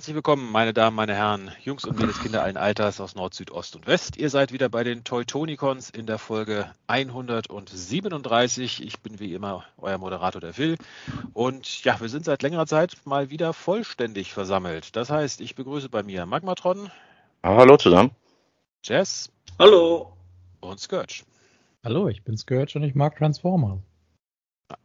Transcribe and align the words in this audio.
Herzlich 0.00 0.16
willkommen, 0.16 0.50
meine 0.50 0.72
Damen, 0.72 0.96
meine 0.96 1.14
Herren, 1.14 1.50
Jungs 1.62 1.84
und 1.84 1.98
Mädels, 1.98 2.22
Kinder 2.22 2.42
allen 2.42 2.56
Alters 2.56 3.02
aus 3.02 3.14
Nord, 3.16 3.34
Süd, 3.34 3.50
Ost 3.50 3.76
und 3.76 3.86
West. 3.86 4.16
Ihr 4.16 4.30
seid 4.30 4.50
wieder 4.50 4.70
bei 4.70 4.82
den 4.82 5.04
Teutonicons 5.04 5.90
in 5.90 6.06
der 6.06 6.16
Folge 6.16 6.70
137. 6.86 8.82
Ich 8.82 9.00
bin 9.00 9.20
wie 9.20 9.34
immer 9.34 9.66
euer 9.76 9.98
Moderator, 9.98 10.40
der 10.40 10.54
Phil. 10.54 10.78
Und 11.34 11.84
ja, 11.84 12.00
wir 12.00 12.08
sind 12.08 12.24
seit 12.24 12.40
längerer 12.40 12.64
Zeit 12.64 12.96
mal 13.04 13.28
wieder 13.28 13.52
vollständig 13.52 14.32
versammelt. 14.32 14.96
Das 14.96 15.10
heißt, 15.10 15.42
ich 15.42 15.54
begrüße 15.54 15.90
bei 15.90 16.02
mir 16.02 16.24
Magmatron. 16.24 16.90
Ah, 17.42 17.56
hallo 17.56 17.76
zusammen. 17.76 18.12
Jess. 18.82 19.30
Hallo. 19.58 20.16
Und 20.60 20.80
Scourge. 20.80 21.24
Hallo, 21.84 22.08
ich 22.08 22.24
bin 22.24 22.38
Scourge 22.38 22.72
und 22.76 22.84
ich 22.84 22.94
mag 22.94 23.16
Transformers 23.16 23.80
ja, 24.70 24.76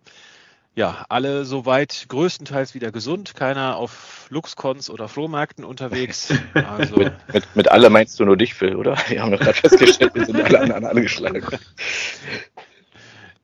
alle 0.83 1.45
soweit 1.45 2.05
größtenteils 2.09 2.73
wieder 2.73 2.91
gesund, 2.91 3.33
keiner 3.33 3.77
auf 3.77 4.27
Luxcons 4.29 4.89
oder 4.89 5.07
Flohmärkten 5.07 5.63
unterwegs. 5.63 6.33
Also 6.53 6.97
mit, 6.97 7.13
mit, 7.33 7.55
mit 7.55 7.71
alle 7.71 7.89
meinst 7.89 8.19
du 8.19 8.25
nur 8.25 8.35
dich, 8.35 8.53
Phil, 8.53 8.75
oder? 8.75 8.97
Wir 9.07 9.21
haben 9.21 9.31
doch 9.31 9.39
gerade 9.39 9.57
festgestellt, 9.57 10.15
wir 10.15 10.25
sind 10.25 10.41
alle 10.41 10.59
anderen 10.59 10.85
angeschlagen. 10.85 11.45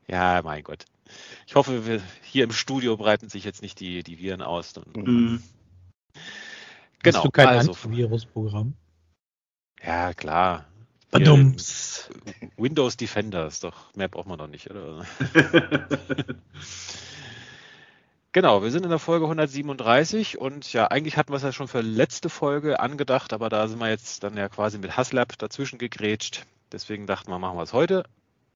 Ja, 0.07 0.41
mein 0.43 0.63
Gott. 0.63 0.85
Ich 1.47 1.55
hoffe, 1.55 1.85
wir, 1.85 2.01
hier 2.21 2.43
im 2.43 2.51
Studio 2.51 2.97
breiten 2.97 3.29
sich 3.29 3.43
jetzt 3.43 3.61
nicht 3.61 3.79
die, 3.79 4.03
die 4.03 4.19
Viren 4.19 4.41
aus. 4.41 4.73
Mhm. 4.93 5.41
Genau. 7.03 7.17
Hast 7.17 7.25
du 7.25 7.31
kein 7.31 7.47
also, 7.47 7.71
Antivirus-Programm? 7.71 8.73
Ja, 9.83 10.13
klar. 10.13 10.65
Badums. 11.11 12.09
Windows 12.57 12.97
Defender 12.97 13.47
ist 13.47 13.63
doch, 13.63 13.93
mehr 13.95 14.07
braucht 14.07 14.27
man 14.27 14.37
doch 14.37 14.47
nicht, 14.47 14.69
oder? 14.69 15.05
Genau, 18.33 18.63
wir 18.63 18.71
sind 18.71 18.83
in 18.85 18.89
der 18.89 18.99
Folge 18.99 19.25
137 19.25 20.37
und 20.37 20.71
ja, 20.71 20.87
eigentlich 20.87 21.17
hatten 21.17 21.33
wir 21.33 21.35
es 21.35 21.43
ja 21.43 21.51
schon 21.51 21.67
für 21.67 21.81
letzte 21.81 22.29
Folge 22.29 22.79
angedacht, 22.79 23.33
aber 23.33 23.49
da 23.49 23.67
sind 23.67 23.79
wir 23.79 23.89
jetzt 23.89 24.23
dann 24.23 24.37
ja 24.37 24.47
quasi 24.47 24.77
mit 24.77 24.95
Haslab 24.95 25.37
dazwischen 25.37 25.77
gegrätscht. 25.77 26.45
Deswegen 26.71 27.07
dachten 27.07 27.29
wir, 27.29 27.39
machen 27.39 27.57
wir 27.57 27.63
es 27.63 27.73
heute. 27.73 28.05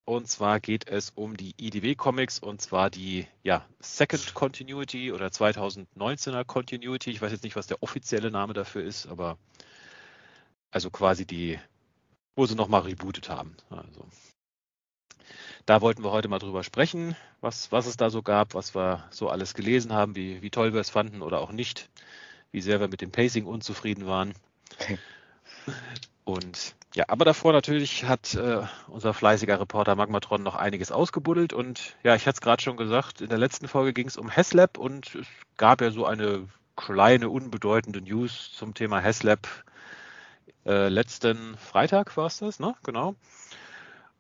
Und 0.06 0.30
zwar 0.30 0.62
geht 0.62 0.88
es 0.88 1.10
um 1.10 1.36
die 1.36 1.56
IDW 1.60 1.96
Comics 1.96 2.40
und 2.40 2.62
zwar 2.62 2.90
die 2.90 3.28
ja, 3.44 3.66
Second 3.82 4.34
Continuity 4.34 5.12
oder 5.12 5.28
2019er 5.28 6.46
Continuity. 6.46 7.12
Ich 7.12 7.22
weiß 7.22 7.34
jetzt 7.34 7.44
nicht, 7.44 7.58
was 7.58 7.68
der 7.68 7.84
offizielle 7.84 8.32
Name 8.32 8.54
dafür 8.54 8.82
ist, 8.82 9.08
aber 9.08 9.38
also 10.72 10.90
quasi 10.90 11.26
die, 11.26 11.60
wo 12.38 12.46
sie 12.46 12.56
nochmal 12.56 12.84
rebootet 12.84 13.28
haben. 13.28 13.58
Also 13.70 14.06
da 15.66 15.82
wollten 15.82 16.04
wir 16.04 16.12
heute 16.12 16.28
mal 16.28 16.40
drüber 16.40 16.64
sprechen, 16.64 17.16
was, 17.42 17.72
was 17.72 17.86
es 17.86 17.98
da 17.98 18.10
so 18.10 18.22
gab, 18.22 18.54
was 18.54 18.76
wir 18.76 19.04
so 19.10 19.30
alles 19.30 19.54
gelesen 19.54 19.94
haben, 19.94 20.16
wie, 20.16 20.42
wie 20.42 20.50
toll 20.50 20.74
wir 20.74 20.82
es 20.82 20.90
fanden 20.90 21.22
oder 21.22 21.42
auch 21.42 21.52
nicht, 21.52 21.90
wie 22.52 22.62
sehr 22.62 22.80
wir 22.80 22.88
mit 22.88 23.02
dem 23.02 23.12
Pacing 23.12 23.46
unzufrieden 23.46 24.06
waren. 24.06 24.34
Und 26.24 26.76
ja, 26.96 27.06
aber 27.10 27.26
davor 27.26 27.52
natürlich 27.52 28.06
hat 28.06 28.36
äh, 28.36 28.62
unser 28.88 29.14
fleißiger 29.14 29.60
Reporter 29.60 29.96
Magmatron 29.96 30.42
noch 30.44 30.56
einiges 30.56 30.92
ausgebuddelt 30.92 31.52
und 31.52 31.96
ja, 32.04 32.16
ich 32.16 32.26
hatte 32.26 32.36
es 32.36 32.42
gerade 32.42 32.64
schon 32.64 32.78
gesagt, 32.78 33.22
in 33.22 33.30
der 33.30 33.38
letzten 33.38 33.68
Folge 33.68 33.94
ging 33.94 34.08
es 34.08 34.18
um 34.18 34.32
Haslab 34.32 34.78
und 34.78 35.14
es 35.14 35.28
gab 35.58 35.82
ja 35.82 35.92
so 35.92 36.06
eine 36.06 36.48
kleine, 36.76 37.30
unbedeutende 37.30 38.02
News 38.02 38.52
zum 38.54 38.74
Thema 38.74 39.04
Haslab. 39.04 39.48
Äh, 40.66 40.88
letzten 40.88 41.58
Freitag 41.58 42.16
war 42.18 42.28
es 42.28 42.40
das, 42.40 42.60
ne? 42.60 42.76
Genau. 42.84 43.16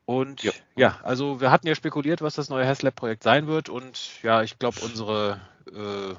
Und 0.05 0.43
ja. 0.43 0.51
ja. 0.75 0.99
also 1.03 1.41
wir 1.41 1.51
hatten 1.51 1.67
ja 1.67 1.75
spekuliert, 1.75 2.21
was 2.21 2.35
das 2.35 2.49
neue 2.49 2.67
Haslab-Projekt 2.67 3.23
sein 3.23 3.47
wird. 3.47 3.69
Und 3.69 4.21
ja, 4.23 4.43
ich 4.43 4.59
glaube, 4.59 4.79
unsere 4.81 5.41
äh, 5.67 6.15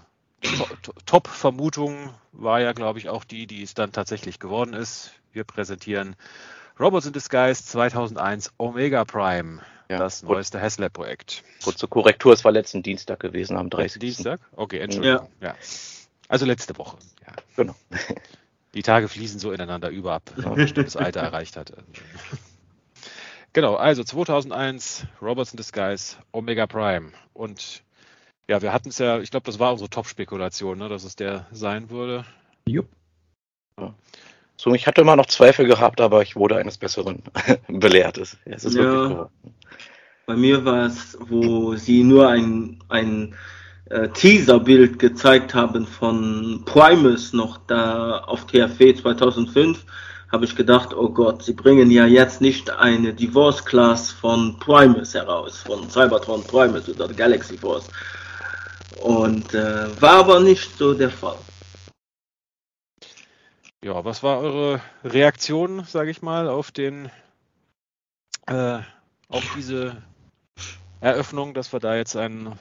Top-Vermutung 1.06 2.10
war 2.32 2.60
ja, 2.60 2.72
glaube 2.72 2.98
ich, 2.98 3.08
auch 3.08 3.24
die, 3.24 3.46
die 3.46 3.62
es 3.62 3.74
dann 3.74 3.92
tatsächlich 3.92 4.38
geworden 4.38 4.74
ist. 4.74 5.12
Wir 5.32 5.44
präsentieren 5.44 6.16
Robots 6.78 7.06
in 7.06 7.12
Disguise 7.12 7.64
2001 7.64 8.52
Omega 8.58 9.04
Prime, 9.04 9.62
ja. 9.88 9.98
das 9.98 10.22
neueste 10.22 10.60
Haslab-Projekt. 10.60 11.44
Kurze 11.62 11.88
Korrektur, 11.88 12.32
es 12.32 12.44
war 12.44 12.52
letzten 12.52 12.82
Dienstag 12.82 13.20
gewesen, 13.20 13.56
am 13.56 13.70
30. 13.70 14.00
Dienstag? 14.00 14.40
Okay, 14.56 14.80
Entschuldigung. 14.80 15.28
Ja. 15.40 15.48
ja. 15.48 15.54
Also 16.28 16.44
letzte 16.44 16.76
Woche. 16.76 16.98
Ja. 17.24 17.32
Genau. 17.56 17.74
Die 18.74 18.82
Tage 18.82 19.08
fließen 19.08 19.38
so 19.38 19.52
ineinander 19.52 19.88
über 19.88 20.14
ab, 20.14 20.32
wenn 20.34 20.44
man 20.44 20.52
ein 20.54 20.64
bestimmtes 20.64 20.96
Alter 20.96 21.20
erreicht 21.20 21.56
hat. 21.56 21.72
Genau, 23.56 23.76
also 23.76 24.04
2001, 24.04 25.06
Robots 25.22 25.52
in 25.52 25.56
Disguise, 25.56 26.16
Omega 26.30 26.66
Prime. 26.66 27.12
Und 27.32 27.82
ja, 28.50 28.60
wir 28.60 28.70
hatten 28.70 28.90
es 28.90 28.98
ja, 28.98 29.18
ich 29.20 29.30
glaube, 29.30 29.46
das 29.46 29.58
war 29.58 29.72
unsere 29.72 29.88
Top-Spekulation, 29.88 30.76
ne, 30.76 30.90
dass 30.90 31.04
es 31.04 31.16
der 31.16 31.46
sein 31.52 31.88
würde. 31.88 32.26
Jupp. 32.68 32.86
Ja. 33.80 33.94
So, 34.58 34.74
ich 34.74 34.86
hatte 34.86 35.00
immer 35.00 35.16
noch 35.16 35.24
Zweifel 35.24 35.66
gehabt, 35.66 36.02
aber 36.02 36.20
ich 36.20 36.36
wurde 36.36 36.58
eines 36.58 36.76
Besseren 36.76 37.22
belehrt. 37.68 38.18
Es, 38.18 38.36
ist 38.44 38.74
ja, 38.74 39.30
bei 40.26 40.36
mir 40.36 40.62
war 40.66 40.84
es, 40.84 41.16
wo 41.18 41.76
sie 41.76 42.02
nur 42.04 42.28
ein, 42.28 42.84
ein 42.90 43.34
äh, 43.86 44.10
Teaser-Bild 44.10 44.98
gezeigt 44.98 45.54
haben 45.54 45.86
von 45.86 46.60
Primus 46.66 47.32
noch 47.32 47.56
da 47.66 48.18
auf 48.18 48.46
TFW 48.48 48.94
2005 48.96 49.82
habe 50.32 50.44
ich 50.44 50.56
gedacht, 50.56 50.92
oh 50.94 51.08
Gott, 51.08 51.42
sie 51.44 51.52
bringen 51.52 51.90
ja 51.90 52.06
jetzt 52.06 52.40
nicht 52.40 52.70
eine 52.70 53.14
Divorce 53.14 53.64
Class 53.64 54.10
von 54.10 54.58
Primus 54.58 55.14
heraus, 55.14 55.58
von 55.58 55.88
Cybertron 55.88 56.42
Primus 56.44 56.88
oder 56.88 57.08
Galaxy 57.08 57.56
Force. 57.56 57.88
Und 59.02 59.54
äh, 59.54 60.00
war 60.00 60.20
aber 60.20 60.40
nicht 60.40 60.76
so 60.76 60.94
der 60.94 61.10
Fall. 61.10 61.38
Ja, 63.84 64.04
was 64.04 64.22
war 64.22 64.40
eure 64.40 64.80
Reaktion, 65.04 65.84
sage 65.84 66.10
ich 66.10 66.22
mal, 66.22 66.48
auf 66.48 66.72
den, 66.72 67.10
äh, 68.46 68.78
auf 69.28 69.44
diese 69.54 70.02
Eröffnung, 71.00 71.54
dass 71.54 71.72
wir 71.72 71.78
da 71.78 71.94
jetzt 71.94 72.16
einen 72.16 72.58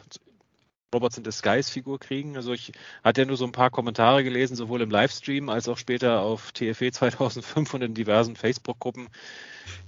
Robots 0.96 1.18
in 1.18 1.24
Disguise 1.24 1.70
Figur 1.70 2.00
kriegen. 2.00 2.38
Also 2.38 2.54
ich 2.54 2.72
hatte 3.04 3.22
ja 3.22 3.28
nur 3.28 3.38
so 3.38 3.46
ein 3.46 3.52
paar 3.52 3.70
Kommentare 3.70 4.24
gelesen, 4.24 4.56
sowohl 4.56 4.82
im 4.82 4.90
Livestream 4.90 5.50
als 5.50 5.68
auch 5.68 5.78
später 5.78 6.22
auf 6.22 6.54
TFE 6.54 6.92
2005 6.92 7.74
und 7.74 7.82
in 7.82 7.94
diversen 7.94 8.36
Facebook-Gruppen. 8.36 9.10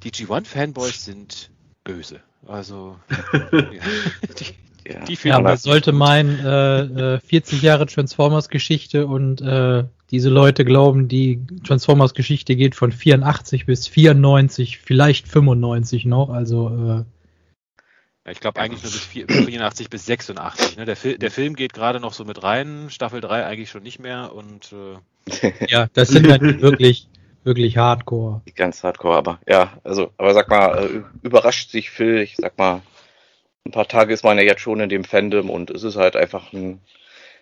Die 0.04 0.12
G1-Fanboys 0.12 1.06
sind 1.06 1.50
böse. 1.84 2.20
Also 2.46 2.98
ja, 3.52 3.60
die, 4.40 4.92
ja, 4.92 5.06
die 5.06 5.18
ja, 5.24 5.40
man 5.40 5.58
sollte 5.58 5.94
meinen, 5.94 6.40
äh, 6.40 7.20
40 7.20 7.64
äh, 7.64 7.66
Jahre 7.66 7.86
Transformers-Geschichte 7.86 9.08
und 9.08 9.42
äh, 9.42 9.86
diese 10.12 10.30
Leute 10.30 10.66
glauben, 10.66 11.08
die 11.08 11.42
Transformers-Geschichte 11.66 12.56
geht 12.56 12.76
von 12.76 12.92
84 12.92 13.66
bis 13.66 13.88
94, 13.88 14.78
vielleicht 14.78 15.28
95 15.28 16.06
noch. 16.06 16.30
Also 16.30 16.70
äh, 16.70 17.04
ich 18.32 18.40
glaube 18.40 18.60
eigentlich 18.60 18.84
nur 18.84 18.92
bis 18.92 19.06
84 19.06 19.90
bis 19.90 20.06
86. 20.06 20.78
Ne? 20.78 20.86
Der, 20.86 20.96
Fil 20.96 21.18
der, 21.18 21.32
Film 21.32 21.56
geht 21.56 21.74
gerade 21.74 22.00
noch 22.00 22.14
so 22.14 22.26
mit 22.26 22.44
rein, 22.44 22.88
Staffel 22.90 23.22
3 23.22 23.46
eigentlich 23.46 23.70
schon 23.70 23.84
nicht 23.84 24.00
mehr 24.00 24.34
und 24.34 24.74
äh 24.74 25.54
Ja, 25.68 25.88
das 25.94 26.10
sind 26.10 26.30
halt 26.30 26.62
wirklich, 26.62 27.08
wirklich 27.44 27.78
hardcore. 27.78 28.42
Ganz 28.56 28.84
hardcore, 28.84 29.18
aber 29.18 29.40
ja, 29.48 29.74
also, 29.84 30.12
aber 30.18 30.34
sag 30.34 30.50
mal, 30.50 30.78
äh, 30.78 31.26
überrascht 31.26 31.72
sich 31.72 31.90
Phil, 31.90 32.20
ich 32.20 32.36
sag 32.38 32.58
mal, 32.58 32.82
ein 33.66 33.72
paar 33.72 33.88
Tage 33.88 34.14
ist 34.14 34.24
man 34.24 34.38
ja 34.38 34.44
jetzt 34.44 34.62
schon 34.62 34.80
in 34.80 34.90
dem 34.90 35.04
Fandom 35.04 35.50
und 35.50 35.70
es 35.70 35.84
ist 35.84 35.98
halt 35.98 36.16
einfach 36.16 36.54
ein 36.54 36.82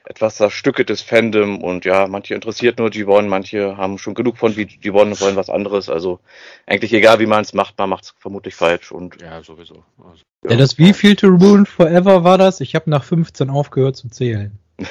etwas 0.06 0.36
zerstückeltes 0.36 1.02
Fandom 1.02 1.62
und 1.64 1.86
ja, 1.86 2.08
manche 2.08 2.36
interessiert 2.36 2.80
nur 2.80 2.90
G1, 2.90 3.28
manche 3.28 3.78
haben 3.78 3.98
schon 3.98 4.14
genug 4.14 4.38
von 4.38 4.54
G1 4.54 5.02
und 5.02 5.22
wollen 5.22 5.36
was 5.36 5.50
anderes. 5.50 5.90
Also 5.90 6.19
eigentlich 6.66 6.94
egal, 6.94 7.19
wie 7.19 7.25
man 7.25 7.42
es 7.42 7.54
macht, 7.54 7.78
man 7.78 7.90
macht 7.90 8.06
es 8.06 8.13
vermutlich 8.19 8.56
falsch 8.56 8.92
und 8.92 9.22
ja, 9.22 9.42
sowieso. 9.42 9.84
Also, 9.98 10.24
ja. 10.44 10.52
ja, 10.52 10.57
das 10.57 10.78
wievielte 10.78 11.28
Rune 11.28 11.66
Forever 11.66 12.24
war 12.24 12.38
das? 12.38 12.62
Ich 12.62 12.75
habe 12.75 12.90
nach 12.90 13.04
15 13.04 13.50
aufgehört 13.50 13.98
zu 13.98 14.10
zählen. 14.10 14.57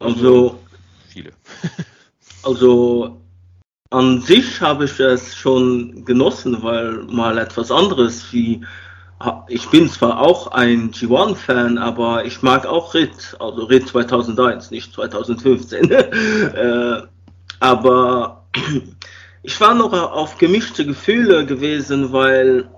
Also 0.00 0.60
viele. 1.08 1.32
also 2.44 3.20
an 3.90 4.20
sich 4.20 4.60
habe 4.60 4.84
ich 4.84 5.00
es 5.00 5.34
schon 5.34 6.04
genossen, 6.04 6.62
weil 6.62 6.98
mal 7.04 7.38
etwas 7.38 7.72
anderes 7.72 8.32
wie 8.32 8.64
ich 9.48 9.68
bin 9.68 9.88
zwar 9.88 10.20
auch 10.20 10.48
ein 10.48 10.92
G1-Fan, 10.92 11.78
aber 11.78 12.24
ich 12.24 12.42
mag 12.42 12.66
auch 12.66 12.94
Rit, 12.94 13.36
also 13.40 13.64
Rit 13.64 13.88
2001, 13.88 14.70
nicht 14.70 14.92
2015. 14.92 15.90
äh, 15.90 17.02
aber 17.58 18.44
ich 19.42 19.60
war 19.60 19.74
noch 19.74 19.92
auf 19.92 20.38
gemischte 20.38 20.86
Gefühle 20.86 21.44
gewesen, 21.46 22.12
weil 22.12 22.68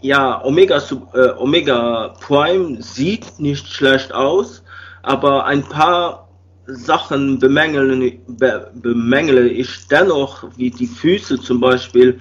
ja, 0.00 0.44
Omega, 0.44 0.82
äh, 1.14 1.30
Omega 1.36 2.14
Prime 2.20 2.82
sieht 2.82 3.38
nicht 3.38 3.68
schlecht 3.68 4.12
aus, 4.12 4.62
aber 5.02 5.44
ein 5.46 5.62
paar 5.62 6.28
Sachen 6.66 7.38
bemängeln, 7.38 8.20
be, 8.26 8.70
bemängele 8.74 9.48
ich 9.48 9.86
dennoch, 9.88 10.44
wie 10.56 10.70
die 10.70 10.86
Füße 10.86 11.40
zum 11.40 11.60
Beispiel. 11.60 12.20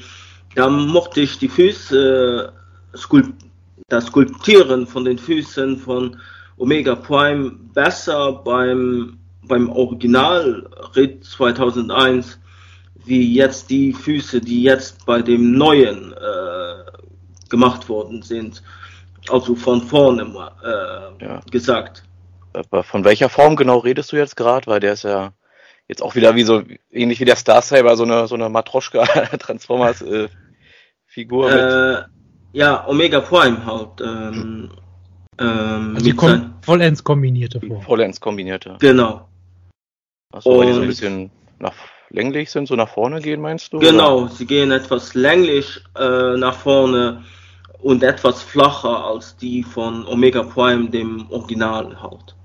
Da 0.55 0.69
mochte 0.69 1.21
ich 1.21 1.37
die 1.37 1.49
Füße 1.49 2.53
äh, 2.93 2.97
skulpt 2.97 3.46
das 3.87 4.07
Skulptieren 4.07 4.87
von 4.87 5.05
den 5.05 5.17
Füßen 5.17 5.77
von 5.77 6.19
Omega 6.57 6.95
Prime 6.95 7.51
besser 7.73 8.33
beim 8.33 9.19
beim 9.47 9.69
Original 9.69 10.69
Rit 10.95 11.23
2001 11.23 12.39
wie 13.05 13.33
jetzt 13.33 13.69
die 13.69 13.93
Füße, 13.93 14.41
die 14.41 14.63
jetzt 14.63 15.05
bei 15.05 15.21
dem 15.21 15.53
neuen 15.53 16.13
äh, 16.13 17.47
gemacht 17.49 17.87
worden 17.87 18.21
sind. 18.21 18.61
Also 19.29 19.55
von 19.55 19.81
vorne 19.81 20.23
äh, 20.63 21.23
ja. 21.23 21.39
gesagt. 21.49 22.03
Aber 22.53 22.83
von 22.83 23.05
welcher 23.05 23.29
Form 23.29 23.55
genau 23.55 23.77
redest 23.77 24.11
du 24.11 24.17
jetzt 24.17 24.35
gerade? 24.35 24.67
Weil 24.67 24.79
der 24.79 24.93
ist 24.93 25.03
ja 25.03 25.31
jetzt 25.87 26.01
auch 26.01 26.15
wieder 26.15 26.35
wie 26.35 26.43
so 26.43 26.63
ähnlich 26.91 27.19
wie 27.19 27.25
der 27.25 27.35
Star 27.35 27.61
Saber 27.61 27.95
so 27.95 28.03
eine 28.03 28.27
so 28.27 28.35
eine 28.35 28.49
Matroschka 28.49 29.05
Transformers 29.37 30.01
äh, 30.01 30.27
Figur 31.05 31.51
äh, 31.51 32.03
ja 32.53 32.87
Omega 32.87 33.21
Prime 33.21 33.65
halt 33.65 34.01
ähm, 34.01 34.71
ähm, 35.39 35.93
also 35.95 36.05
die 36.05 36.13
kom 36.13 36.53
vollends 36.61 37.03
kombinierte 37.03 37.59
Form. 37.61 37.81
Vollends 37.81 38.19
kombinierte. 38.19 38.77
Genau. 38.79 39.27
Achso, 40.33 40.57
weil 40.57 40.67
die 40.67 40.73
so 40.73 40.81
ein 40.81 40.87
bisschen 40.87 41.31
nach 41.59 41.73
länglich 42.09 42.51
sind, 42.51 42.67
so 42.67 42.75
nach 42.75 42.89
vorne 42.89 43.21
gehen, 43.21 43.41
meinst 43.41 43.73
du? 43.73 43.79
Genau, 43.79 44.23
oder? 44.23 44.29
sie 44.29 44.45
gehen 44.45 44.71
etwas 44.71 45.13
länglich 45.13 45.81
äh, 45.97 46.37
nach 46.37 46.55
vorne 46.55 47.23
und 47.81 48.03
etwas 48.03 48.41
flacher 48.41 49.05
als 49.05 49.37
die 49.37 49.63
von 49.63 50.05
Omega 50.07 50.43
Prime, 50.43 50.89
dem 50.89 51.29
Original 51.29 52.01
halt. 52.01 52.35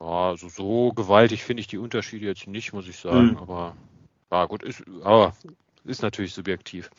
Also 0.00 0.48
so 0.48 0.92
gewaltig 0.92 1.44
finde 1.44 1.60
ich 1.60 1.66
die 1.66 1.78
Unterschiede 1.78 2.26
jetzt 2.26 2.46
nicht, 2.46 2.72
muss 2.72 2.88
ich 2.88 2.96
sagen. 2.96 3.32
Mhm. 3.32 3.38
Aber 3.38 3.76
ja 4.30 4.44
gut, 4.46 4.62
ist, 4.62 4.82
aber 5.02 5.32
ist 5.84 6.02
natürlich 6.02 6.34
subjektiv. 6.34 6.90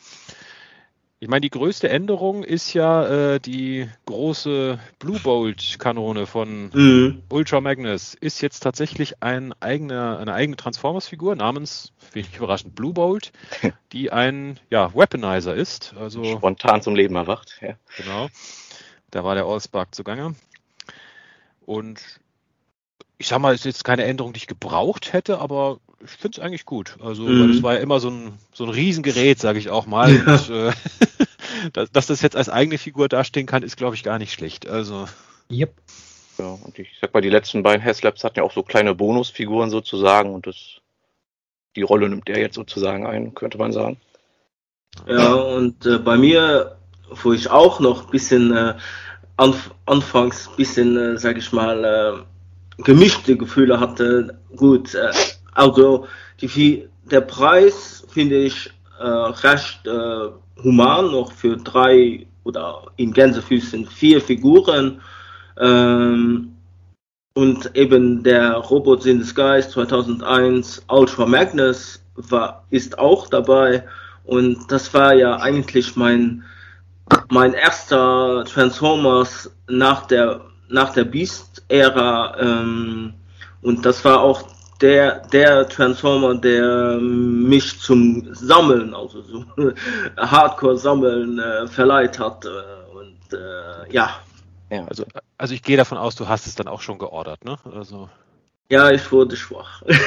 Ich 1.22 1.28
meine, 1.28 1.42
die 1.42 1.50
größte 1.50 1.90
Änderung 1.90 2.44
ist 2.44 2.72
ja 2.72 3.34
äh, 3.34 3.40
die 3.40 3.86
große 4.06 4.80
Blue 4.98 5.20
Bolt 5.20 5.78
Kanone 5.78 6.26
von 6.26 6.70
mhm. 6.72 7.22
Ultra 7.28 7.60
Magnus. 7.60 8.14
Ist 8.14 8.40
jetzt 8.40 8.60
tatsächlich 8.60 9.22
ein 9.22 9.52
eigener, 9.60 10.18
eine 10.18 10.32
eigene 10.32 10.56
Transformers-Figur 10.56 11.36
namens, 11.36 11.92
wenig 12.12 12.34
überraschend, 12.38 12.74
Blue 12.74 12.94
Bolt, 12.94 13.32
die 13.92 14.10
ein 14.10 14.58
ja, 14.70 14.94
Weaponizer 14.94 15.54
ist. 15.54 15.94
Also 15.94 16.24
spontan 16.24 16.80
zum 16.80 16.94
Leben 16.94 17.16
erwacht. 17.16 17.58
Ja. 17.60 17.74
Genau. 17.98 18.30
Da 19.10 19.22
war 19.22 19.34
der 19.34 19.44
Allspark 19.44 19.94
zugange. 19.94 20.34
Und 21.66 22.00
ich 23.18 23.28
sag 23.28 23.40
mal, 23.40 23.52
es 23.52 23.60
ist 23.60 23.66
jetzt 23.66 23.84
keine 23.84 24.04
Änderung, 24.04 24.32
die 24.32 24.38
ich 24.38 24.46
gebraucht 24.46 25.12
hätte, 25.12 25.38
aber 25.38 25.80
ich 26.02 26.10
finde 26.10 26.38
es 26.38 26.44
eigentlich 26.44 26.64
gut. 26.64 26.96
Also, 27.00 27.22
mhm. 27.24 27.52
das 27.52 27.62
war 27.62 27.74
ja 27.74 27.80
immer 27.80 28.00
so 28.00 28.10
ein, 28.10 28.32
so 28.52 28.64
ein 28.64 28.70
Riesengerät, 28.70 29.38
sage 29.38 29.58
ich 29.58 29.70
auch 29.70 29.86
mal. 29.86 30.14
Ja. 30.14 30.34
Und, 30.34 30.50
äh, 30.50 30.72
dass, 31.72 31.92
dass, 31.92 32.06
das 32.06 32.22
jetzt 32.22 32.36
als 32.36 32.48
eigene 32.48 32.78
Figur 32.78 33.08
dastehen 33.08 33.46
kann, 33.46 33.62
ist, 33.62 33.76
glaube 33.76 33.94
ich, 33.94 34.02
gar 34.02 34.18
nicht 34.18 34.32
schlecht. 34.32 34.68
Also. 34.68 35.06
Yep. 35.50 35.74
Ja, 36.38 36.58
und 36.64 36.78
ich 36.78 36.88
sag 37.00 37.12
mal, 37.12 37.20
die 37.20 37.28
letzten 37.28 37.62
beiden 37.62 37.84
Haslabs 37.84 38.24
hatten 38.24 38.38
ja 38.38 38.44
auch 38.44 38.52
so 38.52 38.62
kleine 38.62 38.94
Bonusfiguren 38.94 39.68
sozusagen 39.68 40.32
und 40.32 40.46
das, 40.46 40.80
die 41.76 41.82
Rolle 41.82 42.08
nimmt 42.08 42.28
der 42.28 42.38
jetzt 42.38 42.54
sozusagen 42.54 43.06
ein, 43.06 43.34
könnte 43.34 43.58
man 43.58 43.72
sagen. 43.72 43.98
Ja, 45.06 45.34
und 45.34 45.84
äh, 45.84 45.98
bei 45.98 46.16
mir, 46.16 46.78
wo 47.10 47.32
ich 47.32 47.50
auch 47.50 47.78
noch 47.80 48.06
ein 48.06 48.10
bisschen 48.10 48.56
äh, 48.56 48.74
anf 49.36 49.70
anfangs 49.86 50.48
ein 50.48 50.56
bisschen, 50.56 50.96
äh, 50.96 51.18
sag 51.18 51.36
ich 51.36 51.52
mal, 51.52 51.84
äh, 51.84 52.82
gemischte 52.82 53.36
Gefühle 53.36 53.78
hatte, 53.78 54.38
gut, 54.56 54.94
äh, 54.94 55.12
also 55.60 56.06
die, 56.40 56.88
der 57.10 57.20
Preis 57.20 58.06
finde 58.08 58.36
ich 58.36 58.70
äh, 58.98 59.04
recht 59.06 59.86
äh, 59.86 60.30
human, 60.64 61.10
noch 61.10 61.32
für 61.32 61.58
drei 61.58 62.26
oder 62.44 62.86
in 62.96 63.12
Gänsefüßen 63.12 63.86
vier 63.86 64.22
Figuren. 64.22 65.02
Ähm, 65.58 66.56
und 67.34 67.76
eben 67.76 68.22
der 68.22 68.54
Robot 68.54 69.04
in 69.04 69.22
the 69.22 69.28
Skies 69.28 69.68
2001 69.70 70.82
Ultra 70.88 71.26
Magnus 71.26 72.02
war, 72.14 72.64
ist 72.70 72.98
auch 72.98 73.28
dabei. 73.28 73.84
Und 74.24 74.58
das 74.72 74.94
war 74.94 75.12
ja 75.14 75.36
eigentlich 75.40 75.94
mein, 75.94 76.42
mein 77.28 77.52
erster 77.52 78.44
Transformers 78.46 79.50
nach 79.68 80.06
der, 80.06 80.40
nach 80.68 80.94
der 80.94 81.04
Beast-Ära. 81.04 82.36
Ähm, 82.40 83.12
und 83.62 83.84
das 83.84 84.02
war 84.06 84.20
auch 84.20 84.48
der, 84.80 85.26
der 85.28 85.68
Transformer, 85.68 86.34
der 86.36 86.98
mich 87.00 87.78
zum 87.80 88.34
Sammeln, 88.34 88.94
also 88.94 89.22
so 89.22 89.44
Hardcore-Sammeln 90.16 91.38
äh, 91.38 91.66
verleiht 91.68 92.18
hat. 92.18 92.44
Äh, 92.44 92.48
und 92.96 93.18
äh, 93.32 93.92
ja. 93.92 94.10
ja. 94.70 94.86
Also, 94.86 95.04
also 95.36 95.54
ich 95.54 95.62
gehe 95.62 95.76
davon 95.76 95.98
aus, 95.98 96.14
du 96.16 96.28
hast 96.28 96.46
es 96.46 96.54
dann 96.54 96.68
auch 96.68 96.80
schon 96.80 96.98
geordert, 96.98 97.44
ne? 97.44 97.58
Also. 97.74 98.08
Ja, 98.70 98.90
ich 98.90 99.10
wurde 99.10 99.36
schwach. 99.36 99.82
ich 99.86 99.98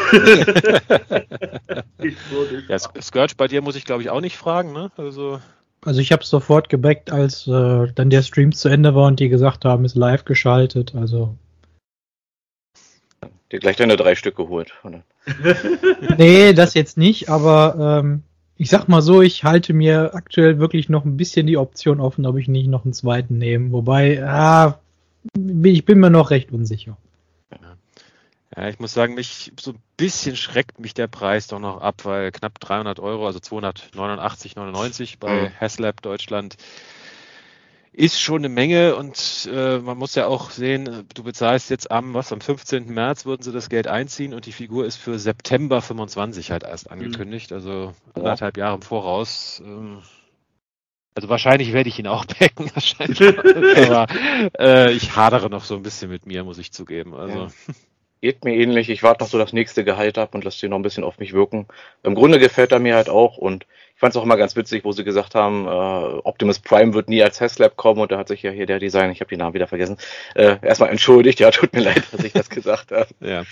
wurde 2.32 2.62
schwach. 2.62 2.70
Ja, 2.70 2.80
Scourge 2.80 3.34
bei 3.38 3.48
dir 3.48 3.62
muss 3.62 3.76
ich 3.76 3.84
glaube 3.86 4.02
ich 4.04 4.10
auch 4.10 4.22
nicht 4.22 4.38
fragen, 4.38 4.72
ne? 4.74 4.90
Also. 4.98 5.40
Also 5.86 6.00
ich 6.00 6.14
habe 6.14 6.24
es 6.24 6.30
sofort 6.30 6.70
gebackt, 6.70 7.12
als 7.12 7.46
äh, 7.46 7.88
dann 7.94 8.10
der 8.10 8.22
Stream 8.22 8.54
zu 8.54 8.70
Ende 8.70 8.96
war 8.96 9.08
und 9.08 9.20
die 9.20 9.28
gesagt 9.28 9.66
haben, 9.66 9.84
ist 9.84 9.98
live 9.98 10.24
geschaltet. 10.24 10.96
Also 10.96 11.36
dir 13.54 13.60
gleich 13.60 13.78
deine 13.78 13.96
drei 13.96 14.16
Stück 14.16 14.36
geholt. 14.36 14.74
nee, 16.18 16.54
das 16.54 16.74
jetzt 16.74 16.98
nicht, 16.98 17.30
aber 17.30 18.02
ähm, 18.04 18.24
ich 18.58 18.70
sag 18.70 18.88
mal 18.88 19.02
so, 19.02 19.22
ich 19.22 19.44
halte 19.44 19.74
mir 19.74 20.14
aktuell 20.14 20.60
wirklich 20.60 20.90
noch 20.90 21.06
ein 21.06 21.18
bisschen 21.18 21.48
die 21.48 21.58
Option 21.58 22.00
offen, 22.00 22.26
ob 22.26 22.38
ich 22.38 22.48
nicht 22.48 22.68
noch 22.68 22.84
einen 22.84 22.94
zweiten 22.94 23.38
nehme. 23.38 23.72
Wobei, 23.72 24.16
ja, 24.16 24.80
ich 25.64 25.86
bin 25.86 26.00
mir 26.00 26.10
noch 26.10 26.32
recht 26.32 26.52
unsicher. 26.52 26.98
Ja, 28.56 28.70
ich 28.70 28.80
muss 28.80 28.94
sagen, 28.94 29.16
mich 29.16 29.52
so 29.60 29.72
ein 29.72 29.80
bisschen 29.98 30.36
schreckt 30.36 30.80
mich 30.80 30.94
der 30.94 31.08
Preis 31.08 31.48
doch 31.48 31.60
noch 31.60 31.82
ab, 31.82 32.06
weil 32.06 32.32
knapp 32.32 32.60
300 32.60 33.00
Euro, 33.00 33.26
also 33.26 33.40
289,99 33.40 35.16
bei 35.20 35.50
mhm. 35.50 35.52
Haslab 35.60 36.02
Deutschland, 36.04 36.58
ist 37.94 38.20
schon 38.20 38.40
eine 38.40 38.50
Menge 38.50 38.96
und 38.96 39.48
äh, 39.54 39.78
man 39.78 39.98
muss 39.98 40.16
ja 40.16 40.26
auch 40.26 40.50
sehen, 40.50 41.08
du 41.14 41.24
bezahlst 41.24 41.70
jetzt 41.70 41.92
am, 41.92 42.16
was, 42.16 42.34
am 42.34 42.42
15. 42.42 42.92
März 42.92 43.26
würden 43.26 43.44
sie 43.44 43.52
das 43.52 43.70
Geld 43.70 43.88
einziehen 43.88 44.34
und 44.34 44.48
die 44.48 44.52
Figur 44.52 44.86
ist 44.86 44.98
für 44.98 45.20
September 45.20 45.82
25 45.82 46.50
halt 46.50 46.64
erst 46.64 46.88
mhm. 46.88 46.94
angekündigt, 46.94 47.52
also 47.52 47.94
anderthalb 48.16 48.58
Jahre 48.58 48.76
im 48.76 48.82
Voraus. 48.82 49.62
Ähm, 49.64 50.02
also 51.16 51.30
wahrscheinlich 51.30 51.72
werde 51.72 51.90
ich 51.90 52.00
ihn 52.00 52.08
auch 52.08 52.26
packen, 52.40 52.72
wahrscheinlich. 52.74 53.22
aber 53.90 54.08
äh, 54.60 54.92
ich 54.92 55.16
hadere 55.16 55.52
noch 55.52 55.64
so 55.64 55.76
ein 55.76 55.84
bisschen 55.84 56.10
mit 56.10 56.26
mir, 56.26 56.44
muss 56.44 56.58
ich 56.58 56.72
zugeben. 56.72 57.14
Also. 57.14 57.38
Ja. 57.38 57.48
Geht 58.22 58.46
mir 58.46 58.56
ähnlich. 58.56 58.90
Ich 58.90 59.04
warte 59.04 59.22
noch 59.22 59.30
so 59.30 59.38
das 59.38 59.52
nächste 59.52 59.84
Gehalt 59.84 60.18
ab 60.18 60.34
und 60.34 60.46
lasse 60.46 60.62
den 60.62 60.70
noch 60.70 60.80
ein 60.80 60.82
bisschen 60.82 61.04
auf 61.04 61.20
mich 61.20 61.34
wirken. 61.34 61.68
Im 62.04 62.16
Grunde 62.16 62.40
gefällt 62.40 62.72
er 62.72 62.80
mir 62.80 62.96
halt 62.96 63.10
auch 63.10 63.38
und 63.38 63.68
fand 64.04 64.14
es 64.14 64.18
auch 64.18 64.26
immer 64.26 64.36
ganz 64.36 64.58
witzig, 64.58 64.84
wo 64.84 64.92
sie 64.92 65.06
gesagt 65.06 65.34
haben, 65.34 65.66
äh, 65.66 65.70
Optimus 65.70 66.60
Prime 66.60 66.94
wird 66.94 67.08
nie 67.08 67.24
als 67.24 67.40
Haslab 67.40 67.78
kommen 67.78 68.02
und 68.02 68.12
da 68.12 68.18
hat 68.18 68.28
sich 68.28 68.44
ja 68.44 68.52
hier 68.52 68.66
der 68.66 68.80
Design, 68.80 69.12
ich 69.12 69.22
habe 69.22 69.30
den 69.30 69.40
Namen 69.40 69.54
wieder 69.54 69.68
vergessen, 69.68 69.96
äh, 70.36 70.58
erstmal 70.62 70.90
entschuldigt, 70.90 71.40
ja, 71.40 71.52
tut 71.52 71.72
mir 71.72 71.80
leid, 71.84 72.04
dass 72.12 72.22
ich 72.22 72.34
das 72.34 72.50
gesagt 72.50 72.92
habe. 72.92 73.08
Ja. 73.22 73.44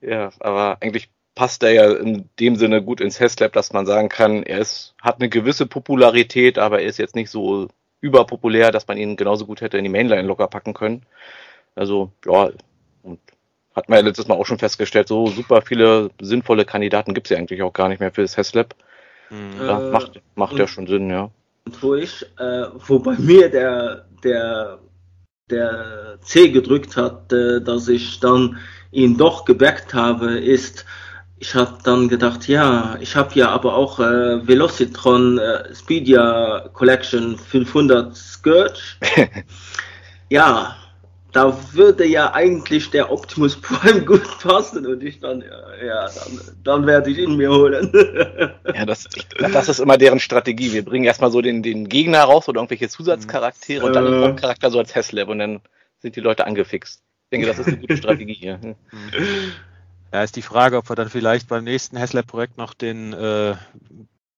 Ja, 0.00 0.30
aber 0.40 0.78
eigentlich 0.80 1.08
passt 1.36 1.62
er 1.62 1.70
ja 1.70 1.92
in 1.92 2.28
dem 2.40 2.56
Sinne 2.56 2.82
gut 2.82 3.00
ins 3.00 3.20
Haslab, 3.20 3.52
dass 3.52 3.72
man 3.72 3.86
sagen 3.86 4.08
kann, 4.08 4.42
er 4.42 4.58
ist, 4.58 4.96
hat 5.00 5.20
eine 5.20 5.28
gewisse 5.28 5.66
Popularität, 5.66 6.58
aber 6.58 6.80
er 6.80 6.88
ist 6.88 6.98
jetzt 6.98 7.14
nicht 7.14 7.30
so 7.30 7.68
überpopulär, 8.00 8.72
dass 8.72 8.88
man 8.88 8.98
ihn 8.98 9.14
genauso 9.14 9.46
gut 9.46 9.60
hätte 9.60 9.78
in 9.78 9.84
die 9.84 9.90
Mainline 9.90 10.26
locker 10.26 10.48
packen 10.48 10.74
können. 10.74 11.06
Also, 11.76 12.10
ja, 12.24 12.50
und 13.04 13.20
hat 13.76 13.88
man 13.88 14.00
ja 14.00 14.04
letztes 14.04 14.26
Mal 14.26 14.34
auch 14.34 14.46
schon 14.46 14.58
festgestellt, 14.58 15.06
so 15.06 15.28
super 15.28 15.62
viele 15.62 16.10
sinnvolle 16.20 16.64
Kandidaten 16.64 17.14
gibt 17.14 17.28
es 17.28 17.30
ja 17.30 17.38
eigentlich 17.38 17.62
auch 17.62 17.72
gar 17.72 17.88
nicht 17.88 18.00
mehr 18.00 18.10
für 18.10 18.22
das 18.22 18.36
Haslab. 18.36 18.74
Mhm. 19.30 19.66
Ja, 19.66 19.88
äh, 19.88 19.90
macht 19.90 20.20
macht 20.34 20.52
und, 20.52 20.58
ja 20.58 20.66
schon 20.66 20.86
Sinn, 20.86 21.10
ja. 21.10 21.30
Und 21.64 21.82
wo 21.82 21.94
ich, 21.94 22.24
äh, 22.38 22.66
wo 22.86 22.98
bei 22.98 23.16
mir 23.18 23.48
der, 23.48 24.06
der, 24.22 24.78
der 25.50 26.18
C 26.20 26.48
gedrückt 26.50 26.96
hat, 26.96 27.32
äh, 27.32 27.60
dass 27.60 27.88
ich 27.88 28.20
dann 28.20 28.58
ihn 28.92 29.16
doch 29.16 29.44
gebackt 29.44 29.94
habe, 29.94 30.38
ist, 30.38 30.84
ich 31.38 31.54
habe 31.54 31.78
dann 31.84 32.08
gedacht, 32.08 32.48
ja, 32.48 32.96
ich 33.00 33.14
habe 33.14 33.34
ja 33.34 33.50
aber 33.50 33.74
auch 33.74 34.00
äh, 34.00 34.46
Velocitron 34.46 35.38
äh, 35.38 35.74
Speedia 35.74 36.70
Collection 36.72 37.36
500 37.36 38.16
Scourge. 38.16 38.80
ja, 40.30 40.76
da 41.36 41.54
würde 41.72 42.06
ja 42.06 42.32
eigentlich 42.32 42.90
der 42.90 43.12
Optimus 43.12 43.60
Prime 43.60 44.00
gut 44.06 44.38
passen 44.40 44.86
und 44.86 45.02
ich 45.02 45.20
dann, 45.20 45.42
ja, 45.84 46.06
dann, 46.06 46.40
dann 46.64 46.86
werde 46.86 47.10
ich 47.10 47.18
ihn 47.18 47.36
mir 47.36 47.50
holen. 47.50 47.92
ja, 48.74 48.86
das, 48.86 49.06
das 49.38 49.68
ist 49.68 49.80
immer 49.80 49.98
deren 49.98 50.18
Strategie. 50.18 50.72
Wir 50.72 50.82
bringen 50.82 51.04
erstmal 51.04 51.30
so 51.30 51.42
den, 51.42 51.62
den 51.62 51.90
Gegner 51.90 52.22
raus 52.22 52.48
oder 52.48 52.60
irgendwelche 52.60 52.88
Zusatzcharaktere 52.88 53.84
und 53.84 53.92
dann 53.92 54.06
den 54.06 54.14
äh. 54.14 54.26
Hauptcharakter 54.28 54.70
so 54.70 54.78
als 54.78 54.96
Haslab 54.96 55.28
und 55.28 55.38
dann 55.38 55.60
sind 55.98 56.16
die 56.16 56.20
Leute 56.20 56.46
angefixt. 56.46 57.02
Ich 57.24 57.30
denke, 57.30 57.46
das 57.46 57.58
ist 57.58 57.68
eine 57.68 57.76
gute 57.76 57.96
Strategie 57.98 58.34
hier. 58.34 58.58
Ja, 60.12 60.22
ist 60.22 60.36
die 60.36 60.42
Frage, 60.42 60.78
ob 60.78 60.88
wir 60.88 60.96
dann 60.96 61.10
vielleicht 61.10 61.48
beim 61.48 61.64
nächsten 61.64 61.98
Haslab-Projekt 61.98 62.56
noch 62.56 62.72
den 62.72 63.12
äh, 63.12 63.56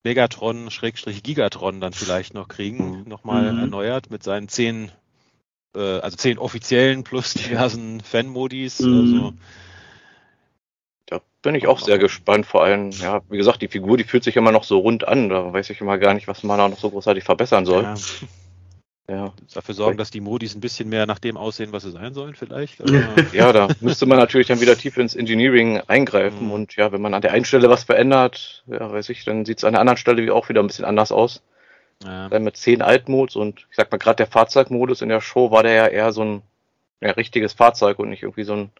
Megatron-Gigatron 0.03 1.81
dann 1.81 1.93
vielleicht 1.93 2.35
noch 2.35 2.49
kriegen, 2.49 3.03
mhm. 3.03 3.09
nochmal 3.09 3.53
mhm. 3.53 3.61
erneuert 3.61 4.11
mit 4.11 4.25
seinen 4.25 4.49
zehn 4.49 4.91
äh, 5.75 6.01
also 6.01 6.17
zehn 6.17 6.39
offiziellen 6.39 7.05
plus 7.05 7.35
diversen 7.35 8.01
Fan-Modis. 8.01 8.81
Mhm. 8.81 9.15
Also 9.15 9.35
bin 11.43 11.55
ich 11.55 11.67
auch 11.67 11.79
sehr 11.79 11.99
gespannt. 11.99 12.47
Vor 12.47 12.65
allem, 12.65 12.91
ja, 12.91 13.21
wie 13.29 13.37
gesagt, 13.37 13.63
die 13.63 13.69
Figur, 13.69 13.97
die 13.97 14.05
fühlt 14.05 14.25
sich 14.25 14.37
immer 14.37 14.53
noch 14.53 14.65
so 14.65 14.79
rund 14.79 15.07
an. 15.07 15.29
Da 15.29 15.53
weiß 15.53 15.71
ich 15.71 15.81
immer 15.81 15.99
gar 15.99 16.15
nicht, 16.15 16.29
was 16.29 16.43
man 16.43 16.59
da 16.59 16.69
noch 16.69 16.79
so 16.79 16.91
großartig 16.91 17.25
verbessern 17.25 17.65
soll. 17.65 17.85
Ja. 17.85 17.95
Ja. 19.11 19.33
Dafür 19.55 19.75
sorgen, 19.75 19.97
dass 19.97 20.11
die 20.11 20.21
Modis 20.21 20.55
ein 20.55 20.61
bisschen 20.61 20.91
mehr 20.91 21.07
nach 21.07 21.19
dem 21.19 21.39
aussehen, 21.39 21.73
was 21.73 21.83
sie 21.83 21.93
sein 21.93 22.13
sollen, 22.13 22.35
vielleicht. 22.35 22.83
ja, 23.33 23.53
da 23.55 23.69
müsste 23.81 24.05
man 24.05 24.19
natürlich 24.19 24.49
dann 24.49 24.61
wieder 24.61 24.77
tief 24.77 24.99
ins 24.99 25.15
Engineering 25.15 25.81
eingreifen. 25.87 26.47
Mhm. 26.47 26.53
Und 26.53 26.77
ja, 26.77 26.93
wenn 26.93 27.01
man 27.01 27.15
an 27.15 27.23
der 27.23 27.33
einen 27.33 27.47
Stelle 27.47 27.71
was 27.71 27.85
verändert, 27.85 28.65
ja, 28.67 28.93
weiß 28.93 29.09
ich, 29.09 29.25
dann 29.25 29.47
sieht 29.47 29.59
es 29.59 29.65
an 29.65 29.73
der 29.73 29.81
anderen 29.81 29.97
Stelle 29.97 30.35
auch 30.35 30.51
wieder 30.51 30.63
ein 30.63 30.67
bisschen 30.67 30.85
anders 30.85 31.11
aus. 31.11 31.43
Ja. 32.05 32.29
Dann 32.29 32.45
mit 32.45 32.57
zehn 32.57 32.81
Altmods 32.81 33.35
und 33.35 33.67
ich 33.71 33.77
sag 33.77 33.91
mal, 33.91 33.99
gerade 33.99 34.17
der 34.17 34.29
Fahrzeugmodus 34.29 35.03
in 35.03 35.09
der 35.09 35.21
Show 35.21 35.51
war 35.51 35.63
der 35.63 35.73
ja 35.73 35.87
eher 35.87 36.13
so 36.13 36.25
ein 36.25 36.43
ja, 37.01 37.11
richtiges 37.13 37.53
Fahrzeug 37.53 37.99
und 37.99 38.11
nicht 38.11 38.23
irgendwie 38.23 38.45
so 38.45 38.55
ein 38.55 38.71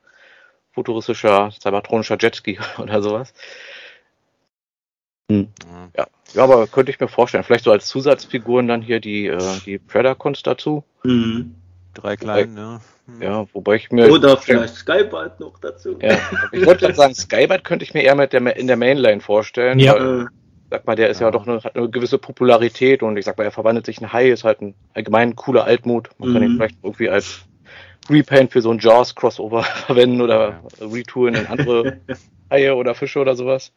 futuristischer, 0.73 1.51
cybertronischer 1.61 2.17
Jetski 2.21 2.59
oder 2.79 3.03
sowas. 3.03 3.33
Hm. 5.31 5.49
Ja. 5.97 6.07
ja, 6.33 6.45
aber 6.45 6.67
könnte 6.67 6.91
ich 6.91 7.01
mir 7.01 7.09
vorstellen. 7.09 7.45
Vielleicht 7.45 7.65
so 7.65 7.73
als 7.73 7.87
Zusatzfiguren 7.89 8.69
dann 8.69 8.83
hier 8.83 9.01
die, 9.01 9.27
äh, 9.27 9.61
die 9.67 9.79
Predacons 9.79 10.43
dazu. 10.43 10.85
Mhm. 11.03 11.55
Drei 11.95 12.17
kleinen, 12.17 12.57
ja. 12.57 12.81
Hm. 13.07 13.23
Ja, 13.23 13.47
wobei 13.53 13.77
ich 13.77 13.91
mir. 13.91 14.11
Oder 14.11 14.37
vielleicht 14.37 14.77
Skybite 14.77 15.37
noch 15.41 15.59
dazu. 15.59 15.99
Ja, 16.01 16.19
ich 16.53 16.65
wollte 16.65 16.83
gerade 16.83 16.95
sagen, 16.95 17.15
Skybite 17.15 17.63
könnte 17.63 17.85
ich 17.85 17.93
mir 17.93 18.03
eher 18.03 18.15
mit 18.15 18.33
der, 18.33 18.57
in 18.57 18.67
der 18.69 18.77
Mainline 18.77 19.21
vorstellen. 19.21 19.79
Ja. 19.79 19.95
Weil, 19.95 20.29
sag 20.71 20.87
mal, 20.87 20.97
der 20.97 21.09
ist 21.09 21.21
ja, 21.21 21.29
ja 21.29 21.31
doch 21.31 21.47
eine, 21.47 21.63
hat 21.63 21.77
eine 21.77 21.89
gewisse 21.89 22.19
Popularität 22.19 23.03
und 23.03 23.17
ich 23.17 23.25
sag 23.25 23.39
mal, 23.39 23.45
er 23.45 23.51
verwandelt 23.51 23.87
sich 23.87 24.01
in 24.01 24.13
Hai, 24.13 24.31
ist 24.31 24.45
halt 24.45 24.61
ein 24.61 24.75
allgemein 24.95 25.37
cooler 25.37 25.65
Altmut. 25.65 26.11
Man 26.19 26.31
mhm. 26.31 26.33
kann 26.35 26.43
ihn 26.43 26.53
mhm. 26.53 26.57
vielleicht 26.57 26.79
irgendwie 26.83 27.09
als 27.09 27.41
Repaint 28.11 28.53
für 28.53 28.63
so 28.63 28.71
ein 28.71 28.79
Jaws-Crossover 28.79 29.63
verwenden 29.87 30.21
oder 30.21 30.61
retoolen 30.81 31.35
in 31.35 31.47
andere 31.47 31.99
Haie 32.51 32.75
oder 32.75 32.95
Fische 32.95 33.21
oder 33.21 33.37
sowas. 33.37 33.73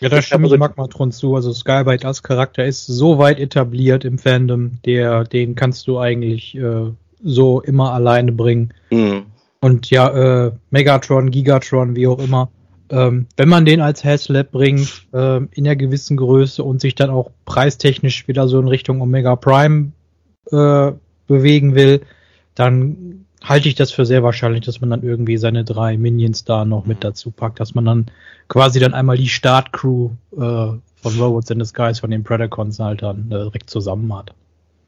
Ja, 0.00 0.08
da 0.08 0.22
stimme 0.22 0.46
ich 0.46 0.58
Magmatron 0.58 1.12
zu. 1.12 1.34
Also 1.34 1.52
Skybite 1.52 2.06
als 2.06 2.22
Charakter 2.22 2.64
ist 2.64 2.86
so 2.86 3.18
weit 3.18 3.38
etabliert 3.38 4.04
im 4.04 4.18
Fandom, 4.18 4.78
der, 4.86 5.24
den 5.24 5.54
kannst 5.54 5.86
du 5.88 5.98
eigentlich 5.98 6.56
äh, 6.56 6.90
so 7.22 7.60
immer 7.60 7.92
alleine 7.92 8.32
bringen. 8.32 8.72
Mhm. 8.90 9.26
Und 9.60 9.90
ja, 9.90 10.46
äh, 10.46 10.52
Megatron, 10.70 11.30
Gigatron, 11.30 11.96
wie 11.96 12.06
auch 12.06 12.18
immer. 12.18 12.50
Ähm, 12.90 13.26
wenn 13.36 13.48
man 13.48 13.64
den 13.64 13.80
als 13.80 14.04
Haslab 14.04 14.50
bringt, 14.50 15.06
äh, 15.12 15.36
in 15.36 15.66
einer 15.66 15.76
gewissen 15.76 16.16
Größe 16.16 16.62
und 16.64 16.80
sich 16.80 16.96
dann 16.96 17.10
auch 17.10 17.30
preistechnisch 17.44 18.26
wieder 18.26 18.48
so 18.48 18.58
in 18.58 18.68
Richtung 18.68 19.00
Omega 19.00 19.36
Prime 19.36 19.92
äh, 20.50 20.92
bewegen 21.28 21.74
will, 21.76 22.02
dann 22.56 23.26
halte 23.42 23.68
ich 23.68 23.76
das 23.76 23.92
für 23.92 24.04
sehr 24.04 24.22
wahrscheinlich, 24.22 24.64
dass 24.64 24.80
man 24.80 24.90
dann 24.90 25.02
irgendwie 25.02 25.36
seine 25.36 25.64
drei 25.64 25.96
Minions 25.96 26.44
da 26.44 26.64
noch 26.64 26.84
mit 26.84 27.04
dazu 27.04 27.30
packt, 27.30 27.60
dass 27.60 27.74
man 27.74 27.84
dann 27.84 28.06
quasi 28.48 28.80
dann 28.80 28.92
einmal 28.92 29.16
die 29.16 29.28
Startcrew 29.28 30.10
äh, 30.32 30.36
von 30.36 31.18
Robots 31.18 31.50
in 31.50 31.60
the 31.60 31.64
Skies 31.64 32.00
von 32.00 32.10
den 32.10 32.24
Predacons 32.24 32.78
halt 32.80 33.02
dann 33.02 33.30
äh, 33.30 33.44
direkt 33.44 33.70
zusammen 33.70 34.14
hat. 34.14 34.34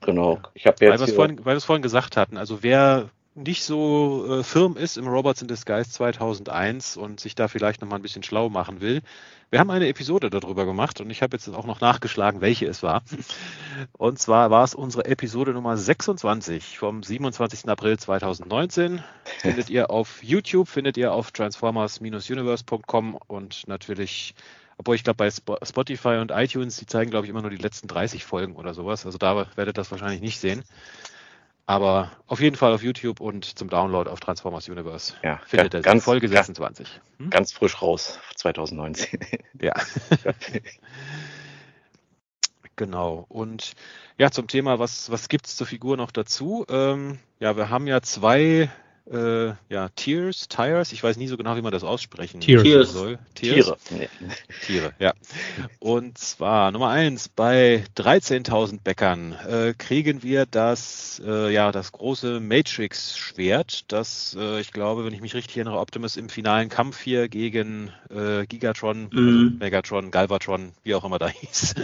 Genau. 0.01 0.41
Ich 0.55 0.67
habe 0.67 0.77
jetzt 0.81 1.01
weil 1.01 1.07
wir 1.07 1.15
vorhin, 1.15 1.39
weil 1.39 1.55
wir 1.55 1.59
es 1.59 1.65
vorhin 1.65 1.83
gesagt 1.83 2.17
hatten, 2.17 2.37
also 2.37 2.63
wer 2.63 3.11
nicht 3.35 3.65
so 3.65 4.27
äh, 4.29 4.43
firm 4.45 4.77
ist 4.77 4.99
im 4.99 5.07
Robots 5.07 5.41
in 5.41 5.49
Disguise 5.49 5.91
2001 5.91 6.97
und 6.97 7.21
sich 7.21 7.35
da 7.35 7.49
vielleicht 7.49 7.81
noch 7.81 7.89
mal 7.89 7.97
ein 7.97 8.03
bisschen 8.03 8.23
schlau 8.23 8.49
machen 8.49 8.81
will. 8.81 9.01
Wir 9.51 9.59
haben 9.59 9.71
eine 9.71 9.89
Episode 9.89 10.31
darüber 10.31 10.65
gemacht 10.65 11.01
und 11.01 11.11
ich 11.11 11.23
habe 11.23 11.37
jetzt 11.37 11.49
auch 11.49 11.67
noch 11.67 11.81
nachgeschlagen, 11.81 12.41
welche 12.41 12.67
es 12.67 12.83
war. 12.83 13.03
Und 13.93 14.19
zwar 14.19 14.51
war 14.51 14.65
es 14.65 14.75
unsere 14.75 15.05
Episode 15.05 15.53
Nummer 15.53 15.77
26 15.77 16.79
vom 16.79 17.03
27. 17.03 17.69
April 17.69 17.99
2019. 17.99 19.03
Findet 19.41 19.69
ihr 19.69 19.91
auf 19.91 20.23
YouTube, 20.23 20.69
findet 20.69 20.97
ihr 20.97 21.13
auf 21.13 21.33
transformers-universe.com 21.33 23.19
und 23.27 23.69
natürlich 23.69 24.35
obwohl 24.79 24.97
ich 24.97 25.05
glaube, 25.05 25.19
bei 25.19 25.31
Spotify 25.63 26.17
und 26.21 26.33
iTunes, 26.33 26.77
die 26.77 26.87
zeigen, 26.87 27.11
glaube 27.11 27.27
ich, 27.27 27.31
immer 27.31 27.43
nur 27.43 27.51
die 27.51 27.57
letzten 27.57 27.87
30 27.89 28.25
Folgen 28.25 28.57
oder 28.57 28.75
sowas. 28.75 29.07
Also 29.07 29.19
da 29.19 29.37
werdet 29.37 29.69
ihr 29.69 29.73
das 29.75 29.91
wahrscheinlich 29.91 30.23
nicht 30.23 30.41
sehen. 30.41 30.65
Aber 31.67 32.11
auf 32.27 32.41
jeden 32.41 32.57
Fall 32.57 32.73
auf 32.73 32.83
YouTube 32.83 33.21
und 33.21 33.45
zum 33.45 33.69
Download 33.69 34.11
auf 34.11 34.21
Transformers 34.21 34.69
Universe 34.69 35.15
ja, 35.23 35.41
findet 35.47 35.75
ihr 35.75 35.81
ganz, 35.81 36.05
Folge 36.05 36.29
26. 36.29 37.01
Hm? 37.19 37.31
Ganz 37.31 37.53
frisch 37.53 37.81
raus, 37.81 38.19
2019. 38.35 39.21
Ja. 39.61 39.75
genau. 42.77 43.27
Und 43.29 43.73
ja, 44.19 44.31
zum 44.31 44.49
Thema, 44.49 44.81
was, 44.81 45.11
was 45.11 45.29
gibt 45.29 45.47
es 45.47 45.57
zur 45.57 45.67
Figur 45.67 45.97
noch 45.97 46.11
dazu? 46.11 46.67
Ähm, 46.69 47.21
ja, 47.39 47.57
wir 47.57 47.71
haben 47.71 47.87
ja 47.87 48.03
zwei 48.03 48.69
äh, 49.11 49.49
ja, 49.69 49.89
Tears, 49.97 50.49
Tires, 50.49 50.93
ich 50.93 51.03
weiß 51.03 51.17
nie 51.17 51.27
so 51.27 51.37
genau, 51.37 51.57
wie 51.57 51.63
man 51.63 51.73
das 51.73 51.83
aussprechen 51.83 52.41
Tears. 52.41 52.93
soll. 52.93 53.19
Tiere. 53.35 53.77
Tiere, 54.65 54.93
ja. 54.99 55.13
Und 55.81 56.19
zwar 56.19 56.71
Nummer 56.71 56.89
eins, 56.89 57.29
bei 57.29 57.85
13.000 57.97 58.81
Bäckern 58.83 59.33
äh, 59.33 59.75
kriegen 59.77 60.23
wir 60.23 60.47
das, 60.47 61.21
äh, 61.25 61.53
ja, 61.53 61.73
das 61.73 61.93
große 61.93 62.41
Matrix-Schwert, 62.41 63.91
das, 63.91 64.37
äh, 64.39 64.61
ich 64.61 64.73
glaube, 64.73 65.05
wenn 65.05 65.15
ich 65.15 65.21
mich 65.21 65.35
richtig 65.35 65.57
erinnere, 65.57 65.81
Optimus 65.81 66.17
im 66.17 66.29
finalen 66.29 66.69
Kampf 66.69 67.01
hier 67.01 67.29
gegen 67.29 67.91
äh, 68.09 68.47
Gigatron, 68.47 69.09
mhm. 69.11 69.19
also 69.19 69.59
Megatron, 69.59 70.11
Galvatron, 70.11 70.73
wie 70.85 70.95
auch 70.95 71.05
immer 71.05 71.19
da 71.19 71.29
hieß, 71.29 71.75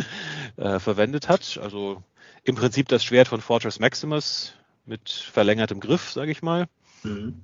äh, 0.57 0.79
verwendet 0.79 1.29
hat. 1.29 1.59
Also 1.61 2.03
im 2.45 2.55
Prinzip 2.55 2.89
das 2.89 3.05
Schwert 3.05 3.29
von 3.29 3.41
Fortress 3.41 3.81
Maximus 3.81 4.55
mit 4.87 5.11
verlängertem 5.11 5.81
Griff, 5.81 6.11
sage 6.11 6.31
ich 6.31 6.43
mal. 6.43 6.67
Mhm. 7.03 7.43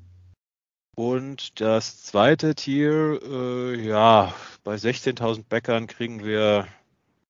Und 0.97 1.61
das 1.61 2.03
zweite 2.05 2.55
Tier, 2.55 3.21
äh, 3.23 3.81
ja, 3.81 4.33
bei 4.63 4.77
16.000 4.77 5.45
Bäckern 5.49 5.87
kriegen 5.89 6.25
wir 6.25 6.69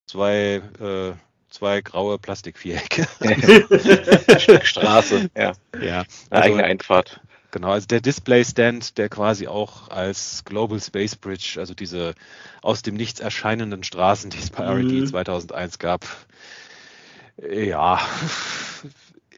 zwei, 0.06 0.60
äh, 0.80 1.12
zwei 1.48 1.80
graue 1.80 2.18
Plastikvierecke. 2.18 3.06
Straße, 4.64 5.30
ja. 5.36 5.52
Ja. 5.80 6.00
Eine 6.00 6.04
also, 6.30 6.44
eigene 6.44 6.64
Einfahrt. 6.64 7.20
Genau, 7.52 7.70
also 7.70 7.86
der 7.86 8.00
Display 8.00 8.44
Stand, 8.44 8.98
der 8.98 9.08
quasi 9.08 9.46
auch 9.46 9.88
als 9.88 10.44
Global 10.44 10.80
Space 10.80 11.14
Bridge, 11.14 11.54
also 11.58 11.72
diese 11.72 12.14
aus 12.62 12.82
dem 12.82 12.96
Nichts 12.96 13.20
erscheinenden 13.20 13.84
Straßen, 13.84 14.28
die 14.30 14.38
es 14.38 14.50
bei 14.50 14.74
mhm. 14.74 15.04
RD 15.04 15.08
2001 15.08 15.78
gab. 15.78 16.04
Ja. 17.48 18.00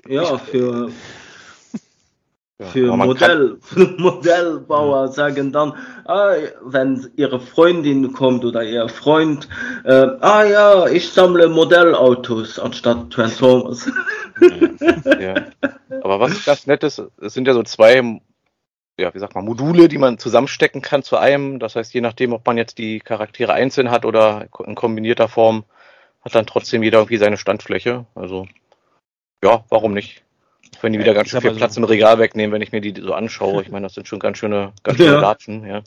Ja, 0.08 0.38
für, 0.38 0.90
für 2.60 2.96
Modell, 2.96 3.58
Modellbauer 3.98 5.08
sagen 5.08 5.52
dann, 5.52 5.74
ah, 6.06 6.34
wenn 6.62 7.10
ihre 7.16 7.38
Freundin 7.38 8.12
kommt 8.12 8.44
oder 8.44 8.62
ihr 8.62 8.88
Freund, 8.88 9.48
äh, 9.84 10.06
ah 10.20 10.42
ja, 10.44 10.86
ich 10.86 11.10
sammle 11.10 11.48
Modellautos 11.48 12.58
anstatt 12.58 13.10
Transformers. 13.10 13.90
Ja. 15.20 15.34
Aber 16.02 16.20
was 16.20 16.44
ganz 16.44 16.66
nett 16.66 16.82
ist, 16.82 17.02
es 17.20 17.34
sind 17.34 17.46
ja 17.46 17.54
so 17.54 17.62
zwei, 17.62 18.20
ja, 18.98 19.14
wie 19.14 19.18
sagt 19.18 19.34
man, 19.34 19.44
Module, 19.44 19.88
die 19.88 19.98
man 19.98 20.18
zusammenstecken 20.18 20.80
kann 20.80 21.02
zu 21.02 21.16
einem. 21.16 21.58
Das 21.58 21.76
heißt, 21.76 21.92
je 21.92 22.00
nachdem, 22.00 22.32
ob 22.32 22.46
man 22.46 22.56
jetzt 22.56 22.78
die 22.78 23.00
Charaktere 23.00 23.52
einzeln 23.52 23.90
hat 23.90 24.04
oder 24.04 24.48
in 24.64 24.74
kombinierter 24.74 25.28
Form, 25.28 25.64
hat 26.22 26.34
dann 26.34 26.46
trotzdem 26.46 26.82
jeder 26.82 26.98
irgendwie 26.98 27.18
seine 27.18 27.36
Standfläche. 27.36 28.06
Also, 28.14 28.46
ja, 29.42 29.64
warum 29.68 29.92
nicht? 29.92 30.25
Wenn 30.80 30.92
die 30.92 30.98
wieder 30.98 31.14
ganz 31.14 31.28
schön 31.28 31.40
viel 31.40 31.54
Platz 31.54 31.74
so 31.74 31.80
im 31.80 31.84
Regal 31.84 32.18
wegnehmen, 32.18 32.52
wenn 32.52 32.62
ich 32.62 32.72
mir 32.72 32.80
die 32.80 32.94
so 33.00 33.14
anschaue. 33.14 33.62
Ich 33.62 33.70
meine, 33.70 33.86
das 33.86 33.94
sind 33.94 34.08
schon 34.08 34.18
ganz 34.18 34.38
schöne, 34.38 34.72
ganz 34.82 34.98
schöne 34.98 35.12
ja. 35.12 35.20
Latschen, 35.20 35.66
ja. 35.66 35.82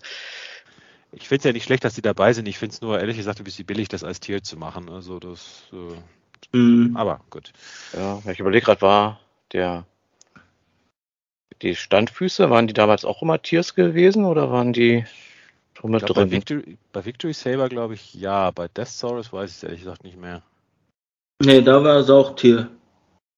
Ich 1.11 1.27
finde 1.27 1.39
es 1.39 1.43
ja 1.45 1.53
nicht 1.53 1.63
schlecht, 1.63 1.83
dass 1.83 1.95
die 1.95 2.01
dabei 2.01 2.33
sind. 2.33 2.47
Ich 2.47 2.57
finde 2.57 2.73
es 2.73 2.81
nur, 2.81 2.99
ehrlich 2.99 3.17
gesagt, 3.17 3.39
ein 3.39 3.43
bisschen 3.43 3.65
billig, 3.65 3.87
das 3.87 4.03
als 4.03 4.19
Tier 4.19 4.43
zu 4.43 4.57
machen. 4.57 4.89
Also 4.89 5.19
das, 5.19 5.63
äh, 5.73 6.57
mhm. 6.57 6.95
aber 6.95 7.21
gut. 7.29 7.51
Ja, 7.93 8.21
ich 8.31 8.39
überlege 8.39 8.65
gerade, 8.65 8.81
war 8.81 9.19
der, 9.51 9.85
die 11.61 11.75
Standfüße, 11.75 12.49
waren 12.49 12.67
die 12.67 12.73
damals 12.73 13.05
auch 13.05 13.21
immer 13.21 13.41
Tiers 13.41 13.73
gewesen 13.73 14.25
oder 14.25 14.51
waren 14.51 14.71
die 14.71 15.05
schon 15.79 15.91
mit 15.91 16.05
glaub, 16.05 16.17
drin? 16.17 16.29
Bei 16.29 16.35
Victory, 16.35 16.77
bei 16.93 17.05
Victory 17.05 17.33
Saber 17.33 17.69
glaube 17.69 17.95
ich 17.95 18.13
ja, 18.13 18.51
bei 18.51 18.67
Death 18.67 18.89
Saurus 18.89 19.33
weiß 19.33 19.49
ich 19.49 19.57
es 19.57 19.63
ehrlich 19.63 19.79
gesagt 19.79 20.03
nicht 20.03 20.17
mehr. 20.17 20.43
Nee, 21.41 21.61
da 21.61 21.83
war 21.83 21.97
es 21.97 22.09
auch 22.09 22.35
Tier. 22.35 22.69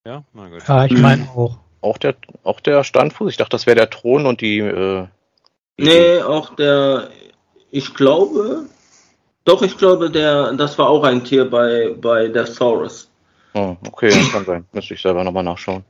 Ja, 0.05 0.23
na 0.33 0.49
gut. 0.49 0.67
Ja, 0.67 0.85
ich 0.85 0.97
meine 0.97 1.29
auch. 1.35 1.57
Auch 1.81 1.97
der, 1.97 2.15
auch 2.43 2.59
der 2.59 2.83
Standfuß? 2.83 3.31
Ich 3.31 3.37
dachte, 3.37 3.51
das 3.51 3.65
wäre 3.65 3.75
der 3.75 3.89
Thron 3.89 4.25
und 4.25 4.41
die. 4.41 4.59
Äh, 4.59 5.07
die 5.79 5.83
nee, 5.83 6.21
auch 6.21 6.55
der. 6.55 7.09
Ich 7.71 7.93
glaube. 7.93 8.65
Doch, 9.43 9.63
ich 9.63 9.77
glaube, 9.77 10.11
der, 10.11 10.53
das 10.53 10.77
war 10.77 10.87
auch 10.89 11.03
ein 11.03 11.23
Tier 11.23 11.49
bei, 11.49 11.95
bei 11.99 12.27
der 12.27 12.45
Saurus. 12.45 13.09
Oh, 13.55 13.75
okay, 13.87 14.09
das 14.09 14.31
kann 14.31 14.45
sein. 14.45 14.65
Müsste 14.71 14.93
ich 14.93 15.01
selber 15.01 15.23
nochmal 15.23 15.43
nachschauen. 15.43 15.83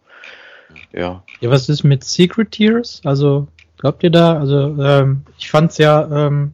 Ja. 0.94 1.22
Ja, 1.42 1.50
was 1.50 1.68
ist 1.68 1.84
mit 1.84 2.06
Secret 2.06 2.52
Tiers? 2.52 3.02
Also, 3.04 3.48
glaubt 3.78 4.04
ihr 4.04 4.10
da? 4.10 4.40
Also, 4.40 4.82
ähm, 4.82 5.24
ich 5.38 5.52
fand's 5.52 5.78
ja 5.78 6.28
ähm, 6.28 6.54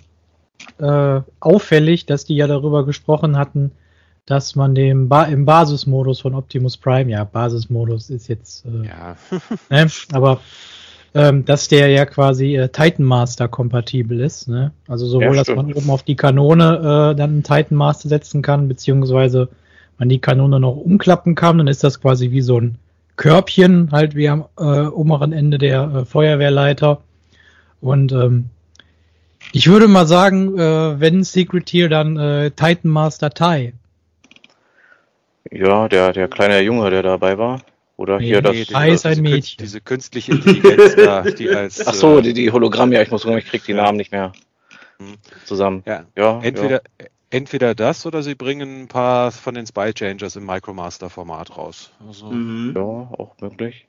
äh, 0.80 1.22
auffällig, 1.40 2.08
dass 2.08 2.26
die 2.26 2.36
ja 2.36 2.48
darüber 2.48 2.84
gesprochen 2.84 3.38
hatten, 3.38 3.72
dass 4.28 4.56
man 4.56 4.76
dem 4.76 5.08
ba 5.10 5.24
im 5.24 5.46
Basismodus 5.46 6.20
von 6.20 6.36
Optimus 6.36 6.78
Prime, 6.78 7.10
ja, 7.10 7.24
Basismodus 7.24 8.12
ist 8.12 8.28
jetzt, 8.28 8.66
äh, 8.66 8.86
ja. 8.86 9.16
ne, 9.70 9.90
aber 10.12 10.42
ähm, 11.16 11.46
dass 11.46 11.70
der 11.70 11.88
ja 11.88 12.06
quasi 12.06 12.56
äh, 12.56 12.68
Titan 12.68 13.06
Master 13.06 13.48
kompatibel 13.48 14.20
ist. 14.20 14.50
Ne? 14.50 14.72
Also 14.88 15.08
sowohl, 15.08 15.36
ja, 15.36 15.44
dass 15.44 15.48
man 15.48 15.74
oben 15.74 15.90
auf 15.90 16.04
die 16.04 16.18
Kanone 16.18 16.78
äh, 16.78 17.16
dann 17.16 17.32
einen 17.32 17.44
Titan 17.44 17.78
Master 17.78 18.10
setzen 18.10 18.42
kann, 18.42 18.68
beziehungsweise 18.68 19.48
man 19.98 20.10
die 20.10 20.20
Kanone 20.20 20.60
noch 20.60 20.76
umklappen 20.76 21.34
kann, 21.34 21.58
dann 21.58 21.68
ist 21.68 21.84
das 21.84 22.02
quasi 22.02 22.30
wie 22.32 22.42
so 22.42 22.60
ein 22.60 22.78
Körbchen, 23.16 23.90
halt 23.92 24.14
wie 24.14 24.30
am 24.30 24.46
äh, 24.60 24.64
oberen 24.64 25.32
Ende 25.32 25.58
der 25.58 25.84
äh, 25.84 26.06
Feuerwehrleiter. 26.06 27.00
Und 27.80 28.12
ähm, 28.12 28.50
ich 29.54 29.68
würde 29.70 29.88
mal 29.88 30.06
sagen, 30.06 30.58
äh, 30.60 31.00
wenn 31.00 31.24
Secret 31.24 31.68
Tier, 31.68 31.90
dann 31.90 32.18
äh, 32.18 32.52
Titan 32.52 32.92
Master 32.92 33.30
Tai. 33.30 33.74
Ja, 35.52 35.88
der, 35.88 36.14
der 36.14 36.28
kleine 36.28 36.62
Junge, 36.62 36.90
der 36.90 37.04
dabei 37.04 37.38
war. 37.38 37.62
Oder 37.98 38.20
nee, 38.20 38.28
hier 38.28 38.42
nee, 38.42 38.66
das. 38.66 38.88
Ist 38.88 39.06
ein 39.06 39.22
Mädchen. 39.22 39.58
Diese 39.60 39.82
künstliche 39.82 40.34
Intelligenz 40.34 40.96
da, 40.96 41.24
die 41.24 41.50
als. 41.50 41.86
Ach 41.86 41.94
so, 41.94 42.20
äh, 42.20 42.22
die, 42.22 42.34
die 42.34 42.52
Hologramm, 42.52 42.92
ja, 42.92 43.02
ich 43.02 43.10
muss 43.10 43.24
sagen, 43.24 43.38
ich 43.38 43.46
krieg 43.46 43.64
die 43.66 43.74
Namen 43.74 43.98
nicht 43.98 44.12
mehr 44.12 44.34
hm. 45.00 45.16
zusammen. 45.46 45.84
Ja, 45.86 46.06
ja 46.16 46.40
entweder, 46.44 46.82
ja. 47.02 47.08
entweder 47.32 47.74
das 47.74 48.06
oder 48.06 48.22
sie 48.22 48.36
bringen 48.36 48.84
ein 48.84 48.88
paar 48.88 49.32
von 49.32 49.56
den 49.56 49.66
Spy 49.66 49.94
Changers 49.94 50.36
im 50.36 50.46
Micromaster-Format 50.46 51.58
raus. 51.58 51.92
Also, 52.08 52.28
mhm. 52.28 52.74
Ja, 52.76 52.82
auch 52.82 53.36
möglich. 53.42 53.88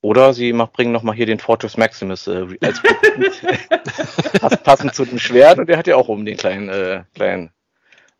Oder 0.00 0.34
sie 0.34 0.52
mach, 0.52 0.70
bringen 0.70 0.92
nochmal 0.92 1.14
hier 1.14 1.26
den 1.26 1.38
Fortress 1.38 1.76
Maximus 1.76 2.26
äh, 2.26 2.46
als 2.60 2.82
passend 4.64 4.94
zu 4.94 5.04
dem 5.04 5.18
Schwert 5.18 5.58
und 5.58 5.68
der 5.68 5.78
hat 5.78 5.86
ja 5.86 5.96
auch 5.96 6.08
oben 6.08 6.24
den 6.24 6.36
kleinen, 6.36 6.68
äh, 6.68 7.04
kleinen 7.14 7.50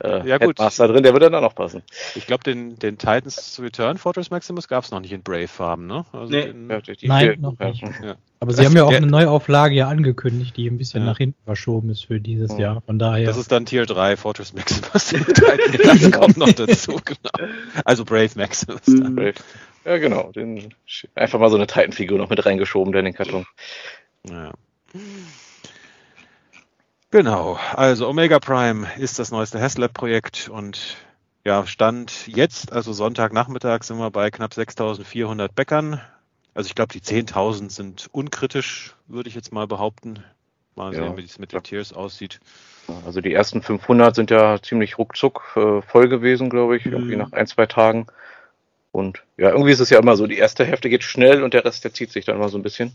äh, 0.02 0.26
ja, 0.26 0.38
gut. 0.38 0.58
Headmaster 0.58 0.88
drin, 0.88 1.02
der 1.02 1.12
würde 1.12 1.26
dann 1.26 1.34
auch 1.36 1.48
noch 1.48 1.54
passen. 1.54 1.82
Ich 2.16 2.26
glaube, 2.26 2.42
den, 2.42 2.78
den 2.78 2.98
Titans 2.98 3.60
Return 3.62 3.98
Fortress 3.98 4.30
Maximus 4.30 4.66
gab 4.66 4.82
es 4.82 4.90
noch 4.90 5.00
nicht 5.00 5.12
in 5.12 5.22
Brave-Farben, 5.22 5.86
ne? 5.86 6.04
Also 6.12 6.32
nee. 6.32 6.46
Den, 6.46 6.68
ja, 6.68 6.80
Nein, 7.02 7.40
noch 7.40 7.58
nicht. 7.58 7.82
Ja. 7.82 8.16
Aber 8.40 8.52
sie 8.52 8.64
haben 8.64 8.74
ja 8.74 8.82
auch 8.82 8.92
eine 8.92 9.06
Neuauflage 9.06 9.76
ja 9.76 9.86
angekündigt, 9.86 10.56
die 10.56 10.66
ein 10.66 10.76
bisschen 10.76 11.02
ja. 11.02 11.06
nach 11.06 11.18
hinten 11.18 11.40
verschoben 11.44 11.90
ist 11.90 12.06
für 12.06 12.20
dieses 12.20 12.58
Jahr. 12.58 12.80
Von 12.80 12.98
daher. 12.98 13.26
Das 13.26 13.36
ist 13.36 13.52
dann 13.52 13.64
Tier 13.64 13.86
3 13.86 14.16
Fortress 14.16 14.52
Maximus. 14.52 14.90
das 14.92 16.10
kommt 16.10 16.36
noch 16.36 16.52
dazu, 16.52 17.00
genau. 17.04 17.52
Also 17.84 18.04
Brave 18.04 18.30
Maximus. 18.34 18.86
Mhm. 18.88 19.14
Brave. 19.14 19.34
Ja, 19.84 19.98
genau. 19.98 20.32
Den, 20.32 20.74
einfach 21.14 21.38
mal 21.38 21.50
so 21.50 21.56
eine 21.56 21.68
Titan-Figur 21.68 22.18
noch 22.18 22.30
mit 22.30 22.44
reingeschoben, 22.44 22.92
der 22.92 23.00
in 23.00 23.06
den 23.06 23.14
Karton. 23.14 23.46
Ja. 24.28 24.52
Genau, 27.12 27.58
also 27.76 28.08
Omega 28.08 28.38
Prime 28.38 28.88
ist 28.96 29.18
das 29.18 29.30
neueste 29.30 29.60
Haslab-Projekt 29.60 30.48
und 30.48 30.96
ja, 31.44 31.66
Stand 31.66 32.26
jetzt, 32.26 32.72
also 32.72 32.94
Sonntagnachmittag, 32.94 33.82
sind 33.82 33.98
wir 33.98 34.10
bei 34.10 34.30
knapp 34.30 34.54
6400 34.54 35.54
Bäckern. 35.54 36.00
Also 36.54 36.68
ich 36.68 36.74
glaube, 36.74 36.94
die 36.94 37.02
10.000 37.02 37.70
sind 37.70 38.08
unkritisch, 38.12 38.96
würde 39.08 39.28
ich 39.28 39.34
jetzt 39.34 39.52
mal 39.52 39.66
behaupten. 39.66 40.24
Mal 40.74 40.94
ja. 40.94 41.02
sehen, 41.02 41.18
wie 41.18 41.24
es 41.24 41.38
mit 41.38 41.52
den 41.52 41.62
Tiers 41.62 41.92
aussieht. 41.92 42.40
Also 43.04 43.20
die 43.20 43.34
ersten 43.34 43.60
500 43.60 44.14
sind 44.14 44.30
ja 44.30 44.62
ziemlich 44.62 44.96
ruckzuck 44.96 45.42
äh, 45.56 45.82
voll 45.82 46.08
gewesen, 46.08 46.48
glaube 46.48 46.78
ich, 46.78 46.86
mhm. 46.86 46.92
irgendwie 46.94 47.16
nach 47.16 47.32
ein, 47.32 47.46
zwei 47.46 47.66
Tagen. 47.66 48.06
Und 48.90 49.22
ja, 49.36 49.50
irgendwie 49.50 49.72
ist 49.72 49.80
es 49.80 49.90
ja 49.90 49.98
immer 49.98 50.16
so, 50.16 50.26
die 50.26 50.38
erste 50.38 50.64
Hälfte 50.64 50.88
geht 50.88 51.02
schnell 51.02 51.42
und 51.42 51.52
der 51.52 51.66
Rest, 51.66 51.84
der 51.84 51.92
zieht 51.92 52.10
sich 52.10 52.24
dann 52.24 52.38
mal 52.38 52.48
so 52.48 52.56
ein 52.56 52.62
bisschen. 52.62 52.94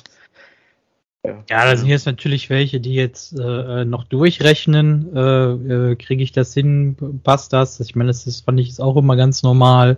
Ja, 1.26 1.44
ja 1.50 1.66
da 1.66 1.76
sind 1.76 1.88
jetzt 1.88 2.06
natürlich 2.06 2.50
welche, 2.50 2.80
die 2.80 2.94
jetzt 2.94 3.38
äh, 3.40 3.86
noch 3.86 4.04
durchrechnen, 4.04 5.16
äh, 5.16 5.22
äh, 5.22 5.96
kriege 5.96 6.24
ich 6.24 6.32
das 6.32 6.54
hin, 6.54 6.96
passt 7.24 7.54
das? 7.54 7.80
Ich 7.80 7.96
meine, 7.96 8.10
das 8.10 8.28
ist, 8.28 8.46
fand 8.46 8.60
ich 8.60 8.70
ist 8.70 8.80
auch 8.80 8.98
immer 8.98 9.16
ganz 9.16 9.44
normal. 9.44 9.98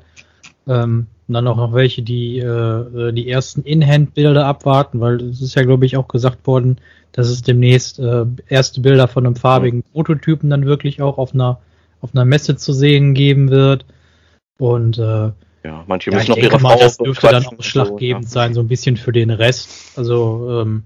Ähm, 0.68 1.08
und 1.28 1.34
dann 1.34 1.48
auch 1.48 1.58
noch 1.58 1.74
welche, 1.74 2.02
die 2.02 2.40
äh, 2.40 3.12
die 3.14 3.30
ersten 3.30 3.62
In-Hand-Bilder 3.62 4.46
abwarten, 4.46 5.00
weil 5.00 5.22
es 5.22 5.42
ist 5.42 5.56
ja, 5.56 5.64
glaube 5.64 5.86
ich, 5.86 5.96
auch 5.96 6.08
gesagt 6.08 6.48
worden, 6.48 6.80
dass 7.12 7.28
es 7.28 7.44
demnächst 7.44 8.00
äh, 8.00 8.26
erste 8.48 8.82
Bilder 8.82 9.08
von 9.08 9.26
einem 9.26 9.36
farbigen 9.36 9.84
Prototypen 9.84 10.50
dann 10.50 10.66
wirklich 10.66 11.02
auch 11.02 11.18
auf 11.20 11.34
einer 11.34 11.60
auf 12.02 12.16
einer 12.16 12.26
Messe 12.26 12.56
zu 12.56 12.74
sehen 12.74 13.14
geben 13.14 13.50
wird. 13.50 13.86
Und 14.58 14.98
äh, 14.98 15.32
ja, 15.64 15.84
manche 15.88 16.12
müssen 16.12 16.32
ja, 16.32 16.36
noch 16.36 16.44
ihre 16.44 16.60
mal, 16.60 16.78
Frau 16.78 16.84
Das 16.84 16.98
dürfte 16.98 17.28
dann 17.28 17.46
ausschlaggebend 17.46 18.30
so, 18.30 18.40
ja. 18.40 18.46
sein, 18.46 18.54
so 18.54 18.62
ein 18.62 18.68
bisschen 18.68 18.98
für 18.98 19.12
den 19.12 19.30
Rest. 19.30 19.98
Also, 19.98 20.62
ähm, 20.62 20.84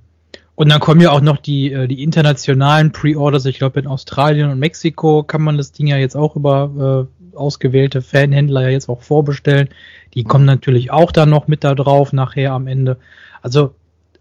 und 0.55 0.69
dann 0.69 0.79
kommen 0.79 1.01
ja 1.01 1.11
auch 1.11 1.21
noch 1.21 1.37
die, 1.37 1.71
äh, 1.71 1.87
die 1.87 2.03
internationalen 2.03 2.91
Pre-Orders. 2.91 3.45
Ich 3.45 3.57
glaube, 3.57 3.79
in 3.79 3.87
Australien 3.87 4.49
und 4.49 4.59
Mexiko 4.59 5.23
kann 5.23 5.41
man 5.41 5.57
das 5.57 5.71
Ding 5.71 5.87
ja 5.87 5.97
jetzt 5.97 6.15
auch 6.15 6.35
über 6.35 7.07
äh, 7.33 7.35
ausgewählte 7.35 8.01
Fanhändler 8.01 8.61
ja 8.61 8.69
jetzt 8.69 8.89
auch 8.89 9.01
vorbestellen. 9.01 9.69
Die 10.13 10.23
kommen 10.23 10.45
natürlich 10.45 10.91
auch 10.91 11.11
dann 11.11 11.29
noch 11.29 11.47
mit 11.47 11.63
da 11.63 11.73
drauf 11.73 12.13
nachher 12.13 12.51
am 12.51 12.67
Ende. 12.67 12.97
Also, 13.41 13.73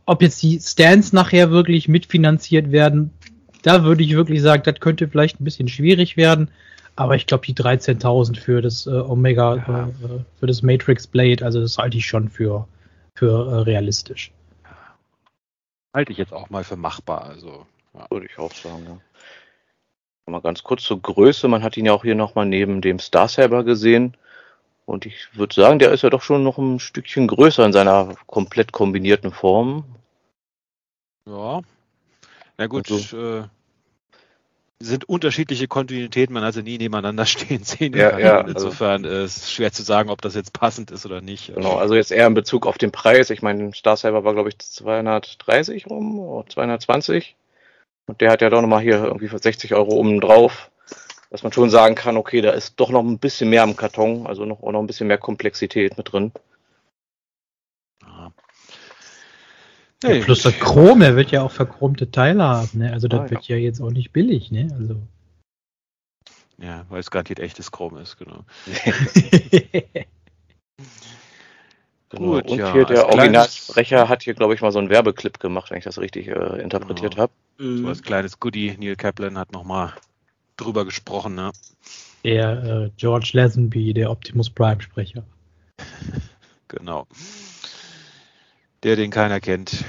ob 0.07 0.23
jetzt 0.23 0.43
die 0.43 0.59
Stands 0.59 1.13
nachher 1.13 1.51
wirklich 1.51 1.89
mitfinanziert 1.89 2.73
werden, 2.73 3.11
da 3.63 3.85
würde 3.85 4.03
ich 4.03 4.17
wirklich 4.17 4.41
sagen, 4.41 4.63
das 4.65 4.81
könnte 4.81 5.09
vielleicht 5.09 5.41
ein 5.41 5.45
bisschen 5.45 5.69
schwierig 5.69 6.17
werden. 6.17 6.49
Aber 6.97 7.15
ich 7.15 7.27
glaube, 7.27 7.47
die 7.47 7.55
13.000 7.55 8.39
für 8.39 8.61
das 8.61 8.87
äh, 8.87 8.91
Omega, 8.91 9.57
ja. 9.57 9.85
äh, 9.87 10.21
für 10.41 10.47
das 10.47 10.63
Matrix 10.63 11.07
Blade, 11.07 11.45
also 11.45 11.61
das 11.61 11.79
halte 11.79 11.97
ich 11.99 12.07
schon 12.07 12.29
für, 12.29 12.67
für 13.15 13.51
äh, 13.51 13.55
realistisch. 13.61 14.33
Halte 15.95 16.13
ich 16.13 16.19
jetzt 16.19 16.33
auch 16.33 16.51
mal 16.51 16.65
für 16.65 16.77
machbar. 16.77 17.25
Also, 17.25 17.67
ja. 17.95 18.07
Würde 18.11 18.27
ich 18.27 18.39
auch 18.39 18.53
sagen, 18.53 18.85
ja. 18.87 18.99
Mal 20.31 20.41
ganz 20.41 20.63
kurz 20.63 20.85
zur 20.85 21.03
Größe. 21.03 21.49
Man 21.49 21.63
hat 21.63 21.77
ihn 21.77 21.87
ja 21.87 21.93
auch 21.93 22.05
hier 22.05 22.15
nochmal 22.15 22.47
neben 22.47 22.81
dem 22.81 22.99
Star 22.99 23.29
Saber 23.29 23.65
gesehen. 23.65 24.17
Und 24.87 25.05
ich 25.05 25.37
würde 25.37 25.55
sagen, 25.55 25.79
der 25.79 25.93
ist 25.93 26.03
ja 26.03 26.11
doch 26.11 26.23
schon 26.23 26.43
noch 26.43 26.59
ein 26.59 26.79
Stückchen 26.79 27.27
größer 27.27 27.65
in 27.65 27.73
seiner 27.73 28.15
komplett 28.27 28.73
kombinierten 28.73 29.33
Form. 29.33 29.85
Ja. 31.27 31.61
Na 32.57 32.67
gut, 32.67 32.91
also, 32.91 33.41
äh, 33.41 33.45
sind 34.83 35.09
unterschiedliche 35.09 35.69
Kontinuitäten, 35.69 36.35
man 36.35 36.45
also 36.45 36.61
nie 36.61 36.79
nebeneinander 36.79 37.27
stehen 37.27 37.65
sehen 37.65 37.97
ja, 37.97 38.19
Ja, 38.19 38.41
also 38.41 38.67
Insofern 38.67 39.05
also, 39.05 39.25
ist 39.25 39.37
es 39.39 39.53
schwer 39.53 39.73
zu 39.73 39.83
sagen, 39.83 40.11
ob 40.11 40.21
das 40.23 40.35
jetzt 40.35 40.53
passend 40.53 40.91
ist 40.91 41.07
oder 41.07 41.21
nicht. 41.21 41.55
Genau, 41.55 41.77
also 41.77 41.95
jetzt 41.95 42.13
eher 42.13 42.27
in 42.27 42.35
Bezug 42.35 42.67
auf 42.67 42.79
den 42.79 42.93
Preis. 42.93 43.31
Ich 43.31 43.43
meine, 43.43 43.73
Star 43.75 43.97
Saber 43.97 44.25
war, 44.25 44.35
glaube 44.35 44.49
ich, 44.49 44.59
230 44.59 45.87
rum 45.89 46.19
oder 46.19 46.49
220. 46.49 47.37
Und 48.07 48.21
der 48.21 48.31
hat 48.31 48.43
ja 48.43 48.51
doch 48.51 48.61
nochmal 48.61 48.83
hier 48.83 49.05
irgendwie 49.05 49.29
für 49.29 49.39
60 49.39 49.75
Euro 49.75 49.93
oben 49.93 50.21
drauf, 50.21 50.71
dass 51.31 51.43
man 51.43 51.53
schon 51.53 51.71
sagen 51.71 51.95
kann, 51.95 52.17
okay, 52.17 52.41
da 52.41 52.51
ist 52.51 52.75
doch 52.79 52.91
noch 52.91 53.03
ein 53.03 53.19
bisschen 53.19 53.49
mehr 53.49 53.63
am 53.63 53.77
Karton, 53.77 54.27
also 54.27 54.45
noch, 54.45 54.63
auch 54.63 54.73
noch 54.73 54.81
ein 54.81 54.87
bisschen 54.87 55.07
mehr 55.07 55.19
Komplexität 55.19 55.97
mit 55.97 56.13
drin. 56.13 56.33
Ja, 60.03 60.25
plus 60.25 60.43
das 60.43 60.59
Chrom, 60.59 61.03
er 61.03 61.17
wird 61.17 61.31
ja 61.31 61.43
auch 61.43 61.51
verchromte 61.51 62.11
Teile 62.11 62.43
haben, 62.43 62.79
ne? 62.79 62.93
Also 62.93 63.09
das 63.09 63.21
ah, 63.21 63.31
wird 63.31 63.45
ja. 63.45 63.57
ja. 63.57 63.63
jetzt 63.63 63.81
auch 63.81 63.91
nicht 63.91 64.13
billig, 64.13 64.51
ne? 64.51 64.69
Also. 64.79 64.97
Ja, 66.59 66.85
weil 66.89 67.01
es 67.01 67.11
garantiert 67.11 67.41
echtes 67.41 67.71
Chrom 67.73 67.97
ist, 67.97 68.19
genau. 68.19 68.45
genau. 72.11 72.33
Gut, 72.33 72.51
und 72.51 72.59
ja, 72.59 72.73
hier 72.73 72.85
der 72.85 73.09
Originalsprecher 73.09 74.09
hat 74.09 74.23
hier, 74.23 74.35
glaube 74.35 74.55
ich, 74.55 74.61
mal 74.61 74.73
so 74.73 74.79
einen 74.79 74.91
Werbeclip 74.91 75.41
gemacht, 75.41 75.71
wenn 75.71 75.79
ich 75.79 75.85
das 75.85 75.99
richtig 75.99 76.29
äh, 76.29 76.63
interpretiert 76.63 77.15
genau. 77.15 77.23
habe. 77.25 77.33
So 77.59 77.89
als 77.89 78.03
kleines 78.03 78.39
Goodie, 78.41 78.77
Neil 78.79 78.97
Kaplan 78.97 79.39
hat 79.39 79.53
nochmal 79.53 79.93
drüber 80.57 80.85
gesprochen, 80.85 81.35
ne? 81.35 81.53
Der 82.25 82.63
äh, 82.63 82.91
George 82.97 83.31
Lazenby, 83.33 83.95
der 83.95 84.11
Optimus 84.11 84.51
Prime-Sprecher. 84.51 85.25
genau 86.69 87.07
der 88.83 88.97
den 88.97 89.11
keiner 89.11 89.41
kennt. 89.41 89.85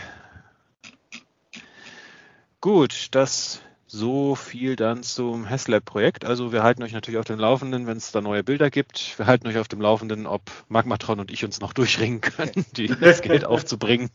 Gut, 2.62 3.08
das 3.12 3.62
so 3.94 4.34
viel 4.34 4.76
dann 4.76 5.04
zum 5.04 5.48
Haslab-Projekt. 5.48 6.26
Also 6.26 6.52
wir 6.52 6.64
halten 6.64 6.82
euch 6.82 6.94
natürlich 6.94 7.20
auf 7.20 7.26
dem 7.26 7.38
Laufenden, 7.38 7.86
wenn 7.86 7.98
es 7.98 8.12
da 8.12 8.22
neue 8.22 8.44
Bilder 8.44 8.72
gibt. 8.72 9.20
Wir 9.20 9.28
halten 9.28 9.48
euch 9.48 9.60
auf 9.60 9.68
dem 9.68 9.82
Laufenden, 9.82 10.26
ob 10.26 10.42
Magmatron 10.68 11.20
und 11.20 11.30
ich 11.30 11.46
uns 11.46 11.60
noch 11.60 11.74
durchringen 11.74 12.20
können, 12.20 12.66
die, 12.76 12.88
das 12.88 13.22
Geld 13.22 13.46
aufzubringen. 13.46 14.10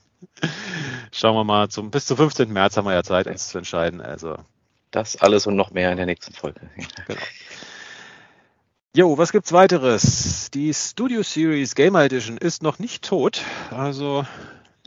Schauen 1.12 1.36
wir 1.36 1.44
mal, 1.44 1.68
zum, 1.68 1.92
bis 1.92 2.06
zum 2.06 2.16
15. 2.16 2.52
März 2.52 2.76
haben 2.76 2.86
wir 2.86 2.92
ja 2.92 3.04
Zeit, 3.04 3.28
uns 3.28 3.48
zu 3.48 3.58
entscheiden. 3.58 4.00
Also 4.00 4.36
das 4.90 5.16
alles 5.16 5.46
und 5.46 5.54
noch 5.54 5.70
mehr 5.70 5.92
in 5.92 5.96
der 5.96 6.06
nächsten 6.06 6.32
Folge. 6.32 6.60
Genau. 7.06 7.20
Jo, 8.96 9.16
was 9.16 9.30
gibt's 9.30 9.52
weiteres? 9.52 10.50
Die 10.50 10.74
Studio 10.74 11.22
Series 11.22 11.76
Gamer 11.76 12.02
Edition 12.02 12.36
ist 12.36 12.64
noch 12.64 12.80
nicht 12.80 13.04
tot. 13.04 13.42
Also 13.70 14.24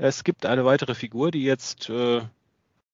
es 0.01 0.23
gibt 0.23 0.45
eine 0.45 0.65
weitere 0.65 0.95
Figur, 0.95 1.29
die 1.29 1.43
jetzt 1.43 1.89
äh, 1.89 2.21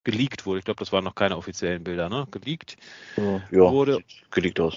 geleakt 0.04 0.46
wurde. 0.46 0.60
Ich 0.60 0.65
glaube, 0.65 0.80
das 0.80 0.91
waren 0.91 1.06
noch 1.06 1.15
keine 1.15 1.38
offiziellen 1.38 1.84
Bilder, 1.84 2.10
ne? 2.10 2.28
Geleakt 2.32 2.76
ja, 3.15 3.72
wurde. 3.72 4.00
Geleakt 4.30 4.60
aus. 4.60 4.76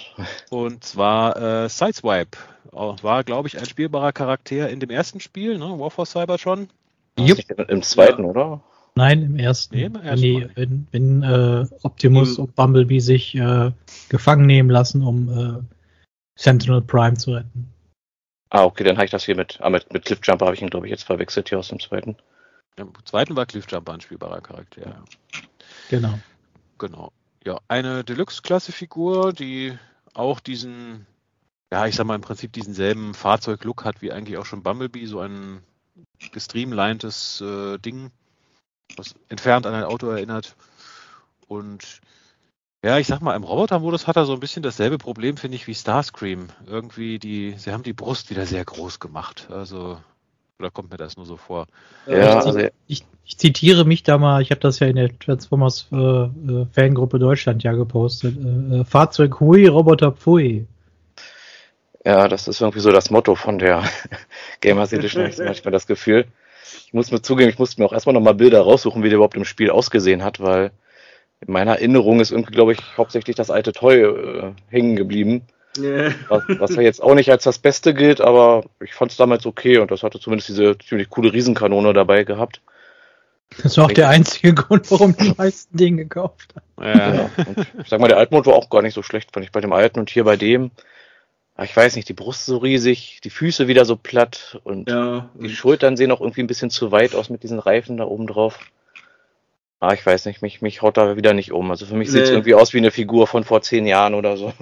Und 0.49 0.83
zwar 0.83 1.65
äh, 1.65 1.69
Sideswipe. 1.69 2.37
War, 2.71 3.23
glaube 3.25 3.49
ich, 3.49 3.59
ein 3.59 3.65
spielbarer 3.65 4.13
Charakter 4.13 4.69
in 4.69 4.79
dem 4.79 4.89
ersten 4.89 5.19
Spiel, 5.19 5.57
ne? 5.57 5.77
War 5.77 5.91
for 5.91 6.05
Cyber 6.05 6.37
schon. 6.37 6.69
Yep. 7.19 7.69
Im 7.69 7.83
zweiten, 7.83 8.23
ja. 8.23 8.29
oder? 8.29 8.61
Nein, 8.95 9.23
im 9.23 9.35
ersten. 9.35 9.75
Nee, 9.75 9.85
im 9.85 9.95
ersten 9.95 10.21
nee, 10.21 10.47
wenn, 10.55 10.87
wenn 10.91 11.23
äh, 11.23 11.65
Optimus 11.83 12.37
Im, 12.37 12.45
und 12.45 12.55
Bumblebee 12.55 12.99
sich 12.99 13.35
äh, 13.35 13.71
gefangen 14.07 14.45
nehmen 14.45 14.69
lassen, 14.69 15.01
um 15.05 15.29
äh, 15.29 15.77
Sentinel 16.35 16.81
Prime 16.81 17.17
zu 17.17 17.33
retten. 17.33 17.67
Ah, 18.53 18.65
okay, 18.65 18.83
dann 18.83 18.97
habe 18.97 19.05
ich 19.05 19.11
das 19.11 19.23
hier 19.23 19.37
mit, 19.37 19.59
ah, 19.61 19.69
mit, 19.69 19.93
mit 19.93 20.03
Cliffjumper 20.03 20.45
habe 20.45 20.55
ich 20.55 20.61
ihn, 20.61 20.69
glaube 20.69 20.85
ich, 20.85 20.91
jetzt 20.91 21.05
verwechselt 21.05 21.47
hier 21.47 21.57
aus 21.57 21.69
dem 21.69 21.79
zweiten. 21.79 22.17
Im 22.75 22.91
zweiten 23.05 23.33
war 23.37 23.45
Cliffjumper 23.45 23.93
ein 23.93 24.01
spielbarer 24.01 24.41
Charakter. 24.41 24.81
Ja. 24.81 25.03
Genau. 25.89 26.19
Genau. 26.77 27.13
Ja, 27.45 27.61
eine 27.69 28.03
Deluxe-Klasse-Figur, 28.03 29.31
die 29.31 29.77
auch 30.13 30.41
diesen, 30.41 31.07
ja, 31.71 31.87
ich 31.87 31.95
sag 31.95 32.05
mal 32.05 32.15
im 32.15 32.21
Prinzip 32.21 32.51
diesen 32.51 32.73
selben 32.73 33.13
Fahrzeug-Look 33.13 33.85
hat 33.85 34.01
wie 34.01 34.11
eigentlich 34.11 34.37
auch 34.37 34.45
schon 34.45 34.63
Bumblebee, 34.63 35.05
so 35.05 35.21
ein 35.21 35.63
gestreamlinedes 36.33 37.39
äh, 37.39 37.77
Ding, 37.77 38.11
was 38.97 39.15
entfernt 39.29 39.65
an 39.65 39.75
ein 39.75 39.85
Auto 39.85 40.07
erinnert. 40.09 40.57
Und 41.47 42.01
ja, 42.83 42.97
ich 42.97 43.07
sag 43.07 43.21
mal, 43.21 43.35
im 43.35 43.43
Roboter-Modus 43.43 44.07
hat 44.07 44.15
er 44.15 44.25
so 44.25 44.33
ein 44.33 44.39
bisschen 44.39 44.63
dasselbe 44.63 44.97
Problem, 44.97 45.37
finde 45.37 45.55
ich, 45.55 45.67
wie 45.67 45.75
Starscream. 45.75 46.47
Irgendwie 46.65 47.19
die, 47.19 47.53
sie 47.57 47.71
haben 47.71 47.83
die 47.83 47.93
Brust 47.93 48.31
wieder 48.31 48.45
sehr 48.47 48.65
groß 48.65 48.99
gemacht. 48.99 49.47
Also, 49.51 49.99
oder 50.57 50.71
kommt 50.71 50.89
mir 50.89 50.97
das 50.97 51.15
nur 51.15 51.27
so 51.27 51.37
vor? 51.37 51.67
Ja, 52.07 52.39
ich, 52.39 52.45
also, 52.45 52.59
ich, 52.87 53.05
ich 53.23 53.37
zitiere 53.37 53.85
mich 53.85 54.01
da 54.01 54.17
mal, 54.17 54.41
ich 54.41 54.49
habe 54.49 54.61
das 54.61 54.79
ja 54.79 54.87
in 54.87 54.95
der 54.95 55.17
Transformers 55.19 55.87
äh, 55.91 55.95
äh, 55.95 56.65
Fangruppe 56.73 57.19
Deutschland 57.19 57.61
ja 57.61 57.73
gepostet. 57.73 58.35
Äh, 58.37 58.79
äh, 58.79 58.83
Fahrzeug 58.83 59.39
Hui, 59.39 59.67
Roboter 59.67 60.11
Pfui. 60.11 60.65
Ja, 62.03 62.27
das 62.27 62.47
ist 62.47 62.61
irgendwie 62.61 62.79
so 62.79 62.91
das 62.91 63.11
Motto 63.11 63.35
von 63.35 63.59
der 63.59 63.83
Gamers 64.61 64.91
Edition, 64.91 65.27
ich 65.27 65.37
manchmal 65.37 65.71
das 65.71 65.85
Gefühl. 65.85 66.25
Ich 66.87 66.93
muss 66.93 67.11
mir 67.11 67.21
zugeben, 67.21 67.49
ich 67.49 67.59
musste 67.59 67.79
mir 67.79 67.85
auch 67.85 67.93
erstmal 67.93 68.13
nochmal 68.13 68.33
Bilder 68.33 68.61
raussuchen, 68.61 69.03
wie 69.03 69.09
der 69.09 69.17
überhaupt 69.17 69.35
im 69.35 69.45
Spiel 69.45 69.69
ausgesehen 69.69 70.23
hat, 70.23 70.39
weil 70.39 70.71
in 71.45 71.53
meiner 71.53 71.73
Erinnerung 71.73 72.19
ist 72.19 72.31
irgendwie, 72.31 72.53
glaube 72.53 72.73
ich, 72.73 72.79
hauptsächlich 72.97 73.35
das 73.35 73.49
alte 73.49 73.71
Toy 73.71 74.01
äh, 74.01 74.53
hängen 74.69 74.95
geblieben. 74.95 75.43
Yeah. 75.77 76.13
Was, 76.27 76.43
was 76.47 76.75
ja 76.75 76.81
jetzt 76.81 77.01
auch 77.01 77.15
nicht 77.15 77.31
als 77.31 77.43
das 77.43 77.57
Beste 77.57 77.93
gilt, 77.93 78.19
aber 78.19 78.65
ich 78.81 78.93
fand 78.93 79.11
es 79.11 79.17
damals 79.17 79.45
okay 79.45 79.77
und 79.77 79.89
das 79.89 80.03
hatte 80.03 80.19
zumindest 80.19 80.49
diese 80.49 80.77
ziemlich 80.77 81.09
coole 81.09 81.31
Riesenkanone 81.31 81.93
dabei 81.93 82.23
gehabt. 82.23 82.61
Das 83.63 83.77
war 83.77 83.85
auch 83.85 83.91
der 83.91 84.09
einzige 84.09 84.53
Grund, 84.53 84.89
warum 84.91 85.15
die 85.15 85.33
meisten 85.37 85.75
Dinge 85.75 86.03
gekauft 86.03 86.53
haben. 86.55 86.87
Ja. 86.87 87.13
ja. 87.13 87.29
ich 87.81 87.89
sag 87.89 87.99
mal, 87.99 88.07
der 88.07 88.17
Altmod 88.17 88.45
war 88.45 88.53
auch 88.53 88.69
gar 88.69 88.81
nicht 88.81 88.93
so 88.93 89.03
schlecht, 89.03 89.31
fand 89.33 89.45
ich 89.45 89.51
bei 89.51 89.61
dem 89.61 89.73
alten 89.73 89.99
und 89.99 90.09
hier 90.09 90.23
bei 90.23 90.37
dem. 90.37 90.71
Ich 91.61 91.75
weiß 91.75 91.95
nicht, 91.95 92.09
die 92.09 92.13
Brust 92.13 92.45
so 92.45 92.57
riesig, 92.57 93.19
die 93.23 93.29
Füße 93.29 93.67
wieder 93.67 93.85
so 93.85 93.95
platt 93.95 94.59
und 94.63 94.89
ja. 94.89 95.29
die 95.35 95.53
Schultern 95.53 95.97
sehen 95.97 96.11
auch 96.11 96.21
irgendwie 96.21 96.41
ein 96.41 96.47
bisschen 96.47 96.69
zu 96.69 96.91
weit 96.91 97.13
aus 97.13 97.29
mit 97.29 97.43
diesen 97.43 97.59
Reifen 97.59 97.97
da 97.97 98.05
oben 98.05 98.25
drauf. 98.25 98.59
Ah, 99.81 99.93
ich 99.93 100.05
weiß 100.05 100.27
nicht, 100.27 100.43
mich, 100.43 100.61
mich 100.61 100.83
haut 100.83 100.97
da 100.97 101.17
wieder 101.17 101.33
nicht 101.33 101.51
um. 101.51 101.71
Also 101.71 101.87
für 101.87 101.95
mich 101.95 102.07
nee. 102.09 102.13
sieht 102.13 102.23
es 102.25 102.29
irgendwie 102.29 102.53
aus 102.53 102.71
wie 102.73 102.77
eine 102.77 102.91
Figur 102.91 103.25
von 103.25 103.43
vor 103.43 103.63
zehn 103.63 103.87
Jahren 103.87 104.13
oder 104.13 104.37
so. 104.37 104.53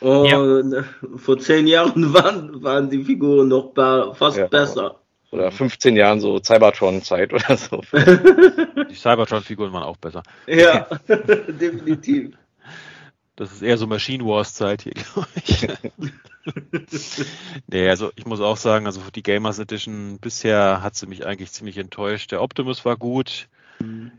Oh, 0.00 0.24
ja. 0.24 0.84
vor 1.16 1.36
zehn 1.38 1.66
Jahren 1.66 2.14
waren, 2.14 2.62
waren 2.62 2.88
die 2.88 3.02
Figuren 3.02 3.48
noch 3.48 3.72
fast 4.14 4.38
ja. 4.38 4.46
besser. 4.46 5.00
Oder 5.32 5.50
15 5.50 5.96
Jahren 5.96 6.20
so 6.20 6.38
Cybertron-Zeit 6.38 7.32
oder 7.34 7.56
so. 7.56 7.82
Die 7.92 8.94
Cybertron-Figuren 8.94 9.72
waren 9.72 9.82
auch 9.82 9.96
besser. 9.96 10.22
Ja, 10.46 10.86
definitiv. 11.08 12.36
Das 13.34 13.52
ist 13.52 13.62
eher 13.62 13.78
so 13.78 13.88
Machine 13.88 14.24
Wars-Zeit 14.24 14.82
hier, 14.82 14.94
glaube 14.94 15.28
ich. 15.44 15.66
nee, 17.66 17.88
also 17.88 18.12
ich 18.14 18.26
muss 18.26 18.40
auch 18.40 18.56
sagen, 18.56 18.86
also 18.86 19.00
die 19.14 19.22
Gamers 19.24 19.58
Edition 19.58 20.18
bisher 20.20 20.82
hat 20.82 20.94
sie 20.94 21.06
mich 21.06 21.26
eigentlich 21.26 21.50
ziemlich 21.50 21.78
enttäuscht. 21.78 22.30
Der 22.30 22.42
Optimus 22.42 22.84
war 22.84 22.96
gut. 22.96 23.48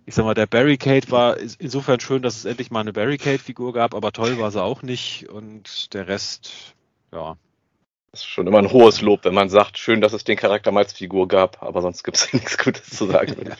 Ich 0.05 0.15
sag 0.15 0.25
mal, 0.25 0.33
der 0.33 0.47
Barricade 0.47 1.11
war 1.11 1.37
insofern 1.37 1.99
schön, 1.99 2.21
dass 2.21 2.35
es 2.35 2.45
endlich 2.45 2.71
mal 2.71 2.79
eine 2.79 2.93
Barricade-Figur 2.93 3.73
gab, 3.73 3.93
aber 3.93 4.11
toll 4.11 4.39
war 4.39 4.51
sie 4.51 4.61
auch 4.61 4.81
nicht. 4.81 5.29
Und 5.29 5.93
der 5.93 6.07
Rest, 6.07 6.73
ja, 7.11 7.37
das 8.11 8.21
ist 8.21 8.27
schon 8.27 8.47
immer 8.47 8.57
ein 8.57 8.71
hohes 8.71 9.01
Lob, 9.01 9.23
wenn 9.23 9.35
man 9.35 9.49
sagt, 9.49 9.77
schön, 9.77 10.01
dass 10.01 10.13
es 10.13 10.23
den 10.23 10.37
Charakter 10.37 10.71
mal 10.71 10.83
als 10.83 10.93
Figur 10.93 11.27
gab, 11.27 11.61
aber 11.61 11.81
sonst 11.81 12.03
gibt 12.03 12.17
es 12.17 12.33
nichts 12.33 12.57
Gutes 12.57 12.89
zu 12.89 13.05
sagen. 13.05 13.35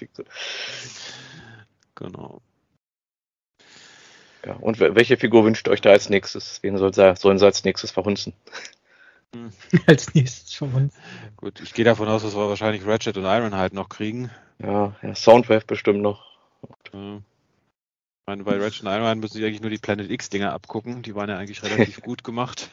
Genau. 1.96 2.42
Ja, 4.46 4.54
und 4.54 4.80
welche 4.80 5.18
Figur 5.18 5.44
wünscht 5.44 5.68
euch 5.68 5.82
da 5.82 5.90
als 5.90 6.10
nächstes? 6.10 6.64
Wen 6.64 6.78
soll, 6.78 6.94
sollen 6.94 7.38
sie 7.38 7.46
als 7.46 7.66
nächstes 7.66 7.92
verhunzen? 7.92 8.32
Hm. 9.36 9.52
als 9.88 10.14
nächstes 10.14 10.54
verhunzen. 10.54 11.00
Gut, 11.38 11.60
ich 11.62 11.74
gehe 11.74 11.86
davon 11.86 12.08
aus, 12.08 12.24
dass 12.24 12.36
wir 12.36 12.50
wahrscheinlich 12.50 12.86
Ratchet 12.86 13.18
und 13.18 13.26
Ironhide 13.26 13.76
noch 13.76 13.90
kriegen. 13.90 14.32
Ja, 14.62 14.96
ja 15.02 15.16
Soundwave 15.16 15.66
bestimmt 15.66 16.02
noch. 16.02 16.26
Ja. 16.94 17.18
Ich 17.18 18.28
meine, 18.28 18.44
bei 18.44 18.58
Ratchet 18.58 18.84
und 18.84 18.92
Ironhide 18.92 19.20
müssen 19.20 19.38
sie 19.38 19.46
eigentlich 19.46 19.62
nur 19.62 19.70
die 19.70 19.78
Planet 19.78 20.10
X-Dinger 20.10 20.54
abgucken. 20.54 21.02
Die 21.02 21.16
waren 21.16 21.30
ja 21.30 21.38
eigentlich 21.38 21.64
relativ 21.64 22.02
gut 22.04 22.24
gemacht. 22.24 22.70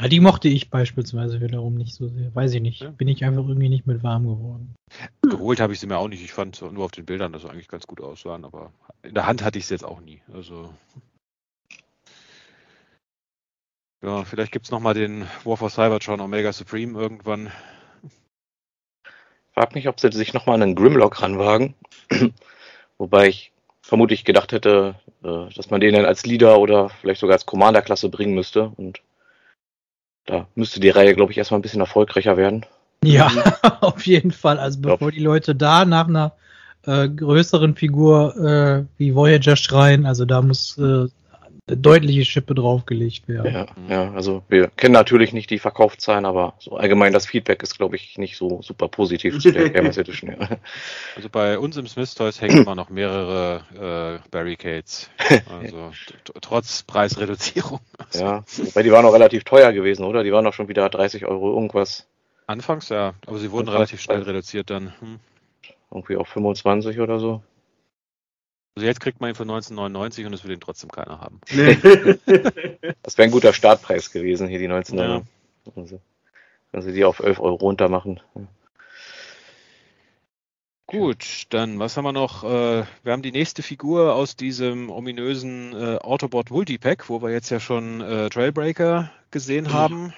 Ja, 0.00 0.08
die 0.08 0.20
mochte 0.20 0.48
ich 0.48 0.70
beispielsweise 0.70 1.40
wiederum 1.40 1.74
nicht 1.74 1.94
so 1.94 2.08
sehr. 2.08 2.34
Weiß 2.34 2.54
ich 2.54 2.62
nicht. 2.62 2.80
Ja. 2.80 2.90
Bin 2.90 3.08
ich 3.08 3.24
einfach 3.24 3.46
irgendwie 3.46 3.68
nicht 3.68 3.86
mit 3.86 4.02
warm 4.02 4.24
geworden. 4.24 4.74
Geholt 5.22 5.60
habe 5.60 5.72
ich 5.72 5.80
sie 5.80 5.86
mir 5.86 5.98
auch 5.98 6.08
nicht. 6.08 6.22
Ich 6.22 6.32
fand 6.32 6.60
nur 6.60 6.84
auf 6.84 6.92
den 6.92 7.06
Bildern, 7.06 7.32
dass 7.32 7.42
sie 7.42 7.50
eigentlich 7.50 7.68
ganz 7.68 7.86
gut 7.86 8.00
aussahen, 8.00 8.44
aber 8.44 8.72
in 9.02 9.14
der 9.14 9.26
Hand 9.26 9.44
hatte 9.44 9.58
ich 9.58 9.66
sie 9.66 9.74
jetzt 9.74 9.84
auch 9.84 10.00
nie. 10.00 10.22
Also. 10.32 10.72
Ja, 14.02 14.24
vielleicht 14.24 14.52
gibt 14.52 14.64
es 14.64 14.70
nochmal 14.70 14.94
den 14.94 15.26
War 15.44 15.56
for 15.56 15.68
Cybertron 15.68 16.20
Omega 16.20 16.52
Supreme 16.52 16.98
irgendwann. 16.98 17.50
Frag 19.52 19.74
mich, 19.74 19.88
ob 19.88 20.00
sie 20.00 20.10
sich 20.12 20.32
nochmal 20.32 20.54
an 20.54 20.62
einen 20.62 20.74
Grimlock 20.74 21.20
ranwagen. 21.20 21.74
Wobei 22.98 23.28
ich 23.28 23.52
vermutlich 23.82 24.24
gedacht 24.24 24.52
hätte, 24.52 24.94
äh, 25.22 25.52
dass 25.54 25.70
man 25.70 25.80
den 25.80 25.94
dann 25.94 26.06
als 26.06 26.24
Leader 26.24 26.58
oder 26.58 26.88
vielleicht 26.88 27.20
sogar 27.20 27.34
als 27.34 27.44
Commander-Klasse 27.44 28.08
bringen 28.08 28.34
müsste. 28.34 28.72
Und 28.76 29.02
da 30.24 30.46
müsste 30.54 30.80
die 30.80 30.90
Reihe, 30.90 31.14
glaube 31.14 31.32
ich, 31.32 31.38
erstmal 31.38 31.58
ein 31.58 31.62
bisschen 31.62 31.80
erfolgreicher 31.80 32.38
werden. 32.38 32.64
Ja, 33.04 33.30
auf 33.80 34.06
jeden 34.06 34.30
Fall. 34.30 34.58
Also 34.58 34.80
bevor 34.80 35.10
die 35.10 35.20
Leute 35.20 35.54
da 35.54 35.84
nach 35.84 36.08
einer 36.08 36.32
äh, 36.86 37.08
größeren 37.08 37.74
Figur 37.74 38.36
äh, 38.36 38.84
wie 38.96 39.14
Voyager 39.14 39.56
schreien, 39.56 40.06
also 40.06 40.24
da 40.24 40.40
muss 40.40 40.78
äh, 40.78 41.08
deutliche 41.66 42.24
Schippe 42.24 42.54
draufgelegt 42.54 43.28
werden. 43.28 43.52
Ja, 43.52 43.66
ja, 43.88 44.12
also 44.12 44.42
wir 44.48 44.68
kennen 44.68 44.92
natürlich 44.92 45.32
nicht 45.32 45.50
die 45.50 45.58
Verkaufszahlen, 45.58 46.24
aber 46.24 46.54
so 46.58 46.76
allgemein 46.76 47.12
das 47.12 47.26
Feedback 47.26 47.62
ist, 47.62 47.76
glaube 47.76 47.96
ich, 47.96 48.18
nicht 48.18 48.36
so 48.36 48.62
super 48.62 48.88
positiv 48.88 49.38
zu 49.38 49.52
der 49.52 49.70
Gamers 49.70 49.96
Edition. 49.96 50.30
Ja. 50.38 50.58
Also 51.16 51.28
bei 51.30 51.58
uns 51.58 51.76
im 51.76 51.86
Smith 51.86 52.14
Toys 52.14 52.40
hängen 52.40 52.62
immer 52.62 52.74
noch 52.74 52.90
mehrere 52.90 54.20
äh, 54.24 54.28
Barricades. 54.30 55.10
Also 55.50 55.92
trotz 56.40 56.82
Preisreduzierung. 56.82 57.80
Also. 57.98 58.24
Ja, 58.24 58.44
weil 58.74 58.82
die 58.82 58.90
waren 58.92 59.04
auch 59.04 59.12
relativ 59.12 59.44
teuer 59.44 59.72
gewesen, 59.72 60.04
oder? 60.04 60.22
Die 60.22 60.32
waren 60.32 60.46
auch 60.46 60.54
schon 60.54 60.68
wieder 60.68 60.88
30 60.88 61.26
Euro 61.26 61.52
irgendwas. 61.52 62.06
Anfangs 62.46 62.88
ja, 62.88 63.14
aber 63.26 63.38
sie 63.38 63.50
wurden 63.52 63.68
relativ 63.68 64.00
schnell 64.00 64.22
reduziert 64.22 64.70
dann. 64.70 64.92
Hm. 65.00 65.20
Irgendwie 65.90 66.16
auf 66.16 66.28
25 66.28 67.00
oder 67.00 67.20
so. 67.20 67.42
Also 68.76 68.86
jetzt 68.86 69.00
kriegt 69.00 69.20
man 69.20 69.30
ihn 69.30 69.34
für 69.34 69.42
1999 69.42 70.26
und 70.26 70.32
es 70.32 70.44
will 70.44 70.52
ihn 70.52 70.60
trotzdem 70.60 70.90
keiner 70.90 71.20
haben. 71.20 71.40
das 73.02 73.18
wäre 73.18 73.28
ein 73.28 73.30
guter 73.30 73.52
Startpreis 73.52 74.12
gewesen, 74.12 74.48
hier 74.48 74.58
die 74.58 74.68
1999. 74.68 75.28
Ja. 75.66 75.82
Also, 75.82 76.00
wenn 76.72 76.82
sie 76.82 76.92
die 76.92 77.04
auf 77.04 77.18
11 77.18 77.40
Euro 77.40 77.56
runter 77.56 77.88
machen. 77.88 78.20
Gut, 80.86 81.44
dann 81.50 81.78
was 81.78 81.96
haben 81.96 82.04
wir 82.04 82.12
noch? 82.12 82.42
Äh, 82.42 82.84
wir 83.04 83.12
haben 83.12 83.22
die 83.22 83.30
nächste 83.30 83.62
Figur 83.62 84.14
aus 84.14 84.34
diesem 84.34 84.90
ominösen 84.90 85.72
äh, 85.72 85.98
Autobot 85.98 86.50
Multipack, 86.50 87.08
wo 87.08 87.22
wir 87.22 87.30
jetzt 87.30 87.48
ja 87.50 87.60
schon 87.60 88.00
äh, 88.00 88.28
Trailbreaker 88.28 89.12
gesehen 89.30 89.72
haben 89.72 90.12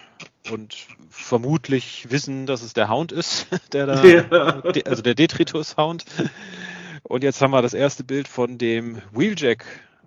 und 0.51 0.75
vermutlich 1.11 2.11
wissen, 2.11 2.47
dass 2.47 2.63
es 2.63 2.73
der 2.73 2.89
Hound 2.89 3.13
ist, 3.13 3.49
der 3.73 3.87
da, 3.87 4.05
ja. 4.05 4.63
also 4.87 5.03
der 5.03 5.15
Detritus 5.15 5.77
Hound. 5.77 6.07
Und 7.13 7.23
jetzt 7.23 7.43
haben 7.43 7.51
wir 7.51 7.61
das 7.61 7.75
erste 7.75 8.05
Bild 8.05 8.27
von 8.27 8.57
dem 8.57 8.97
Wheeljack 9.13 9.67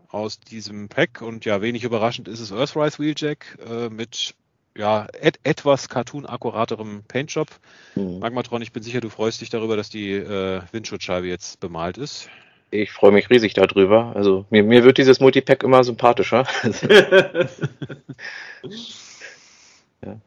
aus 0.09 0.39
diesem 0.39 0.89
Pack. 0.89 1.21
Und 1.21 1.45
ja, 1.45 1.61
wenig 1.61 1.83
überraschend 1.83 2.27
ist 2.27 2.39
es 2.39 2.51
Earthrise 2.51 2.97
Wheeljack 2.97 3.59
äh, 3.69 3.89
mit 3.89 4.33
ja, 4.75 5.07
et 5.21 5.39
etwas 5.43 5.87
cartoon-akkuraterem 5.87 7.03
Paintjob. 7.07 7.49
Mhm. 7.93 8.17
Magmatron, 8.17 8.63
ich 8.63 8.71
bin 8.71 8.81
sicher, 8.81 9.01
du 9.01 9.09
freust 9.09 9.39
dich 9.41 9.51
darüber, 9.51 9.77
dass 9.77 9.91
die 9.91 10.13
äh, 10.13 10.61
Windschutzscheibe 10.71 11.27
jetzt 11.27 11.59
bemalt 11.59 11.99
ist. 11.99 12.27
Ich 12.71 12.91
freue 12.91 13.11
mich 13.11 13.29
riesig 13.29 13.53
darüber. 13.53 14.15
Also 14.15 14.45
mir, 14.49 14.63
mir 14.63 14.83
wird 14.83 14.97
dieses 14.97 15.19
Multipack 15.19 15.61
immer 15.61 15.83
sympathischer. 15.83 16.47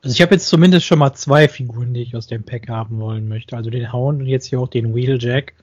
Also 0.02 0.12
ich 0.12 0.22
habe 0.22 0.34
jetzt 0.34 0.48
zumindest 0.48 0.86
schon 0.86 0.98
mal 0.98 1.12
zwei 1.12 1.46
Figuren, 1.46 1.94
die 1.94 2.02
ich 2.02 2.16
aus 2.16 2.26
dem 2.26 2.42
Pack 2.42 2.68
haben 2.68 2.98
wollen 2.98 3.28
möchte. 3.28 3.56
Also 3.56 3.70
den 3.70 3.92
Hound 3.92 4.20
und 4.20 4.26
jetzt 4.26 4.46
hier 4.46 4.58
auch 4.58 4.66
den 4.66 4.92
Wheeljack. 4.92 5.54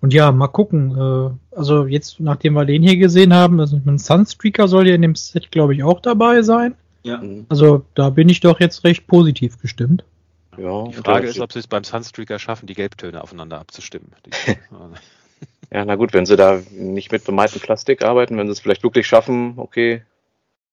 Und 0.00 0.14
ja, 0.14 0.32
mal 0.32 0.48
gucken. 0.48 0.96
Äh, 0.96 1.56
also 1.56 1.86
jetzt, 1.86 2.20
nachdem 2.20 2.54
wir 2.54 2.64
den 2.64 2.82
hier 2.82 2.96
gesehen 2.96 3.34
haben, 3.34 3.60
also 3.60 3.80
ein 3.84 3.98
Sunstreaker 3.98 4.68
soll 4.68 4.88
ja 4.88 4.94
in 4.94 5.02
dem 5.02 5.14
Set, 5.14 5.50
glaube 5.50 5.74
ich, 5.74 5.82
auch 5.82 6.00
dabei 6.00 6.42
sein. 6.42 6.74
Ja. 7.02 7.18
Mhm. 7.18 7.46
Also 7.48 7.84
da 7.94 8.10
bin 8.10 8.28
ich 8.28 8.40
doch 8.40 8.60
jetzt 8.60 8.84
recht 8.84 9.06
positiv 9.06 9.60
gestimmt. 9.60 10.04
Ja, 10.56 10.84
die 10.84 10.94
Frage 10.94 11.28
ist, 11.28 11.40
ob 11.40 11.52
sie 11.52 11.58
es 11.58 11.66
beim 11.66 11.84
Sunstreaker 11.84 12.38
schaffen, 12.38 12.66
die 12.66 12.74
Gelbtöne 12.74 13.22
aufeinander 13.22 13.58
abzustimmen. 13.58 14.12
ja, 15.72 15.84
na 15.84 15.94
gut, 15.94 16.12
wenn 16.12 16.26
sie 16.26 16.36
da 16.36 16.60
nicht 16.72 17.12
mit 17.12 17.24
bemaltem 17.24 17.60
Plastik 17.60 18.02
arbeiten, 18.02 18.36
wenn 18.36 18.46
sie 18.46 18.52
es 18.52 18.60
vielleicht 18.60 18.82
wirklich 18.82 19.06
schaffen, 19.06 19.54
okay, 19.56 20.02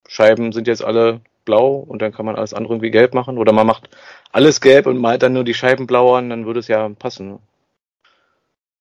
Scheiben 0.07 0.51
sind 0.51 0.67
jetzt 0.67 0.83
alle 0.83 1.21
blau 1.45 1.75
und 1.75 2.01
dann 2.01 2.11
kann 2.11 2.25
man 2.25 2.35
alles 2.35 2.53
andere 2.53 2.73
irgendwie 2.73 2.91
gelb 2.91 3.13
machen. 3.13 3.37
Oder 3.37 3.53
man 3.53 3.67
macht 3.67 3.89
alles 4.31 4.61
gelb 4.61 4.87
und 4.87 4.97
malt 4.97 5.23
dann 5.23 5.33
nur 5.33 5.43
die 5.43 5.53
Scheiben 5.53 5.87
blau 5.87 6.15
an, 6.15 6.29
dann 6.29 6.45
würde 6.45 6.59
es 6.59 6.67
ja 6.67 6.89
passen. 6.89 7.39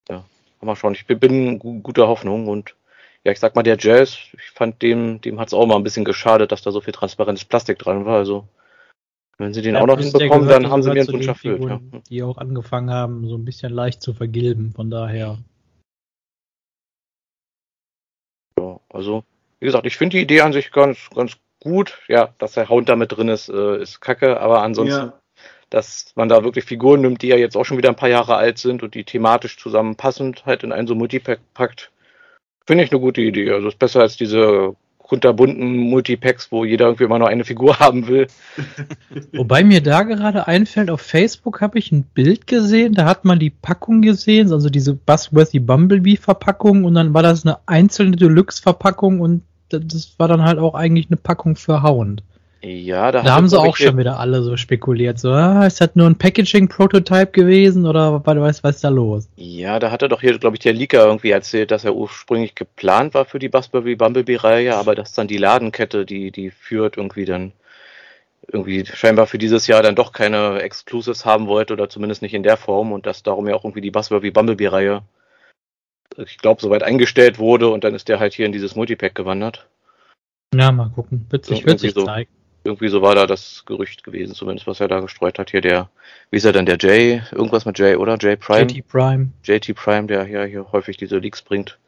ja, 0.09 0.25
mal 0.61 0.77
schauen. 0.77 0.95
Ich 0.95 1.07
bin, 1.07 1.59
guter 1.59 2.09
Hoffnung 2.09 2.49
und 2.49 2.75
ja, 3.25 3.33
ich 3.33 3.41
sag 3.41 3.57
mal, 3.57 3.63
der 3.63 3.77
Jazz, 3.79 4.19
ich 4.33 4.51
fand 4.55 4.83
dem, 4.83 5.21
dem 5.21 5.41
hat 5.41 5.49
es 5.49 5.55
auch 5.55 5.67
mal 5.67 5.77
ein 5.77 5.83
bisschen 5.83 6.05
geschadet, 6.05 6.53
dass 6.53 6.63
da 6.63 6.71
so 6.71 6.81
viel 6.81 6.93
transparentes 6.93 7.45
Plastik 7.45 7.79
dran 7.79 8.05
war. 8.05 8.19
Also 8.19 8.47
wenn 9.39 9.53
sie 9.53 9.63
den 9.63 9.75
ja, 9.75 9.83
auch 9.83 9.87
noch 9.87 9.99
hinbekommen, 9.99 10.49
dann 10.49 10.71
haben 10.71 10.83
sie 10.83 10.91
mir 10.91 11.01
einen 11.01 11.13
Wunsch 11.13 11.27
erfüllt. 11.27 11.63
Ja. 11.63 11.81
Die 12.09 12.23
auch 12.23 12.39
angefangen 12.39 12.91
haben, 12.91 13.29
so 13.29 13.37
ein 13.37 13.45
bisschen 13.45 13.73
leicht 13.73 14.01
zu 14.01 14.15
vergilben, 14.15 14.73
von 14.73 14.91
daher. 14.91 15.39
Ja, 18.59 18.81
also, 18.89 19.25
wie 19.61 19.67
gesagt, 19.67 19.87
ich 19.87 19.97
finde 19.97 20.17
die 20.17 20.23
Idee 20.23 20.41
an 20.41 20.55
sich 20.55 20.73
ganz, 20.73 21.11
ganz 21.15 21.37
gut. 21.61 21.99
Ja, 22.09 22.35
dass 22.39 22.53
der 22.53 22.69
Hound 22.71 22.89
damit 22.89 23.13
drin 23.13 23.29
ist, 23.29 23.51
äh, 23.51 23.83
ist 23.83 24.01
kacke, 24.01 24.41
aber 24.41 24.63
ansonsten, 24.63 25.09
ja. 25.09 25.21
Dass 25.71 26.13
man 26.15 26.29
da 26.29 26.45
wirklich 26.45 26.65
Figuren 26.65 27.01
nimmt, 27.01 27.23
die 27.23 27.29
ja 27.29 27.37
jetzt 27.37 27.57
auch 27.57 27.65
schon 27.65 27.79
wieder 27.79 27.89
ein 27.89 27.97
paar 27.97 28.09
Jahre 28.09 28.37
alt 28.37 28.59
sind 28.59 28.83
und 28.83 28.95
die 28.95 29.05
thematisch 29.05 29.59
zusammenpassend 29.59 30.47
halt 30.47 30.63
in 30.63 30.73
einen 30.73 30.87
so 30.87 30.95
Multipack 30.95 31.41
packt, 31.55 31.91
finde 32.67 32.85
ich 32.85 32.93
eine 32.93 33.01
gute 33.01 33.21
Idee. 33.21 33.51
Also 33.51 33.69
ist 33.69 33.79
besser 33.79 34.01
als 34.01 34.17
diese 34.17 34.75
kunterbunten 34.99 35.77
Multipacks, 35.77 36.51
wo 36.51 36.65
jeder 36.65 36.87
irgendwie 36.87 37.05
immer 37.05 37.19
nur 37.19 37.29
eine 37.29 37.45
Figur 37.45 37.79
haben 37.81 38.09
will. 38.09 38.27
Wobei 39.33 39.63
mir 39.65 39.81
da 39.81 40.03
gerade 40.03 40.47
einfällt, 40.47 40.91
auf 40.91 41.01
Facebook 41.01 41.61
habe 41.61 41.79
ich 41.79 41.93
ein 41.93 42.03
Bild 42.03 42.47
gesehen, 42.47 42.95
da 42.95 43.05
hat 43.05 43.25
man 43.25 43.39
die 43.39 43.51
Packung 43.51 44.03
gesehen, 44.03 44.53
also 44.53 44.69
diese 44.69 44.95
Buzzworthy 44.95 45.61
Bumblebee 45.61 46.17
Verpackung 46.17 46.85
und 46.85 46.95
dann 46.95 47.15
war 47.15 47.23
das 47.23 47.45
eine 47.45 47.59
einzelne 47.67 48.17
Deluxe 48.17 48.61
Verpackung 48.61 49.21
und 49.21 49.43
das 49.69 50.15
war 50.19 50.29
dann 50.29 50.43
halt 50.43 50.59
auch 50.59 50.75
eigentlich 50.75 51.07
eine 51.09 51.17
Packung 51.17 51.57
für 51.57 51.83
Hound. 51.83 52.23
Ja, 52.69 53.13
da, 53.13 53.23
da 53.23 53.37
haben 53.37 53.49
sie 53.49 53.61
auch 53.61 53.77
schon 53.77 53.97
wieder 53.97 54.19
alle 54.19 54.43
so 54.43 54.57
spekuliert. 54.57 55.21
So, 55.21 55.31
ah, 55.31 55.65
ist 55.67 55.81
das 55.81 55.95
nur 55.95 56.09
ein 56.09 56.19
Packaging-Prototype 56.19 57.31
gewesen 57.31 57.87
oder 57.87 58.27
was, 58.27 58.65
was 58.65 58.75
ist 58.75 58.83
da 58.85 58.89
los? 58.89 59.29
Ja, 59.37 59.79
da 59.79 59.93
hatte 59.93 60.09
doch 60.09 60.21
hier, 60.21 60.37
glaube 60.37 60.57
ich, 60.57 60.61
der 60.61 60.73
Leaker 60.73 61.07
irgendwie 61.07 61.31
erzählt, 61.31 61.71
dass 61.71 61.85
er 61.85 61.95
ursprünglich 61.95 62.57
geplant 62.57 63.15
war 63.15 63.25
für 63.25 63.39
die 63.39 63.49
Buzzberry 63.49 63.95
Bumblebee-Reihe, 63.95 64.75
aber 64.75 64.97
dass 64.97 65.13
dann 65.13 65.29
die 65.29 65.37
Ladenkette, 65.37 66.05
die, 66.05 66.33
die 66.33 66.51
führt, 66.51 66.97
irgendwie 66.97 67.25
dann 67.25 67.53
irgendwie 68.49 68.85
scheinbar 68.85 69.29
für 69.29 69.39
dieses 69.39 69.69
Jahr 69.69 69.85
dann 69.85 69.95
doch 69.95 70.13
keine 70.13 70.61
Exclusives 70.61 71.25
haben 71.25 71.47
wollte 71.47 71.73
oder 71.73 71.89
zumindest 71.89 72.21
nicht 72.21 72.35
in 72.35 72.43
der 72.43 72.57
Form 72.57 72.91
und 72.91 73.07
dass 73.07 73.23
darum 73.23 73.47
ja 73.47 73.55
auch 73.55 73.65
irgendwie 73.65 73.81
die 73.81 73.93
Buzzberry 73.93 74.33
Bumblebee-Reihe, 74.33 75.03
ich 76.17 76.39
glaube, 76.39 76.61
soweit 76.61 76.83
eingestellt 76.83 77.39
wurde 77.39 77.69
und 77.69 77.85
dann 77.85 77.95
ist 77.95 78.09
der 78.09 78.19
halt 78.19 78.35
hier 78.35 78.47
in 78.47 78.53
dieses 78.53 78.75
Multipack 78.75 79.15
gewandert. 79.15 79.69
Ja, 80.53 80.73
mal 80.73 80.91
gucken. 80.91 81.27
Witzig, 81.31 81.61
so, 81.61 81.67
wird 81.67 81.79
sich 81.79 81.93
so. 81.93 82.05
zeigen 82.05 82.36
irgendwie 82.67 82.89
so 82.89 83.01
war 83.03 83.15
da 83.15 83.27
das 83.27 83.65
Gerücht 83.65 84.05
gewesen, 84.05 84.35
zumindest 84.35 84.67
was 84.67 84.81
er 84.81 84.89
da 84.89 85.01
gestreut 85.01 85.39
hat. 85.39 85.51
Hier 85.51 85.61
der, 85.61 85.89
wie 86.31 86.37
ist 86.37 86.45
er 86.45 86.53
denn, 86.53 86.67
der 86.67 86.77
Jay, 86.79 87.23
irgendwas 87.33 87.65
mit 87.65 87.79
Jay, 87.79 87.97
oder? 87.97 88.19
Jay 88.21 88.37
Prime? 88.37 88.71
JT 88.71 88.87
Prime. 88.89 89.29
JT 89.45 89.75
Prime, 89.75 90.07
der 90.07 90.27
ja 90.29 90.45
hier 90.45 90.71
häufig 90.73 90.97
diese 90.97 91.19
Leaks 91.19 91.43
bringt. 91.43 91.79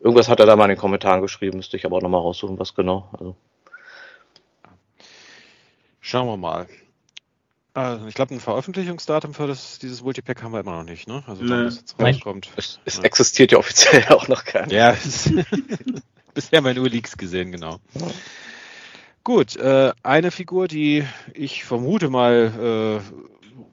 Irgendwas 0.00 0.28
hat 0.28 0.38
er 0.38 0.46
da 0.46 0.54
mal 0.54 0.64
in 0.66 0.70
den 0.70 0.78
Kommentaren 0.78 1.22
geschrieben, 1.22 1.56
müsste 1.56 1.76
ich 1.76 1.86
aber 1.86 1.96
auch 1.96 2.02
nochmal 2.02 2.20
raussuchen, 2.20 2.58
was 2.58 2.74
genau. 2.74 3.08
Also. 3.12 3.36
Schauen 6.00 6.26
wir 6.28 6.36
mal. 6.36 6.68
Also 7.72 8.06
ich 8.06 8.14
glaube, 8.14 8.32
ein 8.34 8.40
Veröffentlichungsdatum 8.40 9.34
für 9.34 9.48
das, 9.48 9.80
dieses 9.80 10.02
Multipack 10.02 10.42
haben 10.42 10.52
wir 10.52 10.60
immer 10.60 10.76
noch 10.76 10.84
nicht, 10.84 11.08
ne? 11.08 11.24
Also 11.26 11.42
nee. 11.42 11.50
wann 11.50 11.64
das 11.64 11.76
jetzt 11.76 12.00
rauskommt. 12.00 12.50
Es, 12.56 12.78
es 12.84 12.98
ja. 12.98 13.02
existiert 13.02 13.50
ja 13.50 13.58
offiziell 13.58 14.04
auch 14.10 14.28
noch 14.28 14.44
gar 14.44 14.66
nicht. 14.66 14.74
Ja, 14.74 14.92
bisher 16.34 16.58
haben 16.58 16.66
wir 16.66 16.74
nur 16.74 16.88
Leaks 16.88 17.16
gesehen, 17.16 17.50
genau. 17.50 17.80
Ja. 17.94 18.06
Gut, 19.24 19.56
äh, 19.56 19.92
eine 20.02 20.30
Figur, 20.30 20.68
die 20.68 21.02
ich 21.32 21.64
vermute 21.64 22.10
mal 22.10 23.00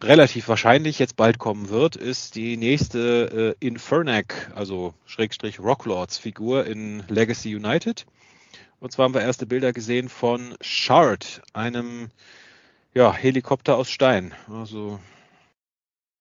äh, 0.02 0.06
relativ 0.06 0.48
wahrscheinlich 0.48 0.98
jetzt 0.98 1.18
bald 1.18 1.40
kommen 1.40 1.68
wird, 1.68 1.98
ist 1.98 2.36
die 2.36 2.56
nächste 2.56 3.56
äh, 3.62 3.66
Infernac, 3.66 4.50
also 4.56 4.94
Schrägstrich 5.06 5.60
Rocklords 5.60 6.18
Figur 6.18 6.66
in 6.66 7.04
Legacy 7.10 7.54
United. 7.54 8.06
Und 8.80 8.94
zwar 8.94 9.04
haben 9.04 9.14
wir 9.14 9.22
erste 9.22 9.46
Bilder 9.46 9.74
gesehen 9.74 10.08
von 10.08 10.56
Shard, 10.62 11.42
einem 11.52 12.12
ja, 12.94 13.14
Helikopter 13.14 13.76
aus 13.76 13.92
Stein. 13.92 14.34
Also 14.50 15.00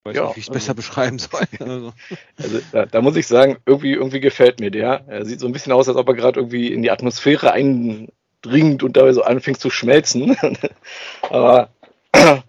weiß 0.03 0.15
ja, 0.15 0.25
nicht, 0.25 0.35
wie 0.35 0.39
ich 0.41 0.47
es 0.47 0.53
besser 0.53 0.73
beschreiben 0.73 1.19
soll. 1.19 1.45
Also, 1.59 1.93
also 2.37 2.59
da, 2.73 2.85
da, 2.85 3.01
muss 3.01 3.15
ich 3.15 3.27
sagen, 3.27 3.57
irgendwie, 3.65 3.93
irgendwie 3.93 4.19
gefällt 4.19 4.59
mir 4.59 4.71
der. 4.71 5.05
Er 5.07 5.25
sieht 5.25 5.39
so 5.39 5.47
ein 5.47 5.53
bisschen 5.53 5.71
aus, 5.71 5.87
als 5.87 5.97
ob 5.97 6.07
er 6.09 6.15
gerade 6.15 6.39
irgendwie 6.39 6.67
in 6.73 6.81
die 6.81 6.91
Atmosphäre 6.91 7.53
ein, 7.53 8.09
dringend 8.41 8.83
und 8.83 8.97
dabei 8.97 9.13
so 9.13 9.23
anfängt 9.23 9.59
zu 9.59 9.69
schmelzen. 9.69 10.35
Aber 11.29 11.69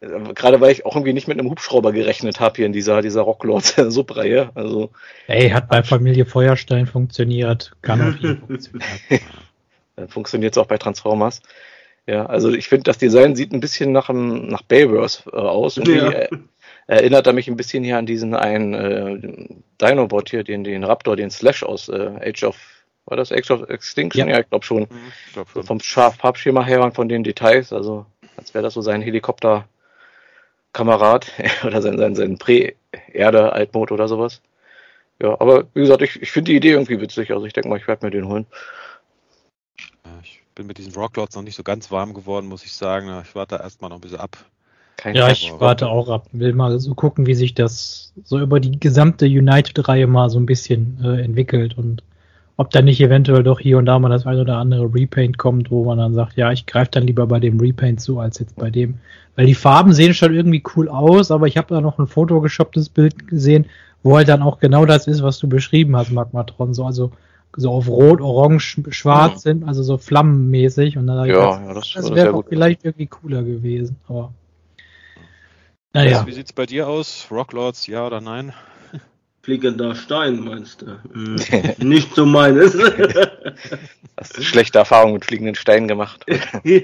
gerade 0.00 0.60
weil 0.60 0.72
ich 0.72 0.86
auch 0.86 0.94
irgendwie 0.94 1.12
nicht 1.12 1.28
mit 1.28 1.38
einem 1.38 1.50
Hubschrauber 1.50 1.92
gerechnet 1.92 2.40
habe 2.40 2.56
hier 2.56 2.66
in 2.66 2.72
dieser, 2.72 3.02
dieser 3.02 3.22
Rocklord-Subreihe. 3.22 4.50
Also, 4.54 4.90
Ey, 5.26 5.50
hat 5.50 5.68
bei 5.68 5.82
Familie 5.82 6.26
Feuerstein 6.26 6.86
funktioniert. 6.86 7.72
Kann 7.82 8.14
auch 8.14 8.18
hier 8.18 8.36
funktionieren. 8.36 8.90
Dann 9.96 10.08
funktioniert 10.08 10.54
es 10.54 10.58
auch 10.58 10.66
bei 10.66 10.78
Transformers. 10.78 11.42
Ja, 12.06 12.24
also 12.26 12.50
ich 12.50 12.68
finde, 12.68 12.84
das 12.84 12.98
Design 12.98 13.36
sieht 13.36 13.52
ein 13.52 13.60
bisschen 13.60 13.92
nach, 13.92 14.08
einem, 14.08 14.46
nach 14.46 14.62
Bayverse 14.62 15.24
äh, 15.30 15.36
aus. 15.36 15.76
Irgendwie 15.76 15.98
ja. 15.98 16.28
erinnert 16.86 17.26
er 17.26 17.32
mich 17.32 17.48
ein 17.48 17.56
bisschen 17.56 17.84
hier 17.84 17.98
an 17.98 18.06
diesen 18.06 18.34
einen 18.34 18.74
äh, 18.74 19.48
Dinobot 19.80 20.30
hier, 20.30 20.44
den, 20.44 20.64
den 20.64 20.84
Raptor, 20.84 21.16
den 21.16 21.30
Slash 21.30 21.64
aus 21.64 21.88
äh, 21.88 22.12
Age 22.22 22.44
of 22.44 22.56
war 23.08 23.16
das 23.16 23.32
Age 23.32 23.50
of 23.50 23.68
Extinction? 23.68 24.28
Ja, 24.28 24.34
ja 24.34 24.40
ich 24.40 24.50
glaube 24.50 24.64
schon. 24.64 24.82
Mhm, 24.82 25.12
ich 25.26 25.32
glaub 25.32 25.48
schon. 25.48 25.64
Vom 25.64 25.80
Farbschema 25.80 26.64
her 26.64 26.82
und 26.82 26.94
von 26.94 27.08
den 27.08 27.24
Details, 27.24 27.72
also 27.72 28.06
als 28.36 28.54
wäre 28.54 28.62
das 28.62 28.74
so 28.74 28.82
sein 28.82 29.02
Helikopter-Kamerad 29.02 31.32
oder 31.64 31.82
sein, 31.82 31.98
sein, 31.98 32.14
sein 32.14 32.38
Prä-Erde-Altmod 32.38 33.90
oder 33.92 34.08
sowas. 34.08 34.40
Ja, 35.20 35.40
aber 35.40 35.66
wie 35.74 35.80
gesagt, 35.80 36.02
ich, 36.02 36.22
ich 36.22 36.30
finde 36.30 36.52
die 36.52 36.56
Idee 36.56 36.70
irgendwie 36.72 37.00
witzig, 37.00 37.32
also 37.32 37.46
ich 37.46 37.52
denke 37.52 37.68
mal, 37.68 37.78
ich 37.78 37.88
werde 37.88 38.06
mir 38.06 38.10
den 38.10 38.28
holen. 38.28 38.46
Ich 40.22 40.40
bin 40.54 40.66
mit 40.66 40.78
diesen 40.78 40.94
Rocklords 40.94 41.34
noch 41.34 41.42
nicht 41.42 41.56
so 41.56 41.62
ganz 41.62 41.90
warm 41.90 42.14
geworden, 42.14 42.46
muss 42.46 42.64
ich 42.64 42.72
sagen. 42.72 43.10
Ich 43.24 43.34
warte 43.34 43.56
erstmal 43.56 43.90
noch 43.90 43.98
ein 43.98 44.00
bisschen 44.00 44.20
ab. 44.20 44.38
Kein 44.96 45.14
ja, 45.14 45.30
ich 45.30 45.52
warte 45.58 45.88
auch 45.88 46.08
ab. 46.08 46.26
Will 46.32 46.52
mal 46.52 46.78
so 46.80 46.94
gucken, 46.94 47.26
wie 47.26 47.34
sich 47.34 47.54
das 47.54 48.12
so 48.24 48.38
über 48.38 48.60
die 48.60 48.78
gesamte 48.78 49.26
United-Reihe 49.26 50.06
mal 50.08 50.28
so 50.28 50.38
ein 50.38 50.46
bisschen 50.46 51.00
äh, 51.02 51.22
entwickelt 51.22 51.78
und 51.78 52.02
ob 52.58 52.70
da 52.72 52.82
nicht 52.82 53.00
eventuell 53.00 53.44
doch 53.44 53.60
hier 53.60 53.78
und 53.78 53.86
da 53.86 54.00
mal 54.00 54.08
das 54.08 54.26
ein 54.26 54.38
oder 54.38 54.56
andere 54.56 54.92
Repaint 54.92 55.38
kommt, 55.38 55.70
wo 55.70 55.84
man 55.84 55.98
dann 55.98 56.12
sagt, 56.12 56.36
ja, 56.36 56.50
ich 56.50 56.66
greife 56.66 56.90
dann 56.90 57.06
lieber 57.06 57.28
bei 57.28 57.38
dem 57.38 57.60
Repaint 57.60 58.00
zu, 58.00 58.18
als 58.18 58.40
jetzt 58.40 58.56
bei 58.56 58.68
dem. 58.68 58.98
Weil 59.36 59.46
die 59.46 59.54
Farben 59.54 59.92
sehen 59.92 60.12
schon 60.12 60.34
irgendwie 60.34 60.64
cool 60.74 60.88
aus, 60.88 61.30
aber 61.30 61.46
ich 61.46 61.56
habe 61.56 61.72
da 61.72 61.80
noch 61.80 62.00
ein 62.00 62.08
fotogeshopptes 62.08 62.88
Bild 62.88 63.28
gesehen, 63.28 63.66
wo 64.02 64.16
halt 64.16 64.28
dann 64.28 64.42
auch 64.42 64.58
genau 64.58 64.86
das 64.86 65.06
ist, 65.06 65.22
was 65.22 65.38
du 65.38 65.48
beschrieben 65.48 65.96
hast, 65.96 66.10
Magmatron. 66.10 66.74
So, 66.74 66.84
also 66.84 67.12
so 67.56 67.70
auf 67.70 67.88
Rot, 67.88 68.20
Orange, 68.20 68.82
Schwarz 68.90 69.44
ja. 69.44 69.52
sind, 69.52 69.64
also 69.64 69.84
so 69.84 69.96
flammenmäßig. 69.96 70.98
Und 70.98 71.06
dann 71.06 71.28
ja, 71.28 71.62
ja, 71.64 71.74
das, 71.74 71.92
das 71.94 72.12
wäre 72.12 72.42
vielleicht 72.42 72.84
irgendwie 72.84 73.06
cooler 73.06 73.44
gewesen. 73.44 73.96
Aber 74.08 74.32
naja. 75.92 76.26
Wie 76.26 76.32
sieht's 76.32 76.52
bei 76.52 76.66
dir 76.66 76.88
aus? 76.88 77.28
Rocklords, 77.30 77.86
ja 77.86 78.04
oder 78.04 78.20
nein? 78.20 78.52
Fliegender 79.42 79.94
Stein, 79.94 80.40
meinst 80.40 80.82
du? 80.82 80.98
Hm, 81.12 81.36
nicht 81.88 82.14
so 82.14 82.26
meines. 82.26 82.76
Hast 84.16 84.36
du 84.36 84.42
schlechte 84.42 84.78
Erfahrungen 84.78 85.14
mit 85.14 85.24
fliegenden 85.24 85.54
Steinen 85.54 85.88
gemacht? 85.88 86.26
ja. 86.64 86.80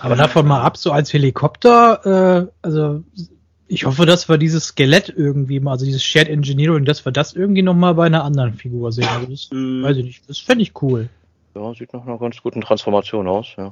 Aber 0.00 0.16
davon 0.16 0.46
mal 0.46 0.62
ab, 0.62 0.76
so 0.76 0.90
als 0.90 1.12
Helikopter, 1.12 2.46
äh, 2.46 2.52
also 2.62 3.04
ich 3.66 3.84
hoffe, 3.84 4.06
dass 4.06 4.28
wir 4.28 4.38
dieses 4.38 4.68
Skelett 4.68 5.12
irgendwie 5.14 5.60
mal, 5.60 5.72
also 5.72 5.84
dieses 5.84 6.02
Shared 6.02 6.28
Engineering, 6.28 6.86
dass 6.86 7.04
wir 7.04 7.12
das 7.12 7.34
irgendwie 7.34 7.62
nochmal 7.62 7.94
bei 7.94 8.06
einer 8.06 8.24
anderen 8.24 8.54
Figur 8.54 8.90
sehen. 8.90 9.08
Also 9.08 9.26
das, 9.26 9.48
mm. 9.52 9.82
weiß 9.82 9.96
ich 9.98 10.04
nicht, 10.04 10.28
das 10.28 10.38
fände 10.38 10.62
ich 10.62 10.72
cool. 10.80 11.10
Ja, 11.54 11.74
sieht 11.74 11.92
nach 11.92 12.06
einer 12.06 12.18
ganz 12.18 12.40
guten 12.42 12.62
Transformation 12.62 13.28
aus, 13.28 13.48
ja. 13.58 13.68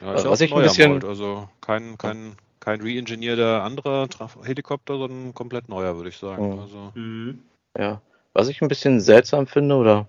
ja 0.00 0.24
was 0.24 0.40
ich 0.40 0.54
ein 0.54 0.62
bisschen, 0.62 0.92
Mode, 0.92 1.08
also 1.08 1.48
kein, 1.60 1.98
kein 1.98 2.36
kein 2.64 2.80
re-engineerter 2.80 3.62
anderer 3.62 4.08
Helikopter, 4.44 4.96
sondern 4.96 5.34
komplett 5.34 5.68
neuer, 5.68 5.96
würde 5.96 6.08
ich 6.08 6.16
sagen. 6.16 6.54
Mhm. 6.54 6.58
Also. 6.58 6.92
Mhm. 6.94 7.38
Ja, 7.78 8.00
was 8.32 8.48
ich 8.48 8.62
ein 8.62 8.68
bisschen 8.68 9.00
seltsam 9.00 9.46
finde 9.46 9.76
oder 9.76 10.06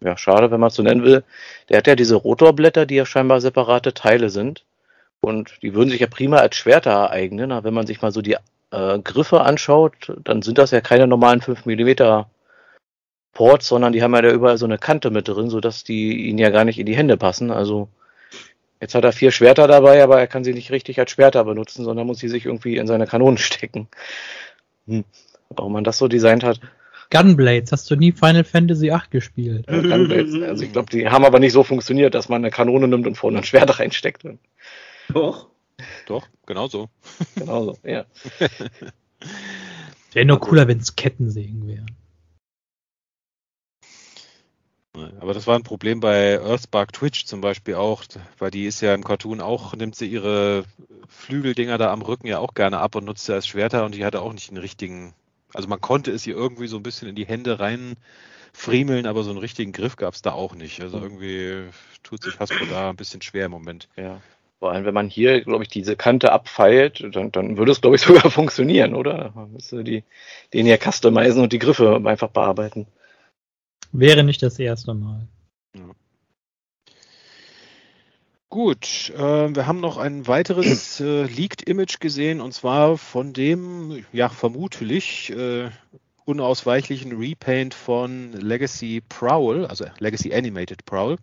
ja, 0.00 0.16
schade, 0.16 0.50
wenn 0.50 0.60
man 0.60 0.68
es 0.68 0.74
so 0.74 0.82
nennen 0.82 1.04
will, 1.04 1.22
der 1.68 1.78
hat 1.78 1.86
ja 1.86 1.94
diese 1.94 2.16
Rotorblätter, 2.16 2.86
die 2.86 2.96
ja 2.96 3.06
scheinbar 3.06 3.40
separate 3.40 3.94
Teile 3.94 4.30
sind. 4.30 4.64
Und 5.20 5.62
die 5.62 5.74
würden 5.74 5.90
sich 5.90 6.00
ja 6.00 6.08
prima 6.08 6.38
als 6.38 6.56
Schwerter 6.56 6.90
ereignen. 6.90 7.52
Aber 7.52 7.64
wenn 7.64 7.74
man 7.74 7.86
sich 7.86 8.02
mal 8.02 8.10
so 8.10 8.20
die 8.20 8.36
äh, 8.72 8.98
Griffe 8.98 9.42
anschaut, 9.42 10.12
dann 10.24 10.42
sind 10.42 10.58
das 10.58 10.72
ja 10.72 10.80
keine 10.80 11.06
normalen 11.06 11.40
5 11.40 11.64
mm 11.64 12.24
Ports, 13.32 13.68
sondern 13.68 13.92
die 13.92 14.02
haben 14.02 14.14
ja 14.14 14.22
da 14.22 14.30
überall 14.30 14.58
so 14.58 14.66
eine 14.66 14.78
Kante 14.78 15.10
mit 15.10 15.28
drin, 15.28 15.48
sodass 15.48 15.84
die 15.84 16.28
ihnen 16.28 16.38
ja 16.38 16.50
gar 16.50 16.64
nicht 16.64 16.80
in 16.80 16.86
die 16.86 16.96
Hände 16.96 17.16
passen. 17.16 17.52
Also 17.52 17.88
Jetzt 18.82 18.96
hat 18.96 19.04
er 19.04 19.12
vier 19.12 19.30
Schwerter 19.30 19.68
dabei, 19.68 20.02
aber 20.02 20.18
er 20.18 20.26
kann 20.26 20.42
sie 20.42 20.52
nicht 20.52 20.72
richtig 20.72 20.98
als 20.98 21.12
Schwerter 21.12 21.44
benutzen, 21.44 21.84
sondern 21.84 22.04
muss 22.04 22.18
sie 22.18 22.26
sich 22.26 22.46
irgendwie 22.46 22.78
in 22.78 22.88
seine 22.88 23.06
Kanonen 23.06 23.38
stecken. 23.38 23.86
Hm. 24.88 25.04
Warum 25.50 25.72
man 25.72 25.84
das 25.84 25.98
so 25.98 26.08
designt 26.08 26.42
hat. 26.42 26.60
Gunblades, 27.08 27.70
hast 27.70 27.88
du 27.92 27.94
nie 27.94 28.10
Final 28.10 28.42
Fantasy 28.42 28.88
VIII 28.88 29.02
gespielt? 29.10 29.66
Ja, 29.70 29.82
Gunblades, 29.82 30.34
also 30.42 30.64
ich 30.64 30.72
glaube, 30.72 30.90
die 30.90 31.08
haben 31.08 31.24
aber 31.24 31.38
nicht 31.38 31.52
so 31.52 31.62
funktioniert, 31.62 32.16
dass 32.16 32.28
man 32.28 32.42
eine 32.42 32.50
Kanone 32.50 32.88
nimmt 32.88 33.06
und 33.06 33.14
vorne 33.14 33.38
ein 33.38 33.44
Schwert 33.44 33.78
reinsteckt. 33.78 34.24
Doch. 35.14 35.46
Doch, 36.06 36.26
genau 36.44 36.66
so. 36.66 36.88
Genau 37.36 37.64
so, 37.64 37.78
ja. 37.84 38.04
Wäre 40.12 40.26
nur 40.26 40.38
also, 40.38 40.48
cooler, 40.48 40.66
wenn 40.66 40.78
es 40.78 40.96
Kettensägen 40.96 41.68
wären. 41.68 41.86
Aber 45.20 45.32
das 45.32 45.46
war 45.46 45.56
ein 45.56 45.62
Problem 45.62 46.00
bei 46.00 46.38
Earthspark 46.38 46.92
Twitch 46.92 47.24
zum 47.24 47.40
Beispiel 47.40 47.76
auch, 47.76 48.04
weil 48.38 48.50
die 48.50 48.66
ist 48.66 48.82
ja 48.82 48.94
im 48.94 49.04
Cartoon 49.04 49.40
auch, 49.40 49.74
nimmt 49.74 49.96
sie 49.96 50.06
ihre 50.06 50.64
Flügeldinger 51.08 51.78
da 51.78 51.90
am 51.90 52.02
Rücken 52.02 52.26
ja 52.26 52.38
auch 52.38 52.52
gerne 52.52 52.78
ab 52.78 52.94
und 52.94 53.06
nutzt 53.06 53.24
sie 53.24 53.32
als 53.32 53.46
Schwerter 53.46 53.86
und 53.86 53.94
die 53.94 54.04
hatte 54.04 54.20
auch 54.20 54.34
nicht 54.34 54.50
einen 54.50 54.58
richtigen, 54.58 55.14
also 55.54 55.66
man 55.66 55.80
konnte 55.80 56.10
es 56.10 56.26
ihr 56.26 56.34
irgendwie 56.34 56.66
so 56.66 56.76
ein 56.76 56.82
bisschen 56.82 57.08
in 57.08 57.14
die 57.14 57.26
Hände 57.26 57.58
rein 57.58 57.96
friemeln, 58.52 59.06
aber 59.06 59.22
so 59.22 59.30
einen 59.30 59.38
richtigen 59.38 59.72
Griff 59.72 59.96
gab 59.96 60.12
es 60.12 60.20
da 60.20 60.32
auch 60.32 60.54
nicht. 60.54 60.82
Also 60.82 60.98
irgendwie 60.98 61.70
tut 62.02 62.22
sich 62.22 62.38
Hasbro 62.38 62.66
da 62.66 62.90
ein 62.90 62.96
bisschen 62.96 63.22
schwer 63.22 63.46
im 63.46 63.52
Moment. 63.52 63.88
Ja. 63.96 64.20
Vor 64.58 64.72
allem, 64.72 64.84
wenn 64.84 64.94
man 64.94 65.08
hier, 65.08 65.40
glaube 65.40 65.64
ich, 65.64 65.70
diese 65.70 65.96
Kante 65.96 66.30
abfeilt, 66.32 67.02
dann, 67.12 67.32
dann 67.32 67.56
würde 67.56 67.72
es, 67.72 67.80
glaube 67.80 67.96
ich, 67.96 68.02
sogar 68.06 68.30
funktionieren, 68.30 68.94
oder? 68.94 69.32
Man 69.34 69.52
müsste 69.52 69.82
die, 69.82 70.04
den 70.52 70.66
hier 70.66 70.78
customizen 70.78 71.42
und 71.42 71.52
die 71.52 71.58
Griffe 71.58 72.00
einfach 72.04 72.28
bearbeiten. 72.28 72.86
Wäre 73.92 74.24
nicht 74.24 74.42
das 74.42 74.58
erste 74.58 74.94
Mal. 74.94 75.28
Ja. 75.76 75.90
Gut, 78.48 79.12
äh, 79.16 79.54
wir 79.54 79.66
haben 79.66 79.80
noch 79.80 79.98
ein 79.98 80.26
weiteres 80.26 81.00
äh, 81.00 81.24
Leaked-Image 81.24 82.00
gesehen 82.00 82.40
und 82.40 82.52
zwar 82.52 82.98
von 82.98 83.32
dem, 83.32 84.04
ja, 84.12 84.28
vermutlich 84.28 85.30
äh, 85.30 85.70
unausweichlichen 86.24 87.16
Repaint 87.16 87.74
von 87.74 88.32
Legacy 88.32 89.02
Prowl, 89.08 89.66
also 89.66 89.84
Legacy 89.98 90.34
Animated 90.34 90.84
Prowl. 90.84 91.16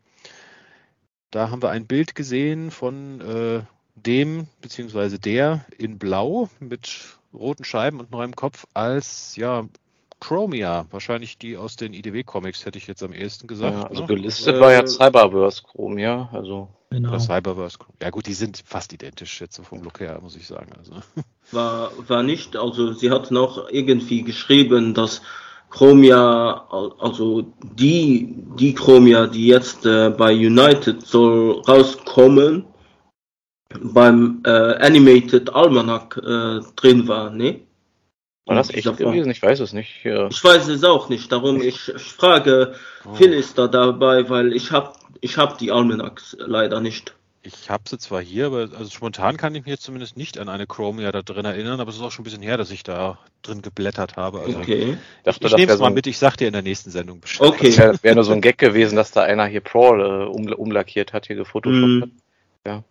Da 1.32 1.50
haben 1.50 1.62
wir 1.62 1.70
ein 1.70 1.88
Bild 1.88 2.16
gesehen 2.16 2.72
von 2.72 3.22
äh, 3.22 3.62
dem 3.96 4.48
beziehungsweise 4.62 5.20
der 5.20 5.66
in 5.78 6.00
Blau 6.00 6.50
mit 6.60 7.18
roten 7.34 7.64
Scheiben 7.64 8.00
und 8.00 8.12
neuem 8.12 8.36
Kopf 8.36 8.66
als 8.74 9.36
ja 9.36 9.68
Chromia, 10.20 10.86
wahrscheinlich 10.92 11.38
die 11.38 11.58
aus 11.58 11.76
den 11.76 11.94
IDW-Comics, 11.94 12.66
hätte 12.66 12.78
ich 12.78 12.88
jetzt 12.88 13.04
am 13.04 13.14
ehesten 13.14 13.48
gesagt. 13.48 13.76
Ja, 13.76 13.84
also 13.84 14.02
ne? 14.02 14.08
gelistet 14.08 14.56
äh, 14.56 14.60
war 14.60 14.74
ja 14.74 14.86
Cyberverse 14.86 15.64
Chromia, 15.64 16.30
also. 16.34 16.68
Genau. 16.92 17.18
Cyberverse. 17.20 17.78
Ja 18.02 18.10
gut, 18.10 18.26
die 18.26 18.34
sind 18.34 18.62
fast 18.66 18.92
identisch 18.94 19.40
jetzt 19.40 19.62
vom 19.64 19.84
Look 19.84 20.00
her, 20.00 20.20
muss 20.22 20.36
ich 20.36 20.48
sagen. 20.48 20.72
Also. 20.78 20.94
War, 21.52 21.92
war 22.08 22.22
nicht, 22.22 22.56
also 22.56 22.94
sie 22.94 23.10
hat 23.10 23.32
noch 23.32 23.70
irgendwie 23.72 24.22
geschrieben, 24.22 24.94
dass 24.94 25.24
Chromia, 25.72 26.68
also 27.00 27.52
die, 27.64 28.36
die 28.60 28.76
Chromia, 28.76 29.26
die 29.26 29.48
jetzt 29.48 29.84
äh, 29.86 30.12
bei 30.12 30.32
United 30.32 31.02
soll 31.02 31.62
rauskommen, 31.68 32.66
beim 33.82 34.42
äh, 34.46 34.50
Animated 34.50 35.54
Almanac 35.54 36.18
äh, 36.18 36.60
drin 36.76 37.08
war, 37.08 37.30
ne? 37.30 37.62
War 38.46 38.56
das 38.56 38.74
echt 38.74 38.98
gewesen? 38.98 39.30
Ich 39.30 39.42
weiß 39.42 39.60
es 39.60 39.74
nicht. 39.74 40.04
Ja. 40.04 40.28
Ich 40.28 40.44
weiß 40.44 40.68
es 40.70 40.84
auch 40.84 41.10
nicht. 41.10 41.32
Darum 41.32 41.62
ich, 41.62 41.88
ich 41.88 42.02
frage, 42.02 42.74
oh. 43.06 43.14
Phil 43.14 43.34
ist 43.34 43.58
da 43.58 43.68
dabei, 43.68 44.28
weil 44.30 44.54
ich 44.54 44.72
habe 44.72 44.94
ich 45.22 45.38
hab 45.38 45.60
die 45.60 45.72
Almanacs 45.72 46.36
leider 46.40 46.82
nicht. 46.82 47.14
Ich 47.42 47.70
habe 47.70 47.84
sie 47.88 47.98
zwar 47.98 48.22
hier, 48.22 48.48
aber 48.48 48.70
also 48.78 48.90
spontan 48.90 49.38
kann 49.38 49.56
ich 49.56 49.62
mich 49.62 49.72
jetzt 49.72 49.84
zumindest 49.84 50.18
nicht 50.18 50.38
an 50.38 50.50
eine 50.50 50.68
Chromia 50.68 51.12
da 51.12 51.22
drin 51.22 51.46
erinnern, 51.46 51.80
aber 51.80 51.90
es 51.90 51.96
ist 51.96 52.02
auch 52.02 52.12
schon 52.12 52.24
ein 52.24 52.26
bisschen 52.26 52.42
her, 52.42 52.58
dass 52.58 52.70
ich 52.70 52.84
da 52.84 53.18
drin 53.44 53.62
geblättert 53.62 54.18
habe. 54.18 54.42
Also 54.42 54.58
okay. 54.58 54.98
Ich, 55.24 55.42
ich 55.42 55.56
nehme 55.56 55.72
es 55.72 55.80
mal 55.80 55.88
so 55.88 55.94
mit, 55.94 56.06
ich 56.08 56.18
sag 56.18 56.36
dir 56.36 56.48
in 56.48 56.54
der 56.54 56.64
nächsten 56.64 56.92
Sendung 56.92 57.22
Bescheid. 57.22 57.48
Okay. 57.48 57.68
Das 57.68 57.78
wäre 57.78 58.04
wär 58.04 58.16
nur 58.16 58.24
so 58.26 58.34
ein 58.34 58.42
Gag 58.42 58.58
gewesen, 58.58 58.98
dass 58.98 59.12
da 59.12 59.22
einer 59.22 59.46
hier 59.46 59.62
Prawl 59.62 60.02
äh, 60.02 60.26
um, 60.26 60.48
umlackiert 60.52 61.14
hat, 61.14 61.28
hier 61.28 61.38
gefotoshoppt 61.38 62.08
mm. 62.08 62.12
Ja. 62.66 62.84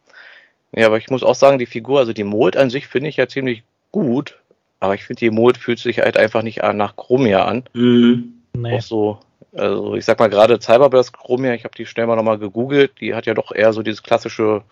Ja, 0.72 0.87
aber 0.87 0.96
ich 0.96 1.11
muss 1.11 1.22
auch 1.22 1.34
sagen, 1.34 1.58
die 1.58 1.66
Figur, 1.66 1.98
also 1.98 2.14
die 2.14 2.24
Mold 2.24 2.56
an 2.56 2.70
sich 2.70 2.87
finde 2.87 3.11
ich 3.11 3.16
ja 3.16 3.28
ziemlich 3.28 3.64
gut. 3.90 4.38
Aber 4.80 4.94
ich 4.94 5.04
finde, 5.04 5.20
die 5.20 5.30
Mode 5.30 5.58
fühlt 5.58 5.78
sich 5.78 5.98
halt 5.98 6.16
einfach 6.16 6.42
nicht 6.42 6.62
nach 6.62 6.96
Chromia 6.96 7.44
an. 7.44 7.64
Mhm. 7.74 8.34
Nee. 8.54 8.76
Auch 8.76 8.82
so, 8.82 9.18
also 9.54 9.94
ich 9.94 10.04
sag 10.04 10.18
mal 10.18 10.28
gerade 10.28 10.60
Cyberburst 10.60 11.12
Chromia, 11.12 11.54
ich 11.54 11.64
habe 11.64 11.74
die 11.76 11.86
schnell 11.86 12.06
mal 12.06 12.16
nochmal 12.16 12.38
gegoogelt, 12.38 12.92
die 13.00 13.14
hat 13.14 13.26
ja 13.26 13.34
doch 13.34 13.52
eher 13.52 13.72
so 13.72 13.82
dieses 13.82 14.02
klassische, 14.02 14.62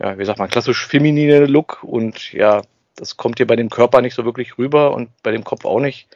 ja, 0.00 0.18
wie 0.18 0.24
sagt 0.24 0.38
man, 0.38 0.48
klassisch 0.48 0.86
feminine 0.86 1.46
Look 1.46 1.82
und 1.82 2.32
ja, 2.32 2.62
das 2.96 3.16
kommt 3.16 3.38
hier 3.38 3.46
bei 3.46 3.56
dem 3.56 3.70
Körper 3.70 4.00
nicht 4.00 4.14
so 4.14 4.24
wirklich 4.24 4.56
rüber 4.58 4.94
und 4.94 5.10
bei 5.22 5.30
dem 5.30 5.44
Kopf 5.44 5.64
auch 5.64 5.80
nicht. 5.80 6.06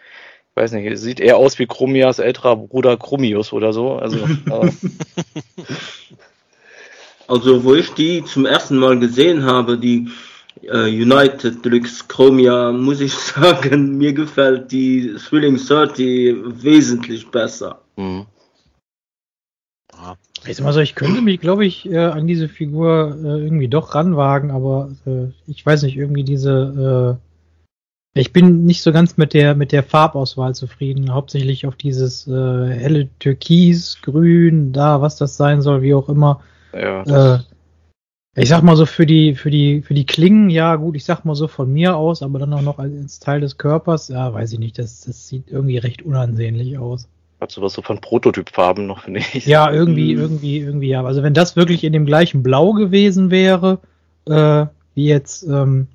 Ich 0.51 0.63
weiß 0.63 0.73
nicht, 0.73 0.99
sieht 0.99 1.21
eher 1.21 1.37
aus 1.37 1.59
wie 1.59 1.67
Chromias 1.67 2.19
älterer 2.19 2.57
Bruder 2.57 2.97
Chromius 2.97 3.53
oder 3.53 3.73
so. 3.73 3.95
Also, 3.95 4.19
äh. 4.51 4.71
also 7.27 7.65
wo 7.65 7.75
ich 7.75 7.93
die 7.95 8.25
zum 8.25 8.47
ersten 8.47 8.77
Mal 8.77 8.99
gesehen 8.99 9.45
habe, 9.45 9.79
die 9.79 10.09
United 10.63 11.65
Deluxe 11.65 12.05
Chromia, 12.09 12.73
muss 12.73 13.01
ich 13.01 13.15
sagen, 13.15 13.97
mir 13.99 14.13
gefällt 14.13 14.71
die 14.73 15.15
Thrilling 15.17 15.57
30 15.57 16.63
wesentlich 16.63 17.31
besser. 17.31 17.81
Mhm. 17.97 18.27
Ich 20.47 20.57
sag 20.57 20.65
mal 20.65 20.73
so, 20.73 20.81
ich 20.81 20.95
könnte 20.95 21.21
mich, 21.21 21.41
glaube 21.41 21.67
ich, 21.67 21.91
äh, 21.91 21.99
an 21.99 22.27
diese 22.27 22.49
Figur 22.49 23.17
äh, 23.23 23.43
irgendwie 23.43 23.69
doch 23.69 23.95
ranwagen, 23.95 24.51
aber 24.51 24.91
äh, 25.07 25.27
ich 25.47 25.65
weiß 25.67 25.83
nicht, 25.83 25.97
irgendwie 25.97 26.23
diese, 26.23 27.19
äh, 28.15 28.21
ich 28.21 28.33
bin 28.33 28.65
nicht 28.65 28.83
so 28.83 28.93
ganz 28.93 29.17
mit 29.17 29.35
der 29.35 29.55
mit 29.55 29.73
der 29.73 29.83
Farbauswahl 29.83 30.55
zufrieden, 30.55 31.13
hauptsächlich 31.13 31.67
auf 31.67 31.75
dieses 31.75 32.29
äh, 32.29 32.31
helle 32.31 33.09
Türkis, 33.19 33.99
Grün, 34.01 34.73
da, 34.73 35.01
was 35.01 35.17
das 35.17 35.37
sein 35.37 35.63
soll, 35.63 35.83
wie 35.83 35.95
auch 35.95 36.09
immer. 36.09 36.41
Ja, 36.73 37.35
äh, 37.35 37.39
ich 38.39 38.49
sag 38.49 38.63
mal 38.63 38.77
so 38.77 38.87
für 38.87 39.07
die, 39.07 39.35
für 39.35 39.51
die, 39.51 39.83
für 39.83 39.95
die 39.95 40.07
Klingen, 40.07 40.51
ja 40.51 40.77
gut, 40.77 40.97
ich 40.97 41.05
sag 41.05 41.25
mal 41.25 41.35
so 41.35 41.49
von 41.49 41.73
mir 41.73 41.97
aus, 41.97 42.23
aber 42.23 42.39
dann 42.39 42.53
auch 42.53 42.63
noch 42.63 42.79
als 42.79 43.19
Teil 43.19 43.41
des 43.41 43.59
Körpers, 43.59 44.09
ja, 44.09 44.33
weiß 44.33 44.53
ich 44.53 44.59
nicht, 44.59 44.79
das, 44.79 45.01
das 45.03 45.29
sieht 45.29 45.51
irgendwie 45.51 45.79
recht 45.79 46.03
unansehnlich 46.03 46.79
aus. 46.79 47.09
Hat 47.41 47.51
sowas 47.51 47.73
so 47.73 47.83
von 47.83 48.01
Prototypfarben 48.01 48.87
noch, 48.87 49.05
finde 49.05 49.21
ich. 49.21 49.47
Ja, 49.47 49.71
irgendwie, 49.71 50.13
irgendwie, 50.13 50.59
irgendwie, 50.59 50.89
ja. 50.89 51.05
Also 51.05 51.23
wenn 51.23 51.35
das 51.35 51.57
wirklich 51.57 51.85
in 51.85 51.93
dem 51.93 52.07
gleichen 52.07 52.43
Blau 52.43 52.73
gewesen 52.73 53.31
wäre, 53.31 53.79
äh, 54.27 54.67
wie 54.95 55.07
jetzt, 55.07 55.45
ähm, 55.45 55.87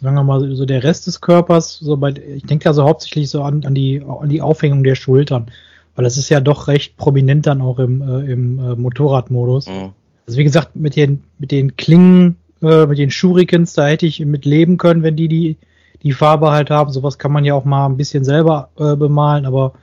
sagen 0.00 0.16
wir 0.16 0.24
mal, 0.24 0.54
so 0.54 0.66
der 0.66 0.82
Rest 0.82 1.06
des 1.06 1.20
Körpers, 1.20 1.78
so 1.78 1.96
bei, 1.96 2.10
ich 2.10 2.44
denke 2.44 2.68
also 2.68 2.82
hauptsächlich 2.84 3.30
so 3.30 3.42
an, 3.42 3.64
an 3.64 3.74
die, 3.74 4.02
an 4.02 4.28
die 4.28 4.42
Aufhängung 4.42 4.82
der 4.82 4.96
Schultern. 4.96 5.50
Weil 5.94 6.04
das 6.04 6.16
ist 6.16 6.28
ja 6.28 6.40
doch 6.40 6.68
recht 6.68 6.96
prominent 6.96 7.46
dann 7.46 7.60
auch 7.60 7.78
im, 7.78 8.02
äh, 8.02 8.32
im 8.32 8.58
äh, 8.58 8.74
Motorradmodus. 8.74 9.68
Mhm. 9.68 9.92
Also 10.26 10.38
wie 10.38 10.44
gesagt, 10.44 10.76
mit 10.76 10.96
den, 10.96 11.24
mit 11.38 11.50
den 11.50 11.76
Klingen, 11.76 12.36
äh, 12.62 12.86
mit 12.86 12.98
den 12.98 13.10
Shurikens, 13.10 13.74
da 13.74 13.86
hätte 13.86 14.06
ich 14.06 14.20
mit 14.20 14.44
leben 14.44 14.78
können, 14.78 15.02
wenn 15.02 15.16
die, 15.16 15.28
die 15.28 15.56
die 16.02 16.12
Farbe 16.12 16.50
halt 16.50 16.70
haben. 16.70 16.92
Sowas 16.92 17.18
kann 17.18 17.32
man 17.32 17.44
ja 17.44 17.54
auch 17.54 17.64
mal 17.64 17.86
ein 17.86 17.96
bisschen 17.96 18.24
selber 18.24 18.70
äh, 18.76 18.96
bemalen, 18.96 19.46
aber 19.46 19.74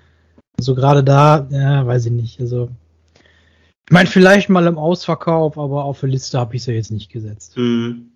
so 0.59 0.75
gerade 0.75 1.03
da, 1.03 1.47
ja, 1.49 1.85
weiß 1.85 2.07
ich 2.07 2.11
nicht. 2.11 2.39
Also 2.39 2.69
ich 3.87 3.93
meine, 3.93 4.09
vielleicht 4.09 4.49
mal 4.49 4.67
im 4.67 4.77
Ausverkauf, 4.77 5.57
aber 5.57 5.83
auf 5.85 5.99
der 6.01 6.09
Liste 6.09 6.37
habe 6.37 6.55
ich 6.55 6.63
sie 6.63 6.73
jetzt 6.73 6.91
nicht 6.91 7.11
gesetzt. 7.11 7.57
Mhm. 7.57 8.11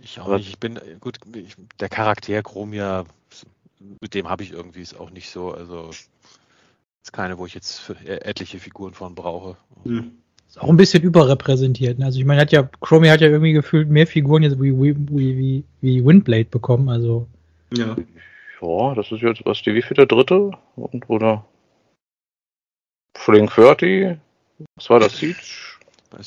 Ich 0.00 0.20
auch 0.20 0.36
nicht. 0.36 0.48
Ich 0.48 0.58
bin, 0.58 0.78
gut, 1.00 1.18
ich, 1.34 1.56
der 1.80 1.88
Charakter 1.88 2.42
Chromia, 2.42 3.04
mit 4.00 4.14
dem 4.14 4.28
habe 4.28 4.44
ich 4.44 4.52
irgendwie 4.52 4.80
es 4.80 4.98
auch 4.98 5.10
nicht 5.10 5.30
so, 5.30 5.52
also 5.52 5.90
ist 5.90 7.12
keine, 7.12 7.38
wo 7.38 7.46
ich 7.46 7.54
jetzt 7.54 7.90
etliche 8.04 8.58
Figuren 8.58 8.94
von 8.94 9.14
brauche. 9.14 9.56
Mhm. 9.84 10.12
Ist 10.56 10.62
auch 10.62 10.70
ein 10.70 10.78
bisschen 10.78 11.02
überrepräsentiert. 11.02 11.98
Ne? 11.98 12.06
Also 12.06 12.18
ich 12.18 12.24
meine, 12.24 12.40
hat 12.40 12.50
ja, 12.50 12.68
Chromie 12.80 13.10
hat 13.10 13.20
ja 13.20 13.28
irgendwie 13.28 13.52
gefühlt 13.52 13.90
mehr 13.90 14.06
Figuren 14.06 14.42
jetzt 14.42 14.58
wie, 14.58 14.72
wie, 14.72 14.96
wie, 15.10 15.64
wie 15.82 16.04
Windblade 16.04 16.46
bekommen, 16.46 16.88
also. 16.88 17.26
Ja. 17.76 17.94
Ja, 18.62 18.94
das 18.94 19.12
ist 19.12 19.20
jetzt, 19.20 19.44
was, 19.44 19.60
die 19.60 19.74
wie 19.74 19.82
viel 19.82 19.96
der 19.96 20.06
dritte? 20.06 20.52
Und, 20.76 21.10
oder? 21.10 21.44
Fling 23.14 23.48
30? 23.48 24.16
Was 24.76 24.88
war 24.88 25.00
das, 25.00 25.18
Siege? 25.18 25.36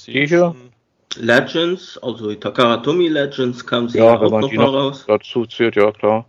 Die 0.06 0.28
hier? 0.28 0.56
Legends, 1.16 1.98
also 1.98 2.32
Takaratomi 2.36 3.08
Legends 3.08 3.66
kam 3.66 3.90
sie 3.90 3.98
ja, 3.98 4.16
auch 4.20 4.30
noch 4.30 4.54
mal 4.54 4.66
raus. 4.66 5.06
Dazu 5.08 5.48
zählt, 5.48 5.76
ja 5.76 5.92
klar. 5.92 6.26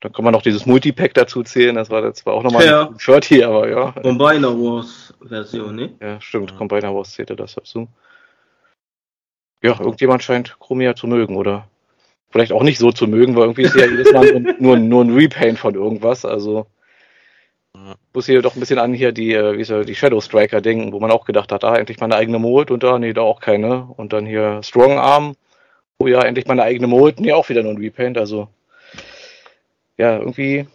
Dann 0.00 0.12
kann 0.12 0.24
man 0.24 0.32
noch 0.32 0.42
dieses 0.42 0.66
Multipack 0.66 1.14
dazu 1.14 1.42
zählen, 1.42 1.76
das 1.76 1.88
war 1.88 2.12
zwar 2.12 2.34
auch 2.34 2.42
nochmal 2.42 2.66
ja. 2.66 2.88
ein 2.88 3.00
Shirt 3.00 3.24
hier, 3.24 3.48
aber 3.48 3.70
ja. 3.70 3.92
Combiner 3.92 4.50
Wars 4.50 5.09
Version, 5.22 5.74
ne? 5.74 5.94
Ja, 6.00 6.20
stimmt, 6.20 6.50
ja. 6.50 6.56
Combiner 6.56 6.94
Wars 6.94 7.12
zählte 7.12 7.36
das 7.36 7.54
dazu. 7.54 7.88
Ja, 9.62 9.78
irgendjemand 9.78 10.22
scheint 10.22 10.58
Chromia 10.58 10.94
zu 10.94 11.06
mögen, 11.06 11.36
oder? 11.36 11.68
Vielleicht 12.30 12.52
auch 12.52 12.62
nicht 12.62 12.78
so 12.78 12.92
zu 12.92 13.06
mögen, 13.06 13.36
weil 13.36 13.44
irgendwie 13.44 13.62
ist 13.62 13.76
ja 13.76 13.86
jedes 13.86 14.12
Mal 14.12 14.56
nur, 14.58 14.76
nur 14.78 15.04
ein 15.04 15.14
Repaint 15.14 15.58
von 15.58 15.74
irgendwas, 15.74 16.24
also. 16.24 16.66
Ja. 17.74 17.94
Muss 18.14 18.26
hier 18.26 18.42
doch 18.42 18.54
ein 18.54 18.60
bisschen 18.60 18.78
an 18.78 18.94
hier 18.94 19.12
die, 19.12 19.32
äh, 19.34 19.56
wie 19.58 19.64
soll 19.64 19.84
die 19.84 19.94
Shadow 19.94 20.20
Striker 20.20 20.60
denken, 20.60 20.92
wo 20.92 21.00
man 21.00 21.10
auch 21.10 21.24
gedacht 21.24 21.52
hat, 21.52 21.64
ah, 21.64 21.76
endlich 21.76 22.00
mal 22.00 22.06
eine 22.06 22.16
eigene 22.16 22.38
Mold 22.38 22.70
und 22.70 22.82
da, 22.82 22.98
nee, 22.98 23.12
da 23.12 23.20
auch 23.20 23.40
keine. 23.40 23.88
Und 23.96 24.12
dann 24.12 24.26
hier 24.26 24.62
Strong 24.62 24.98
Arm, 24.98 25.36
oh 25.98 26.06
ja, 26.06 26.22
endlich 26.22 26.46
mal 26.46 26.54
eine 26.54 26.64
eigene 26.64 26.86
Mold, 26.86 27.20
nee, 27.20 27.32
auch 27.32 27.48
wieder 27.48 27.62
nur 27.62 27.72
ein 27.72 27.78
Repaint, 27.78 28.18
also 28.18 28.48
ja, 29.98 30.18
irgendwie 30.18 30.66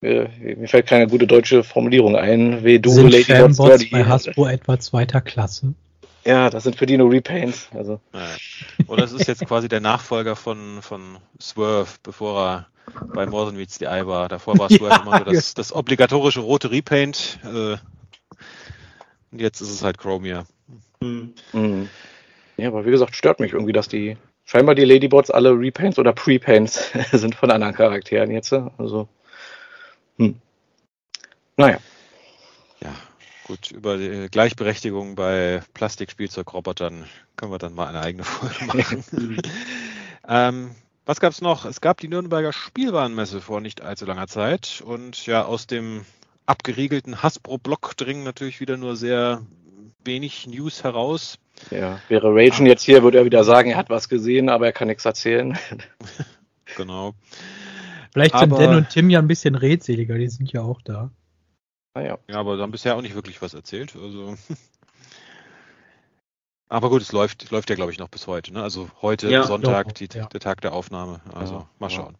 mir, 0.00 0.30
mir 0.38 0.68
fällt 0.68 0.86
keine 0.86 1.06
gute 1.06 1.26
deutsche 1.26 1.62
Formulierung 1.62 2.16
ein. 2.16 2.64
Wie 2.64 2.78
du, 2.78 2.90
Sind 2.90 3.10
Lady 3.10 3.24
Fanbots 3.24 3.90
bei 3.90 4.04
Hasbro 4.04 4.46
etwa 4.48 4.78
zweiter 4.78 5.20
Klasse? 5.20 5.74
Ja, 6.24 6.50
das 6.50 6.64
sind 6.64 6.76
für 6.76 6.86
die 6.86 6.98
nur 6.98 7.10
Repaints. 7.10 7.68
Also. 7.74 8.00
Ja. 8.12 8.26
Oder 8.86 9.04
es 9.04 9.12
ist 9.12 9.26
jetzt 9.26 9.46
quasi 9.46 9.68
der 9.68 9.80
Nachfolger 9.80 10.36
von, 10.36 10.82
von 10.82 11.18
Swerve, 11.40 11.88
bevor 12.02 12.46
er 12.46 12.66
bei 13.14 13.26
More 13.26 13.46
Than 13.46 13.56
Meets 13.56 13.78
the 13.78 13.86
Eye 13.86 14.06
war. 14.06 14.28
Davor 14.28 14.58
war 14.58 14.68
Swerve 14.70 14.90
ja, 14.90 15.02
immer 15.02 15.18
so 15.18 15.24
das, 15.24 15.54
das, 15.54 15.72
obligatorische 15.72 16.40
rote 16.40 16.70
Repaint. 16.70 17.38
Äh, 17.44 17.76
und 19.32 19.40
jetzt 19.40 19.60
ist 19.60 19.70
es 19.70 19.82
halt 19.82 19.98
Chromia. 19.98 20.44
Mhm. 21.00 21.34
Mhm. 21.52 21.88
Ja, 22.56 22.68
aber 22.68 22.84
wie 22.84 22.90
gesagt, 22.90 23.16
stört 23.16 23.40
mich 23.40 23.52
irgendwie, 23.52 23.72
dass 23.72 23.88
die 23.88 24.18
scheinbar 24.44 24.74
die 24.74 24.84
Ladybots 24.84 25.30
alle 25.30 25.52
Repaints 25.52 25.98
oder 25.98 26.12
Prepaints 26.12 26.90
sind 27.12 27.34
von 27.34 27.50
anderen 27.50 27.74
Charakteren 27.74 28.30
jetzt. 28.30 28.52
Also, 28.52 29.08
hm. 30.20 30.40
Naja. 31.56 31.78
Ja, 32.82 32.94
gut, 33.44 33.70
über 33.70 33.96
die 33.96 34.28
Gleichberechtigung 34.30 35.14
bei 35.14 35.62
Plastikspielzeugrobotern 35.72 37.06
können 37.36 37.52
wir 37.52 37.58
dann 37.58 37.74
mal 37.74 37.86
eine 37.86 38.00
eigene 38.00 38.24
Folge 38.24 38.64
machen. 38.66 39.42
ähm, 40.28 40.70
was 41.06 41.20
gab 41.20 41.32
es 41.32 41.40
noch? 41.40 41.64
Es 41.64 41.80
gab 41.80 42.00
die 42.00 42.08
Nürnberger 42.08 42.52
Spielwarenmesse 42.52 43.40
vor 43.40 43.62
nicht 43.62 43.80
allzu 43.80 44.04
langer 44.04 44.26
Zeit 44.26 44.82
und 44.84 45.24
ja, 45.26 45.44
aus 45.44 45.66
dem 45.66 46.04
abgeriegelten 46.44 47.22
Hasbro-Block 47.22 47.96
dringen 47.96 48.24
natürlich 48.24 48.60
wieder 48.60 48.76
nur 48.76 48.96
sehr 48.96 49.42
wenig 50.04 50.46
News 50.46 50.84
heraus. 50.84 51.38
Ja, 51.70 52.00
wäre 52.08 52.28
Ragen 52.28 52.66
jetzt 52.66 52.82
hier, 52.82 53.02
würde 53.02 53.18
er 53.18 53.24
wieder 53.24 53.44
sagen, 53.44 53.70
er 53.70 53.76
hat 53.78 53.88
was 53.88 54.10
gesehen, 54.10 54.50
aber 54.50 54.66
er 54.66 54.72
kann 54.72 54.88
nichts 54.88 55.04
erzählen. 55.04 55.58
genau. 56.76 57.14
Vielleicht 58.12 58.38
sind 58.38 58.52
Dan 58.52 58.76
und 58.76 58.88
Tim 58.90 59.10
ja 59.10 59.18
ein 59.18 59.28
bisschen 59.28 59.54
redseliger, 59.54 60.18
die 60.18 60.28
sind 60.28 60.52
ja 60.52 60.62
auch 60.62 60.80
da. 60.82 61.10
Ah, 61.94 62.00
ja. 62.00 62.18
ja, 62.28 62.36
aber 62.36 62.58
haben 62.58 62.70
bisher 62.70 62.96
auch 62.96 63.02
nicht 63.02 63.14
wirklich 63.14 63.40
was 63.42 63.54
erzählt. 63.54 63.96
Also. 63.96 64.36
Aber 66.72 66.88
gut, 66.88 67.02
es 67.02 67.10
läuft, 67.10 67.50
läuft 67.50 67.68
ja, 67.68 67.74
glaube 67.74 67.90
ich, 67.90 67.98
noch 67.98 68.08
bis 68.08 68.28
heute. 68.28 68.52
Ne? 68.52 68.62
Also 68.62 68.88
heute, 69.02 69.28
ja, 69.28 69.42
Sonntag, 69.42 69.88
doch, 69.88 69.94
die, 69.94 70.08
ja. 70.16 70.26
der 70.26 70.38
Tag 70.38 70.60
der 70.60 70.72
Aufnahme. 70.72 71.20
Also 71.34 71.54
ja, 71.54 71.68
mal 71.80 71.90
schauen. 71.90 72.16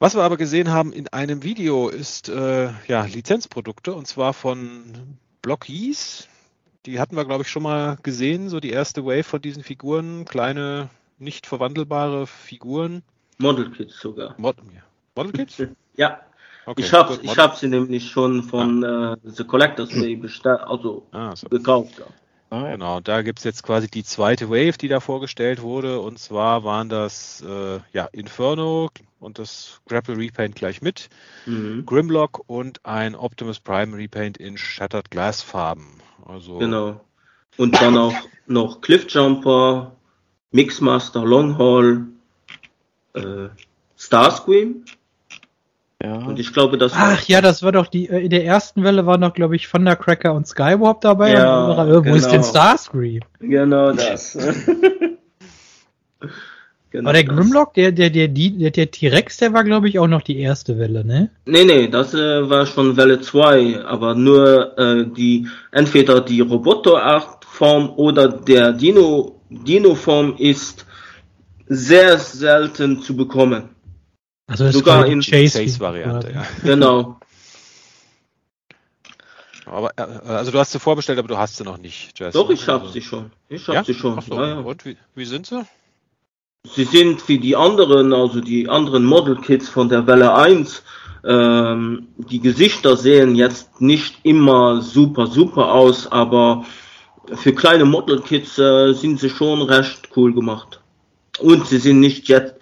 Was 0.00 0.16
wir 0.16 0.24
aber 0.24 0.36
gesehen 0.36 0.70
haben 0.70 0.92
in 0.92 1.06
einem 1.08 1.44
Video 1.44 1.88
ist 1.88 2.28
äh, 2.28 2.70
ja 2.88 3.04
Lizenzprodukte 3.04 3.94
und 3.94 4.08
zwar 4.08 4.32
von 4.32 5.18
Blockies. 5.40 6.28
Die 6.84 6.98
hatten 6.98 7.14
wir, 7.14 7.24
glaube 7.24 7.42
ich, 7.42 7.48
schon 7.48 7.62
mal 7.62 7.96
gesehen, 8.02 8.48
so 8.48 8.58
die 8.58 8.70
erste 8.70 9.04
Wave 9.04 9.24
von 9.24 9.40
diesen 9.40 9.62
Figuren, 9.62 10.24
kleine, 10.24 10.90
nicht 11.18 11.46
verwandelbare 11.46 12.26
Figuren. 12.26 13.02
Model 13.38 13.70
Kits 13.70 13.98
sogar. 14.00 14.34
Mod 14.38 14.56
Model 15.14 15.32
Kits? 15.32 15.62
ja. 15.96 16.20
Okay, 16.66 16.82
ich 16.82 16.92
habe 16.92 17.18
ich 17.22 17.38
hab 17.38 17.56
sie 17.56 17.68
nämlich 17.68 18.10
schon 18.10 18.42
von 18.42 18.84
ah. 18.84 19.14
äh, 19.14 19.16
The 19.24 19.44
Collectors 19.44 19.88
bestellt, 20.20 20.60
also 20.60 21.06
ah, 21.12 21.34
so. 21.34 21.48
gekauft. 21.48 21.98
Ja. 21.98 22.06
Ah, 22.50 22.70
genau, 22.70 23.00
da 23.00 23.22
gibt 23.22 23.38
es 23.38 23.44
jetzt 23.44 23.62
quasi 23.62 23.88
die 23.88 24.04
zweite 24.04 24.48
Wave, 24.48 24.78
die 24.78 24.88
da 24.88 25.00
vorgestellt 25.00 25.60
wurde. 25.60 26.00
Und 26.00 26.18
zwar 26.18 26.64
waren 26.64 26.88
das 26.88 27.42
äh, 27.46 27.80
ja, 27.92 28.06
Inferno 28.12 28.90
und 29.20 29.38
das 29.38 29.80
Grapple 29.86 30.16
Repaint 30.16 30.54
gleich 30.54 30.80
mit, 30.80 31.10
mhm. 31.44 31.84
Grimlock 31.84 32.42
und 32.46 32.84
ein 32.86 33.14
Optimus 33.14 33.60
Prime 33.60 33.96
Repaint 33.96 34.38
in 34.38 34.56
Shattered 34.56 35.10
Glass 35.10 35.42
Farben. 35.42 36.00
Also 36.26 36.58
genau. 36.58 37.00
Und 37.58 37.80
dann 37.80 37.98
auch 37.98 38.14
noch 38.46 38.80
Cliffjumper, 38.80 39.96
Mixmaster, 40.52 41.24
Longhall, 41.24 42.06
äh, 43.24 43.48
Starscream 43.96 44.84
ja. 46.02 46.14
Und 46.14 46.38
ich 46.38 46.52
glaube, 46.52 46.78
das 46.78 46.92
Ach 46.94 47.24
ja, 47.24 47.40
das 47.40 47.64
war 47.64 47.72
doch 47.72 47.88
die, 47.88 48.08
äh, 48.08 48.20
in 48.20 48.30
der 48.30 48.44
ersten 48.44 48.84
Welle 48.84 49.04
waren 49.06 49.20
doch, 49.20 49.34
glaube 49.34 49.56
ich, 49.56 49.66
Thundercracker 49.68 50.32
und 50.32 50.46
Skywarp 50.46 51.00
dabei. 51.00 51.32
Ja, 51.32 51.64
und 51.64 51.72
andere, 51.72 52.02
genau. 52.02 52.14
Wo 52.14 52.16
ist 52.16 52.26
denn 52.26 52.42
genau. 52.42 52.50
Starscream? 52.50 53.22
Genau 53.40 53.92
das. 53.92 54.38
genau 56.90 57.08
Aber 57.08 57.12
der 57.12 57.24
Grimlock, 57.24 57.74
der, 57.74 57.90
der, 57.90 58.10
der, 58.10 58.28
der, 58.28 58.70
der 58.70 58.90
T-Rex, 58.92 59.38
der 59.38 59.52
war, 59.52 59.64
glaube 59.64 59.88
ich, 59.88 59.98
auch 59.98 60.06
noch 60.06 60.22
die 60.22 60.38
erste 60.38 60.78
Welle, 60.78 61.04
ne? 61.04 61.30
Nee, 61.46 61.64
nee, 61.64 61.88
das 61.88 62.14
äh, 62.14 62.48
war 62.48 62.64
schon 62.66 62.96
Welle 62.96 63.20
2, 63.20 63.84
aber 63.84 64.14
nur 64.14 64.78
äh, 64.78 65.04
die, 65.04 65.48
entweder 65.72 66.20
die 66.20 66.42
Roboter-Art-Form 66.42 67.90
oder 67.96 68.28
der 68.28 68.72
Dino, 68.72 69.40
Dino-Form 69.50 70.36
ist 70.38 70.86
sehr 71.68 72.18
selten 72.18 73.02
zu 73.02 73.16
bekommen. 73.16 73.70
Also 74.46 74.70
sogar 74.70 75.06
in 75.06 75.20
Chase-Variante, 75.20 76.32
ja. 76.32 76.46
Genau. 76.62 77.18
Aber, 79.66 79.90
äh, 79.96 80.02
also 80.28 80.50
du 80.50 80.58
hast 80.58 80.72
sie 80.72 80.78
vorbestellt, 80.78 81.18
aber 81.18 81.28
du 81.28 81.36
hast 81.36 81.56
sie 81.56 81.64
noch 81.64 81.78
nicht, 81.78 82.18
Jess. 82.18 82.32
Doch, 82.32 82.48
ich 82.50 82.66
habe 82.68 82.82
also. 82.82 82.92
sie 82.92 83.02
schon. 83.02 83.30
Ich 83.48 83.66
habe 83.68 83.76
ja? 83.76 83.84
sie 83.84 83.94
schon. 83.94 84.20
So. 84.20 84.34
Ja, 84.34 84.48
ja. 84.48 84.58
Und 84.60 84.84
wie, 84.84 84.96
wie 85.14 85.24
sind 85.24 85.46
sie? 85.46 85.62
Sie 86.74 86.84
sind 86.84 87.26
wie 87.28 87.38
die 87.38 87.54
anderen, 87.54 88.12
also 88.12 88.40
die 88.40 88.68
anderen 88.68 89.04
Model 89.04 89.36
Kits 89.36 89.68
von 89.68 89.88
der 89.88 90.06
Welle 90.06 90.34
1. 90.34 90.82
Ähm, 91.24 92.08
die 92.16 92.40
Gesichter 92.40 92.96
sehen 92.96 93.34
jetzt 93.34 93.80
nicht 93.80 94.16
immer 94.22 94.80
super, 94.80 95.26
super 95.26 95.72
aus, 95.72 96.10
aber 96.10 96.64
für 97.34 97.52
kleine 97.52 97.84
Model 97.84 98.20
Kits 98.20 98.58
äh, 98.58 98.92
sind 98.92 99.20
sie 99.20 99.30
schon 99.30 99.62
recht 99.62 100.08
cool 100.16 100.32
gemacht. 100.32 100.80
Und 101.38 101.66
sie 101.66 101.78
sind 101.78 102.00
nicht 102.00 102.28
jetzt 102.28 102.56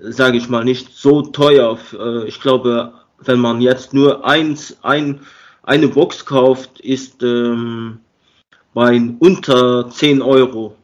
sage 0.00 0.38
ich 0.38 0.48
mal, 0.48 0.64
nicht 0.64 0.92
so 0.92 1.22
teuer. 1.22 1.78
Äh, 1.92 2.26
ich 2.26 2.40
glaube, 2.40 2.94
wenn 3.18 3.38
man 3.38 3.60
jetzt 3.60 3.92
nur 3.92 4.24
eins, 4.24 4.78
ein, 4.82 5.20
eine 5.62 5.86
Box 5.88 6.24
kauft, 6.24 6.80
ist 6.80 7.22
ähm, 7.22 8.00
bei 8.72 8.98
unter 9.18 9.90
10 9.90 10.22
Euro. 10.22 10.76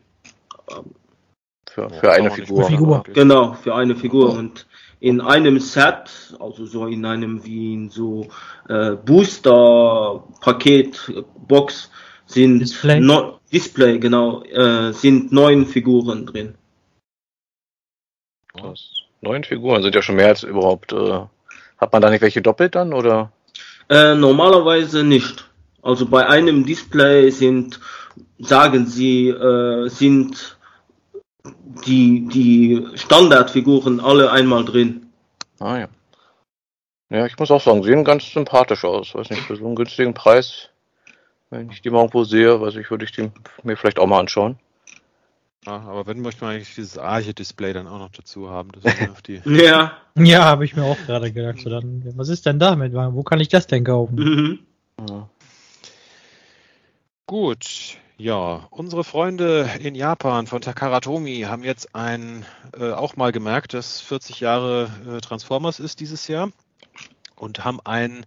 Für, 1.71 1.89
für 1.91 2.13
eine 2.13 2.31
Figur. 2.31 2.65
Figur. 2.65 3.03
Genau, 3.13 3.55
für 3.55 3.75
eine 3.75 3.97
Figur. 3.97 4.33
Und 4.33 4.67
in 5.01 5.21
einem 5.21 5.59
Set, 5.61 6.37
also 6.41 6.65
so 6.67 6.87
in 6.87 7.05
einem 7.05 7.45
wie 7.45 7.75
in 7.75 7.91
so 7.91 8.29
äh, 8.69 8.93
Booster-Paket-Box 8.93 11.91
sind 12.27 12.61
Display, 12.61 12.99
no, 12.99 13.39
Display 13.53 13.99
genau, 13.99 14.43
äh, 14.45 14.91
sind 14.93 15.33
neun 15.33 15.67
Figuren 15.67 16.25
drin. 16.27 16.55
Das 18.63 19.03
neun 19.21 19.45
Figuren 19.45 19.83
sind 19.83 19.95
ja 19.95 20.03
schon 20.03 20.17
mehr 20.17 20.29
als 20.29 20.43
überhaupt. 20.43 20.93
Äh, 20.93 21.21
hat 21.79 21.93
man 21.93 22.03
da 22.03 22.11
nicht 22.11 22.23
welche 22.23 22.43
doppelt 22.43 22.75
dann 22.75 22.93
oder? 22.93 23.33
Äh, 23.89 24.15
normalerweise 24.15 25.05
nicht. 25.05 25.49
Also 25.83 26.07
bei 26.07 26.27
einem 26.27 26.67
Display 26.67 27.31
sind, 27.31 27.81
sagen 28.39 28.87
sie, 28.87 29.29
äh, 29.29 29.89
sind 29.89 30.57
die, 31.87 32.27
die 32.27 32.87
Standardfiguren 32.95 34.01
alle 34.01 34.33
einmal 34.33 34.65
drin. 34.65 35.07
Ah 35.61 35.79
ja. 35.79 35.89
Ja, 37.09 37.27
ich 37.27 37.39
muss 37.39 37.53
auch 37.53 37.61
sagen, 37.61 37.85
sehen 37.85 38.05
ganz 38.05 38.33
sympathisch 38.33 38.85
aus. 38.85 39.15
Weiß 39.15 39.31
nicht, 39.31 39.43
für 39.43 39.57
so 39.57 39.65
einen 39.65 39.77
günstigen 39.77 40.13
Preis, 40.13 40.71
wenn 41.51 41.71
ich 41.71 41.83
die 41.83 41.91
mal 41.91 42.01
irgendwo 42.01 42.25
sehe, 42.25 42.61
weiß 42.61 42.75
ich, 42.77 42.91
würde 42.91 43.05
ich 43.05 43.13
die 43.13 43.31
mir 43.63 43.77
vielleicht 43.77 44.01
auch 44.01 44.07
mal 44.07 44.19
anschauen. 44.19 44.59
Ja, 45.67 45.81
aber 45.81 46.07
wenn 46.07 46.21
möchte 46.21 46.45
man 46.45 46.55
eigentlich 46.55 46.75
dieses 46.75 46.97
Arche-Display 46.97 47.73
dann 47.73 47.89
auch 47.89 47.99
noch 47.99 48.11
dazu 48.11 48.49
haben. 48.49 48.71
auf 49.11 49.23
die 49.23 49.41
ja. 49.45 49.99
Ja, 50.17 50.45
habe 50.45 50.65
ich 50.65 50.77
mir 50.77 50.85
auch 50.85 50.99
gerade 51.07 51.33
gedacht. 51.33 51.59
So 51.59 51.69
dann, 51.69 52.03
was 52.17 52.29
ist 52.29 52.47
denn 52.47 52.59
damit? 52.59 52.95
Wo 52.95 53.23
kann 53.25 53.41
ich 53.41 53.49
das 53.49 53.67
denn 53.67 53.85
kaufen? 53.85 54.15
Mhm. 54.15 54.59
Ja. 55.09 55.29
Gut, 57.27 57.99
ja, 58.19 58.69
unsere 58.71 59.03
Freunde 59.03 59.69
in 59.81 59.97
Japan 59.97 60.47
von 60.47 60.63
Takaratomi 60.63 61.41
haben 61.41 61.65
jetzt 61.65 61.95
ein, 61.95 62.47
äh, 62.79 62.93
auch 62.93 63.17
mal 63.17 63.33
gemerkt, 63.33 63.75
dass 63.75 64.01
40 64.01 64.41
Jahre 64.41 64.89
äh, 65.07 65.21
Transformers 65.21 65.81
ist 65.81 65.99
dieses 65.99 66.29
Jahr 66.29 66.51
und 67.35 67.65
haben 67.65 67.81
ein 67.85 68.25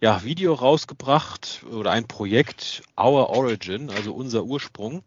ja, 0.00 0.24
Video 0.24 0.52
rausgebracht 0.52 1.64
oder 1.70 1.92
ein 1.92 2.08
Projekt 2.08 2.82
Our 3.00 3.30
Origin, 3.30 3.88
also 3.88 4.12
unser 4.12 4.44
Ursprung 4.44 5.04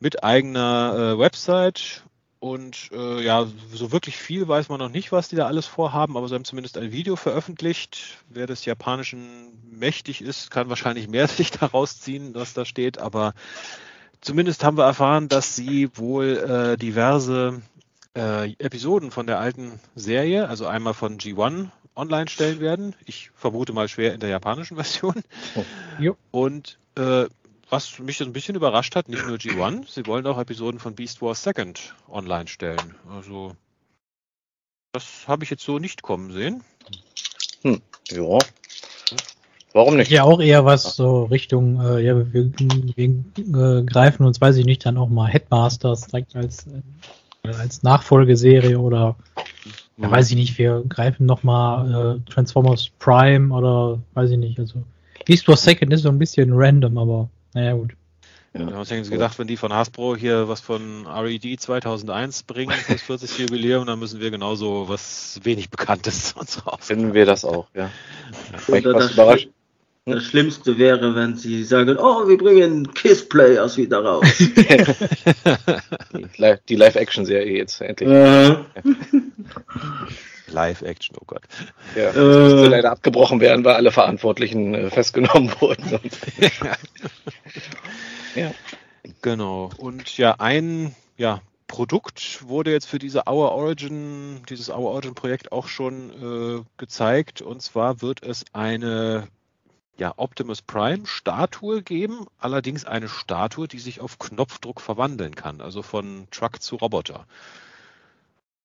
mit 0.00 0.24
eigener 0.24 1.14
äh, 1.14 1.18
Website 1.18 2.02
und 2.40 2.90
äh, 2.92 3.20
ja, 3.22 3.46
so 3.72 3.90
wirklich 3.90 4.16
viel 4.16 4.46
weiß 4.46 4.68
man 4.68 4.78
noch 4.78 4.90
nicht, 4.90 5.10
was 5.10 5.28
die 5.28 5.36
da 5.36 5.46
alles 5.46 5.66
vorhaben, 5.66 6.16
aber 6.16 6.28
sie 6.28 6.34
haben 6.34 6.44
zumindest 6.44 6.78
ein 6.78 6.92
Video 6.92 7.16
veröffentlicht. 7.16 8.18
Wer 8.28 8.46
des 8.46 8.64
Japanischen 8.64 9.58
mächtig 9.70 10.22
ist, 10.22 10.50
kann 10.50 10.68
wahrscheinlich 10.68 11.08
mehr 11.08 11.26
sich 11.28 11.50
daraus 11.50 12.00
ziehen, 12.00 12.34
was 12.34 12.54
da 12.54 12.64
steht, 12.64 12.98
aber 12.98 13.34
zumindest 14.20 14.62
haben 14.62 14.76
wir 14.76 14.84
erfahren, 14.84 15.28
dass 15.28 15.56
sie 15.56 15.90
wohl 15.96 16.36
äh, 16.36 16.76
diverse 16.76 17.60
äh, 18.16 18.52
Episoden 18.58 19.10
von 19.10 19.26
der 19.26 19.40
alten 19.40 19.80
Serie, 19.96 20.48
also 20.48 20.66
einmal 20.66 20.94
von 20.94 21.18
G1 21.18 21.70
online 21.96 22.28
stellen 22.28 22.60
werden. 22.60 22.94
Ich 23.04 23.30
vermute 23.34 23.72
mal 23.72 23.88
schwer 23.88 24.14
in 24.14 24.20
der 24.20 24.28
japanischen 24.28 24.76
Version. 24.76 25.24
Oh. 25.56 26.14
Und 26.30 26.78
äh, 26.96 27.26
was 27.70 27.98
mich 27.98 28.20
ein 28.22 28.32
bisschen 28.32 28.56
überrascht 28.56 28.96
hat, 28.96 29.08
nicht 29.08 29.26
nur 29.26 29.36
G1, 29.36 29.88
sie 29.88 30.06
wollen 30.06 30.26
auch 30.26 30.38
Episoden 30.38 30.80
von 30.80 30.94
Beast 30.94 31.20
Wars 31.22 31.42
Second 31.42 31.94
online 32.08 32.48
stellen. 32.48 32.94
Also, 33.10 33.54
das 34.92 35.26
habe 35.26 35.44
ich 35.44 35.50
jetzt 35.50 35.64
so 35.64 35.78
nicht 35.78 36.02
kommen 36.02 36.32
sehen. 36.32 36.62
Hm, 37.62 37.80
ja. 38.10 38.38
Warum 39.74 39.96
nicht? 39.96 40.10
Ja, 40.10 40.24
auch 40.24 40.40
eher 40.40 40.64
was 40.64 40.96
so 40.96 41.24
Richtung, 41.24 41.80
äh, 41.80 42.00
ja, 42.00 42.16
wir, 42.32 42.52
wir 42.52 43.04
äh, 43.04 43.82
greifen 43.84 44.24
uns, 44.24 44.40
weiß 44.40 44.56
ich 44.56 44.64
nicht, 44.64 44.86
dann 44.86 44.96
auch 44.96 45.08
mal 45.08 45.28
Headmasters 45.28 46.06
direkt 46.06 46.34
als, 46.36 46.66
äh, 46.66 47.52
als 47.52 47.82
Nachfolgeserie 47.82 48.78
oder 48.78 49.16
mhm. 49.96 50.04
ja, 50.04 50.10
weiß 50.10 50.30
ich 50.30 50.36
nicht, 50.36 50.56
wir 50.56 50.82
greifen 50.88 51.26
nochmal 51.26 52.20
äh, 52.26 52.30
Transformers 52.30 52.88
Prime 52.98 53.54
oder 53.54 54.00
weiß 54.14 54.30
ich 54.30 54.38
nicht, 54.38 54.58
also 54.58 54.82
Beast 55.26 55.46
Wars 55.48 55.62
Second 55.62 55.92
ist 55.92 56.02
so 56.02 56.08
ein 56.08 56.18
bisschen 56.18 56.50
random, 56.54 56.96
aber 56.96 57.28
naja 57.54 57.72
gut. 57.72 57.92
Ja. 58.54 58.60
Wir 58.60 58.66
haben 58.66 58.80
uns 58.80 58.90
irgendwie 58.90 59.10
gedacht, 59.10 59.38
wenn 59.38 59.46
die 59.46 59.56
von 59.56 59.72
Hasbro 59.72 60.16
hier 60.16 60.48
was 60.48 60.60
von 60.60 61.06
RED 61.06 61.60
2001 61.60 62.44
bringen, 62.44 62.74
das 62.88 63.02
40. 63.02 63.38
Jubiläum, 63.38 63.86
dann 63.86 63.98
müssen 63.98 64.20
wir 64.20 64.30
genauso 64.30 64.88
was 64.88 65.38
wenig 65.42 65.70
Bekanntes 65.70 66.32
uns 66.36 66.66
raus. 66.66 66.78
Finden 66.80 67.14
wir 67.14 67.26
das 67.26 67.44
auch, 67.44 67.68
ja. 67.74 67.90
ja. 68.68 68.80
das, 68.80 69.12
überrascht. 69.12 69.48
Das 70.10 70.24
Schlimmste 70.24 70.78
wäre, 70.78 71.14
wenn 71.14 71.36
sie 71.36 71.64
sagen, 71.64 71.96
oh, 71.98 72.28
wir 72.28 72.38
bringen 72.38 72.92
Kiss 72.94 73.28
Players 73.28 73.76
wieder 73.76 74.04
raus. 74.04 74.26
die 76.68 76.76
Live-Action-Serie 76.76 77.58
jetzt 77.58 77.80
endlich. 77.80 78.08
Äh. 78.08 78.50
Live-Action, 80.50 81.16
oh 81.20 81.24
Gott. 81.26 81.42
Ja, 81.94 82.06
das 82.06 82.16
äh, 82.16 82.20
müsste 82.20 82.68
leider 82.68 82.92
abgebrochen 82.92 83.40
werden, 83.40 83.64
weil 83.64 83.74
alle 83.74 83.92
Verantwortlichen 83.92 84.74
äh, 84.74 84.90
festgenommen 84.90 85.52
wurden. 85.60 86.00
ja. 88.34 88.52
Genau. 89.22 89.70
Und 89.78 90.16
ja, 90.16 90.36
ein 90.38 90.94
ja, 91.16 91.40
Produkt 91.66 92.48
wurde 92.48 92.72
jetzt 92.72 92.86
für 92.86 92.98
diese 92.98 93.28
Our 93.28 93.52
Origin, 93.52 94.42
dieses 94.48 94.70
Our 94.70 94.90
Origin 94.90 95.14
Projekt 95.14 95.52
auch 95.52 95.68
schon 95.68 96.10
äh, 96.10 96.64
gezeigt. 96.76 97.42
Und 97.42 97.62
zwar 97.62 98.00
wird 98.00 98.22
es 98.22 98.44
eine 98.52 99.28
ja, 99.98 100.14
Optimus 100.16 100.62
Prime 100.62 101.06
Statue 101.06 101.82
geben, 101.82 102.26
allerdings 102.38 102.84
eine 102.84 103.08
Statue, 103.08 103.68
die 103.68 103.78
sich 103.78 104.00
auf 104.00 104.18
Knopfdruck 104.18 104.80
verwandeln 104.80 105.34
kann, 105.34 105.60
also 105.60 105.82
von 105.82 106.28
Truck 106.30 106.62
zu 106.62 106.76
Roboter. 106.76 107.26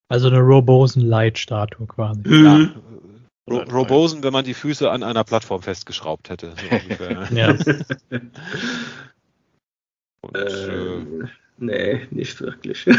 Also 0.10 0.28
eine 0.28 0.40
Robosen-Light-Statue 0.40 1.88
quasi. 1.88 2.22
Mhm. 2.26 2.46
Ja. 2.46 3.64
Robosen, 3.64 4.24
wenn 4.24 4.32
man 4.32 4.46
die 4.46 4.54
Füße 4.54 4.90
an 4.90 5.04
einer 5.04 5.24
Plattform 5.24 5.62
festgeschraubt 5.62 6.30
hätte. 6.30 6.54
So 6.56 7.36
ja. 7.36 7.58
Und, 10.22 10.36
äh, 10.36 10.98
äh, 10.98 11.28
nee, 11.58 12.08
nicht 12.12 12.42
wirklich. 12.42 12.86
ich 12.88 12.96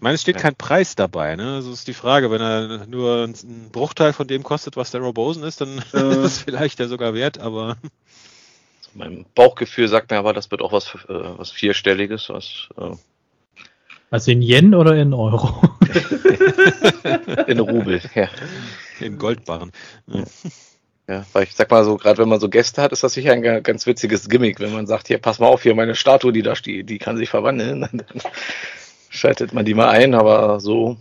meine, 0.00 0.14
es 0.14 0.22
steht 0.22 0.38
kein 0.38 0.56
Preis 0.56 0.94
dabei. 0.94 1.36
Ne? 1.36 1.54
Also 1.54 1.72
ist 1.72 1.88
die 1.88 1.94
Frage, 1.94 2.30
wenn 2.30 2.40
er 2.40 2.86
nur 2.86 3.24
einen 3.24 3.70
Bruchteil 3.70 4.12
von 4.12 4.28
dem 4.28 4.42
kostet, 4.42 4.76
was 4.76 4.90
der 4.90 5.00
Robosen 5.00 5.42
ist, 5.42 5.60
dann 5.60 5.78
äh. 5.92 5.98
ist 6.10 6.16
es 6.18 6.38
vielleicht 6.42 6.78
ja 6.80 6.88
sogar 6.88 7.14
wert, 7.14 7.38
aber. 7.38 7.76
Mein 8.92 9.24
Bauchgefühl 9.36 9.86
sagt 9.86 10.10
mir 10.10 10.18
aber, 10.18 10.32
das 10.32 10.50
wird 10.50 10.62
auch 10.62 10.72
was, 10.72 10.94
äh, 11.08 11.38
was 11.38 11.52
Vierstelliges, 11.52 12.28
was 12.28 12.68
äh, 12.76 12.96
also 14.10 14.32
in 14.32 14.42
Yen 14.42 14.74
oder 14.74 14.96
in 14.96 15.14
Euro? 15.14 15.62
in 17.46 17.60
Rubel, 17.60 18.00
ja. 18.14 18.28
In 18.98 19.18
Goldbarren. 19.18 19.70
Ja. 20.08 20.24
Ja, 21.10 21.26
weil 21.32 21.42
ich 21.42 21.56
sag 21.56 21.68
mal 21.72 21.84
so, 21.84 21.96
gerade 21.96 22.18
wenn 22.18 22.28
man 22.28 22.38
so 22.38 22.48
Gäste 22.48 22.80
hat, 22.80 22.92
ist 22.92 23.02
das 23.02 23.14
sicher 23.14 23.32
ein 23.32 23.62
ganz 23.64 23.84
witziges 23.84 24.28
Gimmick, 24.28 24.60
wenn 24.60 24.72
man 24.72 24.86
sagt, 24.86 25.08
hier, 25.08 25.18
pass 25.18 25.40
mal 25.40 25.48
auf, 25.48 25.64
hier 25.64 25.74
meine 25.74 25.96
Statue, 25.96 26.32
die 26.32 26.42
da 26.42 26.54
steht, 26.54 26.88
die 26.88 26.98
kann 26.98 27.16
sich 27.16 27.28
verwandeln. 27.28 27.80
Dann 27.92 28.22
schaltet 29.08 29.52
man 29.52 29.64
die 29.64 29.74
mal 29.74 29.88
ein, 29.88 30.14
aber 30.14 30.60
so. 30.60 30.96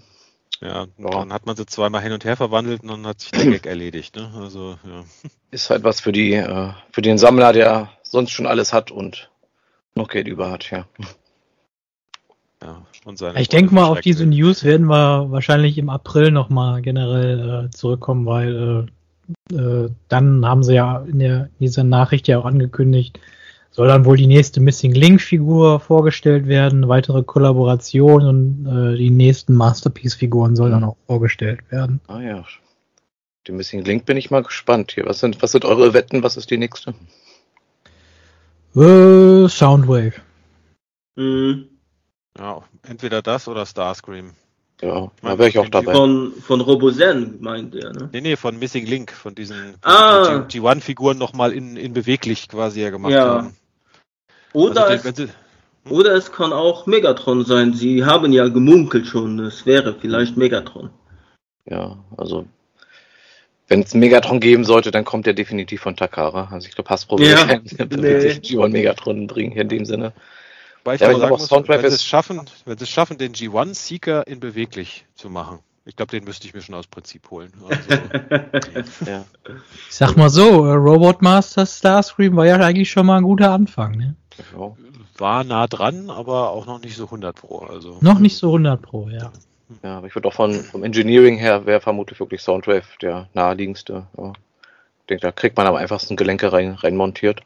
Ja, 0.62 0.88
ja, 0.98 1.10
dann 1.10 1.32
hat 1.32 1.46
man 1.46 1.56
sie 1.56 1.66
zweimal 1.66 2.02
hin 2.02 2.12
und 2.12 2.26
her 2.26 2.36
verwandelt 2.36 2.82
und 2.82 2.90
dann 2.90 3.08
hat 3.08 3.22
sich 3.22 3.32
der 3.32 3.46
Gag 3.46 3.66
erledigt. 3.66 4.18
Ne? 4.18 4.30
Also, 4.36 4.78
ja. 4.84 5.06
Ist 5.52 5.70
halt 5.70 5.86
was 5.86 6.02
für 6.02 6.12
die, 6.12 6.34
äh, 6.34 6.72
für 6.92 7.02
den 7.02 7.18
Sammler, 7.18 7.54
der 7.54 7.92
sonst 8.04 8.32
schon 8.32 8.46
alles 8.46 8.74
hat 8.74 8.92
und 8.92 9.30
noch 9.96 10.10
Geld 10.10 10.28
über 10.28 10.52
hat, 10.52 10.70
ja. 10.70 10.86
Ja, 12.62 12.86
ich 13.36 13.48
denke 13.48 13.74
mal, 13.74 13.86
auf 13.86 14.02
diese 14.02 14.26
News 14.26 14.66
werden 14.66 14.88
wir 14.88 15.32
wahrscheinlich 15.32 15.78
im 15.78 15.90
April 15.90 16.32
nochmal 16.32 16.82
generell 16.82 17.68
äh, 17.68 17.70
zurückkommen, 17.70 18.26
weil 18.26 18.88
äh, 18.90 18.92
äh, 19.52 19.90
dann 20.08 20.46
haben 20.46 20.64
sie 20.64 20.76
ja 20.76 21.04
in, 21.04 21.20
der, 21.20 21.46
in 21.46 21.66
dieser 21.66 21.84
Nachricht 21.84 22.28
ja 22.28 22.40
auch 22.40 22.46
angekündigt, 22.46 23.20
soll 23.72 23.88
dann 23.88 24.06
wohl 24.06 24.18
die 24.18 24.28
nächste 24.28 24.60
Missing 24.60 24.94
Link 24.94 25.22
Figur 25.22 25.80
vorgestellt 25.80 26.48
werden, 26.48 26.88
weitere 26.88 27.24
Kollaborationen 27.24 28.68
und 28.68 28.94
äh, 28.94 28.98
die 28.98 29.12
nächsten 29.12 29.56
Masterpiece 29.56 30.16
Figuren 30.16 30.56
sollen 30.56 30.72
dann 30.72 30.84
auch 30.84 30.98
vorgestellt 31.06 31.60
werden. 31.72 32.02
Ah 32.08 32.22
ja. 32.22 32.44
Die 33.48 33.52
Missing 33.52 33.84
Link 33.84 34.06
bin 34.06 34.18
ich 34.18 34.32
mal 34.32 34.44
gespannt 34.44 34.92
hier. 34.94 35.06
Was 35.06 35.20
sind, 35.20 35.42
was 35.42 35.52
sind 35.52 35.66
eure 35.66 35.94
Wetten? 35.94 36.24
Was 36.24 36.38
ist 36.38 36.52
die 36.52 36.58
nächste? 36.58 36.94
Äh, 38.76 39.48
Soundwave. 39.48 40.14
Mhm. 41.16 41.70
Ja, 42.38 42.62
entweder 42.84 43.22
das 43.22 43.48
oder 43.48 43.66
Starscream. 43.66 44.32
Ja, 44.82 45.12
da 45.22 45.38
wäre 45.38 45.50
ich 45.50 45.60
auch 45.60 45.68
dabei. 45.68 45.94
Von, 45.94 46.34
von 46.42 46.62
Robozen 46.62 47.36
meint 47.42 47.76
er, 47.76 47.92
ne? 47.92 48.10
Nee, 48.14 48.22
nee, 48.22 48.36
von 48.38 48.58
Missing 48.58 48.86
Link, 48.86 49.12
von 49.12 49.36
diesen 49.36 49.76
ah. 49.82 50.46
G1-Figuren 50.50 51.18
nochmal 51.18 51.52
in, 51.52 51.76
in 51.76 51.92
beweglich 51.92 52.48
quasi 52.48 52.82
ja 52.82 52.90
gemacht 52.90 53.12
ja. 53.12 53.28
haben. 53.28 53.58
Oder, 54.54 54.86
also, 54.88 55.10
es, 55.10 55.16
sie, 55.18 55.24
hm? 55.24 55.92
oder 55.92 56.14
es 56.14 56.32
kann 56.32 56.54
auch 56.54 56.86
Megatron 56.86 57.44
sein. 57.44 57.74
Sie 57.74 58.06
haben 58.06 58.32
ja 58.32 58.48
gemunkelt 58.48 59.06
schon, 59.06 59.40
es 59.40 59.66
wäre 59.66 59.96
vielleicht 60.00 60.38
Megatron. 60.38 60.90
Ja, 61.66 61.98
also 62.16 62.46
wenn 63.68 63.82
es 63.82 63.94
Megatron 63.94 64.40
geben 64.40 64.64
sollte, 64.66 64.92
dann 64.92 65.06
kommt 65.06 65.26
der 65.26 65.34
definitiv 65.34 65.82
von 65.82 65.96
Takara. 65.96 66.50
Also 66.52 66.68
ich 66.68 66.76
glaube, 66.76 66.90
Hasbro 66.90 67.20
ja, 67.20 67.48
wird 67.78 67.92
nee. 67.98 68.32
G1 68.32 68.70
Megatron 68.70 69.28
bringen 69.28 69.52
hier 69.52 69.62
in 69.62 69.70
dem 69.70 69.86
Sinne. 69.86 70.14
Weil 70.84 70.96
ich 70.96 71.02
ja, 71.02 71.18
sagen 71.18 71.30
muss, 71.30 71.52
wenn 71.52 71.82
sie, 71.82 71.88
es 71.88 72.04
schaffen, 72.04 72.42
wenn 72.66 72.78
sie 72.78 72.84
es 72.84 72.90
schaffen, 72.90 73.18
den 73.18 73.34
G1 73.34 73.74
Seeker 73.76 74.26
in 74.28 74.40
beweglich 74.40 75.06
zu 75.16 75.30
machen, 75.30 75.60
ich 75.86 75.96
glaube, 75.96 76.12
den 76.12 76.24
müsste 76.24 76.48
ich 76.48 76.54
mir 76.54 76.62
schon 76.62 76.76
aus 76.76 76.88
Prinzip 76.88 77.30
holen. 77.32 77.52
Also, 77.68 79.06
ja. 79.10 79.26
Ich 79.90 79.96
sag 79.96 80.16
mal 80.16 80.30
so, 80.30 80.66
äh, 80.66 80.74
Robot 80.74 81.22
Master 81.22 81.66
Starscream 81.66 82.36
war 82.36 82.46
ja 82.46 82.58
eigentlich 82.58 82.92
schon 82.92 83.08
mal 83.08 83.18
ein 83.18 83.24
guter 83.24 83.52
Anfang. 83.52 83.98
Ne? 83.98 84.16
War 85.18 85.44
nah 85.44 85.68
dran, 85.68 86.10
aber 86.10 86.52
auch 86.52 86.66
noch 86.66 86.80
nicht 86.80 86.96
so 86.96 87.06
100 87.06 87.36
Pro. 87.36 87.60
Also. 87.60 87.98
Noch 88.02 88.20
nicht 88.20 88.38
so 88.38 88.48
100 88.48 88.82
Pro, 88.82 89.10
ja. 89.10 89.32
Ja, 89.84 89.98
aber 89.98 90.08
ich 90.08 90.16
würde 90.16 90.28
auch 90.28 90.34
von, 90.34 90.54
vom 90.54 90.84
Engineering 90.84 91.38
her 91.38 91.66
wäre 91.66 91.82
vermutlich 91.82 92.20
wirklich 92.20 92.42
Soundwave 92.42 92.86
der 93.02 93.28
naheliegendste. 93.34 94.08
Ja. 94.18 94.34
Ich 95.02 95.06
denke, 95.10 95.22
da 95.22 95.32
kriegt 95.32 95.58
man 95.58 95.68
am 95.68 95.76
einfachsten 95.76 96.16
Gelenke 96.16 96.54
rein, 96.54 96.74
rein 96.74 96.96
montiert. 96.96 97.42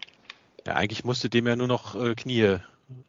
Ja, 0.67 0.73
eigentlich 0.73 1.03
musste 1.03 1.29
dem 1.29 1.47
ja 1.47 1.55
nur 1.55 1.67
noch 1.67 1.95
äh, 1.95 2.13
Knie 2.15 2.57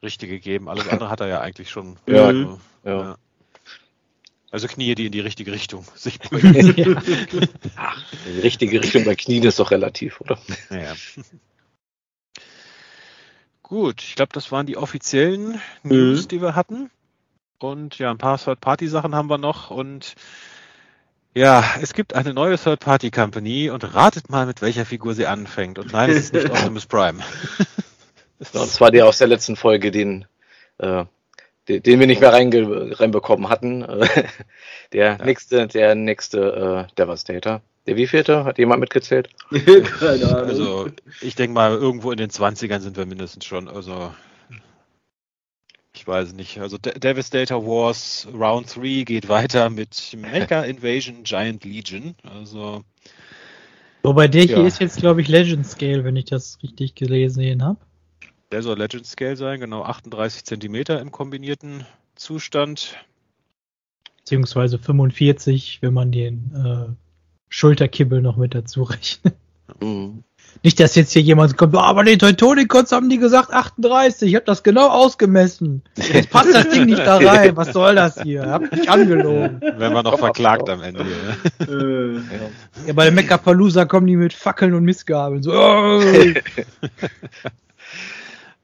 richtige 0.03 0.41
geben. 0.41 0.69
Alles 0.69 0.89
andere 0.89 1.11
hat 1.11 1.21
er 1.21 1.29
ja 1.29 1.41
eigentlich 1.41 1.71
schon. 1.71 1.97
Ja, 2.07 2.27
also, 2.27 2.61
ja. 2.85 3.17
Also 4.51 4.69
Knie, 4.69 4.95
die 4.95 5.07
in 5.07 5.13
die 5.13 5.21
richtige 5.21 5.53
Richtung 5.53 5.85
sich 5.97 6.19
beugen. 6.31 6.97
Ach, 7.77 8.05
die 8.27 8.41
richtige 8.41 8.81
Richtung 8.83 9.05
bei 9.05 9.17
Knien 9.17 9.43
ist 9.43 9.59
doch 9.59 9.71
relativ, 9.71 10.21
oder? 10.21 10.39
Ja. 10.71 10.95
Gut, 13.65 14.03
ich 14.03 14.15
glaube, 14.15 14.33
das 14.33 14.53
waren 14.53 14.67
die 14.67 14.77
offiziellen 14.77 15.61
News, 15.83 16.25
mhm. 16.25 16.29
die 16.29 16.41
wir 16.41 16.55
hatten. 16.55 16.91
Und 17.59 17.99
ja, 17.99 18.11
ein 18.11 18.19
paar 18.19 18.39
Third-Party-Sachen 18.39 19.15
haben 19.15 19.29
wir 19.29 19.39
noch. 19.39 19.71
Und 19.71 20.15
ja, 21.35 21.65
es 21.81 21.95
gibt 21.95 22.15
eine 22.15 22.33
neue 22.33 22.57
Third-Party-Company 22.57 23.71
und 23.71 23.95
ratet 23.95 24.31
mal, 24.31 24.47
mit 24.47 24.63
welcher 24.63 24.85
Figur 24.85 25.15
sie 25.15 25.27
anfängt. 25.27 25.81
Und 25.81 25.93
nein, 25.93 26.11
es 26.11 26.17
ist 26.17 26.35
nicht 26.35 26.51
Optimus 26.51 26.87
Prime. 26.87 27.25
Und 28.39 28.69
zwar 28.69 28.91
der 28.91 29.07
aus 29.07 29.19
der 29.19 29.29
letzten 29.29 29.57
Folge, 29.57 29.91
den, 29.91 30.27
äh, 30.79 31.05
den, 31.69 31.83
den 31.83 32.01
wir 32.01 32.07
nicht 32.07 32.21
mehr 32.21 32.33
reinge 32.33 32.99
reinbekommen 32.99 33.49
hatten. 33.49 33.81
der 34.93 35.19
ja. 35.19 35.25
nächste, 35.25 35.67
der 35.67 35.95
nächste 35.95 36.89
äh, 36.91 36.95
Devastator. 36.97 37.63
Der 37.87 37.97
wievielte? 37.97 38.45
Hat 38.45 38.59
jemand 38.59 38.81
mitgezählt? 38.81 39.29
Keine 39.51 40.29
Ahnung. 40.29 40.49
Also, 40.49 40.89
ich 41.21 41.35
denke 41.35 41.53
mal, 41.53 41.73
irgendwo 41.73 42.11
in 42.13 42.17
den 42.17 42.31
20ern 42.31 42.81
sind 42.81 42.97
wir 42.97 43.05
mindestens 43.05 43.45
schon. 43.45 43.69
Also, 43.69 44.15
ich 45.95 46.07
weiß 46.07 46.33
nicht. 46.33 46.61
Also, 46.61 46.79
De 46.79 46.99
Devastator 46.99 47.65
Wars 47.67 48.27
Round 48.33 48.75
3 48.75 49.03
geht 49.05 49.29
weiter 49.29 49.69
mit 49.69 50.17
Mecha 50.17 50.63
Invasion 50.65 51.25
Giant 51.25 51.65
Legion. 51.65 52.15
Also. 52.23 52.85
Wobei 54.03 54.29
der 54.29 54.45
ja. 54.45 54.57
hier 54.57 54.67
ist 54.67 54.81
jetzt, 54.81 54.99
glaube 54.99 55.21
ich, 55.21 55.29
Legend 55.29 55.67
Scale, 55.67 56.05
wenn 56.05 56.17
ich 56.17 56.27
das 56.27 56.59
richtig 56.63 56.95
gelesen 56.95 57.63
habe. 57.63 57.79
Der 58.55 58.63
soll 58.63 58.79
Legend 58.79 59.05
Scale 59.05 59.35
sein, 59.35 59.59
genau 59.59 59.83
38 59.83 60.45
Zentimeter 60.45 61.01
im 61.01 61.11
kombinierten 61.11 61.85
Zustand. 62.15 62.95
Beziehungsweise 64.19 64.79
45, 64.79 65.81
wenn 65.83 65.93
man 65.93 66.13
den 66.13 66.53
äh, 66.55 66.93
Schulterkibbel 67.49 68.23
noch 68.23 68.37
mit 68.37 68.55
dazu 68.55 68.85
rechnet. 68.85 69.35
Mhm. 69.81 70.23
Nicht, 70.63 70.79
dass 70.79 70.95
jetzt 70.95 71.11
hier 71.11 71.23
jemand 71.23 71.57
kommt, 71.57 71.75
oh, 71.75 71.81
aber 71.81 72.05
den 72.05 72.21
Teutonicons 72.21 72.93
haben 72.93 73.11
die 73.11 73.19
gesagt 73.19 73.53
38, 73.53 74.29
ich 74.29 74.37
habe 74.37 74.45
das 74.45 74.63
genau 74.63 74.89
ausgemessen. 74.89 75.83
Jetzt 75.97 76.31
passt 76.31 76.55
das 76.55 76.69
Ding 76.69 76.85
nicht 76.85 77.05
da 77.05 77.17
rein, 77.17 77.57
was 77.57 77.73
soll 77.73 77.97
das 77.97 78.23
hier? 78.23 78.47
Hab 78.47 78.71
mich 78.71 78.89
angelogen. 78.89 79.61
Wenn 79.61 79.93
man 79.93 80.05
noch 80.05 80.21
verklagt 80.21 80.71
am 80.71 80.81
Ende. 80.81 81.05
Ja, 81.59 82.87
ja 82.87 82.93
bei 82.93 83.03
der 83.03 83.13
Meckapalooza 83.13 83.85
kommen 83.87 84.07
die 84.07 84.17
mit 84.17 84.33
Fackeln 84.33 84.75
und 84.75 84.85
Missgabeln. 84.85 85.43
So, 85.43 85.53
oh. 85.55 86.01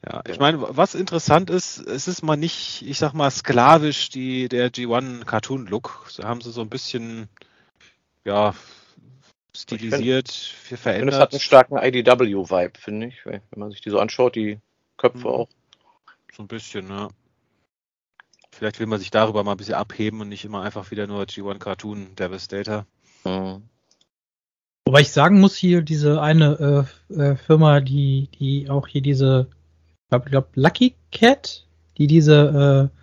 Ja, 0.07 0.23
ich 0.27 0.39
meine, 0.39 0.77
was 0.77 0.95
interessant 0.95 1.51
ist, 1.51 1.79
es 1.79 2.09
ist 2.09 2.23
mal 2.23 2.37
nicht, 2.37 2.83
ich 2.87 2.99
sag 2.99 3.13
mal, 3.13 3.31
sklavisch 3.31 4.09
die, 4.09 4.49
der 4.49 4.73
G1 4.73 5.25
Cartoon 5.25 5.67
Look. 5.67 6.07
So 6.09 6.25
haben 6.25 6.41
sie 6.41 6.53
so 6.53 6.63
ein 6.63 6.71
bisschen, 6.71 7.29
ja, 8.25 8.55
stilisiert, 9.55 10.31
viel 10.31 10.79
verändert. 10.79 11.15
Es 11.15 11.21
hat 11.21 11.33
einen 11.33 11.41
starken 11.41 11.77
IDW-Vibe, 11.77 12.79
finde 12.79 13.09
ich, 13.09 13.27
wenn 13.27 13.43
man 13.55 13.71
sich 13.71 13.83
die 13.83 13.91
so 13.91 13.99
anschaut, 13.99 14.37
die 14.37 14.59
Köpfe 14.97 15.29
mhm. 15.29 15.35
auch. 15.35 15.49
So 16.35 16.45
ein 16.45 16.49
bisschen, 16.49 16.89
ja. 16.89 17.09
Vielleicht 18.53 18.81
will 18.81 18.87
man 18.87 18.99
sich 18.99 19.11
darüber 19.11 19.45
mal 19.45 19.53
ein 19.53 19.57
bisschen 19.59 19.75
abheben 19.75 20.21
und 20.21 20.29
nicht 20.29 20.45
immer 20.45 20.63
einfach 20.63 20.91
wieder 20.91 21.07
nur 21.07 21.25
G1 21.25 21.59
Cartoon 21.59 22.15
Devastator. 22.17 22.87
Mhm. 23.25 23.63
Wobei 24.87 25.03
ich 25.03 25.13
sagen 25.13 25.41
muss, 25.41 25.57
hier 25.57 25.83
diese 25.83 26.21
eine 26.23 26.89
äh, 27.11 27.15
äh, 27.15 27.37
Firma, 27.37 27.81
die, 27.81 28.29
die 28.39 28.71
auch 28.71 28.87
hier 28.89 29.03
diese 29.03 29.49
ich 30.11 30.31
glaube, 30.31 30.49
Lucky 30.55 30.95
Cat, 31.13 31.67
die 31.99 32.07
diese 32.07 32.91
äh, 32.91 33.01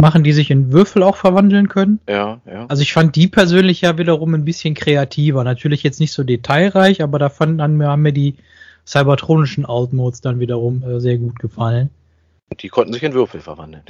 machen, 0.00 0.22
die 0.22 0.32
sich 0.32 0.50
in 0.50 0.72
Würfel 0.72 1.02
auch 1.02 1.16
verwandeln 1.16 1.68
können. 1.68 2.00
Ja, 2.08 2.40
ja. 2.46 2.66
Also 2.66 2.82
ich 2.82 2.92
fand 2.92 3.16
die 3.16 3.26
persönlich 3.26 3.80
ja 3.80 3.98
wiederum 3.98 4.34
ein 4.34 4.44
bisschen 4.44 4.74
kreativer. 4.74 5.42
Natürlich 5.44 5.82
jetzt 5.82 6.00
nicht 6.00 6.12
so 6.12 6.22
detailreich, 6.22 7.02
aber 7.02 7.18
da 7.18 7.28
fanden 7.28 7.76
mir, 7.76 7.88
haben 7.88 8.02
mir 8.02 8.12
die 8.12 8.36
cybertronischen 8.86 9.66
Outmodes 9.66 10.20
dann 10.20 10.40
wiederum 10.40 10.82
äh, 10.82 11.00
sehr 11.00 11.18
gut 11.18 11.38
gefallen. 11.38 11.90
Die 12.60 12.68
konnten 12.68 12.92
sich 12.92 13.02
in 13.02 13.12
Würfel 13.12 13.40
verwandeln. 13.40 13.84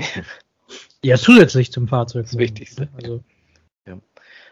ja, 1.04 1.16
zusätzlich 1.16 1.70
zum 1.70 1.86
Fahrzeug. 1.86 2.24
Das 2.24 2.38
Wichtigste. 2.38 2.88
Also, 2.96 3.22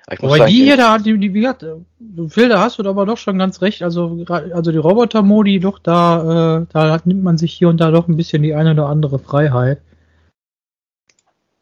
aber 0.07 0.37
sagen, 0.37 0.51
die 0.51 0.65
hier, 0.65 0.77
da, 0.77 0.99
die, 0.99 1.19
die, 1.19 1.35
wie 1.35 1.41
gesagt, 1.41 1.67
Phil, 2.29 2.49
da 2.49 2.61
hast 2.61 2.79
du 2.79 2.89
aber 2.89 3.07
doch 3.07 3.19
schon 3.19 3.39
ganz 3.39 3.61
recht. 3.61 3.83
Also, 3.83 4.25
also 4.29 4.71
die 4.71 4.79
Roboter-Modi, 4.79 5.59
doch, 5.59 5.81
da, 5.81 6.59
äh, 6.61 6.67
da 6.73 7.01
nimmt 7.05 7.25
man 7.25 7.39
sich 7.39 7.53
hier 7.53 7.69
und 7.69 7.81
da 7.81 7.91
doch 7.91 8.07
ein 8.07 8.17
bisschen 8.17 8.43
die 8.43 8.55
eine 8.55 8.73
oder 8.73 8.87
andere 8.87 9.19
Freiheit. 9.19 9.81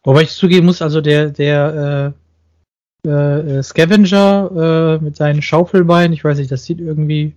Wobei 0.02 0.22
ich 0.22 0.30
zugeben 0.30 0.66
muss, 0.66 0.82
also 0.82 1.00
der, 1.00 1.30
der 1.30 2.14
äh, 3.04 3.08
äh, 3.08 3.62
Scavenger 3.62 4.98
äh, 5.00 5.04
mit 5.04 5.16
seinen 5.16 5.40
Schaufelbeinen, 5.40 6.12
ich 6.12 6.22
weiß 6.22 6.36
nicht, 6.36 6.52
das 6.52 6.64
sieht 6.64 6.80
irgendwie 6.80 7.34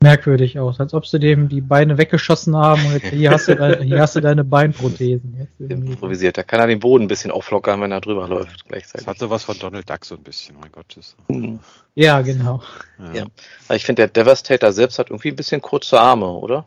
merkwürdig 0.00 0.58
aus, 0.58 0.78
als 0.78 0.94
ob 0.94 1.06
sie 1.06 1.18
dem 1.18 1.48
die 1.48 1.60
Beine 1.60 1.98
weggeschossen 1.98 2.56
haben 2.56 2.84
und 2.86 2.92
jetzt, 2.92 3.08
hier, 3.08 3.30
hast 3.30 3.48
du 3.48 3.56
deine, 3.56 3.82
hier 3.82 4.00
hast 4.00 4.14
du 4.14 4.20
deine 4.20 4.44
Beinprothesen. 4.44 5.48
Improvisiert. 5.58 6.38
Da 6.38 6.44
kann 6.44 6.60
er 6.60 6.68
den 6.68 6.78
Boden 6.78 7.04
ein 7.04 7.08
bisschen 7.08 7.30
auflockern, 7.30 7.80
wenn 7.80 7.90
er 7.90 8.00
drüber 8.00 8.28
läuft 8.28 8.68
gleichzeitig. 8.68 9.06
Das 9.06 9.14
hat 9.14 9.18
sowas 9.18 9.44
von 9.44 9.58
Donald 9.58 9.90
Duck 9.90 10.04
so 10.04 10.14
ein 10.14 10.22
bisschen, 10.22 10.56
mein 10.60 10.70
Gott. 10.70 10.96
Mhm. 11.28 11.58
Ja, 11.94 12.20
genau. 12.20 12.62
Ja. 12.98 13.24
ja. 13.68 13.74
Ich 13.74 13.84
finde, 13.84 14.02
der 14.02 14.08
Devastator 14.08 14.72
selbst 14.72 14.98
hat 14.98 15.10
irgendwie 15.10 15.30
ein 15.30 15.36
bisschen 15.36 15.60
kurze 15.60 16.00
Arme, 16.00 16.28
oder? 16.28 16.66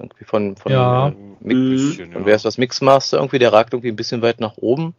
Irgendwie 0.00 0.24
von, 0.24 0.56
von, 0.56 0.72
ja. 0.72 1.08
Äh, 1.08 1.14
Mix, 1.40 1.58
bisschen, 1.70 2.10
ja. 2.10 2.16
Und 2.16 2.26
wer 2.26 2.34
ist 2.34 2.44
das 2.44 2.58
Mixmaster 2.58 3.18
irgendwie? 3.18 3.38
Der 3.38 3.52
ragt 3.52 3.72
irgendwie 3.72 3.92
ein 3.92 3.96
bisschen 3.96 4.22
weit 4.22 4.40
nach 4.40 4.56
oben 4.56 4.94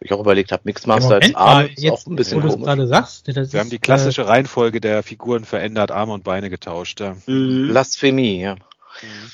ich 0.00 0.12
auch 0.12 0.20
überlegt 0.20 0.52
habe, 0.52 0.62
Mixmaster 0.64 1.14
als 1.14 1.34
Arm 1.34 1.68
ist 1.74 1.90
auch 1.90 2.06
ein 2.06 2.16
bisschen 2.16 2.40
komisch. 2.40 2.56
gerade 2.56 2.86
sagst, 2.86 3.26
Wir 3.28 3.36
ist, 3.36 3.54
haben 3.54 3.70
die 3.70 3.78
klassische 3.78 4.22
äh, 4.22 4.26
Reihenfolge 4.26 4.80
der 4.80 5.02
Figuren 5.02 5.44
verändert, 5.44 5.90
Arme 5.90 6.12
und 6.12 6.24
Beine 6.24 6.50
getauscht. 6.50 7.00
Ja. 7.00 7.16
Mhm. 7.26 7.68
Blasphemie, 7.68 8.42
ja. 8.42 8.56
Mhm. 8.56 9.30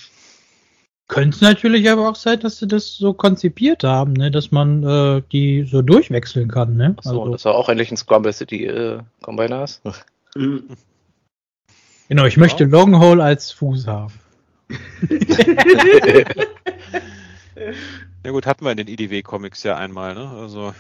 Könnte 1.09 1.35
es 1.35 1.41
natürlich 1.43 1.91
aber 1.91 2.09
auch 2.09 2.15
sein, 2.15 2.41
dass 2.41 2.59
sie 2.59 2.67
das 2.67 2.97
so 2.97 3.13
konzipiert 3.13 3.85
haben, 3.85 4.15
ne? 4.15 4.31
dass 4.31 4.51
man 4.51 4.83
äh, 4.83 5.23
die 5.31 5.65
so 5.65 5.83
durchwechseln 5.83 6.49
kann. 6.49 6.77
Ne? 6.77 6.95
Achso, 6.97 7.21
also, 7.21 7.33
dass 7.33 7.45
er 7.45 7.55
auch 7.55 7.69
endlich 7.69 7.91
ein 7.91 7.97
Scramble 7.97 8.33
City 8.33 8.67
äh, 8.67 9.01
Combiner 9.21 9.65
ist. 9.65 9.83
Mhm. 10.35 10.69
Genau, 12.09 12.27
ich 12.27 12.35
ja. 12.35 12.41
möchte 12.41 12.65
Longhole 12.65 13.25
als 13.25 13.53
Fuß 13.53 13.87
haben. 13.87 14.13
Ja 18.25 18.31
gut, 18.31 18.47
hatten 18.47 18.65
wir 18.65 18.71
in 18.71 18.77
den 18.77 18.89
IDW-Comics 18.89 19.63
ja 19.65 19.77
einmal, 19.77 20.15
ne? 20.15 20.29
Also, 20.31 20.75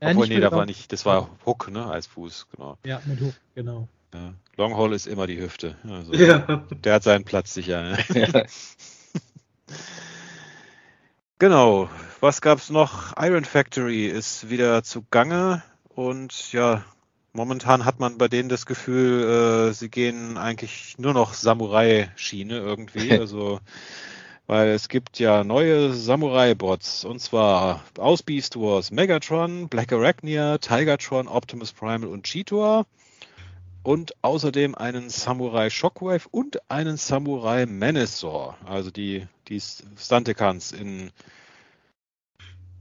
ja, 0.00 0.10
obwohl, 0.10 0.28
nee, 0.28 0.40
da 0.40 0.50
war 0.50 0.66
nicht, 0.66 0.92
das 0.92 1.06
war 1.06 1.30
Hook, 1.46 1.70
ne, 1.70 1.86
als 1.86 2.06
Fuß, 2.08 2.48
genau. 2.50 2.76
Ja, 2.84 3.00
mit 3.04 3.20
Hook, 3.20 3.34
genau. 3.54 3.88
Ja. 4.12 4.34
Longhole 4.56 4.94
ist 4.94 5.06
immer 5.06 5.26
die 5.26 5.40
Hüfte. 5.40 5.76
Also, 5.88 6.12
ja. 6.12 6.64
Der 6.70 6.94
hat 6.94 7.02
seinen 7.02 7.24
Platz 7.24 7.54
sicher. 7.54 7.82
Ne? 7.82 7.98
Ja. 8.14 8.44
genau. 11.38 11.88
Was 12.20 12.40
gab's 12.40 12.68
noch? 12.68 13.14
Iron 13.16 13.44
Factory 13.44 14.06
ist 14.06 14.50
wieder 14.50 14.82
zugange 14.82 15.62
und 15.88 16.52
ja, 16.52 16.84
momentan 17.32 17.84
hat 17.84 18.00
man 18.00 18.18
bei 18.18 18.28
denen 18.28 18.48
das 18.48 18.66
Gefühl, 18.66 19.70
äh, 19.70 19.72
sie 19.72 19.88
gehen 19.88 20.36
eigentlich 20.36 20.98
nur 20.98 21.14
noch 21.14 21.34
Samurai-Schiene 21.34 22.58
irgendwie. 22.58 23.10
Also 23.18 23.60
weil 24.46 24.68
es 24.68 24.88
gibt 24.88 25.18
ja 25.18 25.44
neue 25.44 25.92
Samurai-Bots. 25.92 27.04
Und 27.04 27.20
zwar 27.20 27.82
aus 27.98 28.22
Beast 28.22 28.56
Wars 28.56 28.90
Megatron, 28.90 29.68
Black 29.68 29.92
Arachnia, 29.92 30.58
Tigertron, 30.58 31.28
Optimus 31.28 31.72
Primal 31.72 32.08
und 32.08 32.24
Cheetor. 32.24 32.86
Und 33.82 34.14
außerdem 34.22 34.76
einen 34.76 35.10
Samurai 35.10 35.68
Shockwave 35.68 36.28
und 36.30 36.70
einen 36.70 36.96
Samurai 36.96 37.66
Menasor, 37.66 38.56
also 38.64 38.92
die, 38.92 39.26
die 39.48 39.60
Stunticans 39.60 40.70
in 40.70 41.10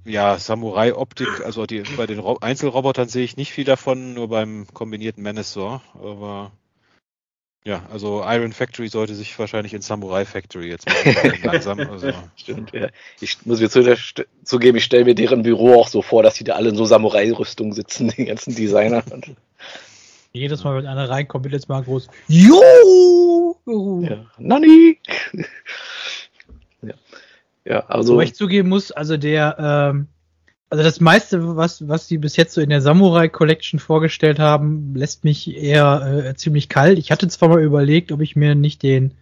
ja, 0.05 0.37
Samurai-Optik, 0.37 1.43
also 1.43 1.65
die, 1.65 1.81
bei 1.97 2.05
den 2.05 2.19
Einzelrobotern 2.19 3.07
sehe 3.07 3.23
ich 3.23 3.37
nicht 3.37 3.51
viel 3.51 3.65
davon, 3.65 4.13
nur 4.13 4.29
beim 4.29 4.67
kombinierten 4.73 5.23
Menasor, 5.23 5.81
aber 5.95 6.51
ja, 7.63 7.83
also 7.91 8.23
Iron 8.25 8.53
Factory 8.53 8.87
sollte 8.87 9.13
sich 9.13 9.37
wahrscheinlich 9.37 9.73
in 9.75 9.81
Samurai 9.81 10.25
Factory 10.25 10.69
jetzt 10.69 10.87
machen, 10.87 11.39
langsam. 11.43 11.79
Also. 11.79 12.11
Stimmt, 12.35 12.73
ja. 12.73 12.87
Ich 13.19 13.45
muss 13.45 13.59
mir 13.59 13.69
zugeben, 13.69 14.77
ich 14.77 14.83
stelle 14.83 15.05
mir 15.05 15.13
deren 15.13 15.43
Büro 15.43 15.79
auch 15.79 15.87
so 15.87 16.01
vor, 16.01 16.23
dass 16.23 16.35
die 16.35 16.43
da 16.43 16.55
alle 16.55 16.69
in 16.69 16.75
so 16.75 16.85
Samurai-Rüstung 16.85 17.73
sitzen, 17.73 18.09
die 18.17 18.25
ganzen 18.25 18.55
Designer. 18.55 19.03
Jedes 20.33 20.63
Mal, 20.63 20.77
wenn 20.77 20.87
einer 20.87 21.09
reinkommt, 21.09 21.43
wird 21.43 21.53
jetzt 21.53 21.69
mal 21.69 21.83
groß. 21.83 22.07
Jo! 22.27 23.57
Ja, 24.01 24.25
Nani! 24.39 24.97
ja. 26.81 26.93
ja, 27.65 27.79
also. 27.87 28.15
Wo 28.15 28.21
ich 28.21 28.33
zugeben 28.33 28.69
muss, 28.69 28.91
also 28.91 29.17
der, 29.17 29.57
ähm, 29.59 30.07
also 30.71 30.83
das 30.83 31.01
meiste, 31.01 31.57
was, 31.57 31.87
was 31.89 32.07
sie 32.07 32.17
bis 32.17 32.37
jetzt 32.37 32.53
so 32.53 32.61
in 32.61 32.69
der 32.69 32.81
Samurai 32.81 33.27
Collection 33.27 33.77
vorgestellt 33.77 34.39
haben, 34.39 34.95
lässt 34.95 35.25
mich 35.25 35.53
eher 35.55 36.25
äh, 36.29 36.35
ziemlich 36.35 36.69
kalt. 36.69 36.97
Ich 36.97 37.11
hatte 37.11 37.27
zwar 37.27 37.49
mal 37.49 37.61
überlegt, 37.61 38.13
ob 38.13 38.21
ich 38.21 38.37
mir 38.37 38.55
nicht 38.55 38.81
den 38.81 39.13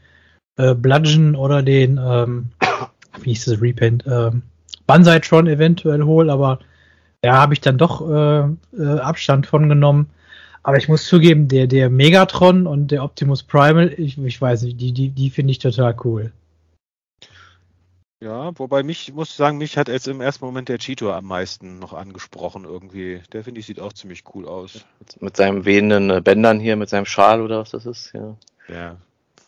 äh, 0.58 0.76
Bludgeon 0.76 1.36
oder 1.36 1.64
den, 1.64 2.00
ähm, 2.02 2.52
wie 3.22 3.32
hieß 3.32 3.46
das, 3.46 3.62
Repent, 3.64 4.04
ähm, 4.08 4.44
Banzai-Tron 4.86 5.48
eventuell 5.48 6.04
hole, 6.04 6.32
aber 6.32 6.60
da 7.22 7.38
habe 7.38 7.54
ich 7.54 7.62
dann 7.62 7.80
doch 7.80 8.08
äh, 8.08 8.44
äh, 8.78 9.00
Abstand 9.00 9.48
von 9.48 9.70
genommen. 9.70 10.12
Aber 10.62 10.78
ich 10.78 10.88
muss 10.88 11.08
zugeben, 11.08 11.48
der, 11.48 11.66
der 11.66 11.90
Megatron 11.90 12.68
und 12.68 12.92
der 12.92 13.04
Optimus 13.04 13.42
Primal, 13.42 13.92
ich, 13.98 14.20
ich 14.20 14.40
weiß 14.40 14.64
nicht, 14.64 14.80
die, 14.80 14.92
die, 14.92 15.10
die 15.10 15.32
finde 15.32 15.50
ich 15.50 15.58
total 15.58 15.96
cool. 16.04 16.32
Ja, 18.22 18.52
wobei 18.60 18.84
mich, 18.84 19.14
muss 19.14 19.38
sagen, 19.38 19.58
mich 19.58 19.78
hat 19.78 19.88
jetzt 19.88 20.08
im 20.08 20.20
ersten 20.20 20.44
Moment 20.44 20.68
der 20.68 20.78
Cheetor 20.78 21.16
am 21.16 21.26
meisten 21.26 21.80
noch 21.80 21.94
angesprochen 21.94 22.66
irgendwie. 22.66 23.22
Der 23.32 23.46
finde 23.46 23.62
ich 23.62 23.66
sieht 23.66 23.80
auch 23.80 23.94
ziemlich 23.94 24.24
cool 24.34 24.46
aus. 24.46 24.86
Mit, 25.00 25.22
mit 25.22 25.38
seinem 25.38 25.64
wehenden 25.64 26.10
äh, 26.10 26.20
Bändern 26.22 26.60
hier, 26.60 26.76
mit 26.76 26.90
seinem 26.90 27.06
Schal 27.06 27.42
oder 27.42 27.60
was 27.60 27.72
das 27.72 27.86
ist, 27.86 28.12
ja. 28.14 28.36
Ja. 28.68 28.98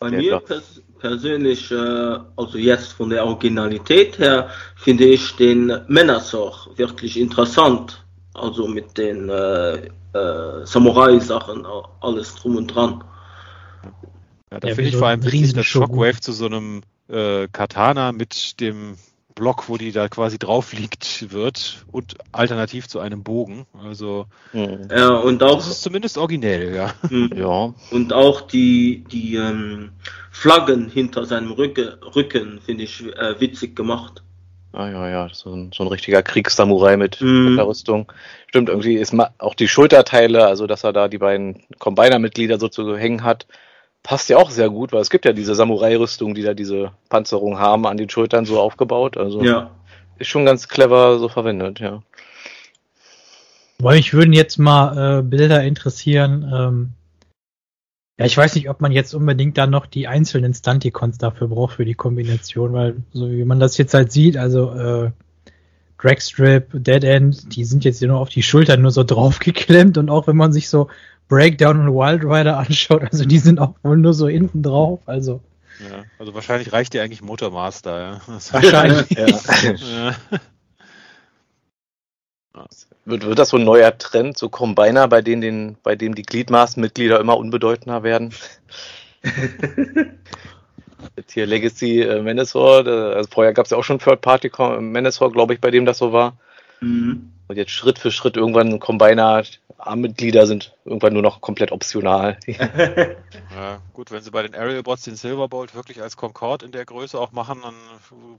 Bei 0.00 0.08
der 0.08 0.20
mir 0.20 0.40
pers 0.40 0.80
persönlich, 0.98 1.70
äh, 1.70 2.18
also 2.36 2.56
jetzt 2.56 2.92
von 2.94 3.10
der 3.10 3.26
Originalität 3.26 4.18
her, 4.18 4.48
finde 4.76 5.04
ich 5.04 5.36
den 5.36 5.70
Männersoch 5.88 6.76
wirklich 6.78 7.20
interessant. 7.20 8.02
Also 8.32 8.66
mit 8.66 8.96
den 8.96 9.28
äh, 9.28 9.74
äh, 10.14 10.64
Samurai-Sachen, 10.64 11.66
alles 12.00 12.34
drum 12.36 12.56
und 12.56 12.68
dran. 12.68 13.04
Ja, 14.50 14.60
da 14.60 14.68
ja, 14.68 14.74
finde 14.74 14.90
ich 14.90 14.96
vor 14.96 15.08
allem 15.08 15.20
dass 15.20 15.66
Shockwave 15.66 16.20
zu 16.20 16.32
so 16.32 16.46
einem 16.46 16.82
äh, 17.12 17.48
Katana 17.52 18.12
mit 18.12 18.60
dem 18.60 18.96
Block, 19.34 19.68
wo 19.68 19.76
die 19.76 19.92
da 19.92 20.08
quasi 20.08 20.38
drauf 20.38 20.72
liegt, 20.72 21.32
wird 21.32 21.84
und 21.90 22.16
alternativ 22.32 22.88
zu 22.88 23.00
einem 23.00 23.22
Bogen. 23.22 23.66
Also 23.82 24.26
mhm. 24.52 24.88
ja, 24.90 25.08
und 25.08 25.42
auch 25.42 25.56
das 25.56 25.68
ist 25.68 25.82
zumindest 25.82 26.18
originell, 26.18 26.74
ja. 26.74 26.94
Mhm. 27.08 27.30
ja. 27.34 27.74
Und 27.90 28.12
auch 28.12 28.42
die 28.42 29.04
die 29.10 29.36
ähm, 29.36 29.92
Flaggen 30.30 30.88
hinter 30.88 31.24
seinem 31.24 31.52
Rücke, 31.52 31.98
Rücken 32.14 32.60
finde 32.64 32.84
ich 32.84 33.02
äh, 33.02 33.40
witzig 33.40 33.76
gemacht. 33.76 34.22
Ah 34.74 34.88
ja, 34.88 35.08
ja, 35.08 35.28
so 35.30 35.52
ein, 35.52 35.70
so 35.74 35.84
ein 35.84 35.88
richtiger 35.88 36.22
Kriegssamurai 36.22 36.96
mit, 36.96 37.20
mit 37.20 37.58
der 37.58 37.66
Rüstung. 37.66 38.10
Stimmt, 38.46 38.70
irgendwie 38.70 38.94
ist 38.94 39.14
auch 39.36 39.54
die 39.54 39.68
Schulterteile, 39.68 40.46
also 40.46 40.66
dass 40.66 40.82
er 40.82 40.94
da 40.94 41.08
die 41.08 41.18
beiden 41.18 41.62
Combiner-Mitglieder 41.78 42.58
so 42.58 42.68
zu 42.68 42.96
hängen 42.96 43.22
hat, 43.22 43.46
passt 44.02 44.28
ja 44.28 44.36
auch 44.36 44.50
sehr 44.50 44.68
gut, 44.70 44.92
weil 44.92 45.00
es 45.00 45.10
gibt 45.10 45.24
ja 45.24 45.32
diese 45.32 45.54
Samurai-Rüstung, 45.54 46.34
die 46.34 46.42
da 46.42 46.54
diese 46.54 46.92
Panzerung 47.08 47.58
haben, 47.58 47.86
an 47.86 47.96
den 47.96 48.10
Schultern 48.10 48.44
so 48.44 48.60
aufgebaut. 48.60 49.16
Also 49.16 49.42
ja. 49.42 49.70
ist 50.18 50.28
schon 50.28 50.44
ganz 50.44 50.68
clever 50.68 51.18
so 51.18 51.28
verwendet, 51.28 51.80
ja. 51.80 52.02
Weil 53.78 53.98
ich 53.98 54.12
würden 54.12 54.32
jetzt 54.32 54.58
mal 54.58 55.18
äh, 55.18 55.22
Bilder 55.22 55.62
interessieren. 55.62 56.50
Ähm, 56.52 56.92
ja, 58.18 58.26
ich 58.26 58.36
weiß 58.36 58.54
nicht, 58.54 58.68
ob 58.68 58.80
man 58.80 58.92
jetzt 58.92 59.14
unbedingt 59.14 59.58
dann 59.58 59.70
noch 59.70 59.86
die 59.86 60.06
einzelnen 60.06 60.54
Stunticons 60.54 61.18
dafür 61.18 61.48
braucht 61.48 61.74
für 61.74 61.84
die 61.84 61.94
Kombination, 61.94 62.72
weil 62.72 62.96
so 63.12 63.30
wie 63.30 63.44
man 63.44 63.58
das 63.58 63.78
jetzt 63.78 63.94
halt 63.94 64.12
sieht, 64.12 64.36
also 64.36 64.72
äh, 64.72 65.10
Dragstrip, 65.98 66.68
Dead 66.72 67.04
End, 67.04 67.54
die 67.56 67.64
sind 67.64 67.84
jetzt 67.84 68.02
nur 68.02 68.18
auf 68.18 68.28
die 68.28 68.42
Schultern 68.42 68.82
nur 68.82 68.90
so 68.90 69.04
draufgeklemmt 69.04 69.98
und 69.98 70.10
auch 70.10 70.26
wenn 70.26 70.36
man 70.36 70.52
sich 70.52 70.68
so 70.68 70.88
Breakdown 71.32 71.80
und 71.80 71.94
Wild 71.94 72.24
Rider 72.24 72.58
anschaut, 72.66 73.04
also 73.10 73.24
die 73.24 73.38
sind 73.38 73.58
auch 73.58 73.72
wohl 73.82 73.96
nur 73.96 74.12
so 74.12 74.28
hinten 74.28 74.62
drauf, 74.62 75.00
also. 75.06 75.40
Ja, 75.80 76.04
also 76.18 76.34
wahrscheinlich 76.34 76.74
reicht 76.74 76.92
dir 76.92 77.02
eigentlich 77.02 77.22
Motormaster, 77.22 77.98
ja. 77.98 78.20
Wahrscheinlich. 78.50 79.08
ja. 79.10 80.14
Wird, 83.06 83.24
wird 83.24 83.38
das 83.38 83.48
so 83.48 83.56
ein 83.56 83.64
neuer 83.64 83.96
Trend, 83.96 84.36
so 84.36 84.50
Combiner, 84.50 85.08
bei 85.08 85.22
denen 85.22 85.40
den, 85.40 85.76
bei 85.82 85.96
dem 85.96 86.14
die 86.14 86.22
Gliedmaßmitglieder 86.22 87.18
immer 87.18 87.38
unbedeutender 87.38 88.02
werden? 88.02 88.34
Jetzt 91.16 91.32
hier 91.32 91.46
Legacy 91.46 92.02
äh, 92.02 92.20
Manasor, 92.20 92.86
also 92.86 93.30
vorher 93.32 93.54
gab 93.54 93.64
es 93.64 93.70
ja 93.70 93.78
auch 93.78 93.84
schon 93.84 93.98
Third 93.98 94.20
Party 94.20 94.50
Manasor, 94.58 95.32
glaube 95.32 95.54
ich, 95.54 95.62
bei 95.62 95.70
dem 95.70 95.86
das 95.86 95.96
so 95.96 96.12
war. 96.12 96.36
Mhm. 96.82 97.32
Und 97.48 97.56
jetzt 97.56 97.70
Schritt 97.70 97.98
für 97.98 98.10
Schritt 98.10 98.36
irgendwann 98.36 98.80
Combiner, 98.80 99.42
Armmitglieder 99.78 100.46
sind 100.46 100.74
irgendwann 100.84 101.12
nur 101.12 101.22
noch 101.22 101.40
komplett 101.40 101.72
optional. 101.72 102.38
ja, 102.46 103.80
gut, 103.92 104.10
wenn 104.10 104.22
sie 104.22 104.30
bei 104.30 104.42
den 104.42 104.54
Aerial 104.54 104.82
Bots 104.82 105.02
den 105.02 105.16
Silverbolt 105.16 105.74
wirklich 105.74 106.00
als 106.00 106.16
Concorde 106.16 106.64
in 106.64 106.72
der 106.72 106.84
Größe 106.84 107.18
auch 107.18 107.32
machen, 107.32 107.60
dann 107.62 107.74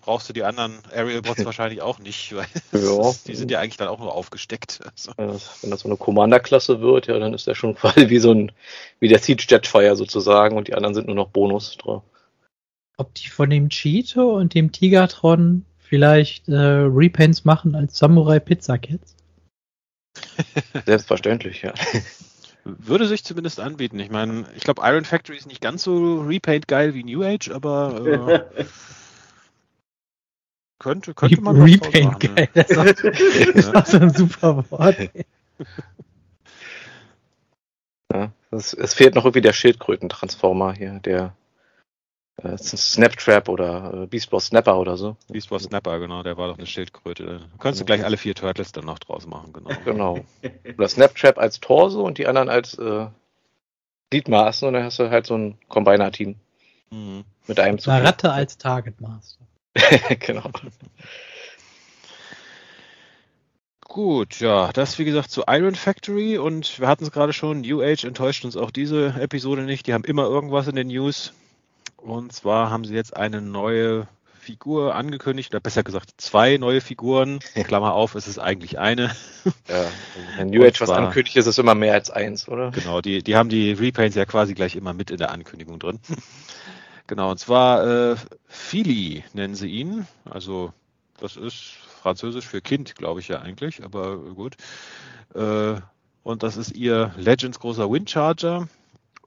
brauchst 0.02 0.30
du 0.30 0.34
die 0.34 0.44
anderen 0.44 0.80
Aerial 0.92 1.22
Bots 1.22 1.44
wahrscheinlich 1.46 1.82
auch 1.82 2.00
nicht, 2.00 2.34
weil 2.34 2.48
ja. 2.72 3.12
die 3.28 3.36
sind 3.36 3.52
ja 3.52 3.60
eigentlich 3.60 3.78
dann 3.78 3.90
auch 3.90 4.00
nur 4.00 4.14
aufgesteckt. 4.14 4.80
Also. 4.94 5.12
Ja, 5.18 5.40
wenn 5.62 5.72
das 5.72 5.82
so 5.82 5.90
eine 5.90 5.98
Commander-Klasse 5.98 6.82
wird, 6.82 7.08
ja, 7.08 7.18
dann 7.18 7.34
ist 7.34 7.48
der 7.48 7.56
schon 7.56 7.76
quasi 7.76 8.10
wie 8.10 8.20
so 8.20 8.32
ein, 8.32 8.52
wie 9.00 9.08
der 9.08 9.20
Siege 9.20 9.46
Jetfire 9.48 9.96
sozusagen 9.96 10.56
und 10.56 10.68
die 10.68 10.76
anderen 10.76 10.94
sind 10.94 11.08
nur 11.08 11.16
noch 11.16 11.30
Bonus 11.30 11.78
drauf. 11.78 12.04
Ob 12.98 13.14
die 13.16 13.28
von 13.28 13.50
dem 13.50 13.70
Cheeto 13.70 14.38
und 14.38 14.54
dem 14.54 14.72
Tigatron 14.72 15.66
vielleicht 15.94 16.50
äh, 16.50 16.56
Repaints 16.56 17.46
machen 17.46 17.76
als 17.76 18.00
Samurai 18.00 18.40
Pizza 18.40 18.80
Kids? 18.80 19.16
Selbstverständlich, 20.88 21.62
ja. 21.62 21.72
Würde 22.64 23.06
sich 23.06 23.24
zumindest 23.24 23.60
anbieten. 23.60 24.00
Ich 24.00 24.10
meine, 24.10 24.48
ich 24.56 24.64
glaube, 24.64 24.82
Iron 24.86 25.06
Factory 25.06 25.38
ist 25.38 25.46
nicht 25.46 25.62
ganz 25.62 25.84
so 25.84 26.22
Repaint 26.22 26.68
geil 26.68 26.96
wie 26.96 27.04
New 27.04 27.22
Age, 27.22 27.52
aber 27.52 28.08
äh, 28.08 28.64
könnte, 30.80 31.14
könnte 31.14 31.42
man 31.42 31.62
Repaint 31.62 32.20
geil. 32.20 32.50
Das 32.56 32.72
ist 32.72 33.76
auch 33.76 33.86
so 33.86 34.00
ein 34.00 34.10
super 34.10 34.66
Wort. 34.72 34.98
Ja, 38.12 38.32
es, 38.50 38.74
es 38.74 38.96
fehlt 38.96 39.14
noch 39.14 39.26
irgendwie 39.26 39.42
der 39.42 39.54
Schildkröten-Transformer 39.54 40.74
hier, 40.74 41.00
der 41.02 41.36
äh, 42.38 42.58
Snaptrap 42.58 43.48
oder 43.48 44.04
äh, 44.04 44.08
Beast 44.08 44.32
Wars 44.32 44.48
Snapper 44.48 44.80
oder 44.80 44.98
so. 44.98 45.16
Beast 45.30 45.52
Wars 45.52 45.64
Snapper, 45.64 46.00
genau, 46.00 46.24
der 46.24 46.38
war 46.38 46.48
doch 46.48 46.58
eine 46.58 46.66
Schildkröte. 46.66 47.26
Da 47.26 47.40
kannst 47.60 47.80
du 47.80 47.86
gleich 47.86 48.04
alle 48.04 48.18
vier 48.18 48.34
Turtles 48.34 48.72
dann 48.72 48.86
noch 48.86 49.00
draus 49.00 49.28
machen, 49.28 49.54
genau. 49.54 49.70
Genau. 49.86 50.26
Oder 50.78 50.88
Snaptrap 50.88 51.38
als 51.38 51.60
Torso 51.60 52.02
und 52.02 52.18
die 52.18 52.28
anderen 52.28 52.50
als 52.50 52.78
äh, 52.78 53.08
Gliedmaßen 54.10 54.68
und 54.68 54.74
dann 54.74 54.84
hast 54.84 55.00
du 55.00 55.10
halt 55.10 55.26
so 55.26 55.36
ein 55.36 55.58
Combiner-Team. 55.70 56.36
Mhm. 56.92 57.24
Mit 57.48 57.60
einem 57.60 57.80
zu. 57.80 57.90
Ratte 57.90 58.32
als 58.32 58.58
Target 58.58 59.02
Master. 59.02 59.46
genau. 60.20 60.50
Gut, 63.82 64.40
ja, 64.40 64.72
das 64.72 64.98
wie 64.98 65.06
gesagt 65.06 65.30
zu 65.30 65.44
Iron 65.48 65.76
Factory 65.76 66.38
und 66.38 66.80
wir 66.80 66.88
hatten 66.88 67.04
es 67.04 67.12
gerade 67.12 67.34
schon, 67.34 67.62
New 67.62 67.82
Age 67.82 68.06
enttäuscht 68.06 68.44
uns 68.44 68.58
auch 68.58 68.72
diese 68.72 69.14
Episode 69.20 69.64
nicht. 69.64 69.86
Die 69.86 69.94
haben 69.94 70.04
immer 70.04 70.24
irgendwas 70.24 70.68
in 70.68 70.76
den 70.76 70.88
News. 70.88 71.34
Und 72.04 72.34
zwar 72.34 72.70
haben 72.70 72.84
sie 72.84 72.94
jetzt 72.94 73.16
eine 73.16 73.42
neue 73.42 74.08
Figur 74.38 74.94
angekündigt, 74.94 75.54
oder 75.54 75.62
besser 75.62 75.84
gesagt 75.84 76.16
zwei 76.18 76.58
neue 76.58 76.82
Figuren. 76.82 77.40
Klammer 77.64 77.94
auf, 77.94 78.16
es 78.16 78.28
ist 78.28 78.40
eigentlich 78.40 78.78
eine. 78.78 79.16
Ja, 79.70 79.86
wenn 80.38 80.50
New 80.50 80.66
Age 80.66 80.82
was 80.82 80.90
ankündigt, 80.90 81.38
ist 81.38 81.46
es 81.46 81.58
immer 81.58 81.76
mehr 81.76 81.94
als 81.94 82.12
eins, 82.12 82.50
oder? 82.50 82.72
Genau, 82.72 83.00
die, 83.00 83.24
die 83.24 83.38
haben 83.38 83.48
die 83.48 83.72
Repaints 83.72 84.18
ja 84.18 84.26
quasi 84.26 84.54
gleich 84.54 84.76
immer 84.76 84.94
mit 84.94 85.12
in 85.12 85.18
der 85.18 85.32
Ankündigung 85.32 85.80
drin. 85.80 86.00
genau, 87.08 87.32
und 87.32 87.40
zwar 87.40 88.12
äh, 88.12 88.16
Philly 88.48 89.24
nennen 89.32 89.56
sie 89.56 89.70
ihn. 89.70 90.06
Also 90.26 90.74
das 91.20 91.38
ist 91.38 91.78
französisch 92.02 92.46
für 92.46 92.60
Kind, 92.60 92.96
glaube 92.96 93.22
ich 93.22 93.30
ja 93.30 93.42
eigentlich, 93.42 93.82
aber 93.82 94.18
gut. 94.18 94.58
Äh, 95.34 95.76
und 96.24 96.44
das 96.44 96.58
ist 96.58 96.76
ihr 96.76 97.14
Legends 97.16 97.60
großer 97.62 97.90
Windcharger 97.90 98.68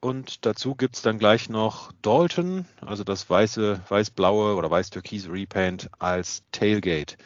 und 0.07 0.47
dazu 0.47 0.77
gibt 0.77 0.95
es 0.95 1.03
dann 1.03 1.19
gleich 1.19 1.49
noch 1.49 1.91
Dalton, 2.01 2.65
also 2.81 3.03
das 3.03 3.29
weiße, 3.29 3.81
weiß-blaue 3.89 4.55
oder 4.55 4.71
weiß-türkise 4.71 5.33
Repaint 5.33 5.91
als 5.99 6.45
Tailgate. 6.53 7.17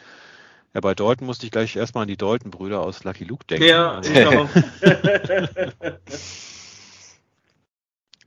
Ja, 0.72 0.80
bei 0.80 0.94
Dalton 0.94 1.26
musste 1.26 1.44
ich 1.44 1.52
gleich 1.52 1.76
erstmal 1.76 2.02
an 2.02 2.08
die 2.08 2.16
Dalton-Brüder 2.16 2.80
aus 2.80 3.04
Lucky 3.04 3.24
Luke 3.24 3.44
denken. 3.44 3.66
Ja, 3.66 4.00
genau. 4.00 4.48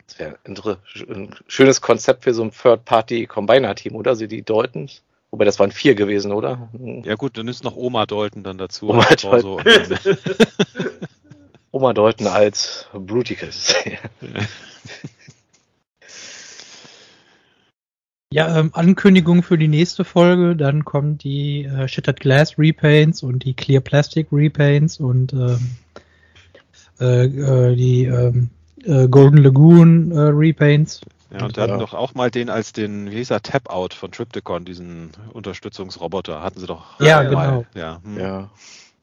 das 0.05 0.19
wäre 0.19 0.37
ein 0.45 1.35
schönes 1.47 1.81
Konzept 1.81 2.23
für 2.23 2.35
so 2.35 2.43
ein 2.43 2.51
Third-Party-Combiner-Team, 2.51 3.95
oder? 3.95 4.11
Also 4.11 4.27
die 4.27 4.43
Daltons. 4.43 5.01
Wobei 5.31 5.45
das 5.45 5.57
waren 5.57 5.71
vier 5.71 5.95
gewesen, 5.95 6.31
oder? 6.31 6.69
Ja 7.05 7.15
gut, 7.15 7.39
dann 7.39 7.47
ist 7.47 7.63
noch 7.63 7.75
Oma 7.75 8.05
Dalton 8.05 8.43
dann 8.43 8.59
dazu. 8.59 8.89
Oma 8.89 9.05
Dalton. 9.15 9.41
So. 9.41 9.59
Oma 11.73 11.93
deuten 11.93 12.27
als 12.27 12.87
Bruticus. 12.93 13.73
Ja, 18.31 18.57
ähm, 18.57 18.71
Ankündigung 18.73 19.43
für 19.43 19.59
die 19.59 19.67
nächste 19.67 20.03
Folge. 20.03 20.55
Dann 20.55 20.83
kommen 20.85 21.19
die 21.19 21.65
äh, 21.65 21.87
Shattered 21.87 22.19
Glass 22.19 22.57
Repaints 22.57 23.21
und 23.21 23.43
die 23.43 23.53
Clear 23.53 23.79
Plastic 23.79 24.25
Repaints 24.31 24.99
und 24.99 25.33
ähm, 25.33 25.75
äh, 26.99 27.25
äh, 27.25 27.75
die 27.75 28.05
ähm, 28.05 28.49
äh, 28.85 29.07
Golden 29.07 29.37
Lagoon 29.37 30.11
äh, 30.11 30.19
Repaints. 30.19 31.01
Ja, 31.31 31.45
und 31.45 31.55
wir 31.55 31.61
hatten 31.61 31.77
doch 31.77 31.93
auch 31.93 32.15
mal 32.15 32.31
den 32.31 32.49
als 32.49 32.73
den, 32.73 33.11
wie 33.11 33.17
hieß 33.17 33.29
er, 33.29 33.43
Tap-Out 33.43 33.93
von 33.93 34.11
Triptychon, 34.11 34.65
diesen 34.65 35.11
Unterstützungsroboter, 35.31 36.41
hatten 36.41 36.59
sie 36.59 36.65
doch. 36.65 36.99
Ja, 36.99 37.21
genau. 37.21 37.35
Mal. 37.35 37.67
Ja, 37.75 37.99
hm. 38.03 38.19
ja. 38.19 38.49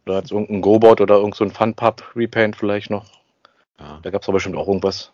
Oder 0.07 0.17
als 0.17 0.31
irgendein 0.31 0.61
Go-Bot 0.61 1.01
oder 1.01 1.17
irgendein 1.17 1.51
so 1.51 1.55
Fun-Pub-Repaint 1.55 2.57
vielleicht 2.57 2.91
noch. 2.91 3.07
Ja. 3.79 4.01
Da 4.03 4.11
gab 4.11 4.23
es 4.23 4.29
aber 4.29 4.37
bestimmt 4.37 4.57
auch 4.57 4.69
irgendwas. 4.69 5.13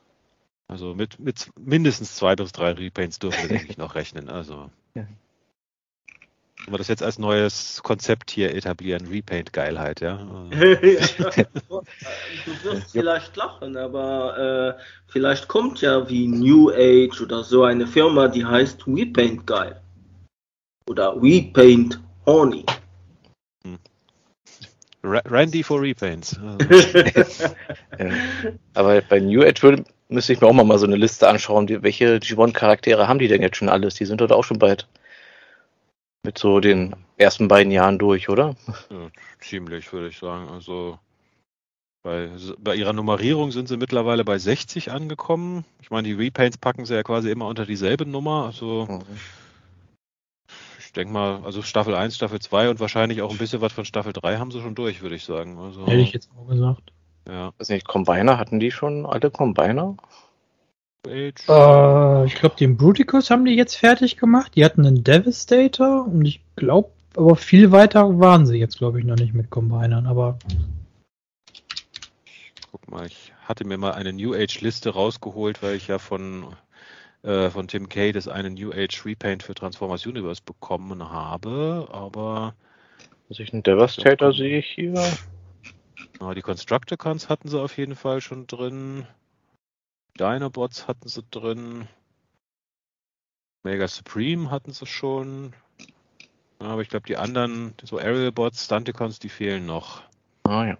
Also 0.68 0.94
mit, 0.94 1.18
mit 1.20 1.50
mindestens 1.58 2.16
zwei 2.16 2.34
bis 2.34 2.52
drei 2.52 2.72
Repaints 2.72 3.18
dürfen 3.18 3.42
wir, 3.42 3.48
denke 3.48 3.70
ich, 3.70 3.78
noch 3.78 3.94
rechnen. 3.94 4.28
Also. 4.28 4.70
Ja. 4.94 5.06
Wenn 6.64 6.72
wir 6.72 6.78
das 6.78 6.88
jetzt 6.88 7.02
als 7.02 7.18
neues 7.18 7.82
Konzept 7.82 8.30
hier 8.30 8.54
etablieren, 8.54 9.06
Repaint-Geilheit, 9.06 10.00
ja. 10.00 10.16
du 10.50 11.82
wirst 12.62 12.92
vielleicht 12.92 13.36
lachen, 13.36 13.76
aber 13.76 14.76
äh, 14.78 14.82
vielleicht 15.06 15.48
kommt 15.48 15.82
ja 15.82 16.08
wie 16.08 16.26
New 16.26 16.70
Age 16.70 17.20
oder 17.20 17.44
so 17.44 17.62
eine 17.64 17.86
Firma, 17.86 18.28
die 18.28 18.44
heißt 18.44 18.86
Repaint 18.86 19.46
Geil. 19.46 19.80
Oder 20.88 21.14
Repaint 21.22 22.00
Horny. 22.24 22.64
Randy 25.06 25.62
for 25.62 25.80
Repaints. 25.80 26.38
ja. 26.38 26.56
Aber 28.74 29.00
bei 29.02 29.20
New 29.20 29.42
Age 29.42 29.62
würde, 29.62 29.84
müsste 30.08 30.32
ich 30.32 30.40
mir 30.40 30.46
auch 30.46 30.52
mal 30.52 30.78
so 30.78 30.86
eine 30.86 30.96
Liste 30.96 31.28
anschauen, 31.28 31.66
die, 31.66 31.82
welche 31.82 32.16
G1-Charaktere 32.16 33.08
haben 33.08 33.18
die 33.18 33.28
denn 33.28 33.42
jetzt 33.42 33.56
schon 33.56 33.68
alles? 33.68 33.94
Die 33.94 34.04
sind 34.04 34.20
dort 34.20 34.32
auch 34.32 34.44
schon 34.44 34.58
bald 34.58 34.88
mit 36.24 36.38
so 36.38 36.60
den 36.60 36.96
ersten 37.16 37.48
beiden 37.48 37.72
Jahren 37.72 37.98
durch, 37.98 38.28
oder? 38.28 38.56
Ja, 38.90 39.08
ziemlich, 39.40 39.92
würde 39.92 40.08
ich 40.08 40.18
sagen. 40.18 40.48
Also 40.48 40.98
bei, 42.02 42.28
bei 42.58 42.74
ihrer 42.74 42.92
Nummerierung 42.92 43.52
sind 43.52 43.68
sie 43.68 43.76
mittlerweile 43.76 44.24
bei 44.24 44.38
60 44.38 44.90
angekommen. 44.90 45.64
Ich 45.80 45.90
meine, 45.90 46.08
die 46.08 46.14
Repaints 46.14 46.58
packen 46.58 46.84
sie 46.84 46.94
ja 46.94 47.02
quasi 47.02 47.30
immer 47.30 47.46
unter 47.46 47.64
dieselbe 47.64 48.06
Nummer. 48.06 48.46
Also 48.46 48.86
mhm 48.90 49.02
denke 50.96 51.12
mal, 51.12 51.40
also 51.44 51.62
Staffel 51.62 51.94
1, 51.94 52.16
Staffel 52.16 52.40
2 52.40 52.70
und 52.70 52.80
wahrscheinlich 52.80 53.22
auch 53.22 53.30
ein 53.30 53.38
bisschen 53.38 53.60
was 53.60 53.72
von 53.72 53.84
Staffel 53.84 54.12
3 54.12 54.38
haben 54.38 54.50
sie 54.50 54.60
schon 54.60 54.74
durch, 54.74 55.02
würde 55.02 55.16
ich 55.16 55.24
sagen. 55.24 55.58
Also, 55.58 55.86
Hätte 55.86 56.00
ich 56.00 56.12
jetzt 56.12 56.30
auch 56.36 56.48
gesagt. 56.48 56.92
Ja. 57.28 57.52
Weiß 57.58 57.68
nicht, 57.68 57.86
Combiner, 57.86 58.38
hatten 58.38 58.60
die 58.60 58.70
schon 58.70 59.06
alle 59.06 59.30
Combiner? 59.30 59.96
Äh, 61.06 61.28
ich 61.28 62.34
glaube, 62.34 62.56
den 62.58 62.76
Bruticus 62.76 63.30
haben 63.30 63.44
die 63.44 63.54
jetzt 63.54 63.76
fertig 63.76 64.16
gemacht. 64.16 64.52
Die 64.56 64.64
hatten 64.64 64.86
einen 64.86 65.04
Devastator 65.04 66.06
und 66.06 66.24
ich 66.24 66.40
glaube, 66.56 66.90
aber 67.16 67.36
viel 67.36 67.72
weiter 67.72 68.18
waren 68.18 68.46
sie 68.46 68.58
jetzt, 68.58 68.78
glaube 68.78 68.98
ich, 68.98 69.06
noch 69.06 69.16
nicht 69.16 69.34
mit 69.34 69.50
Combinern, 69.50 70.06
aber. 70.06 70.38
Guck 72.70 72.90
mal, 72.90 73.06
ich 73.06 73.32
hatte 73.44 73.64
mir 73.64 73.78
mal 73.78 73.92
eine 73.92 74.12
New 74.12 74.34
Age 74.34 74.60
Liste 74.60 74.90
rausgeholt, 74.90 75.62
weil 75.62 75.76
ich 75.76 75.88
ja 75.88 75.98
von, 75.98 76.46
äh, 77.22 77.50
von 77.50 77.68
Tim 77.68 77.88
Kay 77.88 78.12
das 78.12 78.28
eine 78.28 78.50
New 78.50 78.72
Age 78.72 79.04
Repaint 79.04 79.42
für 79.42 79.54
Transformers 79.54 80.06
Universe 80.06 80.42
bekommen 80.44 81.10
habe, 81.10 81.88
aber. 81.90 82.54
Was 83.28 83.38
ich 83.38 83.52
einen 83.52 83.62
Devastator 83.62 84.32
sehe 84.32 84.58
ich 84.58 84.66
hier. 84.66 84.94
Ja, 86.20 86.34
die 86.34 86.42
Constructicons 86.42 87.28
hatten 87.28 87.48
sie 87.48 87.60
auf 87.60 87.76
jeden 87.76 87.96
Fall 87.96 88.20
schon 88.20 88.46
drin. 88.46 89.06
Dinobots 90.18 90.88
hatten 90.88 91.08
sie 91.08 91.22
drin. 91.30 91.88
Mega 93.64 93.88
Supreme 93.88 94.50
hatten 94.50 94.72
sie 94.72 94.86
schon. 94.86 95.52
Ja, 96.60 96.68
aber 96.68 96.82
ich 96.82 96.88
glaube, 96.88 97.06
die 97.06 97.16
anderen, 97.16 97.74
so 97.82 97.98
Aerial 97.98 98.32
Bots, 98.32 98.64
Stunticons, 98.64 99.18
die 99.18 99.28
fehlen 99.28 99.66
noch. 99.66 100.02
Ah 100.44 100.66
ja. 100.66 100.78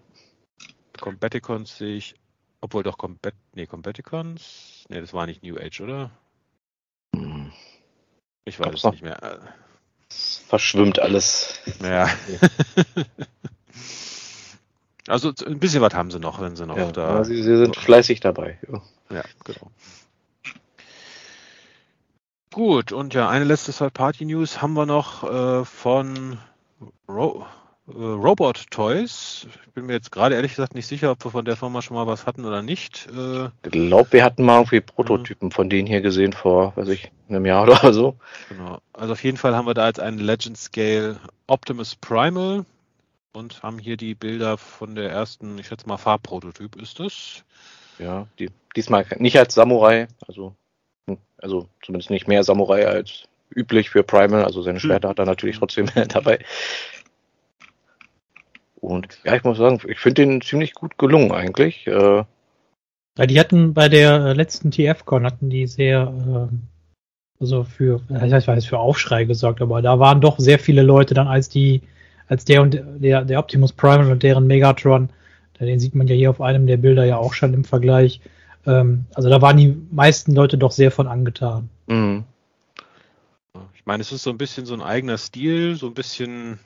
Combaticons 1.00 1.76
sehe 1.76 1.96
ich, 1.96 2.14
obwohl 2.60 2.82
doch 2.82 2.96
Combat, 2.96 3.34
nee, 3.54 3.66
Combaticons, 3.66 4.86
nee, 4.88 5.00
das 5.00 5.12
war 5.12 5.26
nicht 5.26 5.42
New 5.42 5.58
Age, 5.58 5.80
oder? 5.82 6.10
Ich 8.46 8.60
weiß 8.60 8.74
es 8.74 8.84
nicht 8.84 9.02
mehr. 9.02 9.40
Es 10.08 10.40
verschwimmt 10.48 11.00
alles. 11.00 11.60
Ja. 11.82 12.08
also 15.08 15.32
ein 15.44 15.58
bisschen 15.58 15.82
was 15.82 15.94
haben 15.94 16.12
sie 16.12 16.20
noch, 16.20 16.40
wenn 16.40 16.54
sie 16.54 16.64
noch 16.64 16.76
ja, 16.76 16.92
da. 16.92 17.24
Sie, 17.24 17.42
sie, 17.42 17.56
sind 17.56 17.76
fleißig 17.76 18.20
dabei. 18.20 18.58
Ja, 18.70 18.82
ja 19.16 19.24
genau. 19.44 19.72
Gut, 22.52 22.92
und 22.92 23.14
ja, 23.14 23.28
eine 23.28 23.44
letzte 23.44 23.72
Third-Party-News 23.72 24.62
haben 24.62 24.74
wir 24.74 24.86
noch 24.86 25.24
äh, 25.24 25.64
von 25.64 26.38
Ro 27.08 27.44
Robot 27.88 28.70
Toys. 28.70 29.46
Ich 29.66 29.72
bin 29.72 29.86
mir 29.86 29.92
jetzt 29.92 30.10
gerade 30.10 30.34
ehrlich 30.34 30.56
gesagt 30.56 30.74
nicht 30.74 30.86
sicher, 30.86 31.12
ob 31.12 31.24
wir 31.24 31.30
von 31.30 31.44
der 31.44 31.56
Firma 31.56 31.82
schon 31.82 31.96
mal 31.96 32.06
was 32.06 32.26
hatten 32.26 32.44
oder 32.44 32.62
nicht. 32.62 33.08
Äh, 33.16 33.46
ich 33.64 33.70
glaube, 33.70 34.12
wir 34.12 34.24
hatten 34.24 34.44
mal 34.44 34.56
irgendwie 34.56 34.80
Prototypen 34.80 35.52
von 35.52 35.70
denen 35.70 35.86
hier 35.86 36.00
gesehen 36.00 36.32
vor, 36.32 36.76
weiß 36.76 36.88
ich, 36.88 37.12
einem 37.28 37.46
Jahr 37.46 37.62
oder 37.62 37.92
so. 37.92 38.16
Genau. 38.48 38.78
Also 38.92 39.12
auf 39.12 39.22
jeden 39.22 39.36
Fall 39.36 39.54
haben 39.54 39.66
wir 39.66 39.74
da 39.74 39.86
jetzt 39.86 40.00
einen 40.00 40.18
Legend 40.18 40.58
Scale 40.58 41.20
Optimus 41.46 41.94
Primal 41.94 42.64
und 43.32 43.62
haben 43.62 43.78
hier 43.78 43.96
die 43.96 44.14
Bilder 44.14 44.58
von 44.58 44.94
der 44.94 45.10
ersten, 45.10 45.58
ich 45.58 45.68
schätze 45.68 45.86
mal 45.86 45.96
Farbprototyp 45.96 46.74
ist 46.76 46.98
es. 46.98 47.44
Ja, 47.98 48.26
die, 48.38 48.50
diesmal 48.74 49.06
nicht 49.18 49.38
als 49.38 49.54
Samurai, 49.54 50.08
also 50.26 50.54
also 51.38 51.68
zumindest 51.82 52.10
nicht 52.10 52.28
mehr 52.28 52.42
Samurai 52.42 52.86
als 52.86 53.24
üblich 53.54 53.90
für 53.90 54.02
Primal. 54.02 54.44
Also 54.44 54.62
seine 54.62 54.80
hm. 54.80 54.88
Schwerter 54.88 55.08
hat 55.10 55.18
er 55.18 55.26
natürlich 55.26 55.58
trotzdem 55.58 55.86
dabei. 56.08 56.38
Und 58.86 59.18
ja, 59.24 59.34
ich 59.34 59.42
muss 59.42 59.58
sagen, 59.58 59.80
ich 59.88 59.98
finde 59.98 60.24
den 60.24 60.40
ziemlich 60.40 60.72
gut 60.74 60.96
gelungen 60.96 61.32
eigentlich. 61.32 61.88
Äh, 61.88 62.22
ja, 63.18 63.26
die 63.26 63.40
hatten 63.40 63.74
bei 63.74 63.88
der 63.88 64.32
letzten 64.34 64.70
TF-Con 64.70 65.24
hatten 65.24 65.50
die 65.50 65.66
sehr, 65.66 66.48
äh, 66.52 66.56
also 67.40 67.64
für, 67.64 68.00
ich 68.08 68.46
weiß, 68.46 68.64
für 68.64 68.78
Aufschrei 68.78 69.24
gesorgt, 69.24 69.60
aber 69.60 69.82
da 69.82 69.98
waren 69.98 70.20
doch 70.20 70.38
sehr 70.38 70.60
viele 70.60 70.82
Leute 70.82 71.14
dann 71.14 71.26
als 71.26 71.48
die, 71.48 71.82
als 72.28 72.44
der 72.44 72.62
und 72.62 72.80
der, 72.98 73.24
der 73.24 73.38
Optimus 73.40 73.72
Primal 73.72 74.12
und 74.12 74.22
deren 74.22 74.46
Megatron, 74.46 75.08
den 75.58 75.80
sieht 75.80 75.96
man 75.96 76.06
ja 76.06 76.14
hier 76.14 76.30
auf 76.30 76.40
einem 76.40 76.68
der 76.68 76.76
Bilder 76.76 77.04
ja 77.04 77.16
auch 77.16 77.32
schon 77.32 77.54
im 77.54 77.64
Vergleich, 77.64 78.20
ähm, 78.66 79.06
also 79.14 79.28
da 79.28 79.42
waren 79.42 79.56
die 79.56 79.76
meisten 79.90 80.32
Leute 80.32 80.58
doch 80.58 80.70
sehr 80.70 80.92
von 80.92 81.08
angetan. 81.08 81.70
Mhm. 81.88 82.22
Ich 83.74 83.84
meine, 83.84 84.02
es 84.02 84.12
ist 84.12 84.22
so 84.22 84.30
ein 84.30 84.38
bisschen 84.38 84.64
so 84.64 84.74
ein 84.74 84.82
eigener 84.82 85.18
Stil, 85.18 85.74
so 85.74 85.88
ein 85.88 85.94
bisschen, 85.94 86.60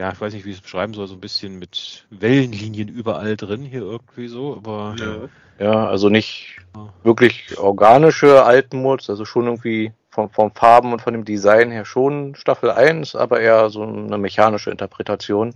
ja, 0.00 0.10
ich 0.12 0.20
weiß 0.20 0.32
nicht, 0.32 0.46
wie 0.46 0.50
ich 0.50 0.56
es 0.56 0.62
beschreiben 0.62 0.94
soll, 0.94 1.06
so 1.06 1.14
ein 1.14 1.20
bisschen 1.20 1.58
mit 1.58 2.06
Wellenlinien 2.08 2.88
überall 2.88 3.36
drin 3.36 3.62
hier 3.62 3.82
irgendwie 3.82 4.28
so, 4.28 4.56
aber. 4.56 4.96
Ja, 4.98 5.64
ja 5.64 5.86
also 5.88 6.08
nicht 6.08 6.56
wirklich 7.02 7.58
organische 7.58 8.42
Altenmods, 8.42 9.10
also 9.10 9.26
schon 9.26 9.44
irgendwie 9.44 9.92
von, 10.08 10.30
von 10.30 10.52
Farben 10.52 10.94
und 10.94 11.02
von 11.02 11.12
dem 11.12 11.26
Design 11.26 11.70
her 11.70 11.84
schon 11.84 12.34
Staffel 12.34 12.70
1, 12.70 13.14
aber 13.14 13.40
eher 13.40 13.68
so 13.68 13.82
eine 13.82 14.16
mechanische 14.16 14.70
Interpretation. 14.70 15.54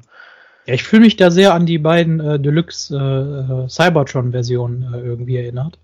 Ja, 0.66 0.74
ich 0.74 0.82
fühle 0.82 1.02
mich 1.02 1.16
da 1.16 1.30
sehr 1.30 1.54
an 1.54 1.64
die 1.64 1.78
beiden 1.78 2.20
äh, 2.20 2.38
Deluxe 2.38 2.94
äh, 2.94 3.68
Cybertron-Versionen 3.70 4.92
äh, 4.92 5.00
irgendwie 5.00 5.38
erinnert. 5.38 5.78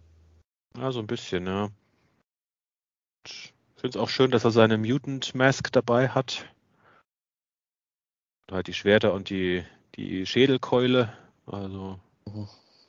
Ja, 0.78 0.92
so 0.92 0.98
ein 0.98 1.06
bisschen, 1.06 1.46
ja. 1.46 1.68
Ich 3.26 3.54
finde 3.76 3.96
es 3.96 4.02
auch 4.02 4.11
schön, 4.11 4.30
dass 4.30 4.44
er 4.44 4.50
seine 4.50 4.76
Mutant 4.76 5.34
Mask 5.34 5.72
dabei 5.72 6.08
hat. 6.08 6.44
Hat 8.51 8.66
die 8.66 8.74
Schwerter 8.74 9.12
und 9.12 9.30
die, 9.30 9.62
die 9.96 10.26
Schädelkeule. 10.26 11.11
Also. 11.46 11.98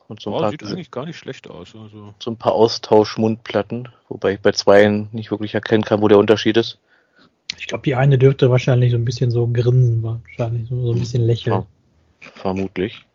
Und 0.07 0.19
so 0.19 0.31
ein 0.31 0.35
oh, 0.35 0.39
paar, 0.39 0.51
sieht 0.51 0.63
eigentlich 0.63 0.91
gar 0.91 1.05
nicht 1.05 1.17
schlecht 1.17 1.49
aus. 1.49 1.75
Also. 1.75 2.13
So 2.19 2.31
ein 2.31 2.37
paar 2.37 2.53
Austauschmundplatten, 2.53 3.89
wobei 4.09 4.33
ich 4.33 4.39
bei 4.39 4.51
zweien 4.51 5.09
nicht 5.11 5.31
wirklich 5.31 5.53
erkennen 5.53 5.83
kann, 5.83 6.01
wo 6.01 6.07
der 6.07 6.17
Unterschied 6.17 6.57
ist. 6.57 6.79
Ich 7.59 7.67
glaube, 7.67 7.83
die 7.83 7.95
eine 7.95 8.17
dürfte 8.17 8.49
wahrscheinlich 8.49 8.91
so 8.91 8.97
ein 8.97 9.05
bisschen 9.05 9.31
so 9.31 9.47
grinsen, 9.47 10.03
wahrscheinlich 10.03 10.67
so, 10.69 10.85
so 10.85 10.93
ein 10.93 10.99
bisschen 10.99 11.25
lächeln. 11.25 11.55
Ja. 11.55 11.65
Vermutlich. 12.35 13.05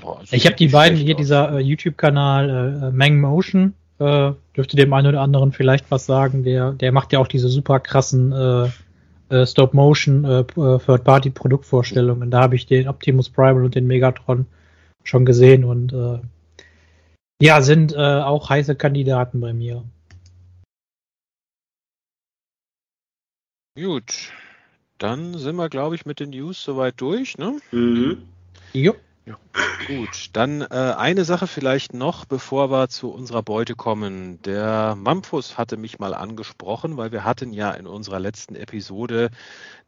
Boah, 0.00 0.20
also 0.20 0.36
ich 0.36 0.46
habe 0.46 0.56
die 0.56 0.68
beiden 0.68 0.96
hier, 0.96 1.16
dieser 1.16 1.58
äh, 1.58 1.60
YouTube-Kanal 1.60 2.48
äh, 2.48 2.86
äh 2.86 2.90
Mang 2.92 3.20
Motion, 3.20 3.74
äh, 3.98 4.32
dürfte 4.56 4.76
dem 4.76 4.92
einen 4.92 5.08
oder 5.08 5.20
anderen 5.20 5.52
vielleicht 5.52 5.90
was 5.90 6.06
sagen. 6.06 6.44
Der, 6.44 6.72
der 6.72 6.92
macht 6.92 7.12
ja 7.12 7.18
auch 7.18 7.26
diese 7.26 7.48
super 7.48 7.80
krassen 7.80 8.32
äh, 9.30 9.34
äh, 9.34 9.46
Stop-Motion 9.46 10.24
äh, 10.24 10.40
äh, 10.40 10.78
Third-Party-Produktvorstellungen. 10.78 12.30
Da 12.30 12.42
habe 12.42 12.56
ich 12.56 12.66
den 12.66 12.88
Optimus 12.88 13.30
Primal 13.30 13.64
und 13.64 13.74
den 13.74 13.86
Megatron 13.86 14.46
schon 15.04 15.24
gesehen 15.24 15.64
und 15.64 15.92
äh, 15.92 16.20
ja, 17.42 17.62
sind 17.62 17.94
äh, 17.94 17.96
auch 17.96 18.50
heiße 18.50 18.76
Kandidaten 18.76 19.40
bei 19.40 19.54
mir. 19.54 19.82
Gut, 23.74 24.30
dann 24.98 25.38
sind 25.38 25.56
wir, 25.56 25.70
glaube 25.70 25.94
ich, 25.94 26.04
mit 26.04 26.20
den 26.20 26.30
News 26.30 26.62
soweit 26.62 27.00
durch, 27.00 27.38
ne? 27.38 27.58
Mhm. 27.72 28.28
Jo. 28.74 28.94
Ja. 29.30 29.38
Gut, 29.86 30.30
dann 30.32 30.62
äh, 30.62 30.66
eine 30.96 31.24
Sache 31.24 31.46
vielleicht 31.46 31.94
noch, 31.94 32.24
bevor 32.24 32.70
wir 32.70 32.88
zu 32.88 33.10
unserer 33.10 33.42
Beute 33.42 33.74
kommen. 33.76 34.42
Der 34.42 34.96
Mampus 34.96 35.56
hatte 35.56 35.76
mich 35.76 35.98
mal 36.00 36.14
angesprochen, 36.14 36.96
weil 36.96 37.12
wir 37.12 37.24
hatten 37.24 37.52
ja 37.52 37.70
in 37.70 37.86
unserer 37.86 38.18
letzten 38.18 38.56
Episode 38.56 39.30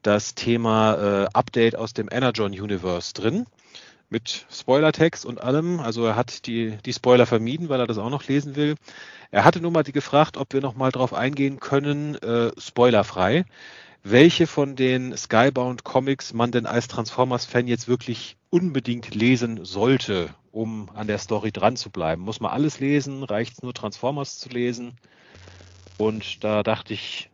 das 0.03 0.35
Thema 0.37 1.25
äh, 1.25 1.27
Update 1.33 1.77
aus 1.77 1.93
dem 1.93 2.09
Energon 2.11 2.53
Universe 2.53 3.15
drin 3.15 3.47
mit 4.11 4.47
Spoilertext 4.51 5.27
und 5.27 5.41
allem. 5.41 5.81
Also 5.81 6.05
er 6.05 6.15
hat 6.15 6.47
die, 6.47 6.79
die 6.85 6.93
Spoiler 6.93 7.27
vermieden, 7.27 7.69
weil 7.69 7.81
er 7.81 7.87
das 7.87 7.99
auch 7.99 8.11
noch 8.11 8.29
lesen 8.29 8.55
will. 8.55 8.77
Er 9.33 9.45
hatte 9.45 9.61
nur 9.61 9.73
mal 9.73 9.83
die 9.83 9.93
gefragt, 9.93 10.37
ob 10.37 10.53
wir 10.53 10.61
noch 10.61 10.77
mal 10.77 10.93
drauf 10.93 11.15
eingehen 11.15 11.59
können, 11.59 12.15
äh, 12.17 12.53
spoilerfrei 12.59 13.45
welche 14.03 14.47
von 14.47 14.77
den 14.77 15.17
Skybound 15.17 15.85
Comics 15.85 16.33
man 16.33 16.51
denn 16.51 16.67
als 16.67 16.89
Transformers-Fan 16.89 17.69
jetzt 17.69 17.89
wirklich 17.89 18.37
unbedingt 18.51 19.15
lesen 19.15 19.65
sollte, 19.65 20.31
um 20.51 20.91
an 20.95 21.07
der 21.07 21.19
Story 21.19 21.53
dran 21.53 21.77
zu 21.77 21.91
bleiben. 21.91 22.23
Muss 22.23 22.41
man 22.41 22.51
alles 22.51 22.81
lesen? 22.81 23.23
Reicht 23.23 23.55
es 23.55 23.63
nur 23.63 23.75
Transformers 23.75 24.39
zu 24.39 24.49
lesen? 24.49 24.97
Und 25.99 26.43
da 26.43 26.63
dachte 26.63 26.95
ich, 26.95 27.31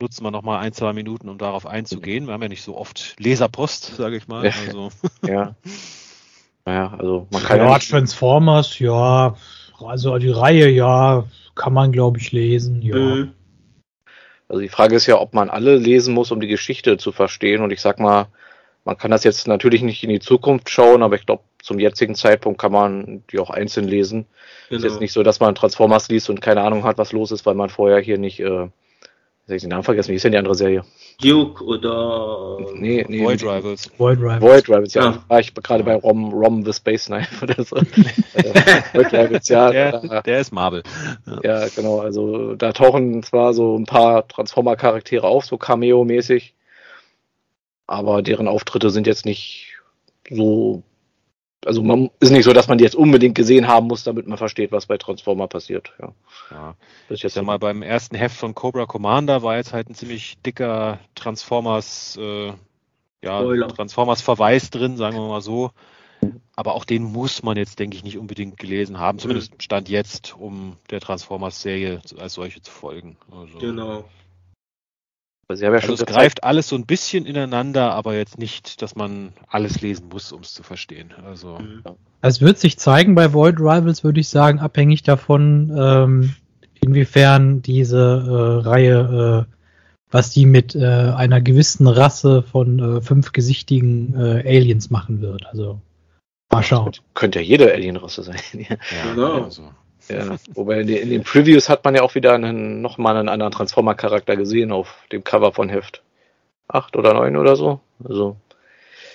nutzen 0.00 0.24
wir 0.24 0.30
noch 0.30 0.42
mal 0.42 0.58
ein, 0.58 0.72
zwei 0.72 0.92
Minuten, 0.92 1.28
um 1.28 1.38
darauf 1.38 1.66
einzugehen. 1.66 2.26
Wir 2.26 2.34
haben 2.34 2.42
ja 2.42 2.48
nicht 2.48 2.62
so 2.62 2.76
oft 2.76 3.16
Leserpost, 3.18 3.96
sage 3.96 4.16
ich 4.16 4.28
mal. 4.28 4.44
Also. 4.44 4.90
ja. 5.26 5.54
Naja, 6.64 6.94
also 6.96 7.26
man 7.30 7.42
kann 7.42 7.58
ja, 7.58 7.78
Transformers, 7.78 8.78
ja, 8.78 9.34
also 9.80 10.16
die 10.18 10.30
Reihe, 10.30 10.68
ja, 10.68 11.24
kann 11.56 11.72
man 11.72 11.90
glaube 11.90 12.18
ich 12.18 12.30
lesen, 12.30 12.82
ja. 12.82 12.96
Mhm. 12.96 13.32
Also 14.52 14.60
die 14.60 14.68
Frage 14.68 14.94
ist 14.96 15.06
ja, 15.06 15.18
ob 15.18 15.32
man 15.32 15.48
alle 15.48 15.76
lesen 15.76 16.12
muss, 16.12 16.30
um 16.30 16.38
die 16.38 16.46
Geschichte 16.46 16.98
zu 16.98 17.10
verstehen. 17.10 17.62
Und 17.62 17.72
ich 17.72 17.80
sag 17.80 17.98
mal, 17.98 18.26
man 18.84 18.98
kann 18.98 19.10
das 19.10 19.24
jetzt 19.24 19.48
natürlich 19.48 19.80
nicht 19.80 20.04
in 20.04 20.10
die 20.10 20.20
Zukunft 20.20 20.68
schauen, 20.68 21.02
aber 21.02 21.14
ich 21.14 21.24
glaube, 21.24 21.42
zum 21.62 21.78
jetzigen 21.78 22.14
Zeitpunkt 22.14 22.60
kann 22.60 22.70
man 22.70 23.24
die 23.32 23.38
auch 23.38 23.48
einzeln 23.48 23.88
lesen. 23.88 24.26
Genau. 24.68 24.76
Ist 24.76 24.84
jetzt 24.84 25.00
nicht 25.00 25.14
so, 25.14 25.22
dass 25.22 25.40
man 25.40 25.54
Transformers 25.54 26.10
liest 26.10 26.28
und 26.28 26.42
keine 26.42 26.60
Ahnung 26.60 26.84
hat, 26.84 26.98
was 26.98 27.12
los 27.12 27.30
ist, 27.30 27.46
weil 27.46 27.54
man 27.54 27.70
vorher 27.70 28.00
hier 28.00 28.18
nicht 28.18 28.40
äh, 28.40 28.68
habe 29.52 29.56
ich 29.56 29.62
den 29.62 29.70
Namen 29.70 29.82
vergessen. 29.82 30.10
Wie 30.10 30.16
ist 30.16 30.24
denn 30.24 30.32
die 30.32 30.38
andere 30.38 30.54
Serie? 30.54 30.84
Duke 31.20 31.62
oder 31.64 32.58
nee, 32.74 33.04
nee, 33.08 33.24
Void 33.24 33.42
Rivals. 33.42 33.90
Void 33.98 34.18
Rivals. 34.18 34.42
Void 34.42 34.68
Rivals, 34.68 34.94
ja. 34.94 35.04
ja. 35.04 35.24
War 35.28 35.40
ich 35.40 35.54
gerade 35.54 35.84
bei 35.84 35.94
Rom, 35.94 36.32
Rom 36.32 36.64
the 36.64 36.72
Space 36.72 37.06
Knife 37.06 37.44
oder 37.44 37.62
so. 37.62 37.76
Void 38.92 39.12
Rivals, 39.12 39.48
ja. 39.48 39.70
Der, 39.70 40.00
da, 40.00 40.22
der 40.22 40.40
ist 40.40 40.52
Marvel. 40.52 40.82
Ja. 41.42 41.60
ja. 41.60 41.68
genau. 41.74 42.00
Also 42.00 42.54
da 42.54 42.72
tauchen 42.72 43.22
zwar 43.22 43.54
so 43.54 43.76
ein 43.76 43.86
paar 43.86 44.26
Transformer-Charaktere 44.26 45.26
auf, 45.26 45.44
so 45.44 45.56
Cameo-mäßig, 45.56 46.54
aber 47.86 48.22
deren 48.22 48.48
Auftritte 48.48 48.90
sind 48.90 49.06
jetzt 49.06 49.26
nicht 49.26 49.76
so 50.30 50.82
also 51.64 51.82
man 51.82 52.10
ist 52.20 52.30
nicht 52.30 52.44
so, 52.44 52.52
dass 52.52 52.68
man 52.68 52.78
die 52.78 52.84
jetzt 52.84 52.96
unbedingt 52.96 53.34
gesehen 53.34 53.68
haben 53.68 53.86
muss, 53.86 54.04
damit 54.04 54.26
man 54.26 54.38
versteht, 54.38 54.72
was 54.72 54.86
bei 54.86 54.98
Transformer 54.98 55.48
passiert. 55.48 55.92
Ja. 56.00 56.12
ja. 56.50 56.74
Das 57.08 57.18
ist 57.18 57.22
jetzt 57.22 57.36
ja 57.36 57.42
mal 57.42 57.58
beim 57.58 57.82
ersten 57.82 58.16
Heft 58.16 58.36
von 58.36 58.54
Cobra 58.54 58.86
Commander 58.86 59.42
war 59.42 59.56
jetzt 59.56 59.72
halt 59.72 59.88
ein 59.88 59.94
ziemlich 59.94 60.38
dicker 60.44 60.98
Transformers, 61.14 62.18
äh, 62.20 62.52
ja, 63.22 63.66
Transformers 63.68 64.20
Verweis 64.22 64.70
drin, 64.70 64.96
sagen 64.96 65.16
wir 65.16 65.28
mal 65.28 65.40
so. 65.40 65.70
Aber 66.54 66.74
auch 66.74 66.84
den 66.84 67.02
muss 67.02 67.42
man 67.42 67.56
jetzt, 67.56 67.78
denke 67.78 67.96
ich, 67.96 68.04
nicht 68.04 68.18
unbedingt 68.18 68.58
gelesen 68.58 68.98
haben. 68.98 69.18
Zumindest 69.18 69.60
stand 69.62 69.88
jetzt, 69.88 70.36
um 70.36 70.76
der 70.90 71.00
Transformers-Serie 71.00 72.00
als 72.18 72.34
solche 72.34 72.62
zu 72.62 72.70
folgen. 72.70 73.16
Also, 73.30 73.58
genau. 73.58 74.04
Sie 75.56 75.66
haben 75.66 75.72
ja 75.72 75.78
also 75.78 75.86
schon 75.86 75.94
es 75.94 76.00
gezeigt. 76.00 76.18
greift 76.18 76.44
alles 76.44 76.68
so 76.68 76.76
ein 76.76 76.86
bisschen 76.86 77.26
ineinander, 77.26 77.92
aber 77.92 78.14
jetzt 78.14 78.38
nicht, 78.38 78.82
dass 78.82 78.94
man 78.96 79.32
alles 79.48 79.80
lesen 79.80 80.08
muss, 80.08 80.32
um 80.32 80.40
es 80.40 80.54
zu 80.54 80.62
verstehen. 80.62 81.12
Also 81.24 81.58
mhm. 81.58 81.82
es 82.20 82.40
wird 82.40 82.58
sich 82.58 82.78
zeigen 82.78 83.14
bei 83.14 83.32
Void 83.32 83.58
Rivals, 83.58 84.04
würde 84.04 84.20
ich 84.20 84.28
sagen, 84.28 84.60
abhängig 84.60 85.02
davon, 85.02 85.72
ähm, 85.76 86.34
inwiefern 86.80 87.62
diese 87.62 87.98
äh, 87.98 88.68
Reihe, 88.68 89.46
äh, 89.48 89.54
was 90.10 90.30
die 90.30 90.46
mit 90.46 90.74
äh, 90.74 90.84
einer 90.84 91.40
gewissen 91.40 91.86
Rasse 91.86 92.42
von 92.42 92.78
äh, 92.78 93.00
fünfgesichtigen 93.00 94.14
äh, 94.14 94.42
Aliens 94.46 94.90
machen 94.90 95.22
wird. 95.22 95.46
Also 95.46 95.80
mal 96.50 96.62
schauen. 96.62 96.92
Könnte 97.14 97.40
ja 97.40 97.44
jede 97.44 97.72
Alienrasse 97.72 98.22
sein. 98.22 98.40
ja, 98.52 98.76
genau. 99.14 99.44
Also. 99.44 99.62
Ja, 100.08 100.36
wobei 100.54 100.80
in 100.80 100.86
den, 100.86 100.96
in 100.98 101.10
den, 101.10 101.22
Previews 101.22 101.68
hat 101.68 101.84
man 101.84 101.94
ja 101.94 102.02
auch 102.02 102.14
wieder 102.14 102.34
einen, 102.34 102.82
nochmal 102.82 103.16
einen 103.16 103.28
anderen 103.28 103.52
Transformer-Charakter 103.52 104.36
gesehen 104.36 104.72
auf 104.72 104.94
dem 105.12 105.24
Cover 105.24 105.52
von 105.52 105.68
Heft 105.68 106.02
8 106.68 106.96
oder 106.96 107.14
9 107.14 107.36
oder 107.36 107.56
so. 107.56 107.80
Also, 108.04 108.36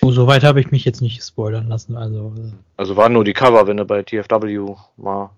oh, 0.02 0.10
so 0.10 0.26
weit 0.26 0.44
habe 0.44 0.60
ich 0.60 0.70
mich 0.70 0.84
jetzt 0.84 1.02
nicht 1.02 1.22
spoilern 1.22 1.68
lassen. 1.68 1.96
Also, 1.96 2.32
äh. 2.38 2.52
also 2.76 2.96
waren 2.96 3.12
nur 3.12 3.24
die 3.24 3.34
Cover, 3.34 3.66
wenn 3.66 3.76
du 3.76 3.84
bei 3.84 4.02
TFW 4.02 4.74
mal 4.96 5.30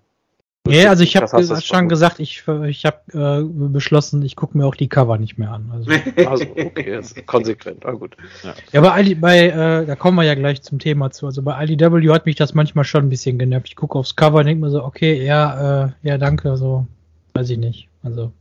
Nee, 0.67 0.85
also 0.85 1.03
ich 1.03 1.17
habe 1.17 1.61
schon 1.61 1.89
gesagt, 1.89 2.19
ich, 2.19 2.43
ich 2.67 2.85
habe 2.85 2.99
äh, 3.13 3.43
beschlossen, 3.43 4.21
ich 4.21 4.35
gucke 4.35 4.55
mir 4.55 4.65
auch 4.65 4.75
die 4.75 4.87
Cover 4.87 5.17
nicht 5.17 5.37
mehr 5.39 5.51
an. 5.51 5.71
Also, 5.73 5.91
also 6.29 6.45
okay, 6.51 6.99
ist 6.99 7.25
konsequent, 7.25 7.81
na 7.83 7.91
gut. 7.91 8.15
Ja, 8.43 8.53
ja 8.71 8.81
bei, 8.81 8.91
Ali, 8.91 9.15
bei 9.15 9.47
äh, 9.47 9.85
da 9.85 9.95
kommen 9.95 10.17
wir 10.17 10.23
ja 10.23 10.35
gleich 10.35 10.61
zum 10.61 10.77
Thema 10.77 11.09
zu. 11.09 11.25
Also 11.25 11.41
bei 11.41 11.63
IDW 11.63 12.09
hat 12.11 12.27
mich 12.27 12.35
das 12.35 12.53
manchmal 12.53 12.85
schon 12.85 13.05
ein 13.05 13.09
bisschen 13.09 13.39
genervt. 13.39 13.69
Ich 13.69 13.75
gucke 13.75 13.97
aufs 13.97 14.15
Cover 14.15 14.39
und 14.39 14.45
denke 14.45 14.63
mir 14.63 14.69
so, 14.69 14.83
okay, 14.83 15.25
ja, 15.25 15.85
äh, 15.85 15.91
ja, 16.03 16.19
danke, 16.19 16.55
so, 16.55 16.85
weiß 17.33 17.49
ich 17.49 17.57
nicht. 17.57 17.89
Also. 18.03 18.31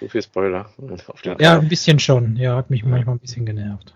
So 0.00 0.08
viel 0.08 0.22
Spoiler. 0.22 0.66
ja, 1.40 1.58
ein 1.58 1.68
bisschen 1.68 1.98
schon. 1.98 2.36
Ja, 2.36 2.56
hat 2.56 2.70
mich 2.70 2.84
manchmal 2.84 3.16
ein 3.16 3.20
bisschen 3.20 3.46
genervt. 3.46 3.94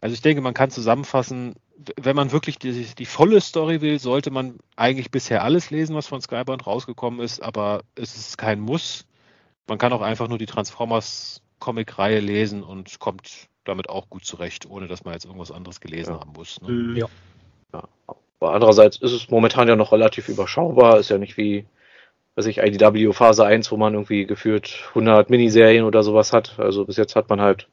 Also 0.00 0.14
ich 0.14 0.20
denke, 0.20 0.42
man 0.42 0.52
kann 0.52 0.70
zusammenfassen, 0.70 1.54
wenn 2.00 2.16
man 2.16 2.32
wirklich 2.32 2.58
die, 2.58 2.72
die, 2.72 3.06
volle 3.06 3.40
Story 3.40 3.80
will, 3.80 3.98
sollte 3.98 4.30
man 4.30 4.58
eigentlich 4.76 5.10
bisher 5.10 5.42
alles 5.42 5.70
lesen, 5.70 5.96
was 5.96 6.06
von 6.06 6.20
Skybound 6.20 6.66
rausgekommen 6.66 7.20
ist, 7.20 7.42
aber 7.42 7.82
es 7.94 8.16
ist 8.16 8.38
kein 8.38 8.60
Muss. 8.60 9.06
Man 9.68 9.78
kann 9.78 9.92
auch 9.92 10.02
einfach 10.02 10.28
nur 10.28 10.38
die 10.38 10.46
Transformers 10.46 11.42
Comic-Reihe 11.58 12.20
lesen 12.20 12.62
und 12.62 12.98
kommt 12.98 13.48
damit 13.64 13.88
auch 13.88 14.10
gut 14.10 14.24
zurecht, 14.24 14.68
ohne 14.68 14.88
dass 14.88 15.04
man 15.04 15.14
jetzt 15.14 15.24
irgendwas 15.24 15.52
anderes 15.52 15.80
gelesen 15.80 16.14
ja. 16.14 16.20
haben 16.20 16.32
muss. 16.32 16.60
Ne? 16.60 16.68
Mhm. 16.68 16.96
Ja. 16.96 17.06
ja. 17.72 17.84
Aber 18.40 18.54
andererseits 18.54 18.96
ist 18.96 19.12
es 19.12 19.30
momentan 19.30 19.68
ja 19.68 19.76
noch 19.76 19.92
relativ 19.92 20.28
überschaubar, 20.28 20.98
ist 20.98 21.10
ja 21.10 21.18
nicht 21.18 21.36
wie, 21.36 21.64
weiß 22.34 22.46
ich, 22.46 22.58
IDW 22.58 23.12
Phase 23.12 23.44
1, 23.44 23.70
wo 23.70 23.76
man 23.76 23.94
irgendwie 23.94 24.26
geführt 24.26 24.86
100 24.90 25.30
Miniserien 25.30 25.84
oder 25.84 26.02
sowas 26.02 26.32
hat. 26.32 26.58
Also 26.58 26.84
bis 26.84 26.96
jetzt 26.96 27.14
hat 27.14 27.28
man 27.28 27.40
halt 27.40 27.68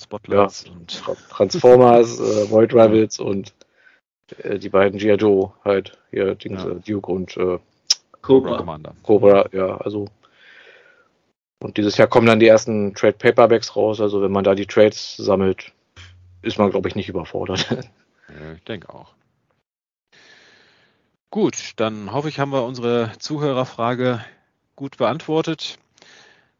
Spotlights 0.00 0.64
ja, 0.64 0.72
und 0.72 1.02
Transformers, 1.30 2.18
äh, 2.18 2.50
Void 2.50 2.72
Rivals 2.72 3.18
und 3.18 3.52
äh, 4.42 4.58
die 4.58 4.68
beiden 4.68 4.98
G.I. 4.98 5.14
Joe 5.14 5.52
halt, 5.64 5.98
hier 6.10 6.34
Dings, 6.34 6.62
ja. 6.62 6.70
Äh, 6.70 6.80
Duke 6.80 7.10
und 7.10 7.36
äh, 7.36 7.58
Cobra. 8.22 8.58
Commander. 8.58 8.94
Cobra, 9.02 9.48
ja, 9.52 9.76
also 9.78 10.06
und 11.62 11.76
dieses 11.76 11.98
Jahr 11.98 12.08
kommen 12.08 12.26
dann 12.26 12.40
die 12.40 12.46
ersten 12.46 12.94
Trade 12.94 13.12
Paperbacks 13.18 13.76
raus, 13.76 14.00
also 14.00 14.22
wenn 14.22 14.32
man 14.32 14.44
da 14.44 14.54
die 14.54 14.66
Trades 14.66 15.16
sammelt, 15.16 15.72
ist 16.42 16.58
man, 16.58 16.70
glaube 16.70 16.88
ich, 16.88 16.94
nicht 16.94 17.08
überfordert. 17.08 17.68
Ja, 18.30 18.52
ich 18.52 18.62
denke 18.62 18.94
auch. 18.94 19.12
Gut, 21.32 21.72
dann 21.74 22.12
hoffe 22.12 22.28
ich, 22.28 22.38
haben 22.38 22.52
wir 22.52 22.64
unsere 22.64 23.10
Zuhörerfrage 23.18 24.24
gut 24.76 24.98
beantwortet. 24.98 25.80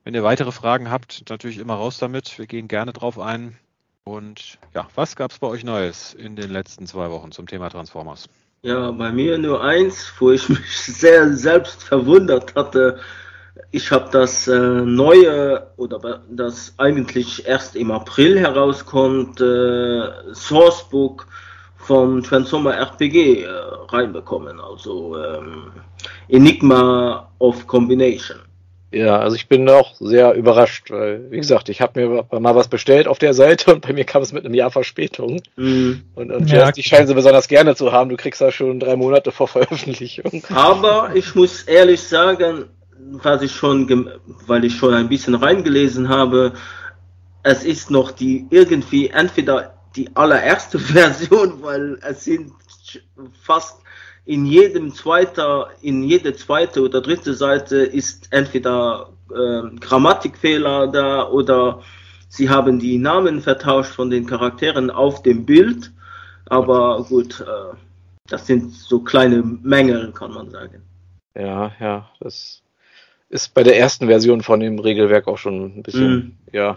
Wenn 0.05 0.15
ihr 0.15 0.23
weitere 0.23 0.53
Fragen 0.53 0.91
habt, 0.91 1.29
natürlich 1.29 1.59
immer 1.59 1.75
raus 1.75 1.99
damit. 1.99 2.39
Wir 2.39 2.47
gehen 2.47 2.69
gerne 2.69 2.93
drauf 2.93 3.19
ein. 3.19 3.57
Und 4.05 4.59
ja, 4.75 4.89
was 4.95 5.15
gab 5.15 5.31
es 5.31 5.39
bei 5.39 5.47
euch 5.47 5.63
Neues 5.63 6.15
in 6.15 6.37
den 6.37 6.51
letzten 6.51 6.87
zwei 6.87 7.11
Wochen 7.11 7.33
zum 7.33 7.47
Thema 7.47 7.69
Transformers? 7.69 8.29
Ja, 8.63 8.91
bei 8.91 9.13
mir 9.13 9.39
nur 9.39 9.63
eins, 9.63 10.13
wo 10.19 10.31
ich 10.33 10.49
mich 10.49 10.83
sehr 10.83 11.35
selbst 11.37 11.83
verwundert 11.83 12.55
hatte. 12.55 12.99
Ich 13.73 13.91
habe 13.91 14.09
das 14.11 14.49
äh, 14.49 14.59
neue 14.59 15.71
oder 15.77 16.23
das 16.31 16.75
eigentlich 16.79 17.47
erst 17.47 17.77
im 17.77 17.91
April 17.91 18.39
herauskommt, 18.39 19.41
äh, 19.41 20.35
Sourcebook 20.35 21.27
vom 21.77 22.23
Transformer 22.23 22.77
RPG 22.77 23.43
äh, 23.43 23.49
reinbekommen, 23.89 24.61
also 24.61 25.17
ähm, 25.23 25.73
Enigma 26.29 27.31
of 27.39 27.67
Combination. 27.67 28.39
Ja, 28.93 29.21
also 29.21 29.37
ich 29.37 29.47
bin 29.47 29.69
auch 29.69 29.95
sehr 30.01 30.35
überrascht, 30.35 30.91
weil, 30.91 31.31
wie 31.31 31.37
gesagt, 31.37 31.69
ich 31.69 31.81
habe 31.81 32.01
mir 32.01 32.41
mal 32.41 32.57
was 32.57 32.67
bestellt 32.67 33.07
auf 33.07 33.19
der 33.19 33.35
Seite 33.35 33.73
und 33.75 33.87
bei 33.87 33.93
mir 33.93 34.05
kam 34.05 34.23
es 34.23 34.33
mit 34.33 34.45
einem 34.45 34.55
Jahr 34.55 34.71
Verspätung. 34.71 35.41
Mhm. 35.57 36.03
Und, 36.15 36.33
und 36.33 36.51
ja, 36.51 36.73
die 36.73 36.83
scheinen 36.83 37.07
sie 37.07 37.15
besonders 37.15 37.47
gerne 37.47 37.77
zu 37.77 37.93
haben. 37.93 38.11
Du 38.11 38.17
kriegst 38.17 38.41
da 38.41 38.51
schon 38.51 38.81
drei 38.81 38.97
Monate 38.97 39.31
vor 39.31 39.47
Veröffentlichung. 39.47 40.43
Aber 40.53 41.11
ich 41.15 41.35
muss 41.37 41.63
ehrlich 41.63 42.03
sagen, 42.03 42.65
was 43.13 43.43
ich 43.43 43.53
schon, 43.53 44.11
weil 44.47 44.65
ich 44.65 44.77
schon 44.77 44.95
ein 44.95 45.09
bisschen 45.09 45.37
reingelesen 45.37 46.09
habe, 46.09 46.53
es 47.43 47.65
ist 47.65 47.91
noch 47.91 48.11
die 48.11 48.47
irgendwie 48.51 49.09
entweder 49.09 49.75
die 49.95 50.15
allererste 50.15 50.79
Version, 50.79 51.63
weil 51.63 51.99
es 52.03 52.25
sind 52.25 52.53
fast 53.43 53.77
in 54.25 54.47
jedem 54.47 54.93
zweiter, 54.95 55.71
in 55.81 56.03
jede 56.03 56.35
zweite 56.35 56.83
oder 56.83 57.01
dritte 57.01 57.35
Seite 57.35 57.77
ist 57.79 58.29
entweder 58.31 59.11
äh, 59.31 59.77
Grammatikfehler 59.79 60.89
da 60.89 61.29
oder 61.29 61.83
sie 62.29 62.49
haben 62.49 62.79
die 62.79 62.99
Namen 62.99 63.41
vertauscht 63.41 63.93
von 63.93 64.11
den 64.11 64.27
Charakteren 64.27 64.91
auf 64.91 65.23
dem 65.23 65.47
Bild. 65.47 65.93
Aber 66.47 67.05
gut, 67.09 67.41
äh, 67.41 67.77
das 68.29 68.47
sind 68.47 68.73
so 68.73 69.01
kleine 69.01 69.43
Mängel, 69.43 70.13
kann 70.13 70.33
man 70.33 70.51
sagen. 70.51 70.83
Ja, 71.35 71.73
ja, 71.81 72.11
das 72.21 72.63
ist 73.29 73.55
bei 73.55 73.63
der 73.63 73.79
ersten 73.79 74.07
Version 74.07 74.43
von 74.43 74.61
dem 74.61 74.79
Regelwerk 74.79 75.29
auch 75.29 75.39
schon 75.39 75.79
ein 75.79 75.83
bisschen, 75.83 76.17
mm. 76.17 76.33
ja, 76.53 76.77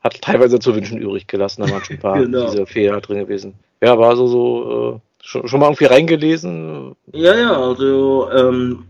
hat 0.00 0.20
teilweise 0.20 0.58
zu 0.60 0.74
wünschen 0.74 0.98
übrig 0.98 1.26
gelassen, 1.26 1.62
da 1.62 1.70
waren 1.70 1.84
schon 1.84 1.96
ein 1.96 2.00
paar 2.00 2.18
genau. 2.20 2.50
diese 2.50 2.66
Fehler 2.66 3.00
drin 3.00 3.18
gewesen. 3.18 3.54
Ja, 3.82 3.98
war 3.98 4.16
so, 4.16 4.26
so, 4.28 4.94
äh, 4.94 5.13
Schon, 5.26 5.48
schon 5.48 5.60
mal 5.60 5.66
irgendwie 5.66 5.86
reingelesen? 5.86 6.96
Ja, 7.12 7.34
ja, 7.34 7.58
also 7.58 8.30
ähm, 8.30 8.84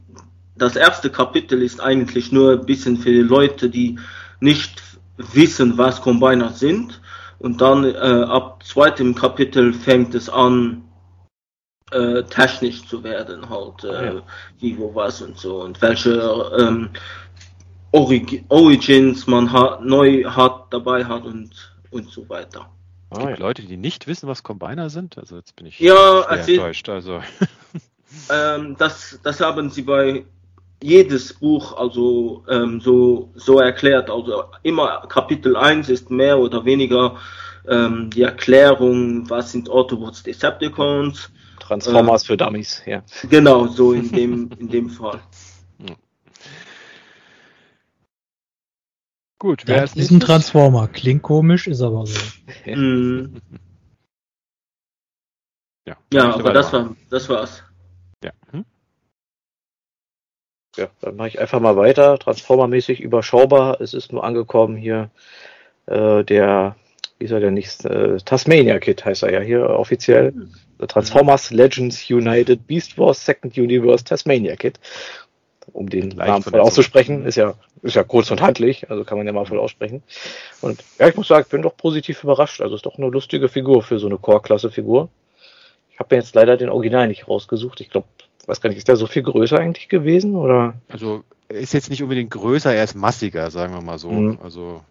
das 0.57 0.75
erste 0.75 1.09
Kapitel 1.09 1.63
ist 1.63 1.81
eigentlich 1.81 2.33
nur 2.33 2.55
ein 2.55 2.67
bisschen 2.67 2.97
für 2.97 3.11
die 3.11 3.21
Leute, 3.21 3.71
die 3.71 4.01
nicht 4.41 4.83
wissen, 5.17 5.79
was 5.79 6.03
Combiner 6.03 6.51
sind. 6.51 7.01
Und 7.39 7.61
dann 7.61 7.85
äh, 7.85 8.25
ab 8.25 8.65
zweitem 8.65 9.15
Kapitel 9.15 9.73
fängt 9.73 10.15
es 10.17 10.29
an, 10.29 10.83
äh, 11.93 12.25
technisch 12.25 12.85
zu 12.89 13.05
werden, 13.05 13.49
halt, 13.49 13.85
äh, 13.85 14.07
ja. 14.17 14.23
wie, 14.59 14.77
wo, 14.77 14.93
was 14.93 15.23
und 15.23 15.39
so. 15.39 15.63
Und 15.63 15.81
welche 15.83 16.15
ähm, 16.59 16.91
Orig 17.93 18.45
Origins 18.49 19.29
man 19.29 19.53
hat, 19.53 19.85
neu 19.85 20.25
hat, 20.25 20.67
dabei 20.71 21.05
hat 21.05 21.25
und, 21.25 21.77
und 21.93 22.11
so 22.11 22.29
weiter. 22.29 22.69
Es 23.23 23.27
gibt 23.27 23.39
Leute, 23.39 23.63
die 23.63 23.77
nicht 23.77 24.07
wissen, 24.07 24.29
was 24.29 24.43
Combiner 24.43 24.91
sind. 24.91 25.19
Also 25.19 25.37
jetzt 25.37 25.57
bin 25.57 25.67
ich 25.67 25.79
ja, 25.79 26.23
enttäuscht. 26.23 26.89
Also. 26.89 27.21
Ähm, 28.31 28.77
das, 28.79 29.19
das 29.25 29.41
haben 29.41 29.71
sie 29.71 29.83
bei 29.83 30.25
jedes 30.83 31.33
Buch 31.33 31.77
also 31.77 32.45
ähm, 32.49 32.81
so, 32.81 33.31
so 33.35 33.59
erklärt. 33.59 34.11
Also 34.11 34.45
immer 34.63 35.07
Kapitel 35.09 35.57
1 35.57 35.89
ist 35.89 36.11
mehr 36.11 36.39
oder 36.39 36.65
weniger 36.65 37.17
ähm, 37.69 38.11
die 38.11 38.23
Erklärung, 38.23 39.29
was 39.29 39.53
sind 39.53 39.71
Autobots, 39.71 40.23
Decepticons. 40.23 41.31
Transformers 41.61 42.25
äh, 42.25 42.27
für 42.27 42.37
Dummies, 42.37 42.83
ja. 42.85 43.03
Genau, 43.31 43.67
so 43.67 43.93
in 43.93 44.13
dem, 44.13 44.51
in 44.59 44.69
dem 44.69 44.91
Fall. 44.91 45.21
Gut, 49.45 49.65
wer 49.67 49.77
ja, 49.77 49.83
ist 49.83 50.11
ein 50.11 50.21
Transformer. 50.21 50.89
Klingt 50.89 51.23
komisch, 51.23 51.67
ist 51.67 51.83
aber 51.83 52.07
so. 52.07 52.19
Mhm. 52.65 53.43
ja, 55.87 55.97
ja 56.11 56.35
aber 56.35 56.55
das 56.55 56.73
war 56.73 56.97
das 57.11 57.29
war's. 57.29 57.63
Ja. 58.25 58.31
Hm? 58.53 58.65
Ja, 60.79 60.89
dann 61.03 61.17
mache 61.17 61.29
ich 61.29 61.41
einfach 61.41 61.61
mal 61.61 61.77
weiter. 61.77 62.19
Transformermäßig 62.19 63.01
überschaubar. 63.01 63.83
Es 63.83 63.93
ist 63.93 64.13
nur 64.13 64.25
angekommen 64.25 64.79
hier 64.79 65.11
äh, 65.85 66.25
der 66.25 66.77
wie 67.19 67.27
ist 67.27 67.31
er 67.31 67.41
denn 67.41 67.55
nicht? 67.55 67.85
Äh, 67.85 68.17
Tasmania 68.25 68.79
Kid 68.79 69.05
heißt 69.05 69.25
er 69.25 69.33
ja 69.33 69.41
hier 69.41 69.69
offiziell. 69.69 70.33
The 70.81 70.87
Transformers 70.87 71.51
Legends 71.51 72.11
United 72.11 72.67
Beast 72.67 72.97
Wars 72.99 73.25
Second 73.25 73.57
Universe 73.59 74.05
Tasmania 74.05 74.57
Kid. 74.57 74.81
Um 75.73 75.89
den 75.89 76.11
Leicht 76.11 76.29
Namen 76.29 76.43
voll 76.43 76.61
auszusprechen, 76.61 77.25
ist 77.25 77.37
ja, 77.37 77.55
ist 77.83 77.97
ja 77.97 78.05
kurz 78.05 78.31
und 78.31 78.41
handlich, 78.41 78.91
also 78.91 79.05
kann 79.05 79.19
man 79.19 79.27
ja 79.27 79.33
mal 79.33 79.47
voll 79.47 79.59
aussprechen. 79.59 80.03
Und 80.61 80.83
ja, 80.99 81.09
ich 81.09 81.17
muss 81.17 81.29
sagen, 81.29 81.43
ich 81.45 81.51
bin 81.51 81.63
doch 81.63 81.77
positiv 81.77 82.23
überrascht. 82.23 82.61
Also 82.61 82.75
ist 82.77 82.87
doch 82.87 82.99
eine 82.99 83.09
lustige 83.09 83.49
Figur 83.49 83.83
für 83.83 83.99
so 83.99 84.07
eine 84.07 84.19
Core-Klasse-Figur. 84.19 85.09
Ich 85.91 85.99
habe 85.99 86.15
mir 86.15 86.21
jetzt 86.21 86.35
leider 86.35 86.57
den 86.57 86.69
Original 86.69 87.09
nicht 87.09 87.29
rausgesucht. 87.29 87.81
Ich 87.81 87.91
glaube, 87.91 88.07
weiß 88.47 88.61
gar 88.61 88.69
nicht, 88.69 88.79
ist 88.79 88.89
der 88.89 88.97
so 88.97 89.07
viel 89.07 89.23
größer 89.23 89.59
eigentlich 89.59 89.89
gewesen? 89.89 90.37
Oder? 90.37 90.75
Also 90.89 91.25
ist 91.49 91.73
jetzt 91.73 91.91
nicht 91.91 92.03
unbedingt 92.03 92.31
größer, 92.31 92.75
er 92.75 92.85
ist 92.85 92.95
massiger, 92.95 93.51
sagen 93.51 93.75
wir 93.75 93.83
mal 93.83 93.99
so. 93.99 94.11
Mhm. 94.11 94.39
Also 94.43 94.83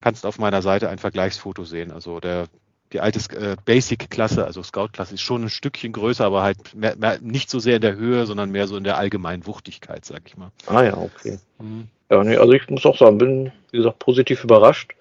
kannst 0.00 0.26
auf 0.26 0.38
meiner 0.38 0.62
Seite 0.62 0.88
ein 0.88 0.98
Vergleichsfoto 0.98 1.64
sehen. 1.64 1.90
Also 1.90 2.20
der 2.20 2.46
die 2.92 3.00
alte 3.00 3.18
äh, 3.36 3.56
Basic-Klasse, 3.64 4.44
also 4.44 4.62
Scout-Klasse, 4.62 5.14
ist 5.14 5.20
schon 5.20 5.44
ein 5.44 5.50
Stückchen 5.50 5.92
größer, 5.92 6.24
aber 6.24 6.42
halt 6.42 6.74
mehr, 6.74 6.96
mehr, 6.96 7.18
nicht 7.20 7.50
so 7.50 7.58
sehr 7.58 7.76
in 7.76 7.82
der 7.82 7.96
Höhe, 7.96 8.26
sondern 8.26 8.50
mehr 8.50 8.66
so 8.66 8.76
in 8.76 8.84
der 8.84 8.96
allgemeinen 8.96 9.46
Wuchtigkeit, 9.46 10.04
sag 10.04 10.22
ich 10.26 10.36
mal. 10.36 10.50
Ah 10.66 10.82
ja, 10.82 10.96
okay. 10.96 11.38
Mhm. 11.58 11.88
Ja, 12.10 12.24
nee, 12.24 12.36
also 12.36 12.52
ich 12.52 12.68
muss 12.70 12.86
auch 12.86 12.96
sagen, 12.96 13.18
bin, 13.18 13.52
wie 13.70 13.78
gesagt, 13.78 13.98
positiv 13.98 14.44
überrascht. 14.44 14.92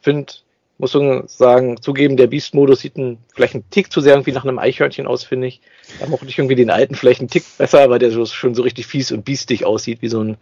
Finde 0.00 0.32
muss 0.80 0.96
sagen, 1.36 1.80
zugeben, 1.82 2.16
der 2.16 2.26
Beast-Modus 2.26 2.80
sieht 2.80 2.96
ein, 2.96 3.18
vielleicht 3.34 3.54
ein 3.54 3.68
Tick 3.70 3.92
zu 3.92 4.00
sehr 4.00 4.14
irgendwie 4.14 4.32
nach 4.32 4.44
einem 4.44 4.58
Eichhörnchen 4.58 5.06
aus, 5.06 5.24
finde 5.24 5.46
ich. 5.46 5.60
Da 6.00 6.06
mochte 6.06 6.26
ich 6.26 6.38
irgendwie 6.38 6.56
den 6.56 6.70
alten 6.70 6.94
vielleicht 6.94 7.20
einen 7.20 7.28
Tick 7.28 7.44
besser, 7.58 7.90
weil 7.90 7.98
der 7.98 8.10
so, 8.10 8.24
schon 8.24 8.54
so 8.54 8.62
richtig 8.62 8.86
fies 8.86 9.12
und 9.12 9.24
biestig 9.24 9.66
aussieht, 9.66 10.00
wie 10.00 10.08
so 10.08 10.24
ein 10.24 10.38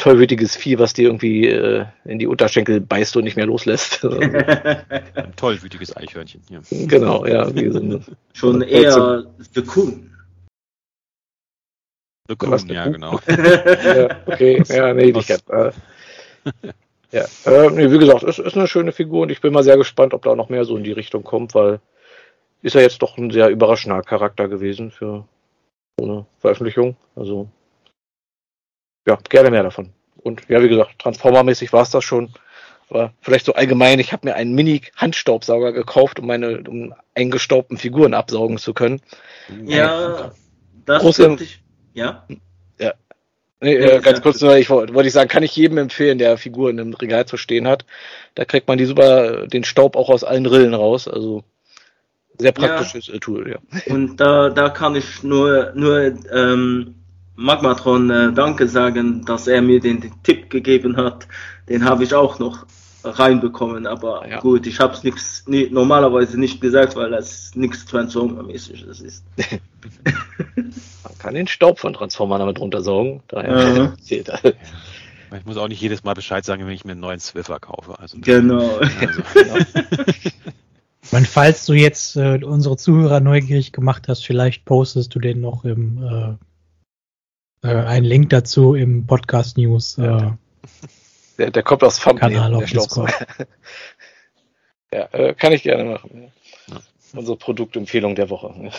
tollwütiges 0.00 0.56
Vieh, 0.56 0.78
was 0.78 0.94
dir 0.94 1.04
irgendwie 1.04 1.46
äh, 1.46 1.84
in 2.04 2.18
die 2.18 2.26
Unterschenkel 2.26 2.80
beißt 2.80 3.16
und 3.16 3.24
nicht 3.24 3.36
mehr 3.36 3.46
loslässt. 3.46 4.04
ein 4.04 5.36
tollwütiges 5.36 5.96
Eichhörnchen, 5.96 6.42
ja. 6.48 6.60
Genau, 6.70 7.26
ja. 7.26 7.54
Wie 7.54 7.70
so 7.70 7.80
eine, 7.80 8.00
schon 8.32 8.62
eher 8.62 9.24
The 9.54 9.62
Coon. 9.62 10.10
The 12.28 12.36
Coon, 12.36 12.68
ja, 12.68 12.88
genau. 12.88 13.20
ja, 13.28 14.16
okay, 14.26 14.62
ja, 14.68 14.94
nee, 14.94 15.10
ich 15.10 15.30
hab, 15.30 15.48
äh, 15.50 15.72
ja, 17.12 17.24
äh, 17.44 17.70
nee, 17.70 17.90
wie 17.90 17.98
gesagt, 17.98 18.22
es 18.22 18.38
ist 18.38 18.56
eine 18.56 18.68
schöne 18.68 18.92
Figur 18.92 19.22
und 19.22 19.30
ich 19.30 19.40
bin 19.40 19.52
mal 19.52 19.64
sehr 19.64 19.76
gespannt, 19.76 20.14
ob 20.14 20.22
da 20.22 20.34
noch 20.34 20.48
mehr 20.48 20.64
so 20.64 20.76
in 20.76 20.84
die 20.84 20.92
Richtung 20.92 21.24
kommt, 21.24 21.54
weil 21.54 21.80
ist 22.62 22.74
ja 22.74 22.80
jetzt 22.80 23.02
doch 23.02 23.16
ein 23.16 23.30
sehr 23.30 23.48
überraschender 23.48 24.02
Charakter 24.02 24.48
gewesen 24.48 24.90
für 24.90 25.26
so 25.98 26.04
eine 26.04 26.26
Veröffentlichung. 26.38 26.96
Also 27.16 27.48
ja, 29.06 29.18
gerne 29.28 29.50
mehr 29.50 29.62
davon. 29.62 29.90
Und 30.16 30.42
ja, 30.48 30.62
wie 30.62 30.68
gesagt, 30.68 30.98
Transformer-mäßig 30.98 31.72
war 31.72 31.82
es 31.82 31.90
das 31.90 32.04
schon. 32.04 32.32
Aber 32.88 33.12
vielleicht 33.20 33.46
so 33.46 33.54
allgemein, 33.54 34.00
ich 34.00 34.12
habe 34.12 34.26
mir 34.26 34.34
einen 34.34 34.54
Mini-Handstaubsauger 34.54 35.72
gekauft, 35.72 36.18
um 36.18 36.26
meine 36.26 36.62
um 36.68 36.92
eingestaubten 37.14 37.78
Figuren 37.78 38.14
absaugen 38.14 38.58
zu 38.58 38.74
können. 38.74 39.00
Ja, 39.64 40.32
das 40.84 41.02
große, 41.02 41.36
ich, 41.40 41.62
ja. 41.94 42.26
Nee, 43.62 43.74
äh, 43.74 44.00
ganz 44.00 44.22
kurz 44.22 44.40
nur, 44.40 44.56
ich 44.56 44.70
wollte 44.70 45.06
ich 45.06 45.12
sagen, 45.12 45.28
kann 45.28 45.42
ich 45.42 45.54
jedem 45.54 45.76
empfehlen, 45.76 46.16
der 46.16 46.38
Figuren 46.38 46.78
im 46.78 46.94
Regal 46.94 47.26
zu 47.26 47.36
stehen 47.36 47.68
hat. 47.68 47.84
Da 48.34 48.46
kriegt 48.46 48.68
man 48.68 48.78
die 48.78 48.86
super, 48.86 49.46
den 49.46 49.64
Staub 49.64 49.96
auch 49.96 50.08
aus 50.08 50.24
allen 50.24 50.46
Rillen 50.46 50.72
raus. 50.72 51.06
Also 51.06 51.44
sehr 52.38 52.52
praktisches 52.52 53.08
ja. 53.08 53.18
Tool, 53.18 53.50
ja. 53.50 53.58
Und 53.92 54.16
da, 54.16 54.48
da 54.48 54.70
kann 54.70 54.96
ich 54.96 55.22
nur, 55.22 55.72
nur 55.74 56.14
ähm, 56.32 56.99
Magmatron 57.40 58.10
äh, 58.10 58.32
Danke 58.32 58.68
sagen, 58.68 59.24
dass 59.24 59.46
er 59.46 59.62
mir 59.62 59.80
den, 59.80 60.00
den 60.00 60.12
Tipp 60.22 60.50
gegeben 60.50 60.96
hat. 60.96 61.26
Den 61.68 61.84
habe 61.84 62.04
ich 62.04 62.14
auch 62.14 62.38
noch 62.38 62.66
reinbekommen, 63.02 63.86
aber 63.86 64.28
ja. 64.28 64.40
gut, 64.40 64.66
ich 64.66 64.78
habe 64.78 64.92
es 64.92 65.02
nichts 65.02 65.44
normalerweise 65.46 66.38
nicht 66.38 66.60
gesagt, 66.60 66.96
weil 66.96 67.10
das 67.10 67.52
nichts 67.54 67.86
Transformer-mäßiges 67.86 69.00
ist. 69.00 69.24
Man 70.54 71.18
kann 71.18 71.34
den 71.34 71.46
Staub 71.46 71.78
von 71.78 71.94
Transformer 71.94 72.38
damit 72.38 72.60
runtersaugen, 72.60 73.22
daher. 73.28 73.94
Ich 75.38 75.46
muss 75.46 75.56
auch 75.58 75.68
nicht 75.68 75.80
jedes 75.80 76.02
Mal 76.02 76.14
Bescheid 76.14 76.44
sagen, 76.44 76.66
wenn 76.66 76.72
ich 76.72 76.84
mir 76.84 76.90
einen 76.90 77.00
neuen 77.00 77.20
Swiffer 77.20 77.60
kaufe. 77.60 77.96
Also, 78.00 78.18
genau. 78.20 78.80
Also, 79.00 79.22
genau. 79.32 79.64
Man, 81.12 81.24
falls 81.24 81.66
du 81.66 81.72
jetzt 81.72 82.16
äh, 82.16 82.40
unsere 82.42 82.76
Zuhörer 82.76 83.20
neugierig 83.20 83.70
gemacht 83.70 84.08
hast, 84.08 84.26
vielleicht 84.26 84.64
postest 84.64 85.14
du 85.14 85.20
den 85.20 85.40
noch 85.40 85.64
im 85.64 86.02
äh, 86.02 86.34
äh, 87.62 87.68
einen 87.68 88.06
Link 88.06 88.30
dazu 88.30 88.74
im 88.74 89.06
Podcast 89.06 89.58
News. 89.58 89.98
Äh, 89.98 90.32
der, 91.38 91.50
der 91.50 91.62
kommt 91.62 91.82
aus 91.82 91.98
Thumbnail, 91.98 92.32
Kanal 92.32 92.54
auf 92.54 92.64
Discord. 92.66 93.12
ja, 94.92 95.08
äh, 95.12 95.34
kann 95.34 95.52
ich 95.52 95.62
gerne 95.62 95.84
machen. 95.84 96.32
Ja. 96.68 96.74
Ja. 96.74 96.80
Unsere 97.18 97.36
Produktempfehlung 97.36 98.14
der 98.14 98.30
Woche. 98.30 98.70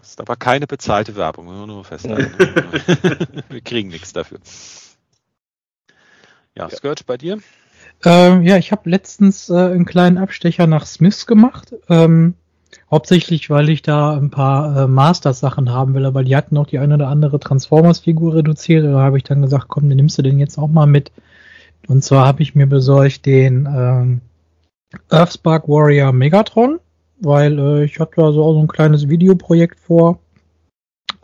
Das 0.00 0.10
ist 0.10 0.20
aber 0.20 0.36
keine 0.36 0.66
bezahlte 0.66 1.16
Werbung, 1.16 1.46
nur, 1.46 1.66
nur 1.66 1.84
festhalten. 1.84 2.34
Wir 3.48 3.60
kriegen 3.60 3.88
nichts 3.88 4.12
dafür. 4.12 4.38
Ja, 6.56 6.68
ja. 6.68 6.76
Skirt 6.76 7.06
bei 7.06 7.16
dir? 7.16 7.38
Ähm, 8.04 8.42
ja, 8.42 8.56
ich 8.56 8.72
habe 8.72 8.88
letztens 8.90 9.50
äh, 9.50 9.54
einen 9.54 9.84
kleinen 9.84 10.18
Abstecher 10.18 10.66
nach 10.66 10.86
Smiths 10.86 11.26
gemacht. 11.26 11.74
Ähm, 11.88 12.34
hauptsächlich, 12.90 13.50
weil 13.50 13.68
ich 13.68 13.82
da 13.82 14.16
ein 14.16 14.30
paar 14.30 14.84
äh, 14.84 14.86
Masters-Sachen 14.88 15.70
haben 15.70 15.94
will, 15.94 16.06
aber 16.06 16.24
die 16.24 16.36
hatten 16.36 16.56
auch 16.56 16.66
die 16.66 16.78
eine 16.78 16.94
oder 16.94 17.08
andere 17.08 17.38
Transformers-Figur 17.38 18.34
reduziert. 18.34 18.84
Da 18.84 19.00
habe 19.00 19.16
ich 19.16 19.24
dann 19.24 19.42
gesagt, 19.42 19.68
komm, 19.68 19.88
dann 19.88 19.96
nimmst 19.96 20.18
du 20.18 20.22
den 20.22 20.38
jetzt 20.38 20.58
auch 20.58 20.68
mal 20.68 20.86
mit. 20.86 21.12
Und 21.88 22.02
zwar 22.02 22.26
habe 22.26 22.42
ich 22.42 22.54
mir 22.54 22.66
besorgt 22.66 23.26
den 23.26 23.66
ähm, 23.66 24.20
Earthspark 25.08 25.68
Warrior 25.68 26.12
Megatron, 26.12 26.80
weil 27.20 27.58
äh, 27.58 27.84
ich 27.84 28.00
hatte 28.00 28.16
da 28.16 28.32
so 28.32 28.42
auch 28.42 28.54
so 28.54 28.60
ein 28.60 28.68
kleines 28.68 29.08
Videoprojekt 29.08 29.78
vor. 29.78 30.18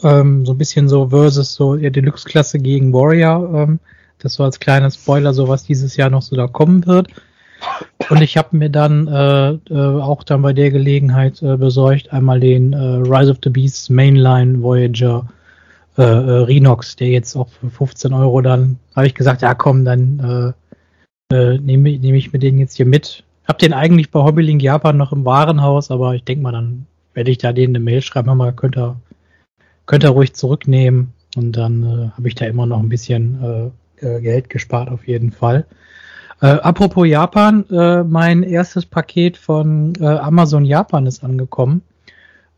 Ähm, 0.03 0.45
so 0.47 0.53
ein 0.53 0.59
bisschen 0.59 0.89
so 0.89 1.09
versus 1.09 1.55
so 1.55 1.77
der 1.77 1.91
Deluxe-Klasse 1.91 2.59
gegen 2.59 2.93
Warrior. 2.93 3.55
Ähm, 3.55 3.81
das 4.19 4.35
so 4.35 4.45
als 4.45 4.61
kleiner 4.61 4.91
Spoiler, 4.91 5.35
so 5.35 5.49
was 5.49 5.65
dieses 5.65 5.97
Jahr 5.97 6.11
noch 6.11 6.23
so 6.23 6.37
da 6.37 6.47
kommen 6.47 6.87
wird. 6.87 7.09
Und 8.09 8.23
ich 8.23 8.37
habe 8.37 8.57
mir 8.57 8.71
dann 8.71 9.09
äh, 9.09 9.51
äh, 9.73 10.01
auch 10.01 10.23
dann 10.23 10.43
bei 10.43 10.53
der 10.53 10.71
Gelegenheit 10.71 11.43
äh, 11.43 11.57
besorgt 11.57 12.13
einmal 12.13 12.39
den 12.41 12.73
äh, 12.73 12.77
Rise 12.77 13.31
of 13.31 13.39
the 13.43 13.51
Beasts 13.51 13.89
Mainline 13.89 14.63
Voyager 14.63 15.27
äh, 15.99 16.03
äh, 16.03 16.43
Rhinox, 16.45 16.97
der 16.97 17.09
jetzt 17.09 17.35
auch 17.37 17.49
für 17.49 17.71
15 17.71 18.13
Euro 18.13 18.41
dann, 18.43 18.79
habe 18.95 19.07
ich 19.07 19.15
gesagt, 19.15 19.43
ja 19.43 19.55
komm, 19.55 19.85
dann 19.85 20.55
nehme 21.33 21.99
nehm 21.99 22.15
ich 22.15 22.33
mir 22.33 22.39
den 22.39 22.59
jetzt 22.59 22.77
hier 22.77 22.87
mit. 22.87 23.25
Hab 23.49 23.59
den 23.59 23.73
eigentlich 23.73 24.11
bei 24.11 24.21
Hobbylink 24.21 24.63
Japan 24.63 24.97
noch 24.97 25.13
im 25.13 25.25
Warenhaus, 25.25 25.91
aber 25.91 26.15
ich 26.15 26.23
denke 26.23 26.43
mal, 26.43 26.53
dann 26.53 26.87
werde 27.15 27.31
ich 27.31 27.39
da 27.39 27.53
denen 27.53 27.75
eine 27.75 27.85
Mail 27.85 28.03
schreiben, 28.03 28.37
mal 28.37 28.53
könnt 28.53 28.77
ihr, 28.77 28.97
könnt 29.87 30.05
ihr 30.05 30.11
ruhig 30.11 30.35
zurücknehmen. 30.35 31.13
Und 31.35 31.53
dann 31.53 32.13
habe 32.17 32.29
ich 32.29 32.35
da 32.35 32.47
immer 32.47 32.67
noch 32.67 32.79
ein 32.79 32.89
bisschen 32.89 33.73
Geld 34.01 34.51
gespart 34.51 34.89
auf 34.89 35.07
jeden 35.09 35.33
Fall. 35.33 35.67
Äh, 36.41 36.47
apropos 36.47 37.07
Japan, 37.07 37.65
äh, 37.71 38.03
mein 38.03 38.43
erstes 38.43 38.85
Paket 38.85 39.37
von 39.37 39.95
äh, 40.01 40.07
Amazon 40.07 40.65
Japan 40.65 41.07
ist 41.07 41.25
angekommen. 41.25 41.83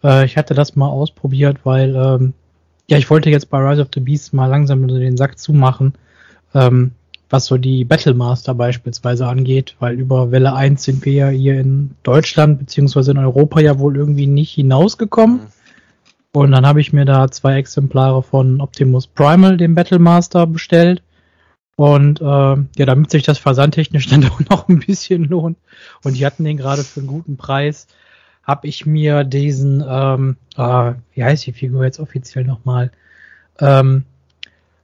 Äh, 0.03 0.25
ich 0.25 0.37
hatte 0.37 0.55
das 0.55 0.75
mal 0.75 0.89
ausprobiert, 0.89 1.59
weil 1.65 1.95
ähm, 1.95 2.35
ja, 2.89 2.97
ich 2.97 3.09
wollte 3.11 3.31
jetzt 3.31 3.51
bei 3.51 3.59
Rise 3.59 3.83
of 3.83 3.89
the 3.95 4.01
Beast 4.01 4.33
mal 4.33 4.47
langsam 4.47 4.89
den 4.89 5.17
Sack 5.17 5.39
zumachen, 5.39 5.95
ähm, 6.55 6.93
was 7.31 7.47
so 7.47 7.59
die 7.59 7.85
Battlemaster 7.85 8.55
beispielsweise 8.55 9.27
angeht, 9.27 9.77
weil 9.79 9.95
über 9.95 10.31
Welle 10.31 10.55
1 10.55 10.83
sind 10.83 11.05
wir 11.05 11.13
ja 11.13 11.29
hier 11.29 11.61
in 11.61 11.91
Deutschland 12.03 12.59
beziehungsweise 12.59 13.11
in 13.11 13.19
Europa 13.19 13.61
ja 13.61 13.79
wohl 13.79 13.97
irgendwie 13.97 14.27
nicht 14.27 14.53
hinausgekommen. 14.53 15.37
Mhm. 15.37 15.47
Und 16.33 16.53
dann 16.53 16.67
habe 16.67 16.81
ich 16.81 16.93
mir 16.93 17.05
da 17.05 17.31
zwei 17.31 17.57
Exemplare 17.57 18.23
von 18.23 18.61
Optimus 18.61 19.07
Primal, 19.07 19.57
dem 19.57 19.75
Battlemaster, 19.75 20.47
bestellt. 20.47 21.03
Und 21.79 22.21
äh, 22.21 22.25
ja, 22.25 22.87
damit 22.87 23.13
sich 23.13 23.23
das 23.23 23.39
versandtechnisch 23.39 24.07
dann 24.11 24.25
auch 24.25 24.41
noch 24.51 24.69
ein 24.69 24.81
bisschen 24.81 25.23
lohnt. 25.23 25.59
Und 26.03 26.17
die 26.17 26.27
hatten 26.27 26.43
den 26.43 26.57
gerade 26.57 26.83
für 26.83 26.99
einen 26.99 27.09
guten 27.09 27.37
Preis 27.37 27.87
habe 28.43 28.67
ich 28.67 28.85
mir 28.85 29.23
diesen, 29.23 29.85
ähm, 29.87 30.37
äh, 30.57 30.95
wie 31.15 31.23
heißt 31.23 31.47
die 31.47 31.53
Figur 31.53 31.85
jetzt 31.85 32.01
offiziell 32.01 32.45
nochmal, 32.45 32.91
ähm, 33.61 34.05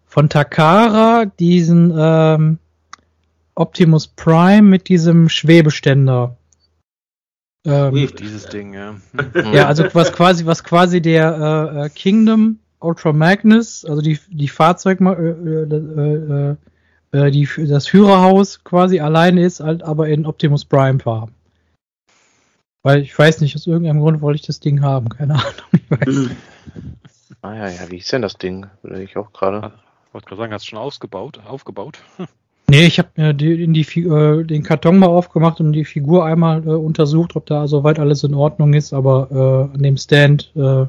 von 0.07 0.29
Takara, 0.29 1.25
diesen 1.25 1.93
ähm, 1.99 2.59
Optimus 3.57 4.07
Prime 4.07 4.63
mit 4.63 4.89
diesem 4.89 5.29
Schwebeständer. 5.29 6.37
Ähm, 7.65 8.09
dieses 8.21 8.47
Ding, 8.47 8.75
ja. 8.75 8.95
ja, 9.53 9.67
also 9.67 9.85
was 9.95 10.13
quasi, 10.13 10.47
was 10.47 10.63
quasi 10.63 11.03
der 11.03 11.73
äh, 11.75 11.87
äh 11.87 11.89
Kingdom 11.89 12.61
Ultra 12.79 13.13
Magnus, 13.13 13.85
also 13.85 14.01
die, 14.01 14.21
die 14.29 14.49
Fahrzeug, 14.49 15.01
äh, 15.01 15.13
äh, 15.13 16.57
äh, 17.15 17.27
äh, 17.27 17.31
die, 17.31 17.49
das 17.69 17.87
Führerhaus 17.87 18.65
quasi 18.65 19.01
alleine 19.01 19.43
ist, 19.43 19.61
halt 19.61 19.83
aber 19.83 20.09
in 20.09 20.27
Optimus 20.27 20.65
Prime 20.65 20.99
Farben. 20.99 21.35
Weil 22.83 23.01
ich 23.01 23.19
weiß 23.19 23.41
nicht, 23.41 23.55
aus 23.55 23.67
irgendeinem 23.67 24.01
Grund 24.01 24.21
wollte 24.21 24.41
ich 24.41 24.47
das 24.47 24.61
Ding 24.61 24.83
haben, 24.83 25.09
keine 25.09 25.35
Ahnung. 25.35 26.31
ah 27.43 27.55
ja, 27.55 27.69
ja, 27.69 27.91
wie 27.91 27.99
ist 27.99 28.13
denn 28.13 28.23
das 28.23 28.35
Ding? 28.35 28.67
Würde 28.83 29.03
ich 29.03 29.17
auch 29.17 29.33
gerade. 29.33 29.73
Ich 30.09 30.15
wollte 30.15 30.27
gerade 30.27 30.43
sagen, 30.43 30.53
hast 30.53 30.65
du 30.65 30.71
schon 30.71 30.79
ausgebaut, 30.79 31.41
aufgebaut? 31.47 31.99
Hm. 32.17 32.27
Nee, 32.67 32.87
ich 32.87 32.99
habe 32.99 33.35
die, 33.35 33.63
äh, 33.63 34.45
den 34.45 34.63
Karton 34.63 34.99
mal 34.99 35.07
aufgemacht 35.07 35.61
und 35.61 35.73
die 35.73 35.85
Figur 35.85 36.25
einmal 36.25 36.67
äh, 36.67 36.71
untersucht, 36.71 37.37
ob 37.37 37.45
da 37.45 37.69
soweit 37.69 37.99
alles 37.99 38.25
in 38.25 38.33
Ordnung 38.33 38.73
ist, 38.73 38.95
aber 38.95 39.29
äh, 39.71 39.75
an 39.75 39.83
dem 39.83 39.99
Stand, 39.99 40.51
äh, 40.57 40.61
ja 40.61 40.89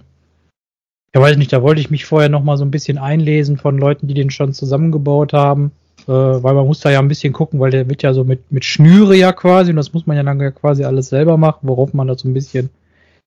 weiß 1.13 1.33
ich 1.33 1.37
nicht, 1.37 1.51
da 1.51 1.61
wollte 1.61 1.81
ich 1.81 1.91
mich 1.91 2.05
vorher 2.05 2.29
noch 2.29 2.43
mal 2.43 2.55
so 2.55 2.63
ein 2.63 2.71
bisschen 2.71 2.97
einlesen 2.97 3.57
von 3.57 3.77
Leuten, 3.77 4.07
die 4.07 4.13
den 4.13 4.29
schon 4.29 4.53
zusammengebaut 4.53 5.33
haben, 5.33 5.71
äh, 6.07 6.11
weil 6.11 6.53
man 6.53 6.65
muss 6.65 6.79
da 6.79 6.91
ja 6.91 6.99
ein 6.99 7.07
bisschen 7.07 7.33
gucken, 7.33 7.59
weil 7.59 7.71
der 7.71 7.89
wird 7.89 8.03
ja 8.03 8.13
so 8.13 8.23
mit, 8.23 8.51
mit 8.51 8.65
Schnüre 8.65 9.15
ja 9.15 9.31
quasi 9.33 9.71
und 9.71 9.77
das 9.77 9.93
muss 9.93 10.05
man 10.05 10.17
ja 10.17 10.23
dann 10.23 10.39
ja 10.39 10.51
quasi 10.51 10.83
alles 10.83 11.09
selber 11.09 11.37
machen, 11.37 11.67
worauf 11.67 11.93
man 11.93 12.07
da 12.07 12.15
so 12.15 12.27
ein 12.27 12.33
bisschen, 12.33 12.69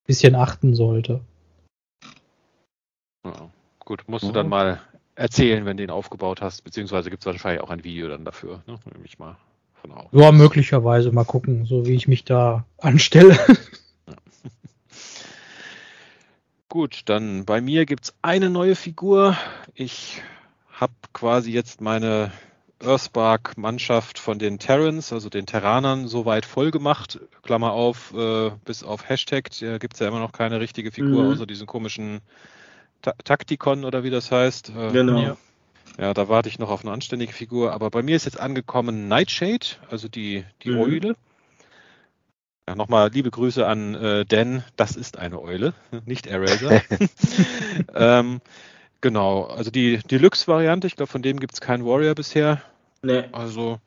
bisschen 0.07 0.35
achten 0.35 0.75
sollte. 0.75 1.21
Ja, 3.25 3.51
gut, 3.81 4.05
musst 4.07 4.25
du 4.25 4.33
dann 4.33 4.49
mal 4.49 4.81
erzählen, 5.15 5.65
wenn 5.65 5.77
du 5.77 5.83
ihn 5.83 5.91
aufgebaut 5.91 6.41
hast, 6.41 6.63
beziehungsweise 6.63 7.11
gibt 7.11 7.23
es 7.23 7.27
wahrscheinlich 7.27 7.63
auch 7.63 7.71
ein 7.71 7.85
Video 7.85 8.09
dann 8.09 8.25
dafür, 8.25 8.63
ne? 8.67 8.79
Nehme 8.93 9.05
ich 9.05 9.19
mal 9.19 9.37
von 9.81 9.93
aus. 9.93 10.07
Ja, 10.13 10.33
möglicherweise 10.33 11.11
mal 11.13 11.25
gucken, 11.25 11.67
so 11.67 11.87
wie 11.87 11.95
ich 11.95 12.09
mich 12.09 12.25
da 12.25 12.65
anstelle. 12.79 13.37
Ja. 14.07 14.15
Gut, 16.69 17.03
dann 17.07 17.45
bei 17.45 17.61
mir 17.61 17.87
gibt 17.87 18.05
es 18.05 18.15
eine 18.23 18.51
neue 18.51 18.77
Figur. 18.77 19.37
Ich 19.75 20.23
habe 20.71 20.93
quasi 21.13 21.51
jetzt 21.51 21.81
meine 21.81 22.31
Earthspark-Mannschaft 22.81 24.19
von 24.19 24.39
den 24.39 24.59
Terrans, 24.59 25.13
also 25.13 25.29
den 25.29 25.47
Terranern, 25.47 26.07
soweit 26.07 26.47
voll 26.47 26.71
gemacht. 26.71 27.21
Klammer 27.43 27.73
auf, 27.73 28.15
äh, 28.15 28.51
bis 28.65 28.83
auf 28.83 29.09
Hashtag, 29.09 29.51
da 29.61 29.79
gibt 29.79 29.95
es 29.95 30.01
ja 30.01 30.09
immer 30.09 30.21
noch 30.21 30.33
keine 30.33 30.61
richtige 30.61 30.93
Figur, 30.93 31.25
mhm. 31.25 31.33
außer 31.33 31.47
diesen 31.47 31.67
komischen 31.67 32.21
Ta 33.03 33.13
Taktikon 33.25 33.85
oder 33.85 34.05
wie 34.05 34.11
das 34.11 34.31
heißt. 34.31 34.71
Äh, 34.71 34.93
genau. 34.93 35.21
Ja. 35.21 35.37
ja. 35.99 36.15
da 36.15 36.29
warte 36.29 36.49
ich 36.49 36.59
noch 36.59 36.71
auf 36.71 36.83
eine 36.83 36.93
anständige 36.93 37.33
Figur. 37.33 37.73
Aber 37.73 37.91
bei 37.91 38.03
mir 38.03 38.17
ist 38.17 38.25
jetzt 38.25 38.41
angekommen 38.41 39.09
Nightshade, 39.09 39.67
also 39.91 40.09
die, 40.09 40.45
die 40.63 40.71
mhm. 40.71 40.81
Eule. 40.81 41.17
Ja, 42.69 42.75
nochmal 42.75 43.11
liebe 43.11 43.31
Grüße 43.31 43.67
an 43.67 43.95
äh, 43.95 44.25
Dan. 44.27 44.63
Das 44.77 44.95
ist 44.95 45.17
eine 45.17 45.41
Eule, 45.41 45.75
nicht 46.07 46.27
Eraser. 46.27 46.83
ähm, 47.95 48.41
genau, 49.01 49.45
also 49.45 49.71
die 49.71 49.99
Deluxe-Variante, 49.99 50.87
ich 50.87 50.97
glaube, 50.97 51.11
von 51.11 51.23
dem 51.23 51.41
gibt 51.41 51.55
es 51.55 51.61
keinen 51.61 51.85
Warrior 51.85 52.15
bisher. 52.15 52.63
Nee. 53.03 53.25
Also, 53.33 53.79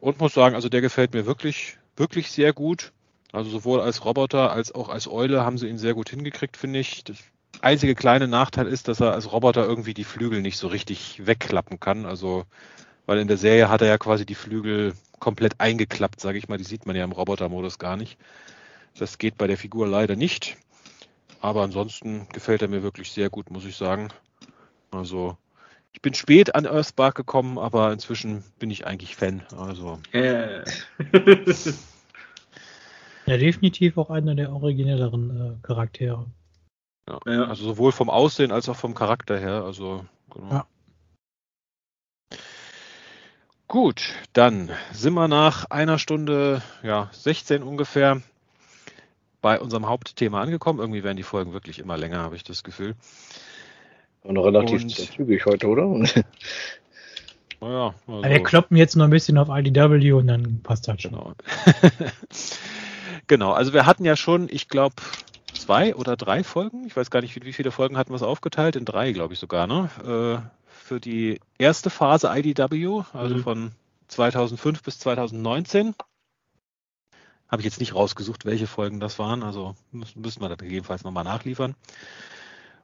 und 0.00 0.20
muss 0.20 0.34
sagen, 0.34 0.54
also 0.54 0.68
der 0.68 0.80
gefällt 0.80 1.14
mir 1.14 1.26
wirklich, 1.26 1.78
wirklich 1.96 2.30
sehr 2.30 2.52
gut. 2.52 2.92
Also 3.32 3.50
sowohl 3.50 3.80
als 3.80 4.04
Roboter 4.04 4.52
als 4.52 4.74
auch 4.74 4.88
als 4.88 5.06
Eule 5.08 5.44
haben 5.44 5.58
sie 5.58 5.68
ihn 5.68 5.78
sehr 5.78 5.94
gut 5.94 6.08
hingekriegt, 6.08 6.56
finde 6.56 6.78
ich. 6.78 7.04
Das 7.04 7.18
einzige 7.60 7.94
kleine 7.94 8.26
Nachteil 8.26 8.66
ist, 8.66 8.88
dass 8.88 9.00
er 9.00 9.12
als 9.12 9.30
Roboter 9.32 9.66
irgendwie 9.66 9.94
die 9.94 10.04
Flügel 10.04 10.40
nicht 10.40 10.56
so 10.56 10.68
richtig 10.68 11.26
wegklappen 11.26 11.78
kann. 11.78 12.06
Also, 12.06 12.44
weil 13.06 13.18
in 13.18 13.28
der 13.28 13.36
Serie 13.36 13.68
hat 13.68 13.82
er 13.82 13.88
ja 13.88 13.98
quasi 13.98 14.24
die 14.24 14.34
Flügel 14.34 14.94
komplett 15.18 15.60
eingeklappt, 15.60 16.20
sage 16.20 16.38
ich 16.38 16.48
mal. 16.48 16.58
Die 16.58 16.64
sieht 16.64 16.86
man 16.86 16.96
ja 16.96 17.04
im 17.04 17.12
Robotermodus 17.12 17.78
gar 17.78 17.96
nicht. 17.96 18.18
Das 18.98 19.18
geht 19.18 19.36
bei 19.36 19.46
der 19.46 19.58
Figur 19.58 19.86
leider 19.86 20.16
nicht. 20.16 20.56
Aber 21.40 21.62
ansonsten 21.62 22.26
gefällt 22.32 22.62
er 22.62 22.68
mir 22.68 22.82
wirklich 22.82 23.12
sehr 23.12 23.30
gut, 23.30 23.50
muss 23.50 23.64
ich 23.64 23.76
sagen. 23.76 24.08
Also, 24.90 25.36
ich 25.92 26.02
bin 26.02 26.14
spät 26.14 26.54
an 26.54 26.66
Earthspark 26.66 27.14
gekommen, 27.14 27.58
aber 27.58 27.92
inzwischen 27.92 28.44
bin 28.58 28.70
ich 28.70 28.86
eigentlich 28.86 29.16
Fan. 29.16 29.42
Also. 29.56 29.98
Äh. 30.12 30.64
ja, 33.26 33.36
definitiv 33.36 33.98
auch 33.98 34.10
einer 34.10 34.34
der 34.34 34.52
originelleren 34.52 35.58
äh, 35.60 35.66
Charaktere. 35.66 36.26
Ja. 37.08 37.18
ja. 37.26 37.44
Also 37.44 37.64
sowohl 37.64 37.92
vom 37.92 38.10
Aussehen 38.10 38.52
als 38.52 38.68
auch 38.68 38.76
vom 38.76 38.94
Charakter 38.94 39.38
her. 39.38 39.64
Also 39.64 40.04
genau. 40.30 40.50
Ja. 40.50 40.66
Gut, 43.66 44.14
dann 44.32 44.70
sind 44.92 45.12
wir 45.12 45.28
nach 45.28 45.66
einer 45.66 45.98
Stunde, 45.98 46.62
ja, 46.82 47.10
16 47.12 47.62
ungefähr 47.62 48.22
bei 49.42 49.60
unserem 49.60 49.86
Hauptthema 49.86 50.40
angekommen. 50.40 50.78
Irgendwie 50.78 51.04
werden 51.04 51.18
die 51.18 51.22
Folgen 51.22 51.52
wirklich 51.52 51.78
immer 51.78 51.98
länger, 51.98 52.20
habe 52.20 52.34
ich 52.36 52.44
das 52.44 52.64
Gefühl. 52.64 52.96
Und 54.22 54.36
relativ 54.36 54.82
Und, 54.82 54.90
zügig 54.90 55.46
heute, 55.46 55.68
oder? 55.68 55.84
Naja, 57.60 57.94
also, 58.06 58.22
wir 58.22 58.42
kloppen 58.44 58.76
jetzt 58.76 58.94
noch 58.94 59.04
ein 59.04 59.10
bisschen 59.10 59.36
auf 59.36 59.48
IDW 59.50 60.12
und 60.12 60.28
dann 60.28 60.60
passt 60.62 60.86
das 60.86 61.02
schon. 61.02 61.10
Genau. 61.10 61.34
genau, 63.26 63.52
also 63.52 63.72
wir 63.72 63.84
hatten 63.84 64.04
ja 64.04 64.14
schon, 64.14 64.48
ich 64.48 64.68
glaube, 64.68 64.94
zwei 65.54 65.94
oder 65.94 66.16
drei 66.16 66.44
Folgen. 66.44 66.86
Ich 66.86 66.96
weiß 66.96 67.10
gar 67.10 67.20
nicht, 67.20 67.44
wie, 67.44 67.52
viele 67.52 67.70
Folgen 67.70 67.96
hatten 67.96 68.10
wir 68.10 68.16
es 68.16 68.22
aufgeteilt. 68.22 68.76
In 68.76 68.84
drei, 68.84 69.12
glaube 69.12 69.34
ich 69.34 69.40
sogar, 69.40 69.66
ne? 69.66 69.90
Äh, 70.04 70.48
für 70.68 71.00
die 71.00 71.40
erste 71.58 71.90
Phase 71.90 72.30
IDW, 72.32 73.02
also 73.12 73.34
mhm. 73.34 73.42
von 73.42 73.72
2005 74.08 74.82
bis 74.82 74.98
2019. 75.00 75.94
Habe 77.48 77.62
ich 77.62 77.64
jetzt 77.64 77.80
nicht 77.80 77.94
rausgesucht, 77.94 78.44
welche 78.44 78.66
Folgen 78.66 79.00
das 79.00 79.18
waren. 79.18 79.42
Also 79.42 79.74
müssen, 79.90 80.20
müssen 80.20 80.40
wir 80.40 80.48
da 80.48 80.54
gegebenenfalls 80.54 81.02
nochmal 81.02 81.24
nachliefern. 81.24 81.74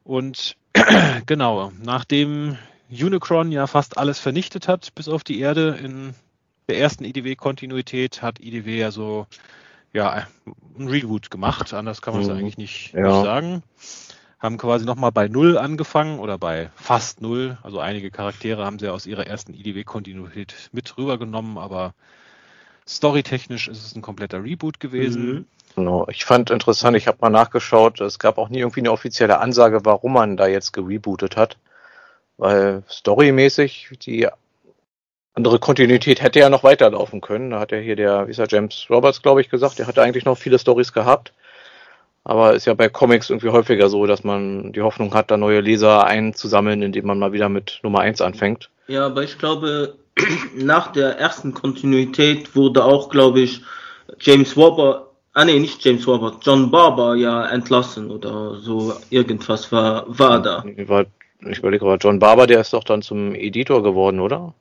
Und 0.05 0.56
genau, 1.26 1.72
nachdem 1.82 2.59
Unicron 2.90 3.51
ja 3.51 3.66
fast 3.66 3.98
alles 3.98 4.20
vernichtet 4.20 4.68
hat, 4.68 4.94
bis 4.94 5.09
auf 5.09 5.24
die 5.24 5.40
Erde 5.40 5.78
in 5.82 6.14
der 6.68 6.78
ersten 6.78 7.05
IDW-Kontinuität, 7.05 8.22
hat 8.22 8.40
IDW 8.40 8.78
ja 8.78 8.90
so 8.90 9.26
ja, 9.93 10.26
ein 10.78 10.89
Reboot 10.89 11.31
gemacht. 11.31 11.72
Anders 11.72 12.02
kann 12.02 12.14
man 12.14 12.22
es 12.22 12.28
mhm. 12.28 12.36
eigentlich 12.36 12.59
nicht, 12.59 12.93
ja. 12.93 13.01
nicht, 13.01 13.24
sagen. 13.24 13.62
Haben 14.39 14.59
quasi 14.59 14.85
nochmal 14.85 15.12
bei 15.12 15.28
Null 15.28 15.56
angefangen 15.56 16.18
oder 16.18 16.36
bei 16.36 16.70
fast 16.74 17.22
Null. 17.22 17.56
Also 17.62 17.78
einige 17.78 18.10
Charaktere 18.10 18.64
haben 18.64 18.78
sie 18.78 18.93
aus 18.93 19.06
ihrer 19.06 19.26
ersten 19.26 19.55
IDW-Kontinuität 19.55 20.68
mit 20.72 20.98
rübergenommen, 20.98 21.56
aber 21.56 21.94
storytechnisch 22.86 23.68
ist 23.68 23.85
es 23.85 23.94
ein 23.94 24.02
kompletter 24.02 24.43
Reboot 24.43 24.81
gewesen. 24.81 25.26
Mhm. 25.26 25.47
Genau. 25.76 26.06
Ich 26.09 26.24
fand 26.24 26.51
interessant, 26.51 26.96
ich 26.96 27.06
habe 27.06 27.18
mal 27.20 27.30
nachgeschaut, 27.30 28.01
es 28.01 28.18
gab 28.18 28.38
auch 28.38 28.48
nie 28.48 28.60
irgendwie 28.60 28.80
eine 28.80 28.92
offizielle 28.92 29.40
Ansage, 29.40 29.84
warum 29.84 30.12
man 30.12 30.36
da 30.36 30.46
jetzt 30.46 30.72
gerebootet 30.72 31.36
hat. 31.36 31.56
Weil 32.36 32.82
storymäßig 32.88 33.90
die 34.02 34.28
andere 35.34 35.59
Kontinuität 35.59 36.22
hätte 36.22 36.38
ja 36.38 36.48
noch 36.48 36.62
weiterlaufen 36.62 37.20
können. 37.20 37.51
Da 37.51 37.60
hat 37.60 37.72
ja 37.72 37.78
hier 37.78 37.96
der, 37.96 38.26
wie 38.26 38.30
ist 38.30 38.38
er, 38.38 38.46
James 38.48 38.86
Roberts, 38.88 39.22
glaube 39.22 39.40
ich, 39.40 39.51
gesagt, 39.51 39.78
der 39.78 39.86
hatte 39.86 40.02
eigentlich 40.02 40.24
noch 40.24 40.38
viele 40.38 40.59
Stories 40.59 40.92
gehabt. 40.92 41.32
Aber 42.22 42.55
ist 42.55 42.64
ja 42.64 42.74
bei 42.74 42.88
Comics 42.88 43.28
irgendwie 43.28 43.51
häufiger 43.51 43.88
so, 43.88 44.06
dass 44.06 44.24
man 44.24 44.72
die 44.72 44.80
Hoffnung 44.80 45.12
hat, 45.12 45.30
da 45.30 45.36
neue 45.36 45.60
Leser 45.60 46.06
einzusammeln, 46.06 46.82
indem 46.82 47.06
man 47.06 47.18
mal 47.18 47.32
wieder 47.32 47.48
mit 47.48 47.80
Nummer 47.82 48.01
1 48.01 48.22
anfängt. 48.22 48.70
Ja, 48.86 49.06
aber 49.06 49.22
ich 49.22 49.38
glaube, 49.38 49.96
nach 50.55 50.92
der 50.92 51.18
ersten 51.18 51.52
Kontinuität 51.52 52.56
wurde 52.56 52.84
auch, 52.84 53.10
glaube 53.10 53.40
ich, 53.40 53.62
James 54.20 54.56
Robert, 54.56 55.09
ah 55.35 55.44
nee, 55.44 55.59
nicht 55.59 55.85
James 55.85 56.06
Robert, 56.06 56.39
John 56.43 56.70
Barber 56.70 57.16
ja 57.16 57.47
entlassen 57.47 58.11
oder 58.11 58.56
so 58.56 58.94
irgendwas 59.11 59.70
war, 59.70 60.05
war 60.06 60.40
da. 60.40 60.65
Ich 60.66 61.59
überlege 61.59 61.85
aber, 61.85 61.97
John 61.97 62.19
Barber, 62.19 62.47
der 62.47 62.61
ist 62.61 62.73
doch 62.73 62.85
dann 62.85 63.02
zum 63.02 63.35
Editor 63.35 63.82
geworden, 63.82 64.20
oder? 64.20 64.55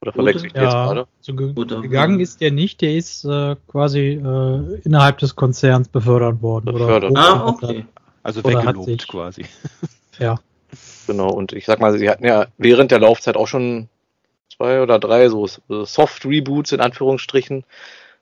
Oder 0.00 0.12
verwechsel 0.12 0.46
ich 0.46 0.52
ja, 0.52 0.62
jetzt 0.62 0.72
gerade? 0.72 1.06
So 1.20 1.34
ge 1.34 1.52
oder, 1.56 1.80
gegangen 1.80 2.20
ist 2.20 2.40
der 2.40 2.52
nicht, 2.52 2.80
der 2.82 2.94
ist 2.94 3.24
äh, 3.24 3.56
quasi 3.66 4.20
äh, 4.22 4.80
innerhalb 4.84 5.18
des 5.18 5.34
Konzerns 5.34 5.88
befördert 5.88 6.40
worden. 6.42 6.66
Befördert. 6.66 7.10
Oder 7.10 7.20
ah, 7.20 7.48
okay. 7.48 7.84
Also 8.22 8.44
weggelobt 8.44 8.84
sich, 8.84 9.08
quasi. 9.08 9.44
Ja. 10.20 10.40
Genau, 11.06 11.30
und 11.30 11.52
ich 11.52 11.64
sag 11.64 11.78
mal, 11.78 11.96
sie 11.96 12.10
hatten 12.10 12.26
ja 12.26 12.46
während 12.58 12.90
der 12.90 12.98
Laufzeit 12.98 13.36
auch 13.36 13.46
schon 13.46 13.88
zwei 14.54 14.82
oder 14.82 14.98
drei 14.98 15.28
so 15.28 15.46
Soft-Reboots 15.68 16.72
in 16.72 16.80
Anführungsstrichen, 16.80 17.64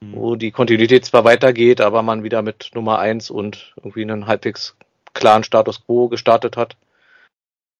mhm. 0.00 0.12
wo 0.14 0.36
die 0.36 0.50
Kontinuität 0.50 1.04
zwar 1.04 1.24
weitergeht, 1.24 1.80
aber 1.80 2.02
man 2.02 2.24
wieder 2.24 2.42
mit 2.42 2.70
Nummer 2.74 2.98
eins 2.98 3.30
und 3.30 3.74
irgendwie 3.76 4.02
einen 4.02 4.26
halbwegs 4.26 4.76
klaren 5.14 5.44
Status 5.44 5.84
quo 5.84 6.08
gestartet 6.08 6.56
hat. 6.56 6.76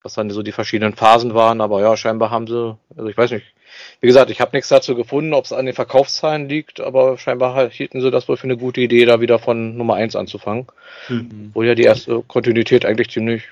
Was 0.03 0.15
dann 0.15 0.31
so 0.31 0.43
die 0.43 0.53
verschiedenen 0.53 0.95
Phasen 0.95 1.35
waren, 1.35 1.61
aber 1.61 1.81
ja, 1.81 1.97
scheinbar 1.97 2.31
haben 2.31 2.47
sie, 2.47 2.77
also 2.97 3.09
ich 3.09 3.17
weiß 3.17 3.33
nicht, 3.33 3.47
wie 4.01 4.07
gesagt, 4.07 4.31
ich 4.31 4.41
habe 4.41 4.57
nichts 4.57 4.69
dazu 4.69 4.95
gefunden, 4.95 5.35
ob 5.35 5.45
es 5.45 5.53
an 5.53 5.67
den 5.67 5.75
Verkaufszahlen 5.75 6.49
liegt, 6.49 6.81
aber 6.81 7.19
scheinbar 7.19 7.69
hielten 7.71 8.01
sie 8.01 8.11
das 8.11 8.29
wohl 8.29 8.37
für 8.37 8.45
eine 8.45 8.57
gute 8.57 8.81
Idee, 8.81 9.05
da 9.05 9.21
wieder 9.21 9.39
von 9.39 9.77
Nummer 9.77 9.95
1 9.95 10.15
anzufangen. 10.17 10.67
Mhm. 11.09 11.51
Wo 11.55 11.63
ja 11.63 11.75
die 11.75 11.83
erste 11.83 12.23
Kontinuität 12.23 12.87
eigentlich 12.87 13.11
ziemlich 13.11 13.43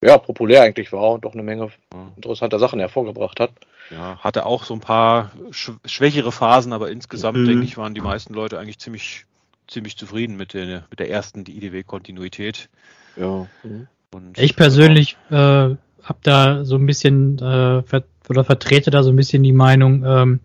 ja, 0.00 0.18
populär 0.18 0.62
eigentlich 0.62 0.92
war 0.92 1.12
und 1.12 1.24
doch 1.24 1.32
eine 1.32 1.42
Menge 1.42 1.70
interessanter 2.16 2.58
Sachen 2.58 2.80
hervorgebracht 2.80 3.40
hat. 3.40 3.50
Ja, 3.90 4.18
hatte 4.18 4.44
auch 4.44 4.64
so 4.64 4.74
ein 4.74 4.80
paar 4.80 5.32
sch 5.50 5.72
schwächere 5.84 6.32
Phasen, 6.32 6.72
aber 6.72 6.90
insgesamt, 6.90 7.38
mhm. 7.38 7.46
denke 7.46 7.64
ich, 7.64 7.76
waren 7.76 7.94
die 7.94 8.00
meisten 8.00 8.34
Leute 8.34 8.58
eigentlich 8.58 8.78
ziemlich, 8.78 9.24
ziemlich 9.66 9.96
zufrieden 9.96 10.36
mit 10.36 10.54
der, 10.54 10.84
mit 10.90 10.98
der 10.98 11.10
ersten 11.10 11.40
IDW-Kontinuität. 11.40 12.68
Ja. 13.16 13.46
Mhm. 13.62 13.88
Und, 14.10 14.38
ich 14.38 14.56
persönlich 14.56 15.16
äh, 15.30 15.34
habe 15.34 16.18
da 16.22 16.64
so 16.64 16.76
ein 16.76 16.86
bisschen 16.86 17.38
äh, 17.38 17.82
oder 18.28 18.44
vertrete 18.44 18.90
da 18.90 19.02
so 19.02 19.10
ein 19.10 19.16
bisschen 19.16 19.42
die 19.42 19.52
Meinung, 19.52 20.04
ähm, 20.04 20.40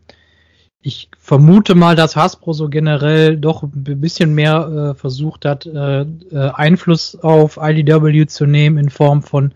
ich 0.86 1.10
vermute 1.18 1.76
mal, 1.76 1.95
dass 1.95 2.18
Hasbro 2.18 2.52
so 2.52 2.68
generell 2.68 3.38
doch 3.38 3.64
ein 3.64 4.02
bisschen 4.02 4.36
mehr 4.36 4.91
äh, 4.91 4.99
versucht 4.99 5.45
hat, 5.45 5.65
äh, 5.65 6.02
äh, 6.02 6.06
Einfluss 6.53 7.15
auf 7.15 7.57
IDW 7.57 8.26
zu 8.26 8.45
nehmen 8.45 8.78
in 8.78 8.90
Form 8.90 9.24
von 9.24 9.53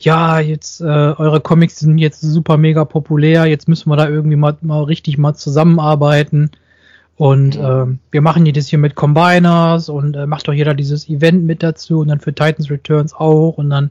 ja, 0.00 0.40
jetzt 0.40 0.80
äh, 0.80 0.84
eure 0.84 1.40
Comics 1.40 1.78
sind 1.78 1.98
jetzt 1.98 2.22
super 2.22 2.56
mega 2.56 2.84
populär, 2.84 3.46
jetzt 3.46 3.68
müssen 3.68 3.90
wir 3.90 3.96
da 3.96 4.08
irgendwie 4.08 4.36
mal, 4.36 4.56
mal 4.62 4.82
richtig 4.82 5.18
mal 5.18 5.34
zusammenarbeiten. 5.34 6.50
Und 7.16 7.56
äh, 7.56 7.84
wir 8.10 8.20
machen 8.22 8.46
jedes 8.46 8.68
hier 8.68 8.78
mit 8.78 8.94
Combiners 8.94 9.90
und 9.90 10.16
äh, 10.16 10.26
macht 10.26 10.48
doch 10.48 10.54
jeder 10.54 10.72
dieses 10.72 11.06
Event 11.10 11.44
mit 11.44 11.62
dazu 11.62 12.00
und 12.00 12.08
dann 12.08 12.18
für 12.18 12.34
Titans 12.34 12.70
Returns 12.70 13.12
auch 13.12 13.58
und 13.58 13.68
dann, 13.68 13.90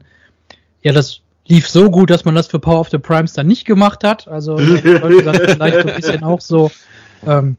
ja, 0.82 0.92
das 0.92 1.20
lief 1.46 1.68
so 1.68 1.90
gut, 1.90 2.10
dass 2.10 2.24
man 2.24 2.34
das 2.34 2.48
für 2.48 2.58
Power 2.58 2.80
of 2.80 2.90
the 2.90 2.98
Primes 2.98 3.34
dann 3.34 3.46
nicht 3.46 3.64
gemacht 3.64 4.02
hat. 4.02 4.26
Also 4.26 4.58
sollte 4.58 5.22
das 5.22 5.38
vielleicht 5.38 5.82
so 5.82 5.88
ein 5.88 5.96
bisschen 5.96 6.24
auch 6.24 6.40
so 6.40 6.72
ähm, 7.24 7.56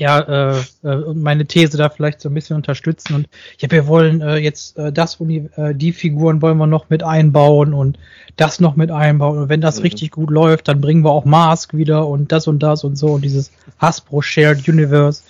ja, 0.00 0.18
äh, 0.20 0.58
äh, 0.82 1.14
meine 1.14 1.44
These 1.44 1.76
da 1.76 1.90
vielleicht 1.90 2.22
so 2.22 2.30
ein 2.30 2.34
bisschen 2.34 2.56
unterstützen. 2.56 3.14
Und 3.14 3.28
ja, 3.58 3.70
wir 3.70 3.86
wollen 3.86 4.22
äh, 4.22 4.38
jetzt 4.38 4.78
äh, 4.78 4.90
das 4.90 5.20
äh, 5.20 5.74
die 5.74 5.92
Figuren 5.92 6.40
wollen 6.40 6.56
wir 6.56 6.66
noch 6.66 6.88
mit 6.88 7.02
einbauen 7.02 7.74
und 7.74 7.98
das 8.36 8.60
noch 8.60 8.76
mit 8.76 8.90
einbauen. 8.90 9.36
Und 9.36 9.48
wenn 9.50 9.60
das 9.60 9.76
mhm. 9.76 9.82
richtig 9.82 10.10
gut 10.12 10.30
läuft, 10.30 10.68
dann 10.68 10.80
bringen 10.80 11.04
wir 11.04 11.10
auch 11.10 11.26
Mask 11.26 11.74
wieder 11.74 12.08
und 12.08 12.32
das 12.32 12.48
und 12.48 12.62
das 12.62 12.82
und 12.82 12.96
so 12.96 13.08
und 13.08 13.22
dieses 13.26 13.52
Hasbro 13.78 14.22
Shared 14.22 14.66
Universe, 14.66 15.22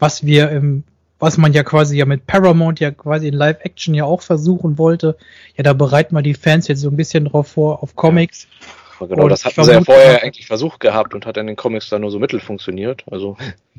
was 0.00 0.26
wir 0.26 0.50
im 0.50 0.82
was 1.18 1.38
man 1.38 1.54
ja 1.54 1.62
quasi 1.62 1.96
ja 1.96 2.04
mit 2.04 2.26
Paramount 2.26 2.78
ja 2.78 2.90
quasi 2.90 3.28
in 3.28 3.34
Live-Action 3.34 3.94
ja 3.94 4.04
auch 4.04 4.20
versuchen 4.20 4.76
wollte. 4.76 5.16
Ja, 5.56 5.62
da 5.62 5.72
bereiten 5.72 6.14
wir 6.14 6.20
die 6.20 6.34
Fans 6.34 6.68
jetzt 6.68 6.80
so 6.80 6.90
ein 6.90 6.96
bisschen 6.96 7.26
drauf 7.26 7.46
vor 7.46 7.82
auf 7.82 7.94
Comics. 7.94 8.42
Ja. 8.42 8.85
Genau, 8.98 9.24
und 9.24 9.28
das 9.28 9.44
hatten 9.44 9.62
sie 9.62 9.72
ja 9.72 9.82
vorher 9.82 10.22
eigentlich 10.22 10.46
versucht 10.46 10.80
gehabt 10.80 11.14
und 11.14 11.26
hat 11.26 11.36
in 11.36 11.46
den 11.46 11.56
Comics 11.56 11.88
dann 11.88 12.00
nur 12.00 12.10
so 12.10 12.18
mittel 12.18 12.40
funktioniert. 12.40 13.04
Also. 13.10 13.36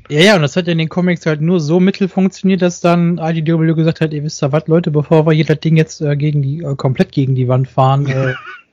Ja, 0.09 0.21
ja, 0.21 0.35
und 0.35 0.41
das 0.41 0.55
hat 0.55 0.67
in 0.67 0.77
den 0.77 0.89
Comics 0.89 1.25
halt 1.25 1.41
nur 1.41 1.59
so 1.59 1.79
mittel 1.79 2.07
funktioniert, 2.07 2.61
dass 2.61 2.81
dann 2.81 3.17
IDW 3.17 3.73
gesagt 3.73 4.01
hat, 4.01 4.13
ihr 4.13 4.23
wisst 4.23 4.41
ja 4.41 4.51
was, 4.51 4.67
Leute, 4.67 4.91
bevor 4.91 5.25
wir 5.25 5.33
hier 5.33 5.45
das 5.45 5.59
Ding 5.59 5.75
jetzt 5.75 6.01
äh, 6.01 6.15
gegen 6.15 6.41
die, 6.41 6.61
äh, 6.61 6.75
komplett 6.75 7.11
gegen 7.11 7.35
die 7.35 7.47
Wand 7.47 7.67
fahren, 7.67 8.07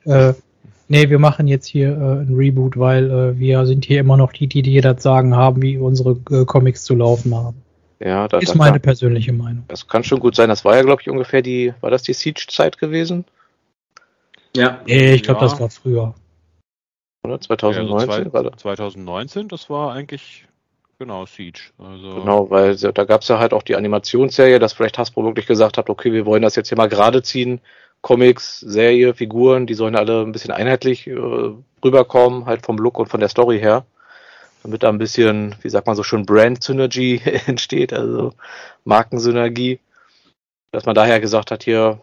äh, 0.05 0.09
äh, 0.29 0.33
nee, 0.87 1.09
wir 1.09 1.19
machen 1.19 1.47
jetzt 1.47 1.67
hier 1.67 1.89
äh, 1.89 2.21
ein 2.21 2.35
Reboot, 2.35 2.77
weil 2.77 3.09
äh, 3.09 3.39
wir 3.39 3.65
sind 3.65 3.85
hier 3.85 3.99
immer 3.99 4.17
noch 4.17 4.31
die, 4.31 4.47
die 4.47 4.61
dir 4.61 4.81
das 4.81 5.01
Sagen 5.01 5.35
haben, 5.35 5.61
wie 5.61 5.77
unsere 5.77 6.17
äh, 6.31 6.45
Comics 6.45 6.83
zu 6.83 6.95
laufen 6.95 7.33
haben. 7.35 7.61
Ja, 7.99 8.27
das 8.27 8.43
ist 8.43 8.55
meine 8.55 8.79
persönliche 8.79 9.31
Meinung. 9.31 9.63
Das 9.69 9.87
kann 9.87 10.03
schon 10.03 10.19
gut 10.19 10.35
sein. 10.35 10.49
Das 10.49 10.65
war 10.65 10.75
ja, 10.75 10.83
glaube 10.83 11.01
ich, 11.01 11.09
ungefähr 11.09 11.41
die, 11.41 11.73
war 11.79 11.89
das 11.89 12.03
die 12.03 12.13
Siege-Zeit 12.13 12.77
gewesen? 12.77 13.25
Ja. 14.55 14.81
Nee, 14.85 15.13
ich 15.13 15.23
glaube, 15.23 15.41
ja. 15.41 15.47
das 15.47 15.59
war 15.59 15.69
früher 15.69 16.13
oder? 17.25 17.39
2019? 17.39 18.09
Ja, 18.09 18.31
also 18.33 18.49
2019, 18.51 19.47
das 19.47 19.69
war 19.69 19.93
eigentlich 19.93 20.45
genau 20.97 21.25
Siege. 21.25 21.71
Also 21.77 22.21
genau, 22.21 22.49
weil 22.49 22.75
da 22.75 23.03
gab 23.03 23.21
es 23.21 23.27
ja 23.27 23.39
halt 23.39 23.53
auch 23.53 23.63
die 23.63 23.75
Animationsserie, 23.75 24.59
dass 24.59 24.73
vielleicht 24.73 24.97
Hasbro 24.97 25.23
wirklich 25.23 25.47
gesagt 25.47 25.77
hat, 25.77 25.89
okay, 25.89 26.13
wir 26.13 26.25
wollen 26.25 26.41
das 26.41 26.55
jetzt 26.55 26.69
hier 26.69 26.77
mal 26.77 26.89
gerade 26.89 27.21
ziehen. 27.23 27.61
Comics, 28.01 28.59
Serie, 28.59 29.13
Figuren, 29.13 29.65
die 29.65 29.73
sollen 29.73 29.95
alle 29.95 30.21
ein 30.21 30.31
bisschen 30.31 30.51
einheitlich 30.51 31.07
äh, 31.07 31.15
rüberkommen, 31.83 32.45
halt 32.45 32.65
vom 32.65 32.77
Look 32.77 32.99
und 32.99 33.07
von 33.07 33.19
der 33.19 33.29
Story 33.29 33.59
her. 33.59 33.85
Damit 34.63 34.83
da 34.83 34.89
ein 34.89 34.97
bisschen, 34.97 35.55
wie 35.61 35.69
sagt 35.69 35.87
man 35.87 35.95
so 35.95 36.03
schön, 36.03 36.25
Brand 36.25 36.61
Synergy 36.63 37.21
entsteht, 37.47 37.93
also 37.93 38.33
Markensynergie. 38.83 39.79
Dass 40.71 40.85
man 40.85 40.95
daher 40.95 41.19
gesagt 41.19 41.51
hat, 41.51 41.63
hier, 41.63 42.01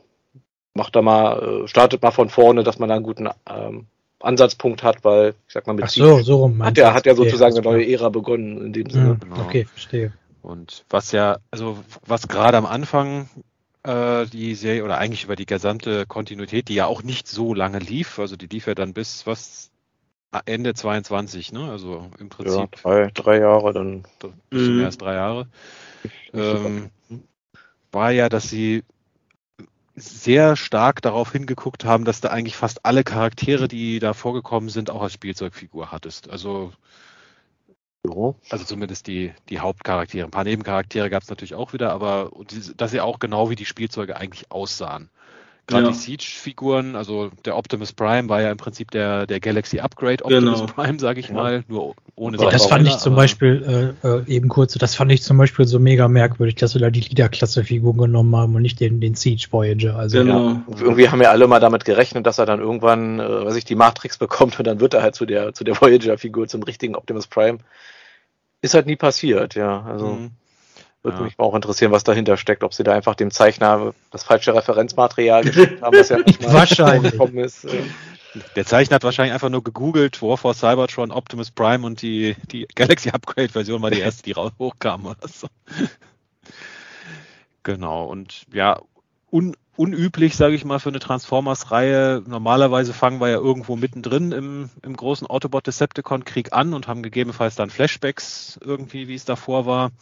macht 0.75 0.97
da 0.97 1.03
mal, 1.03 1.63
äh, 1.65 1.69
startet 1.69 2.03
mal 2.03 2.11
von 2.11 2.29
vorne, 2.29 2.63
dass 2.63 2.79
man 2.79 2.89
da 2.89 2.97
einen 2.97 3.05
guten 3.05 3.29
ähm, 3.49 3.87
Ansatzpunkt 4.25 4.83
hat, 4.83 5.05
weil, 5.05 5.35
ich 5.47 5.55
sag 5.55 5.67
mal, 5.67 5.75
mit 5.75 5.85
Ach 5.85 5.91
so, 5.91 6.21
so 6.21 6.37
rum 6.37 6.63
hat 6.63 6.79
er 6.79 6.95
hat 6.95 7.07
ja 7.07 7.15
sozusagen 7.15 7.57
eine 7.57 7.63
neue 7.63 7.87
Ära 7.87 8.09
begonnen 8.09 8.67
in 8.67 8.73
dem 8.73 8.91
Sinne. 8.91 9.19
Genau. 9.21 9.43
Okay, 9.43 9.65
verstehe. 9.65 10.13
Und 10.43 10.85
was 10.91 11.13
ja, 11.13 11.39
also 11.51 11.79
was 12.07 12.29
gerade 12.29 12.57
am 12.57 12.67
Anfang 12.67 13.29
äh, 13.85 14.27
die 14.27 14.55
Serie 14.55 14.85
oder 14.85 14.99
eigentlich 14.99 15.25
über 15.25 15.37
die 15.37 15.47
gesamte 15.47 16.07
Kontinuität, 16.07 16.69
die 16.69 16.75
ja 16.75 16.87
auch 16.87 17.03
nicht 17.03 17.29
so 17.29 17.55
lange 17.55 17.79
lief, 17.79 18.19
also 18.19 18.37
die 18.37 18.47
lief 18.47 18.67
ja 18.67 18.75
dann 18.75 18.93
bis 18.93 19.27
was 19.27 19.71
Ende 20.47 20.75
22, 20.75 21.53
ne? 21.53 21.71
Also 21.71 22.09
im 22.19 22.29
Prinzip 22.29 22.57
ja, 22.57 22.69
drei, 22.83 23.11
drei 23.13 23.39
Jahre 23.39 23.73
dann. 23.73 24.05
Bis 24.51 24.63
mhm. 24.69 24.77
mehr 24.77 24.87
als 24.87 24.99
drei 24.99 25.15
Jahre. 25.15 25.47
Ähm, 26.33 26.91
war 27.93 28.11
ja, 28.11 28.29
dass 28.29 28.49
sie 28.49 28.83
sehr 29.95 30.57
stark 30.57 31.03
darauf 31.03 31.33
hingeguckt 31.33 31.85
haben, 31.85 32.05
dass 32.05 32.21
du 32.21 32.31
eigentlich 32.31 32.57
fast 32.57 32.85
alle 32.87 33.05
Charaktere, 33.05 33.69
die 33.69 33.99
da 33.99 34.15
vorgekommen 34.15 34.71
sind, 34.71 34.91
auch 34.91 35.03
als 35.03 35.13
Spielzeugfigur 35.13 35.93
hattest. 35.93 36.31
Also, 36.31 36.73
also 38.51 38.65
zumindest 38.65 39.07
die, 39.07 39.33
die 39.49 39.61
Hauptcharaktere. 39.61 40.25
Ein 40.25 40.31
paar 40.31 40.45
Nebencharaktere 40.45 41.11
gab 41.11 41.23
es 41.23 41.29
natürlich 41.29 41.55
auch 41.55 41.73
wieder, 41.73 41.93
aber 41.93 42.31
dass 42.77 42.91
sie 42.91 43.01
auch 43.01 43.19
genau 43.19 43.51
wie 43.51 43.57
die 43.57 43.67
Spielzeuge 43.67 44.17
eigentlich 44.17 44.51
aussahen. 44.51 45.11
Gerade 45.69 45.85
ja. 45.85 45.91
die 45.91 45.97
Siege-Figuren, 45.97 46.97
also 46.97 47.31
der 47.45 47.57
Optimus 47.57 47.93
Prime 47.93 48.29
war 48.29 48.43
ja 48.43 48.51
im 48.51 48.57
Prinzip 48.57 48.91
der, 48.91 49.29
der 49.29 49.39
Galaxy 49.39 49.79
Upgrade 49.79 50.25
Optimus 50.25 50.61
genau. 50.61 50.73
Prime, 50.73 50.99
sage 50.99 51.21
ich 51.21 51.29
ja. 51.29 51.35
mal, 51.35 51.65
nur 51.69 51.95
ohne 52.17 52.37
ja, 52.39 52.51
Das 52.51 52.67
fand 52.67 52.89
ich 52.89 52.99
zum 52.99 53.15
Beispiel, 53.15 53.95
äh, 54.03 54.09
äh, 54.09 54.27
eben 54.27 54.49
kurz, 54.49 54.75
das 54.75 54.97
fand 54.97 55.13
ich 55.13 55.23
zum 55.23 55.39
Beispiel 55.39 55.65
so 55.67 55.79
mega 55.79 56.09
merkwürdig, 56.09 56.57
dass 56.57 56.75
wir 56.75 56.81
da 56.81 56.91
die 56.91 57.01
Leader-Klasse-Figur 57.01 57.97
genommen 57.97 58.35
haben 58.35 58.57
und 58.57 58.63
nicht 58.63 58.81
den, 58.81 59.01
den 59.01 59.15
Siege 59.15 59.47
Voyager. 59.53 59.97
Also, 59.97 60.19
genau. 60.19 60.49
Ja. 60.49 60.65
Irgendwie 60.81 61.09
haben 61.09 61.23
ja 61.23 61.31
alle 61.31 61.47
mal 61.47 61.61
damit 61.61 61.85
gerechnet, 61.85 62.27
dass 62.27 62.39
er 62.39 62.47
dann 62.47 62.59
irgendwann, 62.59 63.21
äh, 63.21 63.45
weiß 63.45 63.55
ich, 63.55 63.65
die 63.65 63.77
Matrix 63.77 64.19
bekommt 64.19 64.59
und 64.59 64.67
dann 64.67 64.81
wird 64.81 64.95
er 64.95 65.03
halt 65.03 65.15
zu 65.15 65.27
der, 65.27 65.55
zu 65.55 65.63
der 65.63 65.81
Voyager-Figur, 65.81 66.49
zum 66.49 66.65
richtigen 66.65 66.97
Optimus 66.97 67.29
Prime. 67.29 67.59
Ist 68.63 68.75
halt 68.75 68.87
nie 68.87 68.97
passiert, 68.97 69.55
ja. 69.55 69.83
Also. 69.83 70.07
Mhm. 70.07 70.31
Würde 71.03 71.19
ja. 71.19 71.23
mich 71.25 71.39
auch 71.39 71.55
interessieren, 71.55 71.91
was 71.91 72.05
dahinter 72.05 72.37
steckt, 72.37 72.63
ob 72.63 72.75
sie 72.75 72.85
da 72.85 72.93
einfach 72.93 73.17
dem 73.17 73.31
Zeichner 73.31 73.93
das 74.11 74.23
falsche 74.23 74.55
Referenzmaterial 74.55 75.43
geschickt 75.45 75.83
haben, 75.83 75.99
was 75.99 76.09
ja 76.11 76.19
wahrscheinlich 76.41 77.15
ist. 77.35 77.65
Äh. 77.65 77.83
Der 78.57 78.65
Zeichner 78.65 78.97
hat 78.97 79.05
wahrscheinlich 79.05 79.35
einfach 79.35 79.51
nur 79.51 79.65
gegoogelt, 79.65 80.23
War 80.23 80.39
for 80.39 80.55
Cybertron, 80.55 81.11
Optimus 81.11 81.51
Prime 81.51 81.85
und 81.85 82.01
die, 82.03 82.37
die 82.51 82.67
Galaxy 82.75 83.11
Upgrade 83.11 83.51
Version 83.51 83.83
war 83.83 83.91
die 83.91 84.01
erste, 84.01 84.23
die 84.23 84.33
raus 84.33 84.53
hochkam 84.59 85.07
oder 85.07 85.29
so. 85.29 85.49
Genau, 87.65 88.07
und 88.07 88.43
ja, 88.53 88.81
un, 89.31 89.57
unüblich, 89.77 90.37
sage 90.37 90.55
ich 90.55 90.65
mal, 90.65 90.81
für 90.81 90.89
eine 90.89 90.99
Transformers-Reihe. 90.99 92.23
Normalerweise 92.27 92.93
fangen 92.93 93.21
wir 93.21 93.29
ja 93.29 93.37
irgendwo 93.37 93.77
mittendrin 93.77 94.33
im, 94.33 94.71
im 94.83 94.97
großen 94.97 95.27
Autobot-Decepticon-Krieg 95.27 96.53
an 96.53 96.75
und 96.75 96.89
haben 96.89 97.03
gegebenenfalls 97.03 97.55
dann 97.55 97.71
Flashbacks 97.71 98.59
irgendwie, 98.65 99.07
wie 99.07 99.15
es 99.15 99.25
davor 99.25 99.65
war. 99.65 99.93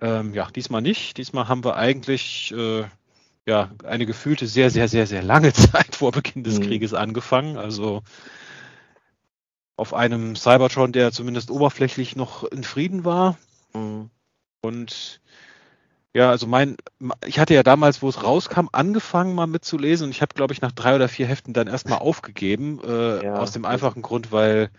Ähm, 0.00 0.34
ja, 0.34 0.48
diesmal 0.50 0.82
nicht. 0.82 1.16
Diesmal 1.18 1.48
haben 1.48 1.64
wir 1.64 1.76
eigentlich 1.76 2.52
äh, 2.52 2.84
ja 3.46 3.70
eine 3.84 4.06
gefühlte 4.06 4.46
sehr, 4.46 4.70
sehr, 4.70 4.88
sehr, 4.88 5.06
sehr 5.06 5.22
lange 5.22 5.52
Zeit 5.54 5.94
vor 5.94 6.12
Beginn 6.12 6.44
des 6.44 6.58
mhm. 6.58 6.64
Krieges 6.64 6.94
angefangen. 6.94 7.56
Also 7.56 8.02
auf 9.76 9.94
einem 9.94 10.36
Cybertron, 10.36 10.92
der 10.92 11.12
zumindest 11.12 11.50
oberflächlich 11.50 12.16
noch 12.16 12.44
in 12.44 12.64
Frieden 12.64 13.04
war. 13.04 13.36
Mhm. 13.74 14.10
Und 14.62 15.20
ja, 16.14 16.30
also 16.30 16.46
mein, 16.46 16.76
ich 17.26 17.40
hatte 17.40 17.54
ja 17.54 17.64
damals, 17.64 18.00
wo 18.00 18.08
es 18.08 18.22
rauskam, 18.22 18.68
angefangen 18.70 19.34
mal 19.34 19.48
mitzulesen 19.48 20.06
und 20.06 20.10
ich 20.12 20.22
habe, 20.22 20.34
glaube 20.34 20.52
ich, 20.52 20.60
nach 20.60 20.70
drei 20.70 20.94
oder 20.94 21.08
vier 21.08 21.26
Heften 21.26 21.52
dann 21.52 21.66
erstmal 21.66 21.98
aufgegeben, 21.98 22.80
äh, 22.86 23.24
ja. 23.24 23.34
aus 23.36 23.50
dem 23.50 23.64
einfachen 23.64 24.00
Grund, 24.00 24.30
weil 24.30 24.70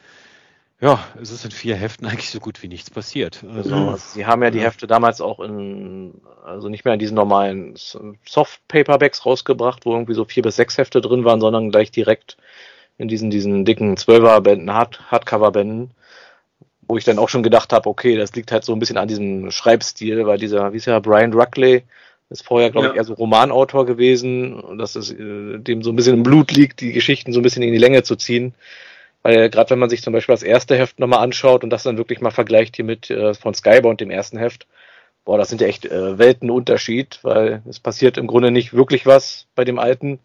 ja, 0.81 1.03
es 1.21 1.31
ist 1.31 1.45
in 1.45 1.51
vier 1.51 1.75
Heften 1.75 2.05
eigentlich 2.07 2.29
so 2.29 2.39
gut 2.39 2.61
wie 2.61 2.67
nichts 2.67 2.89
passiert. 2.89 3.43
Also, 3.53 3.95
sie 3.97 4.25
haben 4.25 4.43
ja 4.43 4.51
die 4.51 4.61
Hefte 4.61 4.87
damals 4.87 5.21
auch 5.21 5.39
in, 5.39 6.21
also 6.43 6.69
nicht 6.69 6.85
mehr 6.85 6.93
in 6.93 6.99
diesen 6.99 7.15
normalen 7.15 7.75
Soft-Paperbacks 7.75 9.25
rausgebracht, 9.25 9.85
wo 9.85 9.93
irgendwie 9.93 10.13
so 10.13 10.25
vier 10.25 10.43
bis 10.43 10.57
sechs 10.57 10.77
Hefte 10.77 11.01
drin 11.01 11.23
waren, 11.25 11.41
sondern 11.41 11.71
gleich 11.71 11.91
direkt 11.91 12.37
in 12.97 13.07
diesen, 13.07 13.29
diesen 13.29 13.65
dicken 13.65 13.97
Zwölfer-Bänden, 13.97 14.73
Hard 14.73 15.11
Hardcover-Bänden, 15.11 15.91
wo 16.87 16.97
ich 16.97 17.03
dann 17.03 17.19
auch 17.19 17.29
schon 17.29 17.43
gedacht 17.43 17.73
habe, 17.73 17.89
okay, 17.89 18.15
das 18.15 18.35
liegt 18.35 18.51
halt 18.51 18.63
so 18.63 18.73
ein 18.73 18.79
bisschen 18.79 18.97
an 18.97 19.07
diesem 19.07 19.51
Schreibstil, 19.51 20.25
weil 20.25 20.37
dieser, 20.37 20.71
wie 20.71 20.77
ist 20.77 20.85
ja, 20.85 20.99
Brian 20.99 21.33
Ruckley, 21.33 21.83
ist 22.29 22.45
vorher, 22.45 22.71
glaube 22.71 22.87
ja. 22.87 22.93
ich, 22.93 22.97
eher 22.97 23.03
so 23.03 23.13
Romanautor 23.13 23.85
gewesen 23.85 24.59
und 24.59 24.77
dass 24.77 24.95
es 24.95 25.11
äh, 25.11 25.59
dem 25.59 25.83
so 25.83 25.91
ein 25.91 25.95
bisschen 25.95 26.15
im 26.15 26.23
Blut 26.23 26.51
liegt, 26.51 26.81
die 26.81 26.91
Geschichten 26.91 27.33
so 27.33 27.39
ein 27.39 27.43
bisschen 27.43 27.63
in 27.63 27.71
die 27.71 27.79
Länge 27.79 28.03
zu 28.03 28.15
ziehen. 28.15 28.55
Weil 29.25 29.49
gerade 29.49 29.71
wenn 29.71 29.79
man 29.79 29.89
sich 29.89 30.03
zum 30.03 30.13
Beispiel 30.13 30.33
das 30.33 30.43
erste 30.43 30.77
Heft 30.77 30.99
nochmal 30.99 31.23
anschaut 31.23 31.63
und 31.63 31.71
das 31.71 31.81
dann 31.81 31.97
wirklich 31.97 32.21
mal 32.21 32.29
vergleicht 32.29 32.75
hier 32.75 32.85
mit 32.85 33.09
äh, 33.09 33.33
von 33.33 33.55
Skybound 33.55 33.99
dem 33.99 34.11
ersten 34.11 34.37
Heft, 34.37 34.67
boah, 35.25 35.39
das 35.39 35.49
sind 35.49 35.61
ja 35.61 35.67
echt 35.67 35.83
äh, 35.87 36.19
Weltenunterschied, 36.19 37.21
weil 37.23 37.63
es 37.67 37.79
passiert 37.79 38.19
im 38.19 38.27
Grunde 38.27 38.51
nicht 38.51 38.75
wirklich 38.75 39.07
was 39.07 39.47
bei 39.55 39.63
dem 39.65 39.79
alten. 39.79 40.19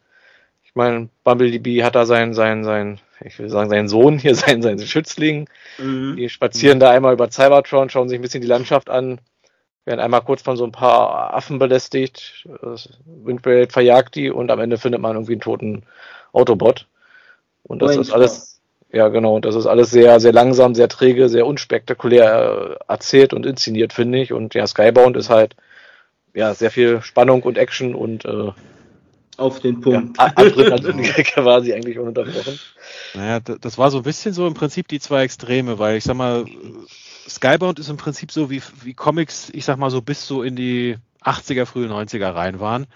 Ich 0.65 0.75
meine, 0.75 1.09
Bumblebee 1.25 1.83
hat 1.83 1.95
da 1.95 2.05
seinen, 2.05 2.35
seinen, 2.35 2.63
seinen, 2.63 3.01
ich 3.25 3.39
will 3.39 3.49
sagen, 3.49 3.71
seinen 3.71 3.89
Sohn 3.89 4.19
hier, 4.19 4.35
seinen, 4.35 4.61
seinen 4.61 4.81
Schützling. 4.81 5.49
Mhm. 5.79 6.17
Die 6.19 6.29
spazieren 6.29 6.77
mhm. 6.77 6.81
da 6.81 6.91
einmal 6.91 7.15
über 7.15 7.31
Cybertron, 7.31 7.89
schauen 7.89 8.11
sich 8.11 8.19
ein 8.19 8.23
bisschen 8.23 8.43
die 8.43 8.49
Landschaft 8.49 8.91
an, 8.91 9.19
werden 9.87 10.01
einmal 10.01 10.21
kurz 10.21 10.43
von 10.43 10.59
so 10.59 10.65
ein 10.65 10.73
paar 10.73 11.33
Affen 11.33 11.59
belästigt, 11.59 12.47
Windbraid 13.07 13.73
verjagt 13.73 14.15
die 14.15 14.31
und 14.31 14.51
am 14.51 14.61
Ende 14.61 14.77
findet 14.77 15.01
man 15.01 15.17
irgendwie 15.17 15.33
einen 15.33 15.41
toten 15.41 15.85
Autobot. 16.35 16.87
Und 17.63 17.81
das 17.81 17.97
ist 17.97 18.11
alles 18.11 18.60
ja, 18.93 19.09
genau. 19.09 19.39
Das 19.39 19.55
ist 19.55 19.67
alles 19.67 19.91
sehr, 19.91 20.19
sehr 20.21 20.33
langsam, 20.33 20.75
sehr 20.75 20.89
träge, 20.89 21.29
sehr 21.29 21.47
unspektakulär 21.47 22.79
äh, 22.89 22.93
erzählt 22.93 23.33
und 23.33 23.47
inszeniert, 23.47 23.93
finde 23.93 24.21
ich. 24.21 24.33
Und 24.33 24.55
ja, 24.55 24.67
Skybound 24.67 25.17
ist 25.17 25.31
halt 25.31 25.55
ja 26.35 26.55
sehr 26.55 26.71
viel 26.71 27.03
Spannung 27.03 27.43
und 27.43 27.59
Action 27.59 27.95
und 27.95 28.25
äh, 28.25 28.53
auf 29.37 29.61
den 29.61 29.81
Punkt. 29.81 30.19
Ja, 30.19 30.33
Adrenalin 30.37 31.03
quasi 31.25 31.73
eigentlich 31.73 31.99
ununterbrochen. 31.99 32.59
Naja, 33.15 33.41
das 33.41 33.79
war 33.79 33.91
so 33.91 33.99
ein 33.99 34.05
bisschen 34.05 34.35
so 34.35 34.47
im 34.47 34.55
Prinzip 34.55 34.89
die 34.89 35.01
zwei 35.01 35.23
Extreme, 35.23 35.79
weil 35.79 35.97
ich 35.97 36.05
sag 36.05 36.17
mal, 36.17 36.45
Skybound 37.29 37.79
ist 37.79 37.89
im 37.89 37.97
Prinzip 37.97 38.33
so 38.33 38.51
wie, 38.51 38.61
wie 38.83 38.93
Comics, 38.93 39.51
ich 39.55 39.65
sag 39.65 39.79
mal 39.79 39.91
so 39.91 40.03
bis 40.03 40.27
so 40.27 40.43
in 40.43 40.57
die 40.57 40.97
80er, 41.25 41.65
frühe 41.65 41.89
90er 41.89 42.35
rein 42.35 42.61
waren. 42.61 42.87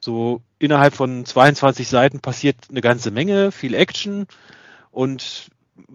So 0.00 0.40
innerhalb 0.58 0.94
von 0.94 1.24
22 1.24 1.88
Seiten 1.88 2.20
passiert 2.20 2.56
eine 2.70 2.80
ganze 2.80 3.10
Menge, 3.10 3.50
viel 3.50 3.74
Action 3.74 4.26
und 4.96 5.50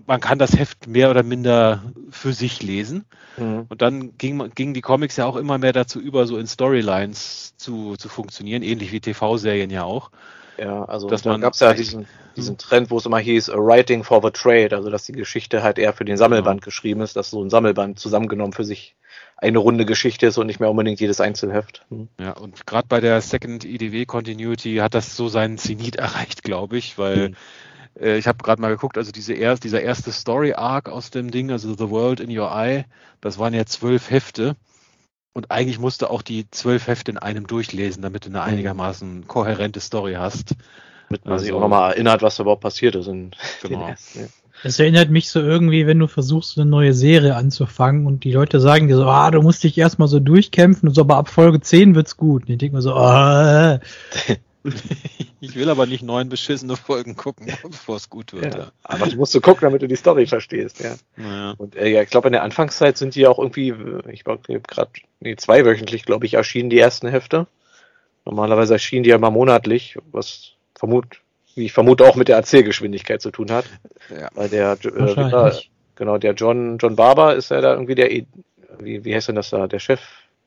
man 0.05 0.19
kann 0.19 0.37
das 0.37 0.55
Heft 0.55 0.85
mehr 0.85 1.09
oder 1.09 1.23
minder 1.23 1.81
für 2.11 2.33
sich 2.33 2.61
lesen. 2.61 3.05
Mhm. 3.35 3.65
Und 3.67 3.81
dann 3.81 4.15
gingen 4.19 4.51
ging 4.53 4.75
die 4.75 4.81
Comics 4.81 5.17
ja 5.17 5.25
auch 5.25 5.37
immer 5.37 5.57
mehr 5.57 5.73
dazu 5.73 5.99
über, 5.99 6.27
so 6.27 6.37
in 6.37 6.45
Storylines 6.45 7.57
zu, 7.57 7.95
zu 7.97 8.09
funktionieren, 8.09 8.61
ähnlich 8.61 8.91
wie 8.91 8.99
TV-Serien 8.99 9.71
ja 9.71 9.85
auch. 9.85 10.11
Ja, 10.59 10.85
also 10.85 11.07
dass 11.07 11.23
da 11.23 11.35
gab 11.37 11.53
es 11.53 11.61
ja 11.61 11.73
diesen, 11.73 12.05
diesen 12.35 12.59
Trend, 12.59 12.91
wo 12.91 12.97
es 12.97 13.07
immer 13.07 13.17
hieß, 13.17 13.49
a 13.49 13.57
Writing 13.57 14.03
for 14.03 14.21
the 14.21 14.29
Trade, 14.29 14.75
also 14.75 14.91
dass 14.91 15.05
die 15.05 15.13
Geschichte 15.13 15.63
halt 15.63 15.79
eher 15.79 15.93
für 15.93 16.05
den 16.05 16.17
Sammelband 16.17 16.61
ja. 16.61 16.65
geschrieben 16.65 17.01
ist, 17.01 17.15
dass 17.15 17.31
so 17.31 17.43
ein 17.43 17.49
Sammelband 17.49 17.97
zusammengenommen 17.97 18.53
für 18.53 18.63
sich 18.63 18.95
eine 19.37 19.57
runde 19.57 19.87
Geschichte 19.87 20.27
ist 20.27 20.37
und 20.37 20.45
nicht 20.45 20.59
mehr 20.59 20.69
unbedingt 20.69 20.99
jedes 20.99 21.19
Einzelheft. 21.19 21.87
Hm. 21.89 22.07
Ja, 22.19 22.33
und 22.33 22.67
gerade 22.67 22.87
bei 22.87 22.99
der 22.99 23.19
Second 23.21 23.65
EDW 23.65 24.05
Continuity 24.05 24.75
hat 24.75 24.93
das 24.93 25.17
so 25.17 25.27
seinen 25.27 25.57
Zenit 25.57 25.95
erreicht, 25.97 26.43
glaube 26.43 26.77
ich, 26.77 26.99
weil 26.99 27.29
hm. 27.29 27.35
Äh, 27.99 28.18
ich 28.18 28.27
habe 28.27 28.43
gerade 28.43 28.61
mal 28.61 28.69
geguckt, 28.69 28.97
also 28.97 29.11
diese 29.11 29.34
erst, 29.34 29.63
dieser 29.63 29.81
erste 29.81 30.11
Story 30.11 30.53
Arc 30.53 30.89
aus 30.89 31.11
dem 31.11 31.31
Ding, 31.31 31.51
also 31.51 31.73
The 31.73 31.89
World 31.89 32.19
in 32.19 32.35
Your 32.38 32.51
Eye, 32.51 32.85
das 33.22 33.39
waren 33.39 33.53
ja 33.53 33.65
zwölf 33.65 34.09
Hefte. 34.09 34.55
Und 35.34 35.49
eigentlich 35.49 35.80
musst 35.80 36.01
du 36.01 36.09
auch 36.09 36.22
die 36.22 36.49
zwölf 36.51 36.88
Hefte 36.88 37.11
in 37.11 37.18
einem 37.18 37.47
durchlesen, 37.47 38.01
damit 38.01 38.26
du 38.26 38.30
eine 38.30 38.41
einigermaßen 38.41 39.27
kohärente 39.27 39.80
Story 39.80 40.15
hast. 40.15 40.55
Damit 41.07 41.23
man 41.26 41.34
also, 41.34 41.45
sich 41.45 41.53
auch 41.53 41.61
nochmal 41.61 41.93
erinnert, 41.93 42.22
was 42.22 42.39
überhaupt 42.39 42.61
passiert 42.61 42.95
ist. 42.95 43.07
In 43.07 43.31
genau. 43.61 43.88
Ersten, 43.88 44.19
ja. 44.22 44.27
Das 44.63 44.77
erinnert 44.77 45.09
mich 45.09 45.30
so 45.30 45.39
irgendwie, 45.39 45.88
wenn 45.88 45.97
du 45.97 46.07
versuchst, 46.07 46.57
eine 46.57 46.69
neue 46.69 46.93
Serie 46.93 47.35
anzufangen 47.35 48.05
und 48.05 48.23
die 48.23 48.31
Leute 48.31 48.59
sagen 48.59 48.88
dir 48.88 48.95
so, 48.95 49.05
ah, 49.05 49.31
du 49.31 49.41
musst 49.41 49.63
dich 49.63 49.77
erstmal 49.77 50.07
so 50.07 50.19
durchkämpfen 50.19 50.89
und 50.89 50.95
so, 50.95 51.01
aber 51.01 51.18
ab 51.18 51.30
Folge 51.30 51.61
10 51.61 51.95
wird's 51.95 52.15
gut. 52.15 52.43
Und 52.43 52.49
ich 52.49 52.57
denke 52.59 52.76
mir 52.76 52.81
so, 52.81 52.93
ah. 52.93 53.80
Ich 55.43 55.55
will 55.55 55.71
aber 55.71 55.88
nicht 55.88 56.03
neun 56.03 56.29
beschissene 56.29 56.75
Folgen 56.75 57.15
gucken, 57.15 57.47
bevor 57.63 57.95
es 57.95 58.11
gut 58.11 58.31
wird. 58.31 58.53
Ja, 58.53 58.71
aber 58.83 59.07
du 59.07 59.17
musst 59.17 59.33
du 59.33 59.41
gucken, 59.41 59.61
damit 59.61 59.81
du 59.81 59.88
die 59.88 59.95
Story 59.95 60.27
verstehst, 60.27 60.79
ja. 60.79 60.95
Naja. 61.17 61.55
Und 61.57 61.75
äh, 61.75 61.89
ja, 61.89 62.03
ich 62.03 62.11
glaube, 62.11 62.27
in 62.27 62.33
der 62.33 62.43
Anfangszeit 62.43 62.95
sind 62.95 63.15
die 63.15 63.25
auch 63.25 63.39
irgendwie, 63.39 63.73
ich 64.11 64.23
glaube, 64.23 64.43
gerade 64.61 64.91
nee, 65.19 65.35
zweiwöchentlich, 65.35 66.05
glaube 66.05 66.27
ich, 66.27 66.35
erschienen 66.35 66.69
die 66.69 66.77
ersten 66.77 67.07
Hefte. 67.07 67.47
Normalerweise 68.23 68.73
erschienen 68.73 69.03
die 69.03 69.09
ja 69.09 69.17
mal 69.17 69.31
monatlich, 69.31 69.97
was 70.11 70.51
vermut, 70.75 71.21
wie 71.55 71.65
ich 71.65 71.73
vermute, 71.73 72.05
auch 72.05 72.15
mit 72.15 72.27
der 72.27 72.35
Erzählgeschwindigkeit 72.35 73.19
zu 73.19 73.31
tun 73.31 73.49
hat. 73.49 73.65
Ja. 74.11 74.29
Weil 74.35 74.49
der, 74.49 74.77
äh, 74.83 75.51
genau, 75.95 76.19
der 76.19 76.33
John, 76.33 76.77
John 76.77 76.95
Barber 76.95 77.35
ist 77.35 77.49
ja 77.49 77.61
da 77.61 77.73
irgendwie 77.73 77.95
der, 77.95 78.11
wie, 78.79 79.03
wie 79.03 79.15
heißt 79.15 79.29
denn 79.29 79.35
das 79.35 79.49
da, 79.49 79.65
der 79.65 79.79
Chef, 79.79 80.01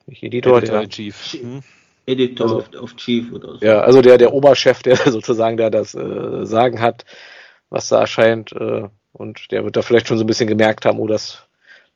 nicht 0.06 0.22
Editor, 0.22 0.58
Editor 0.58 0.78
der 0.78 0.88
Chief. 0.88 1.32
Hm? 1.32 1.62
Editor 2.06 2.46
also, 2.46 2.58
of, 2.58 2.82
of, 2.82 2.96
Chief 2.96 3.32
oder 3.32 3.58
so. 3.58 3.64
Ja, 3.64 3.80
also 3.80 4.02
der, 4.02 4.18
der 4.18 4.32
Oberchef, 4.32 4.82
der 4.82 4.96
sozusagen 5.10 5.56
da 5.56 5.70
das 5.70 5.94
äh, 5.94 6.44
Sagen 6.44 6.80
hat, 6.80 7.04
was 7.70 7.88
da 7.88 8.00
erscheint, 8.00 8.52
äh, 8.52 8.88
und 9.12 9.52
der 9.52 9.64
wird 9.64 9.76
da 9.76 9.82
vielleicht 9.82 10.08
schon 10.08 10.18
so 10.18 10.24
ein 10.24 10.26
bisschen 10.26 10.48
gemerkt 10.48 10.84
haben, 10.84 10.98
oh, 10.98 11.06
das 11.06 11.46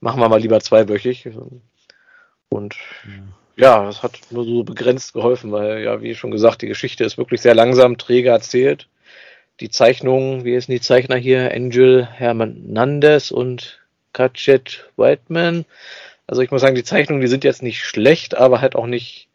machen 0.00 0.20
wir 0.20 0.28
mal 0.28 0.40
lieber 0.40 0.60
zweiwöchig. 0.60 1.28
Und 2.48 2.76
ja, 3.56 3.80
ja 3.80 3.84
das 3.84 4.02
hat 4.02 4.18
nur 4.30 4.44
so 4.44 4.62
begrenzt 4.62 5.14
geholfen, 5.14 5.50
weil, 5.50 5.82
ja, 5.82 6.00
wie 6.00 6.14
schon 6.14 6.30
gesagt, 6.30 6.62
die 6.62 6.68
Geschichte 6.68 7.04
ist 7.04 7.18
wirklich 7.18 7.40
sehr 7.40 7.54
langsam, 7.54 7.98
träge 7.98 8.30
erzählt 8.30 8.88
die 9.60 9.70
Zeichnungen, 9.70 10.44
wie 10.44 10.54
heißen 10.54 10.72
die 10.72 10.80
Zeichner 10.80 11.16
hier? 11.16 11.52
Angel 11.52 12.06
Hernandez 12.06 13.30
und 13.30 13.80
Katchet 14.12 14.90
Whiteman. 14.96 15.64
Also 16.26 16.42
ich 16.42 16.50
muss 16.50 16.60
sagen, 16.60 16.74
die 16.74 16.84
Zeichnungen, 16.84 17.20
die 17.20 17.28
sind 17.28 17.44
jetzt 17.44 17.62
nicht 17.62 17.84
schlecht, 17.84 18.36
aber 18.36 18.60
halt 18.60 18.76
auch 18.76 18.86
nicht, 18.86 19.27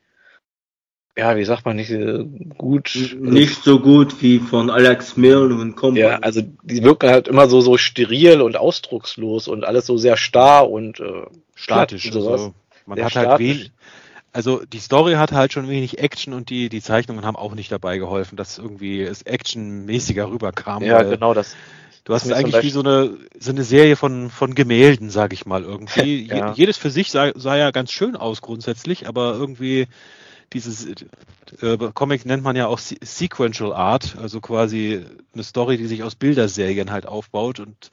ja, 1.15 1.37
wie 1.37 1.45
sagt 1.45 1.65
man, 1.65 1.75
nicht 1.75 1.91
äh, 1.91 2.25
gut. 2.57 3.15
Nicht 3.19 3.63
so 3.63 3.79
gut 3.79 4.21
wie 4.21 4.39
von 4.39 4.69
Alex 4.69 5.15
Milne 5.15 5.53
und 5.55 5.75
Company. 5.75 5.99
Ja, 5.99 6.19
also 6.19 6.41
die 6.63 6.83
wirken 6.83 7.09
halt 7.09 7.27
immer 7.27 7.47
so, 7.47 7.61
so 7.61 7.77
steril 7.77 8.41
und 8.41 8.57
ausdruckslos 8.57 9.47
und 9.47 9.63
alles 9.63 9.85
so 9.85 9.97
sehr 9.97 10.17
starr 10.17 10.69
und 10.69 10.99
äh, 10.99 11.25
statisch. 11.55 12.07
Und 12.07 12.13
sowas. 12.13 12.31
Also 12.31 12.53
man 12.87 12.95
sehr 12.97 13.05
hat 13.05 13.15
halt 13.15 13.39
wenig, 13.39 13.71
also 14.31 14.63
die 14.65 14.79
Story 14.79 15.13
hat 15.13 15.31
halt 15.31 15.53
schon 15.53 15.69
wenig 15.69 15.99
Action 15.99 16.33
und 16.33 16.49
die, 16.49 16.69
die 16.69 16.81
Zeichnungen 16.81 17.23
haben 17.25 17.35
auch 17.35 17.53
nicht 17.53 17.71
dabei 17.71 17.99
geholfen, 17.99 18.35
dass 18.35 18.57
irgendwie 18.57 19.01
es 19.01 19.21
actionmäßiger 19.21 20.29
rüberkam. 20.29 20.83
Ja, 20.83 21.03
genau 21.03 21.35
das. 21.35 21.55
Du 22.05 22.13
hast 22.13 22.29
eigentlich 22.33 22.63
wie 22.63 22.69
so 22.69 22.81
eine, 22.81 23.17
so 23.39 23.51
eine 23.51 23.63
Serie 23.63 23.95
von, 23.95 24.29
von 24.29 24.55
Gemälden, 24.55 25.09
sag 25.09 25.31
ich 25.31 25.45
mal, 25.45 25.63
irgendwie. 25.63 26.25
ja. 26.27 26.53
Jedes 26.53 26.77
für 26.77 26.89
sich 26.89 27.11
sah, 27.11 27.31
sah 27.35 27.55
ja 27.55 27.71
ganz 27.71 27.91
schön 27.91 28.15
aus 28.15 28.41
grundsätzlich, 28.41 29.07
aber 29.07 29.35
irgendwie 29.35 29.87
dieses 30.53 30.85
äh, 31.61 31.77
Comic 31.93 32.25
nennt 32.25 32.43
man 32.43 32.55
ja 32.55 32.67
auch 32.67 32.79
Sequential 32.79 33.73
Art, 33.73 34.15
also 34.21 34.41
quasi 34.41 35.05
eine 35.33 35.43
Story, 35.43 35.77
die 35.77 35.87
sich 35.87 36.03
aus 36.03 36.15
Bilderserien 36.15 36.91
halt 36.91 37.05
aufbaut 37.05 37.59
und 37.59 37.91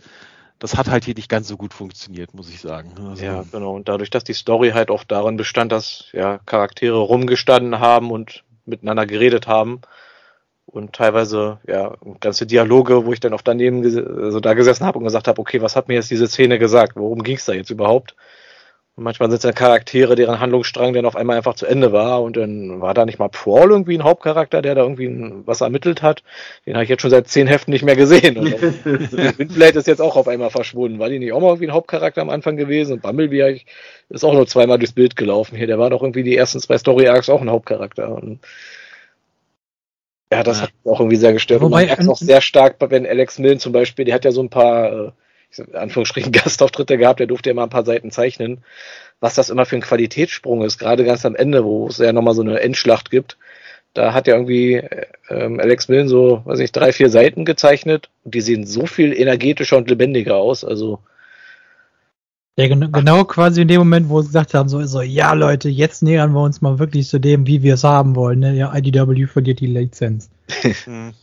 das 0.59 0.77
hat 0.77 0.91
halt 0.91 1.07
hier 1.07 1.15
nicht 1.15 1.31
ganz 1.31 1.49
so 1.49 1.57
gut 1.57 1.73
funktioniert, 1.73 2.35
muss 2.35 2.51
ich 2.51 2.61
sagen. 2.61 2.93
Also 3.09 3.24
ja, 3.24 3.45
genau. 3.51 3.74
Und 3.74 3.89
dadurch, 3.89 4.11
dass 4.11 4.24
die 4.24 4.35
Story 4.35 4.70
halt 4.70 4.91
auch 4.91 5.05
darin 5.05 5.39
bestand, 5.39 5.73
dass 5.73 6.05
ja 6.12 6.39
Charaktere 6.45 6.99
rumgestanden 6.99 7.81
haben 7.81 8.11
und 8.11 8.45
miteinander 8.66 9.07
geredet 9.07 9.47
haben 9.47 9.81
und 10.66 10.93
teilweise 10.93 11.59
ja 11.66 11.97
ganze 12.20 12.47
Dialoge, 12.47 13.07
wo 13.07 13.12
ich 13.12 13.20
dann 13.20 13.32
auch 13.32 13.41
daneben 13.41 13.82
also 14.23 14.41
da 14.41 14.53
gesessen 14.53 14.85
habe 14.85 14.99
und 14.99 15.05
gesagt 15.05 15.28
habe, 15.28 15.41
okay, 15.41 15.62
was 15.62 15.77
hat 15.77 15.89
mir 15.89 15.95
jetzt 15.95 16.11
diese 16.11 16.28
Szene 16.28 16.59
gesagt? 16.59 16.95
Worum 16.95 17.23
ging 17.23 17.37
es 17.37 17.47
da 17.47 17.55
jetzt 17.55 17.70
überhaupt? 17.70 18.15
Und 19.01 19.05
manchmal 19.05 19.31
sind 19.31 19.39
es 19.39 19.43
dann 19.45 19.55
Charaktere, 19.55 20.15
deren 20.15 20.41
Handlungsstrang 20.41 20.93
dann 20.93 21.07
auf 21.07 21.17
einmal 21.17 21.39
einfach 21.39 21.55
zu 21.55 21.65
Ende 21.65 21.91
war 21.91 22.23
und 22.23 22.37
dann 22.37 22.83
war 22.83 22.93
da 22.93 23.07
nicht 23.07 23.19
mal 23.19 23.31
Paul 23.31 23.71
irgendwie 23.71 23.97
ein 23.97 24.05
Hauptcharakter, 24.05 24.61
der 24.61 24.75
da 24.75 24.83
irgendwie 24.83 25.09
was 25.47 25.63
ermittelt 25.63 26.03
hat. 26.03 26.23
Den 26.67 26.75
habe 26.75 26.85
ich 26.85 26.91
jetzt 26.91 27.01
schon 27.01 27.11
seit 27.11 27.27
zehn 27.27 27.47
Heften 27.47 27.73
nicht 27.73 27.83
mehr 27.83 27.97
gesehen. 27.97 28.37
Windblade 28.37 29.79
ist 29.79 29.87
jetzt 29.87 30.03
auch 30.03 30.17
auf 30.17 30.29
einmal 30.29 30.51
verschwunden. 30.51 30.99
War 30.99 31.09
die 31.09 31.19
nicht 31.19 31.33
auch 31.33 31.41
mal 31.41 31.47
irgendwie 31.47 31.69
ein 31.69 31.73
Hauptcharakter 31.73 32.21
am 32.21 32.29
Anfang 32.29 32.59
gewesen? 32.59 32.93
Und 32.93 33.01
Bumblebee 33.01 33.63
ist 34.11 34.23
auch 34.23 34.35
nur 34.35 34.47
zweimal 34.47 34.77
durchs 34.77 34.93
Bild 34.93 35.17
gelaufen 35.17 35.57
hier. 35.57 35.67
Der 35.67 35.79
war 35.79 35.89
doch 35.89 36.03
irgendwie 36.03 36.23
die 36.23 36.37
ersten 36.37 36.61
zwei 36.61 36.77
Story 36.77 37.09
Arcs 37.09 37.31
auch 37.31 37.41
ein 37.41 37.49
Hauptcharakter. 37.49 38.15
Und 38.15 38.41
ja, 40.31 40.43
das 40.43 40.59
ja. 40.59 40.65
hat 40.65 40.73
mich 40.85 40.93
auch 40.93 41.01
irgendwie 41.01 41.17
sehr 41.17 41.33
gestört. 41.33 41.63
Wobei, 41.63 41.85
und 41.85 41.89
man 41.89 41.97
merkt 41.97 42.07
auch 42.11 42.19
sehr 42.19 42.43
stark, 42.43 42.77
wenn 42.81 43.07
Alex 43.07 43.39
Millen 43.39 43.61
zum 43.61 43.73
Beispiel, 43.73 44.05
der 44.05 44.17
hat 44.17 44.27
ja 44.27 44.31
so 44.31 44.43
ein 44.43 44.51
paar 44.51 44.93
äh, 44.93 45.11
in 45.59 45.75
Anführungsstrichen 45.75 46.33
Gastauftritte 46.33 46.99
gehabt, 46.99 47.21
der 47.21 47.27
durfte 47.27 47.51
ja 47.51 47.55
mal 47.55 47.65
ein 47.65 47.71
paar 47.71 47.85
Seiten 47.85 48.11
zeichnen. 48.11 48.59
Was 49.21 49.35
das 49.35 49.51
immer 49.51 49.67
für 49.67 49.77
ein 49.77 49.83
Qualitätssprung 49.83 50.63
ist, 50.63 50.79
gerade 50.79 51.05
ganz 51.05 51.27
am 51.27 51.35
Ende, 51.37 51.65
wo 51.65 51.89
es 51.89 51.99
ja 51.99 52.13
nochmal 52.13 52.35
so 52.35 52.43
eine 52.43 52.61
Endschlacht 52.61 53.11
gibt. 53.11 53.37
Da 53.93 54.15
hat 54.15 54.29
ja 54.29 54.35
irgendwie 54.35 54.83
ähm, 55.29 55.59
Alex 55.59 55.89
Millen 55.89 56.09
so, 56.09 56.43
weiß 56.45 56.61
ich, 56.61 56.71
drei, 56.73 56.93
vier 56.93 57.11
Seiten 57.11 57.45
gezeichnet 57.45 58.09
und 58.25 58.35
die 58.35 58.41
sehen 58.41 58.67
so 58.67 58.87
viel 58.87 59.13
energetischer 59.13 59.77
und 59.77 59.91
lebendiger 59.91 60.37
aus. 60.37 60.65
Also 60.65 61.01
ja, 62.57 62.69
genau, 62.69 62.89
genau 62.89 63.25
quasi 63.25 63.63
in 63.63 63.69
dem 63.69 63.79
Moment, 63.79 64.09
wo 64.11 64.21
sie 64.21 64.29
gesagt 64.29 64.55
haben, 64.55 64.69
so, 64.69 64.85
so, 64.85 65.01
ja 65.01 65.33
Leute, 65.33 65.69
jetzt 65.69 66.03
nähern 66.03 66.33
wir 66.33 66.43
uns 66.43 66.61
mal 66.61 66.79
wirklich 66.79 67.09
zu 67.09 67.19
dem, 67.19 67.47
wie 67.47 67.63
wir 67.63 67.75
es 67.75 67.85
haben 67.85 68.17
wollen. 68.17 68.41
Ne? 68.41 68.55
Ja, 68.55 68.77
IDW 68.77 69.27
verliert 69.27 69.61
die 69.61 69.67
Lizenz. 69.67 70.31
Hm. 70.85 71.15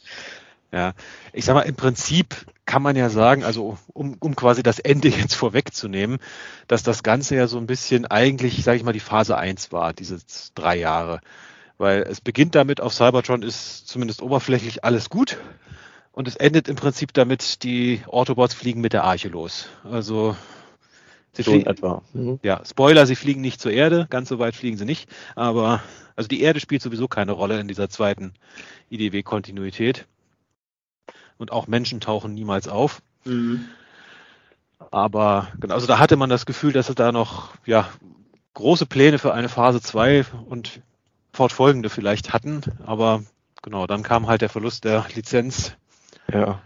ja, 0.72 0.94
ich 1.34 1.46
sag 1.46 1.54
mal, 1.54 1.62
im 1.62 1.76
Prinzip 1.76 2.36
kann 2.68 2.84
man 2.84 2.96
ja 2.96 3.10
sagen, 3.10 3.44
also 3.44 3.78
um, 3.94 4.18
um 4.20 4.36
quasi 4.36 4.62
das 4.62 4.78
Ende 4.78 5.08
jetzt 5.08 5.34
vorwegzunehmen, 5.34 6.20
dass 6.68 6.84
das 6.84 7.02
Ganze 7.02 7.36
ja 7.36 7.48
so 7.48 7.58
ein 7.58 7.66
bisschen 7.66 8.06
eigentlich, 8.06 8.64
sage 8.64 8.78
ich 8.78 8.84
mal, 8.84 8.94
die 8.94 9.00
Phase 9.00 9.38
1 9.38 9.72
war, 9.72 9.94
diese 9.94 10.20
drei 10.54 10.78
Jahre. 10.78 11.22
Weil 11.80 12.02
es 12.04 12.22
beginnt 12.22 12.56
damit, 12.56 12.82
auf 12.82 12.94
Cybertron 12.94 13.42
ist 13.42 13.88
zumindest 13.88 14.22
oberflächlich 14.22 14.84
alles 14.84 15.10
gut. 15.10 15.38
Und 16.12 16.28
es 16.28 16.36
endet 16.36 16.68
im 16.68 16.76
Prinzip 16.76 17.14
damit, 17.14 17.64
die 17.64 18.02
Autobots 18.08 18.54
fliegen 18.54 18.82
mit 18.82 18.94
der 18.94 19.04
Arche 19.04 19.30
los. 19.30 19.70
Also 19.84 20.36
sie 21.34 21.44
so 21.44 21.52
fliegen, 21.52 21.68
etwa. 21.68 22.02
Mhm. 22.14 22.40
Ja, 22.44 22.64
Spoiler, 22.66 23.06
sie 23.06 23.16
fliegen 23.16 23.42
nicht 23.42 23.62
zur 23.62 23.72
Erde, 23.72 24.08
ganz 24.10 24.28
so 24.28 24.40
weit 24.40 24.56
fliegen 24.56 24.78
sie 24.78 24.86
nicht. 24.86 25.10
Aber 25.36 25.82
also 26.16 26.28
die 26.28 26.42
Erde 26.42 26.60
spielt 26.60 26.82
sowieso 26.82 27.08
keine 27.08 27.32
Rolle 27.32 27.60
in 27.60 27.68
dieser 27.68 27.90
zweiten 27.90 28.34
IDW-Kontinuität 28.90 30.06
und 31.38 31.52
auch 31.52 31.68
Menschen 31.68 32.00
tauchen 32.00 32.34
niemals 32.34 32.68
auf. 32.68 33.02
Mhm. 33.26 33.66
Aber 34.92 35.48
genau, 35.60 35.74
also 35.74 35.88
da 35.88 36.00
hatte 36.00 36.16
man 36.16 36.30
das 36.30 36.46
Gefühl, 36.46 36.74
dass 36.74 36.90
es 36.90 36.96
da 36.96 37.12
noch 37.12 37.52
ja, 37.66 37.90
große 38.54 38.86
Pläne 38.86 39.20
für 39.20 39.34
eine 39.34 39.50
Phase 39.50 39.82
2 39.82 40.26
und 40.48 40.82
fortfolgende 41.34 41.90
vielleicht 41.90 42.34
hatten. 42.34 42.62
Aber 42.86 43.24
genau, 43.62 43.88
dann 43.88 44.04
kam 44.04 44.28
halt 44.28 44.42
der 44.42 44.50
Verlust 44.50 44.84
der 44.84 45.06
Lizenz. 45.14 45.74
Ja. 46.32 46.62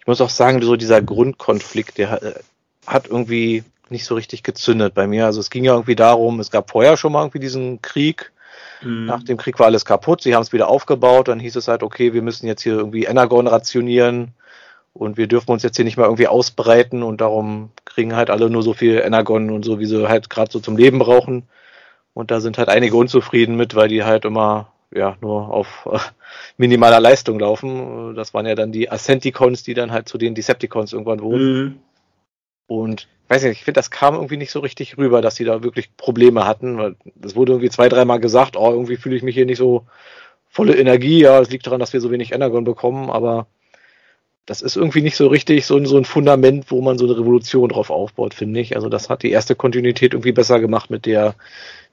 Ich 0.00 0.06
muss 0.06 0.20
auch 0.20 0.30
sagen, 0.30 0.60
so 0.62 0.76
dieser 0.76 1.00
Grundkonflikt, 1.00 1.98
der 1.98 2.40
hat 2.86 3.06
irgendwie 3.06 3.64
nicht 3.88 4.04
so 4.04 4.14
richtig 4.14 4.42
gezündet 4.42 4.94
bei 4.94 5.06
mir. 5.06 5.26
Also 5.26 5.40
es 5.40 5.50
ging 5.50 5.64
ja 5.64 5.72
irgendwie 5.72 5.94
darum, 5.94 6.40
es 6.40 6.50
gab 6.50 6.70
vorher 6.70 6.96
schon 6.96 7.12
mal 7.12 7.22
irgendwie 7.22 7.38
diesen 7.38 7.82
Krieg 7.82 8.31
Mhm. 8.82 9.06
Nach 9.06 9.22
dem 9.22 9.36
Krieg 9.36 9.58
war 9.58 9.66
alles 9.66 9.84
kaputt, 9.84 10.22
sie 10.22 10.34
haben 10.34 10.42
es 10.42 10.52
wieder 10.52 10.68
aufgebaut, 10.68 11.28
dann 11.28 11.40
hieß 11.40 11.56
es 11.56 11.68
halt, 11.68 11.82
okay, 11.82 12.12
wir 12.12 12.22
müssen 12.22 12.46
jetzt 12.46 12.62
hier 12.62 12.74
irgendwie 12.74 13.04
Energon 13.04 13.46
rationieren 13.46 14.32
und 14.92 15.16
wir 15.16 15.26
dürfen 15.26 15.52
uns 15.52 15.62
jetzt 15.62 15.76
hier 15.76 15.84
nicht 15.84 15.96
mal 15.96 16.04
irgendwie 16.04 16.28
ausbreiten 16.28 17.02
und 17.02 17.20
darum 17.20 17.70
kriegen 17.84 18.14
halt 18.14 18.30
alle 18.30 18.50
nur 18.50 18.62
so 18.62 18.74
viel 18.74 18.98
Energon 18.98 19.50
und 19.50 19.64
so, 19.64 19.78
wie 19.78 19.86
sie 19.86 20.08
halt 20.08 20.30
gerade 20.30 20.50
so 20.50 20.60
zum 20.60 20.76
Leben 20.76 20.98
brauchen. 20.98 21.44
Und 22.14 22.30
da 22.30 22.40
sind 22.40 22.58
halt 22.58 22.68
einige 22.68 22.96
unzufrieden 22.96 23.56
mit, 23.56 23.74
weil 23.74 23.88
die 23.88 24.04
halt 24.04 24.26
immer 24.26 24.70
ja 24.94 25.16
nur 25.22 25.50
auf 25.50 25.88
äh, 25.90 25.98
minimaler 26.58 27.00
Leistung 27.00 27.38
laufen. 27.38 28.14
Das 28.14 28.34
waren 28.34 28.46
ja 28.46 28.54
dann 28.54 28.72
die 28.72 28.90
Ascenticons, 28.90 29.62
die 29.62 29.74
dann 29.74 29.92
halt 29.92 30.08
zu 30.08 30.18
den 30.18 30.34
Decepticons 30.34 30.92
irgendwann 30.92 31.20
wurden. 31.20 31.52
Mhm. 31.52 31.78
Und 32.80 33.08
weiß 33.28 33.42
nicht, 33.44 33.58
ich 33.58 33.64
finde, 33.64 33.78
das 33.78 33.90
kam 33.90 34.14
irgendwie 34.14 34.36
nicht 34.36 34.50
so 34.50 34.60
richtig 34.60 34.98
rüber, 34.98 35.22
dass 35.22 35.36
sie 35.36 35.44
da 35.44 35.62
wirklich 35.62 35.96
Probleme 35.96 36.46
hatten, 36.46 36.96
das 37.14 37.34
wurde 37.34 37.52
irgendwie 37.52 37.70
zwei, 37.70 37.88
dreimal 37.88 38.20
gesagt, 38.20 38.56
oh, 38.56 38.70
irgendwie 38.70 38.96
fühle 38.96 39.16
ich 39.16 39.22
mich 39.22 39.34
hier 39.34 39.46
nicht 39.46 39.58
so 39.58 39.86
volle 40.48 40.76
Energie, 40.76 41.20
ja, 41.20 41.40
es 41.40 41.50
liegt 41.50 41.66
daran, 41.66 41.80
dass 41.80 41.94
wir 41.94 42.00
so 42.00 42.10
wenig 42.10 42.32
Energon 42.32 42.64
bekommen, 42.64 43.10
aber 43.10 43.46
das 44.44 44.60
ist 44.60 44.76
irgendwie 44.76 45.02
nicht 45.02 45.16
so 45.16 45.28
richtig 45.28 45.66
so, 45.66 45.82
so 45.84 45.96
ein 45.96 46.04
Fundament, 46.04 46.70
wo 46.70 46.82
man 46.82 46.98
so 46.98 47.06
eine 47.06 47.16
Revolution 47.16 47.68
drauf 47.68 47.90
aufbaut, 47.90 48.34
finde 48.34 48.60
ich. 48.60 48.74
Also 48.74 48.88
das 48.88 49.08
hat 49.08 49.22
die 49.22 49.30
erste 49.30 49.54
Kontinuität 49.54 50.14
irgendwie 50.14 50.32
besser 50.32 50.58
gemacht 50.58 50.90
mit 50.90 51.06
der 51.06 51.36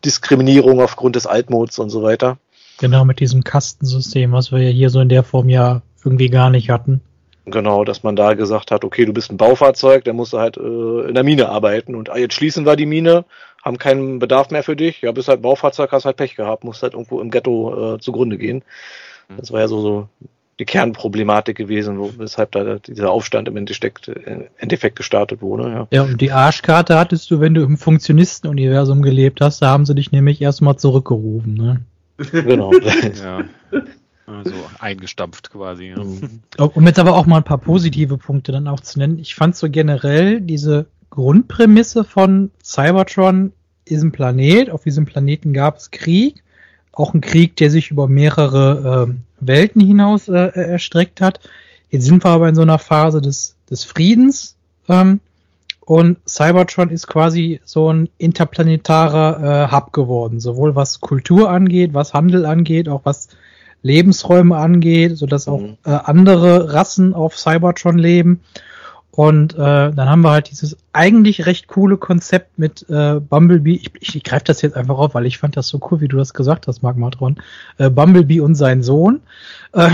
Diskriminierung 0.03 0.81
aufgrund 0.81 1.15
des 1.15 1.27
Altmods 1.27 1.77
und 1.77 1.89
so 1.89 2.01
weiter. 2.01 2.37
Genau, 2.79 3.05
mit 3.05 3.19
diesem 3.19 3.43
Kastensystem, 3.43 4.31
was 4.31 4.51
wir 4.51 4.59
ja 4.59 4.69
hier 4.69 4.89
so 4.89 4.99
in 4.99 5.09
der 5.09 5.23
Form 5.23 5.47
ja 5.47 5.83
irgendwie 6.03 6.29
gar 6.29 6.49
nicht 6.49 6.69
hatten. 6.69 7.01
Genau, 7.51 7.83
dass 7.83 8.03
man 8.03 8.15
da 8.15 8.33
gesagt 8.33 8.71
hat, 8.71 8.83
okay, 8.83 9.05
du 9.05 9.13
bist 9.13 9.31
ein 9.31 9.37
Baufahrzeug, 9.37 10.03
dann 10.03 10.15
musst 10.15 10.33
du 10.33 10.39
halt 10.39 10.57
äh, 10.57 11.07
in 11.07 11.13
der 11.13 11.23
Mine 11.23 11.49
arbeiten 11.49 11.95
und 11.95 12.09
ah, 12.09 12.17
jetzt 12.17 12.33
schließen 12.33 12.65
wir 12.65 12.75
die 12.75 12.85
Mine, 12.85 13.25
haben 13.63 13.77
keinen 13.77 14.19
Bedarf 14.19 14.51
mehr 14.51 14.63
für 14.63 14.75
dich, 14.75 15.01
ja, 15.01 15.11
bist 15.11 15.27
halt 15.27 15.41
Baufahrzeug, 15.41 15.91
hast 15.91 16.05
halt 16.05 16.17
Pech 16.17 16.35
gehabt, 16.35 16.63
musst 16.63 16.83
halt 16.83 16.93
irgendwo 16.93 17.21
im 17.21 17.31
Ghetto 17.31 17.95
äh, 17.95 17.99
zugrunde 17.99 18.37
gehen. 18.37 18.63
Das 19.37 19.51
war 19.51 19.59
ja 19.59 19.67
so, 19.67 19.81
so 19.81 20.07
die 20.59 20.65
Kernproblematik 20.65 21.57
gewesen, 21.57 21.99
wo, 21.99 22.11
weshalb 22.17 22.51
da 22.51 22.79
dieser 22.79 23.11
Aufstand 23.11 23.47
im 23.47 23.55
Endeffekt, 23.55 24.09
im 24.09 24.47
Endeffekt 24.57 24.97
gestartet 24.97 25.41
wurde. 25.41 25.69
Ja. 25.69 25.87
ja, 25.91 26.03
und 26.03 26.19
die 26.19 26.31
Arschkarte 26.31 26.97
hattest 26.97 27.31
du, 27.31 27.39
wenn 27.39 27.53
du 27.53 27.63
im 27.63 27.77
Funktionistenuniversum 27.77 29.01
gelebt 29.01 29.39
hast, 29.41 29.61
da 29.61 29.69
haben 29.69 29.85
sie 29.85 29.95
dich 29.95 30.11
nämlich 30.11 30.41
erstmal 30.41 30.75
zurückgerufen. 30.75 31.53
Ne? 31.53 31.81
Genau. 32.31 32.73
ja. 33.23 33.43
Also 34.29 34.53
eingestampft 34.79 35.51
quasi. 35.51 35.87
Ja. 35.87 36.63
Um 36.65 36.85
jetzt 36.85 36.99
aber 36.99 37.15
auch 37.15 37.25
mal 37.25 37.37
ein 37.37 37.43
paar 37.43 37.57
positive 37.57 38.17
Punkte 38.17 38.51
dann 38.51 38.67
auch 38.67 38.79
zu 38.79 38.99
nennen. 38.99 39.19
Ich 39.19 39.35
fand 39.35 39.55
so 39.55 39.69
generell 39.69 40.41
diese 40.41 40.85
Grundprämisse 41.09 42.03
von 42.03 42.51
Cybertron 42.63 43.53
ist 43.85 44.03
ein 44.03 44.11
Planet. 44.11 44.69
Auf 44.69 44.83
diesem 44.83 45.05
Planeten 45.05 45.53
gab 45.53 45.77
es 45.77 45.91
Krieg. 45.91 46.43
Auch 46.91 47.13
ein 47.13 47.21
Krieg, 47.21 47.55
der 47.55 47.71
sich 47.71 47.91
über 47.91 48.07
mehrere 48.07 49.09
äh, 49.09 49.13
Welten 49.39 49.81
hinaus 49.81 50.27
äh, 50.27 50.49
erstreckt 50.53 51.21
hat. 51.21 51.39
Jetzt 51.89 52.05
sind 52.05 52.23
wir 52.23 52.29
aber 52.29 52.49
in 52.49 52.55
so 52.55 52.61
einer 52.61 52.79
Phase 52.79 53.21
des, 53.21 53.55
des 53.69 53.83
Friedens. 53.83 54.55
Ähm, 54.87 55.21
und 55.81 56.19
Cybertron 56.27 56.91
ist 56.91 57.07
quasi 57.07 57.61
so 57.63 57.91
ein 57.91 58.09
interplanetarer 58.19 59.69
äh, 59.71 59.71
Hub 59.71 59.91
geworden, 59.91 60.39
sowohl 60.39 60.75
was 60.75 60.99
Kultur 60.99 61.49
angeht, 61.49 61.95
was 61.95 62.13
Handel 62.13 62.45
angeht, 62.45 62.87
auch 62.87 63.01
was 63.05 63.29
Lebensräume 63.81 64.57
angeht, 64.57 65.17
sodass 65.17 65.47
auch 65.47 65.61
mhm. 65.61 65.77
äh, 65.85 65.91
andere 65.91 66.73
Rassen 66.73 67.13
auf 67.13 67.37
Cybertron 67.37 67.97
leben. 67.97 68.41
Und 69.11 69.53
äh, 69.53 69.57
dann 69.57 70.09
haben 70.09 70.21
wir 70.21 70.31
halt 70.31 70.49
dieses 70.49 70.77
eigentlich 70.93 71.45
recht 71.45 71.67
coole 71.67 71.97
Konzept 71.97 72.57
mit 72.57 72.85
äh, 72.89 73.19
Bumblebee. 73.19 73.75
Ich, 73.75 73.91
ich, 73.99 74.15
ich 74.15 74.23
greife 74.23 74.45
das 74.45 74.61
jetzt 74.61 74.77
einfach 74.77 74.97
auf, 74.97 75.13
weil 75.13 75.25
ich 75.25 75.39
fand 75.39 75.57
das 75.57 75.67
so 75.67 75.79
cool, 75.89 75.99
wie 75.99 76.07
du 76.07 76.15
das 76.15 76.33
gesagt 76.33 76.67
hast, 76.67 76.83
Magmatron. 76.83 77.37
Äh, 77.77 77.89
Bumblebee 77.89 78.39
und 78.39 78.55
sein 78.55 78.81
Sohn. 78.81 79.21
Äh, 79.73 79.89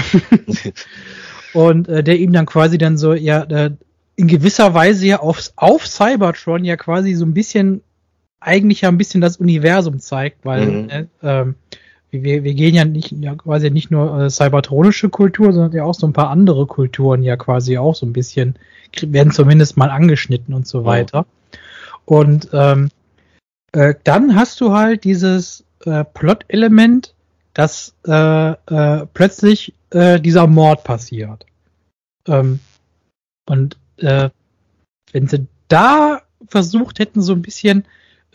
und 1.53 1.87
äh, 1.87 2.03
der 2.03 2.19
ihm 2.19 2.33
dann 2.33 2.45
quasi 2.45 2.77
dann 2.77 2.97
so, 2.97 3.13
ja, 3.13 3.43
äh, 3.43 3.71
in 4.15 4.27
gewisser 4.27 4.73
Weise 4.73 5.07
ja 5.07 5.19
aufs, 5.21 5.53
auf 5.55 5.87
Cybertron 5.87 6.63
ja 6.63 6.77
quasi 6.77 7.13
so 7.15 7.25
ein 7.25 7.33
bisschen, 7.33 7.81
eigentlich 8.39 8.81
ja 8.81 8.89
ein 8.89 8.97
bisschen 8.97 9.21
das 9.21 9.37
Universum 9.37 9.99
zeigt, 9.99 10.45
weil 10.45 10.65
mhm. 10.67 10.89
äh, 10.89 11.05
ähm, 11.23 11.55
wir, 12.23 12.43
wir 12.43 12.53
gehen 12.53 12.75
ja 12.75 12.85
nicht 12.85 13.11
ja, 13.11 13.35
quasi 13.35 13.69
nicht 13.69 13.91
nur 13.91 14.21
äh, 14.21 14.29
cybertronische 14.29 15.09
Kultur, 15.09 15.53
sondern 15.53 15.71
ja 15.71 15.83
auch 15.83 15.93
so 15.93 16.07
ein 16.07 16.13
paar 16.13 16.29
andere 16.29 16.65
Kulturen 16.65 17.23
ja 17.23 17.37
quasi 17.37 17.77
auch 17.77 17.95
so 17.95 18.05
ein 18.05 18.13
bisschen, 18.13 18.55
werden 19.01 19.31
zumindest 19.31 19.77
mal 19.77 19.89
angeschnitten 19.89 20.53
und 20.53 20.67
so 20.67 20.85
weiter. 20.85 21.25
Oh. 22.05 22.19
Und 22.19 22.49
ähm, 22.53 22.89
äh, 23.71 23.95
dann 24.03 24.35
hast 24.35 24.61
du 24.61 24.71
halt 24.71 25.03
dieses 25.03 25.63
äh, 25.85 26.03
Plot-Element, 26.03 27.13
dass 27.53 27.95
äh, 28.05 28.51
äh, 28.51 29.05
plötzlich 29.13 29.73
äh, 29.89 30.19
dieser 30.19 30.47
Mord 30.47 30.83
passiert. 30.83 31.45
Ähm, 32.27 32.59
und 33.47 33.77
äh, 33.97 34.29
wenn 35.11 35.27
sie 35.27 35.47
da 35.67 36.21
versucht 36.47 36.99
hätten, 36.99 37.21
so 37.21 37.33
ein 37.33 37.41
bisschen 37.41 37.85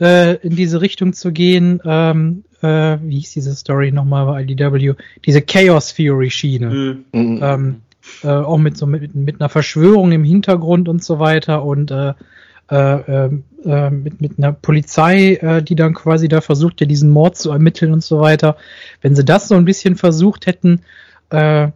äh, 0.01 0.37
in 0.37 0.57
diese 0.57 0.81
Richtung 0.81 1.13
zu 1.13 1.33
gehen, 1.33 1.81
ähm, 1.85 2.45
äh, 2.63 2.99
wie 3.03 3.19
hieß 3.19 3.33
diese 3.33 3.55
Story 3.55 3.93
nochmal 3.93 4.27
bei 4.27 4.43
IDW, 4.43 4.95
diese 5.25 5.43
Chaos 5.43 5.95
Theory 5.95 6.31
Schiene. 6.31 6.71
Mhm. 6.71 7.05
mhm. 7.13 7.41
Ähm, 7.43 7.77
äh, 8.23 8.29
auch 8.29 8.59
mit 8.59 8.77
so 8.77 8.87
mit, 8.87 9.15
mit 9.15 9.41
einer 9.41 9.49
Verschwörung 9.49 10.11
im 10.13 10.25
Hintergrund 10.25 10.89
und 10.89 11.05
so 11.05 11.19
weiter 11.19 11.65
und 11.65 11.91
äh, 11.91 12.15
äh, 12.71 13.31
äh, 13.65 13.91
mit, 13.91 14.21
mit 14.21 14.39
einer 14.39 14.53
Polizei, 14.53 15.35
äh, 15.35 15.63
die 15.63 15.75
dann 15.75 15.95
quasi 15.95 16.29
da 16.29 16.41
versucht, 16.41 16.81
ja 16.81 16.87
diesen 16.87 17.11
Mord 17.11 17.37
zu 17.37 17.51
ermitteln 17.51 17.93
und 17.93 18.03
so 18.03 18.21
weiter. 18.21 18.57
Wenn 19.03 19.17
sie 19.17 19.25
das 19.25 19.49
so 19.49 19.55
ein 19.55 19.65
bisschen 19.65 19.97
versucht 19.97 20.47
hätten, 20.47 20.81
äh, 21.31 21.69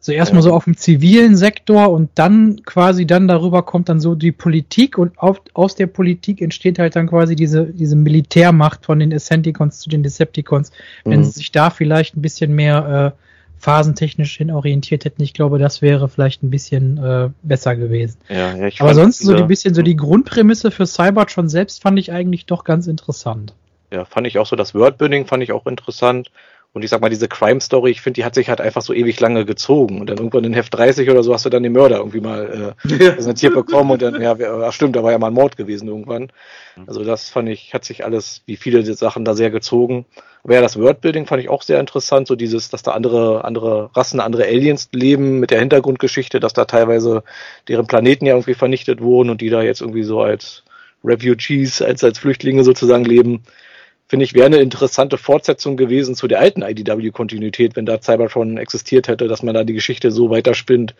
so 0.00 0.12
erstmal 0.12 0.42
so 0.42 0.52
auf 0.52 0.64
dem 0.64 0.76
zivilen 0.76 1.36
Sektor 1.36 1.90
und 1.90 2.10
dann 2.14 2.62
quasi 2.64 3.06
dann 3.06 3.26
darüber 3.26 3.62
kommt 3.62 3.88
dann 3.88 4.00
so 4.00 4.14
die 4.14 4.32
Politik 4.32 4.96
und 4.96 5.18
auf, 5.18 5.42
aus 5.54 5.74
der 5.74 5.88
Politik 5.88 6.40
entsteht 6.40 6.78
halt 6.78 6.94
dann 6.94 7.08
quasi 7.08 7.34
diese, 7.34 7.66
diese 7.66 7.96
Militärmacht 7.96 8.84
von 8.84 9.00
den 9.00 9.12
Ascenticons 9.12 9.80
zu 9.80 9.88
den 9.88 10.02
Decepticons. 10.02 10.70
Wenn 11.04 11.20
mhm. 11.20 11.24
sie 11.24 11.32
sich 11.32 11.52
da 11.52 11.70
vielleicht 11.70 12.16
ein 12.16 12.22
bisschen 12.22 12.54
mehr 12.54 13.14
äh, 13.16 13.22
phasentechnisch 13.58 14.36
hin 14.36 14.52
orientiert 14.52 15.04
hätten, 15.04 15.20
ich 15.22 15.34
glaube, 15.34 15.58
das 15.58 15.82
wäre 15.82 16.08
vielleicht 16.08 16.44
ein 16.44 16.50
bisschen 16.50 16.98
äh, 16.98 17.30
besser 17.42 17.74
gewesen. 17.74 18.18
Ja, 18.28 18.56
ja, 18.56 18.68
ich 18.68 18.80
Aber 18.80 18.94
sonst 18.94 19.18
so 19.18 19.34
ein 19.34 19.48
bisschen 19.48 19.74
so 19.74 19.82
die 19.82 19.96
Grundprämisse 19.96 20.70
für 20.70 20.86
Cybertron 20.86 21.48
selbst 21.48 21.82
fand 21.82 21.98
ich 21.98 22.12
eigentlich 22.12 22.46
doch 22.46 22.62
ganz 22.62 22.86
interessant. 22.86 23.52
Ja, 23.92 24.04
fand 24.04 24.26
ich 24.26 24.38
auch 24.38 24.46
so. 24.46 24.54
Das 24.54 24.74
Wordbuilding 24.74 25.26
fand 25.26 25.42
ich 25.42 25.52
auch 25.52 25.66
interessant. 25.66 26.30
Und 26.78 26.84
ich 26.84 26.90
sag 26.90 27.00
mal, 27.00 27.08
diese 27.08 27.26
Crime 27.26 27.60
Story, 27.60 27.90
ich 27.90 28.02
finde, 28.02 28.20
die 28.20 28.24
hat 28.24 28.36
sich 28.36 28.48
halt 28.48 28.60
einfach 28.60 28.82
so 28.82 28.94
ewig 28.94 29.18
lange 29.18 29.44
gezogen. 29.44 30.00
Und 30.00 30.08
dann 30.08 30.18
irgendwann 30.18 30.44
in 30.44 30.54
Heft 30.54 30.72
30 30.72 31.10
oder 31.10 31.24
so 31.24 31.34
hast 31.34 31.44
du 31.44 31.50
dann 31.50 31.64
den 31.64 31.72
Mörder 31.72 31.96
irgendwie 31.96 32.20
mal 32.20 32.76
äh, 32.86 33.10
präsentiert 33.14 33.52
bekommen 33.52 33.90
und 33.90 34.00
dann, 34.00 34.22
ja, 34.22 34.36
ach 34.62 34.72
stimmt, 34.72 34.94
da 34.94 35.02
war 35.02 35.10
ja 35.10 35.18
mal 35.18 35.26
ein 35.26 35.34
Mord 35.34 35.56
gewesen 35.56 35.88
irgendwann. 35.88 36.30
Also 36.86 37.02
das 37.02 37.30
fand 37.30 37.48
ich, 37.48 37.74
hat 37.74 37.84
sich 37.84 38.04
alles, 38.04 38.42
wie 38.46 38.54
viele 38.54 38.84
Sachen 38.94 39.24
da 39.24 39.34
sehr 39.34 39.50
gezogen. 39.50 40.06
Aber 40.44 40.54
ja, 40.54 40.60
das 40.60 40.78
Wordbuilding 40.78 41.26
fand 41.26 41.42
ich 41.42 41.48
auch 41.48 41.62
sehr 41.62 41.80
interessant, 41.80 42.28
so 42.28 42.36
dieses, 42.36 42.70
dass 42.70 42.84
da 42.84 42.92
andere, 42.92 43.44
andere 43.44 43.90
Rassen, 43.96 44.20
andere 44.20 44.44
Aliens 44.44 44.88
leben 44.92 45.40
mit 45.40 45.50
der 45.50 45.58
Hintergrundgeschichte, 45.58 46.38
dass 46.38 46.52
da 46.52 46.64
teilweise 46.64 47.24
deren 47.66 47.88
Planeten 47.88 48.24
ja 48.24 48.34
irgendwie 48.34 48.54
vernichtet 48.54 49.00
wurden 49.00 49.30
und 49.30 49.40
die 49.40 49.50
da 49.50 49.62
jetzt 49.62 49.80
irgendwie 49.80 50.04
so 50.04 50.20
als 50.20 50.62
Refugees, 51.02 51.82
als, 51.82 52.04
als 52.04 52.20
Flüchtlinge 52.20 52.62
sozusagen 52.62 53.04
leben 53.04 53.42
finde 54.08 54.24
ich, 54.24 54.34
wäre 54.34 54.46
eine 54.46 54.58
interessante 54.58 55.18
Fortsetzung 55.18 55.76
gewesen 55.76 56.14
zu 56.14 56.28
der 56.28 56.40
alten 56.40 56.62
IDW-Kontinuität, 56.62 57.76
wenn 57.76 57.86
da 57.86 58.00
Cybertron 58.00 58.56
existiert 58.56 59.06
hätte, 59.06 59.28
dass 59.28 59.42
man 59.42 59.54
da 59.54 59.64
die 59.64 59.74
Geschichte 59.74 60.10
so 60.10 60.30
weiterspinnt. 60.30 60.94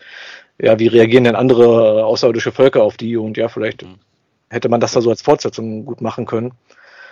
Ja, 0.61 0.77
wie 0.77 0.87
reagieren 0.87 1.23
denn 1.23 1.35
andere 1.35 2.05
außerirdische 2.05 2.51
Völker 2.51 2.83
auf 2.83 2.97
die? 2.97 3.17
Und 3.17 3.37
ja, 3.37 3.47
vielleicht 3.47 3.83
mhm. 3.83 3.95
hätte 4.49 4.69
man 4.69 4.79
das 4.79 4.93
da 4.93 5.01
so 5.01 5.09
als 5.09 5.21
Fortsetzung 5.21 5.85
gut 5.85 6.01
machen 6.01 6.25
können. 6.25 6.53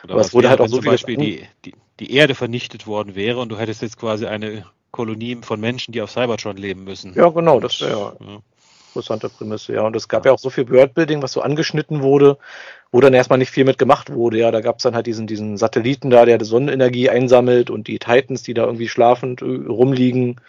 Oder 0.04 0.14
Aber 0.14 0.22
es 0.22 0.34
wurde 0.34 0.50
halt 0.50 0.62
auch 0.62 0.68
so 0.68 0.78
zum 0.78 0.86
Beispiel 0.86 1.18
die, 1.18 1.44
die, 1.66 1.74
die 2.00 2.14
Erde 2.14 2.36
vernichtet 2.36 2.86
worden 2.86 3.16
wäre 3.16 3.40
und 3.40 3.50
du 3.50 3.58
hättest 3.58 3.82
jetzt 3.82 3.98
quasi 3.98 4.28
eine 4.28 4.66
Kolonie 4.92 5.38
von 5.42 5.60
Menschen, 5.60 5.92
die 5.92 6.02
auf 6.02 6.12
Cybertron 6.12 6.58
leben 6.58 6.84
müssen. 6.84 7.14
Ja, 7.16 7.30
genau, 7.30 7.60
das 7.60 7.82
wäre 7.82 7.92
ja 8.20 8.40
interessante 8.98 9.30
Prämisse, 9.30 9.74
ja. 9.74 9.82
Und 9.82 9.96
es 9.96 10.08
gab 10.08 10.26
ja 10.26 10.32
auch 10.32 10.40
so 10.40 10.50
viel 10.50 10.70
Wordbuilding, 10.70 11.22
was 11.22 11.34
so 11.34 11.42
angeschnitten 11.42 12.02
wurde, 12.02 12.38
wo 12.92 13.00
dann 13.00 13.14
erstmal 13.14 13.40
nicht 13.40 13.52
viel 13.52 13.66
mit 13.66 13.78
gemacht 13.78 14.12
wurde. 14.12 14.40
Ja, 14.40 14.52
da 14.52 14.62
gab 14.62 14.78
es 14.78 14.84
dann 14.84 14.96
halt 14.96 15.08
diesen, 15.08 15.28
diesen 15.28 15.58
Satelliten 15.58 16.10
da, 16.10 16.26
der 16.26 16.38
die 16.38 16.46
Sonnenenergie 16.46 17.10
einsammelt 17.10 17.70
und 17.70 17.88
die 17.88 18.00
Titans, 18.00 18.44
die 18.44 18.54
da 18.54 18.66
irgendwie 18.66 18.88
schlafend 18.88 19.42
äh, 19.42 19.46
rumliegen. 19.46 20.42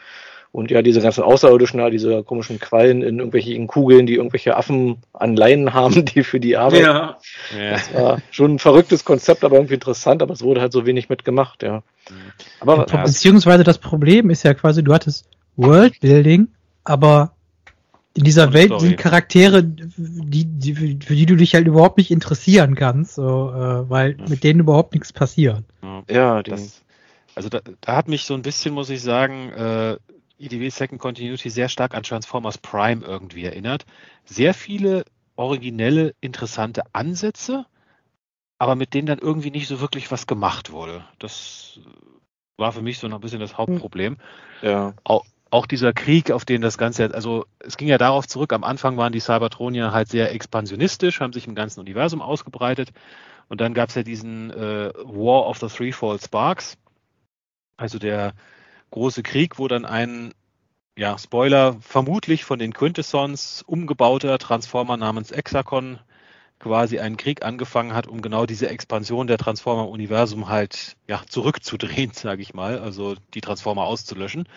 Und 0.50 0.70
ja, 0.70 0.80
diese 0.80 1.02
ganzen 1.02 1.22
Außerirdischen 1.22 1.78
da, 1.78 1.90
diese 1.90 2.22
komischen 2.22 2.58
Quallen 2.58 3.02
in 3.02 3.18
irgendwelchen 3.18 3.66
Kugeln, 3.66 4.06
die 4.06 4.14
irgendwelche 4.14 4.56
Affen 4.56 4.96
an 5.12 5.36
Leinen 5.36 5.74
haben, 5.74 6.06
die 6.06 6.24
für 6.24 6.40
die 6.40 6.56
Arbeit. 6.56 6.82
Ja. 6.82 7.18
Das 7.70 7.94
war 7.94 8.22
schon 8.30 8.54
ein 8.54 8.58
verrücktes 8.58 9.04
Konzept, 9.04 9.44
aber 9.44 9.56
irgendwie 9.56 9.74
interessant, 9.74 10.22
aber 10.22 10.32
es 10.32 10.42
wurde 10.42 10.62
halt 10.62 10.72
so 10.72 10.86
wenig 10.86 11.10
mitgemacht, 11.10 11.62
ja. 11.62 11.82
Aber, 12.60 12.86
ja, 12.88 13.02
beziehungsweise 13.02 13.62
das 13.62 13.76
Problem 13.76 14.30
ist 14.30 14.42
ja 14.42 14.54
quasi, 14.54 14.82
du 14.82 14.94
hattest 14.94 15.26
Worldbuilding, 15.56 16.48
aber 16.84 17.32
in 18.18 18.24
dieser 18.24 18.52
Welt 18.52 18.66
Story. 18.66 18.80
sind 18.80 18.96
Charaktere, 18.98 19.62
die, 19.62 20.44
die, 20.44 20.74
für 20.74 21.14
die 21.14 21.26
du 21.26 21.36
dich 21.36 21.54
halt 21.54 21.66
überhaupt 21.66 21.98
nicht 21.98 22.10
interessieren 22.10 22.74
kannst, 22.74 23.14
so, 23.14 23.50
äh, 23.52 23.88
weil 23.88 24.16
mit 24.28 24.42
denen 24.42 24.60
überhaupt 24.60 24.92
nichts 24.92 25.12
passiert. 25.12 25.62
Ja, 26.10 26.42
die, 26.42 26.52
Also 27.34 27.48
da, 27.48 27.60
da, 27.80 27.96
hat 27.96 28.08
mich 28.08 28.24
so 28.24 28.34
ein 28.34 28.42
bisschen, 28.42 28.74
muss 28.74 28.90
ich 28.90 29.02
sagen, 29.02 29.50
äh, 29.50 29.96
EDW 30.38 30.68
Second 30.68 31.00
Continuity 31.00 31.48
sehr 31.48 31.68
stark 31.68 31.94
an 31.94 32.02
Transformers 32.02 32.58
Prime 32.58 33.04
irgendwie 33.04 33.44
erinnert. 33.44 33.86
Sehr 34.24 34.52
viele 34.52 35.04
originelle, 35.36 36.14
interessante 36.20 36.82
Ansätze, 36.92 37.66
aber 38.58 38.74
mit 38.74 38.94
denen 38.94 39.06
dann 39.06 39.18
irgendwie 39.18 39.52
nicht 39.52 39.68
so 39.68 39.80
wirklich 39.80 40.10
was 40.10 40.26
gemacht 40.26 40.72
wurde. 40.72 41.04
Das 41.20 41.78
war 42.56 42.72
für 42.72 42.82
mich 42.82 42.98
so 42.98 43.06
noch 43.06 43.18
ein 43.18 43.20
bisschen 43.20 43.40
das 43.40 43.56
Hauptproblem. 43.56 44.16
Ja. 44.62 44.94
Auch, 45.04 45.24
auch 45.50 45.66
dieser 45.66 45.92
Krieg, 45.92 46.30
auf 46.30 46.44
den 46.44 46.60
das 46.60 46.78
Ganze, 46.78 47.14
also 47.14 47.46
es 47.58 47.76
ging 47.76 47.88
ja 47.88 47.98
darauf 47.98 48.26
zurück, 48.26 48.52
am 48.52 48.64
Anfang 48.64 48.96
waren 48.96 49.12
die 49.12 49.20
Cybertronier 49.20 49.92
halt 49.92 50.08
sehr 50.08 50.32
expansionistisch, 50.32 51.20
haben 51.20 51.32
sich 51.32 51.46
im 51.46 51.54
ganzen 51.54 51.80
Universum 51.80 52.20
ausgebreitet 52.22 52.90
und 53.48 53.60
dann 53.60 53.74
gab 53.74 53.88
es 53.88 53.94
ja 53.94 54.02
diesen 54.02 54.50
äh, 54.50 54.92
War 54.94 55.46
of 55.46 55.58
the 55.58 55.68
Threefold 55.68 56.22
Sparks, 56.22 56.76
also 57.76 57.98
der 57.98 58.34
große 58.90 59.22
Krieg, 59.22 59.58
wo 59.58 59.68
dann 59.68 59.84
ein, 59.84 60.32
ja, 60.96 61.16
Spoiler, 61.16 61.76
vermutlich 61.80 62.44
von 62.44 62.58
den 62.58 62.72
Quintessons 62.72 63.62
umgebauter 63.62 64.38
Transformer 64.38 64.96
namens 64.96 65.30
Exakon 65.30 65.98
quasi 66.58 66.98
einen 66.98 67.16
Krieg 67.16 67.44
angefangen 67.44 67.94
hat, 67.94 68.08
um 68.08 68.20
genau 68.20 68.46
diese 68.46 68.68
Expansion 68.68 69.28
der 69.28 69.38
Transformer-Universum 69.38 70.48
halt 70.48 70.96
ja, 71.06 71.22
zurückzudrehen, 71.28 72.10
sage 72.14 72.42
ich 72.42 72.54
mal, 72.54 72.78
also 72.80 73.14
die 73.34 73.40
Transformer 73.40 73.84
auszulöschen. 73.84 74.48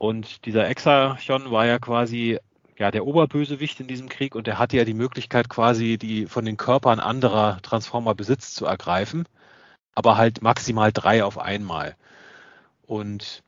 Und 0.00 0.46
dieser 0.46 0.66
Exachon 0.66 1.50
war 1.50 1.66
ja 1.66 1.78
quasi 1.78 2.38
ja 2.78 2.90
der 2.90 3.06
Oberbösewicht 3.06 3.80
in 3.80 3.86
diesem 3.86 4.08
Krieg 4.08 4.34
und 4.34 4.46
der 4.46 4.58
hatte 4.58 4.78
ja 4.78 4.86
die 4.86 4.94
Möglichkeit 4.94 5.50
quasi 5.50 5.98
die 5.98 6.24
von 6.24 6.46
den 6.46 6.56
Körpern 6.56 7.00
anderer 7.00 7.60
Transformer 7.60 8.14
Besitz 8.14 8.54
zu 8.54 8.64
ergreifen, 8.64 9.28
aber 9.94 10.16
halt 10.16 10.40
maximal 10.40 10.90
drei 10.90 11.22
auf 11.22 11.36
einmal. 11.36 11.96
Und 12.86 13.42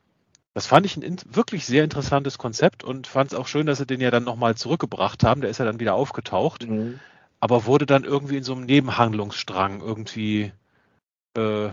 das 0.53 0.67
fand 0.67 0.85
ich 0.85 0.95
ein 0.95 1.17
wirklich 1.25 1.65
sehr 1.65 1.83
interessantes 1.83 2.37
Konzept 2.37 2.83
und 2.83 3.07
fand 3.07 3.33
es 3.33 3.37
auch 3.39 3.47
schön, 3.47 3.65
dass 3.65 3.79
sie 3.79 3.87
den 3.87 3.99
ja 3.99 4.11
dann 4.11 4.23
nochmal 4.23 4.53
zurückgebracht 4.53 5.23
haben. 5.23 5.41
Der 5.41 5.49
ist 5.49 5.57
ja 5.57 5.65
dann 5.65 5.79
wieder 5.79 5.95
aufgetaucht, 5.95 6.69
mhm. 6.69 6.99
aber 7.39 7.65
wurde 7.65 7.87
dann 7.87 8.03
irgendwie 8.03 8.37
in 8.37 8.43
so 8.43 8.53
einem 8.53 8.65
Nebenhandlungsstrang 8.65 9.81
irgendwie 9.81 10.51
äh, 11.35 11.69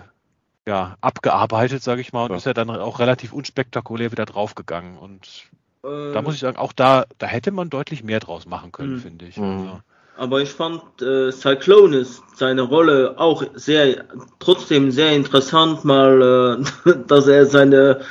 ja, 0.70 0.96
abgearbeitet, 1.00 1.82
sage 1.82 2.00
ich 2.00 2.12
mal, 2.12 2.24
und 2.24 2.30
ja. 2.30 2.36
ist 2.36 2.46
ja 2.46 2.54
dann 2.54 2.70
auch 2.70 3.00
relativ 3.00 3.32
unspektakulär 3.32 4.12
wieder 4.12 4.24
draufgegangen. 4.24 4.96
Und 4.96 5.26
äh, 5.82 6.12
da 6.12 6.22
muss 6.22 6.34
ich 6.34 6.40
sagen, 6.40 6.58
auch 6.58 6.72
da, 6.72 7.06
da 7.18 7.26
hätte 7.26 7.50
man 7.50 7.70
deutlich 7.70 8.04
mehr 8.04 8.20
draus 8.20 8.46
machen 8.46 8.70
können, 8.70 8.94
mhm. 8.94 9.00
finde 9.00 9.24
ich. 9.26 9.36
Mhm. 9.36 9.44
Also. 9.44 9.80
Aber 10.16 10.40
ich 10.40 10.50
fand 10.50 11.02
äh, 11.02 11.32
Cyclonus 11.32 12.22
seine 12.36 12.62
Rolle 12.62 13.14
auch 13.16 13.42
sehr, 13.54 14.04
trotzdem 14.38 14.92
sehr 14.92 15.10
interessant, 15.12 15.84
mal, 15.84 16.62
äh, 16.86 16.92
dass 17.08 17.26
er 17.26 17.46
seine, 17.46 18.02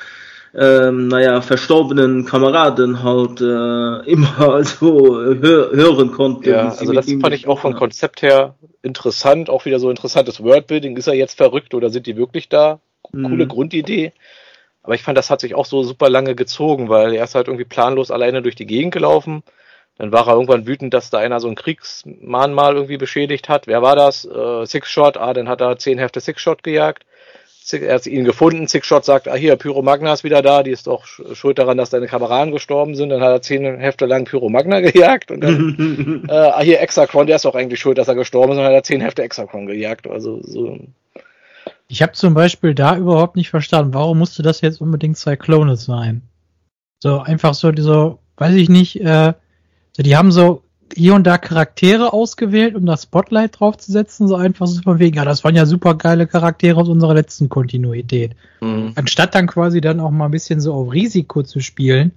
ähm, 0.55 1.07
naja, 1.07 1.41
verstorbenen 1.41 2.25
Kameraden 2.25 3.03
halt 3.03 3.41
äh, 3.41 4.11
immer 4.11 4.63
so 4.63 5.17
hör 5.19 5.71
hören 5.71 6.11
konnte. 6.11 6.49
Ja, 6.51 6.69
also 6.69 6.93
das 6.93 7.05
fand 7.05 7.33
ich 7.33 7.47
auch 7.47 7.59
vom 7.59 7.75
Konzept 7.75 8.21
her 8.21 8.55
interessant, 8.81 9.49
auch 9.49 9.65
wieder 9.65 9.79
so 9.79 9.89
interessantes 9.89 10.43
Wordbuilding. 10.43 10.97
Ist 10.97 11.07
er 11.07 11.13
jetzt 11.13 11.37
verrückt 11.37 11.73
oder 11.73 11.89
sind 11.89 12.07
die 12.07 12.17
wirklich 12.17 12.49
da? 12.49 12.79
Coole 13.01 13.45
mhm. 13.45 13.49
Grundidee. 13.49 14.13
Aber 14.83 14.95
ich 14.95 15.03
fand, 15.03 15.17
das 15.17 15.29
hat 15.29 15.41
sich 15.41 15.55
auch 15.55 15.65
so 15.65 15.83
super 15.83 16.09
lange 16.09 16.35
gezogen, 16.35 16.89
weil 16.89 17.13
er 17.13 17.23
ist 17.23 17.35
halt 17.35 17.47
irgendwie 17.47 17.65
planlos 17.65 18.11
alleine 18.11 18.41
durch 18.41 18.55
die 18.55 18.65
Gegend 18.65 18.93
gelaufen 18.93 19.43
dann 19.99 20.13
war 20.13 20.27
er 20.27 20.35
irgendwann 20.35 20.65
wütend, 20.65 20.93
dass 20.93 21.09
da 21.09 21.17
einer 21.17 21.41
so 21.41 21.49
ein 21.49 21.55
Kriegsmahnmal 21.55 22.73
irgendwie 22.73 22.95
beschädigt 22.95 23.49
hat. 23.49 23.67
Wer 23.67 23.81
war 23.81 23.97
das? 23.97 24.23
Äh, 24.23 24.65
Six-Shot. 24.65 25.17
Ah, 25.17 25.33
dann 25.33 25.49
hat 25.49 25.59
er 25.59 25.77
zehn 25.77 25.99
Hefte 25.99 26.21
Six-Shot 26.21 26.63
gejagt. 26.63 27.05
Er 27.73 27.95
hat 27.95 28.07
ihn 28.07 28.25
gefunden. 28.25 28.67
Six-Shot 28.67 29.05
sagt, 29.05 29.27
ah 29.27 29.35
hier, 29.35 29.55
Pyromagna 29.55 30.13
ist 30.13 30.23
wieder 30.23 30.41
da. 30.41 30.63
Die 30.63 30.71
ist 30.71 30.87
doch 30.87 31.05
schuld 31.05 31.59
daran, 31.59 31.77
dass 31.77 31.89
deine 31.89 32.07
Kameraden 32.07 32.53
gestorben 32.53 32.95
sind. 32.95 33.09
Dann 33.09 33.21
hat 33.21 33.31
er 33.31 33.41
zehn 33.41 33.79
Hefte 33.79 34.05
lang 34.05 34.25
Pyromagna 34.25 34.79
gejagt. 34.81 35.31
Und 35.31 35.41
dann, 35.41 36.25
äh, 36.29 36.33
ah 36.33 36.61
hier, 36.61 36.81
Exakron, 36.81 37.27
der 37.27 37.37
ist 37.37 37.45
doch 37.45 37.55
eigentlich 37.55 37.79
schuld, 37.79 37.97
dass 37.97 38.07
er 38.07 38.15
gestorben 38.15 38.51
ist. 38.51 38.57
Und 38.57 38.63
dann 38.63 38.73
hat 38.73 38.79
er 38.79 38.83
zehn 38.83 39.01
Hefte 39.01 39.23
Exakron 39.23 39.67
gejagt. 39.67 40.07
Also 40.07 40.39
so... 40.43 40.79
Ich 41.87 42.03
habe 42.03 42.11
zum 42.11 42.35
Beispiel 42.35 42.75
da 42.75 42.97
überhaupt 42.97 43.35
nicht 43.35 43.49
verstanden, 43.49 43.95
warum 43.95 44.19
musste 44.19 44.43
das 44.43 44.61
jetzt 44.61 44.79
unbedingt 44.79 45.17
Cyclonus 45.17 45.85
sein? 45.85 46.21
So 46.99 47.19
einfach 47.19 47.55
so, 47.55 47.71
so, 47.75 48.19
weiß 48.37 48.53
ich 48.55 48.69
nicht, 48.69 49.01
äh, 49.01 49.33
so, 49.93 50.03
die 50.03 50.15
haben 50.15 50.31
so 50.31 50.61
hier 50.95 51.13
und 51.13 51.25
da 51.25 51.37
Charaktere 51.37 52.13
ausgewählt, 52.13 52.75
um 52.75 52.85
das 52.85 53.03
Spotlight 53.03 53.59
draufzusetzen, 53.59 54.27
so 54.27 54.35
einfach 54.35 54.67
so 54.67 54.81
von 54.81 54.99
wegen, 54.99 55.17
ja, 55.17 55.25
das 55.25 55.43
waren 55.43 55.55
ja 55.55 55.65
super 55.65 55.95
geile 55.95 56.27
Charaktere 56.27 56.79
aus 56.79 56.89
unserer 56.89 57.13
letzten 57.13 57.49
Kontinuität. 57.49 58.35
Mhm. 58.61 58.93
Anstatt 58.95 59.35
dann 59.35 59.47
quasi 59.47 59.81
dann 59.81 59.99
auch 59.99 60.11
mal 60.11 60.25
ein 60.25 60.31
bisschen 60.31 60.59
so 60.59 60.73
auf 60.73 60.91
Risiko 60.91 61.43
zu 61.43 61.59
spielen, 61.59 62.11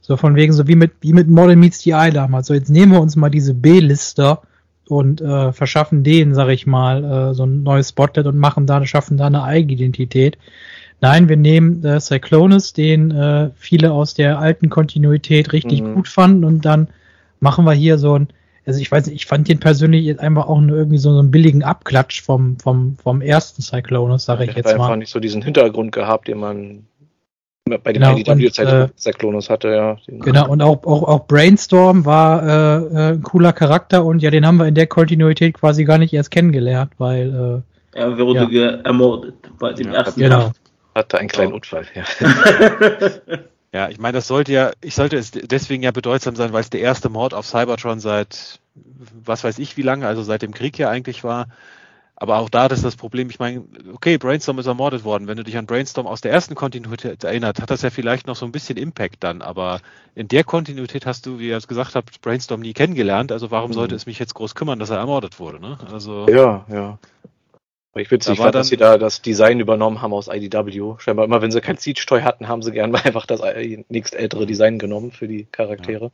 so 0.00 0.16
von 0.16 0.36
wegen, 0.36 0.52
so 0.52 0.66
wie 0.68 0.76
mit, 0.76 0.92
wie 1.00 1.12
mit 1.12 1.28
Model 1.28 1.56
Meets 1.56 1.80
the 1.80 1.90
Eye 1.90 2.10
damals. 2.10 2.46
So, 2.46 2.54
jetzt 2.54 2.70
nehmen 2.70 2.92
wir 2.92 3.00
uns 3.00 3.16
mal 3.16 3.30
diese 3.30 3.54
B-Lister 3.54 4.42
und 4.86 5.20
äh, 5.20 5.52
verschaffen 5.52 6.02
denen, 6.02 6.34
sag 6.34 6.48
ich 6.48 6.66
mal, 6.66 7.04
äh, 7.04 7.34
so 7.34 7.44
ein 7.44 7.62
neues 7.62 7.90
Spotlight 7.90 8.26
und 8.26 8.38
machen 8.38 8.66
da, 8.66 8.84
schaffen 8.86 9.16
da 9.16 9.26
eine 9.26 9.42
Eigenidentität. 9.42 10.38
Nein, 11.00 11.28
wir 11.28 11.36
nehmen 11.36 11.84
äh, 11.84 12.00
Cyclonus, 12.00 12.72
den 12.72 13.10
äh, 13.10 13.50
viele 13.56 13.92
aus 13.92 14.14
der 14.14 14.38
alten 14.38 14.68
Kontinuität 14.68 15.52
richtig 15.52 15.82
mhm. 15.82 15.94
gut 15.94 16.08
fanden 16.08 16.44
und 16.44 16.64
dann 16.64 16.88
machen 17.40 17.64
wir 17.64 17.72
hier 17.72 17.98
so 17.98 18.18
ein, 18.18 18.28
also 18.66 18.80
ich 18.80 18.90
weiß 18.90 19.06
nicht, 19.06 19.16
ich 19.16 19.26
fand 19.26 19.48
den 19.48 19.60
persönlich 19.60 20.20
einfach 20.20 20.46
auch 20.46 20.60
nur 20.60 20.76
irgendwie 20.76 20.98
so, 20.98 21.12
so 21.12 21.20
einen 21.20 21.30
billigen 21.30 21.64
Abklatsch 21.64 22.22
vom, 22.22 22.58
vom, 22.58 22.96
vom 23.02 23.22
ersten 23.22 23.62
Cyclonus, 23.62 24.24
sage 24.24 24.44
ich 24.44 24.54
jetzt 24.54 24.66
mal. 24.66 24.72
einfach 24.72 24.96
nicht 24.96 25.10
so 25.10 25.20
diesen 25.20 25.42
Hintergrund 25.42 25.92
gehabt, 25.92 26.28
den 26.28 26.38
man 26.38 26.84
bei 27.76 27.92
den 27.92 28.02
genau, 28.02 28.16
IDW-Zeiten 28.16 28.82
äh, 28.82 28.88
Cyclonus 28.96 29.50
hatte, 29.50 29.68
ja. 29.68 29.96
Genau, 30.06 30.48
und 30.48 30.62
auch, 30.62 30.84
auch, 30.84 31.02
auch 31.02 31.26
Brainstorm 31.26 32.06
war 32.06 32.42
äh, 32.42 32.76
äh, 32.84 33.12
ein 33.12 33.22
cooler 33.22 33.52
Charakter 33.52 34.04
und 34.04 34.20
ja, 34.22 34.30
den 34.30 34.46
haben 34.46 34.56
wir 34.56 34.66
in 34.66 34.74
der 34.74 34.86
Kontinuität 34.86 35.54
quasi 35.54 35.84
gar 35.84 35.98
nicht 35.98 36.14
erst 36.14 36.30
kennengelernt, 36.30 36.92
weil 36.98 37.62
äh, 37.94 37.98
er 37.98 38.18
wurde 38.18 38.48
ja. 38.50 38.70
ermordet 38.84 39.34
bei 39.58 39.72
dem 39.72 39.88
ja, 39.88 39.98
ersten 39.98 40.20
genau. 40.20 40.52
Hatte 40.94 41.18
einen 41.18 41.28
kleinen 41.28 41.52
Unfall, 41.52 41.84
ja. 41.94 42.04
Ja, 43.72 43.88
ich 43.90 43.98
meine, 43.98 44.14
das 44.14 44.26
sollte 44.26 44.52
ja, 44.52 44.72
ich 44.80 44.94
sollte 44.94 45.16
es 45.16 45.30
deswegen 45.30 45.82
ja 45.82 45.90
bedeutsam 45.90 46.36
sein, 46.36 46.52
weil 46.52 46.62
es 46.62 46.70
der 46.70 46.80
erste 46.80 47.10
Mord 47.10 47.34
auf 47.34 47.46
Cybertron 47.46 48.00
seit 48.00 48.60
was 49.24 49.44
weiß 49.44 49.58
ich 49.58 49.76
wie 49.76 49.82
lange, 49.82 50.06
also 50.06 50.22
seit 50.22 50.42
dem 50.42 50.54
Krieg 50.54 50.78
ja 50.78 50.88
eigentlich 50.88 51.24
war. 51.24 51.48
Aber 52.20 52.38
auch 52.38 52.48
da 52.48 52.66
ist 52.66 52.84
das 52.84 52.96
Problem, 52.96 53.30
ich 53.30 53.38
meine, 53.38 53.62
okay, 53.94 54.18
Brainstorm 54.18 54.58
ist 54.58 54.66
ermordet 54.66 55.04
worden. 55.04 55.28
Wenn 55.28 55.36
du 55.36 55.44
dich 55.44 55.56
an 55.56 55.66
Brainstorm 55.66 56.08
aus 56.08 56.20
der 56.20 56.32
ersten 56.32 56.56
Kontinuität 56.56 57.22
erinnert, 57.22 57.60
hat 57.60 57.70
das 57.70 57.82
ja 57.82 57.90
vielleicht 57.90 58.26
noch 58.26 58.34
so 58.34 58.44
ein 58.44 58.50
bisschen 58.50 58.76
Impact 58.76 59.22
dann. 59.22 59.40
Aber 59.40 59.80
in 60.16 60.26
der 60.26 60.42
Kontinuität 60.42 61.06
hast 61.06 61.26
du, 61.26 61.38
wie 61.38 61.48
ihr 61.48 61.56
es 61.56 61.68
gesagt 61.68 61.94
habt, 61.94 62.20
Brainstorm 62.20 62.60
nie 62.60 62.72
kennengelernt. 62.72 63.30
Also 63.30 63.52
warum 63.52 63.70
mhm. 63.70 63.74
sollte 63.74 63.94
es 63.94 64.06
mich 64.06 64.18
jetzt 64.18 64.34
groß 64.34 64.56
kümmern, 64.56 64.80
dass 64.80 64.90
er 64.90 64.96
ermordet 64.96 65.38
wurde? 65.38 65.60
Ne? 65.60 65.78
Also 65.92 66.26
ja, 66.28 66.66
ja. 66.68 66.98
Ich 67.98 68.10
witzig 68.10 68.36
da 68.36 68.44
fand, 68.44 68.54
dass 68.54 68.68
sie 68.68 68.76
da 68.76 68.98
das 68.98 69.22
Design 69.22 69.60
übernommen 69.60 70.02
haben 70.02 70.12
aus 70.12 70.28
IDW. 70.28 70.94
Scheinbar 70.98 71.24
immer, 71.24 71.42
wenn 71.42 71.50
sie 71.50 71.60
kein 71.60 71.76
Siege-Toy 71.76 72.22
hatten, 72.22 72.48
haben 72.48 72.62
sie 72.62 72.72
gern 72.72 72.90
mal 72.90 73.02
einfach 73.04 73.26
das 73.26 73.40
nächst 73.88 74.14
ältere 74.14 74.46
Design 74.46 74.78
genommen 74.78 75.10
für 75.12 75.28
die 75.28 75.46
Charaktere. 75.50 76.06
Ja. 76.06 76.10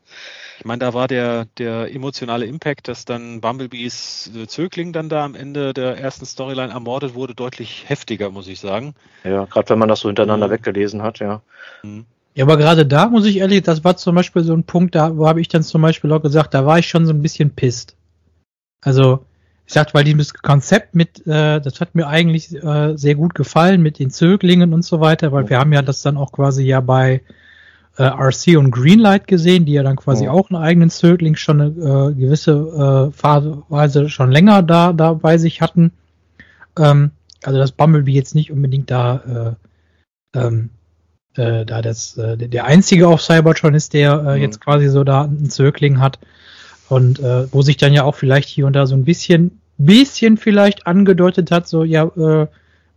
Ich 0.58 0.64
meine, 0.64 0.78
da 0.80 0.94
war 0.94 1.08
der, 1.08 1.46
der 1.58 1.94
emotionale 1.94 2.46
Impact, 2.46 2.88
dass 2.88 3.04
dann 3.04 3.40
Bumblebees 3.40 4.30
Zögling 4.46 4.92
dann 4.92 5.08
da 5.08 5.24
am 5.24 5.34
Ende 5.34 5.74
der 5.74 5.98
ersten 5.98 6.26
Storyline 6.26 6.72
ermordet 6.72 7.14
wurde, 7.14 7.34
deutlich 7.34 7.84
heftiger, 7.88 8.30
muss 8.30 8.48
ich 8.48 8.60
sagen. 8.60 8.94
Ja, 9.24 9.44
gerade 9.44 9.70
wenn 9.70 9.78
man 9.78 9.88
das 9.88 10.00
so 10.00 10.08
hintereinander 10.08 10.48
mhm. 10.48 10.52
weggelesen 10.52 11.02
hat, 11.02 11.18
ja. 11.18 11.42
Mhm. 11.82 12.06
Ja, 12.34 12.44
aber 12.44 12.56
gerade 12.56 12.84
da 12.84 13.08
muss 13.08 13.26
ich 13.26 13.36
ehrlich, 13.38 13.62
das 13.62 13.84
war 13.84 13.96
zum 13.96 14.16
Beispiel 14.16 14.42
so 14.42 14.54
ein 14.54 14.64
Punkt, 14.64 14.96
da 14.96 15.16
wo 15.16 15.28
habe 15.28 15.40
ich 15.40 15.48
dann 15.48 15.62
zum 15.62 15.82
Beispiel 15.82 16.12
auch 16.12 16.22
gesagt, 16.22 16.52
da 16.52 16.66
war 16.66 16.78
ich 16.78 16.88
schon 16.88 17.06
so 17.06 17.12
ein 17.12 17.22
bisschen 17.22 17.50
pisst. 17.54 17.96
Also, 18.80 19.24
ich 19.66 19.72
sag, 19.72 19.94
weil 19.94 20.04
dieses 20.04 20.34
Konzept 20.34 20.94
mit, 20.94 21.26
äh, 21.26 21.60
das 21.60 21.80
hat 21.80 21.94
mir 21.94 22.06
eigentlich 22.06 22.54
äh, 22.62 22.96
sehr 22.96 23.14
gut 23.14 23.34
gefallen 23.34 23.82
mit 23.82 23.98
den 23.98 24.10
Zöglingen 24.10 24.74
und 24.74 24.84
so 24.84 25.00
weiter, 25.00 25.32
weil 25.32 25.48
wir 25.48 25.58
haben 25.58 25.72
ja 25.72 25.82
das 25.82 26.02
dann 26.02 26.16
auch 26.16 26.32
quasi 26.32 26.64
ja 26.64 26.80
bei 26.80 27.22
äh, 27.96 28.02
RC 28.02 28.58
und 28.58 28.70
Greenlight 28.70 29.26
gesehen, 29.26 29.64
die 29.64 29.72
ja 29.72 29.82
dann 29.82 29.96
quasi 29.96 30.28
oh. 30.28 30.32
auch 30.32 30.50
einen 30.50 30.62
eigenen 30.62 30.90
Zögling 30.90 31.36
schon 31.36 31.60
eine 31.60 31.70
äh, 31.70 32.14
gewisse 32.14 32.52
äh, 32.52 33.16
Phaseweise 33.16 34.10
schon 34.10 34.30
länger 34.30 34.62
da, 34.62 34.92
da 34.92 35.14
bei 35.14 35.38
sich 35.38 35.60
hatten. 35.60 35.92
Ähm, 36.78 37.12
also 37.42 37.58
das 37.58 37.72
Bumblebee 37.72 38.12
jetzt 38.12 38.34
nicht 38.34 38.50
unbedingt 38.50 38.90
da, 38.90 39.56
äh, 40.34 40.38
ähm, 40.38 40.70
äh, 41.36 41.64
da 41.64 41.82
das, 41.82 42.16
äh, 42.18 42.36
der 42.36 42.64
einzige 42.64 43.08
auf 43.08 43.22
Cybertron 43.22 43.74
ist, 43.74 43.94
der 43.94 44.12
äh, 44.12 44.36
mhm. 44.36 44.42
jetzt 44.42 44.60
quasi 44.60 44.88
so 44.88 45.04
da 45.04 45.22
einen 45.22 45.50
Zögling 45.50 46.00
hat. 46.00 46.18
Und 46.94 47.18
äh, 47.18 47.52
wo 47.52 47.60
sich 47.62 47.76
dann 47.76 47.92
ja 47.92 48.04
auch 48.04 48.14
vielleicht 48.14 48.48
hier 48.48 48.66
und 48.66 48.74
da 48.74 48.86
so 48.86 48.94
ein 48.94 49.04
bisschen, 49.04 49.58
bisschen 49.78 50.36
vielleicht 50.36 50.86
angedeutet 50.86 51.50
hat, 51.50 51.66
so 51.66 51.82
ja, 51.82 52.04
äh, 52.16 52.42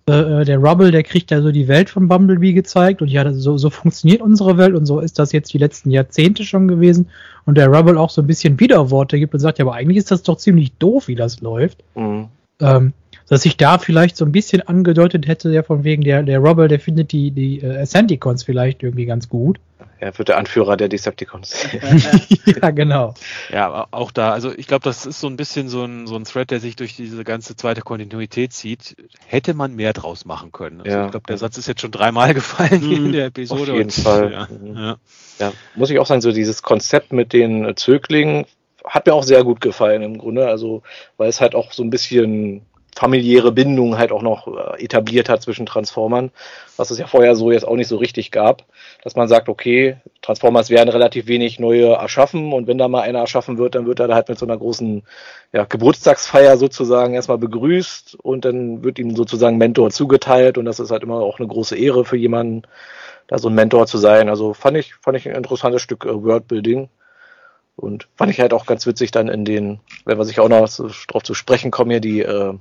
äh, 0.05 0.45
der 0.45 0.59
Rubble, 0.59 0.91
der 0.91 1.01
kriegt 1.01 1.31
ja 1.31 1.41
so 1.41 1.51
die 1.51 1.67
Welt 1.67 1.89
von 1.89 2.07
Bumblebee 2.07 2.53
gezeigt 2.53 3.01
und 3.01 3.07
ja, 3.07 3.33
so, 3.33 3.57
so 3.57 3.71
funktioniert 3.71 4.21
unsere 4.21 4.55
Welt 4.59 4.75
und 4.75 4.85
so 4.85 4.99
ist 4.99 5.17
das 5.17 5.31
jetzt 5.31 5.51
die 5.51 5.57
letzten 5.57 5.89
Jahrzehnte 5.89 6.43
schon 6.43 6.67
gewesen 6.67 7.09
und 7.45 7.57
der 7.57 7.69
Rubble 7.69 7.99
auch 7.99 8.11
so 8.11 8.21
ein 8.21 8.27
bisschen 8.27 8.59
Widerworte 8.59 9.17
gibt 9.17 9.33
und 9.33 9.39
sagt, 9.39 9.57
ja, 9.57 9.65
aber 9.65 9.73
eigentlich 9.73 9.97
ist 9.97 10.11
das 10.11 10.21
doch 10.21 10.37
ziemlich 10.37 10.73
doof, 10.73 11.07
wie 11.07 11.15
das 11.15 11.41
läuft. 11.41 11.83
Mhm. 11.95 12.27
Ähm, 12.61 12.93
dass 13.29 13.43
sich 13.43 13.57
da 13.57 13.77
vielleicht 13.77 14.17
so 14.17 14.25
ein 14.25 14.31
bisschen 14.31 14.61
angedeutet 14.61 15.27
hätte, 15.27 15.51
ja 15.51 15.63
von 15.63 15.83
wegen 15.83 16.03
der, 16.03 16.23
der 16.23 16.39
Robert, 16.39 16.71
der 16.71 16.79
findet 16.79 17.11
die, 17.11 17.31
die 17.31 17.59
äh, 17.59 17.81
Ascenticons 17.81 18.43
vielleicht 18.43 18.83
irgendwie 18.83 19.05
ganz 19.05 19.29
gut. 19.29 19.59
Er 19.99 20.15
wird 20.17 20.29
der 20.29 20.37
Anführer 20.37 20.77
der 20.77 20.89
Decepticons. 20.89 21.67
ja, 22.61 22.69
genau. 22.69 23.15
Ja, 23.51 23.87
auch 23.89 24.11
da, 24.11 24.31
also 24.31 24.53
ich 24.55 24.67
glaube, 24.67 24.83
das 24.83 25.07
ist 25.07 25.19
so 25.19 25.27
ein 25.27 25.37
bisschen 25.37 25.69
so 25.69 25.83
ein, 25.85 26.05
so 26.05 26.15
ein 26.15 26.23
Thread, 26.23 26.51
der 26.51 26.59
sich 26.59 26.75
durch 26.75 26.95
diese 26.95 27.23
ganze 27.23 27.55
zweite 27.55 27.81
Kontinuität 27.81 28.53
zieht. 28.53 28.95
Hätte 29.25 29.55
man 29.55 29.75
mehr 29.75 29.93
draus 29.93 30.25
machen 30.25 30.51
können. 30.51 30.81
Also 30.81 30.91
ja. 30.91 31.05
ich 31.05 31.11
glaube, 31.11 31.25
der 31.27 31.39
Satz 31.39 31.57
ist 31.57 31.67
jetzt 31.67 31.81
schon 31.81 31.91
dreimal 31.91 32.33
gefallen 32.35 32.85
mhm. 32.85 33.05
in 33.07 33.11
der 33.11 33.25
Episode. 33.27 33.71
Auf 33.71 33.77
jeden 33.77 33.83
und, 33.83 33.93
Fall. 33.93 34.31
Ja, 34.31 34.47
mhm. 34.51 34.77
ja. 34.77 34.97
ja, 35.39 35.53
muss 35.75 35.89
ich 35.89 35.97
auch 35.97 36.05
sagen, 36.05 36.21
so 36.21 36.31
dieses 36.31 36.61
Konzept 36.61 37.11
mit 37.11 37.33
den 37.33 37.75
Zöglingen 37.75 38.45
hat 38.85 39.07
mir 39.07 39.13
auch 39.13 39.23
sehr 39.23 39.43
gut 39.43 39.61
gefallen 39.61 40.03
im 40.03 40.19
Grunde. 40.19 40.47
Also, 40.47 40.83
weil 41.17 41.29
es 41.29 41.41
halt 41.41 41.55
auch 41.55 41.71
so 41.71 41.83
ein 41.83 41.89
bisschen 41.89 42.66
familiäre 42.97 43.51
Bindung 43.51 43.97
halt 43.97 44.11
auch 44.11 44.23
noch 44.23 44.47
äh, 44.47 44.83
etabliert 44.83 45.29
hat 45.29 45.43
zwischen 45.43 45.67
Transformern, 45.67 46.31
was 46.77 46.89
es 46.89 46.97
ja 46.97 47.05
vorher 47.05 47.35
so 47.35 47.51
jetzt 47.51 47.67
auch 47.67 47.75
nicht 47.75 47.87
so 47.87 47.97
richtig 47.97 48.31
gab, 48.31 48.63
dass 49.03 49.15
man 49.15 49.27
sagt, 49.27 49.49
okay, 49.49 49.97
Transformers 50.23 50.71
werden 50.71 50.89
relativ 50.89 51.27
wenig 51.27 51.59
neue 51.59 51.89
erschaffen 51.89 52.51
und 52.53 52.65
wenn 52.65 52.79
da 52.79 52.87
mal 52.87 53.01
einer 53.01 53.19
erschaffen 53.19 53.59
wird, 53.59 53.75
dann 53.75 53.85
wird 53.85 53.99
er 53.99 54.07
da 54.07 54.15
halt 54.15 54.29
mit 54.29 54.39
so 54.39 54.47
einer 54.47 54.57
großen 54.57 55.03
ja, 55.53 55.65
Geburtstagsfeier 55.65 56.57
sozusagen 56.57 57.13
erstmal 57.13 57.37
begrüßt 57.37 58.17
und 58.23 58.45
dann 58.45 58.83
wird 58.83 58.97
ihm 58.97 59.15
sozusagen 59.15 59.57
Mentor 59.57 59.91
zugeteilt 59.91 60.57
und 60.57 60.65
das 60.65 60.79
ist 60.79 60.89
halt 60.89 61.03
immer 61.03 61.19
auch 61.19 61.39
eine 61.39 61.47
große 61.47 61.77
Ehre 61.77 62.03
für 62.03 62.17
jemanden, 62.17 62.63
da 63.27 63.37
so 63.37 63.49
ein 63.49 63.55
Mentor 63.55 63.85
zu 63.85 63.99
sein. 63.99 64.27
Also 64.27 64.53
fand 64.53 64.75
ich, 64.75 64.95
fand 64.95 65.17
ich 65.17 65.29
ein 65.29 65.35
interessantes 65.35 65.83
Stück 65.83 66.05
äh, 66.05 66.23
Wordbuilding. 66.23 66.89
Und 67.79 68.07
fand 68.15 68.31
ich 68.31 68.39
halt 68.39 68.53
auch 68.53 68.65
ganz 68.65 68.87
witzig 68.87 69.11
dann 69.11 69.27
in 69.27 69.45
den, 69.45 69.79
wenn 70.03 70.17
wir 70.17 70.25
sich 70.25 70.39
auch 70.39 70.49
noch 70.49 70.67
drauf 71.07 71.21
zu 71.21 71.35
sprechen 71.35 71.69
kommen, 71.69 71.91
hier 71.91 71.99
die 71.99 72.21
äh, 72.21 72.55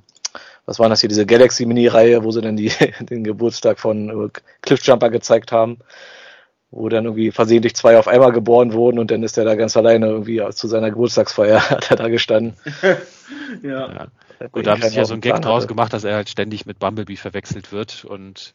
was 0.67 0.79
waren 0.81 0.91
das 0.91 1.01
hier, 1.01 1.09
diese 1.09 1.27
Galaxy-Mini-Reihe, 1.27 2.25
wo 2.25 2.31
sie 2.33 2.43
dann 2.43 2.57
die, 2.57 2.73
den 3.01 3.25
Geburtstag 3.25 3.79
von 3.79 4.27
äh, 4.27 4.29
Cliffjumper 4.63 5.11
gezeigt 5.11 5.53
haben, 5.53 5.79
wo 6.71 6.89
dann 6.89 7.05
irgendwie 7.05 7.31
versehentlich 7.31 7.75
zwei 7.77 7.99
auf 7.99 8.09
einmal 8.09 8.33
geboren 8.33 8.73
wurden 8.73 8.99
und 8.99 9.11
dann 9.11 9.23
ist 9.23 9.39
er 9.39 9.45
da 9.45 9.55
ganz 9.55 9.77
alleine 9.77 10.09
irgendwie 10.09 10.43
zu 10.51 10.69
seiner 10.69 10.91
Geburtstagsfeier 10.91 11.61
hat 11.71 11.91
er 11.91 11.97
da 11.97 12.09
gestanden. 12.09 12.55
ja. 13.63 13.93
ja. 13.93 14.07
Gut, 14.53 14.67
da 14.67 14.73
haben 14.73 14.83
sie 14.83 14.97
ja 14.97 15.05
so 15.07 15.15
einen 15.15 15.23
Gag 15.23 15.41
draus 15.41 15.67
gemacht, 15.67 15.93
dass 15.95 16.05
er 16.05 16.17
halt 16.17 16.29
ständig 16.29 16.67
mit 16.67 16.79
Bumblebee 16.79 17.17
verwechselt 17.17 17.73
wird 17.73 18.05
und 18.05 18.53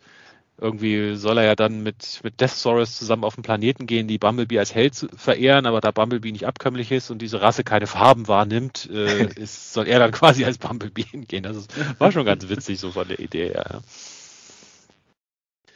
irgendwie 0.59 1.15
soll 1.15 1.37
er 1.39 1.45
ja 1.45 1.55
dann 1.55 1.81
mit, 1.81 2.19
mit 2.23 2.39
Death 2.39 2.51
Saurus 2.51 2.97
zusammen 2.97 3.23
auf 3.23 3.35
den 3.35 3.43
Planeten 3.43 3.87
gehen, 3.87 4.07
die 4.07 4.19
Bumblebee 4.19 4.59
als 4.59 4.75
Held 4.75 5.07
verehren, 5.15 5.65
aber 5.65 5.81
da 5.81 5.91
Bumblebee 5.91 6.31
nicht 6.31 6.45
abkömmlich 6.45 6.91
ist 6.91 7.09
und 7.09 7.21
diese 7.21 7.41
Rasse 7.41 7.63
keine 7.63 7.87
Farben 7.87 8.27
wahrnimmt, 8.27 8.89
äh, 8.93 9.25
ist, 9.35 9.73
soll 9.73 9.87
er 9.87 9.99
dann 9.99 10.11
quasi 10.11 10.45
als 10.45 10.57
Bumblebee 10.59 11.03
hingehen. 11.03 11.43
Das 11.43 11.57
ist, 11.57 11.71
war 11.99 12.11
schon 12.11 12.25
ganz 12.25 12.47
witzig 12.47 12.79
so 12.79 12.91
von 12.91 13.07
der 13.07 13.19
Idee 13.19 13.49
her. 13.49 13.65
Ja. 13.73 13.81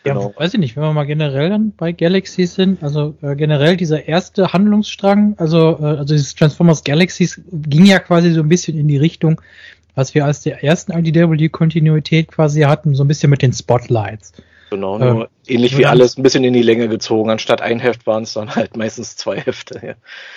Ja, 0.05 0.13
genau. 0.13 0.33
weiß 0.37 0.53
ich 0.53 0.59
nicht, 0.59 0.75
wenn 0.75 0.83
wir 0.83 0.93
mal 0.93 1.05
generell 1.05 1.49
dann 1.49 1.71
bei 1.75 1.91
Galaxies 1.91 2.53
sind, 2.53 2.83
also 2.83 3.15
äh, 3.23 3.35
generell 3.35 3.75
dieser 3.75 4.07
erste 4.07 4.53
Handlungsstrang, 4.53 5.33
also, 5.39 5.79
äh, 5.79 5.97
also 5.97 6.13
dieses 6.13 6.35
Transformers 6.35 6.83
Galaxies 6.83 7.41
ging 7.51 7.85
ja 7.85 7.97
quasi 7.97 8.31
so 8.31 8.41
ein 8.41 8.49
bisschen 8.49 8.77
in 8.77 8.87
die 8.87 8.97
Richtung, 8.97 9.41
was 9.95 10.13
wir 10.13 10.25
als 10.25 10.41
der 10.41 10.63
ersten 10.63 10.91
IDW-Kontinuität 10.91 12.27
quasi 12.27 12.61
hatten, 12.61 12.93
so 12.93 13.03
ein 13.03 13.07
bisschen 13.07 13.31
mit 13.31 13.41
den 13.41 13.51
Spotlights. 13.51 14.33
Genau, 14.69 14.97
nur 14.97 15.07
ähm, 15.07 15.27
ähnlich 15.47 15.77
wie 15.77 15.85
alles 15.85 16.17
ein 16.17 16.23
bisschen 16.23 16.43
in 16.43 16.53
die 16.53 16.61
Länge 16.61 16.87
gezogen. 16.87 17.29
Anstatt 17.29 17.61
ein 17.61 17.79
Heft 17.79 18.07
waren 18.07 18.23
es 18.23 18.33
dann 18.33 18.55
halt 18.55 18.75
meistens 18.75 19.15
zwei 19.15 19.39
Hefte. 19.39 19.79
Ja, 19.85 19.93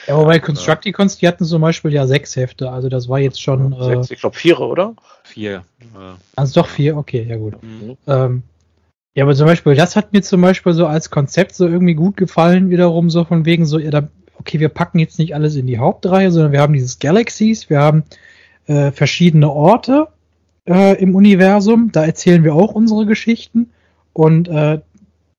ja 0.07 0.17
wobei 0.17 0.39
Constructicons, 0.39 1.19
die 1.19 1.27
hatten 1.27 1.45
zum 1.45 1.63
Beispiel 1.63 1.93
ja 1.93 2.07
sechs 2.07 2.37
Hefte, 2.37 2.71
also 2.71 2.89
das 2.89 3.09
war 3.09 3.19
jetzt 3.19 3.41
schon. 3.41 3.75
Sechs, 3.81 4.11
äh, 4.11 4.15
ich 4.15 4.21
glaube 4.21 4.37
vier, 4.37 4.61
oder? 4.61 4.95
Vier. 5.25 5.65
Also 6.37 6.61
doch 6.61 6.69
vier, 6.69 6.97
okay, 6.97 7.27
ja 7.29 7.37
gut. 7.37 7.55
Mhm. 7.63 7.97
Ähm, 8.07 8.43
ja, 9.15 9.25
aber 9.25 9.35
zum 9.35 9.47
Beispiel, 9.47 9.75
das 9.75 9.97
hat 9.97 10.13
mir 10.13 10.23
zum 10.23 10.41
Beispiel 10.41 10.75
so 10.75 10.87
als 10.87 11.11
Konzept 11.11 11.55
so 11.55 11.67
irgendwie 11.67 11.95
gut 11.95 12.17
gefallen, 12.17 12.71
wiederum 12.71 13.11
so 13.11 13.25
von 13.25 13.45
wegen 13.45 13.67
so, 13.67 13.79
ja, 13.79 13.91
da, 13.91 14.09
okay, 14.39 14.61
wir 14.61 14.69
packen 14.69 14.99
jetzt 14.99 15.19
nicht 15.19 15.35
alles 15.35 15.57
in 15.57 15.67
die 15.67 15.79
Hauptreihe, 15.79 16.31
sondern 16.31 16.53
wir 16.53 16.61
haben 16.61 16.75
dieses 16.75 16.99
Galaxies, 16.99 17.69
wir 17.69 17.81
haben 17.81 18.05
äh, 18.67 18.93
verschiedene 18.93 19.51
Orte 19.51 20.09
äh, 20.69 21.01
im 21.03 21.15
Universum, 21.15 21.91
da 21.91 22.05
erzählen 22.05 22.45
wir 22.45 22.55
auch 22.55 22.75
unsere 22.75 23.07
Geschichten 23.07 23.71
und 24.19 24.49
äh, 24.49 24.81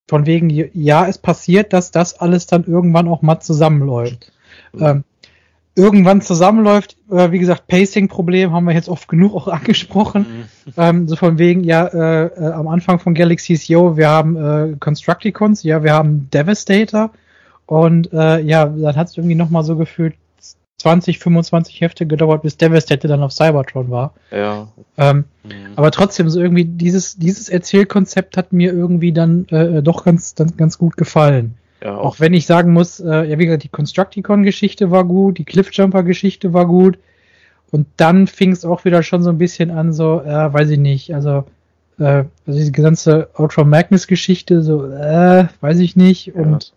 von 0.07 0.25
wegen, 0.25 0.49
ja, 0.49 1.05
es 1.05 1.17
passiert, 1.17 1.73
dass 1.73 1.91
das 1.91 2.17
alles 2.17 2.47
dann 2.47 2.63
irgendwann 2.63 3.09
auch 3.09 3.21
mal 3.21 3.41
zusammenläuft. 3.41 4.31
Mhm. 4.71 4.83
Ähm, 4.83 5.03
irgendwann 5.75 6.21
zusammenläuft, 6.21 6.95
äh, 7.11 7.29
wie 7.31 7.39
gesagt, 7.39 7.67
Pacing-Problem 7.67 8.53
haben 8.53 8.63
wir 8.63 8.73
jetzt 8.73 8.87
oft 8.87 9.09
genug 9.09 9.35
auch 9.35 9.47
angesprochen. 9.49 10.47
Mhm. 10.65 10.73
Ähm, 10.77 11.07
so 11.09 11.17
von 11.17 11.37
wegen, 11.37 11.65
ja, 11.65 11.87
äh, 11.87 12.25
äh, 12.27 12.53
am 12.53 12.69
Anfang 12.69 12.99
von 12.99 13.13
Galaxy's 13.13 13.67
Yo, 13.67 13.97
wir 13.97 14.07
haben 14.07 14.37
äh, 14.37 14.75
Constructicons, 14.79 15.63
ja, 15.63 15.83
wir 15.83 15.91
haben 15.91 16.29
Devastator 16.33 17.11
und 17.65 18.13
äh, 18.13 18.39
ja, 18.39 18.65
dann 18.65 18.95
hat 18.95 19.09
es 19.09 19.17
irgendwie 19.17 19.35
nochmal 19.35 19.65
so 19.65 19.75
gefühlt 19.75 20.15
20, 20.79 21.19
25 21.19 21.81
Hefte 21.81 22.05
gedauert, 22.05 22.41
bis 22.41 22.57
Devastator 22.57 23.09
dann 23.09 23.21
auf 23.21 23.33
Cybertron 23.33 23.91
war. 23.91 24.13
Ja. 24.31 24.69
Ähm, 24.97 25.25
mhm. 25.43 25.73
Aber 25.75 25.91
trotzdem, 25.91 26.29
so 26.29 26.39
irgendwie 26.39 26.65
dieses, 26.65 27.17
dieses 27.17 27.49
Erzählkonzept 27.49 28.37
hat 28.37 28.53
mir 28.53 28.71
irgendwie 28.71 29.11
dann 29.11 29.45
äh, 29.49 29.83
doch 29.83 30.05
ganz, 30.05 30.35
ganz, 30.35 30.55
ganz 30.55 30.77
gut 30.77 30.95
gefallen. 30.95 31.55
Ja, 31.83 31.97
auch. 31.97 32.05
auch 32.05 32.19
wenn 32.19 32.33
ich 32.33 32.45
sagen 32.45 32.71
muss, 32.71 32.99
äh, 32.99 33.29
ja, 33.29 33.37
wie 33.39 33.45
gesagt, 33.45 33.63
die 33.63 33.69
Constructicon-Geschichte 33.69 34.89
war 34.89 35.03
gut, 35.03 35.37
die 35.37 35.45
Cliffjumper-Geschichte 35.45 36.53
war 36.53 36.65
gut. 36.65 36.97
Und 37.71 37.87
dann 37.97 38.27
fing 38.27 38.51
es 38.51 38.65
auch 38.65 38.85
wieder 38.85 39.03
schon 39.03 39.21
so 39.21 39.29
ein 39.29 39.37
bisschen 39.37 39.71
an, 39.71 39.93
so, 39.93 40.21
äh, 40.21 40.53
weiß 40.53 40.69
ich 40.69 40.79
nicht, 40.79 41.13
also, 41.13 41.43
äh, 41.99 42.23
also 42.47 42.59
diese 42.59 42.71
ganze 42.71 43.29
Ultra 43.35 43.63
Magnus-Geschichte, 43.65 44.61
so, 44.61 44.85
äh, 44.85 45.47
weiß 45.59 45.79
ich 45.79 45.95
nicht. 45.95 46.27
Ja. 46.27 46.33
Und 46.35 46.73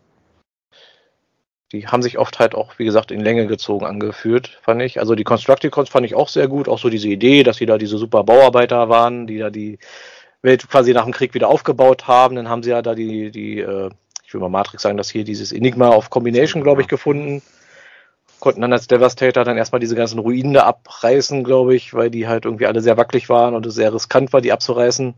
die 1.73 1.87
haben 1.87 2.03
sich 2.03 2.19
oft 2.19 2.39
halt 2.39 2.55
auch, 2.55 2.79
wie 2.79 2.85
gesagt, 2.85 3.11
in 3.11 3.21
Länge 3.21 3.47
gezogen 3.47 3.87
angefühlt, 3.87 4.59
fand 4.63 4.83
ich. 4.83 5.01
Also 5.01 5.15
die 5.15 5.25
Constructicons 5.25 5.89
fand 5.89 6.05
ich 6.05 6.15
auch 6.15 6.29
sehr 6.29 6.47
gut, 6.47 6.69
auch 6.69 6.79
so 6.79 6.91
diese 6.91 7.09
Idee, 7.09 7.43
dass 7.43 7.57
sie 7.57 7.67
da 7.67 7.79
diese 7.79 7.97
super 7.97 8.25
Bauarbeiter 8.25 8.91
waren, 8.91 9.27
die 9.27 9.39
da 9.39 9.49
die 9.49 9.79
Welt 10.43 10.69
quasi 10.69 10.93
nach 10.93 11.05
dem 11.05 11.13
Krieg 11.13 11.33
wieder 11.33 11.49
aufgebaut 11.49 12.07
haben. 12.07 12.37
Dann 12.37 12.49
haben 12.49 12.63
sie 12.63 12.71
ja 12.71 12.83
da 12.83 12.95
die, 12.95 13.31
die, 13.31 13.61
äh, 13.61 13.91
ich 14.25 14.35
will 14.35 14.41
mal 14.41 14.51
Matrix 14.51 14.83
sagen, 14.83 14.99
dass 14.99 15.11
hier 15.11 15.25
dieses 15.25 15.51
Enigma 15.51 15.89
of 15.89 16.11
Combination, 16.11 16.63
glaube 16.63 16.83
ich, 16.83 16.89
gefunden. 16.89 17.43
Konnten 18.39 18.61
dann 18.61 18.73
als 18.73 18.89
Devastator 18.89 19.45
dann 19.45 19.57
erstmal 19.57 19.81
diese 19.81 19.95
ganzen 19.95 20.19
Ruinen 20.19 20.53
da 20.53 20.65
abreißen, 20.65 21.43
glaube 21.43 21.75
ich, 21.75 21.95
weil 21.95 22.11
die 22.11 22.29
halt 22.29 22.45
irgendwie 22.45 22.67
alle 22.67 22.83
sehr 22.83 22.97
wackelig 22.99 23.29
waren 23.29 23.55
und 23.55 23.65
es 23.65 23.75
sehr 23.75 23.95
riskant 23.95 24.33
war, 24.33 24.41
die 24.41 24.53
abzureißen 24.53 25.15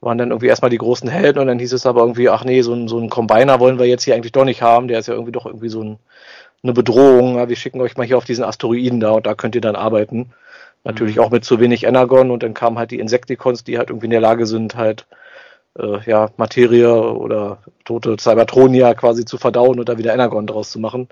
waren 0.00 0.18
dann 0.18 0.30
irgendwie 0.30 0.46
erstmal 0.46 0.70
die 0.70 0.78
großen 0.78 1.08
Helden 1.08 1.40
und 1.40 1.48
dann 1.48 1.58
hieß 1.58 1.72
es 1.72 1.86
aber 1.86 2.02
irgendwie, 2.02 2.28
ach 2.28 2.44
nee, 2.44 2.62
so 2.62 2.72
ein, 2.72 2.88
so 2.88 2.98
ein 2.98 3.10
Combiner 3.10 3.60
wollen 3.60 3.78
wir 3.78 3.86
jetzt 3.86 4.04
hier 4.04 4.14
eigentlich 4.14 4.32
doch 4.32 4.44
nicht 4.44 4.62
haben, 4.62 4.88
der 4.88 5.00
ist 5.00 5.08
ja 5.08 5.14
irgendwie 5.14 5.32
doch 5.32 5.46
irgendwie 5.46 5.68
so 5.68 5.82
ein, 5.82 5.98
eine 6.62 6.72
Bedrohung. 6.72 7.36
Ja, 7.36 7.48
wir 7.48 7.56
schicken 7.56 7.80
euch 7.80 7.96
mal 7.96 8.06
hier 8.06 8.18
auf 8.18 8.24
diesen 8.24 8.44
Asteroiden 8.44 9.00
da 9.00 9.10
und 9.10 9.26
da 9.26 9.34
könnt 9.34 9.54
ihr 9.54 9.60
dann 9.60 9.76
arbeiten. 9.76 10.32
Natürlich 10.84 11.16
mhm. 11.16 11.22
auch 11.22 11.30
mit 11.30 11.44
zu 11.44 11.58
wenig 11.60 11.84
Energon 11.84 12.30
und 12.30 12.42
dann 12.42 12.54
kamen 12.54 12.78
halt 12.78 12.92
die 12.92 13.00
Insektikons, 13.00 13.64
die 13.64 13.78
halt 13.78 13.90
irgendwie 13.90 14.06
in 14.06 14.12
der 14.12 14.20
Lage 14.20 14.46
sind, 14.46 14.76
halt 14.76 15.06
äh, 15.78 16.00
ja, 16.06 16.30
Materie 16.36 17.12
oder 17.12 17.58
tote 17.84 18.16
Cybertronia 18.18 18.94
quasi 18.94 19.24
zu 19.24 19.38
verdauen 19.38 19.80
und 19.80 19.88
da 19.88 19.98
wieder 19.98 20.14
Energon 20.14 20.46
draus 20.46 20.70
zu 20.70 20.78
machen 20.78 21.08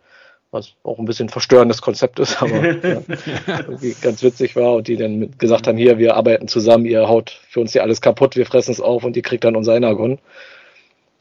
was 0.51 0.74
auch 0.82 0.98
ein 0.98 1.05
bisschen 1.05 1.28
verstörendes 1.28 1.82
Konzept 1.82 2.18
ist, 2.18 2.40
aber 2.40 2.64
ja, 2.64 3.02
irgendwie 3.47 3.94
ganz 4.01 4.23
witzig 4.23 4.56
war 4.56 4.74
und 4.74 4.89
die 4.89 4.97
dann 4.97 5.36
gesagt 5.39 5.66
haben, 5.66 5.77
hier, 5.77 5.98
wir 5.98 6.16
arbeiten 6.16 6.48
zusammen, 6.48 6.86
ihr 6.86 7.09
haut 7.09 7.40
für 7.48 7.60
uns 7.60 7.73
hier 7.73 7.82
alles 7.82 8.01
kaputt, 8.01 8.36
wir 8.36 8.47
fressen 8.47 8.73
es 8.73 8.81
auf 8.81 9.05
und 9.05 9.16
ihr 9.16 9.23
kriegt 9.23 9.44
dann 9.44 9.56
unser 9.56 9.77
Energon. 9.77 10.18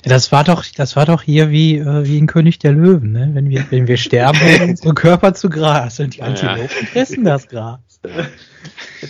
Das 0.03 0.31
war 0.31 0.43
doch, 0.43 0.63
das 0.77 0.95
war 0.95 1.07
doch 1.07 1.23
hier 1.23 1.49
wie, 1.49 1.77
äh, 1.77 2.05
wie 2.05 2.19
ein 2.19 2.27
König 2.27 2.59
der 2.59 2.73
Löwen, 2.73 3.11
ne? 3.11 3.31
Wenn 3.33 3.49
wir, 3.49 3.65
wenn 3.71 3.87
wir 3.87 3.97
sterben, 3.97 4.39
unsere 4.69 4.93
Körper 4.93 5.33
zu 5.33 5.49
Gras 5.49 5.99
und 5.99 6.15
die 6.15 6.21
Antilopen 6.21 6.61
ja. 6.61 6.67
fressen 6.67 7.23
das 7.23 7.47
Gras. 7.47 7.79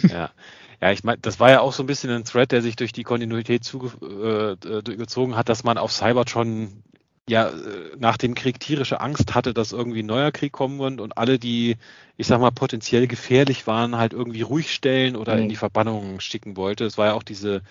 Ja. 0.10 0.30
Ja, 0.82 0.92
ich 0.92 1.04
meine, 1.04 1.18
das 1.20 1.40
war 1.40 1.50
ja 1.50 1.62
auch 1.62 1.74
so 1.74 1.84
ein 1.84 1.88
bisschen 1.88 2.12
ein 2.12 2.26
Thread, 2.26 2.52
der 2.52 2.62
sich 2.62 2.76
durch 2.76 2.92
die 2.92 3.04
Kontinuität 3.04 3.64
zugezogen 3.64 5.32
äh, 5.32 5.34
äh 5.34 5.36
hat, 5.36 5.50
dass 5.50 5.64
man 5.64 5.78
auf 5.78 5.92
Cybertron 5.92 6.84
ja 7.30 7.50
äh, 7.50 7.54
nach 7.98 8.18
dem 8.18 8.36
Krieg 8.36 8.60
tierische 8.60 9.02
Angst 9.02 9.34
hatte, 9.34 9.54
dass 9.54 9.72
irgendwie 9.72 10.04
ein 10.04 10.08
neuer 10.08 10.32
Krieg 10.32 10.52
kommen 10.52 10.80
wird 10.80 11.02
und 11.02 11.18
alle, 11.18 11.40
die, 11.40 11.78
ich 12.18 12.28
sag 12.28 12.40
mal, 12.40 12.52
potenziell 12.52 13.08
gefährlich 13.08 13.68
waren, 13.68 13.98
halt 13.98 14.14
irgendwie 14.14 14.42
ruhig 14.42 14.74
stellen 14.74 15.16
oder 15.16 15.36
mhm. 15.36 15.44
in 15.44 15.50
die 15.50 15.56
Verbannung 15.56 16.20
schicken 16.20 16.56
wollte. 16.56 16.86
Es 16.86 16.98
war 16.98 17.08
ja 17.08 17.14
auch 17.14 17.24
diese, 17.24 17.62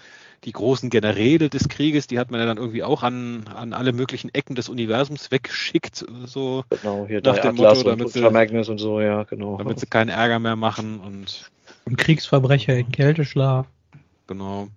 die 0.44 0.52
großen 0.52 0.90
Generäle 0.90 1.48
des 1.48 1.68
Krieges, 1.68 2.06
die 2.06 2.18
hat 2.18 2.30
man 2.30 2.40
ja 2.40 2.46
dann 2.46 2.58
irgendwie 2.58 2.82
auch 2.82 3.02
an, 3.02 3.44
an 3.54 3.72
alle 3.72 3.92
möglichen 3.92 4.34
Ecken 4.34 4.56
des 4.56 4.68
Universums 4.68 5.30
weggeschickt, 5.30 6.04
so 6.26 6.64
genau, 6.70 7.06
hier 7.06 7.20
nach 7.22 7.38
dem 7.38 7.54
Atlas 7.54 7.78
Motto, 7.78 7.90
damit 7.90 8.10
sie, 8.10 8.28
Magnus 8.30 8.68
und 8.68 8.78
so, 8.78 9.00
ja, 9.00 9.22
genau. 9.22 9.56
Damit 9.58 9.78
sie 9.78 9.86
keinen 9.86 10.08
Ärger 10.08 10.38
mehr 10.40 10.56
machen 10.56 10.98
und, 11.00 11.50
und 11.84 11.96
Kriegsverbrecher 11.96 12.76
in 12.76 12.90
Kälteschlaf. 12.90 13.66
Genau. 14.26 14.68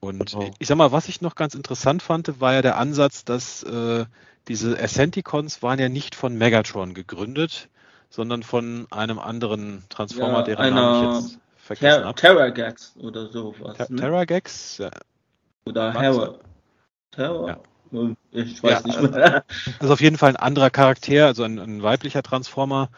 Und 0.00 0.32
genau. 0.32 0.50
ich 0.58 0.68
sag 0.68 0.76
mal, 0.76 0.92
was 0.92 1.08
ich 1.08 1.20
noch 1.20 1.34
ganz 1.34 1.54
interessant 1.54 2.02
fand, 2.02 2.40
war 2.40 2.54
ja 2.54 2.62
der 2.62 2.78
Ansatz, 2.78 3.24
dass 3.24 3.62
äh, 3.64 4.04
diese 4.46 4.78
Ascenticons 4.78 5.62
waren 5.62 5.78
ja 5.78 5.88
nicht 5.88 6.14
von 6.14 6.36
Megatron 6.36 6.94
gegründet, 6.94 7.68
sondern 8.08 8.42
von 8.42 8.86
einem 8.90 9.18
anderen 9.18 9.84
Transformer, 9.88 10.38
ja, 10.38 10.42
deren 10.44 10.74
Namen 10.74 11.16
ich 11.16 11.22
jetzt 11.22 11.38
vergessen 11.56 12.02
Ter 12.02 12.14
Terragax 12.14 12.94
oder 12.98 13.28
sowas. 13.28 13.76
Ter 13.76 13.86
ne? 13.90 14.00
Terragax? 14.00 14.78
Ja. 14.78 14.90
Oder 15.66 15.92
Terror. 15.92 16.38
Terror? 17.10 17.48
Ja. 17.48 17.58
Ich 18.32 18.62
weiß 18.62 18.82
ja, 18.84 18.86
nicht 18.86 19.00
mehr. 19.00 19.44
Das 19.64 19.88
ist 19.88 19.90
auf 19.90 20.00
jeden 20.00 20.18
Fall 20.18 20.30
ein 20.30 20.36
anderer 20.36 20.70
Charakter, 20.70 21.26
also 21.26 21.42
ein, 21.42 21.58
ein, 21.58 21.82
weiblicher 21.82 22.22
Transformer, 22.22 22.90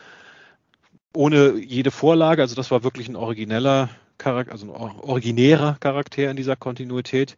ohne 1.14 1.54
jede 1.54 1.90
Vorlage. 1.90 2.42
Also 2.42 2.54
das 2.54 2.70
war 2.70 2.82
wirklich 2.82 3.08
ein 3.08 3.16
origineller 3.16 3.88
Charakter, 4.20 4.52
also 4.52 4.72
ein 4.72 5.00
originärer 5.00 5.76
Charakter 5.80 6.30
in 6.30 6.36
dieser 6.36 6.56
Kontinuität, 6.56 7.36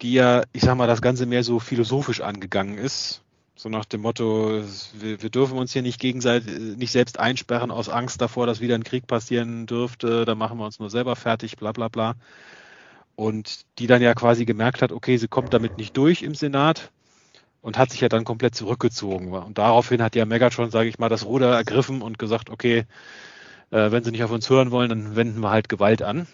die 0.00 0.14
ja, 0.14 0.42
ich 0.52 0.62
sag 0.62 0.76
mal, 0.76 0.86
das 0.86 1.02
Ganze 1.02 1.26
mehr 1.26 1.44
so 1.44 1.58
philosophisch 1.58 2.20
angegangen 2.20 2.78
ist. 2.78 3.22
So 3.56 3.68
nach 3.68 3.84
dem 3.84 4.00
Motto, 4.00 4.62
wir, 4.94 5.22
wir 5.22 5.30
dürfen 5.30 5.58
uns 5.58 5.72
hier 5.72 5.82
nicht 5.82 6.00
gegenseitig, 6.00 6.76
nicht 6.76 6.90
selbst 6.90 7.20
einsperren 7.20 7.70
aus 7.70 7.88
Angst 7.88 8.20
davor, 8.20 8.46
dass 8.46 8.60
wieder 8.60 8.74
ein 8.74 8.84
Krieg 8.84 9.06
passieren 9.06 9.66
dürfte, 9.66 10.24
da 10.24 10.34
machen 10.34 10.58
wir 10.58 10.64
uns 10.64 10.80
nur 10.80 10.90
selber 10.90 11.14
fertig, 11.14 11.56
bla 11.56 11.72
bla 11.72 11.88
bla 11.88 12.14
und 13.16 13.66
die 13.78 13.86
dann 13.86 14.02
ja 14.02 14.14
quasi 14.14 14.44
gemerkt 14.44 14.82
hat, 14.82 14.92
okay, 14.92 15.16
sie 15.16 15.28
kommt 15.28 15.52
damit 15.52 15.76
nicht 15.76 15.96
durch 15.96 16.22
im 16.22 16.34
Senat 16.34 16.90
und 17.60 17.78
hat 17.78 17.90
sich 17.90 18.00
ja 18.00 18.08
dann 18.08 18.24
komplett 18.24 18.54
zurückgezogen. 18.54 19.32
Und 19.32 19.58
daraufhin 19.58 20.02
hat 20.02 20.16
ja 20.16 20.26
Megatron, 20.26 20.70
sage 20.70 20.88
ich 20.88 20.98
mal, 20.98 21.08
das 21.08 21.24
Ruder 21.24 21.54
ergriffen 21.54 22.02
und 22.02 22.18
gesagt, 22.18 22.50
okay, 22.50 22.86
äh, 23.74 23.90
wenn 23.90 24.04
sie 24.04 24.12
nicht 24.12 24.22
auf 24.22 24.30
uns 24.30 24.48
hören 24.48 24.70
wollen, 24.70 24.88
dann 24.88 25.16
wenden 25.16 25.40
wir 25.40 25.50
halt 25.50 25.68
Gewalt 25.68 26.00
an. 26.00 26.28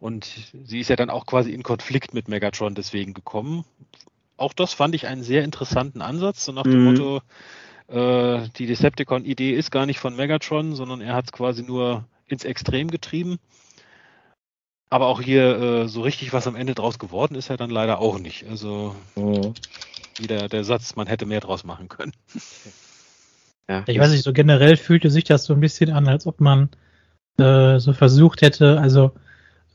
Und 0.00 0.52
sie 0.64 0.80
ist 0.80 0.88
ja 0.88 0.96
dann 0.96 1.10
auch 1.10 1.24
quasi 1.24 1.52
in 1.52 1.62
Konflikt 1.62 2.14
mit 2.14 2.26
Megatron 2.26 2.74
deswegen 2.74 3.14
gekommen. 3.14 3.64
Auch 4.36 4.52
das 4.52 4.74
fand 4.74 4.94
ich 4.94 5.06
einen 5.06 5.22
sehr 5.22 5.44
interessanten 5.44 6.02
Ansatz, 6.02 6.44
so 6.44 6.52
nach 6.52 6.64
dem 6.64 6.80
mhm. 6.80 6.84
Motto, 6.84 7.22
äh, 7.88 8.48
die 8.56 8.66
Decepticon-Idee 8.66 9.52
ist 9.52 9.70
gar 9.70 9.86
nicht 9.86 10.00
von 10.00 10.16
Megatron, 10.16 10.74
sondern 10.74 11.00
er 11.00 11.14
hat 11.14 11.26
es 11.26 11.32
quasi 11.32 11.62
nur 11.62 12.04
ins 12.26 12.44
Extrem 12.44 12.90
getrieben. 12.90 13.38
Aber 14.88 15.06
auch 15.06 15.20
hier 15.20 15.58
äh, 15.60 15.88
so 15.88 16.00
richtig 16.00 16.32
was 16.32 16.48
am 16.48 16.56
Ende 16.56 16.74
draus 16.74 16.98
geworden 16.98 17.36
ist 17.36 17.48
ja 17.48 17.56
dann 17.56 17.70
leider 17.70 18.00
auch 18.00 18.18
nicht. 18.18 18.48
Also 18.48 18.96
mhm. 19.14 19.54
wieder 20.18 20.48
der 20.48 20.64
Satz, 20.64 20.96
man 20.96 21.06
hätte 21.06 21.26
mehr 21.26 21.40
draus 21.40 21.62
machen 21.62 21.88
können. 21.88 22.12
Ja. 23.70 23.84
Ich 23.86 24.00
weiß 24.00 24.10
nicht, 24.10 24.24
so 24.24 24.32
generell 24.32 24.76
fühlte 24.76 25.10
sich 25.10 25.22
das 25.22 25.44
so 25.44 25.54
ein 25.54 25.60
bisschen 25.60 25.92
an, 25.92 26.08
als 26.08 26.26
ob 26.26 26.40
man 26.40 26.70
äh, 27.38 27.78
so 27.78 27.92
versucht 27.92 28.42
hätte, 28.42 28.80
also 28.80 29.12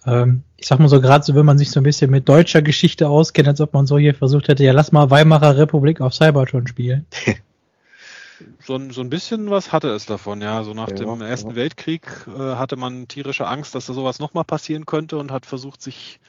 ähm, 0.05 0.43
ich 0.57 0.67
sag 0.67 0.79
mal 0.79 0.89
so, 0.89 0.99
gerade 0.99 1.23
so, 1.23 1.33
wenn 1.33 1.45
man 1.45 1.57
sich 1.57 1.71
so 1.71 1.79
ein 1.79 1.83
bisschen 1.83 2.11
mit 2.11 2.27
deutscher 2.27 2.61
Geschichte 2.61 3.07
auskennt, 3.07 3.47
als 3.47 3.61
ob 3.61 3.73
man 3.73 3.87
so 3.87 3.97
hier 3.97 4.13
versucht 4.13 4.49
hätte, 4.49 4.65
ja, 4.65 4.73
lass 4.73 4.91
mal 4.91 5.09
Weimarer 5.11 5.55
Republik 5.55 6.01
auf 6.01 6.13
Cybertron 6.13 6.67
spielen. 6.67 7.05
so, 8.59 8.75
ein, 8.75 8.91
so 8.91 8.99
ein 8.99 9.09
bisschen 9.09 9.49
was 9.49 9.71
hatte 9.71 9.91
es 9.91 10.05
davon, 10.05 10.41
ja. 10.41 10.61
So 10.63 10.73
nach 10.73 10.89
ja, 10.89 10.95
dem 10.97 11.21
Ersten 11.21 11.51
ja. 11.51 11.55
Weltkrieg 11.55 12.05
äh, 12.27 12.55
hatte 12.55 12.75
man 12.75 13.07
tierische 13.07 13.47
Angst, 13.47 13.75
dass 13.75 13.85
da 13.85 13.93
sowas 13.93 14.19
nochmal 14.19 14.43
passieren 14.43 14.85
könnte 14.85 15.17
und 15.17 15.31
hat 15.31 15.45
versucht, 15.45 15.81
sich, 15.81 16.19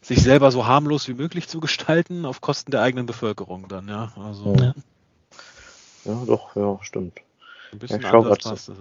sich 0.00 0.22
selber 0.22 0.52
so 0.52 0.68
harmlos 0.68 1.08
wie 1.08 1.14
möglich 1.14 1.48
zu 1.48 1.58
gestalten, 1.58 2.24
auf 2.24 2.40
Kosten 2.40 2.70
der 2.70 2.82
eigenen 2.82 3.06
Bevölkerung 3.06 3.66
dann, 3.66 3.88
ja. 3.88 4.12
Also, 4.16 4.54
ja. 4.54 4.74
Ja 6.04 6.22
doch, 6.26 6.54
ja, 6.56 6.78
stimmt. 6.82 7.20
Ein 7.72 7.78
bisschen 7.78 8.00
ja, 8.00 8.06
ich 8.06 8.10
schaue 8.10 8.24
gerade 8.24 8.50
also. 8.50 8.72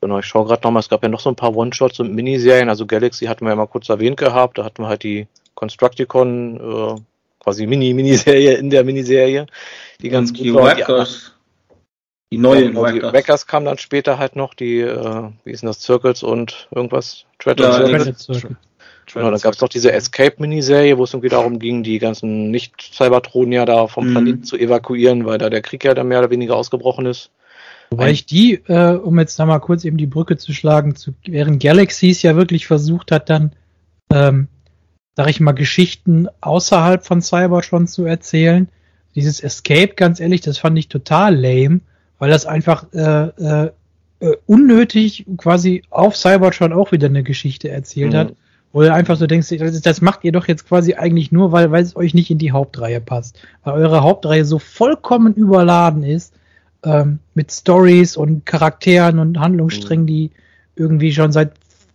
genau, 0.00 0.18
ich 0.18 0.26
schaue 0.26 0.46
gerade 0.46 0.62
nochmal, 0.62 0.80
es 0.80 0.88
gab 0.88 1.02
ja 1.02 1.08
noch 1.08 1.20
so 1.20 1.30
ein 1.30 1.36
paar 1.36 1.54
One-Shots 1.54 2.00
und 2.00 2.14
Miniserien, 2.14 2.68
also 2.68 2.86
Galaxy 2.86 3.26
hatten 3.26 3.44
wir 3.44 3.50
ja 3.50 3.56
mal 3.56 3.66
kurz 3.66 3.88
erwähnt 3.88 4.16
gehabt, 4.16 4.58
da 4.58 4.64
hatten 4.64 4.82
wir 4.82 4.88
halt 4.88 5.02
die 5.02 5.28
Constructicon, 5.54 6.56
äh, 6.56 7.00
quasi 7.38 7.66
Mini-Miniserie 7.66 8.54
in 8.54 8.70
der 8.70 8.84
Miniserie, 8.84 9.46
die 10.00 10.08
ganz 10.08 10.32
gut 10.32 10.54
war. 10.54 10.74
Die, 10.74 10.84
die 12.32 12.38
neue 12.38 12.64
ja, 12.64 12.68
genau, 12.68 12.86
Die 12.90 13.02
Wreckers 13.02 13.46
kamen 13.46 13.66
dann 13.66 13.78
später 13.78 14.18
halt 14.18 14.36
noch, 14.36 14.54
die, 14.54 14.80
äh, 14.80 15.30
wie 15.44 15.50
ist 15.50 15.62
denn 15.62 15.68
das, 15.68 15.82
Circles 15.82 16.22
und 16.22 16.68
irgendwas? 16.70 17.24
Tread 17.38 17.58
ja, 17.60 17.86
Genau, 19.14 19.30
dann 19.30 19.40
gab 19.40 19.54
es 19.54 19.60
noch 19.60 19.68
diese 19.68 19.92
Escape-Miniserie, 19.92 20.98
wo 20.98 21.04
es 21.04 21.12
irgendwie 21.12 21.28
darum 21.28 21.58
ging, 21.58 21.82
die 21.82 21.98
ganzen 21.98 22.50
Nicht-Cybertronier 22.50 23.66
da 23.66 23.86
vom 23.86 24.08
mhm. 24.08 24.12
Planeten 24.12 24.44
zu 24.44 24.56
evakuieren, 24.56 25.26
weil 25.26 25.38
da 25.38 25.50
der 25.50 25.62
Krieg 25.62 25.84
ja 25.84 25.94
dann 25.94 26.08
mehr 26.08 26.20
oder 26.20 26.30
weniger 26.30 26.56
ausgebrochen 26.56 27.06
ist. 27.06 27.30
Wobei 27.90 28.10
ich 28.12 28.24
die, 28.24 28.54
äh, 28.68 28.94
um 28.94 29.18
jetzt 29.18 29.38
da 29.38 29.46
mal 29.46 29.58
kurz 29.58 29.84
eben 29.84 29.96
die 29.96 30.06
Brücke 30.06 30.36
zu 30.36 30.52
schlagen, 30.52 30.94
zu, 30.94 31.12
während 31.26 31.60
Galaxies 31.60 32.22
ja 32.22 32.36
wirklich 32.36 32.66
versucht 32.66 33.10
hat, 33.10 33.28
dann, 33.28 33.52
ähm, 34.12 34.46
sag 35.16 35.28
ich 35.28 35.40
mal, 35.40 35.52
Geschichten 35.52 36.28
außerhalb 36.40 37.04
von 37.04 37.20
Cybertron 37.20 37.88
zu 37.88 38.04
erzählen. 38.04 38.68
Dieses 39.16 39.40
Escape, 39.40 39.94
ganz 39.96 40.20
ehrlich, 40.20 40.40
das 40.40 40.58
fand 40.58 40.78
ich 40.78 40.88
total 40.88 41.34
lame 41.34 41.80
weil 42.20 42.30
das 42.30 42.46
einfach 42.46 42.84
äh, 42.92 43.28
äh, 43.28 43.70
äh, 44.20 44.36
unnötig 44.46 45.26
quasi 45.38 45.82
auf 45.90 46.16
Cybertron 46.16 46.72
auch 46.72 46.92
wieder 46.92 47.08
eine 47.08 47.24
Geschichte 47.24 47.70
erzählt 47.70 48.12
mhm. 48.12 48.16
hat, 48.16 48.34
wo 48.72 48.82
du 48.82 48.92
einfach 48.92 49.16
so 49.16 49.26
denkst, 49.26 49.48
das, 49.58 49.80
das, 49.80 50.00
macht 50.00 50.24
ihr 50.24 50.32
doch 50.32 50.46
jetzt 50.46 50.68
quasi 50.68 50.94
eigentlich 50.94 51.32
nur, 51.32 51.52
weil, 51.52 51.70
weil 51.72 51.82
es 51.82 51.96
euch 51.96 52.14
nicht 52.14 52.30
in 52.30 52.38
die 52.38 52.52
Hauptreihe 52.52 53.00
passt. 53.00 53.40
Weil 53.64 53.74
eure 53.74 54.02
Hauptreihe 54.02 54.44
so 54.44 54.58
vollkommen 54.58 55.34
überladen 55.34 56.04
ist 56.04 56.34
ähm, 56.84 57.18
mit 57.34 57.50
Stories 57.50 58.16
und 58.16 58.46
Charakteren 58.46 59.18
und 59.18 59.40
Handlungssträngen, 59.40 60.04
mhm. 60.04 60.08
die 60.08 60.30
irgendwie 60.76 61.12
schon 61.12 61.32
seit 61.32 61.52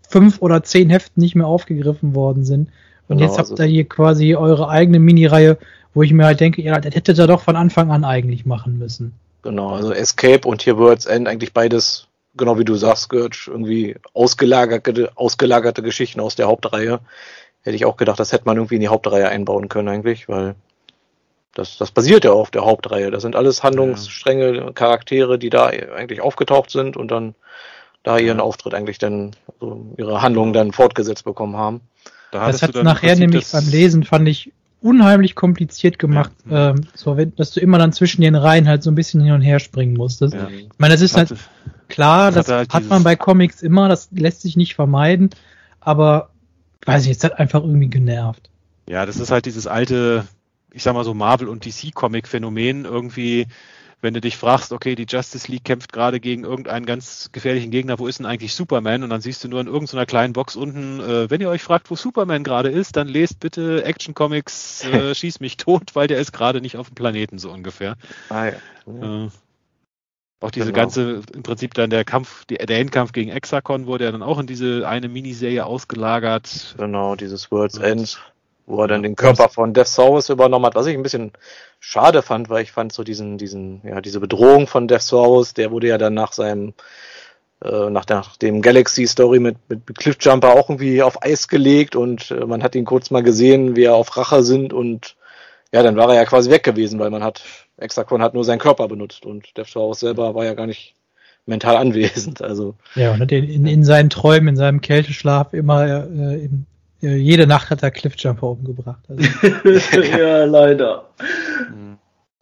fünf 0.08 0.42
oder 0.42 0.64
zehn 0.64 0.90
Heften 0.90 1.22
nicht 1.22 1.36
mehr 1.36 1.48
aufgegriffen 1.48 2.14
worden 2.14 2.44
sind. 2.44 2.70
Und 3.08 3.18
genau, 3.18 3.30
jetzt 3.30 3.40
habt 3.40 3.52
also 3.52 3.64
ihr 3.64 3.70
hier 3.70 3.90
quasi 3.90 4.36
eure 4.36 4.70
eigene 4.70 5.00
Mini-Reihe, 5.00 5.58
wo 5.94 6.04
ich 6.04 6.12
mir 6.12 6.26
halt 6.26 6.40
denke, 6.40 6.62
ja, 6.62 6.80
das 6.80 6.94
hättet 6.94 7.18
ihr 7.18 7.28
doch 7.28 7.42
von 7.42 7.56
Anfang 7.56 7.92
an 7.92 8.04
eigentlich 8.04 8.46
machen 8.46 8.78
müssen. 8.78 9.14
Genau, 9.44 9.70
also 9.70 9.94
Escape 9.94 10.48
und 10.48 10.62
hier 10.62 10.78
World's 10.78 11.06
End 11.06 11.28
eigentlich 11.28 11.54
beides, 11.54 12.08
genau 12.36 12.58
wie 12.60 12.66
du 12.66 12.76
sagst, 12.76 13.10
Gürtsch, 13.10 13.48
irgendwie 13.48 13.96
ausgelagerte, 14.14 15.12
ausgelagerte 15.16 15.82
Geschichten 15.82 16.20
aus 16.20 16.36
der 16.36 16.48
Hauptreihe. 16.48 17.00
Hätte 17.62 17.76
ich 17.76 17.86
auch 17.86 17.98
gedacht, 17.98 18.20
das 18.20 18.32
hätte 18.32 18.46
man 18.46 18.58
irgendwie 18.58 18.76
in 18.76 18.82
die 18.82 18.90
Hauptreihe 18.90 19.28
einbauen 19.28 19.70
können 19.70 19.90
eigentlich, 19.90 20.30
weil 20.30 20.56
das, 21.56 21.78
das 21.78 21.92
basiert 21.92 22.26
ja 22.26 22.32
auf 22.32 22.52
der 22.52 22.66
Hauptreihe. 22.66 23.12
Das 23.12 23.24
sind 23.24 23.36
alles 23.36 23.64
Handlungsstränge, 23.64 24.74
Charaktere, 24.74 25.40
die 25.40 25.50
da 25.50 25.68
eigentlich 25.68 26.22
aufgetaucht 26.22 26.70
sind 26.70 26.98
und 26.98 27.10
dann 27.10 27.34
da 28.04 28.20
ihren 28.20 28.40
Auftritt 28.40 28.76
eigentlich 28.76 29.00
dann, 29.00 29.32
also 29.60 29.94
ihre 29.98 30.22
Handlungen 30.22 30.54
dann 30.54 30.74
fortgesetzt 30.74 31.24
bekommen 31.24 31.58
haben. 31.58 31.82
Da 32.32 32.46
das 32.48 32.62
hat 32.62 32.76
nachher 32.76 33.16
nämlich 33.16 33.50
beim 33.52 33.68
Lesen, 33.68 34.04
fand 34.04 34.28
ich, 34.28 34.52
unheimlich 34.86 35.34
kompliziert 35.34 35.98
gemacht, 35.98 36.32
ja. 36.48 36.70
ähm, 36.70 36.82
so, 36.94 37.18
wenn, 37.18 37.36
dass 37.36 37.50
du 37.50 37.60
immer 37.60 37.80
dann 37.80 37.92
zwischen 37.92 38.22
den 38.22 38.36
Reihen 38.36 38.68
halt 38.68 38.84
so 38.84 38.92
ein 38.92 38.96
bisschen 38.96 39.22
hin 39.22 39.34
und 39.34 39.42
her 39.42 39.60
springen 39.60 39.96
musstest. 39.96 40.36
Ja. 40.36 40.48
Ich 40.48 40.70
meine, 40.78 40.94
das 40.94 41.02
ist 41.02 41.18
halt 41.18 41.34
klar, 41.88 42.32
das, 42.32 42.48
halt 42.50 42.72
hat 42.72 42.88
man 42.88 43.04
bei 43.04 43.16
Comics 43.16 43.64
immer, 43.64 43.90
das 43.90 44.10
lässt 44.12 44.44
sich 44.44 44.56
nicht 44.56 44.76
vermeiden, 44.76 45.32
aber 45.80 46.30
weiß 46.86 47.06
ich, 47.06 47.12
es 47.12 47.24
hat 47.24 47.40
einfach 47.40 47.64
irgendwie 47.64 47.90
genervt. 47.90 48.52
Ja, 48.88 49.08
das 49.08 49.18
ist 49.18 49.32
halt 49.32 49.48
dieses 49.48 49.66
alte, 49.66 50.28
ich 50.72 50.84
sag 50.84 50.94
mal 50.94 51.04
so 51.04 51.16
Marvel 51.16 51.48
und 51.48 51.66
DC 51.66 51.92
Comic 51.96 52.28
Phänomen 52.28 52.86
irgendwie 52.86 53.48
wenn 54.06 54.14
du 54.14 54.22
dich 54.22 54.38
fragst, 54.38 54.72
okay, 54.72 54.94
die 54.94 55.08
Justice 55.10 55.52
League 55.52 55.66
kämpft 55.66 55.92
gerade 55.92 56.20
gegen 56.20 56.44
irgendeinen 56.44 56.86
ganz 56.86 57.30
gefährlichen 57.32 57.72
Gegner, 57.72 57.98
wo 57.98 58.06
ist 58.06 58.20
denn 58.20 58.28
eigentlich 58.28 58.54
Superman? 58.54 59.02
Und 59.04 59.10
dann 59.10 59.20
siehst 59.20 59.44
du 59.44 59.48
nur 59.48 59.60
in 59.60 59.66
irgendeiner 59.66 60.06
kleinen 60.06 60.34
Box 60.34 60.56
unten, 60.56 61.00
äh, 61.00 61.30
wenn 61.32 61.42
ihr 61.42 61.50
euch 61.50 61.64
fragt, 61.64 61.90
wo 61.90 61.96
Superman 61.96 62.44
gerade 62.44 62.70
ist, 62.70 62.96
dann 62.98 63.08
lest 63.08 63.40
bitte 63.40 63.84
Action 63.84 64.14
Comics, 64.14 64.86
äh, 64.86 65.16
schieß 65.16 65.40
mich 65.40 65.58
tot, 65.58 65.96
weil 65.96 66.06
der 66.08 66.20
ist 66.20 66.32
gerade 66.34 66.62
nicht 66.62 66.78
auf 66.78 66.90
dem 66.90 66.96
Planeten, 66.96 67.40
so 67.40 67.52
ungefähr. 67.52 67.96
Ah, 68.30 68.46
ja. 68.46 69.26
Äh, 69.26 69.30
auch 70.40 70.52
diese 70.52 70.68
genau. 70.68 70.76
ganze, 70.76 71.22
im 71.34 71.42
Prinzip 71.42 71.74
dann 71.74 71.90
der 71.90 72.06
Kampf, 72.06 72.46
der 72.46 72.70
Endkampf 72.70 73.12
gegen 73.12 73.32
Hexacon 73.32 73.88
wurde 73.88 74.06
ja 74.06 74.12
dann 74.12 74.22
auch 74.22 74.38
in 74.38 74.46
diese 74.46 74.88
eine 74.88 75.10
Miniserie 75.10 75.66
ausgelagert. 75.66 76.76
Genau, 76.78 77.16
dieses 77.16 77.50
World's 77.50 77.80
End 77.80 78.20
wo 78.66 78.82
er 78.82 78.88
dann 78.88 79.04
den 79.04 79.16
Körper 79.16 79.50
von 79.50 79.74
Death 79.74 79.88
Saurus 79.88 80.30
übernommen 80.30 80.66
hat, 80.66 80.76
was 80.76 80.88
ich 80.88 80.96
ein 80.96 81.04
bisschen 81.04 81.32
schade 81.80 82.22
fand, 82.22 82.50
weil 82.50 82.64
ich 82.64 82.72
fand 82.72 82.92
so 82.92 83.04
diesen, 83.04 83.38
diesen, 83.38 83.82
ja, 83.84 84.02
diese 84.02 84.20
Bedrohung 84.20 84.68
von 84.68 84.88
Death 84.88 85.04
Saurus, 85.04 85.54
der 85.54 85.72
wurde 85.72 85.88
ja 85.88 85.98
dann 85.98 86.14
nach 86.14 86.34
seinem, 86.34 86.74
äh, 87.64 87.90
nach, 87.90 88.06
der, 88.06 88.18
nach 88.18 88.38
dem 88.38 88.62
Galaxy 88.62 89.06
Story 89.06 89.40
mit, 89.40 89.58
mit, 89.70 89.88
mit 89.88 89.98
Cliffjumper 89.98 90.54
auch 90.54 90.70
irgendwie 90.70 91.04
auf 91.04 91.22
Eis 91.24 91.48
gelegt 91.48 91.96
und 91.96 92.32
äh, 92.32 92.46
man 92.46 92.64
hat 92.64 92.76
ihn 92.76 92.86
kurz 92.86 93.12
mal 93.12 93.24
gesehen, 93.24 93.76
wie 93.76 93.84
er 93.84 93.96
auf 93.96 94.18
Rache 94.18 94.44
sind 94.44 94.74
und 94.74 95.16
ja, 95.72 95.84
dann 95.84 95.96
war 95.96 96.10
er 96.10 96.16
ja 96.16 96.26
quasi 96.26 96.50
weg 96.50 96.64
gewesen, 96.64 97.00
weil 97.00 97.10
man 97.10 97.24
hat, 97.24 97.44
Exacon 97.78 98.22
hat 98.22 98.34
nur 98.34 98.46
seinen 98.46 98.60
Körper 98.60 98.88
benutzt 98.88 99.26
und 99.26 99.56
Death 99.58 99.68
Saurus 99.68 100.00
selber 100.00 100.34
war 100.34 100.46
ja 100.46 100.54
gar 100.54 100.68
nicht 100.68 100.96
mental 101.46 101.76
anwesend, 101.76 102.42
also. 102.42 102.76
Ja, 102.96 103.14
und 103.14 103.32
in, 103.32 103.68
in 103.68 103.84
seinen 103.84 104.10
Träumen, 104.10 104.50
in 104.50 104.56
seinem 104.56 104.82
Kälteschlaf 104.82 105.54
immer 105.54 105.86
äh, 105.86 106.46
im 106.46 106.66
jede 107.02 107.48
Nacht 107.48 107.70
hat 107.70 107.84
er 107.84 107.92
Cliffjumper 107.92 108.48
umgebracht. 108.48 109.04
Also. 109.08 110.02
ja, 110.02 110.46
leider. 110.46 111.10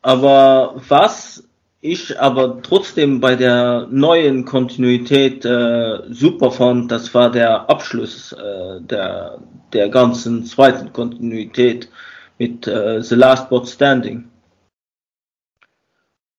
Aber 0.02 0.76
was 0.88 1.44
ich 1.82 2.20
aber 2.20 2.62
trotzdem 2.62 3.20
bei 3.20 3.36
der 3.36 3.88
neuen 3.92 4.46
Kontinuität 4.46 5.44
äh, 5.44 6.00
super 6.10 6.52
fand, 6.52 6.92
das 6.92 7.14
war 7.14 7.30
der 7.30 7.70
Abschluss 7.70 8.32
äh, 8.32 8.80
der, 8.82 9.40
der 9.74 9.90
ganzen 9.90 10.46
zweiten 10.46 10.94
Kontinuität 10.94 11.90
mit 12.38 12.68
äh, 12.68 13.02
The 13.02 13.16
Last 13.16 13.50
Bot 13.50 13.68
Standing. 13.68 14.30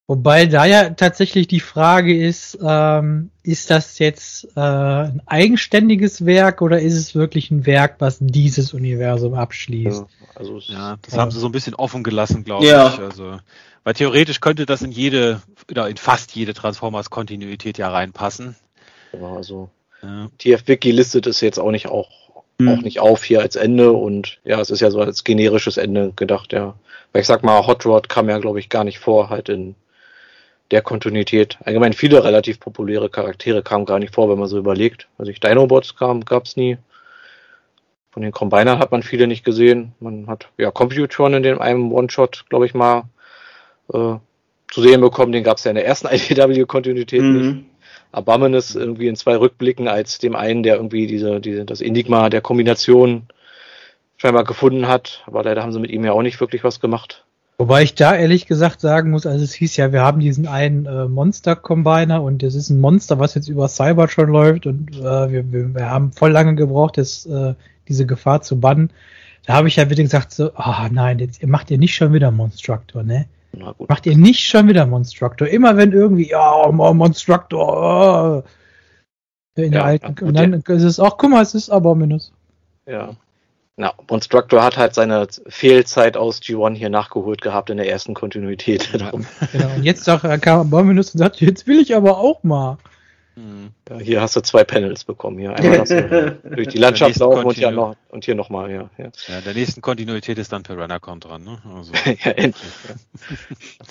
Wobei 0.06 0.44
da 0.44 0.66
ja 0.66 0.90
tatsächlich 0.90 1.48
die 1.48 1.60
Frage 1.60 2.14
ist, 2.14 2.58
ähm, 2.62 3.30
ist 3.42 3.70
das 3.70 3.98
jetzt 3.98 4.44
äh, 4.54 4.60
ein 4.60 5.22
eigenständiges 5.24 6.26
Werk 6.26 6.60
oder 6.60 6.78
ist 6.80 6.94
es 6.94 7.14
wirklich 7.14 7.50
ein 7.50 7.64
Werk, 7.64 7.96
was 8.00 8.18
dieses 8.20 8.74
Universum 8.74 9.32
abschließt? 9.32 10.02
Ja, 10.02 10.26
also 10.34 10.58
ja 10.58 10.96
das 11.00 11.16
haben 11.16 11.30
sie 11.30 11.40
so 11.40 11.46
ein 11.46 11.52
bisschen 11.52 11.74
offen 11.74 12.02
gelassen, 12.02 12.44
glaube 12.44 12.66
ja. 12.66 12.88
ich. 12.88 12.98
Also, 12.98 13.38
weil 13.82 13.94
theoretisch 13.94 14.40
könnte 14.40 14.66
das 14.66 14.82
in 14.82 14.92
jede 14.92 15.40
oder 15.70 15.88
in 15.88 15.96
fast 15.96 16.32
jede 16.32 16.52
Transformers-Kontinuität 16.52 17.78
ja 17.78 17.88
reinpassen. 17.88 18.56
Ja, 19.14 19.34
also 19.34 19.70
ja. 20.02 20.28
TF-Wiki 20.36 20.90
listet 20.90 21.26
es 21.26 21.40
jetzt 21.40 21.58
auch 21.58 21.70
nicht 21.70 21.88
auch, 21.88 22.10
mhm. 22.58 22.68
auch 22.68 22.82
nicht 22.82 23.00
auf 23.00 23.24
hier 23.24 23.40
als 23.40 23.56
Ende 23.56 23.92
und 23.92 24.38
ja, 24.44 24.60
es 24.60 24.68
ist 24.68 24.80
ja 24.80 24.90
so 24.90 25.00
als 25.00 25.24
generisches 25.24 25.78
Ende 25.78 26.12
gedacht, 26.14 26.52
ja. 26.52 26.74
Weil 27.12 27.22
ich 27.22 27.26
sag 27.26 27.42
mal, 27.42 27.66
Hot 27.66 27.86
Rod 27.86 28.10
kam 28.10 28.28
ja, 28.28 28.36
glaube 28.38 28.60
ich, 28.60 28.68
gar 28.68 28.84
nicht 28.84 28.98
vor, 28.98 29.30
halt 29.30 29.48
in 29.48 29.76
der 30.74 30.82
Kontinuität. 30.82 31.56
Allgemein 31.64 31.92
viele 31.92 32.24
relativ 32.24 32.58
populäre 32.58 33.08
Charaktere 33.08 33.62
kamen 33.62 33.84
gar 33.84 34.00
nicht 34.00 34.12
vor, 34.12 34.28
wenn 34.28 34.40
man 34.40 34.48
so 34.48 34.58
überlegt. 34.58 35.06
Also 35.18 35.30
ich 35.30 35.38
Dinobots 35.38 35.94
kam, 35.94 36.24
gab's 36.24 36.56
nie. 36.56 36.78
Von 38.10 38.24
den 38.24 38.32
Combiner 38.32 38.80
hat 38.80 38.90
man 38.90 39.04
viele 39.04 39.28
nicht 39.28 39.44
gesehen. 39.44 39.92
Man 40.00 40.26
hat 40.26 40.48
ja 40.58 40.72
Computron 40.72 41.34
in 41.34 41.44
dem 41.44 41.60
einem 41.60 41.92
One-Shot, 41.92 42.46
glaube 42.48 42.66
ich 42.66 42.74
mal, 42.74 43.04
äh, 43.92 44.16
zu 44.72 44.82
sehen 44.82 45.00
bekommen. 45.00 45.30
Den 45.30 45.44
gab's 45.44 45.62
ja 45.62 45.70
in 45.70 45.76
der 45.76 45.86
ersten 45.86 46.08
IDW-Kontinuität 46.10 47.22
mhm. 47.22 47.38
nicht. 47.38 47.64
Abominus 48.10 48.74
irgendwie 48.74 49.06
in 49.06 49.14
zwei 49.14 49.36
Rückblicken 49.36 49.86
als 49.86 50.18
dem 50.18 50.34
einen, 50.34 50.64
der 50.64 50.74
irgendwie 50.74 51.06
diese, 51.06 51.40
diese, 51.40 51.64
das 51.64 51.80
Enigma 51.80 52.30
der 52.30 52.40
Kombination 52.40 53.28
scheinbar 54.16 54.42
gefunden 54.42 54.88
hat. 54.88 55.22
Aber 55.26 55.44
leider 55.44 55.62
haben 55.62 55.72
sie 55.72 55.78
mit 55.78 55.92
ihm 55.92 56.04
ja 56.04 56.10
auch 56.10 56.22
nicht 56.22 56.40
wirklich 56.40 56.64
was 56.64 56.80
gemacht. 56.80 57.24
Wobei 57.56 57.84
ich 57.84 57.94
da 57.94 58.16
ehrlich 58.16 58.46
gesagt 58.46 58.80
sagen 58.80 59.10
muss, 59.10 59.26
also 59.26 59.44
es 59.44 59.54
hieß 59.54 59.76
ja, 59.76 59.92
wir 59.92 60.02
haben 60.02 60.18
diesen 60.18 60.48
einen 60.48 60.86
äh, 60.86 61.06
Monster-Combiner 61.06 62.20
und 62.20 62.42
das 62.42 62.56
ist 62.56 62.70
ein 62.70 62.80
Monster, 62.80 63.20
was 63.20 63.34
jetzt 63.34 63.48
über 63.48 63.68
Cyber 63.68 64.08
schon 64.08 64.28
läuft 64.28 64.66
und 64.66 64.96
äh, 64.96 65.30
wir, 65.30 65.52
wir, 65.52 65.74
wir 65.74 65.90
haben 65.90 66.10
voll 66.10 66.32
lange 66.32 66.56
gebraucht, 66.56 66.98
das, 66.98 67.26
äh, 67.26 67.54
diese 67.86 68.06
Gefahr 68.06 68.42
zu 68.42 68.58
bannen. 68.58 68.90
Da 69.46 69.54
habe 69.54 69.68
ich 69.68 69.76
ja 69.76 69.88
wieder 69.88 70.02
gesagt, 70.02 70.32
so, 70.32 70.50
ah 70.54 70.86
oh 70.86 70.88
nein, 70.92 71.20
jetzt 71.20 71.46
macht 71.46 71.70
ihr 71.70 71.78
nicht 71.78 71.94
schon 71.94 72.12
wieder 72.12 72.32
Monstructor, 72.32 73.04
ne? 73.04 73.26
Macht 73.86 74.06
ihr 74.06 74.16
nicht 74.16 74.48
schon 74.48 74.66
wieder 74.66 74.86
Monstructor. 74.86 75.46
Immer 75.46 75.76
wenn 75.76 75.92
irgendwie, 75.92 76.28
ja, 76.30 76.66
oh, 76.66 76.72
Monstructor, 76.72 78.42
oh, 78.44 79.60
in 79.60 79.64
ja, 79.64 79.70
der 79.70 79.84
alten, 79.84 80.14
ja, 80.18 80.26
und 80.26 80.34
dann 80.36 80.52
ist 80.54 80.82
es 80.82 80.98
auch, 80.98 81.18
guck 81.18 81.30
mal, 81.30 81.42
es 81.42 81.54
ist 81.54 81.70
aber 81.70 81.94
minus. 81.94 82.32
Ja, 83.76 83.92
na, 83.98 84.04
Monstructor 84.08 84.62
hat 84.62 84.76
halt 84.76 84.94
seine 84.94 85.26
Fehlzeit 85.48 86.16
aus 86.16 86.40
G1 86.40 86.74
hier 86.76 86.90
nachgeholt 86.90 87.42
gehabt 87.42 87.70
in 87.70 87.76
der 87.76 87.88
ersten 87.88 88.14
Kontinuität. 88.14 88.92
Ja. 88.92 89.10
genau, 89.52 89.74
und 89.74 89.82
jetzt 89.82 90.08
auch, 90.08 90.22
kam 90.40 90.60
Abominus 90.60 91.12
und 91.14 91.18
sagt, 91.18 91.40
jetzt 91.40 91.66
will 91.66 91.80
ich 91.80 91.94
aber 91.94 92.18
auch 92.18 92.42
mal. 92.44 92.78
Hm. 93.34 93.70
Ja, 93.88 93.98
hier 93.98 94.20
hast 94.20 94.36
du 94.36 94.40
zwei 94.42 94.62
Panels 94.62 95.02
bekommen. 95.02 95.38
Hier 95.38 95.54
einmal 95.54 96.38
durch 96.54 96.68
die 96.68 96.78
Landschaft 96.78 97.18
laufen 97.18 97.44
und, 97.44 97.56
ja 97.56 97.72
noch, 97.72 97.96
und 98.10 98.24
hier 98.24 98.36
nochmal. 98.36 98.70
Ja, 98.70 98.90
ja. 98.96 99.10
ja, 99.26 99.40
der 99.40 99.54
nächsten 99.54 99.82
Kontinuität 99.82 100.38
ist 100.38 100.52
dann 100.52 100.62
Piranacon 100.62 101.18
dran. 101.18 101.42
Ne? 101.42 101.58
Also. 101.76 101.92
ja, 102.24 102.30
endlich. 102.30 102.72
Ja. 102.88 102.94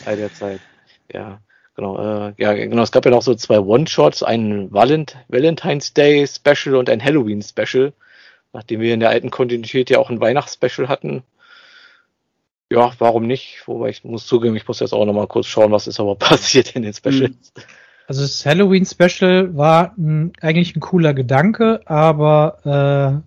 Bei 0.06 0.16
der 0.16 0.34
Zeit. 0.34 0.62
Ja, 1.12 1.42
genau. 1.76 2.28
Äh, 2.30 2.34
ja, 2.38 2.54
genau. 2.54 2.84
Es 2.84 2.94
gab 2.94 3.04
ja 3.04 3.12
noch 3.12 3.22
so 3.22 3.36
zwei 3.36 3.60
One-Shots, 3.60 4.24
ein 4.24 4.72
Valent 4.72 5.18
Valentine's 5.28 5.94
Day 5.94 6.26
Special 6.26 6.78
und 6.78 6.90
ein 6.90 7.04
Halloween 7.04 7.42
Special 7.42 7.92
nachdem 8.54 8.80
wir 8.80 8.94
in 8.94 9.00
der 9.00 9.10
alten 9.10 9.32
Kontinuität 9.32 9.90
ja 9.90 9.98
auch 10.00 10.10
ein 10.10 10.22
Weihnachtsspecial 10.22 10.88
hatten. 10.88 11.24
Ja, 12.72 12.92
warum 13.00 13.28
nicht? 13.28 13.64
Wobei 13.66 13.90
ich 13.90 14.04
muss 14.04 14.26
zugeben, 14.26 14.56
ich 14.56 14.68
muss 14.68 14.80
jetzt 14.80 14.94
auch 14.94 15.06
nochmal 15.06 15.28
kurz 15.28 15.48
schauen, 15.48 15.72
was 15.72 15.88
ist 15.88 16.00
aber 16.00 16.16
passiert 16.20 16.76
in 16.76 16.84
den 16.84 16.94
Specials. 16.94 17.54
Also 18.08 18.22
das 18.22 18.46
Halloween 18.46 18.86
Special 18.86 19.56
war 19.56 19.94
ein, 19.98 20.34
eigentlich 20.42 20.76
ein 20.76 20.80
cooler 20.80 21.14
Gedanke, 21.14 21.82
aber 21.86 23.24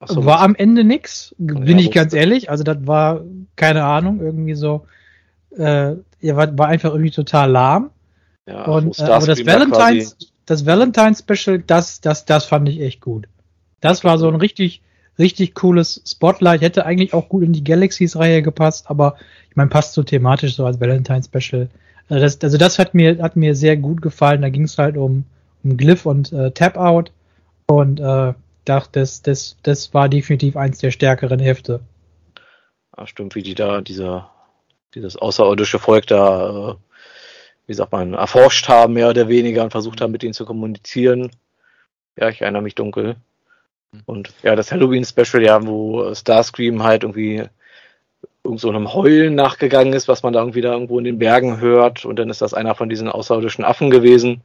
äh, 0.00 0.06
so, 0.06 0.24
war 0.24 0.40
am 0.40 0.54
Ende 0.54 0.84
nix, 0.84 1.34
bin 1.38 1.78
ja, 1.78 1.78
ich 1.78 1.90
ganz 1.90 2.12
ehrlich. 2.12 2.50
Also 2.50 2.64
das 2.64 2.86
war 2.86 3.22
keine 3.56 3.84
Ahnung, 3.84 4.20
irgendwie 4.20 4.54
so, 4.54 4.86
äh, 5.50 5.96
er 6.20 6.36
war, 6.36 6.58
war 6.58 6.68
einfach 6.68 6.90
irgendwie 6.90 7.10
total 7.10 7.50
lahm. 7.50 7.90
Ja, 8.46 8.64
und 8.66 8.98
äh, 8.98 9.02
aber 9.04 9.26
das 9.26 9.44
Valentine's, 9.44 10.16
das 10.44 10.64
Valentine's 10.64 11.20
Special, 11.20 11.58
das, 11.58 12.00
das, 12.00 12.24
das 12.24 12.46
fand 12.46 12.68
ich 12.68 12.80
echt 12.80 13.00
gut. 13.00 13.26
Das 13.80 14.04
war 14.04 14.18
so 14.18 14.28
ein 14.28 14.36
richtig, 14.36 14.82
richtig 15.18 15.54
cooles 15.54 16.02
Spotlight. 16.06 16.60
Hätte 16.60 16.86
eigentlich 16.86 17.14
auch 17.14 17.28
gut 17.28 17.42
in 17.42 17.52
die 17.52 17.64
Galaxies-Reihe 17.64 18.42
gepasst, 18.42 18.90
aber 18.90 19.16
ich 19.50 19.56
meine, 19.56 19.70
passt 19.70 19.94
so 19.94 20.02
thematisch 20.02 20.56
so 20.56 20.64
als 20.66 20.80
Valentine-Special. 20.80 21.68
Also 22.08 22.22
das, 22.22 22.40
also 22.40 22.58
das 22.58 22.78
hat 22.78 22.94
mir, 22.94 23.22
hat 23.22 23.36
mir 23.36 23.54
sehr 23.54 23.76
gut 23.76 24.02
gefallen. 24.02 24.42
Da 24.42 24.48
ging 24.48 24.64
es 24.64 24.78
halt 24.78 24.96
um, 24.96 25.24
um 25.64 25.76
Glyph 25.76 26.06
und 26.06 26.32
äh, 26.32 26.50
Tap-Out. 26.50 27.10
Und 27.66 28.00
äh, 28.00 28.32
das, 28.64 29.22
das, 29.22 29.56
das 29.62 29.94
war 29.94 30.08
definitiv 30.08 30.56
eins 30.56 30.78
der 30.78 30.90
stärkeren 30.90 31.40
Hefte. 31.40 31.80
Ja, 32.96 33.06
stimmt, 33.06 33.34
wie 33.34 33.42
die 33.42 33.54
da, 33.54 33.80
dieser, 33.80 34.30
dieses 34.94 35.16
außerirdische 35.16 35.78
Volk 35.78 36.06
da, 36.06 36.70
äh, 36.70 36.74
wie 37.66 37.74
sagt 37.74 37.92
man, 37.92 38.14
erforscht 38.14 38.68
haben, 38.68 38.94
mehr 38.94 39.10
oder 39.10 39.28
weniger, 39.28 39.64
und 39.64 39.70
versucht 39.70 40.00
haben, 40.00 40.12
mit 40.12 40.22
ihnen 40.22 40.34
zu 40.34 40.44
kommunizieren. 40.44 41.30
Ja, 42.18 42.28
ich 42.28 42.40
erinnere 42.40 42.62
mich 42.62 42.74
dunkel. 42.74 43.16
Und 44.04 44.30
ja, 44.42 44.54
das 44.54 44.72
Halloween-Special, 44.72 45.42
ja, 45.42 45.66
wo 45.66 46.14
Starscream 46.14 46.82
halt 46.82 47.02
irgendwie 47.02 47.44
irgend 48.44 48.60
so 48.60 48.68
einem 48.68 48.92
Heulen 48.92 49.34
nachgegangen 49.34 49.92
ist, 49.92 50.08
was 50.08 50.22
man 50.22 50.32
da 50.32 50.40
irgendwie 50.40 50.60
da 50.60 50.72
irgendwo 50.72 50.98
in 50.98 51.04
den 51.04 51.18
Bergen 51.18 51.60
hört. 51.60 52.04
Und 52.04 52.18
dann 52.18 52.30
ist 52.30 52.42
das 52.42 52.54
einer 52.54 52.74
von 52.74 52.88
diesen 52.88 53.08
außerirdischen 53.08 53.64
Affen 53.64 53.90
gewesen, 53.90 54.42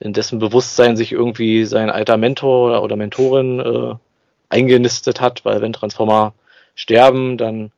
in 0.00 0.12
dessen 0.12 0.38
Bewusstsein 0.38 0.96
sich 0.96 1.12
irgendwie 1.12 1.64
sein 1.64 1.90
alter 1.90 2.16
Mentor 2.16 2.82
oder 2.82 2.96
Mentorin 2.96 3.60
äh, 3.60 3.94
eingenistet 4.48 5.20
hat, 5.20 5.44
weil 5.44 5.60
wenn 5.60 5.72
Transformer 5.72 6.34
sterben, 6.74 7.36
dann 7.36 7.72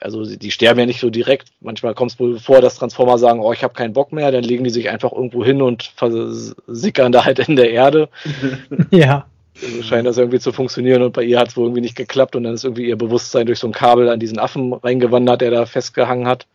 also 0.00 0.24
die 0.24 0.50
sterben 0.52 0.78
ja 0.78 0.86
nicht 0.86 1.00
so 1.00 1.10
direkt. 1.10 1.48
Manchmal 1.60 1.94
kommt 1.94 2.12
es 2.12 2.20
wohl 2.20 2.38
vor, 2.38 2.60
dass 2.60 2.76
Transformer 2.76 3.18
sagen, 3.18 3.40
oh, 3.40 3.52
ich 3.52 3.64
habe 3.64 3.74
keinen 3.74 3.92
Bock 3.92 4.12
mehr, 4.12 4.30
dann 4.30 4.44
legen 4.44 4.64
die 4.64 4.70
sich 4.70 4.90
einfach 4.90 5.12
irgendwo 5.12 5.44
hin 5.44 5.60
und 5.60 5.82
versickern 5.82 7.10
da 7.10 7.24
halt 7.24 7.40
in 7.40 7.56
der 7.56 7.70
Erde. 7.70 8.08
ja. 8.90 9.26
Also 9.62 9.82
scheint 9.82 10.06
das 10.06 10.18
irgendwie 10.18 10.38
zu 10.38 10.52
funktionieren 10.52 11.02
und 11.02 11.12
bei 11.12 11.22
ihr 11.22 11.38
hat 11.38 11.48
es 11.48 11.56
wohl 11.56 11.64
irgendwie 11.64 11.80
nicht 11.80 11.96
geklappt 11.96 12.36
und 12.36 12.44
dann 12.44 12.54
ist 12.54 12.64
irgendwie 12.64 12.86
ihr 12.88 12.96
Bewusstsein 12.96 13.46
durch 13.46 13.58
so 13.58 13.66
ein 13.66 13.72
Kabel 13.72 14.08
an 14.08 14.20
diesen 14.20 14.38
Affen 14.38 14.72
reingewandert, 14.72 15.40
der 15.40 15.50
da 15.50 15.66
festgehangen 15.66 16.28
hat. 16.28 16.46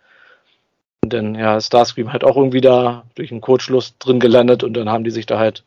Und 1.03 1.11
dann, 1.11 1.35
ja, 1.35 1.59
Starscream 1.59 2.13
halt 2.13 2.23
auch 2.23 2.37
irgendwie 2.37 2.61
da 2.61 3.03
durch 3.15 3.31
einen 3.31 3.41
Kurzschluss 3.41 3.97
drin 3.97 4.19
gelandet 4.19 4.63
und 4.63 4.73
dann 4.73 4.89
haben 4.89 5.03
die 5.03 5.11
sich 5.11 5.25
da 5.25 5.37
halt 5.37 5.63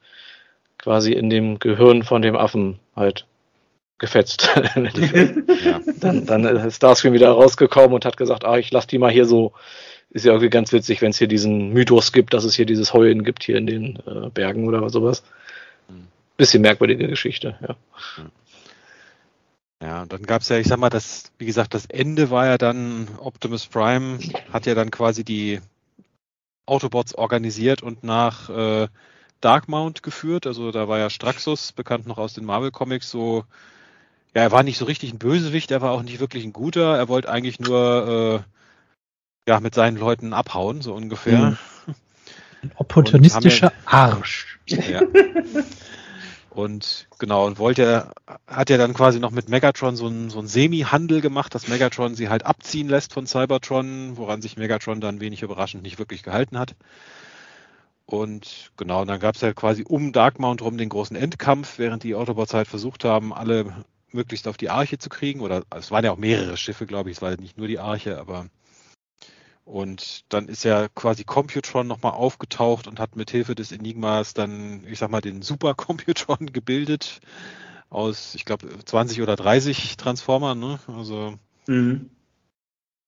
quasi 0.78 1.12
in 1.12 1.28
dem 1.28 1.58
Gehirn 1.58 2.02
von 2.02 2.22
dem 2.22 2.36
Affen 2.36 2.78
halt 2.94 3.26
gefetzt. 3.98 4.48
ja. 5.64 5.80
dann, 6.00 6.24
dann 6.24 6.44
ist 6.44 6.76
Starscream 6.76 7.12
wieder 7.12 7.30
rausgekommen 7.30 7.92
und 7.92 8.04
hat 8.06 8.16
gesagt, 8.16 8.44
ah, 8.44 8.56
ich 8.56 8.70
lass 8.70 8.86
die 8.86 8.98
mal 8.98 9.10
hier 9.10 9.26
so. 9.26 9.52
Ist 10.10 10.24
ja 10.24 10.32
irgendwie 10.32 10.50
ganz 10.50 10.72
witzig, 10.72 11.02
wenn 11.02 11.10
es 11.10 11.18
hier 11.18 11.28
diesen 11.28 11.70
Mythos 11.74 12.12
gibt, 12.12 12.32
dass 12.32 12.44
es 12.44 12.54
hier 12.54 12.64
dieses 12.64 12.94
Heulen 12.94 13.24
gibt 13.24 13.42
hier 13.42 13.56
in 13.56 13.66
den 13.66 13.98
äh, 14.06 14.30
Bergen 14.32 14.66
oder 14.66 14.88
sowas 14.88 15.22
bisschen 16.36 16.62
merkwürdige 16.62 17.08
Geschichte, 17.08 17.58
ja. 17.60 17.76
Ja, 19.82 20.02
und 20.02 20.12
dann 20.12 20.22
gab 20.22 20.40
es 20.40 20.48
ja, 20.48 20.56
ich 20.56 20.66
sag 20.66 20.78
mal, 20.78 20.88
das, 20.88 21.32
wie 21.38 21.44
gesagt, 21.44 21.74
das 21.74 21.84
Ende 21.86 22.30
war 22.30 22.46
ja 22.46 22.56
dann, 22.56 23.08
Optimus 23.18 23.66
Prime 23.66 24.18
hat 24.50 24.64
ja 24.64 24.74
dann 24.74 24.90
quasi 24.90 25.22
die 25.22 25.60
Autobots 26.64 27.14
organisiert 27.14 27.82
und 27.82 28.02
nach 28.02 28.48
äh, 28.48 28.88
Darkmount 29.40 30.02
geführt. 30.02 30.46
Also 30.46 30.72
da 30.72 30.88
war 30.88 30.98
ja 30.98 31.10
Straxus, 31.10 31.72
bekannt 31.72 32.06
noch 32.06 32.18
aus 32.18 32.32
den 32.32 32.46
Marvel 32.46 32.70
Comics, 32.70 33.10
so, 33.10 33.44
ja, 34.34 34.42
er 34.42 34.52
war 34.52 34.62
nicht 34.62 34.78
so 34.78 34.86
richtig 34.86 35.12
ein 35.12 35.18
Bösewicht, 35.18 35.70
er 35.70 35.82
war 35.82 35.92
auch 35.92 36.02
nicht 36.02 36.20
wirklich 36.20 36.44
ein 36.44 36.52
guter, 36.52 36.96
er 36.96 37.08
wollte 37.08 37.28
eigentlich 37.28 37.60
nur 37.60 38.44
äh, 39.46 39.50
ja, 39.50 39.60
mit 39.60 39.74
seinen 39.74 39.98
Leuten 39.98 40.32
abhauen, 40.32 40.80
so 40.80 40.94
ungefähr. 40.94 41.50
Mhm. 41.50 41.58
Ein 42.62 42.72
opportunistischer 42.76 43.68
ja, 43.68 43.72
Arsch. 43.84 44.58
Ja. 44.66 45.02
Und 46.56 47.08
genau, 47.18 47.46
und 47.46 47.58
wollte, 47.58 48.12
hat 48.46 48.70
ja 48.70 48.78
dann 48.78 48.94
quasi 48.94 49.20
noch 49.20 49.30
mit 49.30 49.50
Megatron 49.50 49.94
so 49.94 50.06
ein, 50.06 50.30
so 50.30 50.40
Semi-Handel 50.40 51.20
gemacht, 51.20 51.54
dass 51.54 51.68
Megatron 51.68 52.14
sie 52.14 52.30
halt 52.30 52.46
abziehen 52.46 52.88
lässt 52.88 53.12
von 53.12 53.26
Cybertron, 53.26 54.16
woran 54.16 54.40
sich 54.40 54.56
Megatron 54.56 55.02
dann 55.02 55.20
wenig 55.20 55.42
überraschend 55.42 55.82
nicht 55.82 55.98
wirklich 55.98 56.22
gehalten 56.22 56.58
hat. 56.58 56.74
Und 58.06 58.70
genau, 58.78 59.02
und 59.02 59.08
dann 59.08 59.20
gab 59.20 59.34
es 59.34 59.42
ja 59.42 59.52
quasi 59.52 59.84
um 59.86 60.12
Darkmount 60.12 60.62
rum 60.62 60.78
den 60.78 60.88
großen 60.88 61.14
Endkampf, 61.14 61.78
während 61.78 62.04
die 62.04 62.14
Autobots 62.14 62.54
halt 62.54 62.68
versucht 62.68 63.04
haben, 63.04 63.34
alle 63.34 63.84
möglichst 64.10 64.48
auf 64.48 64.56
die 64.56 64.70
Arche 64.70 64.96
zu 64.96 65.10
kriegen. 65.10 65.40
Oder 65.40 65.62
es 65.76 65.90
waren 65.90 66.06
ja 66.06 66.12
auch 66.12 66.16
mehrere 66.16 66.56
Schiffe, 66.56 66.86
glaube 66.86 67.10
ich, 67.10 67.18
es 67.18 67.22
war 67.22 67.36
nicht 67.36 67.58
nur 67.58 67.68
die 67.68 67.80
Arche, 67.80 68.18
aber 68.18 68.46
und 69.66 70.24
dann 70.32 70.48
ist 70.48 70.62
ja 70.64 70.86
quasi 70.88 71.24
Computron 71.24 71.88
nochmal 71.88 72.12
aufgetaucht 72.12 72.86
und 72.86 73.00
hat 73.00 73.16
mit 73.16 73.32
Hilfe 73.32 73.56
des 73.56 73.72
Enigmas 73.72 74.32
dann, 74.32 74.86
ich 74.86 75.00
sag 75.00 75.10
mal, 75.10 75.20
den 75.20 75.42
Super 75.42 75.74
Computron 75.74 76.46
gebildet 76.52 77.20
aus, 77.90 78.36
ich 78.36 78.44
glaube, 78.44 78.68
20 78.84 79.22
oder 79.22 79.34
30 79.34 79.96
Transformern, 79.96 80.58
ne? 80.58 80.78
Also 80.86 81.34
mhm. 81.66 82.10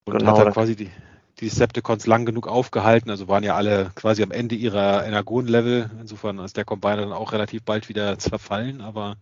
und 0.05 0.19
genau, 0.19 0.37
hat 0.37 0.47
dann 0.47 0.53
quasi 0.53 0.75
die, 0.75 0.91
die 1.39 1.45
Decepticons 1.45 2.07
lang 2.07 2.27
genug 2.27 2.49
aufgehalten, 2.49 3.09
also 3.09 3.29
waren 3.29 3.45
ja 3.45 3.55
alle 3.55 3.93
quasi 3.95 4.25
am 4.25 4.33
Ende 4.33 4.57
ihrer 4.57 5.07
Energon-Level. 5.07 5.91
Insofern 6.01 6.41
ist 6.41 6.57
der 6.57 6.65
Combiner 6.65 7.03
dann 7.03 7.13
auch 7.13 7.31
relativ 7.33 7.63
bald 7.63 7.89
wieder 7.89 8.19
zerfallen, 8.19 8.81
aber 8.81 9.17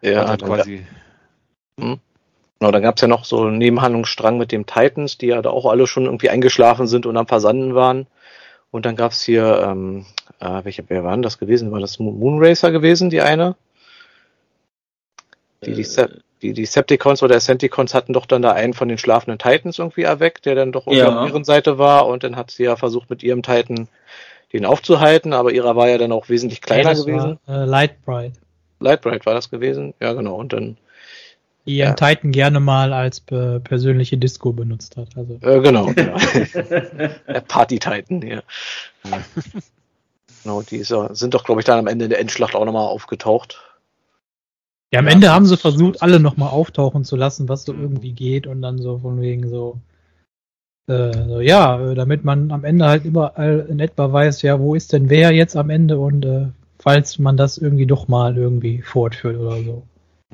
ja, 0.00 0.24
dann 0.24 0.38
quasi. 0.38 0.86
Hm. 1.80 1.98
Genau, 2.58 2.70
dann 2.70 2.82
gab 2.82 2.96
es 2.96 3.02
ja 3.02 3.08
noch 3.08 3.24
so 3.24 3.42
einen 3.42 3.58
Nebenhandlungsstrang 3.58 4.38
mit 4.38 4.50
dem 4.50 4.66
Titans, 4.66 5.18
die 5.18 5.26
ja 5.26 5.42
da 5.42 5.50
auch 5.50 5.66
alle 5.66 5.86
schon 5.86 6.06
irgendwie 6.06 6.30
eingeschlafen 6.30 6.86
sind 6.86 7.04
und 7.04 7.16
am 7.16 7.26
Versanden 7.26 7.74
waren. 7.74 8.06
Und 8.70 8.86
dann 8.86 8.96
gab 8.96 9.12
es 9.12 9.22
hier, 9.22 9.62
ähm, 9.66 10.06
äh, 10.40 10.64
welche, 10.64 10.84
wer 10.88 11.04
waren 11.04 11.22
das 11.22 11.38
gewesen? 11.38 11.70
War 11.70 11.80
das 11.80 11.98
Moonracer 11.98 12.70
gewesen, 12.70 13.10
die 13.10 13.20
eine? 13.20 13.56
Die, 15.64 15.74
die, 15.74 15.82
äh, 15.82 16.08
die 16.42 16.52
Decepticons 16.52 17.22
oder 17.22 17.34
Decepticons 17.34 17.94
hatten 17.94 18.12
doch 18.12 18.26
dann 18.26 18.42
da 18.42 18.52
einen 18.52 18.74
von 18.74 18.88
den 18.88 18.98
schlafenden 18.98 19.38
Titans 19.38 19.78
irgendwie 19.78 20.02
erweckt, 20.02 20.46
der 20.46 20.54
dann 20.54 20.72
doch 20.72 20.86
ja. 20.86 21.22
auf 21.22 21.28
ihren 21.28 21.44
Seite 21.44 21.78
war 21.78 22.06
und 22.06 22.24
dann 22.24 22.36
hat 22.36 22.50
sie 22.50 22.64
ja 22.64 22.76
versucht 22.76 23.10
mit 23.10 23.22
ihrem 23.22 23.42
Titan 23.42 23.88
den 24.52 24.64
aufzuhalten, 24.64 25.32
aber 25.32 25.52
ihrer 25.52 25.76
war 25.76 25.88
ja 25.88 25.98
dann 25.98 26.12
auch 26.12 26.28
wesentlich 26.28 26.60
kleiner 26.60 26.92
ja, 26.92 26.98
gewesen. 26.98 27.38
War, 27.46 27.62
äh, 27.62 27.64
Lightbright. 27.64 28.32
Lightbright 28.80 29.26
war 29.26 29.34
das 29.34 29.50
gewesen, 29.50 29.94
ja 30.00 30.12
genau 30.12 30.36
und 30.36 30.52
dann 30.52 30.76
die 31.66 31.78
ihren 31.78 31.96
ja. 31.98 32.08
Titan 32.08 32.32
gerne 32.32 32.60
mal 32.60 32.92
als 32.92 33.20
persönliche 33.20 34.16
Disco 34.16 34.52
benutzt 34.52 34.96
hat. 34.96 35.08
Also. 35.16 35.34
Äh, 35.42 35.60
genau, 35.60 35.86
genau. 35.86 36.16
Der 37.26 37.40
Party-Titan, 37.46 38.22
ja. 38.22 38.42
genau, 40.42 40.62
die 40.62 40.76
ist, 40.76 40.94
sind 41.10 41.34
doch, 41.34 41.44
glaube 41.44 41.60
ich, 41.60 41.64
dann 41.64 41.80
am 41.80 41.88
Ende 41.88 42.04
in 42.04 42.10
der 42.10 42.20
Endschlacht 42.20 42.54
auch 42.54 42.64
nochmal 42.64 42.86
aufgetaucht. 42.86 43.60
Ja, 44.92 45.00
am 45.00 45.06
ja. 45.06 45.12
Ende 45.12 45.32
haben 45.32 45.46
sie 45.46 45.56
versucht, 45.56 46.02
alle 46.02 46.20
nochmal 46.20 46.50
auftauchen 46.50 47.04
zu 47.04 47.16
lassen, 47.16 47.48
was 47.48 47.64
so 47.64 47.72
irgendwie 47.72 48.12
geht 48.12 48.46
und 48.46 48.62
dann 48.62 48.78
so 48.78 48.98
von 48.98 49.20
wegen 49.20 49.48
so, 49.48 49.80
äh, 50.86 51.12
so 51.26 51.40
ja, 51.40 51.94
damit 51.94 52.24
man 52.24 52.52
am 52.52 52.64
Ende 52.64 52.86
halt 52.86 53.04
überall 53.04 53.66
in 53.68 53.80
etwa 53.80 54.12
weiß, 54.12 54.42
ja, 54.42 54.60
wo 54.60 54.76
ist 54.76 54.92
denn 54.92 55.10
wer 55.10 55.32
jetzt 55.32 55.56
am 55.56 55.70
Ende 55.70 55.98
und 55.98 56.24
äh, 56.24 56.46
falls 56.78 57.18
man 57.18 57.36
das 57.36 57.58
irgendwie 57.58 57.86
doch 57.86 58.06
mal 58.06 58.36
irgendwie 58.36 58.82
fortführt 58.82 59.36
oder 59.38 59.56
so. 59.64 59.82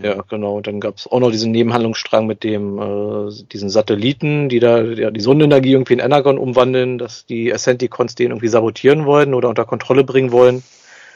Ja, 0.00 0.22
genau. 0.28 0.56
Und 0.56 0.66
dann 0.66 0.80
gab 0.80 0.96
es 0.96 1.06
auch 1.06 1.20
noch 1.20 1.30
diesen 1.30 1.52
Nebenhandlungsstrang 1.52 2.26
mit 2.26 2.44
dem, 2.44 2.78
äh, 2.78 3.30
diesen 3.52 3.68
Satelliten, 3.68 4.48
die 4.48 4.58
da 4.58 4.82
ja, 4.82 5.10
die 5.10 5.20
Sonnenenergie 5.20 5.72
irgendwie 5.72 5.92
in 5.92 5.98
Energon 5.98 6.38
umwandeln, 6.38 6.98
dass 6.98 7.26
die 7.26 7.52
Ascenticons 7.52 8.14
den 8.14 8.30
irgendwie 8.30 8.48
sabotieren 8.48 9.04
wollen 9.04 9.34
oder 9.34 9.48
unter 9.48 9.66
Kontrolle 9.66 10.04
bringen 10.04 10.32
wollen. 10.32 10.62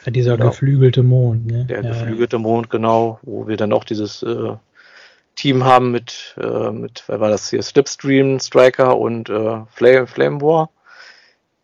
Ja, 0.05 0.11
dieser 0.11 0.37
genau. 0.37 0.49
geflügelte 0.49 1.01
Mond, 1.01 1.47
ne? 1.47 1.65
Der 1.65 1.83
ja, 1.83 1.89
geflügelte. 1.89 2.37
Mond, 2.37 2.69
genau, 2.69 3.19
wo 3.23 3.47
wir 3.47 3.57
dann 3.57 3.73
auch 3.73 3.83
dieses 3.83 4.21
äh, 4.21 4.53
Team 5.35 5.65
haben 5.65 5.91
mit, 5.91 6.35
äh, 6.39 6.71
mit, 6.71 7.03
wer 7.07 7.19
war 7.19 7.29
das 7.29 7.49
hier, 7.49 7.61
Slipstream, 7.63 8.39
Striker 8.39 8.97
und 8.97 9.29
äh, 9.29 9.61
Flame, 9.71 10.07
Flame 10.07 10.41
War. 10.41 10.69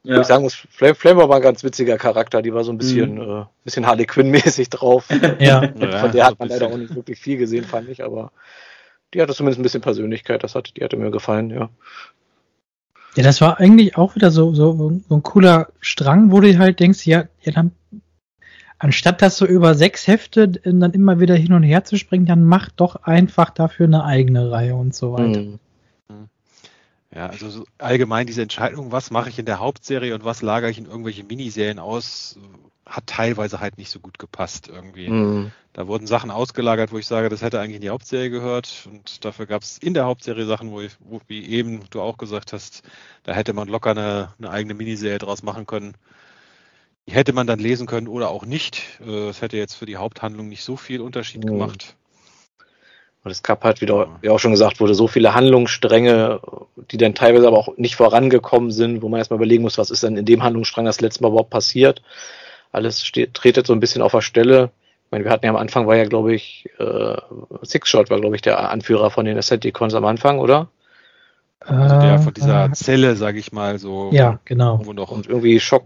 Ja. 0.06 0.20
Ich 0.20 0.28
sagen 0.28 0.44
muss, 0.44 0.54
Flame, 0.54 0.96
Flame 0.96 1.30
war 1.30 1.38
ein 1.38 1.42
ganz 1.42 1.64
witziger 1.64 1.98
Charakter, 1.98 2.42
die 2.42 2.54
war 2.54 2.66
so 2.66 2.74
ein 2.74 2.78
bisschen, 2.78 3.16
mhm. 3.16 3.22
äh, 3.22 3.46
bisschen 3.64 3.88
Harley 3.88 4.06
Quinn-mäßig 4.06 4.70
drauf. 4.70 5.08
ja. 5.40 5.62
Von 5.62 6.12
der 6.12 6.26
hat 6.26 6.40
man 6.40 6.50
leider 6.50 6.68
auch 6.68 6.78
nicht 6.78 6.94
wirklich 6.94 7.18
viel 7.18 7.38
gesehen, 7.38 7.64
fand 7.64 7.88
ich, 7.88 8.04
aber 8.04 8.32
die 9.14 9.22
hatte 9.22 9.34
zumindest 9.34 9.60
ein 9.60 9.64
bisschen 9.64 9.82
Persönlichkeit, 9.82 10.44
das 10.44 10.56
hat, 10.56 10.74
die 10.76 10.84
hatte 10.84 10.98
mir 10.98 11.10
gefallen, 11.10 11.50
ja. 11.52 11.70
Ja, 13.16 13.24
das 13.24 13.40
war 13.42 13.60
eigentlich 13.60 13.96
auch 13.96 14.16
wieder 14.16 14.32
so, 14.32 14.54
so, 14.54 14.74
so 15.08 15.16
ein 15.16 15.24
cooler 15.24 15.70
Strang, 15.80 16.32
wo 16.32 16.42
du 16.42 16.58
halt 16.58 16.80
denkst, 16.80 17.06
ja, 17.06 17.26
ja 17.42 17.52
dann, 17.54 17.72
anstatt 18.80 19.22
das 19.22 19.38
so 19.38 19.46
über 19.46 19.76
sechs 19.76 20.08
Hefte 20.08 20.50
dann 20.50 20.92
immer 20.92 21.20
wieder 21.22 21.36
hin 21.36 21.54
und 21.54 21.64
her 21.64 21.86
zu 21.86 21.98
springen, 21.98 22.26
dann 22.26 22.44
mach 22.44 22.70
doch 22.72 23.04
einfach 23.04 23.52
dafür 23.52 23.86
eine 23.86 24.04
eigene 24.04 24.52
Reihe 24.52 24.76
und 24.76 24.94
so 24.94 25.14
weiter. 25.14 25.42
Mhm. 25.42 25.60
Ja, 27.16 27.28
also 27.28 27.50
so 27.50 27.66
allgemein 27.78 28.26
diese 28.26 28.42
Entscheidung, 28.42 28.92
was 28.92 29.12
mache 29.12 29.30
ich 29.30 29.38
in 29.38 29.46
der 29.46 29.60
Hauptserie 29.60 30.16
und 30.16 30.26
was 30.26 30.42
lagere 30.42 30.72
ich 30.72 30.80
in 30.80 30.86
irgendwelche 30.86 31.24
Miniserien 31.24 31.80
aus, 31.80 32.40
hat 32.86 33.08
teilweise 33.08 33.60
halt 33.60 33.78
nicht 33.78 33.90
so 33.90 34.00
gut 34.00 34.20
gepasst 34.20 34.68
irgendwie. 34.68 35.10
Mhm. 35.10 35.52
Da 35.74 35.88
wurden 35.88 36.08
Sachen 36.08 36.32
ausgelagert, 36.32 36.92
wo 36.92 36.98
ich 36.98 37.08
sage, 37.08 37.30
das 37.30 37.42
hätte 37.42 37.60
eigentlich 37.60 37.78
in 37.78 37.82
die 37.82 37.90
Hauptserie 37.90 38.30
gehört 38.30 38.88
und 38.92 39.24
dafür 39.26 39.46
gab 39.46 39.62
es 39.62 39.78
in 39.78 39.94
der 39.94 40.06
Hauptserie 40.06 40.46
Sachen, 40.46 40.72
wo, 40.72 40.82
ich, 40.82 40.96
wo 41.00 41.22
wie 41.28 41.46
eben 41.46 41.82
du 41.90 42.02
auch 42.02 42.18
gesagt 42.18 42.52
hast, 42.52 42.84
da 43.24 43.34
hätte 43.34 43.54
man 43.54 43.68
locker 43.68 43.92
eine, 43.92 44.34
eine 44.38 44.50
eigene 44.50 44.74
Miniserie 44.74 45.20
draus 45.20 45.44
machen 45.44 45.66
können. 45.66 45.96
Die 47.08 47.14
hätte 47.14 47.34
man 47.34 47.48
dann 47.48 47.60
lesen 47.60 47.86
können 47.86 48.08
oder 48.08 48.30
auch 48.30 48.46
nicht. 48.46 48.82
Äh, 49.06 49.30
es 49.30 49.42
hätte 49.42 49.58
jetzt 49.58 49.76
für 49.76 49.86
die 49.86 49.98
Haupthandlung 49.98 50.48
nicht 50.48 50.64
so 50.64 50.78
viel 50.78 51.02
Unterschied 51.02 51.44
mhm. 51.44 51.50
gemacht. 51.50 51.96
Und 53.24 53.32
es 53.32 53.42
gab 53.42 53.64
halt 53.64 53.80
wieder, 53.80 54.08
wie 54.22 54.30
auch 54.30 54.40
schon 54.40 54.52
gesagt 54.52 54.82
wurde, 54.82 54.96
so 54.96 55.08
viele 55.08 55.34
Handlungsstränge, 55.34 56.42
die 56.92 56.98
dann 56.98 57.16
teilweise 57.16 57.48
aber 57.48 57.58
auch 57.58 57.78
nicht 57.78 57.96
vorangekommen 57.96 58.70
sind, 58.72 59.02
wo 59.02 59.08
man 59.08 59.20
erstmal 59.20 59.38
überlegen 59.38 59.64
muss, 59.64 59.78
was 59.78 59.92
ist 59.92 60.04
denn 60.04 60.18
in 60.18 60.26
dem 60.26 60.44
Handlungsstrang 60.44 60.86
das 60.86 61.00
letzte 61.00 61.24
Mal 61.24 61.30
überhaupt 61.30 61.50
passiert. 61.50 62.02
Alles 62.74 63.06
steht, 63.06 63.34
tretet 63.34 63.66
so 63.66 63.74
ein 63.74 63.80
bisschen 63.80 64.02
auf 64.02 64.12
der 64.12 64.22
Stelle. 64.22 64.72
Ich 65.06 65.12
meine, 65.12 65.24
wir 65.24 65.32
hatten 65.32 65.46
ja 65.46 65.52
am 65.52 65.58
Anfang 65.58 65.88
war 65.88 65.96
ja, 65.96 66.04
glaube 66.04 66.34
ich, 66.34 66.70
äh, 66.80 67.16
Sixshot 67.62 68.10
war, 68.10 68.20
glaube 68.20 68.36
ich, 68.36 68.42
der 68.42 68.70
Anführer 68.70 69.10
von 69.10 69.26
den 69.26 69.38
Asceticons 69.38 69.94
am 69.94 70.06
Anfang, 70.06 70.40
oder? 70.40 70.68
Also 71.62 72.00
der 72.02 72.20
von 72.20 72.34
dieser 72.34 72.66
äh, 72.66 72.72
Zelle, 72.72 73.16
sag 73.16 73.38
ich 73.38 73.54
mal, 73.54 73.80
so. 73.80 74.10
Ja, 74.12 74.40
genau. 74.44 74.82
Noch 74.94 75.12
und 75.12 75.28
irgendwie 75.28 75.62
Schock, 75.62 75.86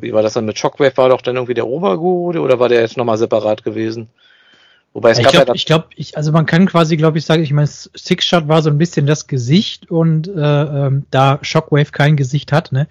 wie 0.00 0.12
war 0.12 0.22
das 0.22 0.34
dann 0.34 0.44
mit 0.44 0.58
Shockwave? 0.58 0.96
War 0.96 1.08
doch 1.08 1.22
dann 1.22 1.34
irgendwie 1.36 1.54
der 1.54 1.66
Oberguru 1.66 2.38
oder 2.38 2.60
war 2.60 2.68
der 2.68 2.82
jetzt 2.82 2.96
nochmal 2.96 3.18
separat 3.18 3.64
gewesen? 3.64 4.10
Wobei 4.94 5.10
es 5.10 5.18
ich 5.18 5.28
glaube, 5.28 5.46
ja 5.48 5.54
ich 5.54 5.66
glaube, 5.66 5.86
ich, 5.96 6.16
also 6.16 6.32
man 6.32 6.46
kann 6.46 6.66
quasi, 6.66 6.96
glaube 6.96 7.18
ich, 7.18 7.24
sagen, 7.24 7.42
ich 7.42 7.52
meine, 7.52 7.68
Six 7.68 8.24
Shot 8.24 8.48
war 8.48 8.62
so 8.62 8.70
ein 8.70 8.78
bisschen 8.78 9.06
das 9.06 9.26
Gesicht 9.26 9.90
und 9.90 10.28
äh, 10.28 10.32
ähm, 10.32 11.06
da 11.10 11.38
Shockwave 11.42 11.92
kein 11.92 12.16
Gesicht 12.16 12.52
hat, 12.52 12.72
ne, 12.72 12.88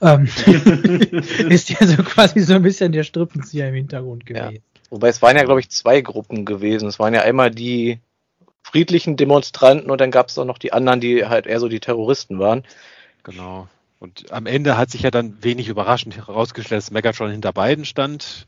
ähm, 0.00 0.28
ist 1.48 1.70
ja 1.70 1.86
so 1.86 2.02
quasi 2.02 2.40
so 2.40 2.54
ein 2.54 2.62
bisschen 2.62 2.92
der 2.92 3.04
Strippenzieher 3.04 3.68
im 3.68 3.74
Hintergrund 3.74 4.26
gewesen. 4.26 4.54
Ja. 4.54 4.60
Wobei 4.90 5.08
es 5.08 5.20
waren 5.20 5.36
ja, 5.36 5.44
glaube 5.44 5.60
ich, 5.60 5.70
zwei 5.70 6.00
Gruppen 6.00 6.44
gewesen. 6.44 6.88
Es 6.88 6.98
waren 6.98 7.12
ja 7.12 7.22
einmal 7.22 7.50
die 7.50 8.00
friedlichen 8.62 9.16
Demonstranten 9.16 9.90
und 9.90 10.00
dann 10.00 10.10
gab 10.10 10.28
es 10.28 10.38
auch 10.38 10.44
noch 10.44 10.58
die 10.58 10.72
anderen, 10.72 11.00
die 11.00 11.26
halt 11.26 11.46
eher 11.46 11.60
so 11.60 11.68
die 11.68 11.80
Terroristen 11.80 12.38
waren. 12.38 12.64
Genau. 13.22 13.68
Und 13.98 14.32
am 14.32 14.46
Ende 14.46 14.76
hat 14.76 14.90
sich 14.90 15.02
ja 15.02 15.10
dann 15.10 15.42
wenig 15.42 15.68
überraschend 15.68 16.16
herausgestellt, 16.16 16.82
dass 16.82 16.90
Megatron 16.90 17.30
hinter 17.30 17.52
beiden 17.52 17.84
stand. 17.84 18.46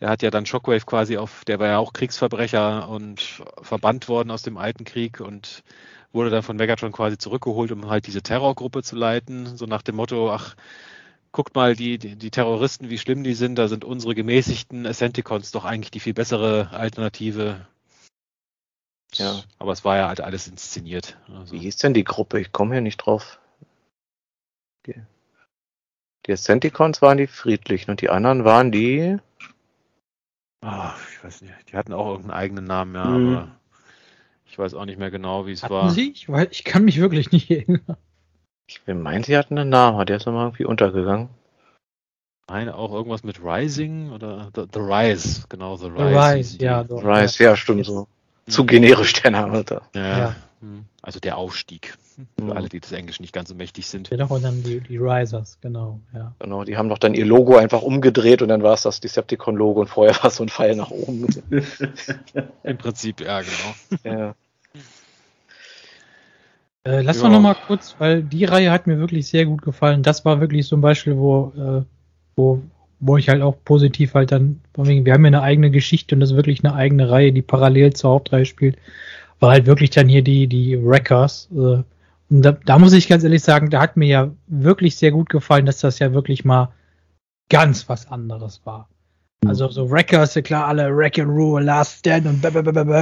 Der 0.00 0.08
hat 0.08 0.22
ja 0.22 0.30
dann 0.30 0.46
Shockwave 0.46 0.84
quasi 0.86 1.16
auf, 1.16 1.44
der 1.44 1.60
war 1.60 1.68
ja 1.68 1.78
auch 1.78 1.92
Kriegsverbrecher 1.92 2.88
und 2.88 3.42
verbannt 3.62 4.08
worden 4.08 4.30
aus 4.30 4.42
dem 4.42 4.56
alten 4.56 4.84
Krieg 4.84 5.20
und 5.20 5.62
wurde 6.12 6.30
dann 6.30 6.42
von 6.42 6.56
Megatron 6.56 6.92
quasi 6.92 7.18
zurückgeholt, 7.18 7.72
um 7.72 7.88
halt 7.88 8.06
diese 8.06 8.22
Terrorgruppe 8.22 8.82
zu 8.82 8.96
leiten. 8.96 9.56
So 9.56 9.66
nach 9.66 9.82
dem 9.82 9.96
Motto, 9.96 10.32
ach, 10.32 10.56
guckt 11.32 11.54
mal, 11.54 11.74
die, 11.74 11.98
die, 11.98 12.30
Terroristen, 12.30 12.90
wie 12.90 12.98
schlimm 12.98 13.24
die 13.24 13.34
sind, 13.34 13.56
da 13.56 13.68
sind 13.68 13.84
unsere 13.84 14.14
gemäßigten 14.14 14.86
Ascenticons 14.86 15.50
doch 15.50 15.64
eigentlich 15.64 15.90
die 15.90 16.00
viel 16.00 16.14
bessere 16.14 16.70
Alternative. 16.70 17.66
Ja. 19.12 19.42
Aber 19.58 19.72
es 19.72 19.84
war 19.84 19.96
ja 19.96 20.08
halt 20.08 20.20
alles 20.20 20.46
inszeniert. 20.48 21.18
Also. 21.28 21.52
Wie 21.52 21.58
hieß 21.58 21.76
denn 21.78 21.94
die 21.94 22.04
Gruppe? 22.04 22.40
Ich 22.40 22.52
komme 22.52 22.74
hier 22.74 22.80
nicht 22.80 22.98
drauf. 22.98 23.40
Die, 24.86 24.94
die 26.26 26.32
Ascenticons 26.32 27.02
waren 27.02 27.18
die 27.18 27.26
friedlichen 27.26 27.90
und 27.90 28.00
die 28.00 28.10
anderen 28.10 28.44
waren 28.44 28.70
die. 28.72 29.18
Ach, 30.66 30.98
ich 31.10 31.22
weiß 31.22 31.42
nicht. 31.42 31.52
Die 31.70 31.76
hatten 31.76 31.92
auch 31.92 32.06
irgendeinen 32.06 32.38
eigenen 32.38 32.64
Namen, 32.64 32.94
ja, 32.94 33.04
mhm. 33.04 33.36
aber 33.36 33.48
ich 34.46 34.58
weiß 34.58 34.72
auch 34.74 34.86
nicht 34.86 34.98
mehr 34.98 35.10
genau, 35.10 35.46
wie 35.46 35.52
es 35.52 35.68
war. 35.68 35.90
Sie? 35.90 36.12
Ich, 36.12 36.28
weiß, 36.28 36.48
ich 36.50 36.64
kann 36.64 36.84
mich 36.84 36.98
wirklich 36.98 37.30
nicht 37.32 37.50
erinnern. 37.50 37.96
Ich 38.66 38.80
meinte, 38.86 39.26
sie 39.26 39.36
hatten 39.36 39.58
einen 39.58 39.68
Namen, 39.68 40.06
der 40.06 40.16
ist 40.16 40.24
nochmal 40.24 40.46
irgendwie 40.46 40.64
untergegangen. 40.64 41.28
Meine 42.48 42.76
auch 42.76 42.92
irgendwas 42.92 43.24
mit 43.24 43.42
Rising 43.42 44.10
oder 44.10 44.50
The, 44.54 44.64
The 44.72 44.80
Rise, 44.80 45.44
genau, 45.50 45.76
The 45.76 45.88
Rise. 45.88 46.08
The 46.08 46.14
Rise, 46.16 46.58
ja. 46.60 46.84
The 46.84 46.94
Rise, 46.94 47.44
ja, 47.44 47.56
stimmt 47.56 47.84
so. 47.84 48.08
Zu 48.48 48.64
generisch 48.64 49.12
der 49.14 49.32
Name. 49.32 49.64
Da. 49.64 49.82
Ja. 49.94 50.18
ja. 50.18 50.36
Hm. 50.64 50.86
Also 51.02 51.20
der 51.20 51.36
Aufstieg. 51.36 51.98
Für 52.38 52.44
mhm. 52.44 52.52
alle, 52.52 52.68
die 52.68 52.80
das 52.80 52.92
Englisch 52.92 53.20
nicht 53.20 53.34
ganz 53.34 53.50
so 53.50 53.54
mächtig 53.54 53.86
sind. 53.86 54.08
Genau, 54.08 54.28
und 54.28 54.42
dann 54.42 54.62
die, 54.62 54.80
die 54.80 54.96
Risers, 54.96 55.58
genau, 55.60 56.00
ja. 56.14 56.34
Genau, 56.38 56.64
die 56.64 56.76
haben 56.76 56.88
doch 56.88 56.98
dann 56.98 57.12
ihr 57.12 57.26
Logo 57.26 57.56
einfach 57.56 57.82
umgedreht 57.82 58.40
und 58.40 58.48
dann 58.48 58.62
war 58.62 58.72
es 58.72 58.82
das 58.82 59.00
Decepticon-Logo 59.00 59.80
und 59.80 59.88
vorher 59.88 60.14
war 60.16 60.26
es 60.26 60.36
so 60.36 60.44
ein 60.44 60.48
Pfeil 60.48 60.76
nach 60.76 60.90
oben. 60.90 61.26
Im 62.62 62.78
Prinzip, 62.78 63.20
ja, 63.20 63.42
genau. 63.42 64.16
Ja. 64.16 64.34
Äh, 66.84 67.02
lass 67.02 67.16
ja. 67.16 67.24
doch 67.24 67.30
noch 67.30 67.40
mal 67.40 67.56
kurz, 67.66 67.96
weil 67.98 68.22
die 68.22 68.44
Reihe 68.44 68.70
hat 68.70 68.86
mir 68.86 68.98
wirklich 68.98 69.28
sehr 69.28 69.44
gut 69.44 69.62
gefallen. 69.62 70.02
Das 70.02 70.24
war 70.24 70.40
wirklich 70.40 70.66
so 70.66 70.76
ein 70.76 70.82
Beispiel, 70.82 71.16
wo, 71.16 71.52
äh, 71.56 71.82
wo, 72.36 72.62
wo 73.00 73.16
ich 73.16 73.28
halt 73.28 73.42
auch 73.42 73.56
positiv 73.64 74.14
halt 74.14 74.32
dann, 74.32 74.60
wir 74.76 75.12
haben 75.12 75.24
ja 75.24 75.28
eine 75.28 75.42
eigene 75.42 75.70
Geschichte 75.70 76.14
und 76.14 76.20
das 76.20 76.30
ist 76.30 76.36
wirklich 76.36 76.64
eine 76.64 76.74
eigene 76.74 77.10
Reihe, 77.10 77.32
die 77.32 77.42
parallel 77.42 77.92
zur 77.92 78.12
Hauptreihe 78.12 78.46
spielt. 78.46 78.78
War 79.40 79.52
halt 79.52 79.66
wirklich 79.66 79.90
dann 79.90 80.08
hier 80.08 80.22
die, 80.22 80.46
die 80.46 80.82
Wreckers, 80.82 81.48
äh, 81.52 81.82
und 82.30 82.42
da, 82.42 82.52
da 82.52 82.78
muss 82.78 82.92
ich 82.92 83.08
ganz 83.08 83.22
ehrlich 83.22 83.42
sagen, 83.42 83.70
da 83.70 83.80
hat 83.80 83.96
mir 83.96 84.06
ja 84.08 84.30
wirklich 84.46 84.96
sehr 84.96 85.12
gut 85.12 85.28
gefallen, 85.28 85.66
dass 85.66 85.78
das 85.78 85.98
ja 85.98 86.12
wirklich 86.12 86.44
mal 86.44 86.72
ganz 87.48 87.88
was 87.88 88.10
anderes 88.10 88.62
war. 88.64 88.88
Mhm. 89.42 89.50
Also 89.50 89.68
so 89.68 89.90
Wreckers, 89.90 90.34
ja 90.34 90.42
klar, 90.42 90.66
alle 90.66 90.96
Wreck 90.96 91.18
and 91.18 91.30
Rule, 91.30 91.62
Last 91.62 91.98
Stand 91.98 92.26
und 92.26 92.44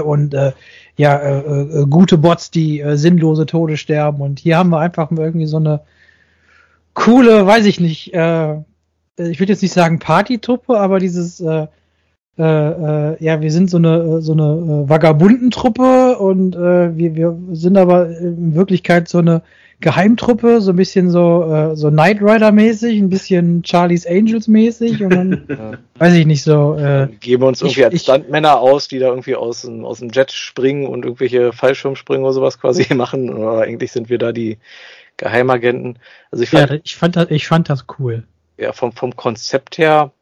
und 0.02 0.34
äh, 0.34 0.52
ja, 0.96 1.16
äh, 1.16 1.38
äh, 1.38 1.86
gute 1.86 2.18
Bots, 2.18 2.50
die 2.50 2.80
äh, 2.80 2.96
sinnlose 2.96 3.46
Tode 3.46 3.76
sterben. 3.76 4.20
Und 4.20 4.40
hier 4.40 4.58
haben 4.58 4.70
wir 4.70 4.80
einfach 4.80 5.10
irgendwie 5.10 5.46
so 5.46 5.58
eine 5.58 5.80
coole, 6.94 7.46
weiß 7.46 7.64
ich 7.66 7.80
nicht, 7.80 8.12
äh, 8.12 8.56
ich 9.16 9.38
würde 9.38 9.52
jetzt 9.52 9.62
nicht 9.62 9.72
sagen 9.72 9.98
Partytruppe, 9.98 10.78
aber 10.78 10.98
dieses 10.98 11.40
äh, 11.40 11.68
äh, 12.38 12.42
äh, 12.44 13.16
ja, 13.22 13.40
wir 13.42 13.52
sind 13.52 13.68
so 13.68 13.76
eine 13.76 14.22
so 14.22 14.32
eine 14.32 14.42
äh, 14.84 14.88
Vagabundentruppe 14.88 16.16
und 16.18 16.56
äh, 16.56 16.96
wir, 16.96 17.14
wir 17.14 17.38
sind 17.52 17.76
aber 17.76 18.08
in 18.08 18.54
Wirklichkeit 18.54 19.08
so 19.08 19.18
eine 19.18 19.42
Geheimtruppe, 19.80 20.62
so 20.62 20.70
ein 20.70 20.76
bisschen 20.76 21.10
so 21.10 21.44
äh, 21.52 21.76
so 21.76 21.90
Knight 21.90 22.22
Rider 22.22 22.50
mäßig, 22.50 22.98
ein 22.98 23.10
bisschen 23.10 23.62
Charlie's 23.64 24.06
Angels 24.06 24.48
mäßig 24.48 25.02
und 25.02 25.10
dann 25.10 25.44
ja. 25.46 25.72
weiß 25.98 26.14
ich 26.14 26.24
nicht 26.24 26.42
so. 26.42 26.76
Äh, 26.76 27.08
Geben 27.20 27.42
wir 27.42 27.48
uns 27.48 27.60
irgendwie 27.60 27.80
ich, 27.80 27.86
als 27.86 28.02
Stuntmänner 28.02 28.60
aus, 28.60 28.88
die 28.88 28.98
da 28.98 29.08
irgendwie 29.08 29.34
aus 29.34 29.62
dem 29.62 29.84
aus 29.84 29.98
dem 29.98 30.08
Jet 30.08 30.32
springen 30.32 30.86
und 30.86 31.04
irgendwelche 31.04 31.52
Fallschirmspringen 31.52 32.24
oder 32.24 32.32
sowas 32.32 32.58
quasi 32.58 32.94
machen, 32.94 33.28
aber 33.30 33.62
eigentlich 33.62 33.92
sind 33.92 34.08
wir 34.08 34.16
da 34.16 34.32
die 34.32 34.56
Geheimagenten. 35.18 35.98
Also 36.30 36.44
ich 36.44 36.50
fand, 36.50 36.70
ja, 36.70 36.78
ich 36.82 36.96
fand 36.96 37.16
das 37.16 37.30
ich 37.30 37.46
fand 37.46 37.68
das 37.68 37.84
cool. 37.98 38.24
Ja, 38.56 38.72
vom 38.72 38.92
vom 38.92 39.14
Konzept 39.16 39.76
her 39.76 40.12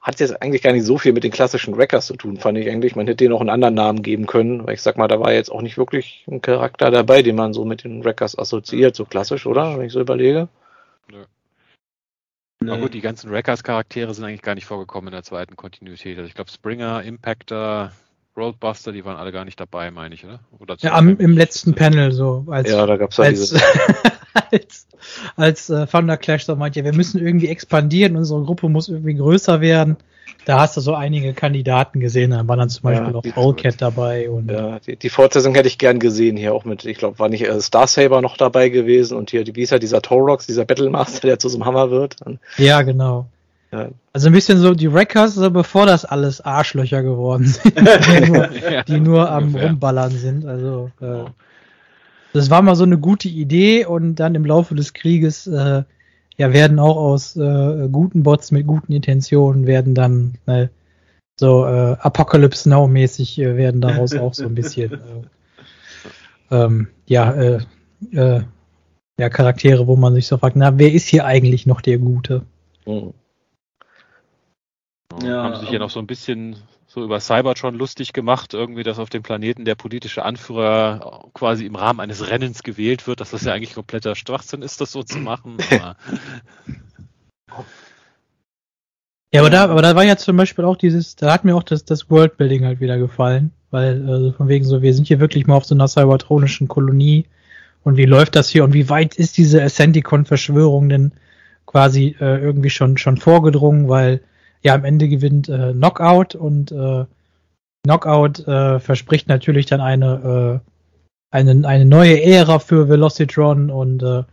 hat 0.00 0.20
jetzt 0.20 0.40
eigentlich 0.40 0.62
gar 0.62 0.72
nicht 0.72 0.84
so 0.84 0.96
viel 0.96 1.12
mit 1.12 1.24
den 1.24 1.32
klassischen 1.32 1.76
Wreckers 1.76 2.06
zu 2.06 2.16
tun, 2.16 2.38
fand 2.38 2.56
ich 2.58 2.68
eigentlich. 2.68 2.94
Man 2.96 3.06
hätte 3.06 3.16
denen 3.16 3.34
auch 3.34 3.40
einen 3.40 3.50
anderen 3.50 3.74
Namen 3.74 4.02
geben 4.02 4.26
können, 4.26 4.66
weil 4.66 4.74
ich 4.74 4.82
sag 4.82 4.96
mal, 4.96 5.08
da 5.08 5.20
war 5.20 5.32
jetzt 5.32 5.50
auch 5.50 5.62
nicht 5.62 5.76
wirklich 5.76 6.24
ein 6.30 6.40
Charakter 6.40 6.90
dabei, 6.90 7.22
den 7.22 7.36
man 7.36 7.52
so 7.52 7.64
mit 7.64 7.84
den 7.84 8.04
Wreckers 8.04 8.38
assoziiert, 8.38 8.94
so 8.94 9.04
klassisch, 9.04 9.46
oder? 9.46 9.78
Wenn 9.78 9.86
ich 9.86 9.92
so 9.92 10.00
überlege. 10.00 10.48
Nö. 11.10 11.24
Nee. 12.60 12.70
Aber 12.70 12.82
gut, 12.82 12.94
die 12.94 13.00
ganzen 13.00 13.30
Wreckers-Charaktere 13.30 14.14
sind 14.14 14.24
eigentlich 14.24 14.42
gar 14.42 14.54
nicht 14.54 14.66
vorgekommen 14.66 15.08
in 15.08 15.12
der 15.12 15.22
zweiten 15.22 15.56
Kontinuität. 15.56 16.16
Also 16.18 16.28
ich 16.28 16.34
glaube, 16.34 16.50
Springer, 16.50 17.02
Impactor, 17.02 17.92
Roadbuster, 18.36 18.92
die 18.92 19.04
waren 19.04 19.16
alle 19.16 19.32
gar 19.32 19.44
nicht 19.44 19.58
dabei, 19.60 19.90
meine 19.90 20.14
ich, 20.14 20.24
oder? 20.24 20.40
oder 20.58 20.76
ja, 20.78 20.94
am, 20.94 21.18
im 21.18 21.36
letzten 21.36 21.74
Panel 21.74 22.12
so. 22.12 22.44
Als, 22.48 22.70
ja, 22.70 22.86
da 22.86 22.96
gab's 22.96 23.16
ja 23.16 23.24
als, 23.24 23.38
diese. 23.40 23.60
als, 24.50 24.86
als 25.36 25.70
äh, 25.70 25.86
Thunder 25.86 26.16
Clash 26.16 26.44
so 26.44 26.56
meint, 26.56 26.76
ja, 26.76 26.84
wir 26.84 26.94
müssen 26.94 27.24
irgendwie 27.24 27.48
expandieren, 27.48 28.16
unsere 28.16 28.42
Gruppe 28.42 28.68
muss 28.68 28.88
irgendwie 28.88 29.14
größer 29.14 29.60
werden. 29.60 29.96
Da 30.44 30.60
hast 30.60 30.76
du 30.76 30.80
so 30.80 30.94
einige 30.94 31.34
Kandidaten 31.34 32.00
gesehen, 32.00 32.30
da 32.30 32.46
war 32.46 32.56
dann 32.56 32.70
zum 32.70 32.84
Beispiel 32.84 33.12
ja, 33.12 33.14
auch 33.14 33.36
Owlcat 33.36 33.82
dabei. 33.82 34.30
Und 34.30 34.50
ja, 34.50 34.78
die, 34.78 34.96
die, 34.96 35.10
Fortsetzung 35.10 35.54
hätte 35.54 35.68
ich 35.68 35.78
gern 35.78 35.98
gesehen 35.98 36.36
hier 36.36 36.54
auch 36.54 36.64
mit, 36.64 36.84
ich 36.86 36.96
glaube, 36.96 37.18
war 37.18 37.28
nicht 37.28 37.44
äh, 37.46 37.60
Star 37.60 37.86
Saber 37.86 38.22
noch 38.22 38.36
dabei 38.36 38.70
gewesen 38.70 39.16
und 39.16 39.30
hier, 39.30 39.44
wie 39.46 39.62
ist 39.62 39.70
ja 39.70 39.78
dieser 39.78 40.00
Torox, 40.00 40.46
dieser 40.46 40.64
Battlemaster, 40.64 41.28
der 41.28 41.38
zu 41.38 41.48
so 41.48 41.58
einem 41.58 41.66
Hammer 41.66 41.90
wird. 41.90 42.16
Ja, 42.56 42.82
genau. 42.82 43.26
Ja. 43.72 43.88
Also 44.14 44.28
ein 44.28 44.32
bisschen 44.32 44.58
so 44.58 44.74
die 44.74 44.92
Wreckers, 44.92 45.34
so 45.34 45.50
bevor 45.50 45.84
das 45.84 46.04
alles 46.04 46.40
Arschlöcher 46.40 47.02
geworden 47.02 47.46
sind, 47.46 47.76
die 47.78 48.30
nur, 48.30 48.48
die 48.88 49.00
nur 49.00 49.30
am 49.30 49.54
Rumballern 49.54 50.12
sind. 50.12 50.46
Also 50.46 50.90
äh, 51.02 51.24
das 52.38 52.50
war 52.50 52.62
mal 52.62 52.76
so 52.76 52.84
eine 52.84 52.98
gute 52.98 53.28
Idee 53.28 53.84
und 53.84 54.16
dann 54.16 54.34
im 54.34 54.44
Laufe 54.44 54.74
des 54.74 54.94
Krieges 54.94 55.46
äh, 55.46 55.82
ja 56.36 56.52
werden 56.52 56.78
auch 56.78 56.96
aus 56.96 57.36
äh, 57.36 57.88
guten 57.90 58.22
Bots 58.22 58.50
mit 58.50 58.66
guten 58.66 58.92
Intentionen 58.92 59.66
werden 59.66 59.94
dann 59.94 60.34
ne, 60.46 60.70
so 61.38 61.66
äh, 61.66 61.96
Apocalypse 62.00 62.68
Now 62.68 62.86
mäßig 62.86 63.38
äh, 63.38 63.56
werden 63.56 63.80
daraus 63.80 64.14
auch 64.14 64.34
so 64.34 64.44
ein 64.44 64.54
bisschen 64.54 64.94
äh, 66.50 66.54
ähm, 66.54 66.88
ja 67.06 67.32
äh, 67.32 67.60
äh, 68.12 68.42
ja 69.18 69.28
Charaktere, 69.28 69.86
wo 69.86 69.96
man 69.96 70.14
sich 70.14 70.26
so 70.26 70.38
fragt, 70.38 70.56
na 70.56 70.78
wer 70.78 70.92
ist 70.92 71.08
hier 71.08 71.24
eigentlich 71.24 71.66
noch 71.66 71.80
der 71.80 71.98
Gute? 71.98 72.42
Mhm. 72.86 73.12
Ja, 75.22 75.42
haben 75.42 75.56
sich 75.56 75.70
ja 75.70 75.78
noch 75.80 75.90
so 75.90 75.98
ein 75.98 76.06
bisschen 76.06 76.56
so 76.88 77.04
über 77.04 77.20
Cybertron 77.20 77.74
lustig 77.74 78.14
gemacht, 78.14 78.54
irgendwie, 78.54 78.82
dass 78.82 78.98
auf 78.98 79.10
dem 79.10 79.22
Planeten 79.22 79.66
der 79.66 79.74
politische 79.74 80.24
Anführer 80.24 81.28
quasi 81.34 81.66
im 81.66 81.76
Rahmen 81.76 82.00
eines 82.00 82.28
Rennens 82.28 82.62
gewählt 82.62 83.06
wird, 83.06 83.20
dass 83.20 83.30
das 83.30 83.44
ja 83.44 83.52
eigentlich 83.52 83.74
kompletter 83.74 84.16
Schwachsinn 84.16 84.62
ist, 84.62 84.80
das 84.80 84.90
so 84.90 85.02
zu 85.02 85.18
machen. 85.18 85.58
Aber 87.50 87.66
ja, 89.30 89.40
aber 89.40 89.50
da, 89.50 89.64
aber 89.64 89.82
da 89.82 89.94
war 89.94 90.04
ja 90.04 90.16
zum 90.16 90.38
Beispiel 90.38 90.64
auch 90.64 90.76
dieses, 90.76 91.14
da 91.14 91.32
hat 91.32 91.44
mir 91.44 91.54
auch 91.54 91.62
das, 91.62 91.84
das 91.84 92.10
Worldbuilding 92.10 92.64
halt 92.64 92.80
wieder 92.80 92.96
gefallen, 92.96 93.52
weil 93.70 94.08
also 94.08 94.32
von 94.32 94.48
wegen 94.48 94.64
so, 94.64 94.80
wir 94.80 94.94
sind 94.94 95.06
hier 95.06 95.20
wirklich 95.20 95.46
mal 95.46 95.56
auf 95.56 95.66
so 95.66 95.74
einer 95.74 95.86
cybertronischen 95.86 96.66
Kolonie 96.66 97.26
und 97.84 97.98
wie 97.98 98.06
läuft 98.06 98.36
das 98.36 98.48
hier 98.48 98.64
und 98.64 98.72
wie 98.72 98.88
weit 98.88 99.16
ist 99.16 99.36
diese 99.36 99.62
Ascenticon-Verschwörung 99.62 100.88
denn 100.88 101.12
quasi 101.66 102.16
äh, 102.20 102.38
irgendwie 102.38 102.70
schon 102.70 102.96
schon 102.96 103.18
vorgedrungen, 103.18 103.88
weil 103.90 104.22
ja, 104.62 104.74
am 104.74 104.84
Ende 104.84 105.08
gewinnt 105.08 105.48
äh, 105.48 105.72
Knockout 105.72 106.34
und 106.34 106.72
äh, 106.72 107.04
Knockout 107.84 108.46
äh, 108.46 108.80
verspricht 108.80 109.28
natürlich 109.28 109.66
dann 109.66 109.80
eine, 109.80 110.60
äh, 111.32 111.36
eine, 111.36 111.66
eine 111.66 111.84
neue 111.84 112.22
Ära 112.22 112.58
für 112.58 112.88
Velocitron 112.88 113.70
und 113.70 114.02
äh, 114.02 114.24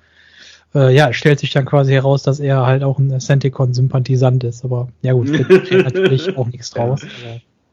äh, 0.76 0.94
ja, 0.94 1.14
stellt 1.14 1.40
sich 1.40 1.52
dann 1.52 1.66
quasi 1.66 1.94
heraus, 1.94 2.24
dass 2.24 2.40
er 2.40 2.66
halt 2.66 2.84
auch 2.84 3.00
ein 3.00 3.20
Senticon-Sympathisant 3.20 4.44
ist. 4.44 4.66
Aber 4.66 4.90
ja 5.02 5.14
gut, 5.14 5.30
natürlich 5.72 6.38
auch 6.38 6.48
nichts 6.48 6.72
draus. 6.72 7.02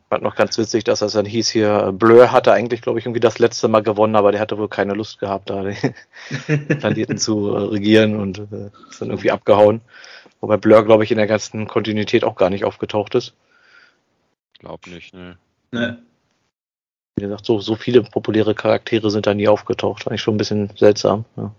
Fand 0.08 0.22
noch 0.22 0.36
ganz 0.36 0.56
witzig, 0.58 0.84
dass 0.84 1.00
das 1.00 1.12
dann 1.12 1.24
hieß 1.24 1.48
hier, 1.48 1.92
Blur 1.92 2.30
hatte 2.32 2.52
eigentlich, 2.52 2.82
glaube 2.82 2.98
ich, 2.98 3.06
irgendwie 3.06 3.20
das 3.20 3.38
letzte 3.38 3.66
Mal 3.68 3.82
gewonnen, 3.82 4.14
aber 4.14 4.30
der 4.30 4.40
hatte 4.40 4.58
wohl 4.58 4.68
keine 4.68 4.92
Lust 4.92 5.18
gehabt, 5.18 5.50
da 5.50 5.64
den 6.48 6.68
Planeten 6.78 7.18
zu 7.18 7.48
regieren 7.50 8.20
und 8.20 8.38
äh, 8.38 8.70
ist 8.90 9.00
dann 9.00 9.08
irgendwie 9.08 9.30
abgehauen. 9.30 9.80
Wobei 10.42 10.56
Blur, 10.56 10.84
glaube 10.84 11.04
ich, 11.04 11.12
in 11.12 11.18
der 11.18 11.28
ganzen 11.28 11.68
Kontinuität 11.68 12.24
auch 12.24 12.34
gar 12.34 12.50
nicht 12.50 12.64
aufgetaucht 12.64 13.14
ist. 13.14 13.32
Glaub 14.58 14.86
nicht, 14.88 15.14
ne. 15.14 15.38
Ne. 15.70 16.02
Wie 17.16 17.22
gesagt, 17.22 17.46
so, 17.46 17.60
so 17.60 17.76
viele 17.76 18.02
populäre 18.02 18.54
Charaktere 18.54 19.10
sind 19.10 19.26
da 19.26 19.34
nie 19.34 19.46
aufgetaucht. 19.46 20.06
Eigentlich 20.06 20.20
schon 20.20 20.34
ein 20.34 20.38
bisschen 20.38 20.70
seltsam. 20.76 21.24
Ja. 21.36 21.54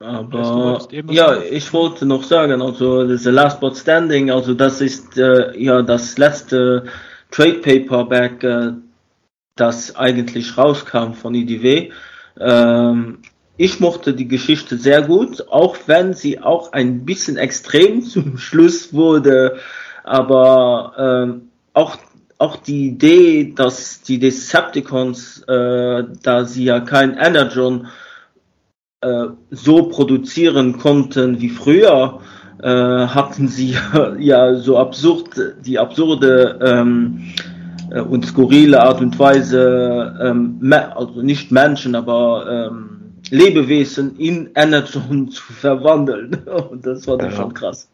Aber 0.00 0.88
ja, 0.90 1.40
ich 1.40 1.72
wollte 1.72 2.04
noch 2.04 2.24
sagen, 2.24 2.60
also 2.60 3.16
The 3.16 3.30
Last 3.30 3.60
But 3.60 3.76
Standing, 3.76 4.32
also 4.32 4.52
das 4.52 4.80
ist 4.80 5.16
äh, 5.16 5.56
ja 5.56 5.82
das 5.82 6.18
letzte 6.18 6.86
Trade 7.30 7.60
Paperback, 7.60 8.42
äh, 8.42 8.72
das 9.54 9.94
eigentlich 9.94 10.58
rauskam 10.58 11.12
von 11.12 11.36
IDW. 11.36 11.92
Ähm, 12.40 13.22
ich 13.56 13.80
mochte 13.80 14.14
die 14.14 14.28
Geschichte 14.28 14.78
sehr 14.78 15.02
gut, 15.02 15.48
auch 15.48 15.76
wenn 15.86 16.14
sie 16.14 16.40
auch 16.40 16.72
ein 16.72 17.04
bisschen 17.04 17.36
extrem 17.36 18.02
zum 18.12 18.38
Schluss 18.38 18.92
wurde. 18.92 19.56
Aber 20.04 20.94
ähm, 20.98 21.48
auch, 21.74 21.96
auch 22.38 22.56
die 22.56 22.88
Idee, 22.88 23.52
dass 23.54 24.02
die 24.02 24.18
Decepticons, 24.18 25.42
äh, 25.46 26.04
da 26.22 26.44
sie 26.44 26.64
ja 26.64 26.80
kein 26.80 27.16
Energon 27.16 27.86
äh, 29.00 29.26
so 29.50 29.84
produzieren 29.84 30.78
konnten 30.78 31.40
wie 31.40 31.50
früher, 31.50 32.20
äh, 32.62 32.68
hatten 32.68 33.48
sie 33.48 33.76
ja 34.18 34.54
so 34.54 34.78
absurd, 34.78 35.30
die 35.64 35.78
absurde 35.78 36.58
ähm, 36.62 37.32
äh, 37.90 38.00
und 38.00 38.26
skurrile 38.26 38.82
Art 38.82 39.00
und 39.00 39.18
Weise, 39.18 40.18
ähm, 40.20 40.72
also 40.94 41.22
nicht 41.22 41.52
Menschen, 41.52 41.94
aber 41.94 42.70
ähm, 42.70 43.01
Lebewesen 43.32 44.18
in 44.18 44.50
Energon 44.54 45.28
zu 45.30 45.52
verwandeln. 45.52 46.34
Und 46.70 46.86
das 46.86 47.06
war 47.06 47.16
dann 47.16 47.30
ja. 47.30 47.36
schon 47.36 47.54
krass. 47.54 47.88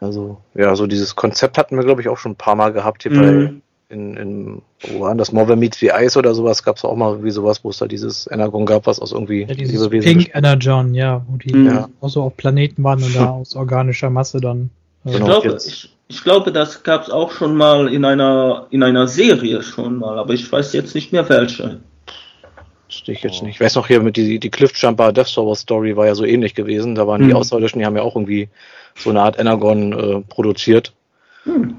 Also, 0.00 0.38
ja, 0.54 0.74
so 0.76 0.86
dieses 0.86 1.14
Konzept 1.14 1.58
hatten 1.58 1.76
wir, 1.76 1.84
glaube 1.84 2.00
ich, 2.00 2.08
auch 2.08 2.18
schon 2.18 2.32
ein 2.32 2.36
paar 2.36 2.54
Mal 2.54 2.72
gehabt 2.72 3.02
hier 3.02 3.12
mhm. 3.12 3.20
bei 3.20 3.52
in, 3.90 4.16
in 4.16 4.62
wo 4.80 5.00
waren 5.00 5.16
das 5.16 5.32
Marvel 5.32 5.56
Meets 5.56 5.78
the 5.78 5.90
Ice 5.94 6.18
oder 6.18 6.34
sowas 6.34 6.62
gab 6.62 6.76
es 6.76 6.84
auch 6.84 6.94
mal 6.94 7.24
wie 7.24 7.30
sowas, 7.30 7.64
wo 7.64 7.70
es 7.70 7.78
da 7.78 7.86
dieses 7.86 8.28
Energon 8.30 8.66
gab, 8.66 8.86
was 8.86 9.00
aus 9.00 9.12
irgendwie 9.12 9.46
ja, 9.48 9.54
dieses 9.54 9.88
Pink 9.88 10.30
Energon, 10.34 10.92
ja, 10.92 11.24
wo 11.26 11.38
die 11.38 11.54
mhm. 11.54 11.86
auch 12.00 12.08
so 12.10 12.22
auf 12.22 12.36
Planeten 12.36 12.84
waren 12.84 13.02
und 13.02 13.16
da 13.16 13.28
aus 13.30 13.56
organischer 13.56 14.10
Masse 14.10 14.40
dann. 14.40 14.70
Äh, 15.06 15.12
ich, 15.12 15.24
glaube, 15.24 15.58
ich, 15.66 15.96
ich, 16.08 16.22
glaube, 16.22 16.52
das 16.52 16.82
gab 16.82 17.04
es 17.04 17.10
auch 17.10 17.32
schon 17.32 17.56
mal 17.56 17.88
in 17.92 18.04
einer 18.04 18.66
in 18.70 18.82
einer 18.82 19.08
Serie 19.08 19.62
schon 19.62 19.96
mal, 19.96 20.18
aber 20.18 20.34
ich 20.34 20.52
weiß 20.52 20.74
jetzt 20.74 20.94
nicht 20.94 21.12
mehr 21.12 21.26
welche. 21.30 21.80
Wüsste 23.08 23.12
ich 23.12 23.22
jetzt 23.22 23.42
oh. 23.42 23.46
nicht. 23.46 23.56
Ich 23.56 23.60
weiß 23.60 23.74
noch 23.76 23.86
hier 23.86 24.02
mit 24.02 24.16
die, 24.16 24.38
die 24.38 24.50
Cliffjumper 24.50 25.12
Death 25.12 25.28
Server 25.28 25.54
Story 25.54 25.96
war 25.96 26.06
ja 26.06 26.14
so 26.14 26.24
ähnlich 26.24 26.54
gewesen. 26.54 26.94
Da 26.94 27.06
waren 27.06 27.22
mhm. 27.22 27.28
die 27.28 27.34
Außerirdischen, 27.34 27.78
die 27.78 27.86
haben 27.86 27.96
ja 27.96 28.02
auch 28.02 28.14
irgendwie 28.14 28.48
so 28.94 29.10
eine 29.10 29.22
Art 29.22 29.38
Energon 29.38 29.92
äh, 29.92 30.20
produziert. 30.20 30.92
Mhm. 31.44 31.76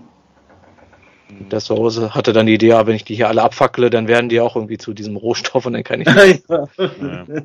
Death 1.52 1.62
Server 1.62 2.16
hatte 2.16 2.34
dann 2.34 2.48
die 2.48 2.56
Idee, 2.56 2.74
wenn 2.86 2.96
ich 2.96 3.04
die 3.04 3.16
hier 3.16 3.28
alle 3.28 3.44
abfackle, 3.44 3.90
dann 3.90 4.08
werden 4.08 4.30
die 4.30 4.42
auch 4.42 4.56
irgendwie 4.56 4.78
zu 4.78 4.94
diesem 4.94 5.16
Rohstoff 5.16 5.66
und 5.66 5.74
dann 5.74 5.84
kann 5.84 6.02
ich. 6.02 6.08
ja. 6.50 7.26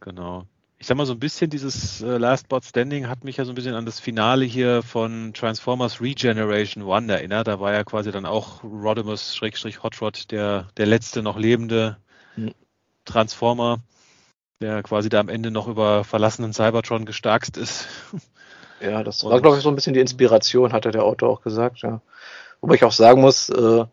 Genau. 0.00 0.44
Ich 0.78 0.86
sag 0.86 0.98
mal, 0.98 1.06
so 1.06 1.14
ein 1.14 1.18
bisschen 1.18 1.48
dieses 1.48 2.02
äh, 2.02 2.18
Last 2.18 2.50
Bot 2.50 2.62
Standing 2.62 3.08
hat 3.08 3.24
mich 3.24 3.38
ja 3.38 3.46
so 3.46 3.52
ein 3.52 3.54
bisschen 3.54 3.74
an 3.74 3.86
das 3.86 4.00
Finale 4.00 4.44
hier 4.44 4.82
von 4.82 5.32
Transformers 5.32 6.02
Regeneration 6.02 6.82
One 6.82 7.10
erinnert. 7.10 7.48
Da 7.48 7.58
war 7.58 7.72
ja 7.72 7.84
quasi 7.84 8.12
dann 8.12 8.26
auch 8.26 8.62
Rodimus-Hot 8.62 10.02
Rod 10.02 10.30
der, 10.30 10.68
der 10.76 10.84
letzte 10.84 11.22
noch 11.22 11.38
lebende 11.38 11.96
Transformer, 13.04 13.80
der 14.60 14.82
quasi 14.82 15.08
da 15.08 15.20
am 15.20 15.28
Ende 15.28 15.50
noch 15.50 15.68
über 15.68 16.04
verlassenen 16.04 16.52
Cybertron 16.52 17.04
gestarkst 17.04 17.56
ist. 17.56 17.86
Ja, 18.80 19.02
das 19.02 19.24
war, 19.24 19.40
glaube 19.40 19.56
ich, 19.56 19.62
so 19.62 19.68
ein 19.68 19.74
bisschen 19.74 19.94
die 19.94 20.00
Inspiration, 20.00 20.72
hatte 20.72 20.90
der 20.90 21.04
Autor 21.04 21.30
auch 21.30 21.42
gesagt, 21.42 21.78
ja. 21.82 22.00
Wobei 22.60 22.74
ich 22.74 22.84
auch 22.84 22.92
sagen 22.92 23.20
muss, 23.20 23.48
äh, 23.48 23.84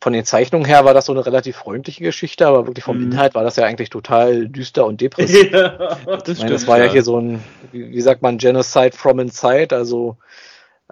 von 0.00 0.12
den 0.12 0.24
Zeichnungen 0.24 0.64
her 0.64 0.84
war 0.84 0.94
das 0.94 1.06
so 1.06 1.12
eine 1.12 1.26
relativ 1.26 1.56
freundliche 1.56 2.04
Geschichte, 2.04 2.46
aber 2.46 2.66
wirklich 2.66 2.84
vom 2.84 2.98
mhm. 2.98 3.12
Inhalt 3.12 3.34
war 3.34 3.42
das 3.42 3.56
ja 3.56 3.64
eigentlich 3.64 3.90
total 3.90 4.48
düster 4.48 4.86
und 4.86 5.00
depressiv. 5.00 5.50
Ja, 5.50 5.96
das, 6.06 6.28
ich 6.28 6.38
meine, 6.38 6.52
das 6.52 6.66
war 6.66 6.78
ja. 6.78 6.84
ja 6.84 6.92
hier 6.92 7.02
so 7.02 7.18
ein, 7.18 7.42
wie, 7.72 7.90
wie, 7.90 8.00
sagt 8.00 8.22
man, 8.22 8.38
Genocide 8.38 8.92
from 8.92 9.18
inside, 9.18 9.74
also 9.74 10.16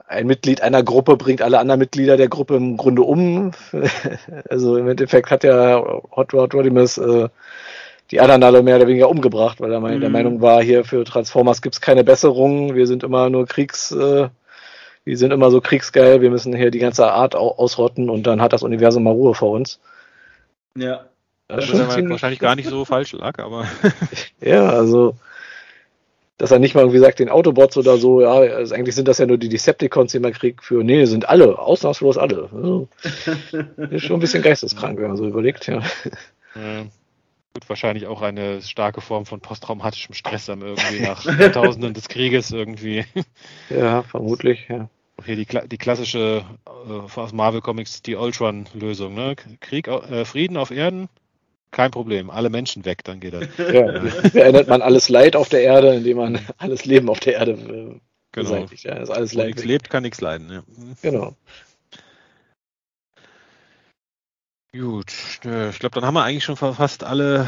ein 0.06 0.27
Mitglied 0.27 0.60
einer 0.60 0.82
Gruppe 0.82 1.16
bringt 1.16 1.43
alle 1.43 1.59
anderen 1.59 1.81
Mitglieder 1.81 2.16
der 2.16 2.28
Gruppe 2.28 2.56
im 2.56 2.77
Grunde 2.77 3.02
um. 3.02 3.52
also 4.51 4.77
im 4.77 4.89
Endeffekt 4.89 5.31
hat 5.31 5.44
ja 5.44 5.82
Hot 6.14 6.35
Rod 6.35 6.55
Rodimus 6.55 6.98
äh, 6.98 7.28
die 8.10 8.20
anderen 8.20 8.43
alle 8.44 8.62
mehr 8.62 8.77
oder 8.77 8.86
weniger 8.86 9.09
umgebracht, 9.09 9.60
weil 9.60 9.73
er 9.73 9.81
mhm. 9.81 10.01
der 10.01 10.10
Meinung 10.10 10.40
war, 10.40 10.62
hier 10.62 10.85
für 10.85 11.05
Transformers 11.05 11.62
gibt's 11.62 11.81
keine 11.81 12.05
Besserung, 12.05 12.74
wir 12.74 12.86
sind 12.86 13.02
immer 13.02 13.31
nur 13.31 13.47
Kriegs, 13.47 13.90
äh, 13.90 14.28
wir 15.05 15.16
sind 15.16 15.32
immer 15.32 15.51
so 15.51 15.60
kriegsgeil, 15.60 16.20
wir 16.20 16.31
müssen 16.31 16.55
hier 16.55 16.70
die 16.70 16.78
ganze 16.78 17.10
Art 17.10 17.35
ausrotten 17.35 18.10
und 18.10 18.27
dann 18.27 18.40
hat 18.40 18.52
das 18.52 18.62
Universum 18.62 19.05
mal 19.05 19.12
Ruhe 19.12 19.35
vor 19.35 19.52
uns. 19.52 19.81
Ja. 20.77 21.06
Das, 21.48 21.70
das 21.70 21.78
ist 21.78 22.09
wahrscheinlich 22.09 22.40
gar 22.40 22.56
nicht 22.56 22.68
so 22.68 22.85
falsch 22.85 23.12
lag, 23.12 23.39
aber. 23.39 23.66
ja, 24.40 24.68
also, 24.68 25.14
dass 26.39 26.51
er 26.51 26.59
nicht 26.59 26.75
mal 26.75 26.83
irgendwie 26.83 26.99
sagt, 26.99 27.19
den 27.19 27.31
Autobots 27.31 27.77
oder 27.77 27.97
so, 27.97 28.21
ja, 28.21 28.33
also 28.33 28.75
eigentlich 28.75 28.95
sind 28.95 29.09
das 29.09 29.19
ja 29.19 29.27
nur 29.27 29.39
die 29.39 29.49
Decepticons, 29.49 30.13
die 30.13 30.19
man 30.19 30.33
kriegt 30.33 30.63
für, 30.65 30.85
nee, 30.85 31.05
sind 31.07 31.29
alle, 31.29 31.59
ausnahmslos 31.59 32.19
alle. 32.19 32.51
Also, 32.53 32.89
ist 33.91 34.05
schon 34.05 34.17
ein 34.17 34.21
bisschen 34.21 34.43
geisteskrank, 34.43 34.99
wenn 34.99 35.09
man 35.09 35.17
so 35.17 35.27
überlegt, 35.27 35.67
ja. 35.67 35.81
ja. 36.55 36.83
Gut, 37.55 37.71
wahrscheinlich 37.71 38.07
auch 38.07 38.21
eine 38.21 38.61
starke 38.61 39.01
Form 39.01 39.25
von 39.25 39.41
posttraumatischem 39.41 40.15
Stress 40.15 40.45
dann 40.45 40.61
irgendwie 40.61 41.01
nach 41.07 41.25
Jahrtausenden 41.25 41.95
des 41.95 42.09
Krieges 42.09 42.51
irgendwie. 42.51 43.07
Ja, 43.71 44.03
vermutlich, 44.03 44.67
ja. 44.69 44.91
Hier 45.25 45.37
die, 45.37 45.47
die 45.47 45.79
klassische 45.79 46.45
äh, 46.67 47.19
aus 47.19 47.33
Marvel 47.33 47.63
Comics, 47.63 48.03
die 48.03 48.17
Ultron-Lösung, 48.17 49.15
ne? 49.15 49.37
Krieg, 49.61 49.89
äh, 49.89 50.27
Frieden 50.27 50.59
auf 50.59 50.71
Erden, 50.71 51.09
kein 51.77 51.90
Problem, 51.90 52.31
alle 52.31 52.48
Menschen 52.48 52.86
weg, 52.86 53.05
dann 53.05 53.20
geht 53.20 53.35
das. 53.35 53.47
Ja, 53.59 54.01
beendet 54.32 54.66
man 54.66 54.81
alles 54.81 55.11
Leid 55.11 55.36
auf 55.36 55.51
der 55.51 55.61
Erde, 55.61 55.94
indem 55.94 56.16
man 56.16 56.40
alles 56.59 56.86
Leben 56.86 57.11
auf 57.11 57.20
der 57.20 57.35
Erde 57.35 57.53
äh, 57.53 57.57
genau. 57.59 58.01
beseitigt. 58.32 58.85
Ja, 58.85 58.94
ist 58.94 59.11
alles 59.11 59.36
Wo 59.36 59.43
nichts 59.43 59.62
lebt, 59.65 59.90
kann 59.90 60.03
nichts 60.03 60.23
leiden. 60.23 60.51
Ja. 60.51 60.62
Genau. 61.03 61.36
Gut, 64.73 65.12
äh, 65.44 65.69
ich 65.69 65.78
glaube, 65.78 65.94
dann 65.94 66.07
haben 66.07 66.15
wir 66.15 66.24
eigentlich 66.24 66.44
schon 66.44 66.57
fast 66.57 67.05
alle, 67.05 67.47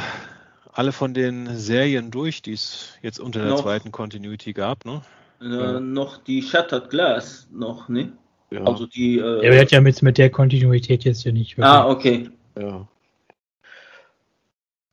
alle 0.73 0.93
von 0.93 1.15
den 1.15 1.57
Serien 1.57 2.11
durch, 2.11 2.43
die 2.43 2.53
es 2.53 2.99
jetzt 3.01 3.21
unter 3.21 3.41
der 3.41 3.51
noch, 3.51 3.63
zweiten 3.63 3.93
Continuity 3.93 4.53
gab, 4.53 4.85
ne? 4.85 5.01
Äh, 5.41 5.47
ja. 5.47 5.81
Noch 5.81 6.19
die 6.19 6.43
Shattered 6.43 6.91
Glass 6.91 7.49
noch, 7.51 7.89
ne? 7.89 8.13
Ja. 8.51 8.63
Also 8.65 8.87
die. 8.87 9.19
Äh, 9.19 9.47
er 9.47 9.61
hat 9.61 9.71
ja 9.71 9.81
mit, 9.81 10.03
mit 10.03 10.19
der 10.19 10.29
Kontinuität 10.29 11.05
jetzt 11.05 11.25
ja 11.25 11.33
nicht. 11.33 11.57
Wirklich. 11.57 11.67
Ah, 11.67 11.89
okay. 11.89 12.31
Ja. 12.59 12.87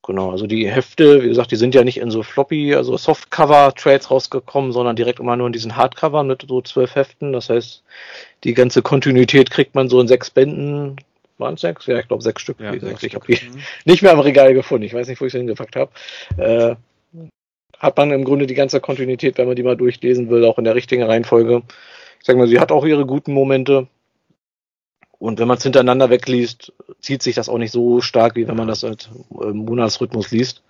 Genau, 0.05 0.29
also 0.29 0.45
die 0.45 0.69
Hefte, 0.69 1.23
wie 1.23 1.29
gesagt, 1.29 1.49
die 1.49 1.55
sind 1.55 1.73
ja 1.73 1.83
nicht 1.83 1.97
in 1.97 2.11
so 2.11 2.21
Floppy, 2.21 2.75
also 2.75 2.95
Softcover-Trades 2.95 4.11
rausgekommen, 4.11 4.71
sondern 4.71 4.95
direkt 4.95 5.19
immer 5.19 5.35
nur 5.35 5.47
in 5.47 5.53
diesen 5.53 5.75
Hardcover 5.75 6.23
mit 6.23 6.45
so 6.47 6.61
zwölf 6.61 6.93
Heften. 6.93 7.33
Das 7.33 7.49
heißt, 7.49 7.81
die 8.43 8.53
ganze 8.53 8.83
Kontinuität 8.83 9.49
kriegt 9.49 9.73
man 9.73 9.89
so 9.89 9.99
in 9.99 10.07
sechs 10.07 10.29
Bänden. 10.29 10.97
Waren 11.39 11.55
es 11.55 11.61
sechs? 11.61 11.87
Ja, 11.87 11.97
ich 11.97 12.07
glaube 12.07 12.21
sechs 12.21 12.43
Stück. 12.43 12.59
Ja, 12.59 12.79
sechs 12.79 13.01
ich 13.01 13.15
habe 13.15 13.25
die 13.25 13.33
mhm. 13.33 13.61
nicht 13.85 14.03
mehr 14.03 14.11
am 14.11 14.19
Regal 14.19 14.53
gefunden. 14.53 14.83
Ich 14.83 14.93
weiß 14.93 15.07
nicht, 15.07 15.19
wo 15.19 15.25
ich 15.25 15.31
sie 15.31 15.39
hingepackt 15.39 15.75
habe. 15.75 15.91
Äh, 16.37 16.75
hat 17.79 17.97
man 17.97 18.11
im 18.11 18.25
Grunde 18.25 18.45
die 18.45 18.53
ganze 18.53 18.79
Kontinuität, 18.79 19.39
wenn 19.39 19.47
man 19.47 19.55
die 19.55 19.63
mal 19.63 19.75
durchlesen 19.75 20.29
will, 20.29 20.45
auch 20.45 20.59
in 20.59 20.65
der 20.65 20.75
richtigen 20.75 21.03
Reihenfolge. 21.03 21.63
Ich 22.19 22.27
sag 22.27 22.37
mal, 22.37 22.47
sie 22.47 22.59
hat 22.59 22.71
auch 22.71 22.85
ihre 22.85 23.07
guten 23.07 23.33
Momente. 23.33 23.87
Und 25.19 25.39
wenn 25.39 25.47
man 25.47 25.57
es 25.57 25.63
hintereinander 25.63 26.09
wegliest, 26.09 26.73
zieht 26.99 27.23
sich 27.23 27.35
das 27.35 27.49
auch 27.49 27.57
nicht 27.57 27.71
so 27.71 28.01
stark, 28.01 28.35
wie 28.35 28.47
wenn 28.47 28.57
man 28.57 28.67
das 28.67 28.83
halt 28.83 29.09
im 29.41 29.57
Monatsrhythmus 29.57 30.31
liest. 30.31 30.61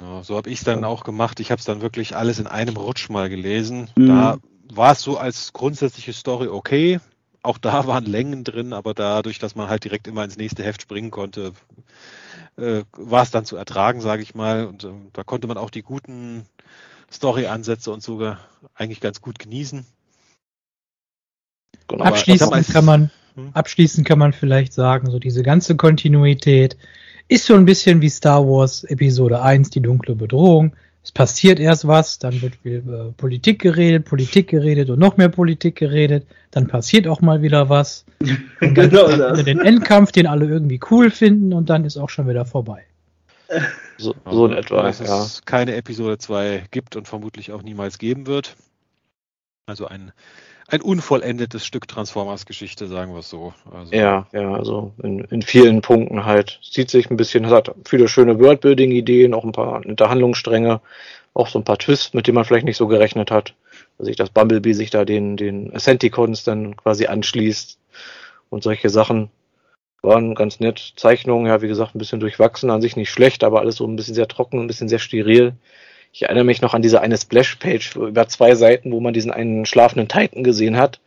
Ja, 0.00 0.22
so 0.22 0.36
habe 0.36 0.50
ich 0.50 0.58
es 0.58 0.64
dann 0.64 0.84
auch 0.84 1.04
gemacht. 1.04 1.40
Ich 1.40 1.50
habe 1.50 1.58
es 1.58 1.64
dann 1.64 1.80
wirklich 1.80 2.16
alles 2.16 2.38
in 2.38 2.46
einem 2.46 2.76
Rutsch 2.76 3.08
mal 3.10 3.28
gelesen. 3.28 3.90
Mhm. 3.96 4.08
Da 4.08 4.36
war 4.72 4.92
es 4.92 5.00
so 5.00 5.18
als 5.18 5.52
grundsätzliche 5.52 6.12
Story 6.12 6.48
okay. 6.48 7.00
Auch 7.42 7.58
da 7.58 7.86
waren 7.86 8.04
Längen 8.04 8.44
drin, 8.44 8.72
aber 8.72 8.94
dadurch, 8.94 9.38
dass 9.38 9.54
man 9.54 9.68
halt 9.68 9.84
direkt 9.84 10.06
immer 10.06 10.24
ins 10.24 10.36
nächste 10.36 10.62
Heft 10.62 10.82
springen 10.82 11.10
konnte, 11.10 11.52
äh, 12.56 12.82
war 12.92 13.22
es 13.22 13.30
dann 13.30 13.44
zu 13.44 13.56
ertragen, 13.56 14.00
sage 14.00 14.22
ich 14.22 14.34
mal. 14.34 14.66
Und 14.66 14.84
äh, 14.84 14.92
da 15.12 15.24
konnte 15.24 15.46
man 15.46 15.58
auch 15.58 15.70
die 15.70 15.82
guten 15.82 16.46
Story-Ansätze 17.12 17.90
und 17.90 18.02
sogar 18.02 18.38
eigentlich 18.74 19.00
ganz 19.00 19.20
gut 19.20 19.38
genießen. 19.38 19.84
Genau, 21.88 22.04
abschließend 22.04 22.68
kann 22.68 22.84
man? 22.84 23.10
Abschließend 23.52 24.06
kann 24.06 24.18
man 24.18 24.32
vielleicht 24.32 24.72
sagen, 24.72 25.10
so 25.10 25.18
diese 25.18 25.42
ganze 25.42 25.76
Kontinuität 25.76 26.76
ist 27.28 27.46
so 27.46 27.54
ein 27.54 27.64
bisschen 27.64 28.00
wie 28.00 28.10
Star 28.10 28.46
Wars 28.46 28.84
Episode 28.84 29.40
1, 29.42 29.70
die 29.70 29.80
dunkle 29.80 30.14
Bedrohung. 30.14 30.74
Es 31.02 31.12
passiert 31.12 31.60
erst 31.60 31.86
was, 31.86 32.18
dann 32.18 32.40
wird 32.40 32.56
viel 32.56 32.82
äh, 32.88 33.12
Politik 33.12 33.60
geredet, 33.60 34.06
Politik 34.06 34.48
geredet 34.48 34.88
und 34.88 34.98
noch 34.98 35.18
mehr 35.18 35.28
Politik 35.28 35.76
geredet, 35.76 36.26
dann 36.50 36.66
passiert 36.66 37.06
auch 37.06 37.20
mal 37.20 37.42
wieder 37.42 37.68
was. 37.68 38.06
Und 38.20 38.38
dann 38.60 38.74
genau 38.90 39.14
das. 39.14 39.44
den 39.44 39.60
Endkampf, 39.60 40.12
den 40.12 40.26
alle 40.26 40.46
irgendwie 40.46 40.80
cool 40.90 41.10
finden 41.10 41.52
und 41.52 41.68
dann 41.68 41.84
ist 41.84 41.98
auch 41.98 42.08
schon 42.08 42.26
wieder 42.26 42.46
vorbei. 42.46 42.84
So, 43.98 44.14
so 44.30 44.46
in 44.46 44.52
etwa. 44.54 44.82
Dass 44.82 45.00
ja. 45.00 45.22
es 45.22 45.44
keine 45.44 45.74
Episode 45.74 46.18
2 46.18 46.64
gibt 46.70 46.96
und 46.96 47.06
vermutlich 47.06 47.52
auch 47.52 47.62
niemals 47.62 47.98
geben 47.98 48.26
wird. 48.26 48.56
Also 49.66 49.86
ein 49.86 50.12
ein 50.68 50.80
unvollendetes 50.80 51.66
Stück 51.66 51.86
Transformers-Geschichte, 51.88 52.86
sagen 52.86 53.12
wir 53.12 53.20
es 53.20 53.28
so. 53.28 53.52
Also, 53.72 53.92
ja, 53.92 54.26
ja, 54.32 54.54
also 54.54 54.92
in, 55.02 55.20
in 55.24 55.42
vielen 55.42 55.82
Punkten 55.82 56.24
halt. 56.24 56.60
Zieht 56.62 56.90
sich 56.90 57.10
ein 57.10 57.16
bisschen, 57.16 57.48
hat 57.48 57.74
viele 57.84 58.08
schöne 58.08 58.38
Worldbuilding-Ideen, 58.38 59.34
auch 59.34 59.44
ein 59.44 59.52
paar 59.52 59.80
nette 59.80 60.08
Handlungsstränge, 60.08 60.80
auch 61.34 61.48
so 61.48 61.58
ein 61.58 61.64
paar 61.64 61.78
Twists, 61.78 62.14
mit 62.14 62.26
denen 62.26 62.36
man 62.36 62.44
vielleicht 62.44 62.64
nicht 62.64 62.78
so 62.78 62.86
gerechnet 62.86 63.30
hat. 63.30 63.54
Also 63.98 64.10
ich, 64.10 64.16
dass 64.16 64.30
Bumblebee 64.30 64.72
sich 64.72 64.90
da 64.90 65.04
den, 65.04 65.36
den 65.36 65.74
Ascenticons 65.74 66.44
dann 66.44 66.76
quasi 66.76 67.06
anschließt 67.06 67.78
und 68.50 68.62
solche 68.62 68.90
Sachen. 68.90 69.30
Waren 70.02 70.34
ganz 70.34 70.60
nett. 70.60 70.92
Zeichnungen, 70.96 71.46
ja, 71.46 71.62
wie 71.62 71.68
gesagt, 71.68 71.94
ein 71.94 71.98
bisschen 71.98 72.20
durchwachsen, 72.20 72.68
an 72.70 72.82
sich 72.82 72.94
nicht 72.94 73.10
schlecht, 73.10 73.42
aber 73.42 73.60
alles 73.60 73.76
so 73.76 73.86
ein 73.86 73.96
bisschen 73.96 74.14
sehr 74.14 74.28
trocken, 74.28 74.60
ein 74.60 74.66
bisschen 74.66 74.88
sehr 74.90 74.98
steril. 74.98 75.54
Ich 76.14 76.22
erinnere 76.22 76.44
mich 76.44 76.62
noch 76.62 76.74
an 76.74 76.82
diese 76.82 77.00
eine 77.00 77.16
Splash-Page 77.16 77.96
über 77.96 78.28
zwei 78.28 78.54
Seiten, 78.54 78.92
wo 78.92 79.00
man 79.00 79.12
diesen 79.12 79.32
einen 79.32 79.66
schlafenden 79.66 80.06
Titan 80.06 80.44
gesehen 80.44 80.76
hat. 80.76 81.00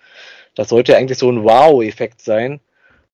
Das 0.54 0.68
sollte 0.68 0.98
eigentlich 0.98 1.18
so 1.18 1.32
ein 1.32 1.46
Wow-Effekt 1.46 2.22
sein. 2.22 2.60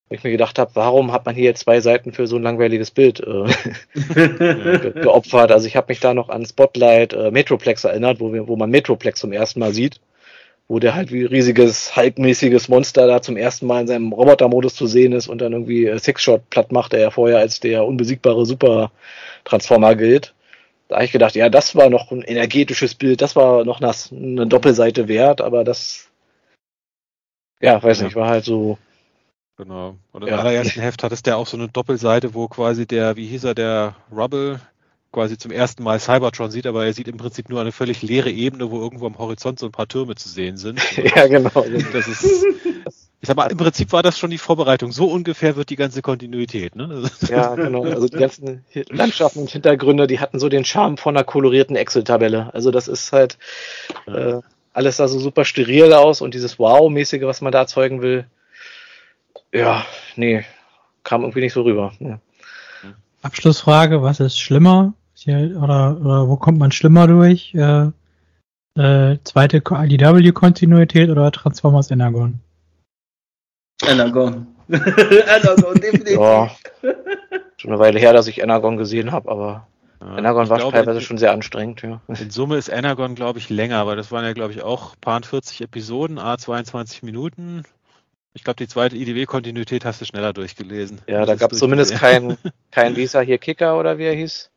Wo 0.10 0.16
ich 0.16 0.24
mir 0.24 0.32
gedacht 0.32 0.58
habe, 0.58 0.72
warum 0.74 1.12
hat 1.12 1.28
man 1.28 1.36
hier 1.36 1.54
zwei 1.54 1.82
Seiten 1.82 2.12
für 2.12 2.26
so 2.26 2.36
ein 2.36 2.42
langweiliges 2.42 2.90
Bild 2.90 3.20
äh, 3.20 3.46
geopfert? 5.04 5.52
Also 5.52 5.68
ich 5.68 5.76
habe 5.76 5.86
mich 5.90 6.00
da 6.00 6.16
noch 6.16 6.30
an 6.30 6.48
Spotlight 6.48 7.14
äh, 7.14 7.30
Metroplex 7.30 7.84
erinnert, 7.84 8.20
wo, 8.20 8.34
wir, 8.34 8.48
wo 8.48 8.56
man 8.56 8.72
Metroplex 8.72 9.20
zum 9.20 9.32
ersten 9.32 9.60
Mal 9.60 9.72
sieht 9.72 10.00
wo 10.70 10.80
der 10.80 10.96
halt 10.96 11.12
wie 11.12 11.26
riesiges, 11.26 11.96
halbmäßiges 11.96 12.70
Monster 12.70 13.06
da 13.06 13.22
zum 13.22 13.36
ersten 13.36 13.68
Mal 13.68 13.82
in 13.82 13.88
seinem 13.88 14.14
Robotermodus 14.14 14.76
zu 14.76 14.88
sehen 14.88 15.12
ist 15.12 15.28
und 15.28 15.42
dann 15.42 15.52
irgendwie 15.52 15.86
äh, 15.86 16.00
Six-Shot 16.00 16.50
platt 16.50 16.72
macht, 16.72 16.94
der 16.94 17.02
ja 17.02 17.12
vorher 17.12 17.40
als 17.40 17.60
der 17.60 17.86
unbesiegbare 17.86 18.46
Super-Transformer 18.46 19.96
gilt. 19.96 20.34
Da 20.94 20.98
habe 20.98 21.06
ich 21.06 21.12
gedacht, 21.12 21.34
ja, 21.34 21.50
das 21.50 21.76
war 21.76 21.90
noch 21.90 22.12
ein 22.12 22.22
energetisches 22.22 22.94
Bild, 22.94 23.24
das 23.24 23.36
war 23.36 23.66
noch 23.66 23.82
eine 23.82 24.46
Doppelseite 24.46 25.08
wert, 25.08 25.42
aber 25.42 25.64
das, 25.64 26.12
ja, 27.60 27.82
weiß 27.82 28.02
ja. 28.02 28.06
nicht, 28.06 28.16
war 28.16 28.30
halt 28.30 28.46
so. 28.46 28.78
Genau. 29.58 29.96
Und 30.12 30.22
im 30.22 30.28
ja. 30.28 30.38
allerersten 30.38 30.82
Heft 30.82 31.02
hat 31.02 31.12
es 31.12 31.24
der 31.24 31.38
auch 31.38 31.48
so 31.48 31.58
eine 31.58 31.68
Doppelseite, 31.68 32.36
wo 32.36 32.48
quasi 32.48 32.86
der, 32.86 33.16
wie 33.16 33.26
hieß 33.26 33.44
er, 33.46 33.56
der 33.56 33.96
Rubble 34.16 34.62
quasi 35.12 35.36
zum 35.36 35.50
ersten 35.50 35.82
Mal 35.82 36.00
Cybertron 36.00 36.52
sieht, 36.52 36.68
aber 36.68 36.86
er 36.86 36.94
sieht 36.94 37.08
im 37.08 37.18
Prinzip 37.18 37.50
nur 37.50 37.60
eine 37.60 37.72
völlig 37.72 38.04
leere 38.04 38.30
Ebene, 38.30 38.70
wo 38.70 38.80
irgendwo 38.80 39.08
am 39.08 39.18
Horizont 39.18 39.58
so 39.58 39.66
ein 39.66 39.72
paar 39.72 39.88
Türme 39.88 40.14
zu 40.14 40.30
sehen 40.30 40.58
sind. 40.58 40.80
ja, 41.16 41.26
genau. 41.26 41.66
Das 41.92 42.08
ist, 42.08 42.24
ich 43.24 43.28
sag 43.28 43.38
mal, 43.38 43.50
im 43.50 43.58
Prinzip 43.58 43.94
war 43.94 44.04
das 44.04 44.20
schon 44.20 44.32
die 44.32 44.38
Vorbereitung. 44.38 44.92
So 44.92 45.06
ungefähr 45.06 45.56
wird 45.56 45.70
die 45.70 45.78
ganze 45.78 46.02
Kontinuität. 46.02 46.76
Ne? 46.76 47.10
Ja, 47.30 47.56
genau. 47.56 47.86
Also 47.86 48.10
die 48.10 48.18
ganzen 48.18 48.66
Landschaften 48.90 49.40
und 49.40 49.50
Hintergründe, 49.50 50.08
die 50.08 50.20
hatten 50.20 50.40
so 50.40 50.50
den 50.50 50.66
Charme 50.66 50.98
von 50.98 51.16
einer 51.16 51.24
kolorierten 51.24 51.78
Excel-Tabelle. 51.78 52.54
Also 52.54 52.70
das 52.70 52.90
ist 52.90 53.14
halt 53.14 53.38
äh, 54.08 54.42
alles 54.74 54.98
da 54.98 55.08
so 55.08 55.20
super 55.20 55.46
steril 55.46 55.94
aus 55.94 56.20
und 56.20 56.34
dieses 56.34 56.60
Wow-mäßige, 56.60 57.22
was 57.22 57.40
man 57.40 57.54
da 57.54 57.60
erzeugen 57.60 58.02
will, 58.02 58.26
ja, 59.54 59.86
nee, 60.18 60.44
kam 61.04 61.22
irgendwie 61.22 61.40
nicht 61.40 61.54
so 61.54 61.62
rüber. 61.62 61.94
Ja. 62.00 62.20
Abschlussfrage, 63.22 64.02
was 64.02 64.20
ist 64.20 64.38
schlimmer? 64.38 64.96
Oder, 65.26 65.98
oder 66.02 66.28
wo 66.28 66.36
kommt 66.36 66.60
man 66.60 66.74
schlimmer 66.74 67.08
durch? 67.08 67.56
Äh, 67.56 67.86
äh, 68.76 69.18
zweite 69.24 69.64
IDW-Kontinuität 69.66 71.10
oder 71.10 71.32
Transformers 71.32 71.90
Energon? 71.90 72.42
Energon. 73.88 74.48
Energon, 74.70 75.76
definitiv. 75.76 76.18
Ja, 76.18 76.52
schon 77.58 77.72
eine 77.72 77.80
Weile 77.80 78.00
her, 78.00 78.14
dass 78.14 78.28
ich 78.28 78.42
Energon 78.42 78.78
gesehen 78.78 79.12
habe, 79.12 79.30
aber 79.30 79.68
ja, 80.02 80.18
Energon 80.18 80.50
war 80.50 80.58
glaube, 80.58 80.74
teilweise 80.74 81.02
schon 81.02 81.18
sehr 81.18 81.32
anstrengend. 81.32 81.82
Ja. 81.82 82.02
In 82.08 82.30
Summe 82.30 82.58
ist 82.58 82.70
Energon, 82.70 83.16
glaube 83.16 83.40
ich, 83.40 83.50
länger, 83.50 83.78
aber 83.78 83.96
das 83.96 84.12
waren 84.12 84.26
ja, 84.26 84.34
glaube 84.34 84.52
ich, 84.52 84.62
auch 84.62 84.96
paar 85.00 85.22
40 85.22 85.62
Episoden, 85.62 86.20
a 86.20 86.38
22 86.38 87.04
Minuten. 87.04 87.64
Ich 88.34 88.44
glaube, 88.44 88.58
die 88.58 88.68
zweite 88.68 88.98
IDW-Kontinuität 88.98 89.86
hast 89.86 90.02
du 90.02 90.06
schneller 90.06 90.34
durchgelesen. 90.34 91.02
Ja, 91.08 91.26
da 91.26 91.36
gab 91.36 91.52
es 91.52 91.60
zumindest 91.60 91.94
keinen, 91.94 92.38
kein 92.72 92.96
Visa 92.96 93.22
hier 93.22 93.38
Kicker 93.38 93.80
oder 93.80 93.98
wie 93.98 94.06
er 94.06 94.16
hieß. 94.16 94.50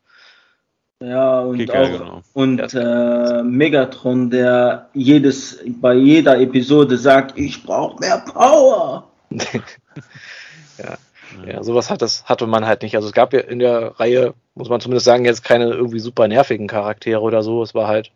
Ja, 0.99 1.41
und, 1.41 1.59
Kicker, 1.59 1.81
auch, 1.81 1.91
genau. 1.91 2.21
und 2.33 2.73
äh, 2.73 3.43
Megatron, 3.43 4.31
der 4.31 4.89
jedes, 4.93 5.59
bei 5.79 5.93
jeder 5.93 6.39
Episode 6.39 6.97
sagt, 6.97 7.37
ich 7.37 7.63
brauche 7.63 7.99
mehr 7.99 8.17
Power. 8.17 9.06
Ja. 9.29 10.97
ja, 11.45 11.63
sowas 11.63 11.89
hat 11.89 12.01
das, 12.01 12.25
hatte 12.25 12.47
man 12.47 12.65
halt 12.65 12.81
nicht. 12.81 12.95
Also 12.95 13.07
es 13.07 13.13
gab 13.13 13.33
ja 13.33 13.41
in 13.41 13.59
der 13.59 13.99
Reihe, 13.99 14.33
muss 14.55 14.69
man 14.69 14.81
zumindest 14.81 15.05
sagen, 15.05 15.25
jetzt 15.25 15.43
keine 15.43 15.65
irgendwie 15.65 15.99
super 15.99 16.27
nervigen 16.27 16.67
Charaktere 16.67 17.21
oder 17.21 17.43
so. 17.43 17.61
Es 17.63 17.75
war 17.75 17.87
halt 17.87 18.11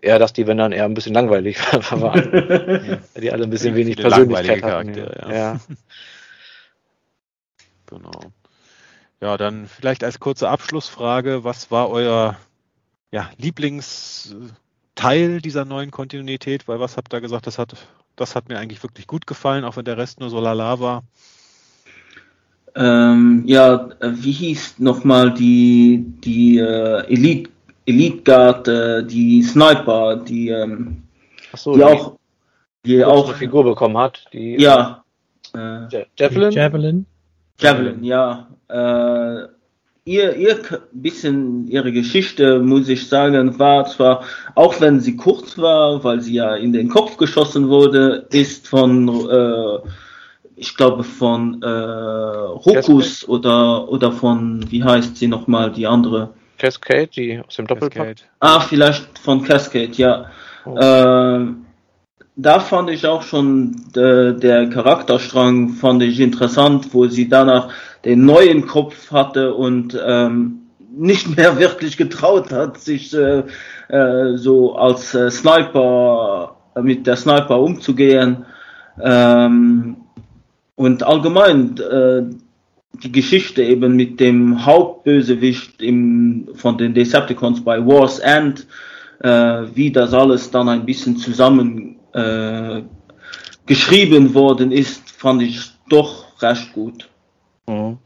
eher, 0.00 0.18
dass 0.18 0.32
die, 0.32 0.46
wenn 0.46 0.56
dann 0.58 0.72
eher 0.72 0.84
ein 0.84 0.94
bisschen 0.94 1.14
langweilig 1.14 1.58
waren. 1.72 3.00
ja. 3.14 3.20
Die 3.20 3.32
alle 3.32 3.44
ein 3.44 3.50
bisschen 3.50 3.74
wenig 3.74 3.96
Persönlichkeit 3.96 4.62
hatten. 4.62 4.94
Ja. 4.94 5.32
ja. 5.32 5.60
genau. 7.86 8.20
Ja, 9.20 9.36
dann 9.36 9.66
vielleicht 9.66 10.04
als 10.04 10.20
kurze 10.20 10.48
Abschlussfrage, 10.48 11.44
was 11.44 11.70
war 11.70 11.90
euer 11.90 12.38
ja, 13.10 13.30
Lieblingsteil 13.38 15.40
dieser 15.40 15.64
neuen 15.64 15.90
Kontinuität? 15.90 16.68
Weil 16.68 16.80
was 16.80 16.98
habt 16.98 17.14
ihr 17.14 17.22
gesagt, 17.22 17.46
das 17.46 17.58
hat, 17.58 17.74
das 18.16 18.34
hat 18.34 18.48
mir 18.48 18.58
eigentlich 18.58 18.82
wirklich 18.82 19.06
gut 19.06 19.26
gefallen, 19.26 19.64
auch 19.64 19.76
wenn 19.76 19.84
der 19.84 19.98
Rest 19.98 20.20
nur 20.20 20.30
so 20.30 20.40
lala 20.40 20.80
war. 20.80 21.04
Ähm, 22.74 23.42
ja, 23.46 23.88
wie 24.00 24.32
hieß 24.32 24.78
nochmal 24.78 25.32
die, 25.32 26.04
die 26.24 26.58
äh, 26.58 27.06
Elite, 27.06 27.50
Elite 27.86 28.22
Guard, 28.22 28.68
äh, 28.68 29.04
die 29.04 29.42
Sniper, 29.42 30.16
die, 30.16 30.48
ähm, 30.48 31.02
so, 31.54 31.72
die, 31.72 31.78
die, 31.78 31.84
auch, 31.84 32.18
die 32.84 33.04
auch 33.04 33.28
eine 33.28 33.36
Figur 33.36 33.64
bekommen 33.64 33.96
hat, 33.96 34.26
die 34.32 34.60
ja, 34.60 35.02
äh, 35.54 36.04
Javelin? 36.18 36.50
Javelin. 36.50 37.06
Javelin, 37.58 38.04
ja. 38.04 38.48
Äh, 38.68 39.55
ihr, 40.06 40.36
ihr 40.36 40.58
bisschen 40.92 41.68
ihre 41.68 41.92
Geschichte, 41.92 42.60
muss 42.60 42.88
ich 42.88 43.08
sagen, 43.08 43.58
war 43.58 43.84
zwar, 43.86 44.24
auch 44.54 44.80
wenn 44.80 45.00
sie 45.00 45.16
kurz 45.16 45.58
war, 45.58 46.02
weil 46.02 46.22
sie 46.22 46.34
ja 46.34 46.54
in 46.56 46.72
den 46.72 46.88
Kopf 46.88 47.18
geschossen 47.18 47.68
wurde, 47.68 48.26
ist 48.30 48.68
von, 48.68 49.08
äh, 49.28 49.88
ich 50.56 50.74
glaube 50.76 51.04
von 51.04 51.60
äh, 51.62 51.66
Hokus 51.66 53.28
oder 53.28 53.88
oder 53.88 54.12
von, 54.12 54.64
wie 54.70 54.82
heißt 54.82 55.16
sie 55.16 55.26
nochmal, 55.26 55.72
die 55.72 55.86
andere? 55.86 56.30
Cascade, 56.56 57.08
die 57.08 57.42
aus 57.46 57.56
dem 57.56 57.66
Doppelpack. 57.66 58.16
Ah, 58.40 58.60
vielleicht 58.60 59.18
von 59.18 59.42
Cascade, 59.42 59.92
ja. 59.92 60.30
Oh. 60.64 60.76
Äh, 60.78 61.46
da 62.36 62.60
fand 62.60 62.90
ich 62.90 63.06
auch 63.06 63.22
schon 63.22 63.76
äh, 63.96 64.34
der 64.34 64.68
Charakterstrang 64.68 65.70
fand 65.70 66.02
ich 66.02 66.20
interessant, 66.20 66.92
wo 66.92 67.06
sie 67.06 67.28
danach 67.28 67.70
den 68.04 68.26
neuen 68.26 68.66
Kopf 68.66 69.10
hatte 69.10 69.54
und 69.54 69.98
ähm, 70.06 70.60
nicht 70.94 71.34
mehr 71.36 71.58
wirklich 71.58 71.96
getraut 71.96 72.52
hat, 72.52 72.78
sich 72.78 73.14
äh, 73.14 73.42
äh, 73.88 74.36
so 74.36 74.76
als 74.76 75.14
äh, 75.14 75.30
Sniper 75.30 76.56
äh, 76.74 76.82
mit 76.82 77.06
der 77.06 77.16
Sniper 77.16 77.58
umzugehen. 77.58 78.44
Ähm, 79.02 79.96
und 80.74 81.02
allgemein 81.02 81.78
äh, 81.78 82.22
die 83.02 83.12
Geschichte 83.12 83.62
eben 83.62 83.96
mit 83.96 84.20
dem 84.20 84.64
Hauptbösewicht 84.64 85.80
im, 85.80 86.48
von 86.54 86.76
den 86.76 86.92
Decepticons 86.92 87.64
bei 87.64 87.84
War's 87.84 88.18
End, 88.18 88.66
äh, 89.20 89.62
wie 89.74 89.90
das 89.90 90.12
alles 90.12 90.50
dann 90.50 90.68
ein 90.68 90.84
bisschen 90.84 91.16
zusammen 91.16 91.95
äh, 92.16 92.82
geschrieben 93.66 94.34
worden 94.34 94.72
ist, 94.72 95.10
fand 95.10 95.42
ich 95.42 95.60
doch 95.88 96.42
recht 96.42 96.72
gut. 96.72 97.08
Mhm. 97.66 97.98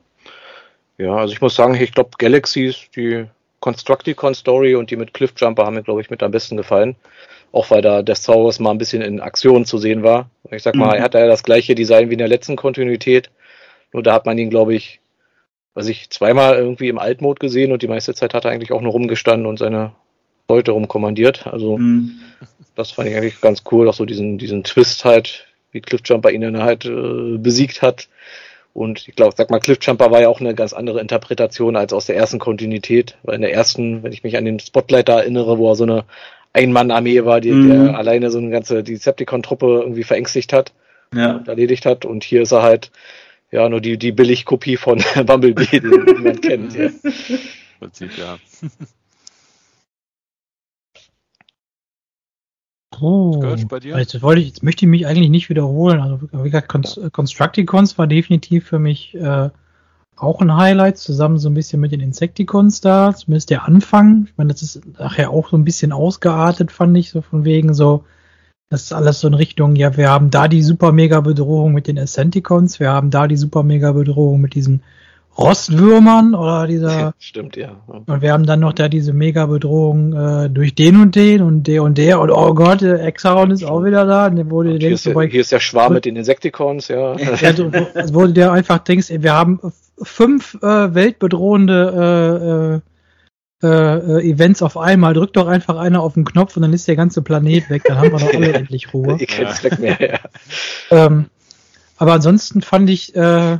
Ja, 0.99 1.17
also 1.17 1.33
ich 1.33 1.41
muss 1.41 1.55
sagen, 1.55 1.75
ich 1.75 1.93
glaube 1.93 2.11
Galaxies, 2.19 2.91
die 2.95 3.27
Constructicon 3.61 4.35
Story 4.35 4.75
und 4.75 4.91
die 4.91 4.97
mit 4.97 5.15
Cliffjumper 5.15 5.65
haben 5.65 5.75
mir, 5.75 5.83
glaube 5.83 6.01
ich, 6.01 6.11
mit 6.11 6.23
am 6.23 6.31
besten 6.31 6.57
gefallen. 6.57 6.97
Auch 7.53 7.71
weil 7.71 7.83
da 7.83 8.03
der 8.03 8.15
Saurus 8.15 8.61
mal 8.61 8.71
ein 8.71 8.79
bisschen 8.79 9.03
in 9.03 9.21
Aktion 9.21 9.65
zu 9.65 9.79
sehen 9.79 10.03
war. 10.03 10.31
Ich 10.51 10.63
sag 10.63 10.75
mal, 10.75 10.89
mhm. 10.89 10.95
er 10.95 11.03
hat 11.03 11.15
ja 11.15 11.27
das 11.27 11.43
gleiche 11.43 11.75
Design 11.75 12.09
wie 12.09 12.15
in 12.15 12.19
der 12.19 12.29
letzten 12.29 12.57
Kontinuität. 12.57 13.31
Nur 13.93 14.03
da 14.03 14.13
hat 14.15 14.27
man 14.27 14.39
ihn, 14.39 14.51
glaube 14.51 14.75
ich, 14.75 15.01
was 15.75 15.89
ich 15.89 16.11
zweimal 16.11 16.57
irgendwie 16.57 16.89
im 16.89 16.99
Altmod 16.99 17.41
gesehen 17.41 17.73
und 17.73 17.83
die 17.83 17.89
meiste 17.89 18.15
Zeit 18.15 18.35
hat 18.35 18.45
er 18.45 18.51
eigentlich 18.51 18.73
auch 18.73 18.81
nur 18.81 18.93
rumgestanden 18.93 19.47
und 19.47 19.59
seine 19.59 19.93
Leute 20.49 20.73
rumkommandiert. 20.73 21.47
Also 21.47 21.79
mhm. 21.79 22.21
Das 22.75 22.93
fand 22.93 23.09
ich 23.09 23.17
eigentlich 23.17 23.41
ganz 23.41 23.63
cool, 23.71 23.89
auch 23.89 23.95
so 23.95 24.05
diesen, 24.05 24.39
diesen 24.39 24.65
Twist 24.65 25.05
halt, 25.05 25.47
wie 25.73 25.81
Cliffjumper 25.81 26.31
ihn 26.31 26.41
dann 26.41 26.63
halt 26.63 26.85
äh, 26.85 27.39
besiegt 27.39 27.83
hat. 27.83 28.09
Und 28.73 29.09
ich 29.09 29.17
glaube, 29.17 29.35
sag 29.37 29.51
mal, 29.51 29.59
Cliffjumper 29.59 30.11
war 30.11 30.21
ja 30.21 30.29
auch 30.29 30.41
eine 30.41 30.55
ganz 30.55 30.73
andere 30.73 31.01
Interpretation 31.01 31.77
als 31.77 31.93
aus 31.93 32.07
der 32.07 32.17
ersten 32.17 32.39
Kontinuität. 32.39 33.17
Weil 33.23 33.37
in 33.37 33.43
der 33.43 33.53
ersten, 33.53 34.03
wenn 34.03 34.13
ich 34.13 34.23
mich 34.23 34.37
an 34.37 34.45
den 34.45 34.61
Spotlight 34.61 35.09
erinnere, 35.09 35.59
wo 35.59 35.71
er 35.71 35.77
so 35.77 35.85
eine 35.85 36.05
Ein-Mann-Armee 36.53 37.25
war, 37.25 37.41
die, 37.41 37.53
mhm. 37.53 37.87
der 37.87 37.99
alleine 37.99 38.31
so 38.31 38.39
eine 38.39 38.51
ganze 38.51 38.85
Decepticon-Truppe 38.85 39.81
irgendwie 39.83 40.05
verängstigt 40.05 40.53
hat 40.53 40.73
ja. 41.15 41.37
und 41.37 41.49
erledigt 41.49 41.85
hat. 41.85 42.05
Und 42.05 42.23
hier 42.23 42.43
ist 42.43 42.53
er 42.53 42.63
halt 42.63 42.93
ja 43.51 43.69
nur 43.69 43.81
die, 43.81 43.99
die 43.99 44.13
Billigkopie 44.13 44.77
von 44.77 45.03
Bumblebee, 45.27 45.81
die, 45.81 45.81
die 45.81 46.23
man 46.23 46.41
kennt. 46.41 46.75
Ja. 46.77 46.91
Prinzip, 47.81 48.17
ja. 48.17 48.39
Oh, 52.99 53.39
bei 53.69 53.81
dir? 53.81 53.99
Jetzt, 53.99 54.21
wollte 54.21 54.41
ich, 54.41 54.49
jetzt 54.49 54.63
möchte 54.63 54.85
ich 54.85 54.91
mich 54.91 55.07
eigentlich 55.07 55.31
nicht 55.31 55.49
wiederholen. 55.49 56.01
Also, 56.01 56.21
wie 56.33 56.51
gesagt, 56.51 56.69
Constructicons 57.13 57.99
war 57.99 58.07
definitiv 58.07 58.67
für 58.67 58.79
mich 58.79 59.15
äh, 59.15 59.51
auch 60.17 60.41
ein 60.41 60.55
Highlight, 60.55 60.99
zusammen 60.99 61.39
so 61.39 61.49
ein 61.49 61.55
bisschen 61.55 61.81
mit 61.81 61.93
den 61.93 62.01
Insecticons 62.01 62.81
da, 62.81 63.15
zumindest 63.15 63.51
der 63.51 63.65
Anfang. 63.65 64.27
Ich 64.27 64.37
meine, 64.37 64.53
das 64.53 64.63
ist 64.63 64.99
nachher 64.99 65.31
auch 65.31 65.51
so 65.51 65.57
ein 65.57 65.65
bisschen 65.65 65.93
ausgeartet, 65.93 66.73
fand 66.73 66.97
ich, 66.97 67.11
so 67.11 67.23
von 67.23 67.45
wegen 67.45 67.75
so, 67.75 68.05
das 68.69 68.83
ist 68.83 68.93
alles 68.93 69.21
so 69.21 69.29
in 69.29 69.35
Richtung, 69.35 69.77
ja, 69.77 69.97
wir 69.97 70.11
haben 70.11 70.31
da 70.31 70.47
die 70.47 70.63
super 70.63 70.93
mega 70.93 71.21
Bedrohung 71.21 71.73
mit 71.73 71.87
den 71.87 71.99
Ascenticons, 71.99 72.81
wir 72.81 72.91
haben 72.91 73.11
da 73.11 73.27
die 73.27 73.37
super 73.37 73.63
mega 73.63 73.93
Bedrohung 73.93 74.41
mit 74.41 74.55
diesen 74.55 74.83
Rostwürmern 75.39 76.35
oder 76.35 76.67
dieser. 76.67 77.15
Stimmt, 77.19 77.57
ja. 77.57 77.83
Und 77.87 78.21
wir 78.21 78.33
haben 78.33 78.47
dann 78.47 78.61
noch 78.61 78.73
da 78.73 78.89
diese 78.89 79.13
Mega-Bedrohung 79.13 80.13
äh, 80.13 80.51
durch 80.51 80.75
den 80.75 81.01
und 81.01 81.15
den 81.15 81.43
und 81.43 81.65
der 81.65 81.83
und 81.83 81.97
der 81.99 82.21
und 82.21 82.31
oh 82.31 82.53
Gott, 82.55 82.83
der 82.83 83.03
Exaron 83.05 83.51
ist 83.51 83.65
auch 83.65 83.85
wieder 83.85 84.05
da. 84.07 84.27
Und 84.27 84.51
wo 84.51 84.63
du 84.63 84.77
hier, 84.77 84.91
ist 84.91 85.07
der, 85.07 85.21
hier 85.23 85.41
ist 85.41 85.53
der 85.53 85.61
Schwarm 85.61 85.95
mit 85.95 86.05
den 86.05 86.17
Insektikons, 86.17 86.89
ja. 86.89 87.17
wo 88.13 88.27
du 88.27 88.33
dir 88.33 88.53
einfach 88.53 88.79
denkst, 88.79 89.09
wir 89.11 89.33
haben 89.33 89.61
fünf 90.03 90.55
äh, 90.63 90.95
weltbedrohende 90.95 92.83
äh, 93.63 93.67
äh, 93.67 93.69
äh, 93.69 94.31
Events 94.31 94.63
auf 94.63 94.77
einmal. 94.77 95.15
Drück 95.15 95.33
doch 95.35 95.47
einfach 95.47 95.77
einer 95.77 96.03
auf 96.03 96.15
den 96.15 96.25
Knopf 96.25 96.57
und 96.57 96.63
dann 96.63 96.73
ist 96.73 96.89
der 96.89 96.97
ganze 96.97 97.23
Planet 97.23 97.69
weg. 97.71 97.83
Dann 97.87 97.99
haben 97.99 98.13
wir 98.13 98.19
doch 98.19 98.35
alle 98.35 98.53
endlich 98.53 98.93
Ruhe. 98.95 99.19
Ja. 99.21 99.55
Mehr, 99.79 99.99
ja. 100.01 100.19
Ähm, 100.91 101.27
aber 101.99 102.15
ansonsten 102.15 102.63
fand 102.63 102.89
ich 102.89 103.15
äh, 103.15 103.59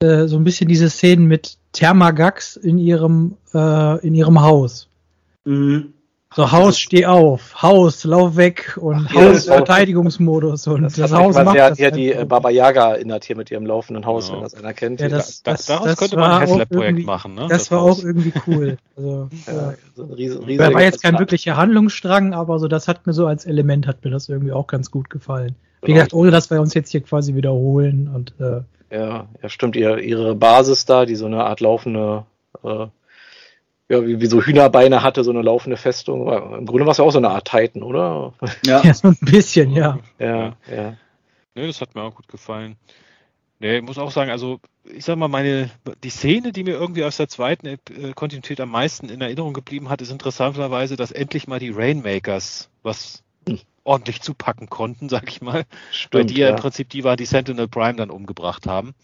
äh, 0.00 0.26
so 0.26 0.36
ein 0.36 0.44
bisschen 0.44 0.68
diese 0.68 0.90
Szenen 0.90 1.26
mit 1.26 1.58
Thermagax 1.72 2.56
in 2.56 2.78
ihrem, 2.78 3.36
äh, 3.52 4.06
in 4.06 4.14
ihrem 4.14 4.40
Haus. 4.40 4.88
Mhm. 5.44 5.94
So, 6.34 6.52
Haus, 6.52 6.78
steh 6.78 7.06
auf, 7.06 7.62
Haus, 7.62 8.04
lauf 8.04 8.36
weg 8.36 8.76
und 8.78 9.08
Ach, 9.08 9.14
Haus, 9.14 9.46
Verteidigungsmodus 9.46 10.66
und 10.66 10.82
das, 10.82 10.92
das 10.92 11.10
Haus 11.10 11.34
macht 11.36 11.56
ja, 11.56 11.70
das 11.70 11.78
ja 11.78 11.90
die 11.90 12.12
äh, 12.12 12.26
Baba 12.26 12.50
Yaga 12.50 12.92
erinnert 12.92 13.24
hier 13.24 13.34
mit 13.34 13.50
ihrem 13.50 13.64
laufenden 13.64 14.04
Haus, 14.04 14.26
genau. 14.26 14.36
wenn 14.36 14.44
das 14.44 14.54
einer 14.54 14.74
kennt. 14.74 15.00
Ja, 15.00 15.08
das, 15.08 15.42
das, 15.42 15.64
daraus 15.64 15.86
das 15.86 15.96
könnte 15.96 16.16
man 16.16 16.32
ein 16.32 16.40
Haslab-Projekt 16.42 17.06
machen, 17.06 17.34
ne? 17.34 17.46
Das, 17.48 17.70
war 17.70 17.80
Haus. 17.80 18.00
auch 18.00 18.04
irgendwie 18.04 18.34
cool. 18.46 18.76
Also, 18.94 19.30
ja, 19.46 19.74
so 19.96 20.04
riesen, 20.04 20.44
riesen 20.44 20.74
war 20.74 20.82
jetzt 20.82 21.02
kein 21.02 21.18
wirklicher 21.18 21.56
Handlungsstrang, 21.56 22.34
aber 22.34 22.58
so 22.58 22.68
das 22.68 22.88
hat 22.88 23.06
mir 23.06 23.14
so 23.14 23.26
als 23.26 23.46
Element 23.46 23.86
hat 23.86 24.04
mir 24.04 24.10
das 24.10 24.28
irgendwie 24.28 24.52
auch 24.52 24.66
ganz 24.66 24.90
gut 24.90 25.08
gefallen. 25.08 25.56
Wie 25.82 25.86
genau. 25.86 25.96
gesagt, 25.96 26.14
ohne 26.14 26.30
dass 26.30 26.50
wir 26.50 26.60
uns 26.60 26.74
jetzt 26.74 26.90
hier 26.90 27.02
quasi 27.02 27.34
wiederholen 27.34 28.10
und 28.12 28.34
äh, 28.40 28.62
ja, 28.90 29.28
ja, 29.42 29.48
stimmt, 29.48 29.76
ihr, 29.76 29.98
ihre 29.98 30.34
Basis 30.34 30.86
da, 30.86 31.04
die 31.04 31.14
so 31.14 31.26
eine 31.26 31.44
Art 31.44 31.60
laufende, 31.60 32.24
äh, 32.64 32.86
ja, 33.90 34.06
wie, 34.06 34.20
wie 34.20 34.26
so 34.26 34.42
Hühnerbeine 34.42 35.02
hatte, 35.02 35.24
so 35.24 35.30
eine 35.30 35.42
laufende 35.42 35.76
Festung. 35.76 36.28
Im 36.58 36.66
Grunde 36.66 36.86
war 36.86 36.92
es 36.92 36.98
ja 36.98 37.04
auch 37.04 37.10
so 37.10 37.18
eine 37.18 37.30
Art 37.30 37.48
Titan, 37.48 37.82
oder? 37.82 38.32
Ja, 38.64 38.82
ja 38.84 38.94
so 38.94 39.08
ein 39.08 39.18
bisschen, 39.20 39.72
ja. 39.72 39.98
Ja, 40.18 40.56
ja. 40.70 40.96
Nee, 41.54 41.66
das 41.66 41.80
hat 41.80 41.94
mir 41.94 42.02
auch 42.02 42.14
gut 42.14 42.28
gefallen. 42.28 42.76
Nee, 43.60 43.78
ich 43.78 43.82
muss 43.82 43.98
auch 43.98 44.10
sagen, 44.10 44.30
also 44.30 44.60
ich 44.84 45.04
sag 45.04 45.16
mal, 45.16 45.28
meine, 45.28 45.70
die 46.04 46.10
Szene, 46.10 46.52
die 46.52 46.64
mir 46.64 46.74
irgendwie 46.74 47.04
aus 47.04 47.16
der 47.16 47.28
zweiten 47.28 47.66
äh, 47.66 47.78
Kontinuität 48.14 48.60
am 48.60 48.70
meisten 48.70 49.08
in 49.08 49.20
Erinnerung 49.20 49.52
geblieben 49.52 49.88
hat, 49.88 50.00
ist 50.00 50.12
interessanterweise, 50.12 50.96
dass 50.96 51.10
endlich 51.10 51.48
mal 51.48 51.58
die 51.58 51.70
Rainmakers 51.70 52.70
was 52.82 53.22
ordentlich 53.88 54.20
zupacken 54.20 54.68
konnten, 54.68 55.08
sag 55.08 55.28
ich 55.28 55.40
mal. 55.40 55.64
Stimmt, 55.90 56.14
weil 56.14 56.26
die 56.26 56.40
ja 56.40 56.50
im 56.50 56.56
Prinzip 56.56 56.90
die 56.90 57.04
war, 57.04 57.16
die 57.16 57.26
Sentinel 57.26 57.68
Prime 57.68 57.96
dann 57.96 58.10
umgebracht 58.10 58.66
haben. 58.66 58.94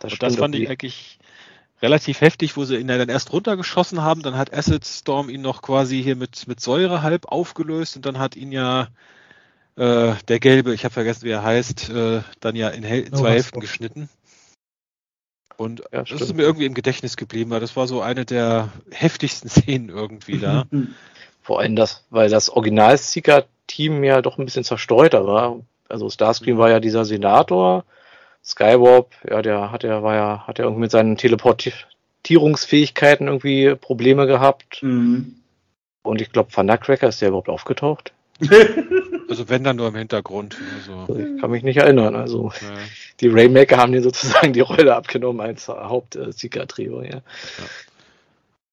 Das, 0.00 0.12
und 0.12 0.22
das 0.22 0.36
fand 0.36 0.56
ich 0.56 0.68
eigentlich 0.68 1.18
relativ 1.80 2.20
heftig, 2.20 2.56
wo 2.56 2.64
sie 2.64 2.76
ihn 2.76 2.88
dann 2.88 3.08
erst 3.08 3.32
runtergeschossen 3.32 4.02
haben, 4.02 4.22
dann 4.22 4.36
hat 4.36 4.52
Acid 4.52 4.84
Storm 4.84 5.28
ihn 5.28 5.42
noch 5.42 5.62
quasi 5.62 6.02
hier 6.02 6.16
mit, 6.16 6.46
mit 6.46 6.60
Säure 6.60 7.02
halb 7.02 7.26
aufgelöst 7.26 7.96
und 7.96 8.06
dann 8.06 8.18
hat 8.18 8.36
ihn 8.36 8.52
ja 8.52 8.88
äh, 9.76 10.14
der 10.28 10.40
gelbe, 10.40 10.74
ich 10.74 10.84
habe 10.84 10.92
vergessen, 10.92 11.24
wie 11.24 11.30
er 11.30 11.42
heißt, 11.42 11.90
äh, 11.90 12.22
dann 12.40 12.56
ja 12.56 12.68
in 12.68 12.84
Hel 12.84 13.08
oh, 13.12 13.16
zwei 13.16 13.32
Hälften 13.32 13.60
geschnitten. 13.60 14.08
Und 15.56 15.82
ja, 15.92 16.02
das 16.02 16.20
ist 16.20 16.34
mir 16.34 16.42
irgendwie 16.42 16.66
im 16.66 16.74
Gedächtnis 16.74 17.16
geblieben, 17.16 17.50
weil 17.50 17.60
das 17.60 17.76
war 17.76 17.86
so 17.86 18.00
eine 18.00 18.24
der 18.24 18.72
heftigsten 18.90 19.48
Szenen 19.50 19.88
irgendwie 19.88 20.38
da. 20.38 20.66
Vor 21.42 21.58
allem 21.58 21.74
das, 21.74 22.04
weil 22.10 22.30
das 22.30 22.48
Original-Seeker-Team 23.72 24.04
ja 24.04 24.22
doch 24.22 24.38
ein 24.38 24.44
bisschen 24.44 24.62
zerstreuter 24.64 25.26
war. 25.26 25.60
Also 25.88 26.10
Starscream 26.10 26.58
war 26.58 26.70
ja 26.70 26.80
dieser 26.80 27.04
Senator, 27.04 27.84
Skywarp, 28.44 29.10
ja, 29.28 29.42
der 29.42 29.70
hat 29.70 29.84
ja, 29.84 30.02
war 30.02 30.14
ja, 30.14 30.44
hat 30.46 30.58
ja 30.58 30.64
irgendwie 30.64 30.82
mit 30.82 30.90
seinen 30.90 31.16
Teleportierungsfähigkeiten 31.16 33.28
irgendwie 33.28 33.74
Probleme 33.74 34.26
gehabt. 34.26 34.82
Mhm. 34.82 35.36
Und 36.02 36.20
ich 36.20 36.32
glaube, 36.32 36.50
Thundercracker 36.50 37.08
ist 37.08 37.20
der 37.20 37.28
überhaupt 37.28 37.48
aufgetaucht. 37.48 38.12
Also 39.28 39.48
wenn 39.48 39.64
dann 39.64 39.76
nur 39.76 39.88
im 39.88 39.94
Hintergrund. 39.94 40.58
Also. 40.76 41.16
Ich 41.16 41.40
kann 41.40 41.50
mich 41.50 41.62
nicht 41.62 41.78
erinnern. 41.78 42.14
Also 42.14 42.52
ja. 42.60 42.68
die 43.20 43.28
Rainmaker 43.28 43.78
haben 43.78 43.92
dir 43.92 44.02
sozusagen 44.02 44.52
die 44.52 44.60
Rolle 44.60 44.94
abgenommen 44.94 45.40
als 45.40 45.68
Hauptsieger-Trio, 45.68 47.00
ja. 47.00 47.08
ja. 47.08 47.22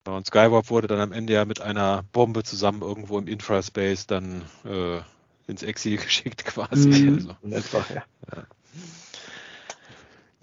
Und 0.05 0.26
Skywarp 0.26 0.69
wurde 0.69 0.88
dann 0.88 0.99
am 0.99 1.11
Ende 1.11 1.34
ja 1.34 1.45
mit 1.45 1.61
einer 1.61 2.03
Bombe 2.11 2.43
zusammen 2.43 2.81
irgendwo 2.81 3.19
im 3.19 3.27
Infraspace 3.27 4.07
dann 4.07 4.43
äh, 4.65 5.01
ins 5.47 5.63
Exil 5.63 5.97
geschickt 6.03 6.45
quasi. 6.45 6.89
Mhm. 6.89 7.15
Also, 7.15 7.55
Einfach, 7.55 7.89
ja. 7.89 8.03
ja. 8.35 8.43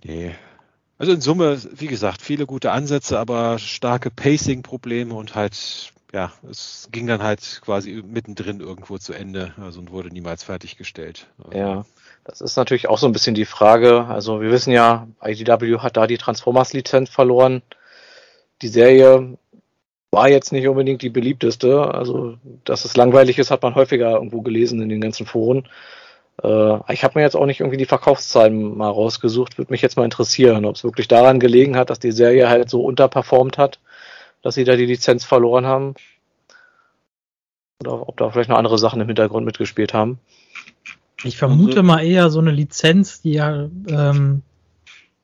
Nee. 0.04 0.34
Also 0.98 1.12
in 1.12 1.20
Summe, 1.20 1.60
wie 1.72 1.88
gesagt, 1.88 2.22
viele 2.22 2.46
gute 2.46 2.72
Ansätze, 2.72 3.18
aber 3.18 3.58
starke 3.58 4.10
Pacing-Probleme 4.10 5.12
und 5.12 5.34
halt 5.34 5.92
ja, 6.12 6.32
es 6.48 6.88
ging 6.92 7.06
dann 7.06 7.22
halt 7.22 7.60
quasi 7.62 8.02
mittendrin 8.06 8.60
irgendwo 8.60 8.96
zu 8.96 9.12
Ende, 9.12 9.52
also 9.60 9.80
und 9.80 9.90
wurde 9.90 10.08
niemals 10.08 10.44
fertiggestellt. 10.44 11.26
Ja, 11.52 11.84
das 12.24 12.40
ist 12.40 12.56
natürlich 12.56 12.88
auch 12.88 12.96
so 12.96 13.06
ein 13.06 13.12
bisschen 13.12 13.34
die 13.34 13.44
Frage. 13.44 14.06
Also 14.06 14.40
wir 14.40 14.50
wissen 14.50 14.72
ja, 14.72 15.08
IDW 15.22 15.78
hat 15.78 15.96
da 15.96 16.06
die 16.06 16.16
Transformers-Lizenz 16.16 17.10
verloren. 17.10 17.62
Die 18.62 18.68
Serie 18.68 19.36
war 20.16 20.28
jetzt 20.28 20.50
nicht 20.50 20.66
unbedingt 20.66 21.02
die 21.02 21.10
beliebteste. 21.10 21.94
Also, 21.94 22.34
dass 22.64 22.84
es 22.84 22.96
langweilig 22.96 23.38
ist, 23.38 23.52
hat 23.52 23.62
man 23.62 23.76
häufiger 23.76 24.10
irgendwo 24.12 24.42
gelesen 24.42 24.82
in 24.82 24.88
den 24.88 25.00
ganzen 25.00 25.26
Foren. 25.26 25.68
Äh, 26.42 26.92
ich 26.92 27.04
habe 27.04 27.18
mir 27.18 27.22
jetzt 27.22 27.36
auch 27.36 27.46
nicht 27.46 27.60
irgendwie 27.60 27.78
die 27.78 27.86
Verkaufszahlen 27.86 28.76
mal 28.76 28.90
rausgesucht. 28.90 29.56
Würde 29.56 29.72
mich 29.72 29.82
jetzt 29.82 29.96
mal 29.96 30.04
interessieren, 30.04 30.64
ob 30.64 30.74
es 30.74 30.82
wirklich 30.82 31.06
daran 31.06 31.38
gelegen 31.38 31.76
hat, 31.76 31.90
dass 31.90 32.00
die 32.00 32.12
Serie 32.12 32.48
halt 32.48 32.68
so 32.68 32.82
unterperformt 32.82 33.56
hat 33.56 33.78
dass 34.46 34.54
sie 34.54 34.62
da 34.62 34.76
die 34.76 34.86
Lizenz 34.86 35.24
verloren 35.24 35.66
haben. 35.66 35.94
Oder 37.80 38.08
ob 38.08 38.16
da 38.16 38.30
vielleicht 38.30 38.48
noch 38.48 38.58
andere 38.58 38.78
Sachen 38.78 39.00
im 39.00 39.08
Hintergrund 39.08 39.44
mitgespielt 39.44 39.92
haben. 39.92 40.20
Ich 41.24 41.36
vermute 41.36 41.82
mal 41.82 42.04
eher 42.04 42.30
so 42.30 42.38
eine 42.38 42.52
Lizenz, 42.52 43.22
die 43.22 43.32
ja, 43.32 43.68
ähm, 43.88 44.42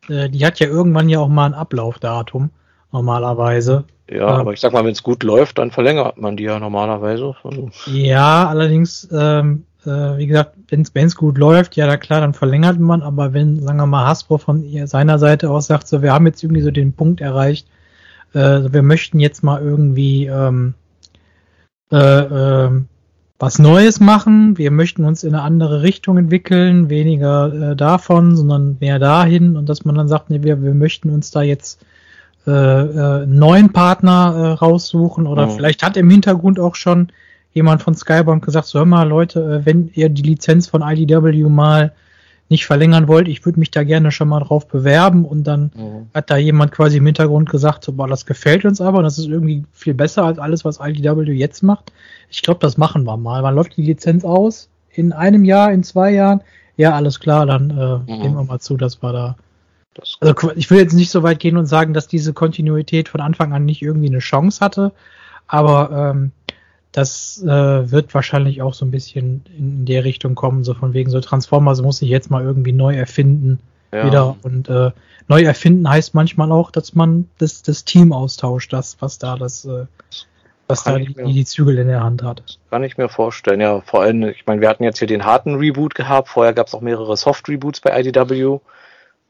äh, 0.09 0.29
die 0.29 0.45
hat 0.45 0.59
ja 0.59 0.67
irgendwann 0.67 1.09
ja 1.09 1.21
auch 1.21 1.29
mal 1.29 1.47
ein 1.47 1.55
Ablaufdatum, 1.55 2.51
normalerweise. 2.91 3.85
Ja, 4.11 4.35
ähm, 4.35 4.41
aber 4.41 4.53
ich 4.53 4.61
sag 4.61 4.73
mal, 4.73 4.85
wenn 4.85 4.93
es 4.93 5.03
gut 5.03 5.23
läuft, 5.23 5.59
dann 5.59 5.71
verlängert 5.71 6.19
man 6.19 6.37
die 6.37 6.45
ja 6.45 6.59
normalerweise. 6.59 7.35
Also. 7.43 7.71
Ja, 7.87 8.49
allerdings, 8.49 9.09
ähm, 9.13 9.65
äh, 9.85 10.17
wie 10.19 10.27
gesagt, 10.27 10.57
wenn 10.69 11.07
es 11.07 11.17
gut 11.17 11.39
läuft, 11.39 11.77
ja, 11.77 11.87
da 11.87 11.97
klar, 11.97 12.21
dann 12.21 12.35
verlängert 12.35 12.79
man, 12.79 13.03
aber 13.03 13.33
wenn, 13.33 13.63
sagen 13.63 13.79
wir 13.79 13.87
mal, 13.87 14.07
Hasbro 14.07 14.39
von 14.39 14.65
seiner 14.87 15.19
Seite 15.19 15.51
aus 15.51 15.67
sagt, 15.67 15.89
so, 15.89 16.03
wir 16.03 16.13
haben 16.13 16.27
jetzt 16.27 16.43
irgendwie 16.43 16.63
so 16.63 16.71
den 16.71 16.93
Punkt 16.93 17.21
erreicht, 17.21 17.67
äh, 18.35 18.61
wir 18.71 18.83
möchten 18.83 19.19
jetzt 19.21 19.43
mal 19.43 19.63
irgendwie 19.63 20.27
ähm, 20.27 20.75
äh, 21.93 21.97
äh, 21.97 22.71
was 23.39 23.59
Neues 23.59 23.99
machen, 23.99 24.57
wir 24.57 24.71
möchten 24.71 25.05
uns 25.05 25.25
in 25.25 25.35
eine 25.35 25.43
andere 25.43 25.83
Richtung 25.83 26.17
entwickeln, 26.17 26.89
weniger 26.91 27.73
äh, 27.73 27.77
davon, 27.77 28.37
sondern 28.37 28.77
mehr 28.81 28.99
dahin 28.99 29.57
und 29.57 29.69
dass 29.69 29.85
man 29.85 29.97
dann 29.97 30.07
sagt, 30.09 30.31
nee, 30.31 30.43
wir, 30.43 30.63
wir 30.63 30.75
möchten 30.75 31.11
uns 31.11 31.33
da 31.33 31.43
jetzt 31.43 31.85
äh, 32.47 32.51
äh, 32.51 33.27
neuen 33.27 33.73
Partner 33.73 34.35
äh, 34.35 34.47
raussuchen 34.53 35.27
oder 35.27 35.49
oh. 35.49 35.51
vielleicht 35.51 35.83
hat 35.83 35.97
im 35.97 36.11
Hintergrund 36.11 36.59
auch 36.59 36.75
schon 36.75 37.09
jemand 37.53 37.83
von 37.83 37.95
Skybound 37.95 38.45
gesagt, 38.45 38.67
so 38.67 38.81
hör 38.81 38.87
mal 38.87 39.09
Leute, 39.09 39.61
äh, 39.61 39.67
wenn 39.67 39.91
ihr 39.95 40.09
die 40.09 40.23
Lizenz 40.23 40.67
von 40.67 40.83
IDW 40.83 41.45
mal 41.45 41.93
nicht 42.49 42.67
verlängern 42.67 43.09
wollt, 43.09 43.29
ich 43.29 43.45
würde 43.45 43.59
mich 43.59 43.71
da 43.71 43.83
gerne 43.83 44.11
schon 44.11 44.29
mal 44.29 44.41
drauf 44.41 44.69
bewerben 44.69 45.25
und 45.25 45.45
dann 45.45 45.71
mhm. 45.75 46.09
hat 46.15 46.31
da 46.31 46.37
jemand 46.37 46.73
quasi 46.73 46.99
im 46.99 47.07
Hintergrund 47.07 47.49
gesagt, 47.49 47.85
so, 47.85 47.93
boah, 47.93 48.09
das 48.09 48.27
gefällt 48.27 48.65
uns 48.65 48.81
aber, 48.81 49.03
das 49.03 49.19
ist 49.19 49.27
irgendwie 49.27 49.65
viel 49.73 49.95
besser 49.95 50.25
als 50.25 50.39
alles, 50.39 50.65
was 50.65 50.79
IDW 50.81 51.33
jetzt 51.33 51.63
macht. 51.63 51.93
Ich 52.29 52.43
glaube, 52.43 52.61
das 52.61 52.77
machen 52.77 53.05
wir 53.05 53.17
mal. 53.17 53.43
Wann 53.43 53.55
läuft 53.55 53.77
die 53.77 53.83
Lizenz 53.83 54.25
aus? 54.25 54.69
In 54.91 55.13
einem 55.13 55.45
Jahr, 55.45 55.73
in 55.73 55.83
zwei 55.83 56.11
Jahren? 56.11 56.43
Ja, 56.77 56.95
alles 56.95 57.21
klar, 57.21 57.47
dann 57.47 57.71
äh, 57.71 57.97
mhm. 57.99 58.19
nehmen 58.23 58.35
wir 58.35 58.45
mal 58.45 58.61
zu, 58.61 58.77
dass 58.77 59.03
wir 59.03 59.13
da. 59.13 59.37
Also 60.21 60.53
ich 60.57 60.71
will 60.71 60.79
jetzt 60.79 60.95
nicht 60.95 61.11
so 61.11 61.23
weit 61.23 61.39
gehen 61.39 61.57
und 61.57 61.67
sagen, 61.67 61.93
dass 61.93 62.09
diese 62.09 62.33
Kontinuität 62.33 63.09
von 63.09 63.21
Anfang 63.21 63.53
an 63.53 63.65
nicht 63.65 63.83
irgendwie 63.83 64.09
eine 64.09 64.21
Chance 64.21 64.65
hatte, 64.65 64.93
aber 65.47 66.13
ähm, 66.15 66.33
das 66.93 67.43
äh, 67.43 67.91
wird 67.91 68.15
wahrscheinlich 68.15 68.63
auch 68.63 68.75
so 68.75 68.85
ein 68.85 68.91
bisschen 68.91 69.45
in 69.57 69.85
der 69.85 70.05
Richtung 70.05 70.35
kommen, 70.35 70.65
so 70.65 70.75
von 70.75 70.95
wegen 70.95 71.11
so 71.11 71.21
Transformers 71.21 71.83
muss 71.83 71.99
sich 71.99 72.09
jetzt 72.09 72.31
mal 72.31 72.43
irgendwie 72.43 72.73
neu 72.73 72.95
erfinden 72.95 73.59
ja. 73.93 74.07
wieder 74.07 74.37
und 74.43 74.69
äh, 74.69 74.91
neu 75.29 75.43
erfinden 75.43 75.89
heißt 75.89 76.15
manchmal 76.15 76.53
auch, 76.53 76.71
dass 76.71 76.95
man 76.95 77.29
das, 77.39 77.63
das 77.63 77.85
Team 77.85 78.13
austauscht, 78.13 78.73
das 78.73 78.97
was 79.01 79.19
da 79.19 79.37
das 79.37 79.65
äh, 79.65 79.87
was 80.69 80.85
da 80.85 80.99
die, 80.99 81.13
die, 81.13 81.45
Zügel 81.45 81.79
in 81.79 81.89
der 81.89 82.03
Hand 82.03 82.23
hat. 82.23 82.59
Kann 82.71 82.85
ich 82.85 82.97
mir 82.97 83.09
vorstellen, 83.09 83.61
ja. 83.61 83.81
Vor 83.83 84.03
allem, 84.03 84.23
ich 84.23 84.47
meine, 84.47 84.61
wir 84.61 84.69
hatten 84.69 84.85
jetzt 84.85 84.99
hier 84.99 85.09
den 85.09 85.25
harten 85.25 85.57
Reboot 85.57 85.95
gehabt, 85.95 86.29
vorher 86.29 86.55
gab 86.55 86.69
es 86.69 86.75
auch 86.75 86.81
mehrere 86.81 87.17
Soft-Reboots 87.17 87.81
bei 87.81 87.99
IDW 87.99 88.59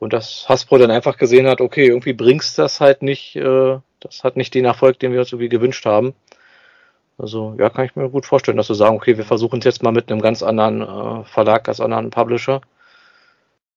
und 0.02 0.12
dass 0.12 0.48
Hasbro 0.48 0.78
dann 0.78 0.90
einfach 0.90 1.16
gesehen 1.16 1.46
hat, 1.46 1.60
okay, 1.60 1.86
irgendwie 1.86 2.12
bringst 2.12 2.58
das 2.58 2.80
halt 2.80 3.02
nicht, 3.02 3.36
äh, 3.36 3.78
das 4.00 4.24
hat 4.24 4.36
nicht 4.36 4.52
den 4.52 4.64
Erfolg, 4.64 4.98
den 4.98 5.12
wir 5.12 5.20
uns 5.20 5.30
irgendwie 5.30 5.48
gewünscht 5.48 5.86
haben. 5.86 6.12
Also 7.18 7.54
ja, 7.56 7.70
kann 7.70 7.84
ich 7.84 7.94
mir 7.94 8.08
gut 8.08 8.26
vorstellen, 8.26 8.56
dass 8.56 8.66
sie 8.66 8.74
sagen, 8.74 8.96
okay, 8.96 9.16
wir 9.16 9.24
versuchen 9.24 9.60
es 9.60 9.64
jetzt 9.64 9.84
mal 9.84 9.92
mit 9.92 10.10
einem 10.10 10.20
ganz 10.20 10.42
anderen 10.42 10.82
äh, 10.82 11.24
Verlag, 11.24 11.62
ganz 11.62 11.78
anderen 11.78 12.10
Publisher, 12.10 12.62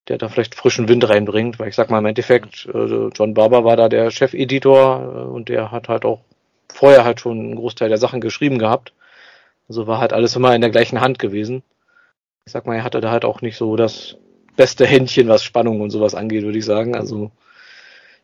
der 0.08 0.18
da 0.18 0.28
vielleicht 0.28 0.56
frischen 0.56 0.88
Wind 0.88 1.08
reinbringt, 1.08 1.60
weil 1.60 1.68
ich 1.68 1.76
sag 1.76 1.90
mal 1.90 2.00
im 2.00 2.06
Endeffekt, 2.06 2.66
äh, 2.74 3.08
John 3.14 3.34
Barber 3.34 3.62
war 3.62 3.76
da 3.76 3.88
der 3.88 4.10
Chefeditor 4.10 5.28
äh, 5.28 5.32
und 5.32 5.48
der 5.48 5.70
hat 5.70 5.88
halt 5.88 6.04
auch 6.04 6.22
vorher 6.68 7.04
halt 7.04 7.20
schon 7.20 7.38
einen 7.38 7.54
Großteil 7.54 7.88
der 7.88 7.98
Sachen 7.98 8.20
geschrieben 8.20 8.58
gehabt. 8.58 8.92
Also 9.68 9.86
war 9.86 10.00
halt 10.00 10.12
alles 10.12 10.34
immer 10.34 10.56
in 10.56 10.60
der 10.60 10.70
gleichen 10.70 11.00
Hand 11.00 11.20
gewesen. 11.20 11.62
Ich 12.46 12.52
sag 12.52 12.66
mal, 12.66 12.74
er 12.74 12.82
hatte 12.84 13.00
da 13.00 13.12
halt 13.12 13.24
auch 13.24 13.42
nicht 13.42 13.56
so 13.56 13.76
das 13.76 14.16
beste 14.56 14.86
Händchen, 14.86 15.28
was 15.28 15.44
Spannung 15.44 15.80
und 15.80 15.90
sowas 15.90 16.14
angeht, 16.14 16.44
würde 16.44 16.58
ich 16.58 16.64
sagen. 16.64 16.96
Also 16.96 17.30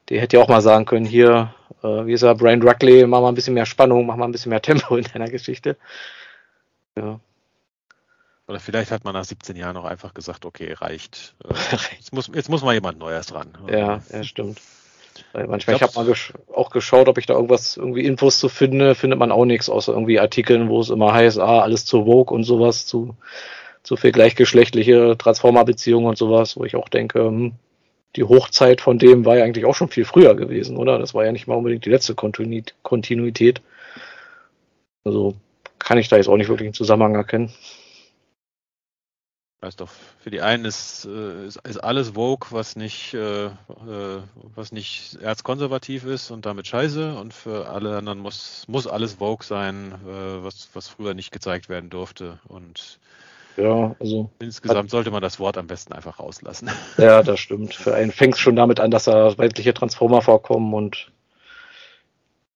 der 0.09 0.21
hätte 0.21 0.37
ja 0.37 0.43
auch 0.43 0.49
mal 0.49 0.61
sagen 0.61 0.85
können, 0.85 1.07
hier, 1.07 1.55
äh, 1.83 2.07
wie 2.07 2.13
ist 2.13 2.23
er, 2.23 2.35
Brian 2.35 2.61
Druckley, 2.61 3.07
mach 3.07 3.21
mal 3.21 3.29
ein 3.29 3.35
bisschen 3.35 3.55
mehr 3.55 3.67
Spannung, 3.67 4.07
mach 4.07 4.17
mal 4.17 4.27
ein 4.27 4.33
bisschen 4.33 4.51
mehr 4.51 4.63
Tempo 4.63 4.97
in 4.97 5.05
deiner 5.05 5.29
Geschichte. 5.29 5.77
Ja. 6.97 7.21
Oder 8.49 8.61
vielleicht 8.61 8.91
hat 8.91 9.05
man 9.05 9.15
nach 9.15 9.25
17 9.25 9.57
Jahren 9.57 9.77
auch 9.77 9.85
einfach 9.85 10.15
gesagt, 10.15 10.45
okay, 10.45 10.73
reicht. 10.73 11.35
Äh, 11.45 11.55
jetzt, 11.97 12.13
muss, 12.13 12.31
jetzt 12.35 12.49
muss 12.49 12.63
mal 12.63 12.75
jemand 12.75 12.99
Neues 12.99 13.27
dran. 13.27 13.57
Ja, 13.69 14.01
ja 14.11 14.25
stimmt. 14.25 14.61
Weil 15.33 15.47
manchmal, 15.47 15.77
ich, 15.77 15.83
ich 15.83 15.89
habe 15.89 15.95
mal 15.95 16.07
gesch 16.07 16.33
auch 16.53 16.71
geschaut, 16.71 17.09
ob 17.09 17.19
ich 17.19 17.27
da 17.27 17.35
irgendwas, 17.35 17.77
irgendwie 17.77 18.05
Infos 18.05 18.39
zu 18.39 18.49
finde, 18.49 18.95
findet 18.95 19.19
man 19.19 19.31
auch 19.31 19.45
nichts, 19.45 19.69
außer 19.69 19.93
irgendwie 19.93 20.19
Artikeln, 20.19 20.69
wo 20.69 20.81
es 20.81 20.91
immer 20.91 21.13
heißt, 21.13 21.39
ah, 21.39 21.61
alles 21.61 21.85
zu 21.85 22.05
Vogue 22.05 22.35
und 22.35 22.45
sowas, 22.45 22.87
zu, 22.87 23.15
zu 23.83 23.97
viel 23.97 24.13
gleichgeschlechtliche 24.13 25.17
Transformer-Beziehungen 25.19 26.07
und 26.07 26.19
sowas, 26.19 26.57
wo 26.57 26.65
ich 26.65 26.77
auch 26.77 26.89
denke, 26.89 27.25
hm, 27.25 27.53
die 28.17 28.25
Hochzeit 28.25 28.81
von 28.81 28.99
dem 28.99 29.25
war 29.25 29.37
ja 29.37 29.45
eigentlich 29.45 29.65
auch 29.65 29.75
schon 29.75 29.89
viel 29.89 30.05
früher 30.05 30.35
gewesen, 30.35 30.77
oder? 30.77 30.99
Das 30.99 31.15
war 31.15 31.25
ja 31.25 31.33
nicht 31.33 31.47
mal 31.47 31.55
unbedingt 31.55 31.85
die 31.85 31.91
letzte 31.91 32.15
Kontinuität. 32.15 33.63
Also 35.05 35.35
kann 35.79 35.99
ich 35.99 36.09
da 36.09 36.17
jetzt 36.17 36.29
auch 36.29 36.37
nicht 36.37 36.49
wirklich 36.49 36.67
einen 36.67 36.75
Zusammenhang 36.75 37.15
erkennen. 37.15 37.53
Weißt 39.63 39.81
doch, 39.81 39.91
für 40.19 40.31
die 40.31 40.41
einen 40.41 40.65
ist, 40.65 41.05
äh, 41.05 41.47
ist, 41.47 41.57
ist 41.59 41.79
alles 41.79 42.11
Vogue, 42.11 42.49
was 42.51 42.75
nicht, 42.75 43.15
äh, 43.15 43.47
äh, 43.47 43.51
was 44.57 44.73
nicht 44.73 45.15
erzkonservativ 45.23 46.05
ist 46.05 46.33
und 46.33 46.47
damit 46.47 46.67
scheiße. 46.67 47.15
Und 47.15 47.33
für 47.33 47.69
alle 47.69 47.97
anderen 47.97 48.19
muss, 48.19 48.65
muss 48.67 48.89
alles 48.89 49.15
Vogue 49.15 49.47
sein, 49.47 49.93
äh, 50.05 50.43
was, 50.43 50.69
was 50.75 50.89
früher 50.89 51.15
nicht 51.15 51.31
gezeigt 51.31 51.69
werden 51.69 51.91
durfte. 51.91 52.41
Und 52.49 52.99
ja, 53.57 53.95
also. 53.99 54.31
Insgesamt 54.39 54.85
hat, 54.85 54.91
sollte 54.91 55.11
man 55.11 55.23
das 55.23 55.39
Wort 55.39 55.59
am 55.59 55.67
besten 55.67 55.93
einfach 55.93 56.19
rauslassen. 56.19 56.71
Ja, 56.97 57.23
das 57.23 57.41
stimmt. 57.41 57.75
Für 57.75 57.95
einen 57.95 58.13
fängt 58.13 58.35
es 58.35 58.41
schon 58.41 58.57
damit 58.57 58.81
an, 58.81 58.91
dass 58.91 59.05
da 59.05 59.37
weibliche 59.39 59.75
Transformer 59.75 60.23
vorkommen 60.23 60.75
und 60.75 61.11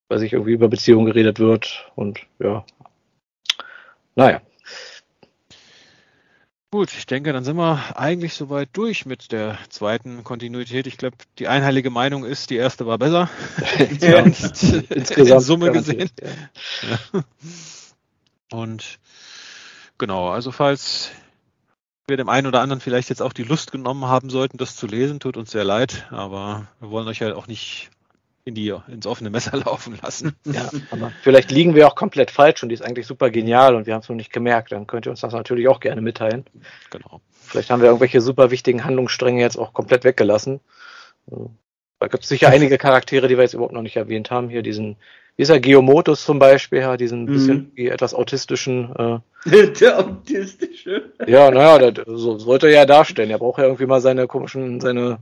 weil 0.09 0.18
sich 0.18 0.32
irgendwie 0.32 0.52
über 0.52 0.68
Beziehungen 0.68 1.06
geredet 1.06 1.39
wird 1.39 1.90
und 1.97 2.20
ja. 2.39 2.64
Naja. 4.14 4.40
Gut, 6.70 6.93
ich 6.93 7.06
denke, 7.06 7.32
dann 7.32 7.44
sind 7.44 7.56
wir 7.56 7.97
eigentlich 7.97 8.35
soweit 8.35 8.68
durch 8.73 9.06
mit 9.06 9.32
der 9.32 9.59
zweiten 9.68 10.24
Kontinuität. 10.24 10.86
Ich 10.86 10.98
glaube, 10.98 11.16
die 11.39 11.48
einheilige 11.48 11.90
Meinung 11.90 12.24
ist, 12.24 12.51
die 12.51 12.56
erste 12.56 12.86
war 12.86 12.98
besser. 12.98 13.31
Insgesamt, 13.78 15.16
in 15.16 15.40
Summe 15.40 15.73
gesehen. 15.73 16.10
Ja. 16.82 17.24
Und 18.51 18.98
Genau, 19.98 20.28
also 20.28 20.52
falls 20.52 21.10
wir 22.09 22.16
dem 22.16 22.28
einen 22.28 22.47
oder 22.47 22.60
anderen 22.60 22.81
vielleicht 22.81 23.09
jetzt 23.09 23.23
auch 23.23 23.32
die 23.32 23.43
Lust 23.43 23.73
genommen 23.73 24.05
haben 24.06 24.31
sollten, 24.31 24.59
das 24.59 24.77
zu 24.77 24.86
lesen. 24.86 25.20
Tut 25.20 25.36
uns 25.36 25.51
sehr 25.51 25.64
leid, 25.64 26.06
aber 26.10 26.68
wir 26.81 26.90
wollen 26.90 27.09
euch 27.09 27.18
ja 27.18 27.35
auch 27.35 27.48
nicht 27.48 27.90
in 28.44 28.55
die, 28.55 28.73
ins 28.86 29.06
offene 29.06 29.28
Messer 29.28 29.56
laufen 29.64 29.98
lassen. 30.01 30.36
Ja, 30.44 30.70
aber 30.90 31.12
vielleicht 31.23 31.51
liegen 31.51 31.74
wir 31.74 31.89
auch 31.89 31.97
komplett 31.97 32.31
falsch 32.31 32.62
und 32.62 32.68
die 32.68 32.74
ist 32.74 32.82
eigentlich 32.82 33.06
super 33.06 33.31
genial 33.31 33.74
und 33.74 33.86
wir 33.86 33.94
haben 33.94 34.02
es 34.02 34.09
noch 34.09 34.16
nicht 34.16 34.32
gemerkt. 34.32 34.73
Dann 34.73 34.86
könnt 34.86 35.06
ihr 35.06 35.10
uns 35.10 35.20
das 35.20 35.32
natürlich 35.32 35.66
auch 35.66 35.81
gerne 35.81 36.01
mitteilen. 36.01 36.44
Genau. 36.90 37.20
Vielleicht 37.32 37.70
haben 37.70 37.81
wir 37.81 37.89
irgendwelche 37.89 38.20
super 38.20 38.51
wichtigen 38.51 38.85
Handlungsstränge 38.85 39.40
jetzt 39.40 39.56
auch 39.56 39.73
komplett 39.73 40.05
weggelassen. 40.05 40.60
Da 41.98 42.06
gibt 42.06 42.23
es 42.23 42.28
sicher 42.28 42.48
einige 42.48 42.78
Charaktere, 42.78 43.27
die 43.27 43.36
wir 43.36 43.43
jetzt 43.43 43.55
überhaupt 43.55 43.74
noch 43.74 43.82
nicht 43.82 43.97
erwähnt 43.97 44.31
haben. 44.31 44.48
Hier 44.48 44.62
diesen, 44.62 44.97
wie 45.35 45.43
ist 45.43 45.48
er, 45.48 45.59
Geomotus 45.59 46.24
zum 46.24 46.39
Beispiel, 46.39 46.81
ja, 46.81 46.97
diesen 46.97 47.23
mhm. 47.23 47.27
bisschen 47.27 47.77
etwas 47.77 48.14
autistischen. 48.14 48.94
Äh, 48.94 49.18
der 49.81 49.98
autistische. 49.98 51.12
Ja, 51.27 51.51
naja, 51.51 51.93
so 52.06 52.39
sollte 52.39 52.66
er 52.66 52.73
ja 52.73 52.86
darstellen. 52.86 53.31
Er 53.31 53.39
braucht 53.39 53.59
ja 53.59 53.64
irgendwie 53.64 53.86
mal 53.86 54.01
seine 54.01 54.27
komischen, 54.27 54.81
seine 54.81 55.18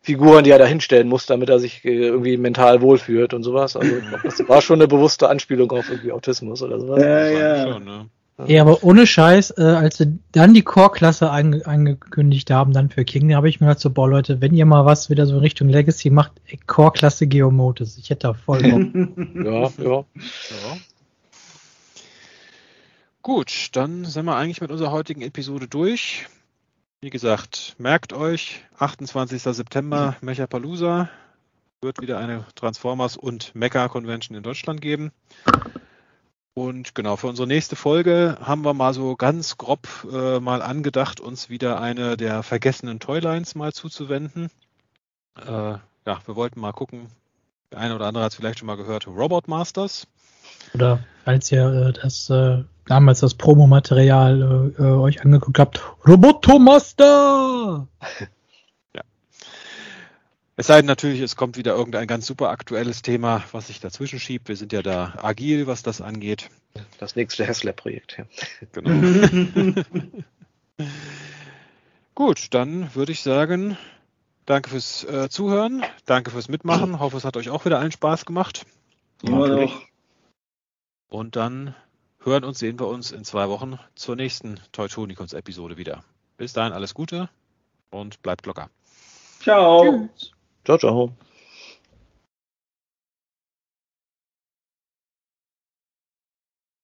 Figuren, 0.00 0.44
die 0.44 0.50
er 0.50 0.58
da 0.58 0.66
hinstellen 0.66 1.08
muss, 1.08 1.26
damit 1.26 1.48
er 1.48 1.60
sich 1.60 1.84
äh, 1.84 2.06
irgendwie 2.06 2.36
mental 2.36 2.82
wohlfühlt 2.82 3.34
und 3.34 3.42
sowas. 3.44 3.76
Also 3.76 3.96
das 4.24 4.48
war 4.48 4.60
schon 4.60 4.80
eine 4.80 4.88
bewusste 4.88 5.28
Anspielung 5.28 5.70
auf 5.70 5.88
irgendwie 5.88 6.12
Autismus 6.12 6.62
oder 6.62 6.80
sowas. 6.80 7.02
Ja, 7.02 7.26
ja. 7.28 7.72
Schon, 7.72 7.84
ne? 7.84 8.06
Ja, 8.46 8.62
aber 8.62 8.82
ohne 8.82 9.06
Scheiß, 9.06 9.54
äh, 9.58 9.62
als 9.62 9.98
sie 9.98 10.18
dann 10.32 10.54
die 10.54 10.62
Core-Klasse 10.62 11.30
ange 11.30 11.64
angekündigt 11.66 12.50
haben, 12.50 12.72
dann 12.72 12.88
für 12.88 13.04
King, 13.04 13.28
da 13.28 13.36
habe 13.36 13.48
ich 13.48 13.60
mir 13.60 13.66
gedacht 13.68 13.80
so, 13.80 13.90
boah 13.90 14.08
Leute, 14.08 14.40
wenn 14.40 14.54
ihr 14.54 14.66
mal 14.66 14.84
was 14.84 15.10
wieder 15.10 15.26
so 15.26 15.34
in 15.34 15.40
Richtung 15.40 15.68
Legacy 15.68 16.10
macht, 16.10 16.32
Core-Klasse 16.66 17.26
Geomotus, 17.26 17.98
ich 17.98 18.10
hätte 18.10 18.28
da 18.28 18.34
voll 18.34 18.62
Bock. 18.62 19.26
ja, 19.34 19.84
ja, 19.84 20.04
ja. 20.24 20.76
Gut, 23.22 23.68
dann 23.72 24.04
sind 24.04 24.24
wir 24.24 24.34
eigentlich 24.34 24.60
mit 24.60 24.72
unserer 24.72 24.90
heutigen 24.90 25.22
Episode 25.22 25.68
durch. 25.68 26.26
Wie 27.00 27.10
gesagt, 27.10 27.76
merkt 27.78 28.12
euch, 28.12 28.64
28. 28.78 29.40
September 29.42 30.16
Mechapalooza 30.22 31.08
wird 31.80 32.00
wieder 32.00 32.18
eine 32.18 32.44
Transformers 32.56 33.16
und 33.16 33.54
Mecha 33.54 33.86
Convention 33.86 34.36
in 34.36 34.42
Deutschland 34.42 34.80
geben. 34.80 35.12
Und 36.54 36.96
genau, 36.96 37.14
für 37.14 37.28
unsere 37.28 37.46
nächste 37.46 37.76
Folge 37.76 38.38
haben 38.40 38.64
wir 38.64 38.74
mal 38.74 38.92
so 38.92 39.14
ganz 39.14 39.56
grob 39.56 39.86
äh, 40.12 40.40
mal 40.40 40.60
angedacht, 40.60 41.20
uns 41.20 41.48
wieder 41.48 41.80
eine 41.80 42.16
der 42.16 42.42
vergessenen 42.42 42.98
Toylines 42.98 43.54
mal 43.54 43.72
zuzuwenden. 43.72 44.50
Äh, 45.36 45.46
ja, 45.46 45.80
wir 46.26 46.34
wollten 46.34 46.58
mal 46.58 46.72
gucken, 46.72 47.06
der 47.70 47.78
eine 47.78 47.94
oder 47.94 48.06
andere 48.06 48.24
hat 48.24 48.32
es 48.32 48.36
vielleicht 48.36 48.58
schon 48.58 48.66
mal 48.66 48.76
gehört, 48.76 49.06
Robot 49.06 49.46
Masters. 49.46 50.08
Oder 50.74 51.04
falls 51.24 51.52
ihr 51.52 51.72
äh, 51.72 51.92
das 51.92 52.28
äh, 52.28 52.64
damals 52.86 53.20
das 53.20 53.34
Promomaterial 53.34 54.72
äh, 54.78 54.82
äh, 54.82 54.86
euch 54.96 55.22
angeguckt 55.22 55.58
habt, 55.58 55.82
Robotomaster! 56.06 57.86
ja. 58.94 59.02
Es 60.56 60.66
sei 60.66 60.76
denn 60.76 60.86
natürlich, 60.86 61.20
es 61.20 61.36
kommt 61.36 61.56
wieder 61.56 61.74
irgendein 61.74 62.06
ganz 62.06 62.26
super 62.26 62.50
aktuelles 62.50 63.02
Thema, 63.02 63.44
was 63.52 63.68
sich 63.68 63.80
dazwischen 63.80 64.18
schiebt. 64.18 64.48
Wir 64.48 64.56
sind 64.56 64.72
ja 64.72 64.82
da 64.82 65.14
agil, 65.22 65.66
was 65.66 65.82
das 65.82 66.00
angeht. 66.00 66.50
Das 66.98 67.16
nächste 67.16 67.44
Hessler-Projekt, 67.44 68.18
ja. 68.18 68.24
Genau. 68.72 69.74
Gut, 72.14 72.48
dann 72.54 72.94
würde 72.94 73.12
ich 73.12 73.22
sagen, 73.22 73.76
danke 74.46 74.70
fürs 74.70 75.04
äh, 75.04 75.28
Zuhören, 75.30 75.82
danke 76.04 76.30
fürs 76.30 76.48
Mitmachen. 76.48 77.00
Hoffe, 77.00 77.16
es 77.16 77.24
hat 77.24 77.36
euch 77.36 77.50
auch 77.50 77.64
wieder 77.64 77.78
allen 77.78 77.92
Spaß 77.92 78.26
gemacht. 78.26 78.66
Ja, 79.22 79.46
doch. 79.46 79.82
Und 81.08 81.36
dann 81.36 81.74
hören 82.24 82.44
und 82.44 82.56
sehen 82.56 82.78
wir 82.78 82.88
uns 82.88 83.12
in 83.12 83.24
zwei 83.24 83.48
Wochen 83.48 83.78
zur 83.94 84.16
nächsten 84.16 84.60
Teutonicons-Episode 84.72 85.76
wieder. 85.76 86.04
Bis 86.36 86.52
dahin 86.52 86.72
alles 86.72 86.94
Gute 86.94 87.28
und 87.90 88.22
bleibt 88.22 88.46
locker. 88.46 88.70
Ciao. 89.40 89.82
Tschüss. 89.82 90.32
Ciao, 90.64 90.78
ciao. 90.78 91.12